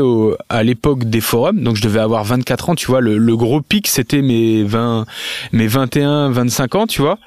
à 0.50 0.62
l'époque 0.62 1.04
des 1.04 1.22
forums, 1.22 1.62
donc 1.62 1.76
je 1.76 1.80
devais 1.80 2.00
avoir 2.00 2.22
24 2.22 2.68
ans. 2.68 2.74
Tu 2.74 2.86
vois, 2.86 3.00
le, 3.00 3.16
le 3.16 3.34
gros 3.34 3.62
pic 3.62 3.88
c'était 3.88 4.20
mes 4.20 4.62
20, 4.62 5.06
mes 5.52 5.66
21, 5.66 6.28
25 6.32 6.74
ans. 6.74 6.86
Tu 6.86 7.00
vois. 7.00 7.18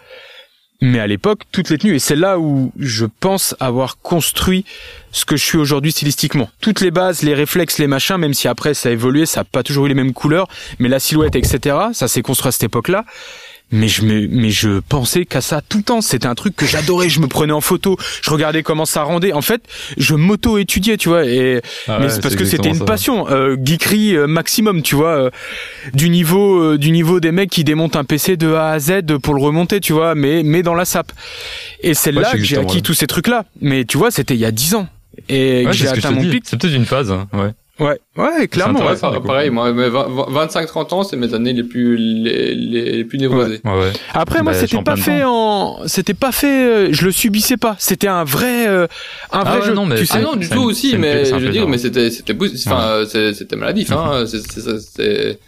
Mais 0.81 0.99
à 0.99 1.07
l'époque, 1.07 1.41
toutes 1.51 1.71
les 1.71 1.79
tenues, 1.79 1.95
et 1.95 1.99
c'est 1.99 2.15
là 2.15 2.37
où 2.37 2.71
je 2.77 3.07
pense 3.07 3.55
avoir 3.59 3.97
construit 3.97 4.65
ce 5.11 5.25
que 5.25 5.35
je 5.35 5.43
suis 5.43 5.57
aujourd'hui 5.57 5.91
stylistiquement. 5.91 6.51
Toutes 6.61 6.79
les 6.81 6.91
bases, 6.91 7.23
les 7.23 7.33
réflexes, 7.33 7.79
les 7.79 7.87
machins, 7.87 8.17
même 8.17 8.35
si 8.35 8.47
après 8.47 8.75
ça 8.75 8.89
a 8.89 8.91
évolué, 8.91 9.25
ça 9.25 9.41
a 9.41 9.43
pas 9.45 9.63
toujours 9.63 9.87
eu 9.87 9.89
les 9.89 9.95
mêmes 9.95 10.13
couleurs, 10.13 10.47
mais 10.77 10.89
la 10.89 10.99
silhouette, 10.99 11.35
etc., 11.35 11.75
ça 11.93 12.07
s'est 12.07 12.21
construit 12.21 12.49
à 12.49 12.51
cette 12.51 12.63
époque-là 12.63 13.03
mais 13.71 13.87
je 13.87 14.03
me, 14.03 14.27
mais 14.27 14.49
je 14.49 14.79
pensais 14.79 15.25
qu'à 15.25 15.41
ça 15.41 15.61
tout 15.67 15.77
le 15.77 15.83
temps. 15.83 16.01
C'était 16.01 16.27
un 16.27 16.35
truc 16.35 16.55
que 16.55 16.65
j'adorais. 16.65 17.09
Je 17.09 17.19
me 17.19 17.27
prenais 17.27 17.53
en 17.53 17.61
photo. 17.61 17.97
Je 18.21 18.29
regardais 18.29 18.63
comment 18.63 18.85
ça 18.85 19.03
rendait. 19.03 19.33
En 19.33 19.41
fait, 19.41 19.61
je 19.97 20.15
m'auto-étudiais, 20.15 20.97
tu 20.97 21.09
vois. 21.09 21.25
Et 21.25 21.61
ah 21.87 21.99
mais 21.99 22.09
c'est 22.09 22.21
parce 22.21 22.35
que 22.35 22.45
c'était 22.45 22.69
une 22.69 22.85
passion, 22.85 23.29
euh, 23.29 23.55
geekerie 23.63 24.15
euh, 24.15 24.27
maximum, 24.27 24.81
tu 24.81 24.95
vois, 24.95 25.25
euh, 25.25 25.29
du 25.93 26.09
niveau, 26.09 26.61
euh, 26.61 26.77
du 26.77 26.91
niveau 26.91 27.19
des 27.19 27.31
mecs 27.31 27.49
qui 27.49 27.63
démontent 27.63 27.97
un 27.97 28.03
PC 28.03 28.37
de 28.37 28.53
A 28.53 28.71
à 28.71 28.79
Z 28.79 29.17
pour 29.21 29.33
le 29.33 29.41
remonter, 29.41 29.79
tu 29.79 29.93
vois, 29.93 30.15
mais 30.15 30.43
mais 30.43 30.63
dans 30.63 30.75
la 30.75 30.85
SAP. 30.85 31.11
Et 31.81 31.93
c'est 31.93 32.11
là 32.11 32.31
que 32.31 32.43
j'ai 32.43 32.57
acquis 32.57 32.81
tous 32.81 32.93
ces 32.93 33.07
trucs-là. 33.07 33.45
Mais 33.61 33.85
tu 33.85 33.97
vois, 33.97 34.11
c'était 34.11 34.33
il 34.35 34.39
y 34.39 34.45
a 34.45 34.51
dix 34.51 34.75
ans. 34.75 34.87
Et 35.27 35.65
j'ai 35.71 35.87
atteint 35.87 36.11
mon 36.11 36.21
pic. 36.21 36.43
C'est 36.45 36.59
peut-être 36.59 36.75
une 36.75 36.85
phase, 36.85 37.11
hein, 37.11 37.27
ouais. 37.33 37.51
Ouais, 37.79 37.97
ouais, 38.17 38.47
clairement. 38.47 38.81
pareil, 39.25 39.49
moi, 39.49 39.71
25-30 39.71 40.93
ans, 40.93 41.03
c'est 41.03 41.15
mes 41.15 41.33
années 41.33 41.53
les 41.53 41.63
plus 41.63 41.95
les, 41.97 42.53
les, 42.53 43.03
plus 43.05 43.17
névrosées. 43.17 43.61
Ouais. 43.63 43.71
Ouais, 43.71 43.91
Après, 44.13 44.43
moi, 44.43 44.51
bah, 44.51 44.57
c'était 44.59 44.81
pas 44.81 44.97
fait 44.97 45.23
en, 45.23 45.79
c'était 45.85 46.13
pas 46.13 46.31
fait, 46.31 46.47
euh, 46.47 46.89
je 46.91 47.05
le 47.05 47.11
subissais 47.11 47.57
pas. 47.57 47.75
C'était 47.79 48.07
un 48.07 48.23
vrai, 48.23 48.67
euh, 48.67 48.87
un 49.31 49.43
vrai 49.43 49.59
ah 49.61 49.65
jeu. 49.65 49.73
Non, 49.73 49.85
mais 49.85 49.95
tu 49.95 50.05
sais, 50.05 50.17
ah 50.17 50.21
non, 50.21 50.35
du 50.35 50.49
tout 50.49 50.61
aussi, 50.61 50.97
mais 50.97 51.25
je 51.25 51.35
veux 51.35 51.49
dire, 51.49 51.67
mais 51.67 51.77
c'était, 51.77 52.11
c'était, 52.11 52.35
enfin, 52.67 53.03
c'était 53.07 53.55
maladif, 53.55 53.91
hein. 53.91 54.25
C'est, 54.25 55.39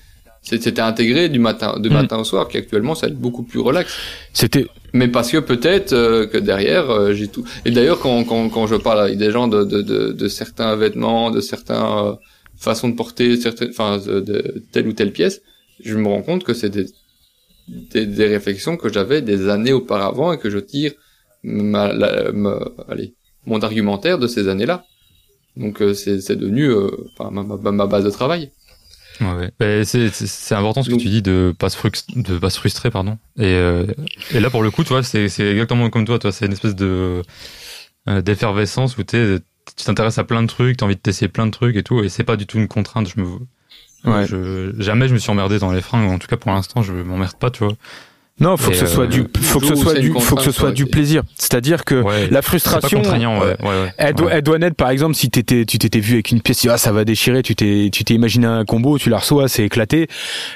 c'était 0.41 0.80
intégré 0.81 1.30
du 1.30 1.39
matin, 1.39 1.80
de 1.80 1.89
mm. 1.89 1.93
matin 1.93 2.18
au 2.18 2.23
soir, 2.23 2.47
qui 2.47 2.57
actuellement, 2.57 2.95
ça 2.95 3.07
va 3.07 3.13
être 3.13 3.19
beaucoup 3.19 3.43
plus 3.43 3.59
relax. 3.59 3.95
C'était, 4.34 4.65
mais 4.93 5.07
parce 5.07 5.31
que 5.31 5.38
peut-être 5.38 5.93
euh, 5.93 6.26
que 6.27 6.38
derrière 6.38 7.13
j'ai 7.13 7.27
tout 7.27 7.45
et 7.65 7.72
d'ailleurs 7.72 7.99
quand, 7.99 8.23
quand 8.23 8.49
quand 8.49 8.68
je 8.68 8.76
parle 8.76 8.99
avec 8.99 9.18
des 9.18 9.31
gens 9.31 9.47
de 9.47 9.63
de 9.63 9.81
de, 9.81 10.11
de 10.11 10.27
certains 10.27 10.76
vêtements 10.76 11.31
de 11.31 11.41
certains 11.41 12.18
façons 12.57 12.89
de 12.89 12.95
porter 12.95 13.38
certaines 13.38 13.69
enfin 13.69 13.97
de, 13.97 14.63
telle 14.72 14.88
ou 14.88 14.93
telle 14.93 15.13
pièce 15.13 15.41
je 15.84 15.95
me 15.97 16.07
rends 16.07 16.22
compte 16.22 16.43
que 16.43 16.53
c'est 16.53 16.69
des, 16.69 16.88
des, 17.68 18.05
des 18.05 18.26
réflexions 18.26 18.76
que 18.77 18.91
j'avais 18.91 19.22
des 19.22 19.49
années 19.49 19.73
auparavant 19.73 20.34
et 20.34 20.38
que 20.38 20.49
je 20.49 20.59
tire 20.59 20.91
ma, 21.43 21.85
allez 22.89 23.13
mon 23.45 23.59
argumentaire 23.61 24.19
de 24.19 24.27
ces 24.27 24.49
années 24.49 24.65
là 24.65 24.85
donc 25.55 25.81
c'est 25.93 26.19
c'est 26.19 26.35
devenu 26.35 26.69
enfin 27.13 27.31
ma, 27.31 27.43
ma, 27.43 27.72
ma 27.72 27.88
base 27.88 28.03
de 28.03 28.09
travail 28.09 28.51
Ouais, 29.22 29.34
ouais. 29.34 29.52
Mais 29.60 29.85
c'est, 29.85 30.56
important 30.56 30.81
ce 30.84 30.88
que 30.89 30.93
Donc- 30.93 31.02
tu 31.02 31.10
dis 31.10 31.22
de 31.22 31.53
pas 31.57 31.69
se 31.69 31.77
frustrer, 31.77 32.14
de 32.15 32.38
pas 32.39 32.49
se 32.49 32.57
frustrer, 32.57 32.89
pardon. 32.89 33.18
Et, 33.38 33.45
euh, 33.53 33.85
et 34.34 34.39
là, 34.39 34.49
pour 34.49 34.64
le 34.64 34.72
coup, 34.72 34.84
tu 34.84 34.89
vois, 34.89 35.03
c'est, 35.03 35.26
exactement 35.26 35.89
comme 35.91 36.06
toi, 36.06 36.18
toi, 36.19 36.31
c'est 36.31 36.48
une 36.48 36.53
espèce 36.53 36.76
de, 36.76 37.22
euh, 38.10 38.22
d'effervescence 38.22 38.98
où 38.98 39.03
tu 39.03 39.39
t'intéresses 39.85 40.18
à 40.18 40.23
plein 40.23 40.41
de 40.41 40.48
trucs, 40.48 40.77
t'as 40.77 40.85
envie 40.88 40.95
de 40.95 40.99
tester 41.02 41.27
plein 41.27 41.45
de 41.45 41.52
trucs 41.52 41.76
et 41.76 41.84
tout, 41.84 42.03
et 42.03 42.10
c'est 42.10 42.23
pas 42.23 42.35
du 42.35 42.48
tout 42.48 42.57
une 42.57 42.68
contrainte. 42.68 43.07
Je 43.15 43.22
me, 43.22 43.27
Ouais. 44.03 44.26
je, 44.27 44.73
jamais 44.80 45.07
je 45.07 45.14
me 45.14 45.19
suis 45.19 45.30
emmerdé 45.30 45.60
dans 45.60 45.72
les 45.72 45.81
freins, 45.81 46.03
ou 46.03 46.10
en 46.10 46.18
tout 46.18 46.27
cas 46.27 46.38
pour 46.38 46.49
l'instant, 46.52 46.81
je 46.81 46.91
m'emmerde 46.93 47.35
pas, 47.38 47.52
tu 47.52 47.64
vois. 47.64 47.73
Non, 48.41 48.57
faut 48.57 48.72
que 48.72 48.77
ce 48.77 48.88
soit 48.88 49.05
euh, 49.05 49.07
du, 49.07 49.23
faut 49.41 49.59
que 49.59 49.68
ce 49.68 49.76
soit 49.76 49.93
du, 49.93 50.11
faut 50.19 50.35
que 50.35 50.41
ce 50.41 50.51
soit 50.51 50.72
du 50.72 50.85
plaisir. 50.88 51.22
C'est-à-dire 51.38 51.85
que 51.85 51.95
Ouais. 52.01 52.27
la 52.31 52.41
frustration, 52.41 53.01
ouais. 53.01 53.26
euh. 53.26 53.88
Elle 53.97 54.15
doit, 54.15 54.31
elle 54.34 54.41
doit 54.41 54.57
naître, 54.57 54.76
par 54.76 54.89
exemple, 54.89 55.15
si 55.15 55.30
t'étais, 55.30 55.63
tu 55.65 55.77
t'étais 55.77 55.99
vu 55.99 56.13
avec 56.13 56.31
une 56.31 56.41
pièce, 56.41 56.65
ah, 56.69 56.77
ça 56.77 56.91
va 56.91 57.05
déchirer, 57.05 57.43
tu 57.43 57.55
t'es, 57.55 57.89
tu 57.93 58.03
t'es 58.03 58.13
imaginé 58.15 58.47
un 58.47 58.65
combo, 58.65 58.97
tu 58.97 59.09
la 59.09 59.19
reçois, 59.19 59.47
c'est 59.47 59.63
éclaté. 59.63 60.07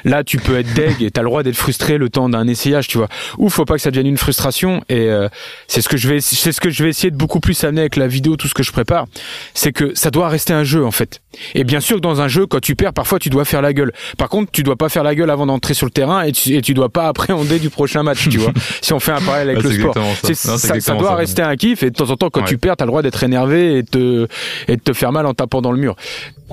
Là, 0.03 0.23
tu 0.23 0.37
peux 0.37 0.57
être 0.57 0.73
deg 0.73 1.01
et 1.01 1.11
t'as 1.11 1.21
le 1.21 1.27
droit 1.27 1.43
d'être 1.43 1.55
frustré 1.55 1.97
le 1.97 2.09
temps 2.09 2.27
d'un 2.27 2.47
essayage, 2.47 2.87
tu 2.87 2.97
vois. 2.97 3.07
Ou 3.37 3.49
faut 3.49 3.65
pas 3.65 3.75
que 3.75 3.81
ça 3.81 3.91
devienne 3.91 4.07
une 4.07 4.17
frustration 4.17 4.83
et 4.89 5.07
euh, 5.09 5.29
c'est 5.67 5.81
ce 5.81 5.89
que 5.89 5.97
je 5.97 6.07
vais, 6.09 6.21
c'est 6.21 6.51
ce 6.51 6.59
que 6.59 6.69
je 6.71 6.83
vais 6.83 6.89
essayer 6.89 7.11
de 7.11 7.17
beaucoup 7.17 7.39
plus 7.39 7.63
amener 7.63 7.81
avec 7.81 7.95
la 7.97 8.07
vidéo, 8.07 8.35
tout 8.35 8.47
ce 8.47 8.53
que 8.55 8.63
je 8.63 8.71
prépare, 8.71 9.05
c'est 9.53 9.71
que 9.71 9.93
ça 9.95 10.09
doit 10.11 10.27
rester 10.29 10.53
un 10.53 10.63
jeu 10.63 10.83
en 10.85 10.91
fait. 10.91 11.21
Et 11.53 11.63
bien 11.63 11.79
sûr 11.79 11.97
que 11.97 12.01
dans 12.01 12.21
un 12.21 12.27
jeu, 12.27 12.45
quand 12.45 12.59
tu 12.61 12.75
perds, 12.75 12.93
parfois 12.93 13.19
tu 13.19 13.29
dois 13.29 13.45
faire 13.45 13.61
la 13.61 13.73
gueule. 13.73 13.91
Par 14.17 14.29
contre, 14.29 14.51
tu 14.51 14.63
dois 14.63 14.75
pas 14.75 14.89
faire 14.89 15.03
la 15.03 15.15
gueule 15.15 15.29
avant 15.29 15.45
d'entrer 15.45 15.73
sur 15.73 15.85
le 15.85 15.91
terrain 15.91 16.21
et 16.23 16.31
tu, 16.31 16.53
et 16.55 16.61
tu 16.61 16.73
dois 16.73 16.89
pas 16.89 17.07
appréhender 17.07 17.59
du 17.59 17.69
prochain 17.69 18.03
match, 18.03 18.27
tu 18.29 18.37
vois. 18.37 18.51
si 18.81 18.93
on 18.93 18.99
fait 18.99 19.11
un 19.11 19.21
parallèle 19.21 19.49
avec 19.49 19.63
Ah, 19.65 19.67
le 19.67 19.73
sport. 19.73 19.93
ça. 20.33 20.93
Non, 20.93 20.99
doit 20.99 21.09
ça. 21.09 21.15
rester 21.15 21.41
un 21.41 21.55
kiff 21.55 21.83
et 21.83 21.89
de 21.91 21.95
temps 21.95 22.09
en 22.09 22.15
temps 22.17 22.29
quand 22.29 22.41
Ouais. 22.41 22.47
tu 22.47 22.57
perds 22.57 22.77
t'as 22.77 22.85
le 22.85 22.89
droit 22.89 23.01
d'être 23.01 23.23
énervé 23.23 23.77
et 23.77 23.83
de 23.83 24.27
et 24.67 24.75
de 24.77 24.81
te 24.81 24.93
faire 24.93 25.11
mal 25.11 25.25
en 25.25 25.33
tapant 25.33 25.61
dans 25.61 25.71
le 25.71 25.77
mur 25.79 25.95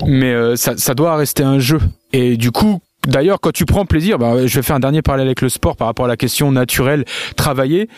mais 0.07 0.31
euh, 0.33 0.55
ça, 0.55 0.73
ça 0.77 0.93
doit 0.95 1.15
rester 1.15 1.43
un 1.43 1.59
jeu 1.59 1.79
et 2.11 2.37
du 2.37 2.51
coup 2.51 2.79
D'ailleurs, 3.05 3.41
quand 3.41 3.51
tu 3.51 3.65
prends 3.65 3.85
plaisir, 3.85 4.17
bah, 4.17 4.47
je 4.47 4.55
vais 4.55 4.63
faire 4.63 4.77
un 4.77 4.79
dernier 4.79 5.01
parallèle 5.01 5.27
avec 5.27 5.41
le 5.41 5.49
sport 5.49 5.75
par 5.75 5.87
rapport 5.87 6.05
à 6.05 6.07
la 6.07 6.15
question 6.15 6.53
naturelle, 6.53 7.03
travailler. 7.35 7.89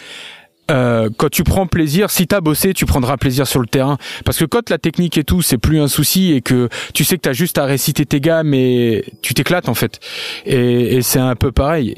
Euh, 0.71 1.09
quand 1.17 1.29
tu 1.29 1.43
prends 1.43 1.67
plaisir, 1.67 2.09
si 2.09 2.27
t'as 2.27 2.41
bossé, 2.41 2.73
tu 2.73 2.85
prendras 2.85 3.17
plaisir 3.17 3.47
sur 3.47 3.59
le 3.59 3.67
terrain. 3.67 3.97
Parce 4.23 4.39
que 4.39 4.45
quand 4.45 4.69
la 4.69 4.77
technique 4.77 5.17
et 5.17 5.23
tout, 5.23 5.41
c'est 5.41 5.57
plus 5.57 5.79
un 5.79 5.87
souci 5.87 6.33
et 6.33 6.41
que 6.41 6.69
tu 6.93 7.03
sais 7.03 7.17
que 7.17 7.21
t'as 7.21 7.33
juste 7.33 7.57
à 7.57 7.65
réciter 7.65 8.05
tes 8.05 8.19
gammes 8.19 8.53
et 8.53 9.05
tu 9.21 9.33
t'éclates 9.33 9.69
en 9.69 9.73
fait. 9.73 9.99
Et, 10.45 10.95
et 10.95 11.01
c'est 11.01 11.19
un 11.19 11.35
peu 11.35 11.51
pareil. 11.51 11.95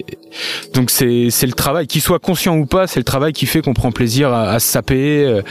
Donc 0.74 0.90
c'est 0.90 1.30
c'est 1.30 1.48
le 1.48 1.54
travail, 1.54 1.88
qu'il 1.88 2.02
soit 2.02 2.20
conscient 2.20 2.58
ou 2.58 2.66
pas, 2.66 2.88
c'est 2.88 3.00
le 3.00 3.06
travail 3.06 3.34
qui 3.34 3.46
fait 3.46 3.62
qu'on 3.62 3.74
prend 3.74 3.92
plaisir 3.92 4.34
à, 4.34 4.50
à 4.50 4.60
se 4.60 4.68
saper, 4.68 5.24
euh, 5.24 5.42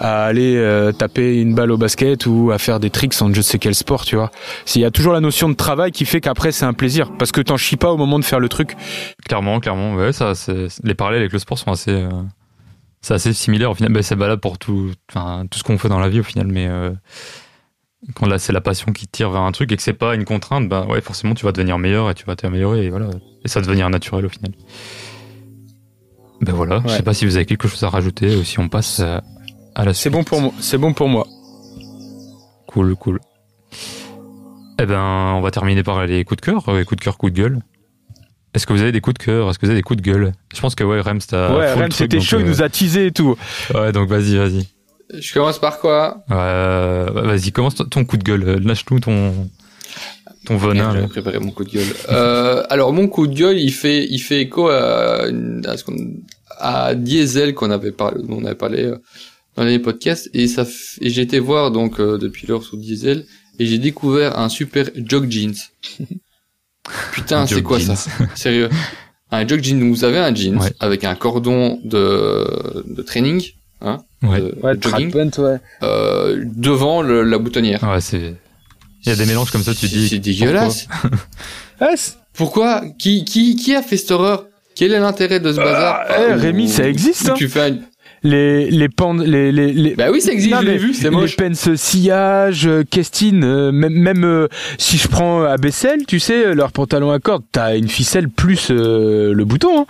à 0.00 0.24
aller 0.24 0.56
euh, 0.56 0.92
taper 0.92 1.40
une 1.40 1.54
balle 1.54 1.70
au 1.70 1.78
basket 1.78 2.26
ou 2.26 2.50
à 2.52 2.58
faire 2.58 2.80
des 2.80 2.90
tricks 2.90 3.14
en 3.20 3.32
je 3.32 3.40
sais 3.40 3.58
quel 3.58 3.74
sport, 3.74 4.04
tu 4.04 4.16
vois. 4.16 4.30
Il 4.74 4.80
y 4.80 4.84
a 4.84 4.90
toujours 4.90 5.12
la 5.12 5.20
notion 5.20 5.48
de 5.48 5.54
travail 5.54 5.92
qui 5.92 6.04
fait 6.04 6.20
qu'après 6.20 6.52
c'est 6.52 6.64
un 6.64 6.72
plaisir 6.72 7.12
parce 7.18 7.32
que 7.32 7.40
t'en 7.40 7.56
chies 7.56 7.76
pas 7.76 7.92
au 7.92 7.96
moment 7.96 8.18
de 8.18 8.24
faire 8.24 8.40
le 8.40 8.48
truc. 8.48 8.76
Clairement, 9.26 9.60
clairement, 9.60 9.94
ouais, 9.94 10.12
ça, 10.12 10.34
c'est, 10.34 10.66
les 10.82 10.94
parallèles 10.94 11.20
avec 11.20 11.32
le 11.32 11.38
sport 11.38 11.58
sont 11.58 11.70
assez, 11.70 11.90
euh, 11.90 12.08
c'est 13.04 13.14
assez 13.14 13.32
similaire 13.34 13.70
au 13.70 13.74
final. 13.74 13.92
Ben, 13.92 14.02
c'est 14.02 14.14
valable 14.14 14.40
pour 14.40 14.58
tout, 14.58 14.90
enfin, 15.10 15.44
tout 15.50 15.58
ce 15.58 15.64
qu'on 15.64 15.76
fait 15.76 15.88
dans 15.88 16.00
la 16.00 16.08
vie 16.08 16.20
au 16.20 16.24
final, 16.24 16.46
mais 16.46 16.66
euh, 16.66 16.90
quand 18.14 18.26
là 18.26 18.38
c'est 18.38 18.52
la 18.52 18.62
passion 18.62 18.92
qui 18.92 19.06
te 19.06 19.12
tire 19.12 19.30
vers 19.30 19.42
un 19.42 19.52
truc 19.52 19.70
et 19.72 19.76
que 19.76 19.82
c'est 19.82 19.92
pas 19.92 20.14
une 20.14 20.24
contrainte, 20.24 20.68
ben 20.68 20.86
ouais, 20.86 21.02
forcément 21.02 21.34
tu 21.34 21.44
vas 21.44 21.52
devenir 21.52 21.78
meilleur 21.78 22.08
et 22.10 22.14
tu 22.14 22.24
vas 22.24 22.34
t'améliorer 22.34 22.86
et 22.86 22.90
voilà, 22.90 23.10
et 23.44 23.48
ça 23.48 23.60
va 23.60 23.66
devenir 23.66 23.90
naturel 23.90 24.24
au 24.24 24.30
final. 24.30 24.52
Ben 26.40 26.52
voilà, 26.52 26.82
je 26.86 26.92
sais 26.92 27.02
pas 27.02 27.14
si 27.14 27.26
vous 27.26 27.36
avez 27.36 27.44
quelque 27.44 27.68
chose 27.68 27.82
à 27.84 27.90
rajouter 27.90 28.36
ou 28.36 28.42
si 28.42 28.58
on 28.58 28.68
passe 28.68 29.00
à, 29.00 29.22
à 29.74 29.84
la 29.84 29.92
suite. 29.92 30.04
C'est 30.04 30.10
bon 30.10 30.24
pour 30.24 30.40
moi. 30.40 30.52
C'est 30.60 30.78
bon 30.78 30.92
pour 30.94 31.08
moi. 31.08 31.26
Cool, 32.66 32.96
cool. 32.96 33.20
Eh 34.80 34.86
ben, 34.86 35.34
on 35.36 35.40
va 35.40 35.50
terminer 35.50 35.82
par 35.82 36.04
les 36.06 36.24
coups 36.24 36.40
de 36.40 36.46
cœur, 36.46 36.68
euh, 36.68 36.84
coups 36.84 36.98
de 36.98 37.04
cœur, 37.04 37.16
coups 37.18 37.32
de 37.32 37.38
gueule. 37.38 37.60
Est-ce 38.54 38.66
que 38.66 38.72
vous 38.72 38.80
avez 38.82 38.92
des 38.92 39.00
coups 39.00 39.18
de 39.18 39.24
cœur? 39.24 39.50
Est-ce 39.50 39.58
que 39.58 39.66
vous 39.66 39.70
avez 39.70 39.80
des 39.80 39.82
coups 39.82 40.00
de 40.02 40.08
gueule? 40.10 40.32
Je 40.54 40.60
pense 40.60 40.74
que 40.74 40.84
ouais, 40.84 41.00
Rems, 41.00 41.18
t'as 41.28 41.56
ouais, 41.56 41.68
full 41.72 41.82
Rem, 41.82 41.88
truc, 41.90 41.94
c'était 42.10 42.20
chaud, 42.20 42.38
il 42.40 42.46
nous 42.46 42.62
a 42.62 42.68
teasé 42.68 43.06
et 43.06 43.12
tout. 43.12 43.36
Ouais, 43.74 43.90
donc 43.92 44.08
vas-y, 44.08 44.36
vas-y. 44.36 44.66
Je 45.12 45.34
commence 45.34 45.58
par 45.58 45.78
quoi? 45.80 46.24
Euh, 46.30 47.06
vas-y, 47.12 47.52
commence 47.52 47.74
ton- 47.74 48.04
coup 48.04 48.16
de 48.16 48.22
gueule. 48.24 48.44
euh, 48.48 48.58
Lâche-nous 48.62 49.00
ton 49.00 49.48
ton 50.46 50.56
venin. 50.56 50.92
J'avais 50.92 51.06
préparé 51.08 51.38
mon 51.38 51.50
coup 51.50 51.64
de 51.64 51.70
gueule. 51.70 51.86
Euh, 52.10 52.62
alors 52.70 52.92
mon 52.92 53.08
coup 53.08 53.26
de 53.26 53.34
gueule, 53.34 53.58
il 53.58 53.72
fait, 53.72 54.06
il 54.08 54.18
fait 54.18 54.40
écho 54.42 54.68
à, 54.68 55.24
à, 55.66 55.76
ce 55.76 55.84
qu'on- 55.84 56.14
à 56.58 56.94
Diesel 56.94 57.54
qu'on 57.54 57.70
avait 57.70 57.92
parlé, 57.92 58.22
dont 58.22 58.38
on 58.40 58.44
avait 58.44 58.54
parlé 58.54 58.84
euh, 58.84 58.96
dans 59.56 59.64
les 59.64 59.78
podcasts, 59.78 60.28
et 60.34 60.46
ça, 60.46 60.62
f- 60.64 60.96
et 61.00 61.10
j'ai 61.10 61.22
été 61.22 61.38
voir 61.38 61.70
donc 61.70 61.98
euh, 62.00 62.18
depuis 62.18 62.46
l'heure 62.46 62.62
sur 62.62 62.76
Diesel, 62.76 63.24
et 63.58 63.66
j'ai 63.66 63.78
découvert 63.78 64.38
un 64.38 64.48
super 64.48 64.86
jog 64.96 65.30
jeans. 65.30 65.54
Putain, 67.12 67.46
c'est 67.46 67.62
quoi 67.62 67.78
jeans. 67.78 67.96
ça 67.96 68.10
Sérieux 68.34 68.68
Un 69.30 69.46
jog 69.46 69.62
jeans. 69.62 69.90
Vous 69.90 70.04
avez 70.04 70.18
un 70.18 70.34
jeans 70.34 70.58
Ouais. 70.60 70.72
avec 70.80 71.04
un 71.04 71.14
cordon 71.14 71.80
de, 71.84 72.84
de 72.86 73.02
training, 73.02 73.42
hein, 73.80 73.98
Ouais. 74.22 74.40
de, 74.40 74.74
de 74.74 74.82
jogging, 74.82 75.14
ouais. 75.14 75.58
euh, 75.82 76.44
devant 76.54 77.02
le- 77.02 77.22
la 77.22 77.38
boutonnière. 77.38 77.82
Ouais, 77.82 78.00
c'est. 78.00 78.34
Il 79.06 79.08
y 79.10 79.12
a 79.12 79.16
des 79.16 79.26
mélanges 79.26 79.50
comme 79.50 79.62
ça, 79.62 79.74
tu 79.74 79.86
dis. 79.86 80.08
C'est 80.08 80.18
dégueulasse. 80.18 80.86
Ah, 81.80 81.88
c'est- 81.96 82.14
Pourquoi? 82.34 82.82
Qui, 82.98 83.24
qui, 83.24 83.56
qui 83.56 83.74
a 83.74 83.82
fait 83.82 83.96
cette 83.96 84.12
horreur? 84.12 84.46
Quel 84.76 84.92
est 84.92 85.00
l'intérêt 85.00 85.40
de 85.40 85.52
ce 85.52 85.56
bazar? 85.56 86.04
Eh, 86.08 86.32
Ou- 86.32 86.38
Rémi, 86.40 86.68
ça 86.68 86.88
existe, 86.88 87.28
hein. 87.30 87.34
Tu 87.36 87.48
fais 87.48 87.60
un... 87.70 87.78
les 88.24 88.70
les 88.70 88.88
pans, 88.88 89.12
les 89.14 89.52
les 89.52 89.72
les. 89.72 89.94
Bah 89.94 90.10
oui, 90.10 90.20
ça 90.20 90.32
existe, 90.32 90.52
Non, 90.52 90.60
je 90.62 90.66
l'ai 90.66 90.78
vu, 90.78 90.92
c'est 90.94 91.04
les 91.04 91.10
moche. 91.10 91.36
pens 91.36 91.74
sillage, 91.76 92.66
euh, 92.66 92.82
Kestine, 92.90 93.44
euh, 93.44 93.70
même, 93.70 93.92
même 93.92 94.24
euh, 94.24 94.48
si 94.78 94.96
je 94.96 95.06
prends 95.08 95.42
à 95.44 95.56
Bessel, 95.58 96.06
tu 96.06 96.18
sais, 96.18 96.46
euh, 96.46 96.54
leur 96.54 96.72
pantalon 96.72 97.10
à 97.12 97.20
corde, 97.20 97.44
t'as 97.52 97.76
une 97.76 97.88
ficelle 97.88 98.28
plus 98.28 98.68
euh, 98.70 99.32
le 99.32 99.44
bouton. 99.44 99.82
Hein. 99.82 99.86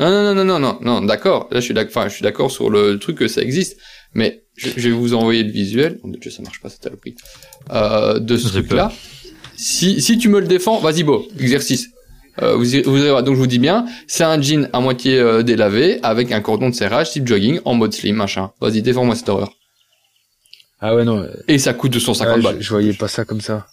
Non, 0.00 0.10
non, 0.10 0.34
non, 0.34 0.44
non, 0.44 0.58
non, 0.58 0.78
non, 0.82 1.02
d'accord. 1.02 1.48
Là, 1.52 1.60
je 1.60 1.64
suis 1.64 1.74
d'accord, 1.74 1.92
enfin, 1.96 2.08
je 2.08 2.14
suis 2.14 2.22
d'accord 2.22 2.50
sur 2.50 2.68
le 2.68 2.98
truc 2.98 3.16
que 3.16 3.28
ça 3.28 3.40
existe. 3.42 3.78
Mais 4.14 4.42
je, 4.56 4.68
je 4.76 4.88
vais 4.88 4.94
vous 4.94 5.14
envoyer 5.14 5.42
le 5.42 5.50
visuel. 5.50 5.98
Oh, 6.02 6.08
Dieu, 6.20 6.30
ça 6.30 6.42
marche 6.42 6.60
pas, 6.60 6.68
cette 6.70 6.82
saloperie. 6.82 7.14
Euh, 7.70 8.18
de 8.18 8.36
ce 8.36 8.48
truc-là. 8.48 8.92
Si, 9.56 10.00
si 10.02 10.18
tu 10.18 10.28
me 10.28 10.40
le 10.40 10.46
défends, 10.46 10.78
vas-y, 10.80 11.02
beau, 11.02 11.26
exercice. 11.40 11.88
Euh, 12.42 12.54
vous, 12.56 12.74
irez- 12.74 12.82
vous 12.84 12.98
irez 12.98 13.10
voir. 13.10 13.22
Donc, 13.22 13.34
je 13.34 13.40
vous 13.40 13.46
dis 13.46 13.58
bien, 13.58 13.86
c'est 14.06 14.24
un 14.24 14.40
jean 14.40 14.68
à 14.72 14.80
moitié 14.80 15.18
euh, 15.18 15.42
délavé 15.42 15.98
avec 16.02 16.32
un 16.32 16.40
cordon 16.40 16.68
de 16.70 16.74
serrage 16.74 17.10
type 17.10 17.26
jogging 17.26 17.60
en 17.64 17.74
mode 17.74 17.94
slim, 17.94 18.16
machin. 18.16 18.50
Vas-y, 18.60 18.82
défends-moi 18.82 19.14
cette 19.16 19.28
horreur. 19.28 19.52
Ah 20.80 20.94
ouais 20.94 21.04
non, 21.04 21.26
Et 21.48 21.58
ça 21.58 21.72
coûte 21.72 21.92
250 21.92 22.42
balles. 22.42 22.56
je 22.60 22.68
voyais 22.68 22.92
pas 22.92 23.08
ça 23.08 23.24
comme 23.24 23.40
ça. 23.40 23.66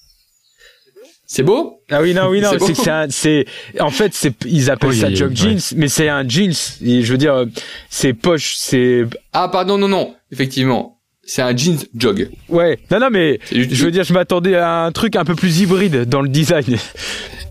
C'est 1.25 1.43
beau? 1.43 1.81
Ah 1.89 2.01
oui 2.01 2.13
non 2.13 2.27
oui 2.29 2.41
non 2.41 2.51
C'est 2.59 2.59
c'est 2.59 2.73
c'est 2.75 2.89
un- 2.91 3.07
c'est 3.09 3.45
en 3.79 3.89
fait 3.89 4.13
c'est 4.13 4.33
ils 4.45 4.69
appellent 4.69 4.89
Oui, 4.91 4.99
ça 4.99 5.07
oui, 5.07 5.15
jog 5.15 5.35
jeans 5.35 5.59
mais 5.75 5.87
c'est 5.87 6.07
un 6.09 6.27
jeans 6.27 6.53
et 6.83 7.01
je 7.01 7.11
veux 7.11 7.17
dire 7.17 7.33
euh, 7.33 7.45
c'est 7.89 8.13
poche 8.13 8.55
c'est 8.57 9.05
Ah, 9.31 9.47
pardon, 9.47 9.77
non, 9.77 9.87
non. 9.87 10.15
Effectivement. 10.31 10.92
C'est 11.25 11.41
un 11.41 11.55
jeans 11.55 11.77
jog. 11.97 12.29
ouais 12.49 12.79
non 12.91 12.99
non 12.99 13.09
mais 13.09 13.39
je 13.51 13.85
veux 13.85 13.91
dire 13.91 14.03
je 14.03 14.13
m'attendais 14.13 14.55
à 14.55 14.83
un 14.83 14.91
truc 14.91 15.15
un 15.15 15.23
peu 15.23 15.35
plus 15.35 15.61
hybride 15.61 16.03
dans 16.05 16.21
le 16.21 16.27
design 16.29 16.77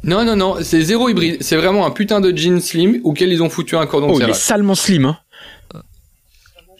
Non, 0.05 0.25
non, 0.25 0.35
non, 0.37 0.57
c'est 0.63 0.83
zéro 0.83 1.09
hybride. 1.09 1.39
C'est 1.43 1.57
vraiment 1.57 1.87
un 1.87 1.91
putain 1.93 2.21
de 2.21 2.37
jean 2.37 2.61
slim 2.61 3.01
auquel 3.05 3.33
ils 3.33 3.43
ont 3.43 3.49
foutu 3.49 3.77
un 3.77 3.87
cordon 3.87 4.09
oh 4.11 4.19
de 4.19 4.25
il 4.25 4.31
est 4.31 4.35
salement 4.35 4.75
slim 4.75 5.07
hein 5.07 5.19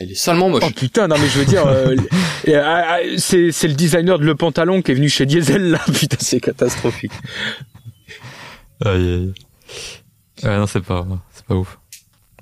Il 0.01 0.11
est 0.13 0.15
salement 0.17 0.49
moche. 0.51 0.65
oh 0.67 0.71
putain 0.75 1.07
non 1.09 1.17
mais 1.19 1.29
je 1.29 1.39
veux 1.39 1.45
dire 1.47 1.65
euh, 1.67 1.95
ah, 2.49 2.85
ah, 2.87 2.99
c'est 3.17 3.53
c'est 3.53 3.69
le 3.69 3.75
designer 3.75 4.19
de 4.19 4.25
le 4.25 4.35
pantalon 4.35 4.83
qui 4.83 4.91
est 4.91 4.95
venu 4.95 5.09
chez 5.09 5.25
Diesel 5.25 5.71
là 5.71 5.81
putain 5.95 6.17
c'est 6.21 6.41
catastrophique 6.41 7.13
Aïe, 8.85 8.93
aïe. 8.93 9.33
Ouais, 10.43 10.57
non, 10.59 10.67
c'est 10.67 10.81
pas, 10.83 11.07
c'est 11.33 11.45
pas 11.47 11.55
ouf. 11.55 11.79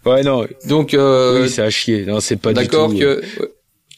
ouais 0.07 0.23
non 0.23 0.47
Donc, 0.67 0.95
euh, 0.95 1.43
oui 1.43 1.51
c'est 1.51 1.63
à 1.63 1.69
chier 1.71 2.07
non 2.07 2.19
c'est 2.21 2.37
pas 2.37 2.53
du 2.55 2.61
tout 2.61 2.63
d'accord 2.65 2.91
euh, 2.93 3.21
que... 3.21 3.41
ouais. 3.43 3.49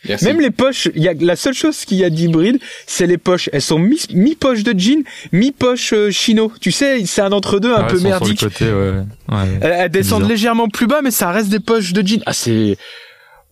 Merci. 0.08 0.24
Même 0.24 0.40
les 0.40 0.50
poches, 0.50 0.88
il 0.94 1.02
y 1.02 1.08
a 1.08 1.14
la 1.14 1.36
seule 1.36 1.54
chose 1.54 1.84
qu'il 1.84 1.98
y 1.98 2.04
a 2.04 2.10
d'hybride, 2.10 2.58
c'est 2.86 3.06
les 3.06 3.18
poches. 3.18 3.48
Elles 3.52 3.62
sont 3.62 3.78
mi, 3.78 4.00
mi 4.12 4.34
poche 4.34 4.62
de 4.62 4.78
jean, 4.78 5.04
mi 5.30 5.52
poche 5.52 5.92
euh, 5.92 6.10
chino. 6.10 6.52
Tu 6.60 6.72
sais, 6.72 7.04
c'est 7.06 7.22
un 7.22 7.32
entre 7.32 7.60
deux 7.60 7.72
un 7.72 7.84
peu 7.84 8.00
merdique. 8.00 8.40
Côté, 8.40 8.64
ouais. 8.64 8.94
ouais. 9.28 9.58
Elles, 9.60 9.76
elles 9.78 9.90
descendent 9.90 10.28
légèrement 10.28 10.68
plus 10.68 10.86
bas, 10.86 11.02
mais 11.02 11.12
ça 11.12 11.30
reste 11.30 11.48
des 11.48 11.60
poches 11.60 11.92
de 11.92 12.06
jean. 12.06 12.22
Ah 12.26 12.32
c'est 12.32 12.76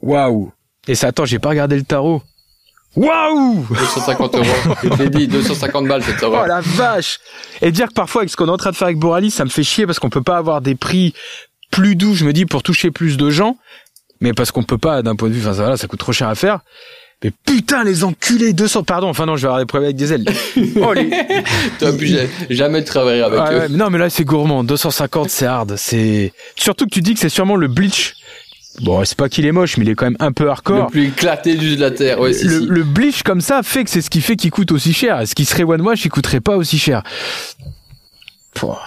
waouh. 0.03 0.53
Et 0.89 0.95
ça, 0.95 1.09
attends, 1.09 1.25
j'ai 1.25 1.39
pas 1.39 1.51
regardé 1.51 1.77
le 1.77 1.85
tarot. 1.85 2.23
Waouh 2.97 3.67
250 3.69 4.35
euros. 4.35 4.47
Je 4.99 5.05
dit, 5.05 5.29
250 5.29 5.87
balles 5.87 6.03
cette 6.03 6.23
Oh 6.25 6.45
la 6.47 6.61
vache 6.61 7.19
Et 7.63 7.71
dire 7.71 7.89
que 7.89 7.93
parfois 7.93 8.23
avec 8.23 8.31
ce 8.31 8.37
qu'on 8.37 8.49
est 8.49 8.51
en 8.51 8.57
train 8.57 8.73
de 8.73 8.77
faire 8.77 8.89
avec 8.89 8.99
Boralis, 8.99 9.31
ça 9.31 9.45
me 9.45 9.51
fait 9.51 9.63
chier 9.63 9.87
parce 9.87 10.01
qu'on 10.01 10.11
peut 10.11 10.23
pas 10.23 10.37
avoir 10.37 10.61
des 10.61 10.75
prix 10.75 11.15
plus 11.71 11.95
doux, 11.95 12.15
je 12.15 12.25
me 12.25 12.33
dis, 12.33 12.47
pour 12.47 12.65
toucher 12.65 12.91
plus 12.91 13.17
de 13.17 13.31
gens, 13.31 13.57
mais 14.21 14.33
parce 14.33 14.51
qu'on 14.51 14.63
peut 14.63 14.79
pas 14.79 15.03
d'un 15.03 15.17
point 15.17 15.29
de 15.29 15.35
vue, 15.35 15.41
enfin 15.41 15.55
ça, 15.55 15.63
voilà, 15.63 15.77
ça 15.77 15.87
coûte 15.87 16.01
trop 16.01 16.13
cher 16.13 16.29
à 16.29 16.35
faire. 16.35 16.61
Mais 17.23 17.33
putain 17.45 17.85
les 17.85 18.03
enculés 18.03 18.55
200 18.55 18.83
pardon 18.85 19.09
enfin 19.11 19.27
non 19.27 19.37
je 19.37 19.43
vais 19.43 19.49
avoir 19.49 19.61
des 19.61 19.67
problèmes 19.67 19.89
avec 19.89 19.97
des 19.97 20.15
ailes 20.15 20.25
oh 20.81 20.95
les 20.95 21.11
T'aurais 21.79 21.95
pu 21.95 22.07
ja- 22.07 22.23
jamais 22.49 22.83
travailler 22.83 23.21
avec 23.23 23.39
Ouais, 23.39 23.53
eux. 23.55 23.59
ouais, 23.59 23.69
mais 23.69 23.77
non, 23.77 23.91
mais 23.91 23.99
là, 23.99 24.09
c'est 24.09 24.25
gourmand. 24.25 24.65
250, 24.65 25.29
c'est 25.29 25.45
hard. 25.45 25.75
C'est 25.77 26.33
surtout 26.57 26.87
que 26.87 26.91
tu 26.95 27.03
dis 27.03 27.13
que 27.13 27.21
c'est 27.21 27.29
sûrement 27.29 27.57
le 27.57 27.69
bleach. 27.69 28.15
bon, 28.81 29.05
c'est 29.05 29.19
pas 29.19 29.29
qu'il 29.29 29.45
est 29.45 29.53
moche, 29.53 29.77
mais 29.77 29.85
il 29.85 29.91
est 29.91 29.95
quand 29.95 30.07
même 30.07 30.17
un 30.19 30.33
peu 30.33 30.45
Le 30.45 30.51
hardcore. 30.51 30.87
plus 30.91 31.09
éclaté 31.09 31.57
du 31.57 31.77
de 31.77 31.81
la 31.83 31.91
terre. 31.91 32.21
Ouais, 32.21 32.33
si, 32.33 32.47
le, 32.47 32.61
si. 32.61 32.67
le 32.67 32.85
bleach 32.85 33.23
comme 33.23 33.43
ça 33.43 33.63
fait 33.63 33.85
que 33.85 33.91
c'est 33.91 34.01
ce 34.01 34.09
qui 34.09 34.23
fait 34.23 34.37
qu'il 34.37 34.51
coûte 34.51 34.73
aussi 34.73 34.95
cher. 34.95 35.21
Ce 35.29 35.35
qui 35.35 35.45
serait 35.45 35.65
one 35.65 35.83
wash, 35.83 36.03
il 36.07 36.09
coûterait 36.09 36.41
pas 36.41 36.57
aussi 36.57 36.79
cher. 36.79 37.03
Pouah. 38.55 38.81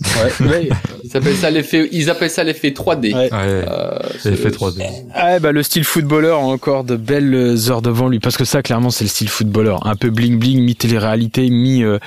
Ouais, 0.00 0.46
ouais. 0.46 0.68
Ils 1.02 1.16
appellent 1.16 1.36
ça 1.36 1.50
l'effet, 1.50 1.88
ils 1.90 2.08
appellent 2.08 2.30
ça 2.30 2.44
l'effet 2.44 2.70
3D. 2.70 3.12
Ouais. 3.14 3.32
Ouais, 3.32 3.64
Euh, 3.68 3.98
fait 4.20 4.50
3D. 4.50 4.82
Ah 5.14 5.38
bah 5.40 5.50
le 5.50 5.62
style 5.64 5.84
footballeur 5.84 6.38
a 6.38 6.42
encore 6.42 6.84
de 6.84 6.94
belles 6.96 7.56
heures 7.68 7.82
devant 7.82 8.08
lui 8.08 8.20
parce 8.20 8.36
que 8.36 8.44
ça 8.44 8.62
clairement 8.62 8.90
c'est 8.90 9.04
le 9.04 9.08
style 9.10 9.28
footballeur 9.28 9.86
un 9.86 9.96
peu 9.96 10.10
bling 10.10 10.38
bling 10.38 10.62
mi 10.62 10.76
télé-réalité 10.76 11.50
mi 11.50 11.82
euh, 11.82 11.98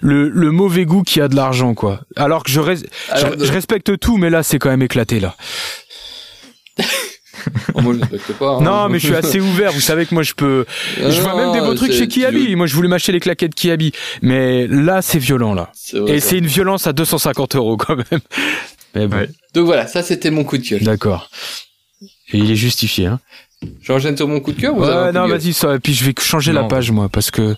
le, 0.00 0.28
le 0.28 0.50
mauvais 0.52 0.84
goût 0.84 1.02
qui 1.02 1.20
a 1.20 1.26
de 1.28 1.34
l'argent 1.34 1.74
quoi 1.74 2.00
alors 2.16 2.44
que 2.44 2.50
je, 2.50 2.60
res- 2.60 2.86
Alors, 3.10 3.32
je, 3.38 3.44
je 3.46 3.52
respecte 3.52 3.98
tout 3.98 4.16
mais 4.16 4.30
là 4.30 4.42
c'est 4.44 4.58
quand 4.60 4.70
même 4.70 4.82
éclaté 4.82 5.18
là 5.18 5.34
Oh, 7.74 7.80
moi, 7.82 7.94
je 7.94 8.00
respecte 8.00 8.32
pas. 8.38 8.56
hein. 8.56 8.60
non 8.60 8.88
mais 8.88 8.98
je 8.98 9.06
suis 9.06 9.14
assez 9.14 9.40
ouvert 9.40 9.72
vous 9.72 9.80
savez 9.80 10.04
que 10.04 10.12
moi 10.14 10.22
je 10.24 10.34
peux 10.34 10.66
je 10.98 11.20
vois 11.20 11.36
même 11.36 11.52
des 11.52 11.60
beaux 11.60 11.74
trucs 11.74 11.92
chez 11.92 12.08
Kiabi 12.08 12.56
moi 12.56 12.66
je 12.66 12.74
voulais 12.74 12.88
m'acheter 12.88 13.12
les 13.12 13.20
claquettes 13.20 13.54
Kiabi 13.54 13.92
mais 14.20 14.66
là 14.66 15.00
c'est 15.00 15.18
violent 15.20 15.54
là 15.54 15.70
vrai, 15.92 16.16
et 16.16 16.20
c'est 16.20 16.38
une 16.38 16.46
violence 16.46 16.86
à 16.86 16.92
250 16.92 17.54
euros 17.56 17.76
quand 17.76 17.96
même 17.96 18.20
mais 18.94 19.06
bon 19.06 19.16
Ouais. 19.18 19.28
Donc 19.54 19.66
voilà, 19.66 19.86
ça 19.86 20.02
c'était 20.02 20.30
mon 20.30 20.42
coup 20.44 20.58
de 20.58 20.66
cœur. 20.66 20.80
d'accord 20.82 21.30
et 22.32 22.38
il 22.38 22.50
est 22.50 22.56
justifié 22.56 23.06
hein 23.06 23.20
J'enchaîne 23.82 24.16
sur 24.16 24.26
mon 24.26 24.40
coup 24.40 24.52
de 24.52 24.60
cœur. 24.60 24.74
ou 24.76 24.80
ouais 24.80 25.12
non 25.12 25.28
gueule 25.28 25.38
vas-y 25.38 25.52
ça 25.52 25.78
puis 25.78 25.94
je 25.94 26.04
vais 26.04 26.14
changer 26.20 26.52
la 26.52 26.64
page 26.64 26.90
moi 26.90 27.08
parce 27.08 27.30
que 27.30 27.54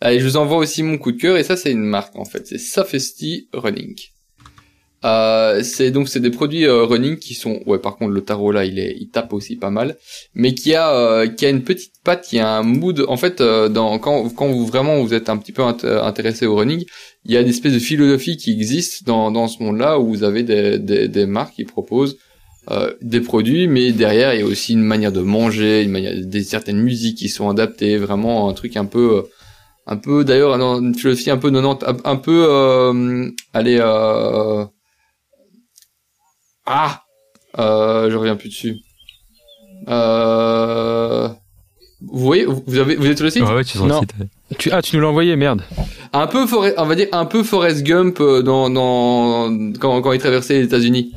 Allez, 0.00 0.18
je 0.18 0.24
vous 0.24 0.36
envoie 0.36 0.56
aussi 0.58 0.82
mon 0.82 0.98
coup 0.98 1.12
de 1.12 1.16
cœur 1.20 1.36
et 1.36 1.44
ça 1.44 1.56
c'est 1.56 1.70
une 1.70 1.84
marque 1.84 2.16
en 2.16 2.24
fait, 2.24 2.44
c'est 2.46 2.58
Safety 2.58 3.48
Running. 3.52 3.94
Euh, 5.04 5.64
c'est 5.64 5.90
donc 5.90 6.08
c'est 6.08 6.20
des 6.20 6.30
produits 6.30 6.64
euh, 6.64 6.84
running 6.84 7.16
qui 7.18 7.34
sont 7.34 7.60
ouais 7.66 7.78
par 7.80 7.96
contre 7.96 8.12
le 8.12 8.20
tarot 8.20 8.52
là 8.52 8.64
il 8.64 8.78
est 8.78 8.96
il 9.00 9.08
tape 9.10 9.32
aussi 9.32 9.56
pas 9.56 9.70
mal 9.70 9.96
mais 10.34 10.54
qui 10.54 10.76
a 10.76 10.94
euh, 10.94 11.26
qui 11.26 11.44
a 11.44 11.48
une 11.48 11.64
petite 11.64 11.94
patte 12.04 12.24
qui 12.24 12.38
a 12.38 12.48
un 12.58 12.62
mood. 12.62 13.04
En 13.08 13.16
fait 13.16 13.40
euh, 13.40 13.68
dans 13.68 13.98
quand 13.98 14.28
quand 14.28 14.46
vous 14.46 14.64
vraiment 14.64 15.02
vous 15.02 15.12
êtes 15.12 15.28
un 15.28 15.38
petit 15.38 15.50
peu 15.50 15.62
int- 15.62 15.84
intéressé 16.04 16.46
au 16.46 16.54
running 16.54 16.84
il 17.24 17.32
y 17.32 17.36
a 17.36 17.40
une 17.40 17.48
espèce 17.48 17.72
de 17.72 17.80
philosophie 17.80 18.36
qui 18.36 18.52
existe 18.52 19.04
dans 19.04 19.32
dans 19.32 19.48
ce 19.48 19.60
monde 19.60 19.78
là 19.78 19.98
où 19.98 20.06
vous 20.06 20.22
avez 20.22 20.44
des 20.44 20.78
des, 20.78 21.08
des 21.08 21.26
marques 21.26 21.54
qui 21.54 21.64
proposent 21.64 22.16
euh, 22.70 22.92
des 23.02 23.20
produits 23.20 23.66
mais 23.66 23.90
derrière 23.90 24.34
il 24.34 24.40
y 24.40 24.44
a 24.44 24.46
aussi 24.46 24.74
une 24.74 24.82
manière 24.84 25.10
de 25.10 25.20
manger 25.20 25.82
une 25.82 25.90
manière 25.90 26.14
des 26.24 26.44
certaines 26.44 26.80
musiques 26.80 27.18
qui 27.18 27.28
sont 27.28 27.48
adaptées 27.50 27.96
vraiment 27.96 28.48
un 28.48 28.52
truc 28.52 28.76
un 28.76 28.84
peu 28.84 29.24
un 29.88 29.96
peu 29.96 30.22
d'ailleurs 30.24 30.52
une 30.78 30.94
philosophie 30.94 31.30
un 31.30 31.38
peu 31.38 31.50
90 31.50 31.84
un, 31.86 31.96
un 32.12 32.16
peu 32.16 33.32
allez 33.52 33.80
ah 36.74 37.02
euh, 37.58 38.10
je 38.10 38.16
reviens 38.16 38.36
plus 38.36 38.48
dessus 38.48 38.76
euh, 39.88 41.28
vous 42.00 42.18
voyez 42.24 42.44
vous 42.46 42.78
avez 42.78 42.96
vous 42.96 43.06
êtes 43.06 43.16
sur 43.18 43.24
le 43.24 43.30
site 43.30 43.42
Ouais, 43.42 43.54
ouais, 43.54 43.64
tu 43.64 43.72
sur 43.72 43.84
le 43.84 43.90
Non. 43.90 44.00
site. 44.00 44.14
tu, 44.58 44.70
ah 44.72 44.80
tu 44.82 44.96
nous 44.96 45.02
l'as 45.02 45.08
envoyé 45.08 45.36
merde 45.36 45.62
un 46.12 46.26
peu 46.26 46.46
Forrest- 46.46 46.74
on 46.78 46.86
va 46.86 46.94
dire 46.94 47.08
un 47.12 47.24
peu 47.26 47.42
Forrest 47.42 47.82
Gump 47.82 48.20
euh, 48.20 48.42
dans 48.42 48.70
dans 48.70 49.50
quand 49.80 50.00
quand 50.02 50.12
il 50.12 50.18
traversait 50.20 50.54
les 50.54 50.64
États-Unis 50.64 51.12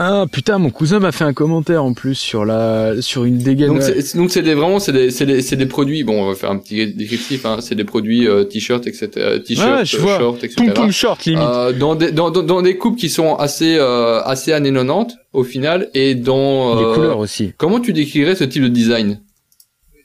Ah 0.00 0.26
putain, 0.30 0.58
mon 0.58 0.70
cousin 0.70 1.00
m'a 1.00 1.10
fait 1.10 1.24
un 1.24 1.32
commentaire 1.32 1.82
en 1.82 1.92
plus 1.92 2.14
sur 2.14 2.44
la 2.44 3.02
sur 3.02 3.24
une 3.24 3.38
dégaine. 3.38 3.66
donc 3.68 3.82
c'est 3.82 4.16
donc 4.16 4.30
c'est 4.30 4.42
des 4.42 4.54
vraiment 4.54 4.78
c'est 4.78 4.92
des 4.92 5.10
c'est 5.10 5.26
des 5.26 5.42
c'est 5.42 5.56
des 5.56 5.66
produits 5.66 6.04
bon 6.04 6.22
on 6.22 6.28
va 6.28 6.36
faire 6.36 6.52
un 6.52 6.58
petit 6.58 6.86
descriptif 6.94 7.44
hein, 7.44 7.56
c'est 7.60 7.74
des 7.74 7.82
produits 7.82 8.28
euh, 8.28 8.44
t-shirts 8.44 8.86
etc 8.86 9.10
euh, 9.16 9.38
t-shirts 9.40 9.78
Ouais, 9.80 9.84
je 9.84 9.96
vois. 9.98 10.18
shorts 10.18 10.36
etc 10.36 10.54
Poum 10.56 10.72
poum 10.72 10.92
short 10.92 11.24
limite. 11.24 11.42
Euh, 11.42 11.72
dans, 11.72 11.96
des, 11.96 12.12
dans, 12.12 12.30
dans, 12.30 12.44
dans 12.44 12.62
des 12.62 12.76
coupes 12.76 12.96
qui 12.96 13.08
sont 13.08 13.34
assez 13.34 13.76
euh, 13.76 14.22
assez 14.22 14.52
années 14.52 14.72
90 14.72 15.16
au 15.32 15.42
final 15.42 15.88
et 15.94 16.14
dans 16.14 16.76
Les 16.76 16.84
euh, 16.84 16.94
couleurs 16.94 17.18
aussi. 17.18 17.52
comment 17.56 17.80
tu 17.80 17.92
décrirais 17.92 18.36
ce 18.36 18.44
type 18.44 18.62
de 18.62 18.68
design? 18.68 19.20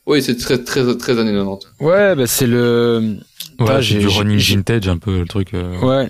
Oui 0.08 0.24
c'est 0.24 0.36
très 0.38 0.58
très 0.58 0.98
très 0.98 1.20
années 1.20 1.34
90 1.34 1.68
Ouais, 1.82 2.16
bah 2.16 2.26
c'est 2.26 2.48
le. 2.48 3.18
Ouais, 3.60 3.68
Ah, 3.70 3.76
c'est 3.76 3.82
j'ai- 3.84 4.00
du 4.00 4.08
running 4.08 4.40
j'ai- 4.40 4.56
vintage, 4.56 4.88
un 4.88 4.98
peu 4.98 5.20
le 5.20 5.26
truc 5.28 5.50
euh, 5.54 5.78
Ouais. 5.82 6.10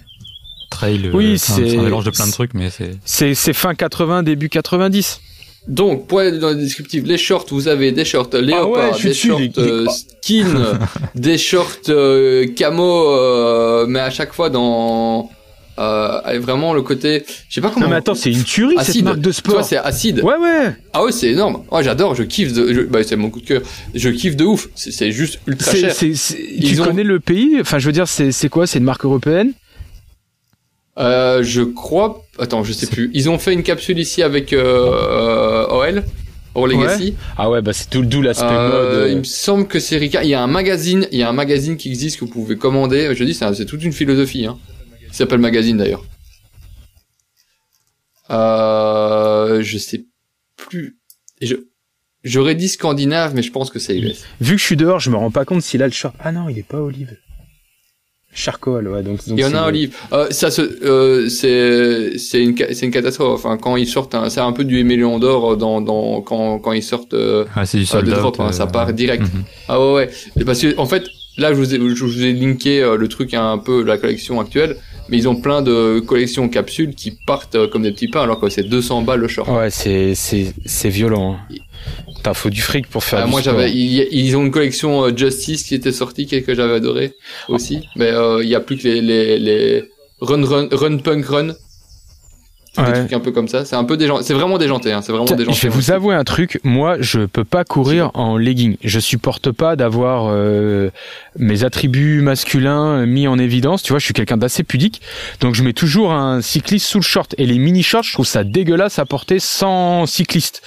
Trail. 0.73 1.01
euh, 1.07 1.11
Oui, 1.13 1.33
enfin, 1.35 1.53
c'est- 1.55 1.77
un 1.77 1.83
mélange 1.83 2.05
de 2.05 2.11
plein 2.11 2.27
de 2.27 2.31
trucs, 2.31 2.53
mais 2.53 2.69
c'est. 2.69 3.35
C'est 3.35 3.53
fin 3.53 3.73
80 3.75 4.23
début 4.23 4.49
90. 4.49 5.19
donc 5.67 6.07
pour 6.07 6.19
aller 6.19 6.37
dans 6.39 6.49
le 6.49 6.55
descriptif 6.55 7.03
les 7.05 7.17
shorts 7.17 7.45
vous 7.51 7.69
avez 7.69 7.93
des 7.93 8.03
shorts 8.03 8.27
Ah 8.33 8.35
ouais, 8.37 8.41
léopard 8.47 8.99
des 8.99 9.13
shorts 9.13 9.39
euh, 9.59 9.85
skin 10.21 10.77
des 11.15 11.37
shorts 11.37 11.87
euh, 11.87 12.45
camo 12.53 12.91
euh, 13.11 13.85
mais 13.87 14.01
à 14.01 14.09
chaque 14.09 14.33
fois 14.33 14.49
dans 14.49 15.29
euh, 15.79 16.19
vraiment 16.41 16.73
le 16.73 16.81
côté 16.81 17.23
je 17.47 17.53
sais 17.55 17.61
pas 17.61 17.69
comment 17.69 17.85
Non 17.85 17.91
mais 17.91 17.95
attends, 17.97 18.13
c'est 18.13 18.31
une 18.31 18.43
tuerie 18.43 18.75
cette 18.79 18.89
acide 18.89 19.05
marque 19.05 19.21
de 19.21 19.31
sport. 19.31 19.63
c'est 19.63 19.77
acide 19.77 20.19
Ouais 20.21 20.35
ouais. 20.37 20.75
Ah 20.91 21.03
ouais, 21.03 21.11
c'est 21.13 21.29
énorme. 21.31 21.63
Ouais, 21.71 21.81
j'adore, 21.83 22.13
je 22.13 22.23
kiffe. 22.23 22.51
De, 22.53 22.71
je- 22.73 22.81
bah, 22.81 22.99
c'est 23.03 23.15
mon 23.15 23.29
coup 23.31 23.39
de 23.41 23.45
cœur. 23.47 23.61
Je 23.95 24.09
kiffe 24.09 24.35
de 24.35 24.43
ouf. 24.45 24.67
C'est, 24.75 25.11
juste 25.11 25.39
ultra 25.47 25.71
C'est 25.71 25.79
cher. 25.79 25.93
c'est 25.95 26.13
c'est- 26.13 26.35
tu 26.35 26.43
Ils 26.73 26.81
ont- 26.81 26.85
connais 26.85 27.03
le 27.03 27.19
pays? 27.19 27.57
Enfin, 27.61 27.79
je 27.79 27.85
veux 27.87 27.91
dire, 27.91 28.07
c'est 28.07 28.49
quoi? 28.49 28.67
C'est 28.67 28.77
une 28.79 28.85
marque 28.85 29.03
européenne? 29.05 29.53
Euh, 30.97 31.41
je 31.43 31.61
crois. 31.61 32.25
Attends, 32.39 32.63
je 32.63 32.71
sais 32.73 32.87
plus. 32.87 33.09
Ils 33.13 33.29
ont 33.29 33.39
fait 33.39 33.53
une 33.53 33.63
capsule 33.63 33.97
ici 33.99 34.21
avec 34.21 34.53
euh, 34.53 34.63
euh, 34.63 35.67
OL, 35.67 36.03
Or 36.55 36.67
Legacy. 36.67 37.15
Ah 37.37 37.49
ouais, 37.49 37.61
bah 37.61 37.73
c'est 37.73 37.89
tout 37.89 38.03
d'où 38.03 38.21
l'aspect 38.21 38.45
Euh, 38.47 39.01
mode. 39.01 39.11
il 39.11 39.17
me 39.19 39.23
semble 39.23 39.67
que 39.67 39.79
c'est 39.79 39.97
Ricard. 39.97 40.23
Il 40.23 40.29
y 40.29 40.35
a 40.35 40.41
un 40.43 40.47
magazine. 40.47 41.07
Il 41.11 41.17
y 41.17 41.23
a 41.23 41.29
un 41.29 41.33
magazine 41.33 41.77
qui 41.77 41.89
existe 41.89 42.19
que 42.19 42.25
vous 42.25 42.31
pouvez 42.31 42.57
commander. 42.57 43.13
Je 43.15 43.23
dis, 43.23 43.33
c'est, 43.33 43.65
toute 43.65 43.83
une 43.83 43.93
philosophie. 43.93 44.45
Hein. 44.45 44.59
Il 45.07 45.13
s'appelle 45.13 45.39
magazine 45.39 45.77
d'ailleurs. 45.77 46.03
Euh, 48.29 49.61
je 49.63 49.77
sais 49.77 50.05
plus. 50.55 50.97
Je, 51.41 51.55
j'aurais 52.23 52.55
dit 52.55 52.69
scandinave, 52.69 53.33
mais 53.35 53.41
je 53.41 53.51
pense 53.51 53.69
que 53.69 53.79
c'est 53.79 53.97
US. 53.97 54.23
Vu 54.39 54.55
que 54.55 54.61
je 54.61 54.65
suis 54.65 54.77
dehors, 54.77 54.99
je 54.99 55.09
me 55.09 55.15
rends 55.17 55.31
pas 55.31 55.45
compte 55.45 55.61
s'il 55.61 55.83
a 55.83 55.87
le 55.87 55.91
short. 55.93 56.15
Ah 56.19 56.31
non, 56.31 56.49
il 56.49 56.57
est 56.57 56.67
pas 56.67 56.79
olive. 56.79 57.17
Charcoal, 58.35 58.87
ouais. 58.87 59.03
Donc, 59.03 59.17
donc 59.27 59.37
Il 59.37 59.41
y 59.41 59.45
en 59.45 59.53
a 59.53 59.59
un 59.61 59.71
livre. 59.71 59.93
Euh, 60.11 60.27
ça 60.31 60.49
se, 60.51 60.61
euh, 60.61 61.29
c'est, 61.29 62.17
c'est 62.17 62.41
une, 62.43 62.55
c'est 62.57 62.85
une 62.85 62.91
catastrophe. 62.91 63.45
Enfin, 63.45 63.57
quand 63.57 63.75
ils 63.75 63.87
sortent, 63.87 64.15
c'est 64.29 64.39
un 64.39 64.51
peu 64.51 64.63
du 64.63 64.83
million 64.83 65.19
d'or 65.19 65.55
dans, 65.57 65.81
dans, 65.81 66.21
quand, 66.21 66.59
quand 66.59 66.71
ils 66.71 66.81
sortent 66.83 67.13
euh, 67.13 67.45
Ah, 67.55 67.65
c'est 67.65 67.77
du 67.77 67.83
euh, 67.83 67.87
sold 67.87 68.05
de 68.07 68.11
out, 68.13 68.17
drop, 68.19 68.39
hein, 68.39 68.47
euh, 68.49 68.51
ça 68.51 68.65
part 68.67 68.91
direct. 68.93 69.23
mhm. 69.23 69.43
Ah 69.69 69.79
ouais, 69.79 69.93
ouais. 69.93 70.09
Et 70.39 70.43
Parce 70.45 70.61
que, 70.61 70.75
en 70.77 70.85
fait, 70.85 71.03
là, 71.37 71.53
je 71.53 71.57
vous 71.59 71.75
ai, 71.75 71.77
je 71.95 72.03
vous 72.03 72.23
ai 72.23 72.33
linké 72.33 72.81
euh, 72.81 72.97
le 72.97 73.07
truc 73.07 73.33
un 73.33 73.57
peu, 73.57 73.83
la 73.83 73.97
collection 73.97 74.39
actuelle, 74.39 74.77
mais 75.09 75.17
ils 75.17 75.27
ont 75.27 75.35
plein 75.35 75.61
de 75.61 75.99
collections 75.99 76.49
capsules 76.49 76.95
qui 76.95 77.11
partent 77.27 77.55
euh, 77.55 77.67
comme 77.67 77.83
des 77.83 77.91
petits 77.91 78.07
pains, 78.07 78.21
alors 78.23 78.39
que 78.39 78.49
c'est 78.49 78.63
200 78.63 79.01
balles 79.03 79.19
le 79.19 79.27
short. 79.27 79.49
Ouais, 79.49 79.69
c'est 79.69 80.15
c'est 80.15 80.53
c'est 80.65 80.89
violent. 80.89 81.33
hein. 81.51 81.55
Putain, 82.15 82.33
faut 82.33 82.49
du 82.49 82.61
fric 82.61 82.87
pour 82.87 83.03
faire 83.03 83.19
Ah, 83.19 83.25
du 83.25 83.31
moi, 83.31 83.41
j'avais, 83.41 83.71
ils, 83.71 84.07
ils 84.11 84.35
ont 84.37 84.43
une 84.45 84.51
collection 84.51 85.03
euh, 85.05 85.15
Justice 85.15 85.63
qui 85.63 85.75
était 85.75 85.91
sortie, 85.91 86.25
que 86.27 86.37
que 86.37 86.55
j'avais 86.55 86.75
adoré 86.75 87.13
aussi. 87.49 87.87
Mais 87.95 88.11
euh, 88.11 88.43
il 88.43 88.49
y 88.49 88.55
a 88.55 88.59
plus 88.59 88.77
que 88.77 88.83
les, 88.87 89.01
les, 89.01 89.39
les 89.39 89.83
Run 90.21 90.43
Run 90.45 90.67
Run 90.71 90.97
Punk 90.97 91.25
Run. 91.25 91.53
Des 92.75 92.81
Ouais. 92.81 92.91
trucs 92.93 93.13
un 93.13 93.19
peu 93.19 93.31
comme 93.31 93.47
ça. 93.47 93.65
C'est 93.65 93.75
un 93.75 93.83
peu 93.83 93.97
déjanté. 93.97 94.23
C'est 94.23 94.33
vraiment 94.33 94.57
déjanté. 94.57 94.91
Hein. 94.91 95.01
C'est 95.03 95.11
vraiment 95.11 95.25
déjanté. 95.25 95.55
je 95.55 95.61
vais 95.61 95.69
vous 95.69 95.91
avouer 95.91 96.15
un 96.15 96.23
truc, 96.23 96.59
moi 96.63 96.95
je 96.99 97.19
peux 97.25 97.43
pas 97.43 97.63
courir 97.63 98.09
en 98.15 98.35
legging. 98.35 98.77
Je 98.83 98.99
supporte 98.99 99.51
pas 99.51 99.75
d'avoir 99.75 100.25
euh, 100.31 100.89
mes 101.37 101.63
attributs 101.65 102.21
masculins 102.21 103.05
mis 103.05 103.27
en 103.27 103.37
évidence. 103.37 103.83
Tu 103.83 103.93
vois, 103.93 103.99
je 103.99 104.05
suis 104.05 104.15
quelqu'un 104.15 104.37
d'assez 104.37 104.63
pudique, 104.63 105.01
donc 105.39 105.53
je 105.53 105.61
mets 105.63 105.73
toujours 105.73 106.13
un 106.13 106.41
cycliste 106.41 106.87
sous 106.87 106.97
le 106.97 107.03
short. 107.03 107.35
Et 107.37 107.45
les 107.45 107.59
mini 107.59 107.83
shorts, 107.83 108.03
je 108.05 108.13
trouve 108.13 108.25
ça 108.25 108.43
dégueulasse 108.43 108.97
à 108.97 109.05
porter 109.05 109.37
sans 109.39 110.07
cycliste. 110.07 110.63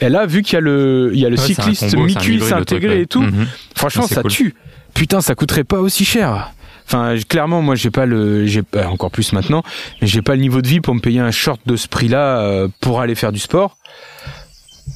Et 0.00 0.08
là, 0.08 0.26
vu 0.26 0.42
qu'il 0.42 0.54
y 0.54 0.56
a 0.58 0.60
le, 0.60 1.10
il 1.14 1.18
y 1.18 1.26
a 1.26 1.30
le 1.30 1.36
Ouais, 1.36 1.44
cycliste 1.46 1.96
mi-cuisse 1.96 2.52
intégré 2.52 2.94
ouais. 2.96 3.02
et 3.02 3.06
tout, 3.06 3.22
Mhm. 3.22 3.46
franchement, 3.74 4.04
Ah, 4.08 4.14
ça 4.14 4.22
cool. 4.22 4.30
tue. 4.30 4.54
Putain, 4.94 5.20
ça 5.20 5.34
coûterait 5.34 5.64
pas 5.64 5.80
aussi 5.80 6.04
cher. 6.04 6.52
Enfin, 6.92 7.14
clairement, 7.28 7.62
moi, 7.62 7.76
j'ai 7.76 7.92
pas 7.92 8.04
le, 8.04 8.46
j'ai 8.46 8.64
pas 8.64 8.88
encore 8.88 9.12
plus 9.12 9.32
maintenant, 9.32 9.62
mais 10.00 10.08
j'ai 10.08 10.22
pas 10.22 10.34
le 10.34 10.40
niveau 10.40 10.60
de 10.60 10.66
vie 10.66 10.80
pour 10.80 10.92
me 10.92 10.98
payer 10.98 11.20
un 11.20 11.30
short 11.30 11.60
de 11.64 11.76
ce 11.76 11.86
prix-là 11.86 12.40
euh, 12.40 12.68
pour 12.80 13.00
aller 13.00 13.14
faire 13.14 13.30
du 13.30 13.38
sport. 13.38 13.76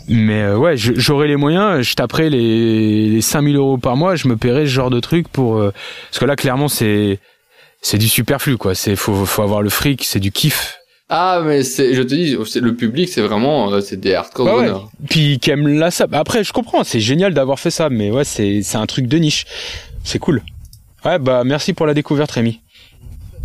Mais 0.08 0.42
euh, 0.42 0.56
ouais, 0.56 0.74
j'aurais 0.76 1.28
les 1.28 1.36
moyens, 1.36 1.82
je 1.82 1.94
taperais 1.94 2.30
les, 2.30 3.10
les 3.10 3.20
5000 3.20 3.54
euros 3.54 3.78
par 3.78 3.96
mois, 3.96 4.16
je 4.16 4.26
me 4.26 4.36
paierais 4.36 4.62
ce 4.62 4.70
genre 4.70 4.90
de 4.90 4.98
truc 4.98 5.28
pour, 5.28 5.58
euh, 5.58 5.72
parce 6.10 6.18
que 6.18 6.24
là, 6.24 6.34
clairement, 6.34 6.66
c'est, 6.66 7.20
c'est 7.80 7.98
du 7.98 8.08
superflu, 8.08 8.56
quoi. 8.56 8.74
C'est, 8.74 8.96
faut, 8.96 9.24
faut 9.24 9.42
avoir 9.42 9.62
le 9.62 9.70
fric, 9.70 10.02
c'est 10.02 10.18
du 10.18 10.32
kiff. 10.32 10.78
Ah, 11.10 11.42
mais 11.44 11.62
c'est, 11.62 11.94
je 11.94 12.02
te 12.02 12.12
dis, 12.12 12.36
c'est, 12.44 12.58
le 12.58 12.74
public, 12.74 13.08
c'est 13.08 13.20
vraiment, 13.20 13.72
euh, 13.72 13.80
c'est 13.80 14.00
des 14.00 14.14
hardcore 14.14 14.46
Bah 14.46 14.56
ouais. 14.56 14.72
Puis 15.08 15.38
qui 15.38 15.52
aime 15.52 15.68
la 15.68 15.92
sap. 15.92 16.12
Après, 16.12 16.42
je 16.42 16.52
comprends, 16.52 16.82
c'est 16.82 16.98
génial 16.98 17.34
d'avoir 17.34 17.60
fait 17.60 17.70
ça, 17.70 17.88
mais 17.88 18.10
ouais, 18.10 18.24
c'est, 18.24 18.62
c'est 18.62 18.78
un 18.78 18.86
truc 18.86 19.06
de 19.06 19.16
niche. 19.18 19.44
C'est 20.02 20.18
cool. 20.18 20.42
Ouais, 21.04 21.18
bah 21.18 21.44
merci 21.44 21.72
pour 21.72 21.86
la 21.86 21.94
découverte, 21.94 22.30
Rémi. 22.32 22.60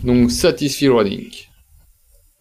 Donc, 0.03 0.31
Satisfy 0.31 0.87
Running. 0.87 1.29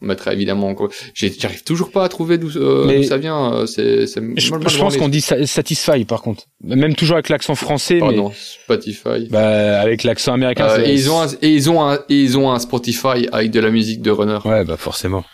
On 0.01 0.07
mettra 0.07 0.33
évidemment 0.33 0.69
encore. 0.69 0.91
J'arrive 1.13 1.65
toujours 1.65 1.91
pas 1.91 2.05
à 2.05 2.09
trouver 2.09 2.39
d'où, 2.39 2.57
euh, 2.57 3.03
ça 3.03 3.17
vient. 3.17 3.53
euh, 3.53 3.67
C'est, 3.67 4.07
Je, 4.07 4.21
mal- 4.21 4.35
je 4.39 4.51
mal 4.53 4.63
pense 4.79 4.97
qu'on 4.97 5.09
dit 5.09 5.21
sa- 5.21 5.45
satisfy 5.45 6.05
par 6.05 6.23
contre. 6.23 6.45
Même 6.63 6.95
toujours 6.95 7.17
avec 7.17 7.29
l'accent 7.29 7.57
français, 7.57 7.99
Oh 8.01 8.07
mais 8.11 8.17
non, 8.17 8.31
Spotify. 8.33 9.27
bah, 9.29 9.81
avec 9.81 10.05
l'accent 10.05 10.35
américain. 10.35 10.67
Euh, 10.67 10.77
c'est- 10.77 10.89
et 10.91 10.95
ils 10.95 11.11
ont 11.11 11.21
un, 11.21 11.27
et 11.43 11.49
ils 11.53 11.69
ont 11.69 11.83
un, 11.85 11.97
et 12.09 12.15
ils 12.23 12.39
ont 12.39 12.53
un 12.53 12.61
Spotify 12.61 13.27
avec 13.33 13.51
de 13.51 13.59
la 13.59 13.71
musique 13.71 14.01
de 14.01 14.13
runner. 14.13 14.39
Ouais, 14.45 14.65
bah 14.65 14.77
forcément. 14.77 15.25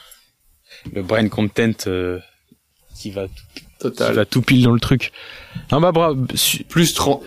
le 0.94 1.02
brain 1.02 1.28
content 1.28 1.72
euh, 1.86 2.18
qui 2.98 3.10
va 3.10 3.26
tout, 3.26 3.90
qui 3.90 4.12
va 4.14 4.24
tout 4.24 4.40
pile 4.40 4.62
dans 4.62 4.72
le 4.72 4.80
truc. 4.80 5.12
Ah 5.70 5.78
bah 5.78 5.92
bravo. 5.92 6.24
Plus 6.70 6.94
30. 6.94 7.22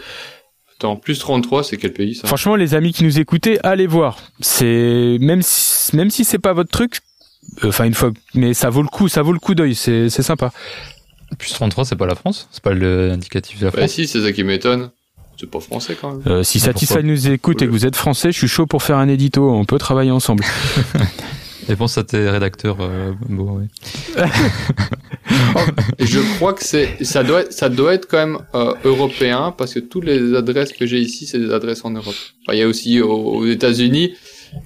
Attends, 0.79 0.95
plus 0.95 1.17
33, 1.17 1.63
c'est 1.63 1.77
quel 1.77 1.93
pays 1.93 2.13
ça 2.13 2.27
Franchement, 2.27 2.55
les 2.55 2.75
amis 2.75 2.93
qui 2.93 3.03
nous 3.03 3.19
écoutaient, 3.19 3.59
allez 3.63 3.87
voir. 3.87 4.17
C'est 4.39 5.17
même 5.19 5.41
si 5.41 5.95
même 5.95 6.09
si 6.11 6.23
c'est 6.23 6.37
pas 6.37 6.53
votre 6.53 6.69
truc, 6.69 6.99
euh, 7.63 7.69
enfin 7.69 7.85
une 7.85 7.95
fois, 7.95 8.11
mais 8.35 8.53
ça 8.53 8.69
vaut 8.69 8.83
le 8.83 8.87
coup, 8.87 9.07
ça 9.07 9.23
vaut 9.23 9.31
le 9.31 9.39
coup 9.39 9.55
d'œil. 9.55 9.73
C'est 9.73 10.09
c'est 10.09 10.21
sympa. 10.21 10.51
Plus 11.39 11.51
33, 11.51 11.85
c'est 11.85 11.95
pas 11.95 12.05
la 12.05 12.15
France 12.15 12.47
C'est 12.51 12.63
pas 12.63 12.73
l'indicatif 12.73 13.59
de 13.59 13.65
la 13.65 13.71
Bah 13.71 13.79
France 13.79 13.91
si, 13.91 14.07
c'est 14.07 14.21
ça 14.21 14.31
qui 14.31 14.43
m'étonne. 14.43 14.91
C'est 15.39 15.49
pas 15.49 15.59
français 15.59 15.95
quand 15.99 16.11
même. 16.11 16.21
Euh, 16.27 16.43
si 16.43 16.57
Mais 16.57 16.65
Satisfy 16.65 17.03
nous 17.03 17.27
écoute 17.29 17.61
et 17.61 17.65
que 17.65 17.71
vous 17.71 17.85
êtes 17.85 17.95
français, 17.95 18.31
je 18.31 18.37
suis 18.37 18.47
chaud 18.47 18.65
pour 18.65 18.81
faire 18.81 18.97
un 18.97 19.07
édito. 19.07 19.49
On 19.49 19.65
peut 19.65 19.77
travailler 19.77 20.11
ensemble. 20.11 20.43
Et 21.69 21.75
pense 21.75 21.97
à 21.97 22.03
tes 22.03 22.29
rédacteurs. 22.29 22.77
Euh, 22.81 23.11
bon. 23.27 23.67
Et 25.99 26.05
je 26.05 26.19
crois 26.35 26.53
que 26.53 26.63
c'est 26.63 27.03
ça 27.03 27.23
doit 27.23 27.41
être, 27.41 27.51
ça 27.51 27.69
doit 27.69 27.93
être 27.93 28.07
quand 28.07 28.17
même 28.17 28.39
euh, 28.55 28.73
européen 28.85 29.53
parce 29.57 29.73
que 29.73 29.79
toutes 29.79 30.05
les 30.05 30.35
adresses 30.35 30.71
que 30.71 30.85
j'ai 30.85 30.99
ici 30.99 31.27
c'est 31.27 31.39
des 31.39 31.51
adresses 31.51 31.83
en 31.83 31.91
Europe. 31.91 32.15
Enfin, 32.43 32.53
il 32.53 32.59
y 32.59 32.61
a 32.63 32.67
aussi 32.67 33.01
aux, 33.01 33.11
aux 33.11 33.45
États-Unis, 33.45 34.13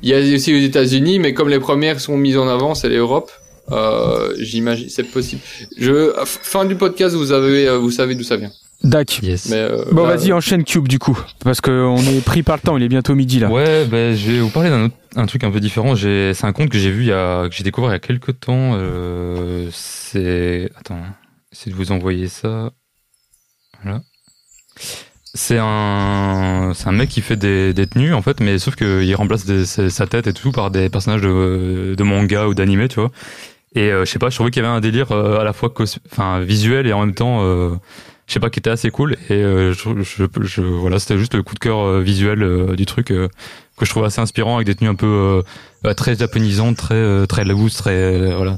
il 0.04 0.10
y 0.10 0.14
a 0.14 0.20
aussi 0.36 0.54
aux 0.54 0.60
États-Unis, 0.60 1.20
mais 1.20 1.34
comme 1.34 1.50
les 1.50 1.60
premières 1.60 2.00
sont 2.00 2.18
mises 2.18 2.38
en 2.38 2.48
avant, 2.48 2.76
c'est 2.76 2.90
l'Europe. 2.90 3.32
Euh, 3.72 4.34
j'imagine 4.38 4.90
c'est 4.90 5.04
possible. 5.04 5.42
Je 5.78 6.14
fin 6.26 6.66
du 6.66 6.76
podcast 6.76 7.16
vous 7.16 7.32
avez 7.32 7.68
euh, 7.68 7.78
vous 7.78 7.92
savez 7.92 8.16
d'où 8.16 8.24
ça 8.24 8.38
vient. 8.38 8.52
Dac. 8.84 9.20
Yes. 9.22 9.50
Mais 9.50 9.58
euh, 9.58 9.86
Bon, 9.92 10.06
là, 10.08 10.16
vas-y, 10.16 10.34
enchaîne 10.34 10.64
Cube 10.64 10.88
du 10.88 10.98
coup, 11.00 11.18
parce 11.44 11.62
que 11.62 11.70
on 11.72 11.98
est 11.98 12.24
pris 12.26 12.42
par 12.44 12.56
le 12.58 12.62
temps. 12.62 12.78
Il 12.78 12.84
est 12.84 12.90
bientôt 12.90 13.14
midi 13.16 13.40
là. 13.40 13.50
Ouais, 13.50 13.86
ben 13.86 14.16
je 14.16 14.32
vais 14.32 14.40
vous 14.40 14.50
parler 14.50 14.70
d'un 14.70 14.86
autre, 14.86 14.96
un 15.16 15.26
truc 15.28 15.44
un 15.44 15.52
peu 15.52 15.60
différent. 15.60 15.94
J'ai, 15.96 16.34
c'est 16.34 16.46
un 16.46 16.54
compte 16.54 16.70
que 16.70 16.78
j'ai 16.80 16.90
vu 16.92 17.02
il 17.04 17.08
y 17.08 17.12
a, 17.14 17.48
que 17.48 17.54
j'ai 17.56 17.64
découvert 17.64 17.92
il 17.92 17.94
y 17.94 17.96
a 17.96 18.00
quelques 18.00 18.40
temps. 18.40 18.72
Euh, 18.76 19.68
c'est, 19.72 20.70
attends, 20.78 21.00
essayez 21.52 21.72
de 21.72 21.78
vous 21.78 21.92
envoyer 21.92 22.28
ça. 22.28 22.72
Voilà. 23.84 24.02
C'est 25.34 25.60
un, 25.60 26.72
c'est 26.76 26.88
un 26.90 26.92
mec 26.92 27.08
qui 27.10 27.22
fait 27.22 27.38
des, 27.38 27.74
des 27.74 27.88
tenues 27.88 28.14
en 28.14 28.22
fait, 28.22 28.40
mais 28.42 28.60
sauf 28.60 28.76
qu'il 28.76 29.16
remplace 29.16 29.46
des- 29.46 29.66
sa 29.66 29.90
sa 29.90 30.06
tête 30.08 30.28
et 30.28 30.34
tout 30.34 30.52
par 30.52 30.72
des 30.72 30.90
personnages 30.90 31.22
de, 31.22 31.96
de 31.98 32.04
manga 32.04 32.48
ou 32.48 32.54
d'animé, 32.54 32.88
tu 32.90 33.00
vois. 33.00 33.12
Et 33.74 33.92
euh, 33.92 34.04
je 34.04 34.12
sais 34.12 34.20
pas, 34.20 34.30
je 34.30 34.36
trouvais 34.36 34.52
qu'il 34.52 34.62
y 34.62 34.66
avait 34.66 34.76
un 34.76 34.82
délire 34.82 35.14
euh, 35.14 35.40
à 35.40 35.46
la 35.46 35.54
fois 35.54 35.72
enfin 36.12 36.42
visuel 36.42 36.86
et 36.88 36.92
en 36.94 37.00
même 37.06 37.16
temps, 37.16 37.40
euh, 37.44 37.70
je 38.32 38.36
sais 38.36 38.40
pas, 38.40 38.50
qui 38.50 38.60
était 38.60 38.70
assez 38.70 38.92
cool. 38.92 39.18
Et 39.30 39.34
euh, 39.34 39.74
je, 39.74 39.90
je, 40.04 40.24
je- 40.44 40.62
voilà, 40.62 41.00
c'était 41.00 41.18
juste 41.18 41.34
le 41.36 41.44
coup 41.44 41.54
de 41.54 41.60
cœur 41.60 41.80
euh, 41.82 42.00
visuel 42.00 42.44
euh, 42.44 42.78
du 42.78 42.86
truc 42.86 43.12
euh, 43.12 43.28
que 43.76 43.84
je 43.86 43.90
trouvais 43.90 44.06
assez 44.06 44.22
inspirant 44.22 44.56
avec 44.56 44.68
des 44.68 44.76
tenues 44.76 44.90
un 44.90 44.96
peu 44.96 45.44
très 45.98 46.16
japonisantes, 46.16 46.78
très 46.78 46.96
euh, 46.96 47.26
très 47.26 47.44
loose, 47.44 47.74
très 47.76 47.92
euh, 47.94 48.36
voilà, 48.38 48.58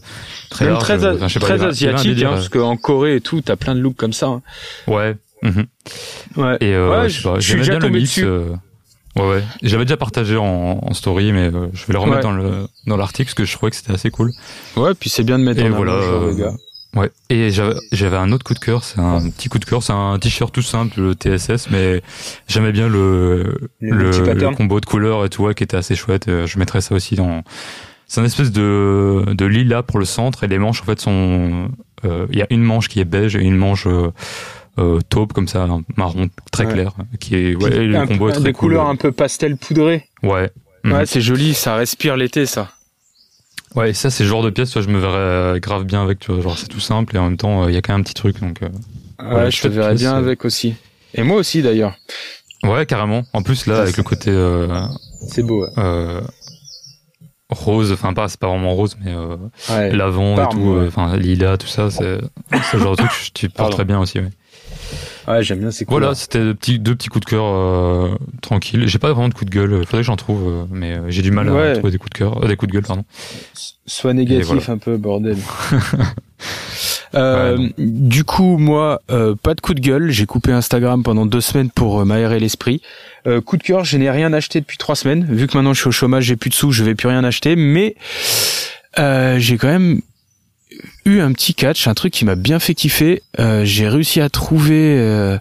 très 0.52 0.66
Même 0.66 0.74
large. 0.76 0.84
très, 0.84 0.94
Enfin, 1.16 1.28
je 1.28 1.40
sais 1.40 1.52
asiatique, 1.54 2.24
hein, 2.24 2.30
parce 2.34 2.50
qu'en 2.50 2.78
Corée 2.78 3.16
et 3.16 3.22
tout, 3.22 3.42
t'as 3.42 3.56
plein 3.56 3.74
de 3.74 3.80
looks 3.80 3.96
comme 3.98 4.14
ça. 4.14 4.28
hein. 4.28 4.42
Ouais. 4.86 5.16
mhm. 5.42 5.66
Ouais. 6.38 6.58
Et 6.62 6.76
euh, 6.76 6.92
Ouais, 7.02 7.10
je 7.10 7.18
sais 7.18 7.24
pas, 7.28 7.40
je 7.40 7.48
suis 7.50 7.56
déjà 7.56 7.78
bien 7.80 7.88
le 7.88 7.90
mix. 7.90 8.10
dessus. 8.10 8.26
euh, 8.26 8.50
Ouais, 9.16 9.28
ouais. 9.30 9.44
J'avais 9.64 9.86
déjà 9.86 9.98
partagé 9.98 10.38
en, 10.38 10.80
en 10.84 10.94
story, 10.94 11.32
mais 11.32 11.52
euh, 11.54 11.68
je 11.74 11.86
vais 11.88 11.94
le 11.94 12.00
remettre 12.00 12.18
Ouais. 12.18 12.22
dans 12.24 12.32
le 12.32 12.68
dans 12.88 12.98
l'article 12.98 13.26
parce 13.30 13.34
que 13.36 13.46
je 13.46 13.54
trouvais 13.56 13.70
que 13.72 13.76
c'était 13.76 13.94
assez 13.94 14.12
cool. 14.12 14.32
Ouais, 14.76 14.94
puis 14.94 15.10
c'est 15.10 15.24
bien 15.24 15.40
de 15.40 15.44
mettre 15.44 15.62
Et 15.62 15.70
en 15.70 15.76
voilà. 15.76 15.94
genre 16.02 16.24
euh, 16.24 16.34
gars. 16.36 16.54
Ouais. 16.96 17.10
Et 17.30 17.50
j'avais 17.50 17.74
j'avais 17.92 18.18
un 18.18 18.32
autre 18.32 18.44
coup 18.44 18.54
de 18.54 18.60
cœur, 18.60 18.84
c'est 18.84 19.00
un 19.00 19.30
petit 19.30 19.50
coup 19.50 19.58
de 19.58 19.66
cœur, 19.66 19.82
c'est 19.82 19.94
un 19.94 20.20
t-shirt 20.20 20.54
tout 20.54 20.62
simple, 20.62 21.02
le 21.02 21.14
TSS, 21.16 21.70
mais 21.72 22.02
j'aimais 22.48 22.72
bien 22.72 22.88
le 22.88 23.56
le, 23.82 23.96
multi-patterns. 24.06 24.52
le 24.52 24.56
combo 24.56 24.80
de 24.80 24.86
couleurs 24.86 25.26
et 25.26 25.30
tout, 25.30 25.44
ouais, 25.44 25.56
qui 25.56 25.64
était 25.64 25.78
assez 25.78 25.96
chouette. 25.96 26.28
Euh, 26.28 26.46
Je 26.46 26.60
mettrais 26.60 26.82
ça 26.82 26.94
aussi 26.94 27.16
dans. 27.16 27.44
C'est 28.08 28.22
un 28.22 28.26
espèce 28.26 28.52
de 28.52 29.26
de 29.34 29.46
lilas 29.46 29.82
pour 29.82 29.98
le 29.98 30.06
centre 30.06 30.44
et 30.44 30.48
les 30.48 30.60
manches 30.60 30.82
en 30.82 30.86
fait 30.86 31.00
sont. 31.00 31.70
euh, 32.06 32.28
Il 32.32 32.38
y 32.38 32.44
a 32.44 32.48
une 32.52 32.62
manche 32.64 32.88
qui 32.90 33.00
est 33.00 33.06
beige 33.06 33.36
et 33.36 33.42
une 33.42 33.58
manche 33.58 33.88
euh, 33.88 34.12
euh, 34.78 35.00
taupe 35.10 35.34
comme 35.34 35.48
ça, 35.48 35.64
un 35.64 35.82
marron 35.98 36.30
très 36.52 36.66
Ouais. 36.68 36.74
clair, 36.74 36.92
qui 37.20 37.36
est 37.36 37.56
ouais, 37.56 37.86
le 37.88 38.06
combo 38.06 38.30
est 38.30 38.34
très 38.34 38.44
des 38.44 38.54
cool. 38.54 38.70
couleurs 38.70 38.88
un 38.88 38.96
peu 38.98 39.12
pastel 39.12 39.58
poudré. 39.58 40.06
Ouais. 40.22 40.52
Mhm. 40.84 40.92
Ouais, 40.94 41.06
c'est 41.08 41.22
joli, 41.22 41.54
ça 41.56 41.76
respire 41.76 42.18
l'été, 42.18 42.46
ça. 42.46 42.70
Ouais, 43.76 43.90
et 43.90 43.94
ça, 43.94 44.10
c'est 44.12 44.24
le 44.24 44.30
genre 44.30 44.44
de 44.44 44.50
pièce, 44.52 44.80
je 44.80 44.88
me 44.88 45.00
verrais 45.00 45.18
euh, 45.18 45.60
grave 45.60 45.84
bien 45.84 46.04
avec, 46.04 46.20
tu 46.20 46.32
vois, 46.32 46.42
genre, 46.42 46.58
c'est 46.58 46.68
tout 46.68 46.80
simple 46.80 47.16
et 47.16 47.20
en 47.20 47.24
même 47.26 47.38
temps, 47.38 47.64
euh, 47.64 47.72
il 47.72 47.74
y 47.74 47.78
a 47.78 47.82
quand 47.82 47.94
même 47.94 48.02
un 48.02 48.04
petit 48.04 48.14
truc, 48.14 48.40
donc. 48.40 48.62
euh, 48.62 48.70
Ouais, 49.20 49.36
Ouais, 49.46 49.52
je 49.52 49.62
te 49.62 49.68
verrais 49.68 49.90
pièce, 49.90 50.02
bien 50.02 50.16
euh. 50.16 50.20
avec 50.20 50.46
aussi. 50.46 50.76
Et 51.16 51.24
moi 51.24 51.38
aussi 51.38 51.62
d'ailleurs. 51.62 51.96
Ouais, 52.64 52.86
carrément. 52.86 53.26
En 53.34 53.42
plus, 53.42 53.66
là, 53.68 53.76
Ça, 53.76 53.82
avec 53.84 53.98
le 53.98 54.04
côté 54.04 54.30
euh, 54.32 54.68
C'est 55.28 55.44
beau. 55.44 55.66
euh, 55.78 56.22
rose, 57.50 57.92
enfin, 57.92 58.14
pas, 58.14 58.28
c'est 58.28 58.40
pas 58.40 58.48
vraiment 58.48 58.74
rose, 58.74 58.98
mais 59.04 59.14
euh, 59.14 59.38
Ouais. 59.70 59.92
l'avant 59.92 60.42
et 60.44 60.48
tout, 60.50 60.60
ouais. 60.60 60.84
euh, 60.84 60.88
enfin, 60.88 61.16
lilas, 61.18 61.58
tout 61.58 61.68
ça, 61.68 61.90
c'est 61.92 62.20
le 62.52 62.80
genre 62.80 62.92
de 62.96 62.98
truc 62.98 63.10
que 63.12 63.32
tu 63.34 63.50
Pardon. 63.50 63.70
porterais 63.70 63.86
bien 63.86 64.00
aussi, 64.00 64.20
ouais. 64.20 64.30
Ouais, 65.28 65.42
j'aime 65.44 65.60
bien 65.60 65.72
ces 65.72 65.86
Voilà, 65.86 66.08
couleurs. 66.08 66.18
c'était 66.18 66.40
deux 66.40 66.54
petits, 66.54 66.80
deux 66.80 66.96
petits 66.96 67.08
coups 67.10 67.26
de 67.26 67.30
cœur 67.30 67.46
euh, 67.46 68.10
tranquilles. 68.42 68.88
J'ai 68.88 69.00
pas 69.00 69.12
vraiment 69.14 69.30
de 69.30 69.34
coup 69.34 69.46
de 69.46 69.50
gueule, 69.50 69.72
faudrait 69.86 70.02
que 70.02 70.04
j'en 70.04 70.16
trouve, 70.18 70.48
euh, 70.48 70.64
mais 70.72 70.94
euh, 70.98 71.10
j'ai 71.10 71.22
du 71.22 71.32
mal 71.32 71.50
Ouais. 71.50 71.70
à 71.70 71.74
trouver 71.76 71.92
des 71.92 71.98
coups 71.98 72.12
de 72.12 72.18
cœur, 72.18 72.44
euh, 72.44 72.48
des 72.48 72.56
coups 72.56 72.70
de 72.72 72.74
gueule, 72.74 72.86
pardon. 72.86 73.06
Sois 73.86 74.14
négatif 74.14 74.46
voilà. 74.48 74.62
un 74.70 74.78
peu, 74.78 74.98
bordel. 74.98 75.38
Euh, 77.16 77.70
du 77.78 78.24
coup, 78.24 78.58
moi, 78.58 79.00
euh, 79.12 79.36
pas 79.36 79.54
de 79.54 79.62
coup 79.62 79.76
de 79.76 79.80
gueule. 79.80 80.10
J'ai 80.10 80.26
coupé 80.26 80.52
Instagram 80.52 81.04
pendant 81.04 81.28
deux 81.28 81.42
semaines 81.42 81.70
pour 81.70 82.02
euh, 82.02 82.06
m'aérer 82.06 82.40
l'esprit. 82.40 82.82
Euh, 83.28 83.40
coup 83.40 83.56
de 83.58 83.62
cœur, 83.62 83.86
je 83.86 83.98
n'ai 83.98 84.10
rien 84.10 84.34
acheté 84.34 84.60
depuis 84.62 84.78
trois 84.80 84.96
semaines. 84.96 85.24
Vu 85.30 85.46
que 85.46 85.56
maintenant 85.56 85.76
je 85.76 85.80
suis 85.80 85.88
au 85.90 85.92
chômage, 85.92 86.24
j'ai 86.24 86.36
plus 86.38 86.50
de 86.50 86.56
sous, 86.56 86.72
je 86.72 86.84
vais 86.84 86.96
plus 86.96 87.08
rien 87.08 87.24
acheter. 87.24 87.56
Mais 87.56 87.96
euh, 88.98 89.38
j'ai 89.38 89.58
quand 89.60 89.68
même 89.68 90.02
eu 91.06 91.20
un 91.20 91.32
petit 91.34 91.54
catch, 91.54 91.88
un 91.88 91.94
truc 91.94 92.14
qui 92.14 92.26
m'a 92.26 92.36
bien 92.36 92.60
fait 92.60 92.74
kiffer. 92.74 93.22
Euh, 93.40 93.66
j'ai 93.66 93.88
réussi 93.88 94.22
à 94.22 94.30
trouver 94.30 94.98
euh, 94.98 95.38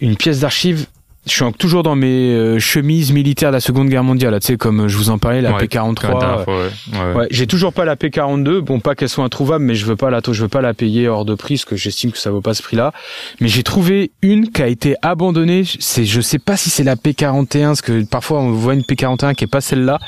une 0.00 0.16
pièce 0.16 0.40
d'archive. 0.40 0.86
Je 1.24 1.30
suis 1.30 1.52
toujours 1.52 1.84
dans 1.84 1.94
mes 1.94 2.34
euh, 2.34 2.58
chemises 2.58 3.12
militaires 3.12 3.50
de 3.50 3.54
la 3.54 3.60
Seconde 3.60 3.88
Guerre 3.88 4.02
mondiale, 4.02 4.36
tu 4.40 4.46
sais, 4.48 4.56
comme 4.56 4.88
je 4.88 4.96
vous 4.96 5.08
en 5.08 5.18
parlais, 5.18 5.40
la 5.40 5.52
Ouais, 5.52 5.66
P43. 5.66 6.14
La 6.14 6.18
dernière 6.18 6.42
fois, 6.44 6.64
ouais. 6.64 6.98
ouais. 6.98 7.14
Ouais, 7.14 7.26
j'ai 7.30 7.46
toujours 7.46 7.72
pas 7.72 7.84
la 7.84 7.94
P42. 7.94 8.58
Bon, 8.58 8.80
pas 8.80 8.96
qu'elle 8.96 9.08
soit 9.08 9.22
introuvable, 9.24 9.64
mais 9.64 9.76
je 9.76 9.86
veux 9.86 9.94
pas 9.94 10.10
la, 10.10 10.20
je 10.26 10.42
veux 10.42 10.48
pas 10.48 10.60
la 10.60 10.74
payer 10.74 11.06
hors 11.06 11.24
de 11.24 11.36
prix, 11.36 11.54
parce 11.54 11.64
que 11.64 11.76
j'estime 11.76 12.10
que 12.10 12.18
ça 12.18 12.32
vaut 12.32 12.40
pas 12.40 12.54
ce 12.54 12.62
prix-là. 12.64 12.92
Mais 13.40 13.46
j'ai 13.46 13.62
trouvé 13.62 14.10
une 14.22 14.50
qui 14.50 14.62
a 14.62 14.66
été 14.66 14.96
abandonnée. 15.00 15.62
C'est, 15.78 16.04
je 16.04 16.20
sais 16.20 16.40
pas 16.40 16.56
si 16.56 16.70
c'est 16.70 16.82
la 16.82 16.96
P41, 16.96 17.66
parce 17.66 17.82
que 17.82 18.04
parfois 18.04 18.40
on 18.40 18.50
voit 18.50 18.74
une 18.74 18.82
P41 18.82 19.36
qui 19.36 19.44
est 19.44 19.46
pas 19.46 19.60
celle-là. 19.60 20.00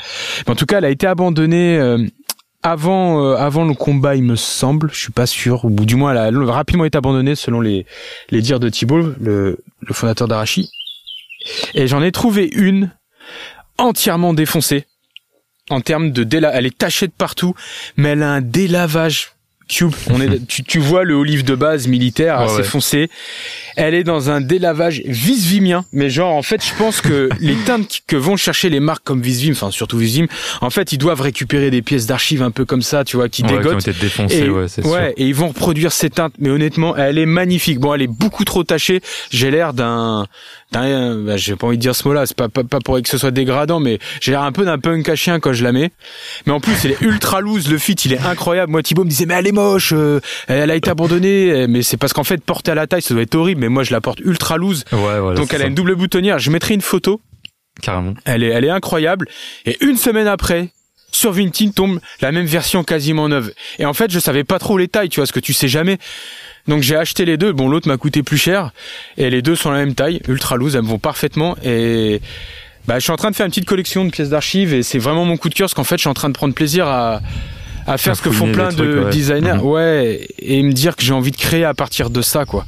Mais 0.45 0.51
en 0.51 0.55
tout 0.55 0.65
cas, 0.65 0.79
elle 0.79 0.85
a 0.85 0.89
été 0.89 1.07
abandonnée. 1.07 1.79
Avant, 2.65 3.23
euh, 3.23 3.35
avant 3.35 3.63
le 3.63 3.75
combat, 3.75 4.15
il 4.15 4.23
me 4.23 4.35
semble, 4.35 4.89
je 4.91 4.97
suis 4.97 5.11
pas 5.11 5.27
sûr, 5.27 5.65
ou 5.65 5.69
du 5.69 5.95
moins 5.95 6.11
elle 6.13 6.35
a 6.35 6.51
rapidement 6.51 6.83
été 6.83 6.97
abandonnée 6.97 7.35
selon 7.35 7.61
les, 7.61 7.85
les 8.31 8.41
dires 8.41 8.59
de 8.59 8.69
Thibault, 8.69 9.13
le, 9.21 9.59
le 9.81 9.93
fondateur 9.93 10.27
d'Arachi. 10.27 10.71
Et 11.75 11.85
j'en 11.85 12.01
ai 12.01 12.11
trouvé 12.11 12.49
une 12.51 12.91
entièrement 13.77 14.33
défoncée 14.33 14.87
en 15.69 15.81
termes 15.81 16.11
de 16.11 16.23
déla 16.23 16.51
elle 16.53 16.65
est 16.65 16.77
tachée 16.77 17.07
de 17.07 17.11
partout 17.11 17.55
mais 17.97 18.09
elle 18.09 18.23
a 18.23 18.31
un 18.31 18.41
délavage 18.41 19.34
cube 19.67 19.93
on 20.11 20.21
est 20.21 20.45
tu, 20.47 20.63
tu 20.63 20.79
vois 20.79 21.03
le 21.03 21.13
olive 21.15 21.43
de 21.43 21.55
base 21.55 21.87
militaire 21.87 22.39
assez 22.39 22.57
ouais. 22.57 22.63
foncé 22.63 23.09
elle 23.75 23.93
est 23.93 24.03
dans 24.03 24.29
un 24.29 24.41
délavage 24.41 25.01
visvimien 25.05 25.85
mais 25.93 26.09
genre 26.09 26.33
en 26.33 26.43
fait 26.43 26.63
je 26.63 26.73
pense 26.77 27.01
que 27.01 27.29
les 27.39 27.55
teintes 27.55 28.01
que 28.07 28.15
vont 28.15 28.37
chercher 28.37 28.69
les 28.69 28.79
marques 28.79 29.03
comme 29.03 29.21
Visvim 29.21 29.53
enfin 29.53 29.71
surtout 29.71 29.97
Visvim 29.97 30.27
en 30.61 30.69
fait 30.69 30.91
ils 30.91 30.97
doivent 30.97 31.21
récupérer 31.21 31.71
des 31.71 31.81
pièces 31.81 32.05
d'archives 32.05 32.43
un 32.43 32.51
peu 32.51 32.65
comme 32.65 32.81
ça 32.81 33.03
tu 33.03 33.15
vois 33.15 33.29
qui 33.29 33.43
Ouais, 33.43 33.61
qui 33.61 33.67
ont 33.67 33.79
été 33.79 33.93
défoncés, 33.93 34.37
et, 34.37 34.49
ouais, 34.49 34.67
c'est 34.67 34.85
ouais, 34.85 34.91
sûr. 34.91 35.13
et 35.17 35.25
ils 35.25 35.35
vont 35.35 35.49
reproduire 35.49 35.91
ces 35.91 36.09
teintes, 36.09 36.33
mais 36.39 36.49
honnêtement, 36.49 36.95
elle 36.95 37.17
est 37.17 37.25
magnifique. 37.25 37.79
Bon, 37.79 37.93
elle 37.93 38.01
est 38.01 38.07
beaucoup 38.07 38.43
trop 38.43 38.63
tachée. 38.63 39.01
J'ai 39.29 39.51
l'air 39.51 39.73
d'un, 39.73 40.25
d'un, 40.71 41.15
bah, 41.15 41.37
j'ai 41.37 41.55
pas 41.55 41.67
envie 41.67 41.77
de 41.77 41.81
dire 41.81 41.95
ce 41.95 42.07
mot-là. 42.07 42.25
C'est 42.25 42.35
pas, 42.35 42.49
pas, 42.49 42.63
pas 42.63 42.79
pour 42.79 43.01
que 43.01 43.07
ce 43.09 43.17
soit 43.17 43.31
dégradant, 43.31 43.79
mais 43.79 43.99
j'ai 44.21 44.31
l'air 44.31 44.43
un 44.43 44.51
peu 44.51 44.65
d'un 44.65 44.79
punk 44.79 45.07
à 45.09 45.15
chien 45.15 45.39
quand 45.39 45.53
je 45.53 45.63
la 45.63 45.71
mets. 45.71 45.91
Mais 46.45 46.53
en 46.53 46.59
plus, 46.59 46.73
elle 46.85 46.91
est 46.91 47.01
ultra 47.01 47.41
loose. 47.41 47.69
Le 47.69 47.77
fit, 47.77 47.93
il 47.93 48.13
est 48.13 48.19
incroyable. 48.19 48.71
Moi, 48.71 48.83
Thibaut 48.83 49.03
me 49.03 49.09
disait, 49.09 49.25
mais 49.25 49.35
elle 49.35 49.47
est 49.47 49.51
moche. 49.55 49.93
euh, 49.95 50.19
elle 50.47 50.69
a 50.69 50.75
été 50.75 50.89
abandonnée. 50.91 51.65
Mais 51.67 51.81
c'est 51.81 51.97
parce 51.97 52.13
qu'en 52.13 52.23
fait, 52.23 52.43
portée 52.43 52.71
à 52.71 52.75
la 52.75 52.85
taille, 52.85 53.01
ça 53.01 53.13
doit 53.13 53.23
être 53.23 53.33
horrible. 53.35 53.61
Mais 53.61 53.69
moi, 53.69 53.83
je 53.83 53.91
la 53.91 54.01
porte 54.01 54.19
ultra 54.19 54.57
loose. 54.57 54.83
Ouais, 54.91 55.19
voilà, 55.19 55.33
Donc, 55.39 55.53
elle 55.53 55.61
a 55.61 55.63
ça. 55.63 55.67
une 55.69 55.75
double 55.75 55.95
boutonnière. 55.95 56.37
Je 56.39 56.51
mettrai 56.51 56.73
une 56.75 56.81
photo. 56.81 57.19
Carrément. 57.81 58.13
Elle 58.25 58.43
est, 58.43 58.49
elle 58.49 58.63
est 58.65 58.69
incroyable. 58.69 59.27
Et 59.65 59.77
une 59.83 59.97
semaine 59.97 60.27
après, 60.27 60.69
sur 61.11 61.31
Vinted 61.31 61.73
tombe 61.73 61.99
la 62.21 62.31
même 62.31 62.45
version 62.45 62.83
quasiment 62.83 63.27
neuve. 63.27 63.51
Et 63.79 63.85
en 63.85 63.93
fait, 63.93 64.11
je 64.11 64.19
savais 64.19 64.43
pas 64.43 64.59
trop 64.59 64.77
les 64.77 64.87
tailles, 64.87 65.09
tu 65.09 65.19
vois, 65.19 65.25
ce 65.25 65.33
que 65.33 65.39
tu 65.39 65.53
sais 65.53 65.67
jamais. 65.67 65.97
Donc 66.67 66.81
j'ai 66.83 66.95
acheté 66.95 67.25
les 67.25 67.37
deux. 67.37 67.51
Bon, 67.51 67.67
l'autre 67.69 67.87
m'a 67.87 67.97
coûté 67.97 68.23
plus 68.23 68.37
cher. 68.37 68.71
Et 69.17 69.29
les 69.29 69.41
deux 69.41 69.55
sont 69.55 69.71
la 69.71 69.79
même 69.79 69.93
taille, 69.95 70.21
ultra 70.27 70.55
loose, 70.55 70.75
elles 70.75 70.81
me 70.83 70.87
vont 70.87 70.99
parfaitement. 70.99 71.55
Et 71.63 72.21
bah, 72.87 72.95
je 72.99 73.03
suis 73.03 73.11
en 73.11 73.17
train 73.17 73.31
de 73.31 73.35
faire 73.35 73.45
une 73.45 73.51
petite 73.51 73.65
collection 73.67 74.03
de 74.05 74.09
pièces 74.09 74.29
d'archives 74.29 74.73
et 74.73 74.83
c'est 74.83 74.99
vraiment 74.99 75.25
mon 75.25 75.37
coup 75.37 75.49
de 75.49 75.53
cœur 75.55 75.65
parce 75.65 75.73
qu'en 75.73 75.83
fait, 75.83 75.95
je 75.97 76.01
suis 76.01 76.09
en 76.09 76.13
train 76.13 76.29
de 76.29 76.33
prendre 76.33 76.53
plaisir 76.53 76.87
à, 76.87 77.21
à 77.87 77.97
faire 77.97 78.15
ce 78.15 78.21
que 78.21 78.31
font 78.31 78.51
plein 78.51 78.69
de 78.69 78.75
trucs, 78.75 79.05
ouais. 79.05 79.09
designers. 79.11 79.53
Mhm. 79.55 79.61
Ouais. 79.63 80.27
Et 80.39 80.61
me 80.63 80.71
dire 80.73 80.95
que 80.95 81.03
j'ai 81.03 81.13
envie 81.13 81.31
de 81.31 81.37
créer 81.37 81.63
à 81.65 81.73
partir 81.73 82.09
de 82.09 82.21
ça, 82.21 82.45
quoi. 82.45 82.65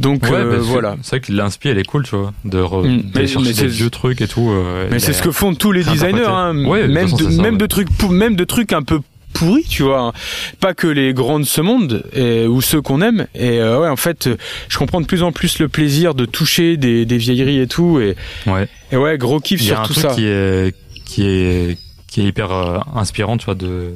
Donc 0.00 0.24
Ouais, 0.24 0.32
euh, 0.34 0.56
bah, 0.56 0.62
voilà. 0.62 0.96
C'est 1.02 1.10
vrai 1.16 1.20
que 1.20 1.32
l'inspi, 1.32 1.68
elle 1.68 1.78
est 1.78 1.84
cool, 1.86 2.04
tu 2.04 2.16
vois. 2.16 2.32
De 2.44 2.58
Mm. 2.60 3.02
Mais- 3.14 3.26
chercher 3.26 3.52
des 3.52 3.66
vieux 3.68 3.90
trucs 3.90 4.20
et 4.20 4.28
tout. 4.28 4.50
euh, 4.50 4.88
Mais 4.90 4.98
c'est 4.98 5.12
ce 5.12 5.22
que 5.22 5.30
font 5.30 5.54
tous 5.54 5.72
les 5.72 5.84
designers, 5.84 6.24
hein. 6.26 6.64
Ouais, 6.66 6.86
de 6.88 6.92
même, 6.92 7.08
façon, 7.08 7.24
de, 7.24 7.30
ça, 7.30 7.42
même 7.42 7.56
de 7.58 7.66
trucs, 7.66 7.88
même 8.10 8.36
de 8.36 8.44
trucs 8.44 8.72
un 8.72 8.82
peu 8.82 9.00
pourris, 9.34 9.64
tu 9.68 9.82
vois. 9.84 10.00
hein. 10.00 10.12
Pas 10.58 10.74
que 10.74 10.86
les 10.86 11.12
grands 11.14 11.38
de 11.38 11.44
ce 11.44 11.60
monde 11.60 12.02
et, 12.14 12.46
ou 12.46 12.60
ceux 12.60 12.80
qu'on 12.82 13.00
aime. 13.02 13.26
Et 13.34 13.60
euh, 13.60 13.78
ouais, 13.80 13.88
en 13.88 13.96
fait, 13.96 14.28
je 14.68 14.78
comprends 14.78 15.00
de 15.00 15.06
plus 15.06 15.22
en 15.22 15.30
plus 15.32 15.58
le 15.60 15.68
plaisir 15.68 16.14
de 16.14 16.24
toucher 16.24 16.76
des, 16.76 17.04
des 17.06 17.18
vieilleries 17.18 17.60
et 17.60 17.66
tout. 17.68 18.00
Et, 18.00 18.16
Ouais. 18.46 18.68
et 18.90 18.96
ouais, 18.96 19.16
gros 19.18 19.38
kiff 19.38 19.60
Il 19.60 19.68
y 19.68 19.70
a 19.70 19.74
sur 19.74 19.80
un 19.82 19.86
tout 19.86 19.92
truc 19.94 20.04
ça. 20.10 20.14
qui 20.14 20.26
est 20.26 20.74
qui 21.06 21.26
est 21.26 21.78
qui 22.10 22.22
est 22.22 22.24
hyper 22.24 22.50
euh, 22.52 22.78
inspirant, 22.96 23.36
tu 23.36 23.44
vois, 23.44 23.54
de 23.54 23.94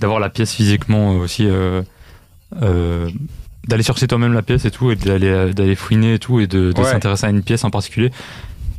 d'avoir 0.00 0.20
la 0.20 0.28
pièce 0.30 0.52
physiquement 0.52 1.16
aussi, 1.16 1.46
euh, 1.46 1.82
euh, 2.62 3.10
d'aller 3.66 3.82
chercher 3.82 4.06
toi-même 4.06 4.32
la 4.32 4.42
pièce 4.42 4.64
et 4.64 4.70
tout, 4.70 4.90
et 4.90 4.96
d'aller 4.96 5.52
d'aller 5.52 5.74
fouiner 5.74 6.14
et 6.14 6.18
tout, 6.18 6.40
et 6.40 6.46
de, 6.46 6.72
de 6.72 6.78
Ouais. 6.80 6.90
s'intéresser 6.90 7.26
à 7.26 7.30
une 7.30 7.42
pièce 7.42 7.64
en 7.64 7.70
particulier. 7.70 8.10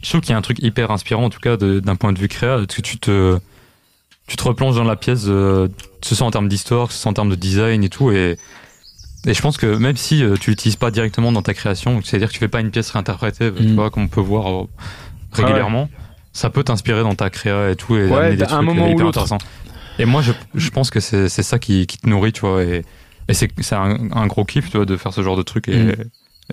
Je 0.02 0.10
trouve 0.10 0.22
qu'il 0.22 0.32
y 0.32 0.34
a 0.34 0.38
un 0.38 0.42
truc 0.42 0.60
hyper 0.64 0.92
inspirant, 0.92 1.26
en 1.26 1.30
tout 1.30 1.40
cas, 1.42 1.58
de- 1.58 1.80
d'un 1.82 1.96
point 1.96 2.14
de 2.14 2.20
vue 2.20 2.28
créa, 2.30 2.56
parce 2.56 2.68
que 2.76 2.82
tu 2.82 2.98
te 2.98 3.38
tu 4.28 4.38
te 4.38 4.44
replonges 4.44 4.76
dans 4.76 4.84
la 4.84 4.96
pièce, 4.96 5.26
euh, 5.28 5.68
que 6.02 6.08
ce 6.08 6.14
soit 6.16 6.28
en 6.28 6.32
termes 6.32 6.48
d'histoire, 6.48 6.88
que 6.88 6.94
ce 6.94 7.00
soit 7.00 7.10
en 7.10 7.14
termes 7.16 7.32
de 7.32 7.36
design 7.36 7.84
et 7.84 7.90
tout, 7.90 8.12
et 8.12 8.38
et 9.26 9.34
je 9.34 9.42
pense 9.42 9.58
que 9.58 9.66
même 9.66 9.98
si 9.98 10.24
euh, 10.24 10.36
tu 10.40 10.52
l'utilises 10.52 10.78
pas 10.78 10.92
directement 10.92 11.32
dans 11.34 11.42
ta 11.42 11.54
création, 11.54 12.00
c'est-à-dire 12.04 12.30
que 12.30 12.34
tu 12.34 12.40
fais 12.40 12.48
pas 12.48 12.62
une 12.62 12.72
pièce 12.72 12.90
réinterprétée, 12.92 13.52
tu 13.54 13.64
Mm. 13.64 13.76
vois, 13.76 13.90
comme 13.90 14.04
on 14.04 14.08
peut 14.08 14.22
voir 14.22 14.48
euh, 14.64 14.68
régulièrement, 15.34 15.90
ça 16.32 16.50
peut 16.50 16.64
t'inspirer 16.64 17.02
dans 17.02 17.16
ta 17.16 17.30
créa 17.30 17.72
et 17.72 17.76
tout, 17.76 17.96
et 17.98 18.08
Ouais, 18.08 18.18
amener 18.18 18.36
des 18.38 18.44
à 18.44 18.54
un 18.54 18.64
trucs 18.64 18.68
moment 18.68 18.84
euh, 18.86 18.90
ou 18.90 18.92
hyper 18.94 19.06
l'autre. 19.08 19.20
intéressants. 19.24 19.46
Et 20.00 20.06
moi, 20.06 20.22
je, 20.22 20.32
je 20.56 20.70
pense 20.70 20.90
que 20.90 21.00
c'est 21.00 21.30
c'est 21.30 21.44
ça 21.44 21.60
qui, 21.60 21.86
qui 21.86 21.98
te 22.00 22.08
nourrit, 22.10 22.32
tu 22.34 22.42
vois, 22.42 22.64
et, 22.64 22.84
et 23.28 23.34
c'est 23.34 23.50
c'est 23.62 23.76
un, 23.76 24.10
un 24.12 24.28
gros 24.28 24.46
kiff, 24.46 24.70
tu 24.72 24.78
vois, 24.78 24.86
de 24.86 24.98
faire 24.98 25.14
ce 25.14 25.22
genre 25.22 25.38
de 25.38 25.44
truc, 25.44 25.68
et, 25.68 25.78
Mm. 25.78 25.94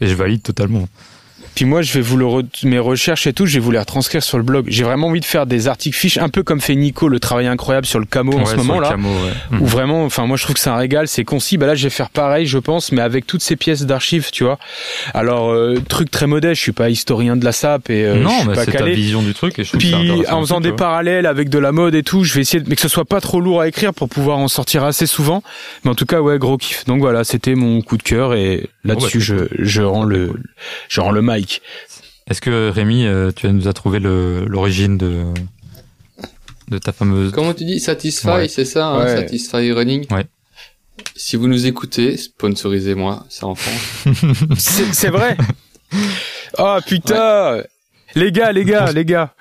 et 0.02 0.06
je 0.08 0.14
valide 0.14 0.42
totalement. 0.42 0.88
Puis 1.56 1.64
moi, 1.64 1.82
je 1.82 1.92
vais 1.94 2.02
vous 2.02 2.16
le 2.16 2.26
re- 2.26 2.44
mes 2.64 2.78
recherches 2.78 3.26
et 3.26 3.32
tout, 3.32 3.46
je 3.46 3.54
vais 3.54 3.60
vous 3.60 3.70
les 3.72 3.78
retranscrire 3.78 4.22
sur 4.22 4.36
le 4.36 4.44
blog. 4.44 4.66
J'ai 4.68 4.84
vraiment 4.84 5.08
envie 5.08 5.20
de 5.20 5.24
faire 5.24 5.46
des 5.46 5.66
articles 5.66 5.96
fiches, 5.96 6.18
un 6.18 6.28
peu 6.28 6.42
comme 6.44 6.60
fait 6.60 6.74
Nico, 6.76 7.08
le 7.08 7.18
travail 7.18 7.46
incroyable 7.48 7.86
sur 7.86 7.98
le 7.98 8.04
camo 8.04 8.38
en 8.38 8.44
ce 8.46 8.56
moment 8.56 8.78
là. 8.78 8.90
camo, 8.90 9.08
ouais. 9.08 9.32
Mm. 9.58 9.62
Où 9.62 9.66
vraiment, 9.66 10.04
enfin 10.04 10.26
moi 10.26 10.36
je 10.36 10.42
trouve 10.44 10.54
que 10.54 10.60
c'est 10.60 10.70
un 10.70 10.76
régal, 10.76 11.08
c'est 11.08 11.24
concis. 11.24 11.56
Bah 11.56 11.66
là 11.66 11.74
je 11.74 11.82
vais 11.84 11.90
faire 11.90 12.10
pareil, 12.10 12.46
je 12.46 12.58
pense, 12.58 12.92
mais 12.92 13.00
avec 13.00 13.26
toutes 13.26 13.42
ces 13.42 13.56
pièces 13.56 13.82
d'archives, 13.86 14.30
tu 14.30 14.44
vois. 14.44 14.58
Alors 15.14 15.50
euh, 15.50 15.76
truc 15.88 16.10
très 16.10 16.26
modeste, 16.26 16.56
je 16.56 16.62
suis 16.62 16.72
pas 16.72 16.90
historien 16.90 17.36
de 17.36 17.44
la 17.44 17.52
SAP 17.52 17.88
et 17.90 18.04
euh, 18.04 18.16
je 18.18 18.22
non, 18.22 18.30
suis 18.38 18.48
mais 18.48 18.54
pas 18.54 18.66
ta 18.66 18.72
calé. 18.72 18.94
vision 18.94 19.22
du 19.22 19.32
truc, 19.32 19.58
et 19.58 19.64
je 19.64 19.76
Puis 19.76 19.94
en 20.30 20.40
faisant 20.42 20.60
des 20.60 20.72
parallèles 20.72 21.24
avec 21.24 21.48
de 21.48 21.58
la 21.58 21.72
mode 21.72 21.94
et 21.94 22.02
tout, 22.02 22.22
je 22.22 22.34
vais 22.34 22.42
essayer, 22.42 22.62
de... 22.62 22.68
mais 22.68 22.76
que 22.76 22.82
ce 22.82 22.88
soit 22.88 23.06
pas 23.06 23.22
trop 23.22 23.40
lourd 23.40 23.62
à 23.62 23.68
écrire 23.68 23.94
pour 23.94 24.10
pouvoir 24.10 24.36
en 24.38 24.48
sortir 24.48 24.84
assez 24.84 25.06
souvent. 25.06 25.42
Mais 25.84 25.90
en 25.90 25.94
tout 25.94 26.04
cas, 26.06 26.20
ouais, 26.20 26.38
gros 26.38 26.58
kiff. 26.58 26.84
Donc 26.84 27.00
voilà, 27.00 27.24
c'était 27.24 27.54
mon 27.54 27.80
coup 27.80 27.96
de 27.96 28.02
cœur 28.02 28.34
et 28.34 28.68
là-dessus, 28.86 29.18
bah, 29.18 29.24
je, 29.24 29.34
je 29.64 29.82
rends 29.82 30.04
le, 30.04 30.32
je 30.88 31.00
rends 31.00 31.10
le 31.12 31.22
mic. 31.22 31.62
Est-ce 32.28 32.40
que 32.40 32.70
Rémi, 32.70 33.06
euh, 33.06 33.30
tu 33.34 33.46
nous 33.48 33.68
as 33.68 33.72
trouvé 33.72 34.00
l'origine 34.00 34.98
de, 34.98 35.24
de 36.68 36.78
ta 36.78 36.92
fameuse. 36.92 37.30
Comment 37.32 37.54
tu 37.54 37.64
dis? 37.64 37.78
Satisfy, 37.80 38.26
Ouais. 38.26 38.48
c'est 38.48 38.64
ça, 38.64 38.86
hein, 38.88 39.04
Ouais. 39.04 39.16
Satisfy 39.16 39.70
Running? 39.72 40.06
Ouais. 40.12 40.26
Si 41.14 41.36
vous 41.36 41.46
nous 41.46 41.66
écoutez, 41.66 42.16
sponsorisez-moi, 42.16 43.26
ça 43.28 43.46
en 43.46 43.54
France. 43.54 44.04
C'est 44.58 44.92
c'est 44.94 45.08
vrai. 45.10 45.36
Oh 46.58 46.78
putain, 46.86 47.62
les 48.14 48.32
gars, 48.32 48.50
les 48.50 48.64
gars, 48.64 48.90
les 48.92 49.04
gars. 49.04 49.34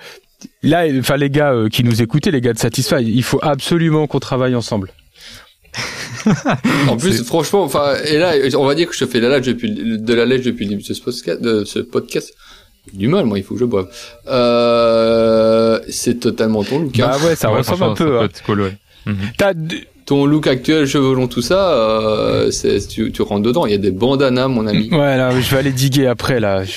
Là, 0.63 0.85
enfin 0.99 1.15
les 1.17 1.29
gars 1.29 1.53
euh, 1.53 1.69
qui 1.69 1.83
nous 1.83 2.01
écoutaient, 2.01 2.29
les 2.31 2.41
gars 2.41 2.53
de 2.53 2.59
Satisfy, 2.59 2.97
il 3.01 3.23
faut 3.23 3.39
absolument 3.41 4.05
qu'on 4.05 4.19
travaille 4.19 4.53
ensemble. 4.53 4.91
En 6.89 6.97
plus, 6.97 7.23
franchement, 7.23 7.63
enfin, 7.63 7.95
et 8.05 8.17
là, 8.17 8.33
on 8.57 8.65
va 8.65 8.75
dire 8.75 8.87
que 8.89 8.95
je 8.95 9.05
fais 9.05 9.19
la 9.19 9.29
lèche 9.29 9.45
depuis, 9.47 9.71
de 9.71 10.13
la 10.13 10.25
lèche 10.25 10.41
depuis 10.43 10.65
le 10.65 10.71
début 10.71 10.83
de 10.87 10.93
ce 10.93 11.01
podcast, 11.01 11.41
de 11.41 11.63
ce 11.65 11.79
podcast. 11.79 12.33
J'ai 12.91 12.97
Du 12.97 13.07
mal, 13.07 13.25
moi, 13.25 13.37
il 13.39 13.43
faut 13.43 13.53
que 13.55 13.59
je 13.59 13.65
boive. 13.65 13.87
Euh, 14.27 15.79
c'est 15.89 16.19
totalement 16.19 16.63
ton 16.63 16.79
look, 16.79 16.99
hein. 16.99 17.07
Bah 17.11 17.17
ouais, 17.25 17.35
ça 17.35 17.51
Ouais, 17.51 17.57
ressemble 17.59 17.83
un 17.83 17.95
franchement, 17.95 17.95
ça 17.95 18.03
peu. 18.03 18.09
peut 18.11 18.19
hein. 18.19 18.23
être 18.25 18.43
cool, 18.43 18.61
ouais. 18.61 18.77
Mhm. 19.05 19.17
T'as 19.37 19.53
Ton 20.05 20.25
look 20.25 20.45
actuel, 20.45 20.85
cheveux 20.85 21.15
longs, 21.15 21.27
tout 21.27 21.41
ça, 21.41 21.71
euh, 21.73 22.51
c'est, 22.51 22.87
tu, 22.87 23.11
tu 23.11 23.21
rentres 23.23 23.41
dedans. 23.41 23.65
Il 23.65 23.71
y 23.71 23.75
a 23.75 23.79
des 23.79 23.89
bandanas, 23.89 24.47
mon 24.47 24.67
ami. 24.67 24.87
Ouais, 24.91 25.17
là, 25.17 25.31
je 25.39 25.49
vais 25.49 25.57
aller 25.57 25.71
diguer 25.71 26.05
après 26.05 26.39
là. 26.39 26.63
Je- 26.63 26.71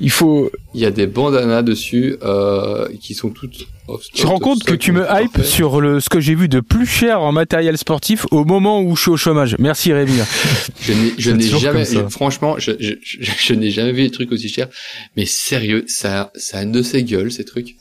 Il 0.00 0.10
faut. 0.10 0.50
Il 0.72 0.80
y 0.80 0.86
a 0.86 0.90
des 0.90 1.06
bandanas 1.06 1.60
dessus, 1.62 2.16
euh, 2.22 2.88
qui 2.98 3.12
sont 3.12 3.28
toutes 3.28 3.66
off 3.88 4.02
Tu 4.14 4.24
rends 4.24 4.38
compte 4.38 4.64
que 4.64 4.72
tu 4.74 4.92
me 4.92 5.04
hype 5.06 5.42
sur 5.44 5.82
le 5.82 6.00
ce 6.00 6.08
que 6.08 6.18
j'ai 6.18 6.34
vu 6.34 6.48
de 6.48 6.60
plus 6.60 6.86
cher 6.86 7.20
en 7.20 7.30
matériel 7.30 7.76
sportif 7.76 8.24
au 8.30 8.46
moment 8.46 8.80
où 8.80 8.96
je 8.96 9.02
suis 9.02 9.10
au 9.10 9.16
chômage. 9.18 9.54
Merci 9.58 9.92
Rémi. 9.92 10.12
Je 10.80 10.92
n'ai, 10.94 11.12
je 11.18 11.30
n'ai 11.30 11.42
jamais, 11.46 11.84
franchement, 12.08 12.56
je, 12.58 12.72
je, 12.80 12.94
je, 13.02 13.18
je 13.38 13.52
n'ai 13.54 13.70
jamais 13.70 13.92
vu 13.92 14.02
des 14.04 14.10
trucs 14.10 14.32
aussi 14.32 14.48
chers. 14.48 14.68
Mais 15.16 15.26
sérieux, 15.26 15.84
ça, 15.88 16.32
ça 16.36 16.58
a 16.58 16.62
une 16.62 16.72
de 16.72 16.82
ses 16.82 17.02
gueules, 17.04 17.30
ces 17.30 17.44
trucs. 17.44 17.76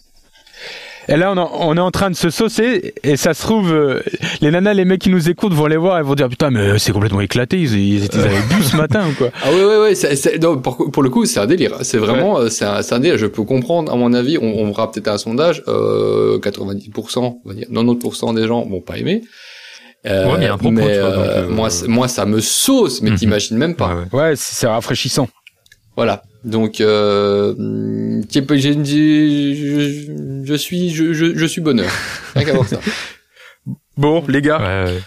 Et 1.11 1.17
là, 1.17 1.31
on, 1.33 1.37
en- 1.37 1.51
on 1.59 1.75
est 1.77 1.81
en 1.81 1.91
train 1.91 2.09
de 2.09 2.15
se 2.15 2.29
saucer 2.29 2.93
et 3.03 3.17
ça 3.17 3.33
se 3.33 3.41
trouve, 3.41 3.71
euh, 3.73 4.01
les 4.41 4.49
nanas, 4.49 4.73
les 4.73 4.85
mecs 4.85 5.01
qui 5.01 5.09
nous 5.09 5.29
écoutent 5.29 5.53
vont 5.53 5.67
les 5.67 5.75
voir 5.77 5.99
et 5.99 6.03
vont 6.03 6.15
dire 6.15 6.29
putain, 6.29 6.49
mais 6.51 6.79
c'est 6.79 6.93
complètement 6.93 7.21
éclaté. 7.21 7.57
Ils, 7.59 7.73
ils, 7.73 8.05
ils 8.05 8.19
avaient 8.19 8.41
bu 8.49 8.63
ce 8.63 8.77
matin 8.77 9.03
ou 9.09 9.13
quoi? 9.15 9.29
Ah 9.43 9.51
ouais, 9.51 9.63
ouais, 9.65 9.77
ouais, 9.81 9.95
c'est, 9.95 10.15
c'est, 10.15 10.41
non, 10.41 10.57
pour, 10.57 10.89
pour 10.91 11.03
le 11.03 11.09
coup, 11.09 11.25
c'est 11.25 11.39
un 11.39 11.45
délire. 11.47 11.75
C'est 11.81 11.97
vraiment, 11.97 12.39
euh, 12.39 12.49
c'est 12.49 12.65
un, 12.65 12.81
c'est 12.81 12.95
un 12.95 12.99
délire. 12.99 13.17
Je 13.17 13.25
peux 13.27 13.43
comprendre, 13.43 13.91
à 13.91 13.95
mon 13.95 14.13
avis, 14.13 14.37
on, 14.37 14.45
on 14.45 14.71
fera 14.73 14.91
peut-être 14.91 15.09
un 15.09 15.17
sondage, 15.17 15.63
euh, 15.67 16.39
90%, 16.39 17.17
on 17.43 17.49
va 17.49 17.53
dire, 17.55 17.67
90% 17.71 18.33
des 18.33 18.47
gens 18.47 18.65
vont 18.65 18.81
pas 18.81 18.97
aimer. 18.97 19.21
Euh, 20.07 20.25
Ouais, 20.27 20.31
mais 20.39 20.45
il 20.45 20.47
y 20.47 20.47
a 20.47 20.53
un 20.53 20.57
propos, 20.57 20.71
mais, 20.73 20.99
vois, 20.99 21.11
donc, 21.11 21.25
euh, 21.25 21.43
euh, 21.43 21.49
moi, 21.49 21.69
c'est- 21.69 21.87
moi, 21.87 22.07
ça 22.07 22.25
me 22.25 22.39
sauce, 22.41 23.01
mais 23.03 23.11
Mhm. 23.11 23.17
t'imagines 23.17 23.57
même 23.57 23.75
pas. 23.75 23.95
Ouais, 24.13 24.19
ouais. 24.19 24.33
C'est 24.35 24.65
rafraîchissant. 24.65 25.27
Voilà. 26.01 26.23
Donc, 26.43 26.81
euh, 26.81 27.53
je, 28.33 30.41
je 30.43 30.53
suis, 30.55 30.89
je, 30.89 31.13
je, 31.13 31.37
je 31.37 31.45
suis 31.45 31.61
bonheur. 31.61 31.91
Rien 32.35 32.43
qu'à 32.45 32.53
voir 32.53 32.67
ça. 32.67 32.79
Bon, 33.97 34.23
les 34.27 34.41
gars, 34.41 34.57
Ouais, 34.59 34.91
ouais. 34.93 34.99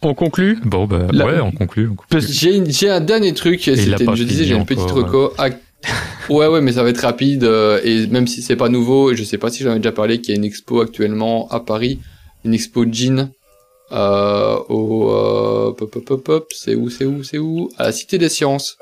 on 0.00 0.14
conclut? 0.14 0.58
Bon, 0.64 0.86
bah, 0.86 1.08
La- 1.12 1.26
ouais, 1.26 1.40
on 1.40 1.52
conclut. 1.52 1.90
on 1.90 1.94
conclut. 1.96 2.22
J'ai, 2.26 2.88
un 2.88 3.02
dernier 3.02 3.34
truc. 3.34 3.60
je 3.66 4.22
disais, 4.24 4.44
j'ai 4.46 4.54
une 4.54 4.64
petite 4.64 4.90
reco. 4.90 5.34
Ah, 5.36 5.50
ouais, 6.30 6.46
ouais, 6.46 6.62
mais 6.62 6.72
ça 6.72 6.82
va 6.82 6.88
être 6.88 7.02
rapide. 7.02 7.44
euh, 7.44 7.78
et 7.84 8.06
même 8.06 8.26
si 8.26 8.40
c'est 8.40 8.56
pas 8.56 8.70
nouveau, 8.70 9.12
et 9.12 9.16
je 9.16 9.24
sais 9.24 9.36
pas 9.36 9.50
si 9.50 9.62
j'en 9.62 9.74
ai 9.74 9.80
déjà 9.80 9.92
parlé, 9.92 10.22
qu'il 10.22 10.30
y 10.30 10.32
a 10.32 10.38
une 10.38 10.46
expo 10.46 10.80
actuellement 10.80 11.46
à 11.50 11.60
Paris, 11.60 11.98
une 12.46 12.54
expo 12.54 12.86
jean. 12.90 13.28
Euh, 13.92 14.56
au 14.70 15.10
euh, 15.12 15.72
pop, 15.72 15.90
pop, 15.90 16.02
pop, 16.06 16.24
pop, 16.24 16.46
c'est 16.56 16.74
où, 16.74 16.88
c'est 16.88 17.04
où, 17.04 17.22
c'est 17.22 17.36
où? 17.36 17.68
À 17.76 17.82
la 17.84 17.92
Cité 17.92 18.16
des 18.16 18.30
Sciences, 18.30 18.78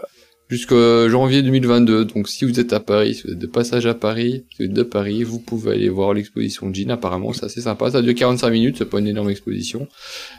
jusqu'à 0.53 1.09
janvier 1.09 1.43
2022. 1.43 2.05
Donc, 2.05 2.29
si 2.29 2.45
vous 2.45 2.61
êtes 2.61 2.73
à 2.73 2.81
Paris, 2.81 3.15
si 3.15 3.23
vous 3.27 3.33
êtes 3.33 3.39
de 3.39 3.47
passage 3.47 3.87
à 3.87 3.95
Paris, 3.95 4.45
si 4.51 4.59
vous 4.59 4.65
êtes 4.69 4.73
de 4.75 4.83
Paris, 4.83 5.25
vous 5.25 5.39
pouvez 5.39 5.73
aller 5.73 5.89
voir 5.89 6.13
l'exposition 6.13 6.73
jean. 6.73 6.91
Apparemment, 6.91 7.33
c'est 7.33 7.47
assez 7.47 7.63
sympa. 7.63 7.91
Ça 7.91 8.03
dure 8.03 8.15
45 8.15 8.51
minutes, 8.51 8.77
c'est 8.79 8.85
pas 8.89 8.99
une 8.99 9.09
énorme 9.09 9.31
exposition, 9.31 9.89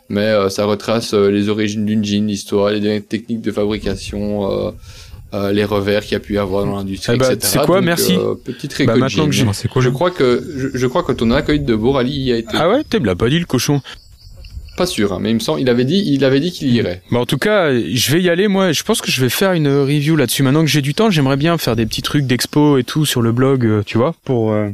mais 0.10 0.22
euh, 0.22 0.50
ça 0.50 0.66
retrace 0.66 1.14
euh, 1.14 1.30
les 1.32 1.50
origines 1.50 1.86
d'une 1.86 2.06
jean, 2.06 2.28
l'histoire, 2.28 2.70
les 2.72 2.80
dernières 2.80 3.06
techniques 3.08 3.42
de 3.42 3.52
fabrication. 3.52 4.52
Euh, 4.52 4.72
euh, 5.36 5.52
les 5.52 5.66
revers 5.66 6.04
qu'il 6.04 6.12
y 6.12 6.16
a 6.16 6.20
pu 6.20 6.34
y 6.36 6.38
avoir 6.38 6.64
dans 6.64 6.76
l'industrie, 6.78 7.14
Eh 7.16 7.18
ben, 7.18 7.32
etc. 7.32 7.54
c'est 7.54 7.66
quoi, 7.66 7.78
Donc, 7.78 7.86
merci. 7.86 8.16
euh, 8.16 8.36
petite 8.36 8.86
Bah, 8.86 8.96
maintenant 8.96 9.28
que 9.28 9.34
c'est 9.54 9.68
cool. 9.68 9.82
Je 9.82 9.90
crois 9.90 10.12
que 10.12 10.44
je, 10.56 10.78
je 10.78 10.86
crois 10.86 11.02
que 11.02 11.12
ton 11.12 11.32
acolyte 11.32 11.66
de 11.66 11.74
Borali 11.76 12.12
y 12.12 12.32
a 12.32 12.38
été. 12.38 12.52
Ah 12.54 12.70
ouais, 12.70 12.84
t'es 12.88 13.00
l'a 13.00 13.16
pas 13.16 13.30
dit 13.30 13.40
le 13.40 13.46
cochon. 13.46 13.82
Pas 14.76 14.86
sûr, 14.88 15.14
hein, 15.14 15.20
mais 15.22 15.30
il 15.30 15.36
me 15.36 15.40
semble, 15.40 15.62
il 15.62 15.70
avait 15.70 15.86
dit, 15.86 16.04
il 16.08 16.26
avait 16.26 16.40
dit 16.40 16.52
qu'il 16.52 16.70
y 16.70 16.78
irait. 16.78 17.02
Bah 17.12 17.20
en 17.20 17.26
tout 17.28 17.38
cas, 17.38 17.72
je 17.72 18.12
vais 18.12 18.22
y 18.22 18.30
aller. 18.30 18.48
Moi, 18.48 18.72
je 18.72 18.82
pense 18.84 19.02
que 19.02 19.12
je 19.12 19.22
vais 19.22 19.30
faire 19.30 19.54
une 19.54 19.68
review 19.68 20.16
là-dessus. 20.16 20.42
Maintenant 20.42 20.62
que 20.62 20.68
j'ai 20.70 20.82
du 20.82 20.96
temps, 20.96 21.12
j'aimerais 21.12 21.38
bien 21.38 21.58
faire 21.60 21.76
des 21.76 21.86
petits 21.86 22.02
trucs 22.02 22.26
d'expo 22.26 22.78
et 22.80 22.84
tout 22.84 23.06
sur 23.06 23.22
le 23.22 23.32
blog, 23.32 23.66
euh, 23.66 23.84
tu 23.86 24.00
vois, 24.00 24.16
pour, 24.26 24.52
euh, 24.52 24.70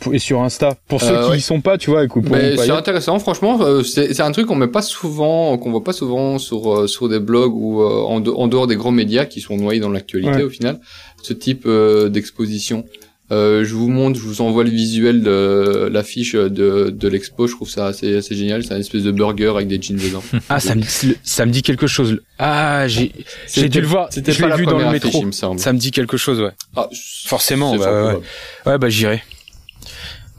pour- 0.00 0.12
et 0.14 0.18
sur 0.18 0.42
Insta. 0.42 0.76
Pour 0.88 1.00
ceux 1.00 1.14
Euh, 1.14 1.30
qui 1.30 1.38
y 1.38 1.40
sont 1.40 1.60
pas, 1.60 1.78
tu 1.78 1.90
vois, 1.90 2.02
et 2.04 2.08
c'est 2.56 2.70
intéressant, 2.70 3.20
franchement. 3.20 3.60
euh, 3.62 3.84
c'est 3.84 4.20
un 4.20 4.32
truc 4.32 4.46
qu'on 4.46 4.56
met 4.56 4.66
pas 4.66 4.82
souvent, 4.82 5.56
qu'on 5.58 5.70
voit 5.70 5.84
pas 5.84 5.92
souvent 5.92 6.38
sur 6.38 6.88
sur 6.88 7.08
des 7.08 7.20
blogs 7.20 7.54
ou 7.54 7.82
en, 7.84 8.18
de- 8.18 8.30
en 8.32 8.48
dehors 8.48 8.66
des 8.66 8.74
grands 8.76 8.90
médias 8.90 9.26
qui 9.26 9.40
sont 9.40 9.56
noyés 9.56 9.78
dans 9.80 9.90
l'actualité 9.90 10.36
Ouais. 10.38 10.42
au 10.42 10.50
final. 10.50 10.80
Ce 11.22 11.32
type 11.32 11.68
d'exposition. 12.10 12.84
Euh, 13.32 13.64
je 13.64 13.74
vous 13.74 13.88
montre, 13.88 14.18
je 14.20 14.24
vous 14.24 14.40
envoie 14.40 14.62
le 14.62 14.70
visuel 14.70 15.22
de 15.22 15.88
l'affiche 15.90 16.34
de, 16.34 16.90
de 16.96 17.08
l'expo. 17.08 17.48
Je 17.48 17.54
trouve 17.56 17.68
ça 17.68 17.86
assez, 17.86 18.16
assez 18.18 18.36
génial. 18.36 18.62
C'est 18.62 18.74
une 18.74 18.80
espèce 18.80 19.02
de 19.02 19.10
burger 19.10 19.48
avec 19.48 19.66
des 19.66 19.82
jeans 19.82 19.96
dedans. 19.96 20.22
Ah, 20.48 20.60
ça 20.60 20.74
me, 20.76 20.82
ça 21.24 21.44
me 21.44 21.50
dit 21.50 21.62
quelque 21.62 21.88
chose. 21.88 22.20
Ah, 22.38 22.86
j'ai, 22.86 23.10
j'ai 23.12 23.12
dû 23.12 23.24
C'était- 23.46 23.80
le 23.80 23.86
voir. 23.88 24.08
C'était 24.12 24.30
Je 24.32 24.38
pas 24.38 24.44
l'ai 24.46 24.50
la 24.50 24.56
vu 24.56 24.66
dans 24.66 24.78
le 24.78 24.90
métro. 24.90 25.08
affiche, 25.08 25.20
il 25.22 25.26
me 25.26 25.32
semble. 25.32 25.58
Ça 25.58 25.72
me 25.72 25.78
dit 25.78 25.90
quelque 25.90 26.16
chose, 26.16 26.40
ouais. 26.40 26.52
Ah, 26.76 26.88
Forcément, 27.24 27.74
bah, 27.76 28.14
ouais. 28.14 28.20
Ouais, 28.64 28.78
bah 28.78 28.88
j'irai. 28.88 29.22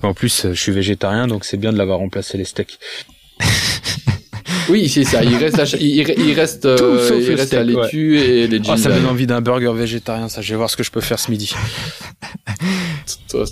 En 0.04 0.14
plus, 0.14 0.48
je 0.48 0.54
suis 0.54 0.72
végétarien, 0.72 1.28
donc 1.28 1.44
c'est 1.44 1.58
bien 1.58 1.74
de 1.74 1.78
l'avoir 1.78 1.98
remplacé 2.00 2.38
les 2.38 2.46
steaks. 2.46 2.78
Oui, 4.70 4.90
c'est 4.90 5.04
ça. 5.04 5.24
Il 5.24 5.36
reste, 5.36 5.58
la- 5.58 5.80
il, 5.80 6.10
il 6.20 6.34
reste, 6.34 6.66
euh, 6.66 7.10
il 7.20 7.30
reste 7.36 7.48
steak, 7.48 7.54
la 7.54 7.64
laitue 7.84 8.18
et 8.20 8.48
les 8.48 8.58
jeans. 8.64 8.74
Ah, 8.76 8.78
ça 8.78 8.90
donne 8.90 9.06
envie 9.06 9.28
d'un 9.28 9.42
burger 9.42 9.72
végétarien, 9.74 10.28
ça. 10.30 10.42
Je 10.42 10.50
vais 10.54 10.58
voir 10.58 10.70
ce 10.70 10.76
que 10.78 10.84
je 10.84 10.92
peux 10.92 11.02
faire 11.02 11.20
ce 11.20 11.32
midi. 11.32 11.54
Toi. 13.30 13.46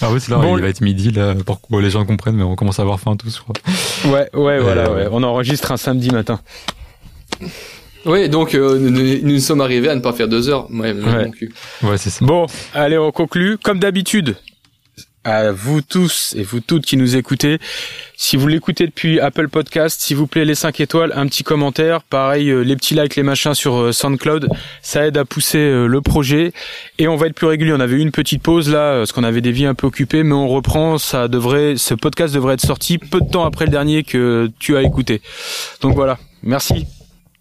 Ah 0.00 0.08
oui, 0.12 0.20
c'est 0.20 0.30
là, 0.30 0.38
Bon, 0.38 0.56
il 0.56 0.62
va 0.62 0.68
être 0.68 0.80
midi, 0.80 1.10
là, 1.10 1.34
pour 1.46 1.60
que 1.60 1.76
les 1.76 1.90
gens 1.90 2.04
comprennent, 2.04 2.36
mais 2.36 2.42
on 2.42 2.56
commence 2.56 2.78
à 2.78 2.82
avoir 2.82 2.98
faim 3.00 3.16
tous, 3.16 3.36
je 3.36 3.40
crois. 3.40 4.12
Ouais, 4.12 4.28
ouais, 4.34 4.60
voilà, 4.60 4.84
Euh, 4.88 4.96
ouais. 4.96 5.08
On 5.12 5.22
enregistre 5.22 5.72
un 5.72 5.76
samedi 5.76 6.10
matin. 6.10 6.40
Oui, 8.06 8.28
donc 8.28 8.54
euh, 8.54 8.78
nous 8.78 9.38
sommes 9.40 9.60
arrivés 9.62 9.88
à 9.88 9.94
ne 9.94 10.00
pas 10.00 10.12
faire 10.12 10.28
deux 10.28 10.48
heures. 10.48 10.68
Ouais, 10.70 10.92
Ouais. 10.92 11.24
mon 11.26 11.30
cul. 11.30 11.52
Ouais, 11.82 11.96
c'est 11.96 12.10
ça. 12.10 12.24
Bon, 12.24 12.46
allez, 12.74 12.98
on 12.98 13.10
conclut. 13.12 13.56
Comme 13.62 13.78
d'habitude, 13.78 14.36
à 15.24 15.50
vous 15.50 15.80
tous 15.80 16.34
et 16.36 16.42
vous 16.42 16.60
toutes 16.60 16.84
qui 16.84 16.96
nous 16.96 17.16
écoutez. 17.16 17.58
Si 18.16 18.36
vous 18.36 18.46
l'écoutez 18.46 18.86
depuis 18.86 19.18
Apple 19.20 19.48
Podcast, 19.48 20.00
s'il 20.00 20.16
vous 20.16 20.26
plaît, 20.26 20.44
les 20.44 20.54
5 20.54 20.80
étoiles, 20.80 21.12
un 21.16 21.26
petit 21.26 21.42
commentaire. 21.42 22.02
Pareil, 22.02 22.50
euh, 22.50 22.60
les 22.60 22.76
petits 22.76 22.94
likes, 22.94 23.16
les 23.16 23.22
machins 23.22 23.54
sur 23.54 23.76
euh, 23.76 23.92
SoundCloud. 23.92 24.48
Ça 24.82 25.06
aide 25.06 25.16
à 25.16 25.24
pousser 25.24 25.58
euh, 25.58 25.86
le 25.86 26.00
projet. 26.00 26.52
Et 26.98 27.08
on 27.08 27.16
va 27.16 27.26
être 27.26 27.34
plus 27.34 27.46
régulier. 27.46 27.72
On 27.72 27.80
avait 27.80 27.96
eu 27.96 28.00
une 28.00 28.12
petite 28.12 28.42
pause 28.42 28.70
là, 28.70 28.98
parce 28.98 29.12
qu'on 29.12 29.24
avait 29.24 29.40
des 29.40 29.52
vies 29.52 29.66
un 29.66 29.74
peu 29.74 29.86
occupées, 29.86 30.22
mais 30.22 30.34
on 30.34 30.48
reprend. 30.48 30.98
Ça 30.98 31.28
devrait, 31.28 31.74
ce 31.76 31.94
podcast 31.94 32.34
devrait 32.34 32.54
être 32.54 32.66
sorti 32.66 32.98
peu 32.98 33.20
de 33.20 33.28
temps 33.28 33.44
après 33.44 33.64
le 33.64 33.70
dernier 33.70 34.04
que 34.04 34.50
tu 34.58 34.76
as 34.76 34.82
écouté. 34.82 35.22
Donc 35.80 35.94
voilà. 35.94 36.18
Merci. 36.42 36.86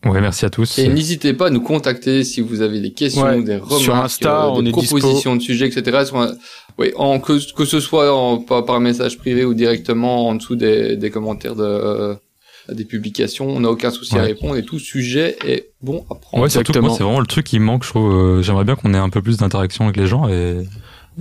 Ouais, 0.06 0.20
merci 0.22 0.46
à 0.46 0.50
tous. 0.50 0.78
Et 0.80 0.88
n'hésitez 0.90 1.34
pas 1.34 1.48
à 1.48 1.50
nous 1.50 1.62
contacter 1.62 2.24
si 2.24 2.42
vous 2.42 2.62
avez 2.62 2.80
des 2.82 2.92
questions, 2.92 3.24
Ouais, 3.24 3.42
des 3.42 3.56
remarques, 3.58 3.82
sur 3.82 3.96
Insta, 3.96 4.46
euh, 4.46 4.50
on 4.50 4.62
des 4.62 4.70
est 4.70 4.72
propositions 4.72 5.36
de 5.36 5.42
sujets, 5.42 5.68
etc. 5.68 6.06
Sur 6.06 6.18
un- 6.18 6.34
Oui, 6.78 6.92
en, 6.96 7.20
que, 7.20 7.34
que 7.54 7.66
ce 7.66 7.80
soit 7.80 8.14
en, 8.14 8.38
par, 8.40 8.66
par 8.66 8.80
message 8.80 9.18
privé 9.18 9.46
ou 9.46 9.54
directement 9.54 10.28
en 10.28 10.36
dessous 10.36 10.56
des, 10.56 10.96
des 10.98 11.10
commentaires 11.12 11.56
de, 11.56 11.64
euh, 11.64 12.16
des 12.72 12.84
publications, 12.86 13.48
on 13.48 13.60
n'a 13.60 13.70
aucun 13.70 13.92
souci 13.92 14.18
à 14.18 14.24
répondre 14.24 14.56
et 14.58 14.64
tout 14.64 14.80
sujet 14.80 15.38
est 15.46 15.70
bon 15.82 16.04
à 16.10 16.16
prendre. 16.16 16.44
Ouais, 16.44 16.50
c'est 16.50 16.66
vraiment 16.68 17.20
le 17.20 17.26
truc 17.28 17.46
qui 17.46 17.60
me 17.60 17.66
manque, 17.66 17.84
je 17.84 17.90
trouve. 17.90 18.12
Euh, 18.12 18.42
J'aimerais 18.42 18.64
bien 18.64 18.76
qu'on 18.76 18.94
ait 18.94 18.98
un 18.98 19.10
peu 19.10 19.22
plus 19.22 19.38
d'interaction 19.38 19.84
avec 19.86 19.98
les 19.98 20.08
gens 20.08 20.28
et, 20.28 20.66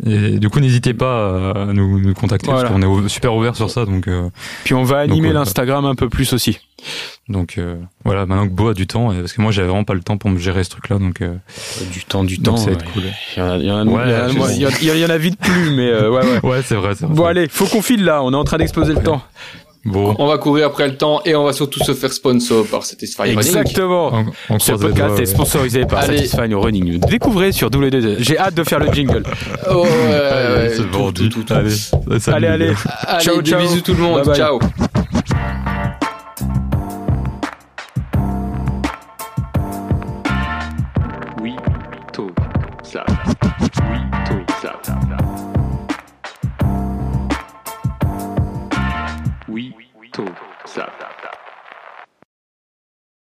et 0.06 0.38
du 0.38 0.48
coup, 0.48 0.60
n'hésitez 0.60 0.94
pas 0.94 1.50
à 1.52 1.72
nous, 1.72 1.98
nous 2.00 2.14
contacter 2.14 2.46
Voilà. 2.50 2.68
parce 2.70 2.80
qu'on 2.82 3.04
est 3.04 3.08
super 3.08 3.34
ouvert 3.34 3.54
sur 3.56 3.70
ça. 3.70 3.84
Donc, 3.84 4.08
euh, 4.08 4.28
Puis 4.64 4.74
on 4.74 4.84
va 4.84 4.98
animer 4.98 5.28
ouais, 5.28 5.34
l'Instagram 5.34 5.84
un 5.84 5.94
peu 5.94 6.08
plus 6.08 6.32
aussi. 6.32 6.58
donc 7.28 7.54
euh, 7.58 7.76
voilà, 8.04 8.26
maintenant 8.26 8.46
que 8.46 8.52
Beau 8.52 8.68
a 8.68 8.74
du 8.74 8.86
temps, 8.86 9.12
et- 9.12 9.20
parce 9.20 9.32
que 9.32 9.40
moi, 9.42 9.52
j'avais 9.52 9.68
vraiment 9.68 9.84
pas 9.84 9.94
le 9.94 10.00
temps 10.02 10.16
pour 10.18 10.30
me 10.30 10.38
gérer 10.38 10.64
ce 10.64 10.70
truc-là. 10.70 10.98
Donc, 10.98 11.20
euh, 11.20 11.34
Du 11.92 12.04
temps, 12.04 12.24
du 12.24 12.38
donc 12.38 12.56
temps. 12.56 12.56
ça 12.56 12.66
va 12.66 12.72
être 12.72 12.92
cool. 12.92 13.02
Il 13.36 13.42
y 14.98 15.04
en 15.04 15.10
a, 15.10 15.18
vite 15.18 15.38
plus, 15.38 15.70
mais 15.76 15.88
euh, 15.88 16.10
ouais, 16.10 16.24
ouais. 16.24 16.40
Ouais, 16.50 16.62
c'est 16.64 16.74
vrai, 16.74 16.94
c'est 16.94 17.04
vrai. 17.06 17.14
Bon 17.14 17.24
allez, 17.24 17.46
faut 17.48 17.66
qu'on 17.66 17.82
file 17.82 18.04
là, 18.04 18.22
on 18.22 18.32
est 18.32 18.36
en 18.36 18.44
train 18.44 18.58
d'exploser 18.58 18.94
le 18.94 19.02
temps. 19.02 19.22
Bon, 19.84 20.14
On 20.18 20.26
va 20.28 20.38
courir 20.38 20.66
après 20.68 20.86
le 20.86 20.96
temps 20.96 21.22
et 21.24 21.34
on 21.34 21.42
va 21.44 21.52
surtout 21.52 21.82
se 21.82 21.92
faire 21.92 22.12
sponsor 22.12 22.64
par 22.66 22.84
Satisfy 22.84 23.22
Running. 23.22 23.38
Exactement. 23.38 24.12
on, 24.48 24.54
on 24.54 24.58
Ce 24.60 24.72
podcast 24.72 24.94
doigts, 24.96 25.16
est 25.16 25.20
ouais. 25.20 25.26
sponsorisé 25.26 25.84
par 25.86 26.00
Allez. 26.00 26.18
Satisfy 26.26 26.54
Running. 26.54 26.98
Découvrez 27.00 27.50
sur 27.50 27.68
W2. 27.68 28.16
J'ai 28.20 28.38
hâte 28.38 28.54
de 28.54 28.62
faire 28.62 28.78
le 28.78 28.92
jingle. 28.92 29.24
Oh, 29.68 29.74
ouais, 29.74 29.88
ouais, 29.88 30.14
Allez, 30.14 30.54
ouais, 30.68 30.74
c'est 30.76 30.90
tout, 30.90 31.12
tout, 31.12 31.28
tout, 31.28 31.42
tout. 31.42 31.52
Allez, 31.52 32.28
allez, 32.28 32.46
allez. 32.46 32.72
Ciao, 33.20 33.42
des 33.42 33.50
ciao. 33.50 33.60
bisous 33.60 33.80
tout 33.80 33.94
le 33.94 33.98
monde. 34.02 34.18
Bye 34.18 34.26
bye. 34.26 34.36
Ciao. 34.36 34.58